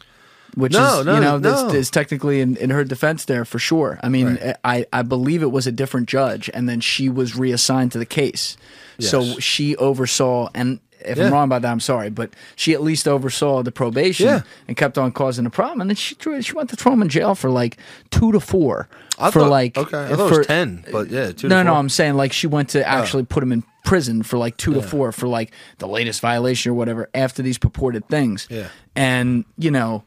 Which 0.55 0.73
No, 0.73 0.99
is, 0.99 1.05
no, 1.05 1.15
you 1.15 1.21
know, 1.21 1.37
no. 1.37 1.39
that's, 1.39 1.73
is 1.73 1.89
technically 1.89 2.41
in, 2.41 2.57
in 2.57 2.69
her 2.71 2.83
defense 2.83 3.25
there 3.25 3.45
for 3.45 3.59
sure. 3.59 3.99
I 4.03 4.09
mean, 4.09 4.35
Right. 4.35 4.55
I, 4.63 4.85
I 4.91 5.01
believe 5.01 5.41
it 5.43 5.51
was 5.51 5.65
a 5.67 5.71
different 5.71 6.09
judge, 6.09 6.49
and 6.53 6.67
then 6.67 6.81
she 6.81 7.09
was 7.09 7.35
reassigned 7.37 7.91
to 7.93 7.97
the 7.99 8.05
case. 8.05 8.57
So 8.99 9.39
she 9.39 9.75
oversaw, 9.77 10.49
and 10.53 10.79
if 11.03 11.17
Yeah. 11.17 11.25
I'm 11.25 11.33
wrong 11.33 11.45
about 11.45 11.63
that, 11.63 11.71
I'm 11.71 11.79
sorry, 11.79 12.11
but 12.11 12.29
she 12.55 12.73
at 12.73 12.83
least 12.83 13.07
oversaw 13.07 13.63
the 13.63 13.71
probation 13.71 14.27
Yeah. 14.27 14.41
and 14.67 14.77
kept 14.77 14.97
on 14.99 15.11
causing 15.11 15.47
a 15.47 15.49
problem. 15.49 15.81
And 15.81 15.89
then 15.89 15.95
she 15.95 16.13
threw, 16.13 16.39
she 16.43 16.53
went 16.53 16.69
to 16.69 16.75
throw 16.75 16.91
him 16.93 17.01
in 17.01 17.09
jail 17.09 17.33
for 17.33 17.49
like 17.49 17.77
two 18.11 18.31
to 18.31 18.39
four. 18.39 18.87
I 19.17 19.31
for 19.31 19.39
thought- 19.39 19.49
like 19.49 19.77
okay, 19.77 20.03
I 20.05 20.15
thought 20.15 20.31
it 20.31 20.37
was 20.37 20.47
10, 20.47 20.85
but 20.91 21.09
yeah, 21.09 21.27
two 21.27 21.33
to 21.33 21.47
no, 21.47 21.63
no. 21.63 21.73
I'm 21.73 21.89
saying 21.89 22.13
like 22.15 22.31
she 22.33 22.45
went 22.45 22.69
to 22.69 22.81
oh. 22.81 22.85
actually 23.01 23.23
put 23.23 23.41
him 23.41 23.51
in 23.51 23.63
prison 23.85 24.21
for 24.21 24.37
like 24.37 24.57
two 24.57 24.73
to 24.75 24.81
four 24.83 25.11
for 25.11 25.27
like 25.27 25.51
the 25.79 25.87
latest 25.87 26.21
violation 26.21 26.71
or 26.71 26.75
whatever 26.75 27.09
after 27.15 27.41
these 27.41 27.57
purported 27.57 28.07
things. 28.07 28.47
Yeah. 28.51 28.67
And, 28.95 29.45
you 29.57 29.71
know, 29.71 30.03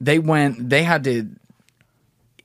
they 0.00 0.18
went, 0.18 0.70
they 0.70 0.82
had 0.82 1.04
to, 1.04 1.28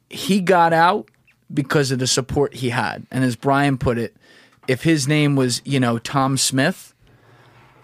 he 0.10 0.41
got 0.41 0.73
out 0.73 1.10
because 1.53 1.91
of 1.91 1.99
the 1.99 2.07
support 2.07 2.53
he 2.56 2.69
had. 2.69 3.06
And 3.11 3.23
as 3.23 3.36
Brian 3.36 3.78
put 3.78 3.98
it, 3.98 4.15
if 4.68 4.84
his 4.84 5.07
name 5.07 5.36
was, 5.36 5.61
you 5.65 5.80
know, 5.80 5.98
Tom 5.98 6.38
Smith, 6.38 6.94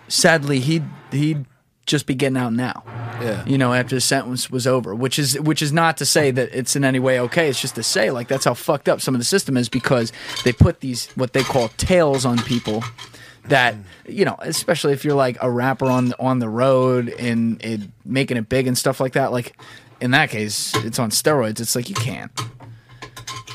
sadly 0.08 0.60
he'd, 0.60 0.86
he'd 1.12 1.46
just 1.88 2.06
be 2.06 2.14
getting 2.14 2.38
out 2.38 2.54
now. 2.54 2.84
Yeah. 3.22 3.44
You 3.46 3.58
know, 3.58 3.74
after 3.74 3.96
the 3.96 4.02
sentence 4.02 4.52
was 4.52 4.68
over, 4.68 4.94
which 4.94 5.18
is 5.18 5.40
which 5.40 5.62
is 5.62 5.74
not 5.74 5.98
to 5.98 6.06
say 6.06 6.30
that 6.30 6.50
it's 6.54 6.76
in 6.76 6.84
any 6.84 7.00
way 7.00 7.20
okay. 7.22 7.50
It's 7.50 7.60
just 7.60 7.76
to 7.76 7.84
say 7.84 8.12
like 8.12 8.28
that's 8.28 8.46
how 8.46 8.54
fucked 8.54 8.88
up 8.88 9.02
some 9.02 9.16
of 9.16 9.20
the 9.20 9.26
system 9.26 9.58
is 9.58 9.70
because 9.70 10.12
they 10.44 10.54
put 10.54 10.82
these 10.82 11.08
what 11.16 11.34
they 11.34 11.42
call 11.42 11.70
tails 11.70 12.26
on 12.26 12.38
people 12.40 12.84
that 13.50 13.76
you 14.08 14.26
know, 14.26 14.36
especially 14.40 14.94
if 14.94 15.06
you're 15.06 15.16
like 15.16 15.38
a 15.42 15.50
rapper 15.50 15.86
on 15.86 16.14
on 16.20 16.40
the 16.40 16.50
road 16.50 17.10
and 17.10 17.64
it, 17.64 17.82
making 18.06 18.38
it 18.38 18.50
big 18.50 18.68
and 18.68 18.78
stuff 18.78 19.00
like 19.00 19.14
that. 19.14 19.32
Like 19.32 19.58
in 20.02 20.12
that 20.12 20.30
case, 20.30 20.74
it's 20.84 21.00
on 21.00 21.10
steroids. 21.10 21.60
It's 21.60 21.76
like 21.76 21.90
you 21.90 21.96
can't. 21.96 22.32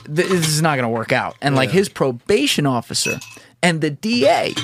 This 0.05 0.31
is 0.31 0.62
not 0.62 0.77
going 0.77 0.85
to 0.85 0.89
work 0.89 1.12
out. 1.12 1.36
And 1.40 1.55
like 1.55 1.70
his 1.70 1.89
probation 1.89 2.66
officer 2.66 3.20
and 3.62 3.81
the 3.81 3.90
DA 3.90 4.55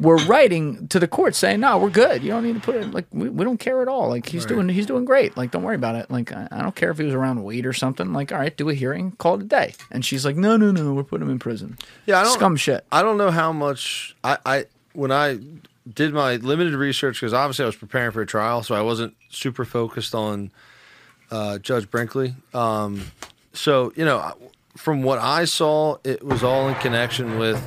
were 0.00 0.16
writing 0.16 0.88
to 0.88 0.98
the 0.98 1.06
court 1.06 1.34
saying, 1.34 1.60
"No, 1.60 1.78
we're 1.78 1.90
good. 1.90 2.22
You 2.22 2.30
don't 2.30 2.42
need 2.42 2.54
to 2.54 2.60
put 2.60 2.76
it. 2.76 2.90
Like 2.92 3.06
we, 3.12 3.28
we 3.28 3.44
don't 3.44 3.58
care 3.58 3.82
at 3.82 3.88
all. 3.88 4.08
Like 4.08 4.26
he's 4.28 4.44
Right. 4.44 4.48
doing 4.54 4.68
he's 4.70 4.86
doing 4.86 5.04
great. 5.04 5.36
Like 5.36 5.50
don't 5.50 5.62
worry 5.62 5.74
about 5.76 5.94
it. 5.94 6.10
Like 6.10 6.32
I, 6.32 6.48
I 6.50 6.62
don't 6.62 6.74
care 6.74 6.90
if 6.90 6.98
he 6.98 7.04
was 7.04 7.14
around 7.14 7.44
weed 7.44 7.66
or 7.66 7.72
something. 7.72 8.12
Like 8.12 8.32
all 8.32 8.38
right, 8.38 8.56
do 8.56 8.68
a 8.68 8.74
hearing, 8.74 9.12
call 9.12 9.34
it 9.36 9.42
a 9.42 9.44
day." 9.44 9.74
And 9.90 10.04
she's 10.04 10.24
like, 10.24 10.36
"No, 10.36 10.56
no, 10.56 10.70
no, 10.72 10.92
we're 10.94 11.04
putting 11.04 11.26
him 11.26 11.30
in 11.32 11.38
prison." 11.38 11.78
Yeah, 12.06 12.20
I 12.20 12.24
don't, 12.24 12.32
scum 12.34 12.56
shit. 12.56 12.84
I 12.90 13.02
don't 13.02 13.18
know 13.18 13.30
how 13.30 13.52
much 13.52 14.16
I, 14.24 14.38
I 14.46 14.64
when 14.94 15.12
I 15.12 15.38
did 15.92 16.12
my 16.12 16.36
limited 16.36 16.74
research 16.74 17.20
because 17.20 17.32
obviously 17.34 17.64
I 17.64 17.66
was 17.66 17.76
preparing 17.76 18.10
for 18.12 18.22
a 18.22 18.26
trial, 18.26 18.62
so 18.62 18.74
I 18.74 18.82
wasn't 18.82 19.14
super 19.28 19.64
focused 19.64 20.14
on 20.14 20.50
uh, 21.30 21.58
Judge 21.58 21.90
Brinkley. 21.90 22.34
Um, 22.54 23.02
so 23.52 23.92
you 23.96 24.04
know, 24.04 24.32
from 24.76 25.02
what 25.02 25.18
I 25.18 25.44
saw, 25.44 25.96
it 26.04 26.24
was 26.24 26.42
all 26.42 26.68
in 26.68 26.74
connection 26.76 27.38
with 27.38 27.60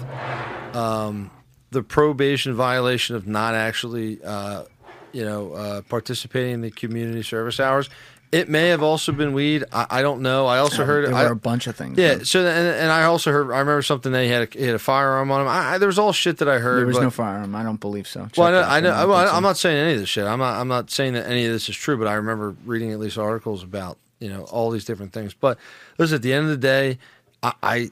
um, 0.74 1.30
the 1.74 1.84
probation 1.84 2.54
violation 2.54 3.16
of 3.16 3.28
not 3.28 3.54
actually, 3.56 4.24
uh, 4.24 4.64
you 5.12 5.26
know, 5.26 5.54
uh, 5.54 5.82
participating 5.90 6.54
in 6.56 6.62
the 6.62 6.72
community 6.72 7.24
service 7.24 7.60
hours. 7.60 7.90
It 8.32 8.50
may 8.50 8.70
have 8.70 8.82
also 8.82 9.12
been 9.12 9.34
weed. 9.34 9.64
I, 9.72 9.86
I 9.92 10.02
don't 10.02 10.22
know. 10.24 10.48
I 10.48 10.58
also 10.58 10.80
Yeah, 10.82 10.86
heard 10.88 11.06
there 11.06 11.14
I- 11.14 11.26
were 11.26 11.34
a 11.34 11.36
bunch 11.36 11.68
of 11.68 11.76
things. 11.76 12.00
Yeah. 12.00 12.20
So 12.24 12.40
and, 12.40 12.48
and 12.68 12.92
I 12.92 13.04
also 13.04 13.32
heard. 13.32 13.52
I 13.52 13.60
remember 13.60 13.84
something 13.84 14.12
that 14.12 14.24
he 14.24 14.30
had 14.30 14.56
a, 14.56 14.58
he 14.58 14.66
had 14.66 14.74
a 14.74 14.80
firearm 14.80 15.30
on 15.30 15.42
him. 15.42 15.48
I, 15.48 15.74
I, 15.74 15.78
there 15.78 15.86
was 15.88 16.00
all 16.00 16.14
shit 16.14 16.40
that 16.40 16.50
I 16.50 16.58
heard. 16.58 16.80
There 16.80 16.88
was 16.88 16.98
but- 16.98 17.04
no 17.04 17.10
firearm. 17.12 17.54
I 17.56 17.62
don't 17.62 17.80
believe 17.80 18.08
so. 18.08 18.28
well, 18.36 18.48
I 18.48 18.52
know. 18.52 18.92
I 18.92 19.02
know 19.04 19.08
well, 19.10 19.36
I'm 19.36 19.44
not 19.44 19.58
saying 19.58 19.78
any 19.78 19.94
of 19.94 20.00
this 20.00 20.10
shit. 20.10 20.26
I'm 20.26 20.40
not. 20.40 20.60
I'm 20.60 20.68
not 20.68 20.90
saying 20.90 21.14
that 21.14 21.28
any 21.28 21.46
of 21.46 21.52
this 21.54 21.70
is 21.70 21.76
true. 21.76 21.96
But 21.96 22.08
I 22.08 22.14
remember 22.16 22.56
reading 22.66 22.92
at 22.92 23.00
least 23.00 23.20
articles 23.20 23.62
about 23.62 24.00
you 24.20 24.30
know 24.30 24.46
all 24.46 24.72
these 24.72 24.86
different 24.86 25.14
things. 25.14 25.36
But 25.36 25.60
listen, 26.00 26.16
at 26.16 26.22
the 26.24 26.34
end 26.34 26.46
of 26.46 26.50
the 26.50 26.58
day, 26.58 26.98
I 27.44 27.54
I, 27.62 27.90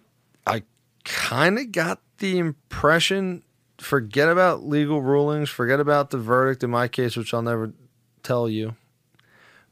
I 0.48 0.64
kind 1.04 1.60
of 1.60 1.72
got 1.72 2.00
the 2.18 2.40
impression. 2.40 3.44
Forget 3.82 4.30
about 4.30 4.64
legal 4.64 5.02
rulings. 5.02 5.50
Forget 5.50 5.80
about 5.80 6.12
the 6.12 6.18
verdict 6.18 6.64
in 6.64 6.70
my 6.70 6.88
case, 6.88 7.18
which 7.18 7.34
I'll 7.34 7.42
never 7.42 7.74
tell 8.24 8.48
you. 8.48 8.76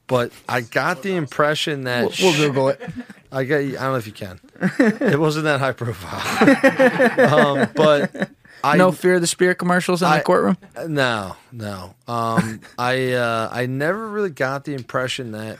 But 0.07 0.31
I 0.49 0.61
got 0.61 1.03
the 1.03 1.15
impression 1.15 1.83
that 1.83 2.01
We'll- 2.19 2.31
we'll 2.33 2.47
Google 2.47 2.69
it. 2.69 2.81
I 3.31 3.43
got. 3.43 3.57
I 3.57 3.65
don't 3.69 3.73
know 3.91 3.95
if 3.95 4.07
you 4.07 4.13
can. 4.13 4.39
It 4.79 5.19
wasn't 5.19 5.43
that 5.45 5.59
high 5.59 5.73
profile. 5.73 7.35
um, 7.61 7.69
but 7.75 8.31
I 8.63 8.75
no 8.77 8.91
fear 8.91 9.15
of 9.15 9.21
the 9.21 9.27
spirit 9.27 9.59
commercials 9.59 10.01
in 10.01 10.07
I- 10.07 10.17
the 10.17 10.23
courtroom. 10.23 10.57
no, 10.87 11.35
no. 11.51 11.93
Um, 12.07 12.61
I 12.79 13.11
uh, 13.11 13.49
I 13.51 13.67
never 13.67 14.09
really 14.09 14.31
got 14.31 14.63
the 14.65 14.73
impression 14.73 15.33
that 15.33 15.59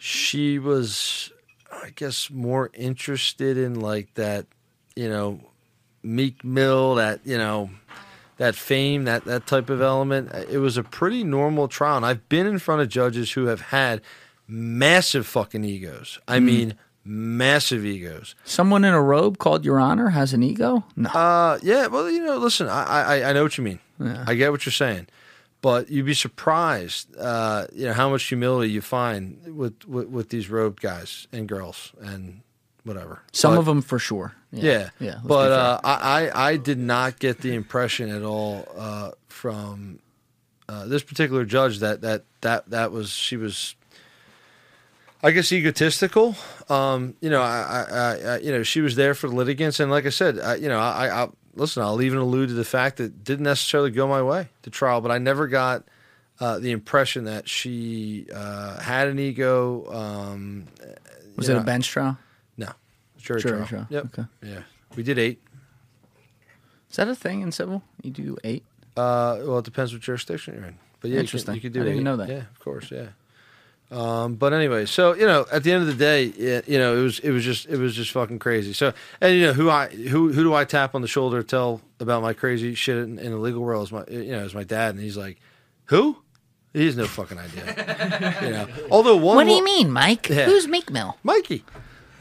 she 0.00 0.58
was, 0.58 1.30
I 1.70 1.90
guess, 1.94 2.28
more 2.28 2.70
interested 2.74 3.56
in 3.56 3.78
like 3.80 4.12
that, 4.14 4.46
you 4.96 5.08
know, 5.08 5.40
Meek 6.02 6.44
Mill, 6.44 6.94
that 6.96 7.20
you 7.24 7.36
know, 7.38 7.70
that 8.38 8.54
fame, 8.54 9.04
that 9.04 9.24
that 9.24 9.46
type 9.46 9.70
of 9.70 9.80
element. 9.80 10.30
It 10.50 10.58
was 10.58 10.76
a 10.76 10.82
pretty 10.82 11.24
normal 11.24 11.68
trial, 11.68 11.96
and 11.98 12.06
I've 12.06 12.28
been 12.28 12.46
in 12.46 12.58
front 12.58 12.80
of 12.82 12.88
judges 12.88 13.32
who 13.32 13.46
have 13.46 13.60
had 13.60 14.00
massive 14.48 15.26
fucking 15.26 15.64
egos. 15.64 16.18
I 16.26 16.38
Mm. 16.38 16.44
mean, 16.44 16.74
massive 17.04 17.84
egos. 17.84 18.34
Someone 18.44 18.84
in 18.84 18.92
a 18.92 19.00
robe 19.02 19.38
called 19.38 19.64
Your 19.64 19.78
Honor 19.78 20.10
has 20.10 20.32
an 20.32 20.42
ego. 20.42 20.84
No. 20.96 21.08
Uh, 21.10 21.58
yeah. 21.62 21.86
Well, 21.86 22.10
you 22.10 22.24
know, 22.24 22.36
listen, 22.36 22.68
I, 22.68 22.82
I, 23.22 23.30
I 23.30 23.32
know 23.32 23.42
what 23.44 23.56
you 23.58 23.64
mean. 23.64 23.78
I 24.26 24.34
get 24.34 24.50
what 24.50 24.64
you're 24.66 24.72
saying, 24.72 25.06
but 25.62 25.90
you'd 25.90 26.06
be 26.06 26.14
surprised, 26.14 27.14
uh, 27.18 27.66
you 27.72 27.84
know, 27.86 27.92
how 27.92 28.08
much 28.08 28.24
humility 28.24 28.70
you 28.72 28.80
find 28.80 29.38
with, 29.56 29.84
with, 29.86 30.08
with 30.08 30.28
these 30.30 30.48
robed 30.48 30.80
guys 30.80 31.26
and 31.32 31.46
girls 31.46 31.92
and 32.00 32.40
whatever. 32.84 33.22
Some 33.32 33.54
But- 33.54 33.60
of 33.60 33.66
them 33.66 33.82
for 33.82 33.98
sure. 33.98 34.34
Yeah, 34.52 34.90
yeah. 34.98 35.10
let's 35.14 35.26
but 35.26 35.52
uh, 35.52 35.80
I, 35.84 36.28
I 36.28 36.48
I 36.50 36.56
did 36.56 36.78
not 36.78 37.20
get 37.20 37.38
the 37.40 37.54
impression 37.54 38.10
at 38.10 38.22
all 38.24 38.66
uh, 38.76 39.12
from 39.28 40.00
uh, 40.68 40.86
this 40.86 41.04
particular 41.04 41.44
judge 41.44 41.78
that 41.78 42.00
that 42.00 42.24
that 42.40 42.68
that 42.70 42.90
was 42.90 43.10
she 43.10 43.36
was. 43.36 43.76
I 45.22 45.32
guess 45.32 45.52
egotistical. 45.52 46.34
Um, 46.70 47.14
you 47.20 47.28
know, 47.28 47.42
I, 47.42 47.60
I, 47.60 47.82
I, 47.82 48.14
I, 48.16 48.38
you 48.38 48.50
know, 48.52 48.62
she 48.62 48.80
was 48.80 48.96
there 48.96 49.12
for 49.14 49.28
the 49.28 49.34
litigants, 49.36 49.78
and 49.78 49.90
like 49.90 50.06
I 50.06 50.08
said, 50.08 50.38
I, 50.40 50.54
you 50.54 50.68
know, 50.68 50.78
I, 50.78 51.24
I, 51.24 51.28
listen. 51.54 51.82
I'll 51.82 52.00
even 52.00 52.18
allude 52.18 52.48
to 52.48 52.54
the 52.54 52.64
fact 52.64 52.96
that 52.96 53.04
it 53.04 53.22
didn't 53.24 53.44
necessarily 53.44 53.90
go 53.90 54.08
my 54.08 54.22
way 54.22 54.48
the 54.62 54.70
trial, 54.70 55.02
but 55.02 55.10
I 55.10 55.18
never 55.18 55.46
got 55.46 55.84
uh, 56.40 56.58
the 56.58 56.70
impression 56.70 57.24
that 57.24 57.48
she 57.50 58.26
uh, 58.34 58.80
had 58.80 59.08
an 59.08 59.18
ego. 59.18 59.84
Um, 59.92 60.66
Was 61.36 61.48
it 61.50 61.54
know, 61.54 61.60
a 61.60 61.64
bench 61.64 61.86
trial? 61.88 62.16
No, 63.34 63.38
jury, 63.38 63.42
Jury 63.42 63.66
trial. 63.66 63.68
trial, 63.68 63.86
Yep. 63.90 64.04
okay. 64.18 64.28
Yeah, 64.42 64.62
we 64.96 65.02
did 65.02 65.18
eight. 65.18 65.40
Is 66.90 66.96
that 66.96 67.08
a 67.08 67.14
thing 67.14 67.40
in 67.42 67.52
civil? 67.52 67.82
You 68.02 68.10
do 68.10 68.36
eight? 68.44 68.64
Uh, 68.96 69.38
well, 69.44 69.58
it 69.58 69.64
depends 69.64 69.92
what 69.92 70.02
jurisdiction 70.02 70.54
you're 70.54 70.64
in. 70.64 70.78
But 71.00 71.10
yeah, 71.10 71.20
Interesting. 71.20 71.54
You, 71.54 71.60
can, 71.60 71.64
you 71.68 71.70
could 71.70 71.72
do 71.74 71.80
I 71.80 71.84
didn't 71.84 71.98
eight. 72.00 72.02
know 72.02 72.16
that. 72.16 72.28
Yeah, 72.28 72.42
of 72.50 72.58
course. 72.58 72.90
Yeah. 72.90 73.06
Um, 73.92 74.34
but 74.34 74.52
anyway, 74.52 74.86
so 74.86 75.14
you 75.14 75.26
know, 75.26 75.46
at 75.50 75.64
the 75.64 75.72
end 75.72 75.82
of 75.82 75.86
the 75.88 75.94
day, 75.94 76.26
it, 76.26 76.68
you 76.68 76.78
know, 76.78 76.96
it 76.96 77.02
was 77.02 77.18
it 77.20 77.30
was 77.30 77.44
just 77.44 77.66
it 77.66 77.76
was 77.78 77.94
just 77.94 78.12
fucking 78.12 78.38
crazy. 78.38 78.72
So, 78.72 78.92
and 79.20 79.34
you 79.34 79.42
know, 79.46 79.52
who 79.52 79.68
I 79.70 79.88
who 79.88 80.32
who 80.32 80.42
do 80.44 80.54
I 80.54 80.64
tap 80.64 80.94
on 80.94 81.02
the 81.02 81.08
shoulder 81.08 81.42
to 81.42 81.46
tell 81.46 81.80
about 81.98 82.22
my 82.22 82.32
crazy 82.32 82.74
shit 82.74 82.98
in, 82.98 83.18
in 83.18 83.32
the 83.32 83.38
legal 83.38 83.62
world? 83.62 83.84
Is 83.88 83.92
my 83.92 84.04
you 84.08 84.30
know 84.32 84.44
is 84.44 84.54
my 84.54 84.62
dad, 84.64 84.94
and 84.94 85.02
he's 85.02 85.16
like, 85.16 85.38
who? 85.86 86.16
He 86.72 86.86
has 86.86 86.96
no 86.96 87.06
fucking 87.06 87.36
idea. 87.36 88.36
you 88.42 88.50
know, 88.50 88.68
although 88.92 89.16
one. 89.16 89.34
What 89.36 89.44
do 89.46 89.50
you 89.50 89.58
wo- 89.58 89.64
mean, 89.64 89.90
Mike? 89.90 90.28
Yeah. 90.28 90.44
Who's 90.46 90.68
Meek 90.68 90.88
Mill? 90.92 91.16
Mikey. 91.24 91.64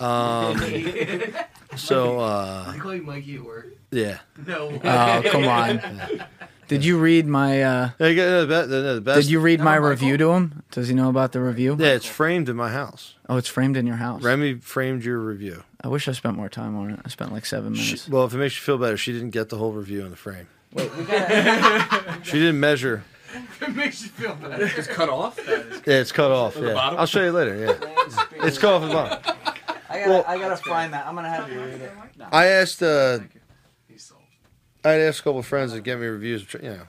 Um, 0.01 0.57
so 1.75 2.19
uh, 2.19 2.73
I 2.75 2.77
call 2.77 2.95
you 2.95 3.01
Mikey 3.03 3.35
at 3.35 3.43
work. 3.43 3.67
yeah. 3.91 4.19
No. 4.47 4.79
Oh, 4.83 5.23
come 5.31 5.47
on. 5.47 5.81
Did 6.67 6.85
you 6.85 6.99
read 6.99 7.25
my? 7.25 7.63
uh 7.63 7.89
Yeah, 7.99 8.07
you 8.07 8.15
the 8.15 8.45
be- 8.47 8.67
the- 8.71 8.93
the 8.95 9.01
best- 9.01 9.21
Did 9.23 9.31
you 9.31 9.39
read 9.39 9.57
No, 9.59 9.65
my 9.65 9.71
Michael. 9.79 9.89
review 9.89 10.17
to 10.17 10.31
him? 10.33 10.61
Does 10.69 10.87
he 10.87 10.93
know 10.93 11.09
about 11.09 11.31
the 11.31 11.41
review? 11.41 11.75
Yeah, 11.79 11.93
it's 11.93 12.05
framed 12.05 12.47
in 12.47 12.55
my 12.55 12.69
house. 12.69 13.15
Oh, 13.27 13.37
it's 13.37 13.47
framed 13.47 13.75
in 13.75 13.87
your 13.87 13.95
house. 13.95 14.21
Remy 14.21 14.55
framed 14.59 15.03
your 15.03 15.17
review. 15.17 15.63
I 15.83 15.87
wish 15.87 16.07
I 16.07 16.11
spent 16.11 16.35
more 16.37 16.47
time 16.49 16.77
on 16.77 16.91
it. 16.91 16.99
I 17.03 17.09
spent 17.09 17.33
like 17.33 17.47
seven 17.47 17.71
minutes. 17.73 18.07
Well, 18.07 18.23
if 18.25 18.35
it 18.35 18.37
makes 18.37 18.55
you 18.55 18.61
feel 18.61 18.77
better, 18.77 18.97
she 18.97 19.11
didn't 19.13 19.31
get 19.31 19.49
the 19.49 19.57
whole 19.57 19.71
review 19.71 20.03
in 20.05 20.11
the 20.11 20.15
frame. 20.15 20.47
Wait. 20.73 20.91
She 22.23 22.33
didn't 22.37 22.59
measure. 22.59 23.03
it 23.61 23.75
makes 23.75 24.03
you 24.03 24.09
feel 24.09 24.35
better. 24.35 24.65
It's 24.77 24.87
cut 24.87 25.09
off. 25.09 25.39
Yeah, 25.47 25.53
it's 25.87 26.11
cut 26.11 26.29
off. 26.31 26.55
Yeah. 26.55 26.73
bottom? 26.73 26.99
I'll 26.99 27.05
show 27.07 27.23
you 27.23 27.31
later. 27.31 27.55
Yeah, 27.57 28.43
it's 28.45 28.57
cut 28.59 28.73
off 28.73 28.81
the 28.83 28.89
bottom. 28.93 29.55
I 29.89 29.99
gotta, 30.05 30.29
I 30.29 30.37
gotta 30.37 30.57
find 30.57 30.93
that. 30.93 31.07
I'm 31.07 31.15
gonna 31.15 31.29
have 31.29 31.51
you 31.51 31.59
read 31.59 31.81
it. 31.81 31.91
I 32.31 32.45
asked. 32.47 32.81
Uh, 32.83 33.19
I 34.83 34.91
had 34.91 35.01
asked 35.01 35.19
a 35.19 35.23
couple 35.23 35.39
of 35.39 35.45
friends 35.45 35.73
to 35.73 35.81
get 35.81 35.99
me 35.99 36.05
reviews. 36.05 36.45
You 36.53 36.69
know, 36.69 36.81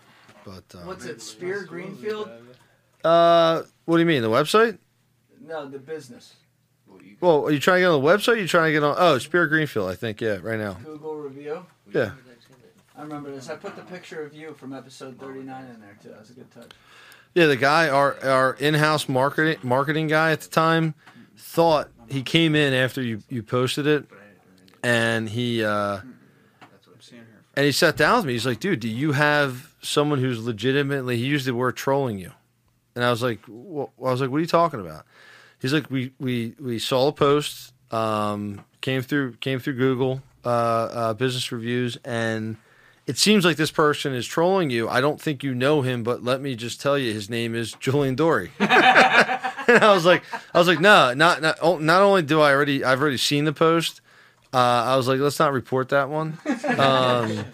but 0.44 0.64
uh, 0.74 0.78
What's 0.85 1.05
it? 1.06 1.20
Spear 1.20 1.64
Greenfield? 1.64 2.31
uh, 3.05 3.62
what 3.85 3.97
do 3.97 4.01
you 4.01 4.06
mean 4.06 4.22
the 4.22 4.31
website? 4.31 4.78
No, 5.40 5.68
the 5.68 5.78
business. 5.78 6.35
Well, 7.20 7.47
are 7.47 7.51
you 7.51 7.59
trying 7.59 7.77
to 7.78 7.81
get 7.81 7.86
on 7.90 8.02
the 8.02 8.06
website? 8.09 8.35
Or 8.35 8.36
you 8.36 8.47
trying 8.48 8.68
to 8.68 8.72
get 8.72 8.85
on? 8.85 8.94
Oh, 8.98 9.18
Spear 9.18 9.47
Greenfield. 9.47 9.90
I 9.90 9.94
think. 9.94 10.20
Yeah, 10.20 10.39
right 10.43 10.59
now. 10.59 10.74
Google 10.74 11.16
review. 11.16 11.64
Yeah. 11.93 12.12
I 12.97 13.02
remember 13.02 13.31
this. 13.31 13.48
I 13.48 13.56
put 13.56 13.77
the 13.77 13.82
picture 13.82 14.22
of 14.22 14.35
you 14.35 14.52
from 14.55 14.74
episode 14.74 15.18
39 15.18 15.64
in 15.64 15.81
there 15.81 15.97
too. 16.02 16.10
That 16.10 16.20
was 16.20 16.31
a 16.31 16.35
good 16.35 16.51
touch. 16.51 16.70
Yeah, 17.35 17.47
the 17.47 17.56
guy, 17.56 17.89
our 17.89 18.16
our 18.24 18.55
in-house 18.55 19.09
marketing 19.09 19.59
marketing 19.62 20.09
guy 20.09 20.32
at 20.32 20.40
the 20.43 20.48
time, 20.51 20.94
thought 21.36 21.89
he 22.11 22.23
came 22.23 22.55
in 22.55 22.74
after 22.74 23.03
you 23.03 23.23
you 23.28 23.43
posted 23.43 23.87
it, 23.87 24.05
and 24.82 25.28
he 25.28 25.65
uh, 25.65 26.01
and 27.55 27.66
he 27.66 27.73
sat 27.73 27.97
down 27.97 28.16
with 28.19 28.27
me. 28.27 28.32
He's 28.32 28.47
like, 28.47 28.61
"Dude, 28.61 28.81
do 28.81 28.89
you 28.89 29.12
have 29.12 29.74
someone 29.82 30.19
who's 30.19 30.45
legitimately?" 30.45 31.16
He 31.16 31.24
used 31.24 31.47
the 31.47 31.55
word 31.55 31.77
trolling 31.77 32.19
you, 32.19 32.32
and 32.95 33.05
I 33.05 33.11
was 33.11 33.23
like, 33.23 33.41
wh- 33.45 33.89
"I 34.05 34.11
was 34.11 34.20
like, 34.20 34.31
what 34.31 34.39
are 34.39 34.41
you 34.41 34.47
talking 34.47 34.81
about?" 34.81 35.05
He's 35.61 35.73
like, 35.73 35.91
"We 35.91 36.12
we 36.19 36.55
we 36.59 36.78
saw 36.78 37.09
a 37.09 37.12
post, 37.12 37.73
um, 37.93 38.65
came 38.81 39.03
through 39.03 39.35
came 39.35 39.59
through 39.61 39.74
Google 39.77 40.23
uh, 40.45 40.49
uh, 40.49 41.15
business 41.15 41.51
reviews, 41.53 41.97
and." 42.05 42.57
It 43.07 43.19
seems 43.19 43.45
like 43.45 43.57
this 43.57 43.73
person 43.73 44.15
is 44.15 44.24
trolling 44.24 44.70
you. 44.70 44.89
I 44.89 45.01
don't 45.01 45.20
think 45.20 45.43
you 45.43 45.53
know 45.53 45.82
him, 45.82 46.05
but 46.05 46.23
let 46.23 46.41
me 46.41 46.55
just 46.55 46.81
tell 46.81 46.97
you, 46.97 47.12
his 47.12 47.28
name 47.28 47.57
is 47.57 47.73
Julian 47.73 48.15
Dory. 48.15 48.53
and 49.74 49.84
I 49.84 49.92
was 49.94 50.05
like, 50.05 50.22
I 50.55 50.59
was 50.59 50.68
like, 50.68 50.80
no, 50.80 51.14
not 51.14 51.40
not. 51.42 51.59
oh, 51.62 51.78
Not 51.78 52.02
only 52.02 52.22
do 52.22 52.40
I 52.40 52.52
already, 52.52 52.84
I've 52.84 53.01
already 53.01 53.16
seen 53.16 53.44
the 53.44 53.52
post. 53.52 54.01
Uh, 54.52 54.56
I 54.59 54.97
was 54.97 55.06
like, 55.09 55.20
let's 55.20 55.38
not 55.38 55.52
report 55.52 55.88
that 55.90 56.09
one. 56.09 56.38
Um, 56.78 57.44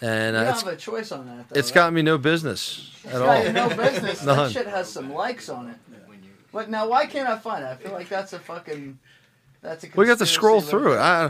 and 0.00 0.34
You 0.34 0.40
uh, 0.40 0.44
don't 0.44 0.52
it's, 0.54 0.62
have 0.62 0.72
a 0.72 0.76
choice 0.76 1.12
on 1.12 1.26
that. 1.26 1.48
Though, 1.48 1.58
it's 1.58 1.68
right? 1.70 1.74
got 1.76 1.92
me 1.92 2.02
no 2.02 2.18
business 2.18 2.90
at 3.06 3.14
all. 3.22 3.26
Got 3.28 3.46
you 3.46 3.52
no 3.52 3.68
business. 3.68 4.20
that 4.20 4.26
None. 4.36 4.50
shit 4.50 4.66
has 4.66 4.90
some 4.90 5.12
likes 5.12 5.48
on 5.48 5.68
it. 5.70 5.76
But 6.52 6.68
now, 6.68 6.88
why 6.88 7.06
can't 7.06 7.28
I 7.28 7.38
find 7.38 7.64
it? 7.64 7.68
I 7.68 7.76
feel 7.76 7.92
like 7.92 8.08
that's 8.08 8.32
a 8.32 8.38
fucking. 8.38 8.98
That's 9.62 9.84
a. 9.84 9.88
We 9.94 10.04
got 10.06 10.18
to 10.18 10.26
scroll 10.26 10.58
conspiracy 10.60 10.82
through 10.84 10.92
it. 10.94 10.98
I, 10.98 11.24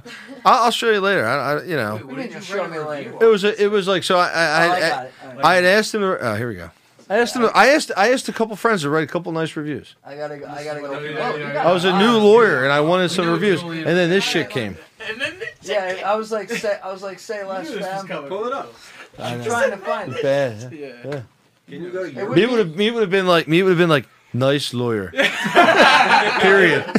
I'll 0.45 0.65
I'll 0.65 0.71
show 0.71 0.91
you 0.91 1.01
later. 1.01 1.25
I, 1.27 1.53
I 1.53 1.63
you 1.65 1.77
know, 1.77 1.99
You 1.99 2.17
can 2.17 2.33
just 2.33 2.49
show 2.49 2.67
me 2.67 2.79
later. 2.79 3.15
it 3.21 3.27
was 3.27 3.45
a, 3.45 3.63
it 3.63 3.71
was 3.71 3.87
like 3.87 4.03
so. 4.05 4.17
I 4.19 4.27
I, 4.27 4.31
Oh, 4.31 4.71
I 4.73 4.75
I, 4.77 4.81
got 4.81 5.07
it. 5.07 5.13
All 5.23 5.29
right. 5.35 5.45
I 5.45 5.55
had 5.57 5.65
asked 5.65 5.95
him. 5.95 6.01
To, 6.01 6.19
oh, 6.19 6.35
here 6.35 6.49
we 6.49 6.55
go. 6.57 6.71
I 7.11 7.19
asked 7.19 7.37
him. 7.37 7.49
I 7.55 7.69
asked. 7.69 7.91
I 7.97 8.13
asked 8.13 8.29
a 8.29 8.33
couple 8.33 8.55
friends 8.57 8.83
to 8.83 8.91
write 8.91 9.05
a 9.05 9.07
couple 9.07 9.31
nice 9.33 9.55
reviews. 9.57 9.95
I 10.05 10.17
gotta 10.17 10.39
go. 10.39 10.47
I 10.47 10.65
gotta 10.65 10.81
go. 10.81 10.95
Oh, 10.95 11.01
you 11.01 11.15
got 11.15 11.67
I 11.67 11.73
was 11.73 11.85
a 11.85 11.97
new 11.99 12.17
lawyer 12.19 12.65
and 12.65 12.73
I 12.73 12.81
wanted 12.81 13.11
some 13.11 13.29
reviews, 13.31 13.63
and 13.63 13.85
then 13.85 14.09
this 14.11 14.25
shit 14.25 14.49
came. 14.51 14.77
And 15.09 15.21
then 15.21 15.35
Yeah, 15.63 16.03
I 16.07 16.15
was 16.17 16.31
like, 16.33 16.49
say, 16.51 16.79
I 16.83 16.93
was 16.93 17.03
like, 17.03 17.19
say 17.19 17.45
less, 17.45 17.73
fam. 17.73 18.07
Pull 18.29 18.47
it 18.47 18.53
up. 18.53 18.73
I 19.19 19.35
I'm 19.35 19.43
trying 19.45 19.71
to 19.73 19.77
find 19.79 20.13
it. 20.15 20.23
Bad. 20.23 20.73
Yeah. 20.73 20.87
Yeah. 21.05 21.23
Can 21.69 21.83
you 21.83 21.91
go 21.91 22.03
to 22.05 22.09
It 22.09 22.15
Europe? 22.15 22.29
would 22.31 22.37
Me 22.37 22.45
be- 22.45 22.51
would 22.51 22.59
have. 22.59 22.77
Me 22.77 22.91
would 22.91 23.01
have 23.03 23.11
been 23.11 23.27
like. 23.27 23.49
Me 23.49 23.63
would 23.63 23.71
have 23.71 23.79
been 23.79 23.89
like 23.91 24.07
nice 24.33 24.73
lawyer. 24.73 25.11
Period. 26.41 26.85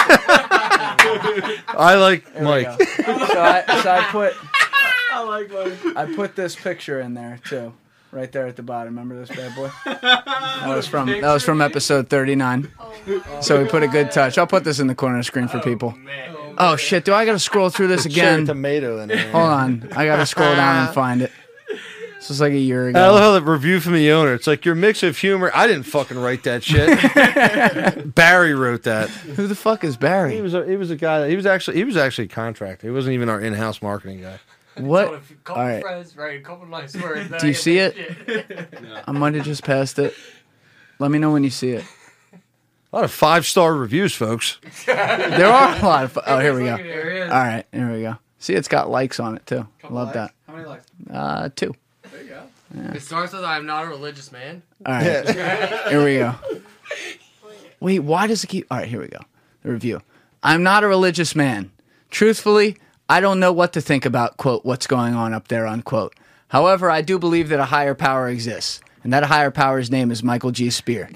I 1.75 1.95
like 1.95 2.25
There 2.33 2.41
we 2.43 2.47
Mike. 2.47 2.77
go. 2.79 2.85
so, 2.85 3.41
I, 3.41 3.81
so 3.81 3.91
I 3.91 4.07
put 4.11 4.33
I 5.11 5.23
like 5.23 5.51
Mike. 5.51 5.95
I 5.97 6.13
put 6.15 6.35
this 6.35 6.55
picture 6.55 6.99
in 6.99 7.13
there 7.13 7.39
too, 7.45 7.73
right 8.13 8.31
there 8.31 8.47
at 8.47 8.55
the 8.55 8.63
bottom. 8.63 8.93
Remember 8.97 9.19
this 9.23 9.35
bad 9.35 9.55
boy? 9.55 9.69
That 10.63 10.75
was 10.77 10.87
from 10.87 11.07
that 11.07 11.33
was 11.33 11.43
from 11.43 11.61
episode 11.61 12.09
39. 12.09 12.71
So 13.41 13.61
we 13.61 13.67
put 13.67 13.83
a 13.83 13.87
good 13.89 14.11
touch. 14.11 14.37
I'll 14.37 14.47
put 14.47 14.63
this 14.63 14.79
in 14.79 14.87
the 14.87 14.95
corner 14.95 15.15
of 15.17 15.19
the 15.19 15.23
screen 15.25 15.49
for 15.49 15.59
people. 15.59 15.93
Oh 16.57 16.77
shit! 16.77 17.03
Do 17.03 17.13
I 17.13 17.25
gotta 17.25 17.39
scroll 17.39 17.69
through 17.69 17.87
this 17.87 18.03
Cherry 18.03 18.35
again? 18.35 18.45
tomato 18.45 18.99
in 18.99 19.09
there. 19.09 19.29
Hold 19.31 19.43
on, 19.49 19.89
I 19.95 20.05
gotta 20.05 20.25
scroll 20.25 20.55
down 20.55 20.85
and 20.85 20.93
find 20.95 21.21
it. 21.21 21.31
This 22.15 22.29
was 22.29 22.39
like 22.39 22.53
a 22.53 22.57
year 22.57 22.87
ago. 22.87 22.99
I 23.03 23.09
love 23.09 23.19
how 23.19 23.31
the 23.33 23.41
review 23.41 23.81
from 23.81 23.93
the 23.95 24.09
owner. 24.11 24.33
It's 24.33 24.47
like 24.47 24.63
your 24.63 24.75
mix 24.75 25.03
of 25.03 25.17
humor. 25.17 25.51
I 25.53 25.67
didn't 25.67 25.83
fucking 25.83 26.17
write 26.17 26.43
that 26.43 26.63
shit. 26.63 28.15
Barry 28.15 28.53
wrote 28.53 28.83
that. 28.83 29.09
Who 29.09 29.47
the 29.47 29.55
fuck 29.55 29.83
is 29.83 29.97
Barry? 29.97 30.29
He 30.31 30.35
Barry? 30.37 30.41
was 30.43 30.53
a 30.53 30.65
he 30.65 30.75
was 30.77 30.89
a 30.91 30.95
guy. 30.95 31.19
That, 31.21 31.29
he 31.29 31.35
was 31.35 31.45
actually 31.45 31.75
he 31.77 31.83
was 31.83 31.97
actually 31.97 32.25
a 32.25 32.29
contractor. 32.29 32.87
He 32.87 32.91
wasn't 32.93 33.15
even 33.15 33.27
our 33.27 33.41
in-house 33.41 33.81
marketing 33.81 34.21
guy. 34.21 34.39
What? 34.83 35.13
A 35.13 35.19
few- 35.19 35.35
couple 35.43 35.61
All 35.61 35.67
right. 35.67 35.81
friends, 35.81 36.17
right? 36.17 36.39
A 36.39 36.43
couple 36.43 36.65
nice 36.67 36.95
words. 36.95 37.29
Do 37.39 37.47
you 37.47 37.53
see 37.53 37.77
it? 37.77 37.95
shit. 37.95 38.69
I 39.07 39.11
might 39.11 39.35
have 39.35 39.45
just 39.45 39.63
passed 39.63 39.99
it. 39.99 40.13
Let 40.99 41.11
me 41.11 41.19
know 41.19 41.31
when 41.31 41.43
you 41.43 41.49
see 41.51 41.71
it. 41.71 41.85
A 42.91 42.95
lot 42.97 43.05
of 43.05 43.11
five 43.11 43.45
star 43.47 43.73
reviews, 43.73 44.13
folks. 44.13 44.59
There 44.85 45.47
are 45.47 45.75
a 45.75 45.81
lot 45.83 46.03
of. 46.03 46.19
Oh, 46.27 46.37
here 46.39 46.53
we 46.53 46.65
go. 46.65 46.71
Look 46.73 46.79
at 46.81 46.85
it, 46.85 46.89
There 46.89 47.11
he 47.11 47.17
is. 47.21 47.31
All 47.31 47.39
right, 47.39 47.65
here 47.71 47.91
we 47.91 48.01
go. 48.03 48.17
See, 48.37 48.53
it's 48.53 48.67
got 48.67 48.87
likes 48.87 49.19
on 49.19 49.35
it 49.35 49.47
too. 49.47 49.65
Love 49.89 50.13
that. 50.13 50.31
How 50.45 50.53
many 50.53 50.67
likes? 50.67 50.85
Uh, 51.11 51.49
two. 51.55 51.73
There 52.11 52.21
you 52.21 52.29
go. 52.29 52.91
It 52.93 53.01
starts 53.01 53.33
with 53.33 53.43
"I'm 53.43 53.65
not 53.65 53.85
a 53.85 53.87
religious 53.87 54.31
man." 54.31 54.61
All 54.85 54.93
right. 54.93 55.27
Here 55.89 56.03
we 56.03 56.17
go. 56.17 56.35
Wait, 57.79 57.99
why 57.99 58.27
does 58.27 58.43
it 58.43 58.47
keep? 58.47 58.67
All 58.69 58.77
right, 58.77 58.87
here 58.87 59.01
we 59.01 59.07
go. 59.07 59.21
The 59.63 59.71
review. 59.71 60.01
I'm 60.43 60.61
not 60.61 60.83
a 60.83 60.87
religious 60.87 61.35
man. 61.35 61.71
Truthfully, 62.11 62.77
I 63.09 63.19
don't 63.19 63.39
know 63.39 63.51
what 63.51 63.73
to 63.73 63.81
think 63.81 64.05
about, 64.05 64.37
quote, 64.37 64.63
what's 64.63 64.87
going 64.87 65.13
on 65.13 65.33
up 65.33 65.49
there, 65.49 65.67
unquote. 65.67 66.15
However, 66.47 66.89
I 66.89 67.01
do 67.01 67.19
believe 67.19 67.49
that 67.49 67.59
a 67.59 67.65
higher 67.65 67.95
power 67.95 68.29
exists, 68.29 68.79
and 69.03 69.11
that 69.11 69.25
higher 69.25 69.51
power's 69.51 69.91
name 69.91 70.09
is 70.09 70.23
Michael 70.23 70.51
G. 70.51 70.69
Spear. 70.69 71.09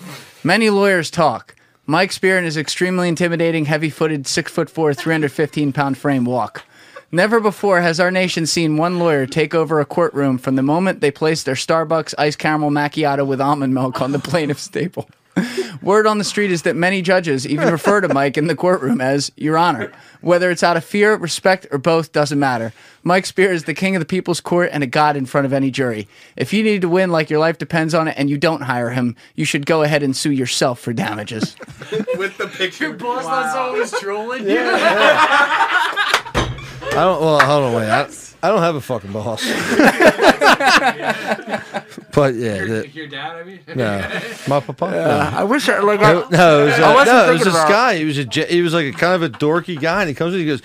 Many 0.43 0.69
lawyers 0.69 1.09
talk. 1.09 1.55
Mike 1.85 2.11
Spear 2.11 2.38
and 2.38 2.45
his 2.45 2.57
extremely 2.57 3.07
intimidating, 3.07 3.65
heavy 3.65 3.89
footed, 3.89 4.27
6 4.27 4.51
foot 4.51 4.69
4, 4.69 4.93
315 4.93 5.72
pound 5.72 5.97
frame 5.97 6.26
walk. 6.26 6.65
Never 7.09 7.39
before 7.39 7.80
has 7.80 8.01
our 8.01 8.11
nation 8.11 8.45
seen 8.45 8.76
one 8.76 8.99
lawyer 8.99 9.26
take 9.26 9.55
over 9.55 9.80
a 9.80 9.85
courtroom 9.85 10.38
from 10.38 10.57
the 10.57 10.61
moment 10.61 10.99
they 10.99 11.11
place 11.11 11.43
their 11.43 11.55
Starbucks 11.55 12.14
iced 12.18 12.38
caramel 12.38 12.69
macchiato 12.69 13.26
with 13.26 13.39
almond 13.39 13.73
milk 13.73 14.01
on 14.01 14.11
the 14.11 14.19
plaintiff's 14.31 14.68
table. 14.68 15.09
Word 15.81 16.07
on 16.07 16.18
the 16.18 16.23
street 16.23 16.51
is 16.51 16.64
that 16.64 16.76
many 16.76 17.01
judges 17.01 17.47
even 17.47 17.72
refer 17.72 18.01
to 18.01 18.14
Mike 18.14 18.38
in 18.38 18.47
the 18.47 18.55
courtroom 18.55 19.01
as 19.01 19.31
Your 19.35 19.57
Honor. 19.57 19.91
Whether 20.22 20.49
it's 20.51 20.64
out 20.64 20.77
of 20.77 20.84
fear, 20.84 21.15
respect, 21.15 21.68
or 21.72 21.77
both 21.77 22.11
doesn't 22.11 22.39
matter. 22.39 22.73
Mike 23.03 23.26
Spear 23.26 23.51
is 23.51 23.64
the 23.64 23.73
king 23.73 23.95
of 23.95 23.99
the 24.01 24.05
people's 24.05 24.41
court 24.41 24.69
and 24.73 24.84
a 24.84 24.88
god 24.88 25.15
in 25.15 25.26
front 25.26 25.45
of 25.45 25.53
any 25.53 25.72
jury. 25.72 26.07
If 26.35 26.51
you 26.51 26.64
need 26.64 26.81
to 26.81 26.89
win 26.89 27.11
like 27.11 27.30
your 27.30 27.39
life 27.39 27.57
depends 27.57 27.93
on 27.93 28.07
it 28.07 28.15
and 28.18 28.30
you 28.30 28.38
don't 28.38 28.61
hire 28.61 28.89
him, 28.89 29.15
you 29.35 29.45
should 29.45 29.65
go 29.65 29.84
ahead 29.84 30.03
and 30.03 30.15
sue 30.15 30.31
yourself 30.31 30.80
for 30.80 30.93
damages. 30.93 31.55
With 32.18 32.38
the 32.38 32.47
picture. 32.47 32.88
Your 32.88 32.95
boss 32.95 33.23
thought 33.23 33.53
someone 33.53 33.80
was 33.80 33.91
trolling 33.91 34.49
you. 34.49 34.57
I 34.59 36.34
don't. 36.93 37.22
Well, 37.22 37.39
hold 37.39 37.64
on, 37.64 37.73
wait. 37.73 37.89
I, 37.89 38.07
I 38.43 38.49
don't 38.49 38.61
have 38.61 38.76
a 38.76 38.81
fucking 38.81 39.11
boss. 39.11 39.43
But 42.14 42.34
yeah, 42.35 42.55
Your, 42.55 42.68
the- 42.81 42.88
your 42.89 43.07
dad, 43.07 43.35
I 43.35 43.43
mean. 43.43 43.59
no, 43.76 43.99
my 44.47 44.59
papa. 44.59 44.85
Yeah, 44.91 45.30
no. 45.31 45.38
I 45.39 45.43
wish 45.43 45.69
I 45.69 45.80
like. 45.80 45.99
I, 45.99 46.14
No, 46.14 46.27
no, 46.30 46.61
it 46.64 46.65
was, 46.65 46.80
I 46.80 46.91
uh, 46.91 46.93
wasn't 46.95 47.15
no, 47.18 47.30
it 47.30 47.34
was 47.34 47.43
this 47.43 47.53
about- 47.53 47.69
guy. 47.69 47.95
He 47.97 48.05
was 48.05 48.18
a 48.18 48.23
he 48.47 48.61
was 48.61 48.73
like 48.73 48.85
a 48.88 48.91
kind 48.97 49.14
of 49.14 49.22
a 49.23 49.30
dorky 49.38 49.80
guy, 49.80 50.01
and 50.01 50.09
he 50.09 50.15
comes 50.15 50.34
in, 50.34 50.39
he 50.39 50.45
goes, 50.47 50.61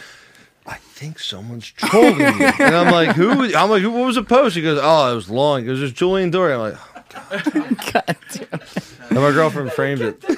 "I 0.67 0.77
think 0.77 1.19
someone's 1.19 1.67
trolling 1.67 2.21
you," 2.21 2.27
and 2.27 2.75
I'm 2.75 2.91
like, 2.91 3.17
"Who?" 3.17 3.55
I'm 3.55 3.69
like, 3.71 3.83
What 3.83 4.07
was 4.07 4.15
the 4.15 4.23
post?" 4.23 4.57
He 4.57 4.63
goes, 4.63 4.79
"Oh, 4.83 5.13
it 5.13 5.15
was 5.15 5.29
long." 5.29 5.61
He 5.61 5.67
goes, 5.67 5.81
"There's 5.81 5.93
Julian 5.93 6.31
Dory." 6.31 6.55
I'm 6.55 6.61
like, 6.61 6.77
God 7.93 8.17
and 9.15 9.21
my 9.23 9.31
girlfriend 9.33 9.73
framed 9.73 10.01
it, 10.01 10.21
but 10.21 10.37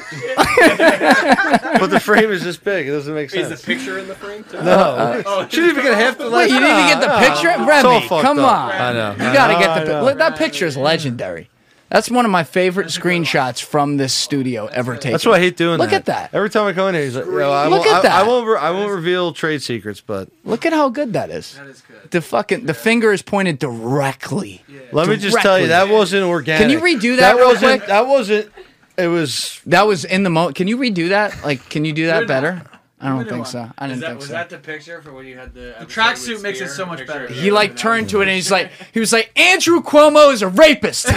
the 1.90 2.00
frame 2.00 2.30
is 2.30 2.42
this 2.42 2.56
big. 2.56 2.88
It 2.88 2.90
doesn't 2.90 3.14
make 3.14 3.30
sense. 3.30 3.44
Is 3.44 3.48
sense. 3.48 3.60
the 3.62 3.66
picture 3.74 3.98
in 3.98 4.08
the 4.08 4.14
frame 4.14 4.44
too? 4.44 4.62
No, 4.62 5.22
oh. 5.24 5.48
she 5.48 5.56
didn't 5.56 5.70
even 5.70 5.84
get 5.84 5.94
half 5.94 6.18
the. 6.18 6.30
Wait, 6.30 6.50
you 6.50 6.58
didn't 6.58 6.76
even 6.78 6.86
get 6.86 7.00
the 7.00 7.18
picture, 7.18 7.56
nah. 7.56 7.76
It's 7.76 7.84
all 7.84 7.92
Remy. 7.94 8.08
fucked 8.08 8.22
Come 8.22 8.38
up. 8.40 8.52
on, 8.52 8.72
I 8.72 8.92
know. 8.92 9.14
You 9.16 9.30
I 9.30 9.34
gotta 9.34 9.52
know, 9.52 9.58
get 9.58 9.70
I 9.70 9.84
the. 9.84 9.92
know. 9.92 10.04
Look, 10.04 10.18
that 10.18 10.36
picture 10.36 10.66
is 10.66 10.76
legendary. 10.76 11.48
That's 11.90 12.10
one 12.10 12.24
of 12.24 12.30
my 12.30 12.42
favorite 12.44 12.88
screenshots 12.88 13.62
from 13.62 13.98
this 13.98 14.12
studio 14.12 14.66
ever 14.66 14.96
taken. 14.96 15.12
That's 15.12 15.26
why 15.26 15.34
I 15.34 15.38
hate 15.38 15.56
doing 15.56 15.78
Look 15.78 15.90
that. 15.90 15.96
at 15.96 16.04
that. 16.06 16.34
Every 16.34 16.50
time 16.50 16.66
I 16.66 16.72
come 16.72 16.88
in 16.88 16.94
here, 16.94 17.04
he's 17.04 17.14
like, 17.14 17.26
you 17.26 17.38
know, 17.38 17.52
I, 17.52 17.68
Look 17.68 17.80
won't, 17.84 17.90
at 17.92 17.98
I, 17.98 18.02
that. 18.02 18.12
I 18.24 18.26
won't. 18.26 18.48
Re- 18.48 18.58
I 18.58 18.70
won't 18.70 18.90
reveal 18.90 19.32
trade 19.32 19.62
secrets, 19.62 20.00
but 20.00 20.28
Look 20.44 20.66
at 20.66 20.72
how 20.72 20.88
good 20.88 21.12
that 21.12 21.30
is. 21.30 21.54
That 21.54 21.66
is 21.66 21.82
good. 21.82 22.10
The 22.10 22.20
fucking 22.20 22.66
the 22.66 22.74
finger 22.74 23.12
is 23.12 23.22
pointed 23.22 23.58
directly. 23.58 24.62
let 24.92 25.08
me 25.08 25.16
just 25.16 25.38
tell 25.40 25.60
you, 25.60 25.68
that 25.68 25.88
wasn't 25.88 26.24
organic. 26.24 26.62
Can 26.62 26.70
you 26.70 26.80
redo 26.80 27.16
that, 27.18 27.36
real 27.36 27.48
wasn't. 27.48 27.80
quick? 27.80 27.88
That 27.88 28.06
wasn't. 28.06 28.50
It 28.96 29.08
was. 29.08 29.60
That 29.66 29.86
was 29.86 30.04
in 30.04 30.22
the 30.22 30.30
moment. 30.30 30.56
Can 30.56 30.68
you 30.68 30.76
redo 30.78 31.10
that? 31.10 31.44
Like, 31.44 31.68
can 31.68 31.84
you 31.84 31.92
do 31.92 32.06
that 32.06 32.26
better? 32.26 32.62
I 33.04 33.08
don't 33.10 33.28
think 33.28 33.46
so. 33.46 33.70
I 33.76 33.86
didn't 33.86 34.00
that, 34.00 34.06
think 34.08 34.18
was 34.20 34.28
so. 34.28 34.32
that 34.32 34.48
the 34.48 34.58
picture 34.58 35.02
for 35.02 35.12
when 35.12 35.26
you 35.26 35.36
had 35.36 35.52
the 35.52 35.74
The 35.78 35.86
tracksuit 35.86 36.42
makes 36.42 36.60
it 36.60 36.70
so 36.70 36.86
much 36.86 37.06
better. 37.06 37.26
He 37.28 37.50
like 37.50 37.76
turned 37.76 38.08
to 38.10 38.20
it 38.20 38.28
and 38.28 38.30
he's 38.30 38.50
like, 38.50 38.70
he 38.92 39.00
was 39.00 39.12
like, 39.12 39.30
Andrew 39.38 39.82
Cuomo 39.82 40.32
is 40.32 40.40
a 40.40 40.48
rapist. 40.48 41.06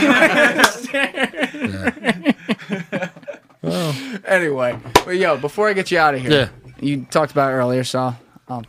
anyway, 4.25 4.77
but 5.05 5.15
yo, 5.15 5.37
before 5.37 5.67
I 5.69 5.73
get 5.73 5.91
you 5.91 5.97
out 5.99 6.13
of 6.15 6.21
here, 6.21 6.31
Yeah. 6.31 6.49
you 6.79 7.05
talked 7.05 7.31
about 7.31 7.51
it 7.51 7.55
earlier, 7.55 7.83
so 7.83 8.15
I'll 8.47 8.63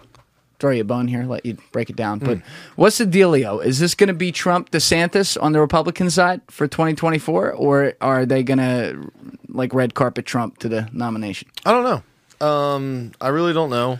throw 0.59 0.70
you 0.73 0.81
a 0.82 0.85
bone 0.85 1.09
here, 1.09 1.24
let 1.24 1.45
you 1.47 1.57
break 1.73 1.90
it 1.90 1.97
down. 1.97 2.19
Hmm. 2.20 2.27
But 2.27 2.39
what's 2.77 2.99
the 2.99 3.05
dealio? 3.05 3.65
Is 3.65 3.78
this 3.78 3.95
going 3.95 4.09
to 4.09 4.15
be 4.15 4.32
Trump 4.32 4.70
DeSantis 4.70 5.40
on 5.40 5.53
the 5.53 5.61
Republican 5.61 6.11
side 6.11 6.40
for 6.49 6.66
2024, 6.66 7.53
or 7.53 7.95
are 8.01 8.27
they 8.27 8.43
going 8.43 8.59
to 8.59 9.11
like 9.49 9.74
red 9.74 9.95
carpet 9.95 10.27
Trump 10.27 10.59
to 10.59 10.69
the 10.69 10.89
nomination? 10.93 11.49
I 11.65 11.73
don't 11.73 11.85
know. 11.85 12.03
Um, 12.40 13.12
I 13.20 13.28
really 13.28 13.52
don't 13.52 13.70
know. 13.70 13.98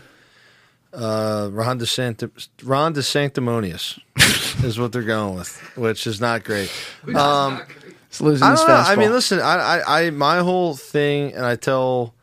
Uh, 0.93 1.49
Ron 1.51 1.79
DeSanti- 1.79 2.47
Ron 2.63 2.93
DeSanctimonious 2.93 3.99
is 4.63 4.79
what 4.79 4.91
they're 4.91 5.03
going 5.03 5.35
with, 5.35 5.55
which 5.77 6.07
is 6.07 6.19
not 6.19 6.43
great. 6.43 6.71
Um, 7.15 7.61
It's 8.07 8.21
losing 8.21 8.47
I 8.47 8.51
his 8.51 8.61
don't 8.61 8.69
know. 8.69 8.75
I 8.75 8.95
mean, 8.95 9.11
listen, 9.11 9.39
I, 9.39 9.81
I, 9.85 10.05
I, 10.05 10.09
my 10.09 10.39
whole 10.39 10.75
thing, 10.75 11.33
and 11.33 11.45
I 11.45 11.55
tell, 11.57 12.15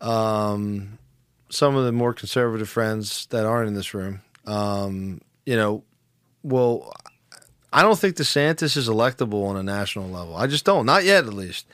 um, 0.00 0.98
some 1.50 1.76
of 1.76 1.84
the 1.84 1.92
more 1.92 2.12
conservative 2.12 2.68
friends 2.68 3.26
that 3.26 3.44
aren't 3.46 3.68
in 3.68 3.74
this 3.74 3.94
room, 3.94 4.22
um, 4.46 5.20
you 5.46 5.54
know, 5.56 5.84
well, 6.42 6.92
I 7.72 7.82
don't 7.82 7.98
think 7.98 8.16
DeSantis 8.16 8.76
is 8.76 8.88
electable 8.88 9.46
on 9.48 9.56
a 9.56 9.62
national 9.62 10.08
level. 10.08 10.34
I 10.36 10.48
just 10.48 10.64
don't, 10.64 10.84
not 10.86 11.04
yet, 11.04 11.26
at 11.26 11.34
least. 11.34 11.66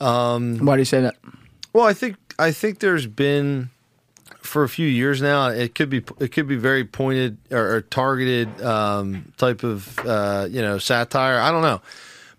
Um, 0.00 0.58
Why 0.58 0.76
do 0.76 0.80
you 0.80 0.84
say 0.84 1.00
that? 1.00 1.16
well, 1.72 1.84
I 1.84 1.92
think 1.94 2.16
I 2.38 2.52
think 2.52 2.78
there's 2.80 3.06
been 3.06 3.70
for 4.40 4.62
a 4.62 4.68
few 4.68 4.86
years 4.86 5.20
now. 5.22 5.48
It 5.48 5.74
could 5.74 5.90
be 5.90 6.02
it 6.20 6.32
could 6.32 6.46
be 6.48 6.56
very 6.56 6.84
pointed 6.84 7.38
or, 7.50 7.76
or 7.76 7.80
targeted 7.80 8.60
um, 8.62 9.32
type 9.36 9.62
of 9.64 9.98
uh, 10.00 10.46
you 10.50 10.62
know 10.62 10.78
satire. 10.78 11.38
I 11.40 11.50
don't 11.50 11.62
know, 11.62 11.80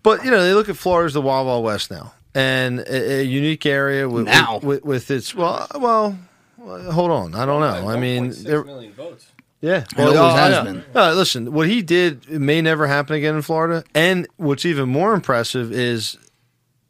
but 0.02 0.24
you 0.24 0.30
know 0.30 0.42
they 0.42 0.54
look 0.54 0.68
at 0.68 0.76
Florida 0.76 1.06
as 1.06 1.14
the 1.14 1.20
Wild 1.22 1.46
Wild 1.46 1.64
West 1.64 1.90
now, 1.90 2.12
and 2.34 2.80
a, 2.80 3.20
a 3.20 3.22
unique 3.22 3.66
area 3.66 4.08
with, 4.08 4.26
Now. 4.26 4.54
with, 4.56 4.64
with, 4.64 4.84
with 4.84 5.10
its 5.10 5.34
well 5.34 5.66
well. 5.74 6.18
well, 6.56 6.92
Hold 6.92 7.10
on, 7.10 7.34
I 7.34 7.44
don't 7.46 7.60
know. 7.60 7.88
I 7.88 7.98
mean, 7.98 8.32
there, 8.42 8.64
million 8.64 8.92
votes. 8.92 9.26
yeah, 9.60 9.84
It 9.96 9.98
always 9.98 10.16
I 10.18 10.48
has 10.50 10.64
been. 10.64 10.84
No, 10.94 11.12
listen, 11.14 11.52
what 11.52 11.68
he 11.68 11.82
did 11.82 12.28
may 12.28 12.60
never 12.62 12.86
happen 12.86 13.14
again 13.16 13.36
in 13.36 13.42
Florida. 13.42 13.84
And 13.94 14.26
what's 14.38 14.64
even 14.66 14.88
more 14.88 15.14
impressive 15.14 15.70
is 15.72 16.18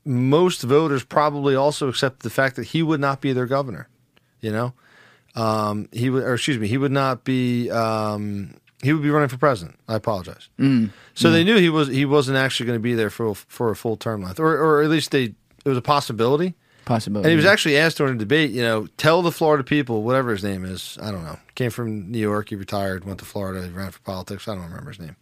most 0.09 0.63
voters 0.63 1.05
probably 1.05 1.55
also 1.55 1.89
accept 1.89 2.23
the 2.23 2.31
fact 2.31 2.57
that 2.57 2.69
he 2.69 2.83
would 2.83 3.01
not 3.01 3.21
be 3.21 3.33
their 3.33 3.47
governor. 3.47 3.89
You 4.41 4.53
know, 4.53 4.73
um, 5.35 5.89
he 5.93 6.09
would, 6.11 6.23
or 6.25 6.35
excuse 6.35 6.59
me, 6.59 6.67
he 6.67 6.79
would 6.79 6.93
not 6.93 7.25
be. 7.25 7.71
Um, 7.71 8.55
he 8.83 8.93
would 8.93 9.03
be 9.03 9.11
running 9.11 9.29
for 9.29 9.39
president. 9.39 9.77
I 9.89 9.97
apologize. 9.97 10.49
Mm. 10.59 10.91
So 11.15 11.33
they 11.33 11.43
knew 11.43 11.57
he 11.57 11.69
was 11.69 11.89
he 11.89 12.05
wasn't 12.05 12.39
actually 12.39 12.67
going 12.67 12.79
to 12.79 12.83
be 12.83 12.95
there 12.95 13.11
for 13.11 13.35
for 13.35 13.71
a 13.71 13.77
full 13.77 13.97
term 13.97 14.23
length, 14.23 14.41
or 14.41 14.57
or 14.57 14.83
at 14.83 14.89
least 14.89 15.11
they 15.11 15.25
it 15.25 15.69
was 15.69 15.79
a 15.79 15.83
possibility. 15.83 16.55
Possibility. 16.85 17.27
And 17.27 17.31
he 17.31 17.37
was 17.37 17.45
actually 17.45 17.77
asked 17.77 17.99
during 17.99 18.15
a 18.15 18.19
debate, 18.19 18.51
you 18.51 18.63
know, 18.63 18.87
tell 18.97 19.21
the 19.21 19.33
Florida 19.33 19.63
people, 19.63 20.05
whatever 20.05 20.31
his 20.31 20.43
name 20.43 20.65
is, 20.65 20.97
I 21.03 21.11
don't 21.11 21.23
know, 21.23 21.39
came 21.55 21.71
from 21.71 22.11
New 22.11 22.19
York, 22.19 22.49
he 22.49 22.57
retired, 22.57 23.05
went 23.05 23.19
to 23.19 23.27
Florida, 23.27 23.67
he 23.67 23.71
ran 23.71 23.91
for 23.91 24.01
politics. 24.01 24.49
I 24.49 24.55
don't 24.55 24.65
remember 24.65 24.93
his 24.93 25.01
name. 25.01 25.17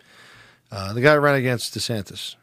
Uh, 0.70 0.92
the 0.92 1.00
guy 1.00 1.16
ran 1.16 1.34
against 1.34 1.74
DeSantis. 1.74 2.36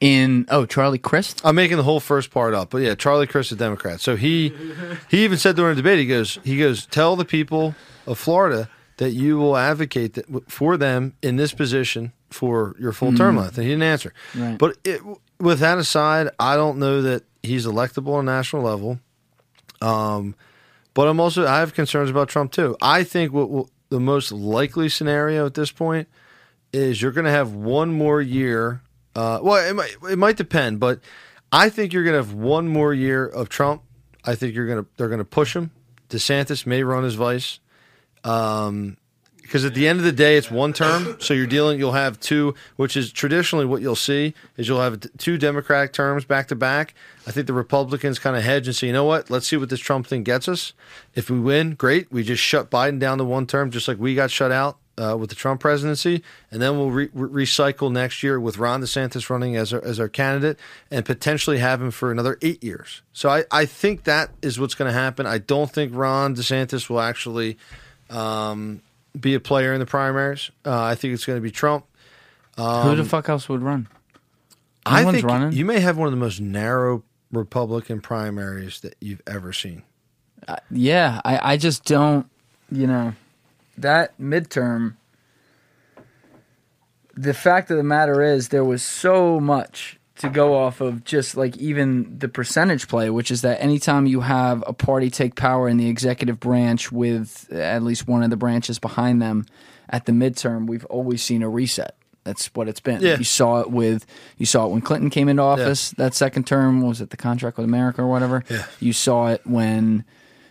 In 0.00 0.46
oh 0.50 0.66
Charlie 0.66 0.98
Crist. 0.98 1.40
I'm 1.44 1.54
making 1.54 1.76
the 1.78 1.82
whole 1.82 2.00
first 2.00 2.30
part 2.30 2.52
up, 2.54 2.70
but 2.70 2.78
yeah, 2.78 2.94
Charlie 2.94 3.26
Crist, 3.26 3.50
is 3.50 3.56
a 3.56 3.58
Democrat. 3.58 4.00
So 4.00 4.16
he 4.16 4.52
he 5.10 5.24
even 5.24 5.38
said 5.38 5.56
during 5.56 5.74
the 5.76 5.82
debate, 5.82 5.98
he 5.98 6.06
goes, 6.06 6.38
he 6.44 6.58
goes, 6.58 6.86
tell 6.86 7.16
the 7.16 7.24
people 7.24 7.74
of 8.06 8.18
Florida 8.18 8.68
that 8.98 9.10
you 9.10 9.36
will 9.38 9.56
advocate 9.56 10.14
that, 10.14 10.50
for 10.50 10.76
them 10.76 11.14
in 11.22 11.36
this 11.36 11.52
position 11.52 12.12
for 12.30 12.74
your 12.78 12.92
full 12.92 13.14
term 13.14 13.36
Mm. 13.36 13.40
length. 13.40 13.56
And 13.58 13.64
he 13.66 13.70
didn't 13.72 13.82
answer. 13.84 14.12
Right. 14.34 14.56
But 14.58 14.76
it, 14.84 15.00
with 15.38 15.60
that 15.60 15.78
aside, 15.78 16.28
I 16.38 16.56
don't 16.56 16.78
know 16.78 17.02
that 17.02 17.22
he's 17.42 17.66
electable 17.66 18.14
on 18.14 18.28
a 18.28 18.32
national 18.32 18.62
level. 18.62 18.98
Um, 19.82 20.34
but 20.94 21.08
I'm 21.08 21.20
also 21.20 21.46
I 21.46 21.58
have 21.60 21.74
concerns 21.74 22.08
about 22.10 22.28
Trump 22.28 22.52
too. 22.52 22.76
I 22.80 23.04
think 23.04 23.32
what, 23.32 23.50
what 23.50 23.66
the 23.90 24.00
most 24.00 24.32
likely 24.32 24.88
scenario 24.88 25.46
at 25.46 25.54
this 25.54 25.70
point 25.70 26.08
is 26.72 27.00
you're 27.00 27.12
going 27.12 27.26
to 27.26 27.30
have 27.30 27.52
one 27.52 27.92
more 27.92 28.20
year. 28.20 28.80
Uh, 29.16 29.40
well, 29.42 29.66
it 29.66 29.72
might 29.74 29.96
it 30.10 30.18
might 30.18 30.36
depend, 30.36 30.78
but 30.78 31.00
I 31.50 31.70
think 31.70 31.94
you're 31.94 32.04
going 32.04 32.12
to 32.12 32.18
have 32.18 32.34
one 32.34 32.68
more 32.68 32.92
year 32.92 33.26
of 33.26 33.48
Trump. 33.48 33.82
I 34.24 34.34
think 34.34 34.54
you're 34.54 34.66
going 34.66 34.84
to 34.84 34.90
they're 34.98 35.08
going 35.08 35.18
to 35.18 35.24
push 35.24 35.56
him. 35.56 35.70
DeSantis 36.10 36.66
may 36.66 36.82
run 36.82 37.02
as 37.02 37.14
vice. 37.14 37.58
Um, 38.24 38.98
because 39.40 39.64
at 39.64 39.74
the 39.74 39.86
end 39.86 40.00
of 40.00 40.04
the 40.04 40.10
day, 40.10 40.36
it's 40.36 40.50
one 40.50 40.72
term. 40.72 41.16
So 41.20 41.32
you're 41.32 41.46
dealing, 41.46 41.78
you'll 41.78 41.92
have 41.92 42.18
two, 42.18 42.56
which 42.74 42.96
is 42.96 43.12
traditionally 43.12 43.64
what 43.64 43.80
you'll 43.80 43.94
see 43.94 44.34
is 44.56 44.66
you'll 44.66 44.80
have 44.80 45.00
two 45.18 45.38
Democratic 45.38 45.92
terms 45.92 46.24
back 46.24 46.48
to 46.48 46.56
back. 46.56 46.94
I 47.28 47.30
think 47.30 47.46
the 47.46 47.52
Republicans 47.52 48.18
kind 48.18 48.36
of 48.36 48.42
hedge 48.42 48.66
and 48.66 48.74
say, 48.74 48.88
you 48.88 48.92
know 48.92 49.04
what, 49.04 49.30
let's 49.30 49.46
see 49.46 49.56
what 49.56 49.68
this 49.68 49.78
Trump 49.78 50.08
thing 50.08 50.24
gets 50.24 50.48
us. 50.48 50.72
If 51.14 51.30
we 51.30 51.38
win, 51.38 51.76
great. 51.76 52.10
We 52.10 52.24
just 52.24 52.42
shut 52.42 52.72
Biden 52.72 52.98
down 52.98 53.18
to 53.18 53.24
one 53.24 53.46
term, 53.46 53.70
just 53.70 53.86
like 53.86 53.98
we 53.98 54.16
got 54.16 54.32
shut 54.32 54.50
out 54.50 54.78
uh, 54.98 55.16
with 55.18 55.30
the 55.30 55.36
Trump 55.36 55.60
presidency, 55.60 56.22
and 56.50 56.60
then 56.62 56.76
we'll 56.76 56.90
re- 56.90 57.10
re- 57.12 57.44
recycle 57.44 57.92
next 57.92 58.22
year 58.22 58.40
with 58.40 58.58
Ron 58.58 58.80
DeSantis 58.82 59.28
running 59.30 59.56
as 59.56 59.72
our, 59.72 59.84
as 59.84 60.00
our 60.00 60.08
candidate 60.08 60.58
and 60.90 61.04
potentially 61.04 61.58
have 61.58 61.82
him 61.82 61.90
for 61.90 62.10
another 62.10 62.38
eight 62.42 62.62
years. 62.62 63.02
So 63.12 63.28
I, 63.28 63.44
I 63.50 63.66
think 63.66 64.04
that 64.04 64.30
is 64.42 64.58
what's 64.58 64.74
going 64.74 64.90
to 64.90 64.98
happen. 64.98 65.26
I 65.26 65.38
don't 65.38 65.70
think 65.70 65.94
Ron 65.94 66.34
DeSantis 66.34 66.88
will 66.88 67.00
actually. 67.00 67.58
Um, 68.08 68.82
be 69.20 69.34
a 69.34 69.40
player 69.40 69.72
in 69.72 69.80
the 69.80 69.86
primaries. 69.86 70.50
Uh, 70.64 70.82
I 70.82 70.94
think 70.94 71.14
it's 71.14 71.24
going 71.24 71.38
to 71.38 71.42
be 71.42 71.50
Trump. 71.50 71.86
Um, 72.56 72.88
Who 72.88 72.96
the 72.96 73.04
fuck 73.04 73.28
else 73.28 73.48
would 73.48 73.62
run? 73.62 73.88
No 74.86 74.92
I 74.92 75.10
think 75.10 75.26
running. 75.26 75.52
you 75.52 75.64
may 75.64 75.80
have 75.80 75.96
one 75.96 76.06
of 76.06 76.12
the 76.12 76.18
most 76.18 76.40
narrow 76.40 77.02
Republican 77.32 78.00
primaries 78.00 78.80
that 78.80 78.94
you've 79.00 79.22
ever 79.26 79.52
seen. 79.52 79.82
Uh, 80.46 80.56
yeah, 80.70 81.20
I, 81.24 81.54
I 81.54 81.56
just 81.56 81.84
don't, 81.84 82.30
you 82.70 82.86
know, 82.86 83.14
that 83.78 84.18
midterm. 84.18 84.96
The 87.14 87.34
fact 87.34 87.70
of 87.70 87.76
the 87.78 87.82
matter 87.82 88.22
is, 88.22 88.48
there 88.48 88.64
was 88.64 88.82
so 88.82 89.40
much 89.40 89.98
to 90.16 90.28
go 90.28 90.56
off 90.56 90.80
of 90.80 91.04
just 91.04 91.36
like 91.36 91.56
even 91.58 92.18
the 92.18 92.28
percentage 92.28 92.88
play, 92.88 93.10
which 93.10 93.30
is 93.30 93.42
that 93.42 93.60
anytime 93.60 94.06
you 94.06 94.20
have 94.20 94.64
a 94.66 94.72
party 94.72 95.10
take 95.10 95.34
power 95.34 95.68
in 95.68 95.76
the 95.76 95.88
executive 95.88 96.40
branch 96.40 96.90
with 96.90 97.52
at 97.52 97.82
least 97.82 98.08
one 98.08 98.22
of 98.22 98.30
the 98.30 98.36
branches 98.36 98.78
behind 98.78 99.20
them 99.20 99.46
at 99.88 100.06
the 100.06 100.12
midterm, 100.12 100.66
we've 100.66 100.86
always 100.86 101.22
seen 101.22 101.42
a 101.42 101.48
reset. 101.48 101.94
That's 102.24 102.46
what 102.54 102.68
it's 102.68 102.80
been. 102.80 103.02
Yeah. 103.02 103.18
You 103.18 103.24
saw 103.24 103.60
it 103.60 103.70
with 103.70 104.04
you 104.36 104.46
saw 104.46 104.66
it 104.66 104.72
when 104.72 104.80
Clinton 104.80 105.10
came 105.10 105.28
into 105.28 105.42
office. 105.42 105.90
That 105.92 106.12
second 106.12 106.46
term 106.46 106.82
was 106.82 107.00
it 107.00 107.10
the 107.10 107.16
contract 107.16 107.56
with 107.56 107.64
America 107.64 108.02
or 108.02 108.08
whatever. 108.08 108.42
Yeah. 108.50 108.66
You 108.80 108.92
saw 108.92 109.28
it 109.28 109.42
when 109.46 110.04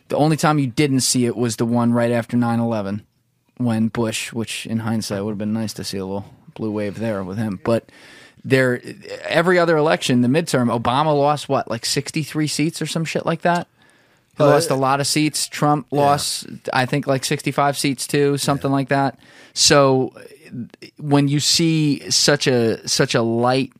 the 0.08 0.16
only 0.16 0.38
time 0.38 0.58
you 0.58 0.68
didn't 0.68 1.02
see 1.02 1.26
it 1.26 1.36
was 1.36 1.58
the 1.58 1.66
one 1.66 1.92
right 1.92 2.12
after 2.12 2.38
9-11 2.38 3.04
when 3.58 3.88
Bush, 3.88 4.34
which 4.34 4.66
in 4.66 4.80
hindsight 4.80 5.24
would 5.24 5.32
have 5.32 5.38
been 5.38 5.54
nice 5.54 5.74
to 5.74 5.84
see 5.84 5.98
a 5.98 6.06
little 6.06 6.26
blue 6.56 6.72
wave 6.72 7.00
there 7.00 7.24
with 7.24 7.38
him, 7.38 7.60
but 7.64 7.90
there 8.44 8.82
every 9.24 9.58
other 9.58 9.76
election, 9.78 10.22
the 10.22 10.28
midterm, 10.28 10.70
Obama 10.70 11.18
lost 11.18 11.50
what 11.50 11.70
like 11.70 11.86
sixty 11.86 12.22
three 12.24 12.48
seats 12.48 12.82
or 12.82 12.86
some 12.86 13.06
shit 13.06 13.26
like 13.26 13.42
that. 13.42 13.68
He 14.38 14.44
Uh, 14.44 14.48
lost 14.48 14.70
a 14.70 14.76
lot 14.76 15.00
of 15.00 15.08
seats. 15.08 15.48
Trump 15.48 15.88
lost, 15.92 16.46
I 16.74 16.86
think, 16.86 17.08
like 17.08 17.24
sixty 17.26 17.52
five 17.52 17.78
seats 17.78 18.06
too, 18.06 18.38
something 18.38 18.72
like 18.72 18.90
that. 18.90 19.18
So 19.54 20.14
when 20.98 21.28
you 21.28 21.40
see 21.40 22.10
such 22.12 22.46
a 22.46 22.88
such 22.88 23.16
a 23.16 23.22
light 23.22 23.72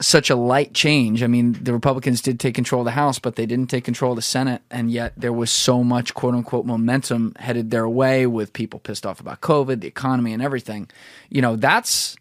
such 0.00 0.28
a 0.28 0.36
light 0.36 0.74
change. 0.74 1.22
I 1.22 1.26
mean, 1.26 1.52
the 1.62 1.72
Republicans 1.72 2.20
did 2.20 2.38
take 2.38 2.54
control 2.54 2.82
of 2.82 2.84
the 2.84 2.90
House, 2.90 3.18
but 3.18 3.36
they 3.36 3.46
didn't 3.46 3.70
take 3.70 3.84
control 3.84 4.12
of 4.12 4.16
the 4.16 4.22
Senate, 4.22 4.62
and 4.70 4.90
yet 4.90 5.14
there 5.16 5.32
was 5.32 5.50
so 5.50 5.82
much 5.82 6.12
quote 6.12 6.34
unquote 6.34 6.66
momentum 6.66 7.34
headed 7.38 7.70
their 7.70 7.88
way 7.88 8.26
with 8.26 8.52
people 8.52 8.78
pissed 8.78 9.06
off 9.06 9.20
about 9.20 9.40
COVID, 9.40 9.80
the 9.80 9.88
economy, 9.88 10.32
and 10.32 10.42
everything. 10.42 10.88
You 11.30 11.40
know, 11.40 11.56
that's 11.56 12.16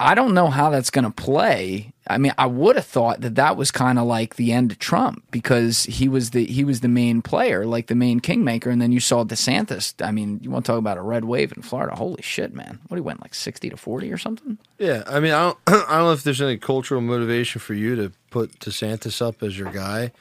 I, 0.00 0.14
don't 0.14 0.34
know 0.34 0.48
how 0.48 0.70
that's 0.70 0.90
going 0.90 1.04
to 1.04 1.10
play. 1.10 1.92
I 2.06 2.18
mean, 2.18 2.32
I 2.36 2.46
would 2.46 2.76
have 2.76 2.84
thought 2.84 3.22
that 3.22 3.34
that 3.36 3.56
was 3.56 3.70
kind 3.70 3.98
of 3.98 4.04
like 4.04 4.36
the 4.36 4.52
end 4.52 4.72
of 4.72 4.78
Trump 4.78 5.24
because 5.30 5.84
he 5.84 6.06
was 6.06 6.30
the 6.30 6.44
he 6.44 6.62
was 6.62 6.80
the 6.80 6.88
main 6.88 7.22
player, 7.22 7.64
like 7.64 7.86
the 7.86 7.94
main 7.94 8.20
kingmaker, 8.20 8.68
and 8.68 8.80
then 8.80 8.92
you 8.92 9.00
saw 9.00 9.24
DeSantis. 9.24 9.94
I 10.04 10.10
mean, 10.10 10.38
you 10.42 10.50
want 10.50 10.66
to 10.66 10.72
talk 10.72 10.78
about 10.78 10.98
a 10.98 11.02
red 11.02 11.24
wave 11.24 11.52
in 11.56 11.62
Florida? 11.62 11.96
Holy 11.96 12.20
shit, 12.22 12.52
man! 12.52 12.78
What 12.88 12.96
he 12.96 13.00
went 13.00 13.22
like 13.22 13.34
sixty 13.34 13.70
to 13.70 13.76
forty 13.76 14.12
or 14.12 14.18
something? 14.18 14.58
Yeah, 14.78 15.02
I 15.06 15.20
mean, 15.20 15.32
I 15.32 15.44
don't, 15.44 15.58
I 15.66 15.72
don't 15.72 16.06
know 16.06 16.12
if 16.12 16.22
there's 16.22 16.42
any 16.42 16.58
cultural 16.58 17.00
motivation 17.00 17.60
for 17.60 17.74
you 17.74 17.96
to 17.96 18.12
put 18.30 18.58
DeSantis 18.58 19.26
up 19.26 19.42
as 19.42 19.58
your 19.58 19.70
guy. 19.70 20.12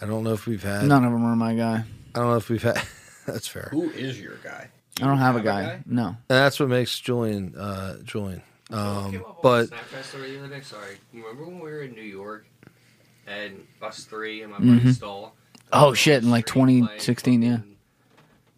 I 0.00 0.06
don't 0.06 0.22
know 0.22 0.32
if 0.32 0.46
we've 0.46 0.62
had. 0.62 0.84
None 0.84 1.04
of 1.04 1.12
them 1.12 1.24
are 1.24 1.36
my 1.36 1.54
guy. 1.54 1.84
I 2.14 2.18
don't 2.18 2.30
know 2.30 2.36
if 2.36 2.48
we've 2.50 2.62
had. 2.62 2.80
that's 3.26 3.48
fair. 3.48 3.68
Who 3.72 3.90
is 3.90 4.20
your 4.20 4.36
guy? 4.44 4.68
I 5.00 5.06
don't 5.06 5.18
have, 5.18 5.36
a, 5.36 5.40
guy. 5.40 5.80
No. 5.86 6.08
And 6.08 6.16
that's 6.28 6.60
what 6.60 6.68
makes 6.68 6.98
Julian, 7.00 7.54
uh, 7.56 7.96
Julian. 8.04 8.42
Um, 8.72 9.24
but 9.42 9.66
Snapchat 9.70 10.02
story 10.04 10.32
the 10.32 10.44
other 10.44 10.48
day. 10.56 10.60
Sorry, 10.62 10.96
remember 11.12 11.44
when 11.44 11.56
we 11.60 11.70
were 11.70 11.82
in 11.82 11.92
New 11.94 12.00
York 12.02 12.46
and 13.26 13.66
us 13.82 14.04
three 14.04 14.42
and 14.42 14.52
my 14.52 14.58
Mhm. 14.58 14.78
buddy 14.78 14.92
Stall? 14.92 15.34
Oh 15.72 15.94
shit! 15.94 16.22
In 16.22 16.30
like 16.30 16.46
2016, 16.46 17.42
yeah. 17.42 17.58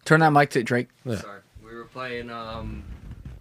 Turn 0.05 0.19
that 0.21 0.31
mic 0.31 0.51
to 0.51 0.63
Drake. 0.63 0.87
Sorry, 1.05 1.41
we 1.63 1.75
were 1.75 1.85
playing 1.85 2.29
um 2.31 2.83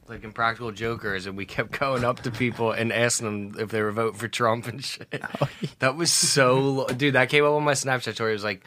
like 0.09 0.23
Impractical 0.25 0.71
Jokers, 0.71 1.27
and 1.27 1.37
we 1.37 1.47
kept 1.47 1.79
going 1.79 2.05
up 2.05 2.21
to 2.25 2.31
people 2.31 2.73
and 2.73 2.93
asking 2.93 3.51
them 3.53 3.61
if 3.63 3.71
they 3.71 3.81
were 3.83 3.91
voting 3.93 4.19
for 4.19 4.29
Trump 4.29 4.67
and 4.67 4.85
shit. 4.85 5.09
Oh, 5.41 5.49
That 5.79 5.97
was 5.97 6.13
so, 6.13 6.59
lo- 6.59 6.87
dude. 6.89 7.15
That 7.15 7.31
came 7.31 7.45
up 7.45 7.53
on 7.53 7.63
my 7.65 7.73
Snapchat 7.73 8.15
story. 8.15 8.33
It 8.33 8.35
was 8.35 8.45
like 8.45 8.65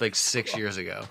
like 0.00 0.14
six 0.14 0.56
years 0.56 0.76
ago. 0.78 1.04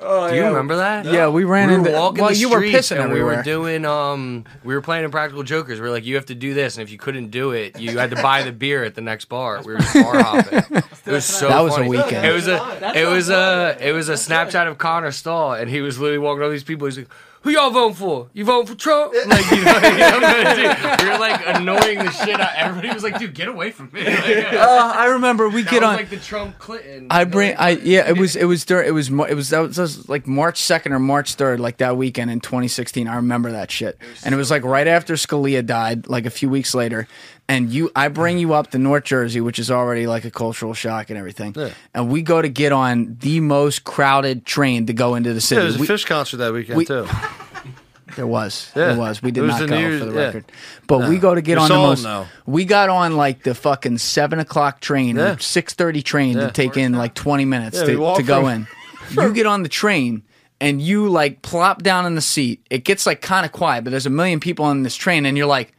Oh, 0.00 0.28
Do 0.28 0.34
you 0.36 0.42
yeah. 0.42 0.48
remember 0.48 0.76
that? 0.76 1.06
Yeah, 1.06 1.28
we 1.28 1.42
ran 1.44 1.68
we 1.68 1.74
into- 1.74 1.90
were 1.90 1.96
walking 1.96 2.22
well, 2.22 2.32
the 2.32 2.38
you 2.38 2.48
were 2.50 2.58
streets 2.58 2.90
pissing 2.90 3.02
and 3.02 3.12
we 3.12 3.20
were 3.22 3.42
doing 3.42 3.84
um 3.84 4.44
we 4.62 4.74
were 4.74 4.80
playing 4.80 5.04
Impractical 5.04 5.42
Jokers. 5.42 5.80
We 5.80 5.86
were 5.88 5.92
like, 5.92 6.04
you 6.04 6.14
have 6.14 6.26
to 6.26 6.34
do 6.36 6.54
this, 6.54 6.76
and 6.78 6.82
if 6.84 6.92
you 6.92 6.98
couldn't 6.98 7.30
do 7.30 7.50
it, 7.50 7.80
you 7.80 7.98
had 7.98 8.10
to 8.10 8.16
buy 8.22 8.42
the 8.44 8.52
beer 8.52 8.84
at 8.84 8.94
the 8.94 9.00
next 9.00 9.24
bar. 9.24 9.60
We 9.64 9.72
were 9.72 9.80
just 9.80 9.94
bar 9.94 10.22
hopping. 10.22 10.58
It 11.06 11.10
was 11.10 11.24
so 11.24 11.48
That 11.48 11.60
was 11.60 11.72
a 11.74 11.76
funny. 11.78 11.88
weekend. 11.90 12.26
It 12.26 12.32
was 12.32 12.46
a 12.46 12.92
it 12.94 13.06
was 13.06 13.28
a 13.28 13.76
it 13.80 13.92
was 13.92 14.08
a 14.08 14.12
Snapchat 14.14 14.68
of 14.68 14.78
Connor 14.78 15.10
Stall, 15.10 15.54
and 15.54 15.68
he 15.68 15.80
was 15.80 15.98
literally 15.98 16.18
walking 16.18 16.42
all 16.44 16.50
these 16.50 16.64
people. 16.64 16.86
He's 16.86 16.98
like. 16.98 17.08
Who 17.42 17.50
y'all 17.50 17.70
voting 17.70 17.94
for? 17.94 18.28
You 18.32 18.44
voting 18.44 18.66
for 18.66 18.74
Trump? 18.74 19.14
Like, 19.26 19.50
you 19.50 19.64
know, 19.64 19.78
you 19.82 19.98
know, 20.20 20.54
dude, 20.56 21.02
we 21.04 21.08
were 21.10 21.18
like 21.18 21.40
annoying 21.46 21.98
the 21.98 22.10
shit 22.10 22.40
out. 22.40 22.50
Everybody 22.56 22.92
was 22.92 23.02
like, 23.04 23.18
"Dude, 23.18 23.32
get 23.32 23.46
away 23.48 23.70
from 23.70 23.90
me!" 23.92 24.04
Like, 24.04 24.52
Uh, 24.54 24.92
I 24.96 25.06
remember 25.06 25.48
we 25.48 25.62
that 25.62 25.70
get 25.70 25.82
was 25.82 25.88
on. 25.90 25.96
like 25.96 26.10
the 26.10 26.16
Trump 26.16 26.58
Clinton. 26.58 27.06
I 27.10 27.24
bring 27.24 27.54
I 27.56 27.70
yeah 27.70 28.08
it 28.08 28.18
was 28.18 28.34
it 28.34 28.44
was 28.44 28.64
during 28.64 28.88
it 28.88 28.90
was 28.90 29.08
it 29.08 29.34
was 29.34 29.50
that 29.50 29.60
was, 29.60 29.76
that 29.76 29.82
was 29.82 30.08
like 30.08 30.26
March 30.26 30.60
second 30.60 30.92
or 30.92 30.98
March 30.98 31.34
third 31.34 31.60
like 31.60 31.76
that 31.78 31.96
weekend 31.96 32.30
in 32.30 32.40
2016 32.40 33.06
I 33.06 33.16
remember 33.16 33.52
that 33.52 33.70
shit 33.70 33.98
and 34.24 34.34
it 34.34 34.36
was 34.38 34.50
like 34.50 34.64
right 34.64 34.86
after 34.88 35.14
Scalia 35.14 35.64
died 35.64 36.08
like 36.08 36.26
a 36.26 36.30
few 36.30 36.50
weeks 36.50 36.74
later 36.74 37.06
and 37.48 37.70
you 37.70 37.90
I 37.96 38.08
bring 38.08 38.38
you 38.38 38.52
up 38.54 38.70
to 38.72 38.78
North 38.78 39.04
Jersey 39.04 39.40
which 39.40 39.58
is 39.58 39.70
already 39.70 40.06
like 40.06 40.24
a 40.24 40.30
cultural 40.30 40.74
shock 40.74 41.10
and 41.10 41.18
everything 41.18 41.54
and 41.94 42.10
we 42.10 42.22
go 42.22 42.40
to 42.42 42.48
get 42.48 42.72
on 42.72 43.16
the 43.20 43.40
most 43.40 43.84
crowded 43.84 44.44
train 44.46 44.86
to 44.86 44.92
go 44.92 45.14
into 45.14 45.30
the 45.30 45.36
yeah, 45.36 45.40
city 45.40 45.58
there 45.60 45.66
was 45.66 45.76
a 45.76 45.80
We- 45.80 45.86
Phish 45.86 46.06
concert 46.06 46.36
that 46.38 46.52
weekend 46.52 46.76
we- 46.78 46.84
too. 46.84 47.06
there 48.16 48.26
was. 48.26 48.72
Yeah. 48.74 48.88
There 48.88 48.98
was. 48.98 49.22
We 49.22 49.30
did 49.30 49.42
was 49.42 49.60
not 49.60 49.68
go 49.68 49.78
Year's- 49.78 50.00
for 50.00 50.06
the 50.06 50.12
yeah. 50.18 50.24
record. 50.26 50.44
But 50.86 50.98
No. 51.00 51.08
we 51.10 51.18
go 51.18 51.34
to 51.34 51.42
get 51.42 51.52
You 51.58 51.64
on 51.64 51.68
the 51.68 51.74
most. 51.76 52.28
We 52.46 52.64
got 52.64 52.88
on 52.88 53.16
like 53.16 53.42
the 53.44 53.54
fucking 53.54 53.98
seven 53.98 54.38
o'clock 54.38 54.80
train 54.80 55.16
Yeah. 55.16 55.34
or 55.34 55.38
six 55.38 55.74
thirty 55.74 56.02
train 56.02 56.36
Yeah. 56.36 56.46
to 56.46 56.52
take 56.52 56.76
in 56.76 56.92
like 56.94 57.14
twenty 57.14 57.44
minutes 57.44 57.76
Yeah, 57.78 57.84
to, 57.84 58.14
to 58.16 58.22
go 58.22 58.42
from- 58.42 58.48
in. 58.50 58.66
You 59.10 59.32
get 59.32 59.46
on 59.46 59.62
the 59.62 59.68
train 59.70 60.22
and 60.60 60.82
you 60.82 61.08
like 61.08 61.40
plop 61.40 61.82
down 61.82 62.04
in 62.04 62.14
the 62.14 62.20
seat. 62.20 62.66
It 62.68 62.84
gets 62.84 63.06
like 63.06 63.22
kind 63.22 63.46
of 63.46 63.52
quiet, 63.52 63.84
but 63.84 63.90
there's 63.90 64.04
a 64.06 64.10
million 64.10 64.38
people 64.40 64.66
on 64.66 64.82
this 64.82 64.96
train, 64.96 65.24
and 65.24 65.36
you're 65.38 65.46
like, 65.46 65.72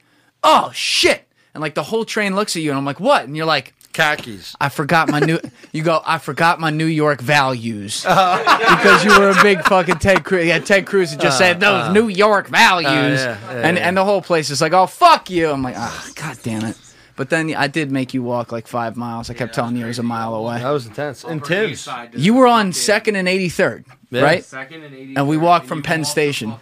"Oh 0.43 0.71
shit!" 0.73 1.27
And 1.59 1.61
like 1.61 1.73
the 1.75 1.83
whole 1.83 2.05
train 2.05 2.35
looks 2.37 2.55
at 2.55 2.61
you, 2.61 2.69
and 2.71 2.77
I'm 2.77 2.85
like, 2.85 3.01
"What?" 3.01 3.25
And 3.25 3.35
you're 3.35 3.45
like, 3.45 3.73
"Khakis." 3.91 4.55
I 4.61 4.69
forgot 4.69 5.09
my 5.09 5.19
new. 5.19 5.39
you 5.73 5.83
go. 5.83 6.01
I 6.05 6.17
forgot 6.17 6.57
my 6.57 6.69
New 6.69 6.85
York 6.85 7.19
values 7.19 8.01
because 8.03 9.03
you 9.03 9.11
were 9.19 9.31
a 9.31 9.43
big 9.43 9.61
fucking 9.63 9.99
Ted 9.99 10.23
Cruz. 10.23 10.45
Yeah, 10.45 10.59
Ted 10.59 10.85
Cruz 10.85 11.11
had 11.11 11.19
just 11.19 11.35
Uh, 11.35 11.39
said 11.43 11.59
those 11.59 11.87
uh. 11.89 11.91
New 11.91 12.07
York 12.07 12.47
values, 12.47 13.19
Uh, 13.19 13.37
yeah, 13.51 13.53
yeah, 13.55 13.67
and 13.67 13.75
yeah. 13.77 13.87
and 13.89 13.97
the 13.97 14.05
whole 14.05 14.21
place 14.21 14.49
is 14.49 14.61
like, 14.61 14.71
"Oh 14.71 14.87
fuck 14.87 15.29
you!" 15.29 15.49
I'm 15.51 15.61
like, 15.61 15.75
"Ah, 15.77 16.07
god 16.15 16.37
damn 16.43 16.63
it." 16.63 16.77
But 17.17 17.29
then 17.29 17.53
I 17.53 17.67
did 17.67 17.91
make 17.91 18.13
you 18.13 18.23
walk 18.23 18.53
like 18.53 18.65
five 18.65 18.95
miles. 18.95 19.29
I 19.29 19.33
kept 19.33 19.53
telling 19.53 19.75
you 19.75 19.83
it 19.83 19.89
was 19.89 19.99
a 19.99 20.03
mile 20.03 20.33
away. 20.35 20.59
That 20.59 20.69
was 20.69 20.85
intense. 20.85 21.25
And 21.25 21.43
Tim's. 21.43 21.85
You 22.15 22.35
were 22.35 22.47
on 22.47 22.71
second 22.71 23.17
and 23.17 23.27
eighty 23.27 23.49
third, 23.49 23.83
Yeah. 24.09 24.21
right? 24.21 24.45
Second 24.45 24.83
and 24.83 24.95
83rd, 24.95 25.17
And 25.17 25.27
we 25.27 25.35
walked 25.35 25.63
and 25.63 25.69
from 25.69 25.83
Penn 25.83 25.99
walked 26.01 26.11
Station. 26.11 26.53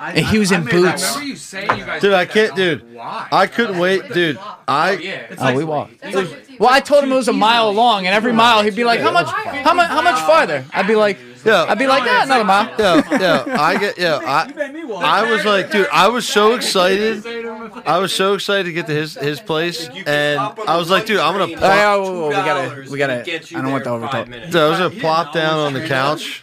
I- 0.00 0.12
and 0.12 0.26
he 0.26 0.38
was 0.38 0.52
I 0.52 0.56
in 0.56 0.64
made 0.64 0.74
that- 0.74 0.80
boots. 0.92 1.02
I 1.04 1.08
remember 1.08 1.26
you 1.28 1.36
saying 1.36 1.70
you 1.78 1.84
guys. 1.84 2.00
Dude, 2.02 2.10
did 2.10 2.14
I 2.14 2.24
can't, 2.26 2.48
and 2.50 2.56
dude. 2.56 2.94
Why? 2.94 3.28
I 3.32 3.46
couldn't 3.46 3.78
wait, 3.78 4.12
dude. 4.12 4.38
I 4.66 4.92
yeah. 4.92 5.34
Oh, 5.38 5.54
we 5.54 5.64
walked. 5.64 5.94
Well, 6.58 6.70
I 6.70 6.80
told 6.80 7.04
him 7.04 7.12
it 7.12 7.16
was 7.16 7.28
a 7.28 7.32
mile 7.32 7.72
long, 7.72 8.06
and 8.06 8.14
every 8.14 8.32
mile 8.32 8.62
he'd 8.62 8.74
be 8.76 8.84
like, 8.84 9.00
"How 9.00 9.10
much? 9.12 9.26
How 9.28 9.74
much? 9.74 9.88
How 9.88 10.02
much 10.02 10.18
farther?" 10.20 10.64
I'd 10.72 10.86
be 10.88 10.96
like, 10.96 11.18
Yeah. 11.44 11.66
"I'd 11.68 11.78
be 11.78 11.86
like, 11.86 12.04
yeah, 12.04 12.24
another 12.24 12.44
mile." 12.44 12.68
Yo, 12.78 12.96
yo, 13.18 13.44
I 13.56 13.78
get, 13.78 13.96
yeah, 13.98 14.18
I, 14.24 14.52
I 15.22 15.30
was 15.30 15.44
like, 15.44 15.70
dude, 15.70 15.86
I 15.92 16.08
was 16.08 16.26
so 16.28 16.54
excited. 16.54 17.24
I 17.86 17.98
was 17.98 18.12
so 18.12 18.34
excited 18.34 18.64
to 18.64 18.72
get 18.72 18.86
to 18.88 18.92
his 18.92 19.14
his 19.14 19.40
place, 19.40 19.88
and 20.06 20.40
I 20.40 20.76
was 20.76 20.90
like, 20.90 21.06
dude, 21.06 21.20
I'm 21.20 21.32
gonna. 21.38 21.52
Oh, 21.52 21.56
Plop, 21.56 21.62
yeah, 21.74 21.96
whoa, 21.96 22.12
whoa, 22.12 22.28
we 22.28 22.34
gotta, 22.34 22.90
we 22.90 22.98
gotta. 22.98 23.20
I 23.22 23.62
don't 23.62 23.70
want 23.72 23.84
the 23.84 23.90
overtalk. 23.90 24.26
Dude, 24.50 24.56
I 24.56 24.68
was 24.68 24.78
gonna 24.78 24.90
plop 25.00 25.32
down 25.32 25.58
on 25.60 25.72
the 25.74 25.86
couch, 25.86 26.42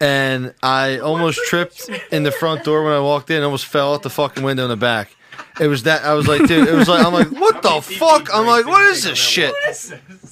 and 0.00 0.54
I 0.62 0.98
almost 0.98 1.40
tripped 1.46 1.88
in 2.12 2.22
the 2.22 2.32
front 2.32 2.64
door 2.64 2.84
when 2.84 2.92
I 2.92 3.00
walked 3.00 3.30
in. 3.30 3.42
Almost 3.42 3.66
fell 3.66 3.94
out 3.94 4.02
the 4.02 4.10
fucking 4.10 4.42
window 4.42 4.64
in 4.64 4.70
the 4.70 4.76
back. 4.76 5.14
It 5.60 5.66
was 5.66 5.82
that 5.84 6.04
I 6.04 6.14
was 6.14 6.28
like, 6.28 6.46
dude. 6.46 6.68
It 6.68 6.74
was 6.74 6.88
like 6.88 7.04
I'm 7.04 7.12
like, 7.12 7.30
what 7.32 7.62
the 7.62 7.80
fuck? 7.98 8.28
I'm 8.32 8.46
like, 8.46 8.64
what 8.66 8.82
is 8.90 9.02
this 9.02 9.18
shit? 9.18 9.52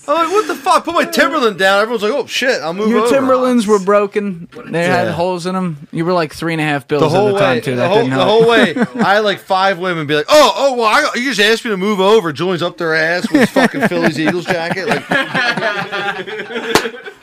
I'm 0.09 0.15
like, 0.15 0.29
what 0.33 0.47
the 0.47 0.55
fuck? 0.55 0.85
Put 0.85 0.95
my 0.95 1.05
Timberland 1.05 1.59
down. 1.59 1.83
Everyone's 1.83 2.05
like, 2.05 2.13
oh 2.13 2.27
shit, 2.27 2.63
I'll 2.63 2.73
move 2.73 2.85
over. 2.87 2.95
Your 2.95 3.05
over. 3.07 3.15
Timberlands 3.17 3.67
were 3.67 3.81
broken. 3.81 4.49
They 4.69 4.85
had 4.85 5.07
Yeah. 5.09 5.13
holes 5.13 5.47
in 5.47 5.55
them. 5.57 5.89
You 5.91 6.05
were 6.05 6.13
like 6.13 6.33
three 6.33 6.53
and 6.53 6.61
a 6.61 6.65
half 6.65 6.87
bills 6.87 7.03
the 7.03 7.09
whole 7.09 7.31
at 7.31 7.33
the 7.33 7.39
time 7.41 7.55
way, 7.57 7.61
too. 7.61 7.71
the 7.73 7.77
That 7.79 7.89
whole, 7.89 7.97
didn't 8.05 8.11
the 8.11 8.17
help. 8.25 8.43
whole 8.45 8.49
way, 8.51 8.77
I 9.05 9.15
had 9.15 9.21
like 9.25 9.41
five 9.41 9.79
women 9.81 10.07
be 10.07 10.15
like, 10.15 10.27
"Oh, 10.29 10.53
oh, 10.57 10.75
well, 10.77 10.87
I, 10.87 11.11
you 11.17 11.25
just 11.35 11.41
asked 11.41 11.65
me 11.65 11.73
to 11.73 11.77
move 11.77 11.99
over." 12.01 12.33
Julian's 12.33 12.63
up 12.63 12.79
their 12.79 12.95
ass 12.95 13.23
with 13.31 13.41
his 13.41 13.51
fucking 13.51 13.89
Phillies 13.89 14.21
Eagles 14.21 14.45
jacket. 14.45 14.87
Like, 14.87 15.05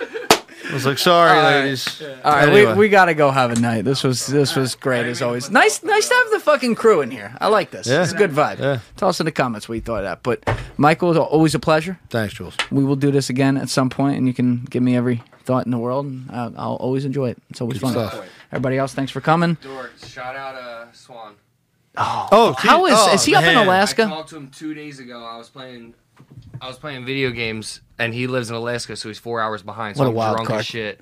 I 0.74 0.76
was 0.76 0.86
like, 0.86 0.98
"Sorry, 0.98 1.30
All 1.30 1.36
right. 1.44 1.62
ladies." 1.62 2.02
All 2.02 2.32
right, 2.32 2.50
Anyway. 2.50 2.74
we, 2.74 2.80
we 2.80 2.90
gotta 2.90 3.14
go 3.14 3.30
have 3.32 3.52
a 3.52 3.60
night. 3.60 3.86
This 3.86 4.04
was 4.04 4.26
this 4.28 4.56
was 4.56 4.76
great 4.76 5.06
as 5.06 5.22
always. 5.22 5.50
Nice 5.50 5.84
nice 5.84 6.08
to 6.10 6.16
have 6.16 6.32
the 6.32 6.40
fucking 6.40 6.76
crew 6.76 7.02
in 7.02 7.12
here. 7.12 7.36
I 7.40 7.48
like 7.48 7.72
this. 7.72 7.88
Yeah. 7.88 8.02
It's 8.04 8.12
a 8.12 8.18
good 8.18 8.32
vibe. 8.32 8.82
Tell 8.98 9.10
us 9.10 9.20
in 9.20 9.26
the 9.26 9.32
comments 9.32 9.70
what 9.70 9.76
you 9.76 9.82
thought 9.82 10.04
of 10.04 10.06
that. 10.06 10.24
But 10.24 10.44
Michael, 10.78 11.12
it's 11.12 11.20
always 11.20 11.54
a 11.56 11.60
pleasure. 11.60 12.00
Thanks, 12.10 12.34
Jules. 12.34 12.58
We 12.72 12.84
will 12.84 12.96
do 12.96 13.12
this 13.12 13.30
again 13.30 13.58
at 13.58 13.70
some 13.70 13.90
point, 13.90 14.18
and 14.18 14.28
you 14.28 14.34
can 14.34 14.66
give 14.70 14.82
me 14.84 14.96
every 14.98 15.22
thought 15.46 15.66
in 15.66 15.72
the 15.72 15.78
world. 15.78 16.06
And 16.08 16.30
I'll, 16.32 16.54
I'll 16.58 16.76
always 16.76 17.06
enjoy 17.06 17.30
it. 17.30 17.38
It's 17.50 17.62
always 17.62 17.78
Good 17.80 17.94
fun. 17.94 18.10
stuff. 18.10 18.26
Everybody 18.52 18.78
else, 18.78 18.94
thanks 18.94 19.12
for 19.12 19.22
coming. 19.22 19.56
Dork, 19.62 19.92
shout 20.06 20.36
out 20.36 20.56
uh, 20.56 20.92
Swan. 20.92 21.36
Oh, 21.96 22.56
how 22.58 22.86
is 22.88 23.14
is 23.14 23.26
he 23.26 23.36
up 23.36 23.44
in 23.44 23.56
I 23.56 23.64
Alaska? 23.64 24.06
talked 24.06 24.30
to 24.30 24.38
him 24.38 24.50
two 24.50 24.74
days 24.74 25.00
ago. 25.00 25.24
I 25.24 25.38
was 25.38 25.50
playing, 25.50 25.94
I 26.64 26.68
was 26.68 26.78
playing 26.78 27.04
video 27.06 27.30
games, 27.32 27.82
and 28.00 28.14
he 28.14 28.26
lives 28.26 28.50
in 28.50 28.56
Alaska, 28.56 28.96
so 28.96 29.10
he's 29.10 29.20
four 29.20 29.42
hours 29.42 29.62
behind. 29.62 29.98
So 29.98 30.04
What 30.04 30.08
a 30.08 30.10
I'm 30.12 30.16
wild 30.16 30.36
drunk 30.38 30.48
card. 30.48 30.60
as 30.62 30.66
shit. 30.66 31.02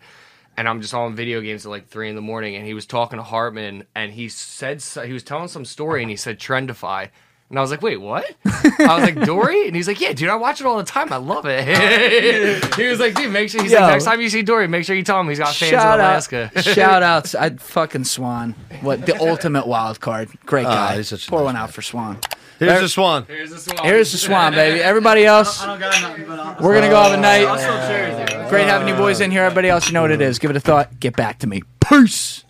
And 0.57 0.67
I'm 0.67 0.81
just 0.81 0.95
on 0.95 1.15
video 1.15 1.39
games 1.39 1.67
at 1.67 1.69
like 1.69 1.87
three 1.87 2.09
in 2.09 2.15
the 2.15 2.21
morning, 2.21 2.55
and 2.55 2.65
he 2.65 2.73
was 2.73 2.87
talking 2.87 3.17
to 3.17 3.23
Hartman, 3.23 3.83
and 3.93 4.11
he 4.11 4.27
said 4.27 4.81
so- 4.81 5.03
he 5.03 5.13
was 5.13 5.21
telling 5.21 5.49
some 5.49 5.63
story, 5.63 6.01
and 6.01 6.09
he 6.09 6.15
said 6.17 6.39
Trendify, 6.39 7.09
and 7.51 7.59
I 7.59 7.61
was 7.61 7.69
like, 7.69 7.83
wait, 7.83 7.97
what? 7.97 8.25
I 8.45 8.95
was 8.95 9.03
like, 9.03 9.23
Dory, 9.23 9.67
and 9.67 9.75
he's 9.75 9.87
like, 9.87 10.01
yeah, 10.01 10.13
dude, 10.13 10.29
I 10.29 10.35
watch 10.35 10.61
it 10.61 10.65
all 10.65 10.77
the 10.77 10.83
time. 10.83 11.13
I 11.13 11.17
love 11.17 11.45
it. 11.47 12.73
he 12.75 12.87
was 12.87 12.99
like, 12.99 13.13
dude, 13.13 13.31
make 13.31 13.49
sure. 13.51 13.61
He's 13.61 13.71
Yo. 13.71 13.81
like, 13.81 13.91
next 13.91 14.05
time 14.05 14.19
you 14.19 14.29
see 14.29 14.41
Dory, 14.41 14.67
make 14.67 14.83
sure 14.83 14.95
you 14.95 15.03
tell 15.03 15.19
him 15.19 15.29
he's 15.29 15.37
got 15.37 15.53
fans 15.53 15.69
Shout 15.69 15.99
in 15.99 16.05
out, 16.05 16.09
Alaska. 16.11 16.51
shout 16.63 17.03
outs. 17.03 17.35
I 17.35 17.51
fucking 17.51 18.05
Swan. 18.05 18.55
What 18.81 19.05
the 19.05 19.15
ultimate 19.21 19.67
wild 19.67 19.99
card. 19.99 20.29
Great 20.47 20.65
Ah, 20.65 20.89
guy. 20.89 20.97
he's 20.97 21.09
such 21.09 21.27
a 21.27 21.29
Pour 21.29 21.43
one 21.43 21.55
out 21.55 21.71
for 21.71 21.81
Swan. 21.83 22.19
Here's 22.61 22.81
the 22.81 22.89
swan. 22.89 23.25
Here's 23.27 23.49
the 23.49 23.57
Swan. 23.57 23.85
Here's 23.85 24.11
the 24.11 24.17
Swan, 24.19 24.53
baby. 24.55 24.81
Everybody 24.83 25.25
else, 25.25 25.61
I 25.61 25.65
don't 25.65 25.79
got 25.79 26.01
nothing 26.01 26.27
but 26.27 26.61
we're 26.61 26.75
gonna 26.75 26.89
go 26.89 27.01
have 27.01 27.13
a 27.13 27.17
night. 27.17 27.45
I'll 27.45 27.57
still 27.57 27.77
cheers. 27.87 28.49
Great 28.49 28.67
having 28.67 28.87
you 28.87 28.95
boys 28.95 29.19
in 29.19 29.31
here. 29.31 29.43
Everybody 29.43 29.69
else, 29.69 29.87
you 29.87 29.93
know 29.93 30.01
what 30.01 30.11
it 30.11 30.21
is. 30.21 30.37
Give 30.37 30.51
it 30.51 30.57
a 30.57 30.59
thought. 30.59 30.99
Get 30.99 31.15
back 31.15 31.39
to 31.39 31.47
me. 31.47 31.63
Peace. 31.79 32.43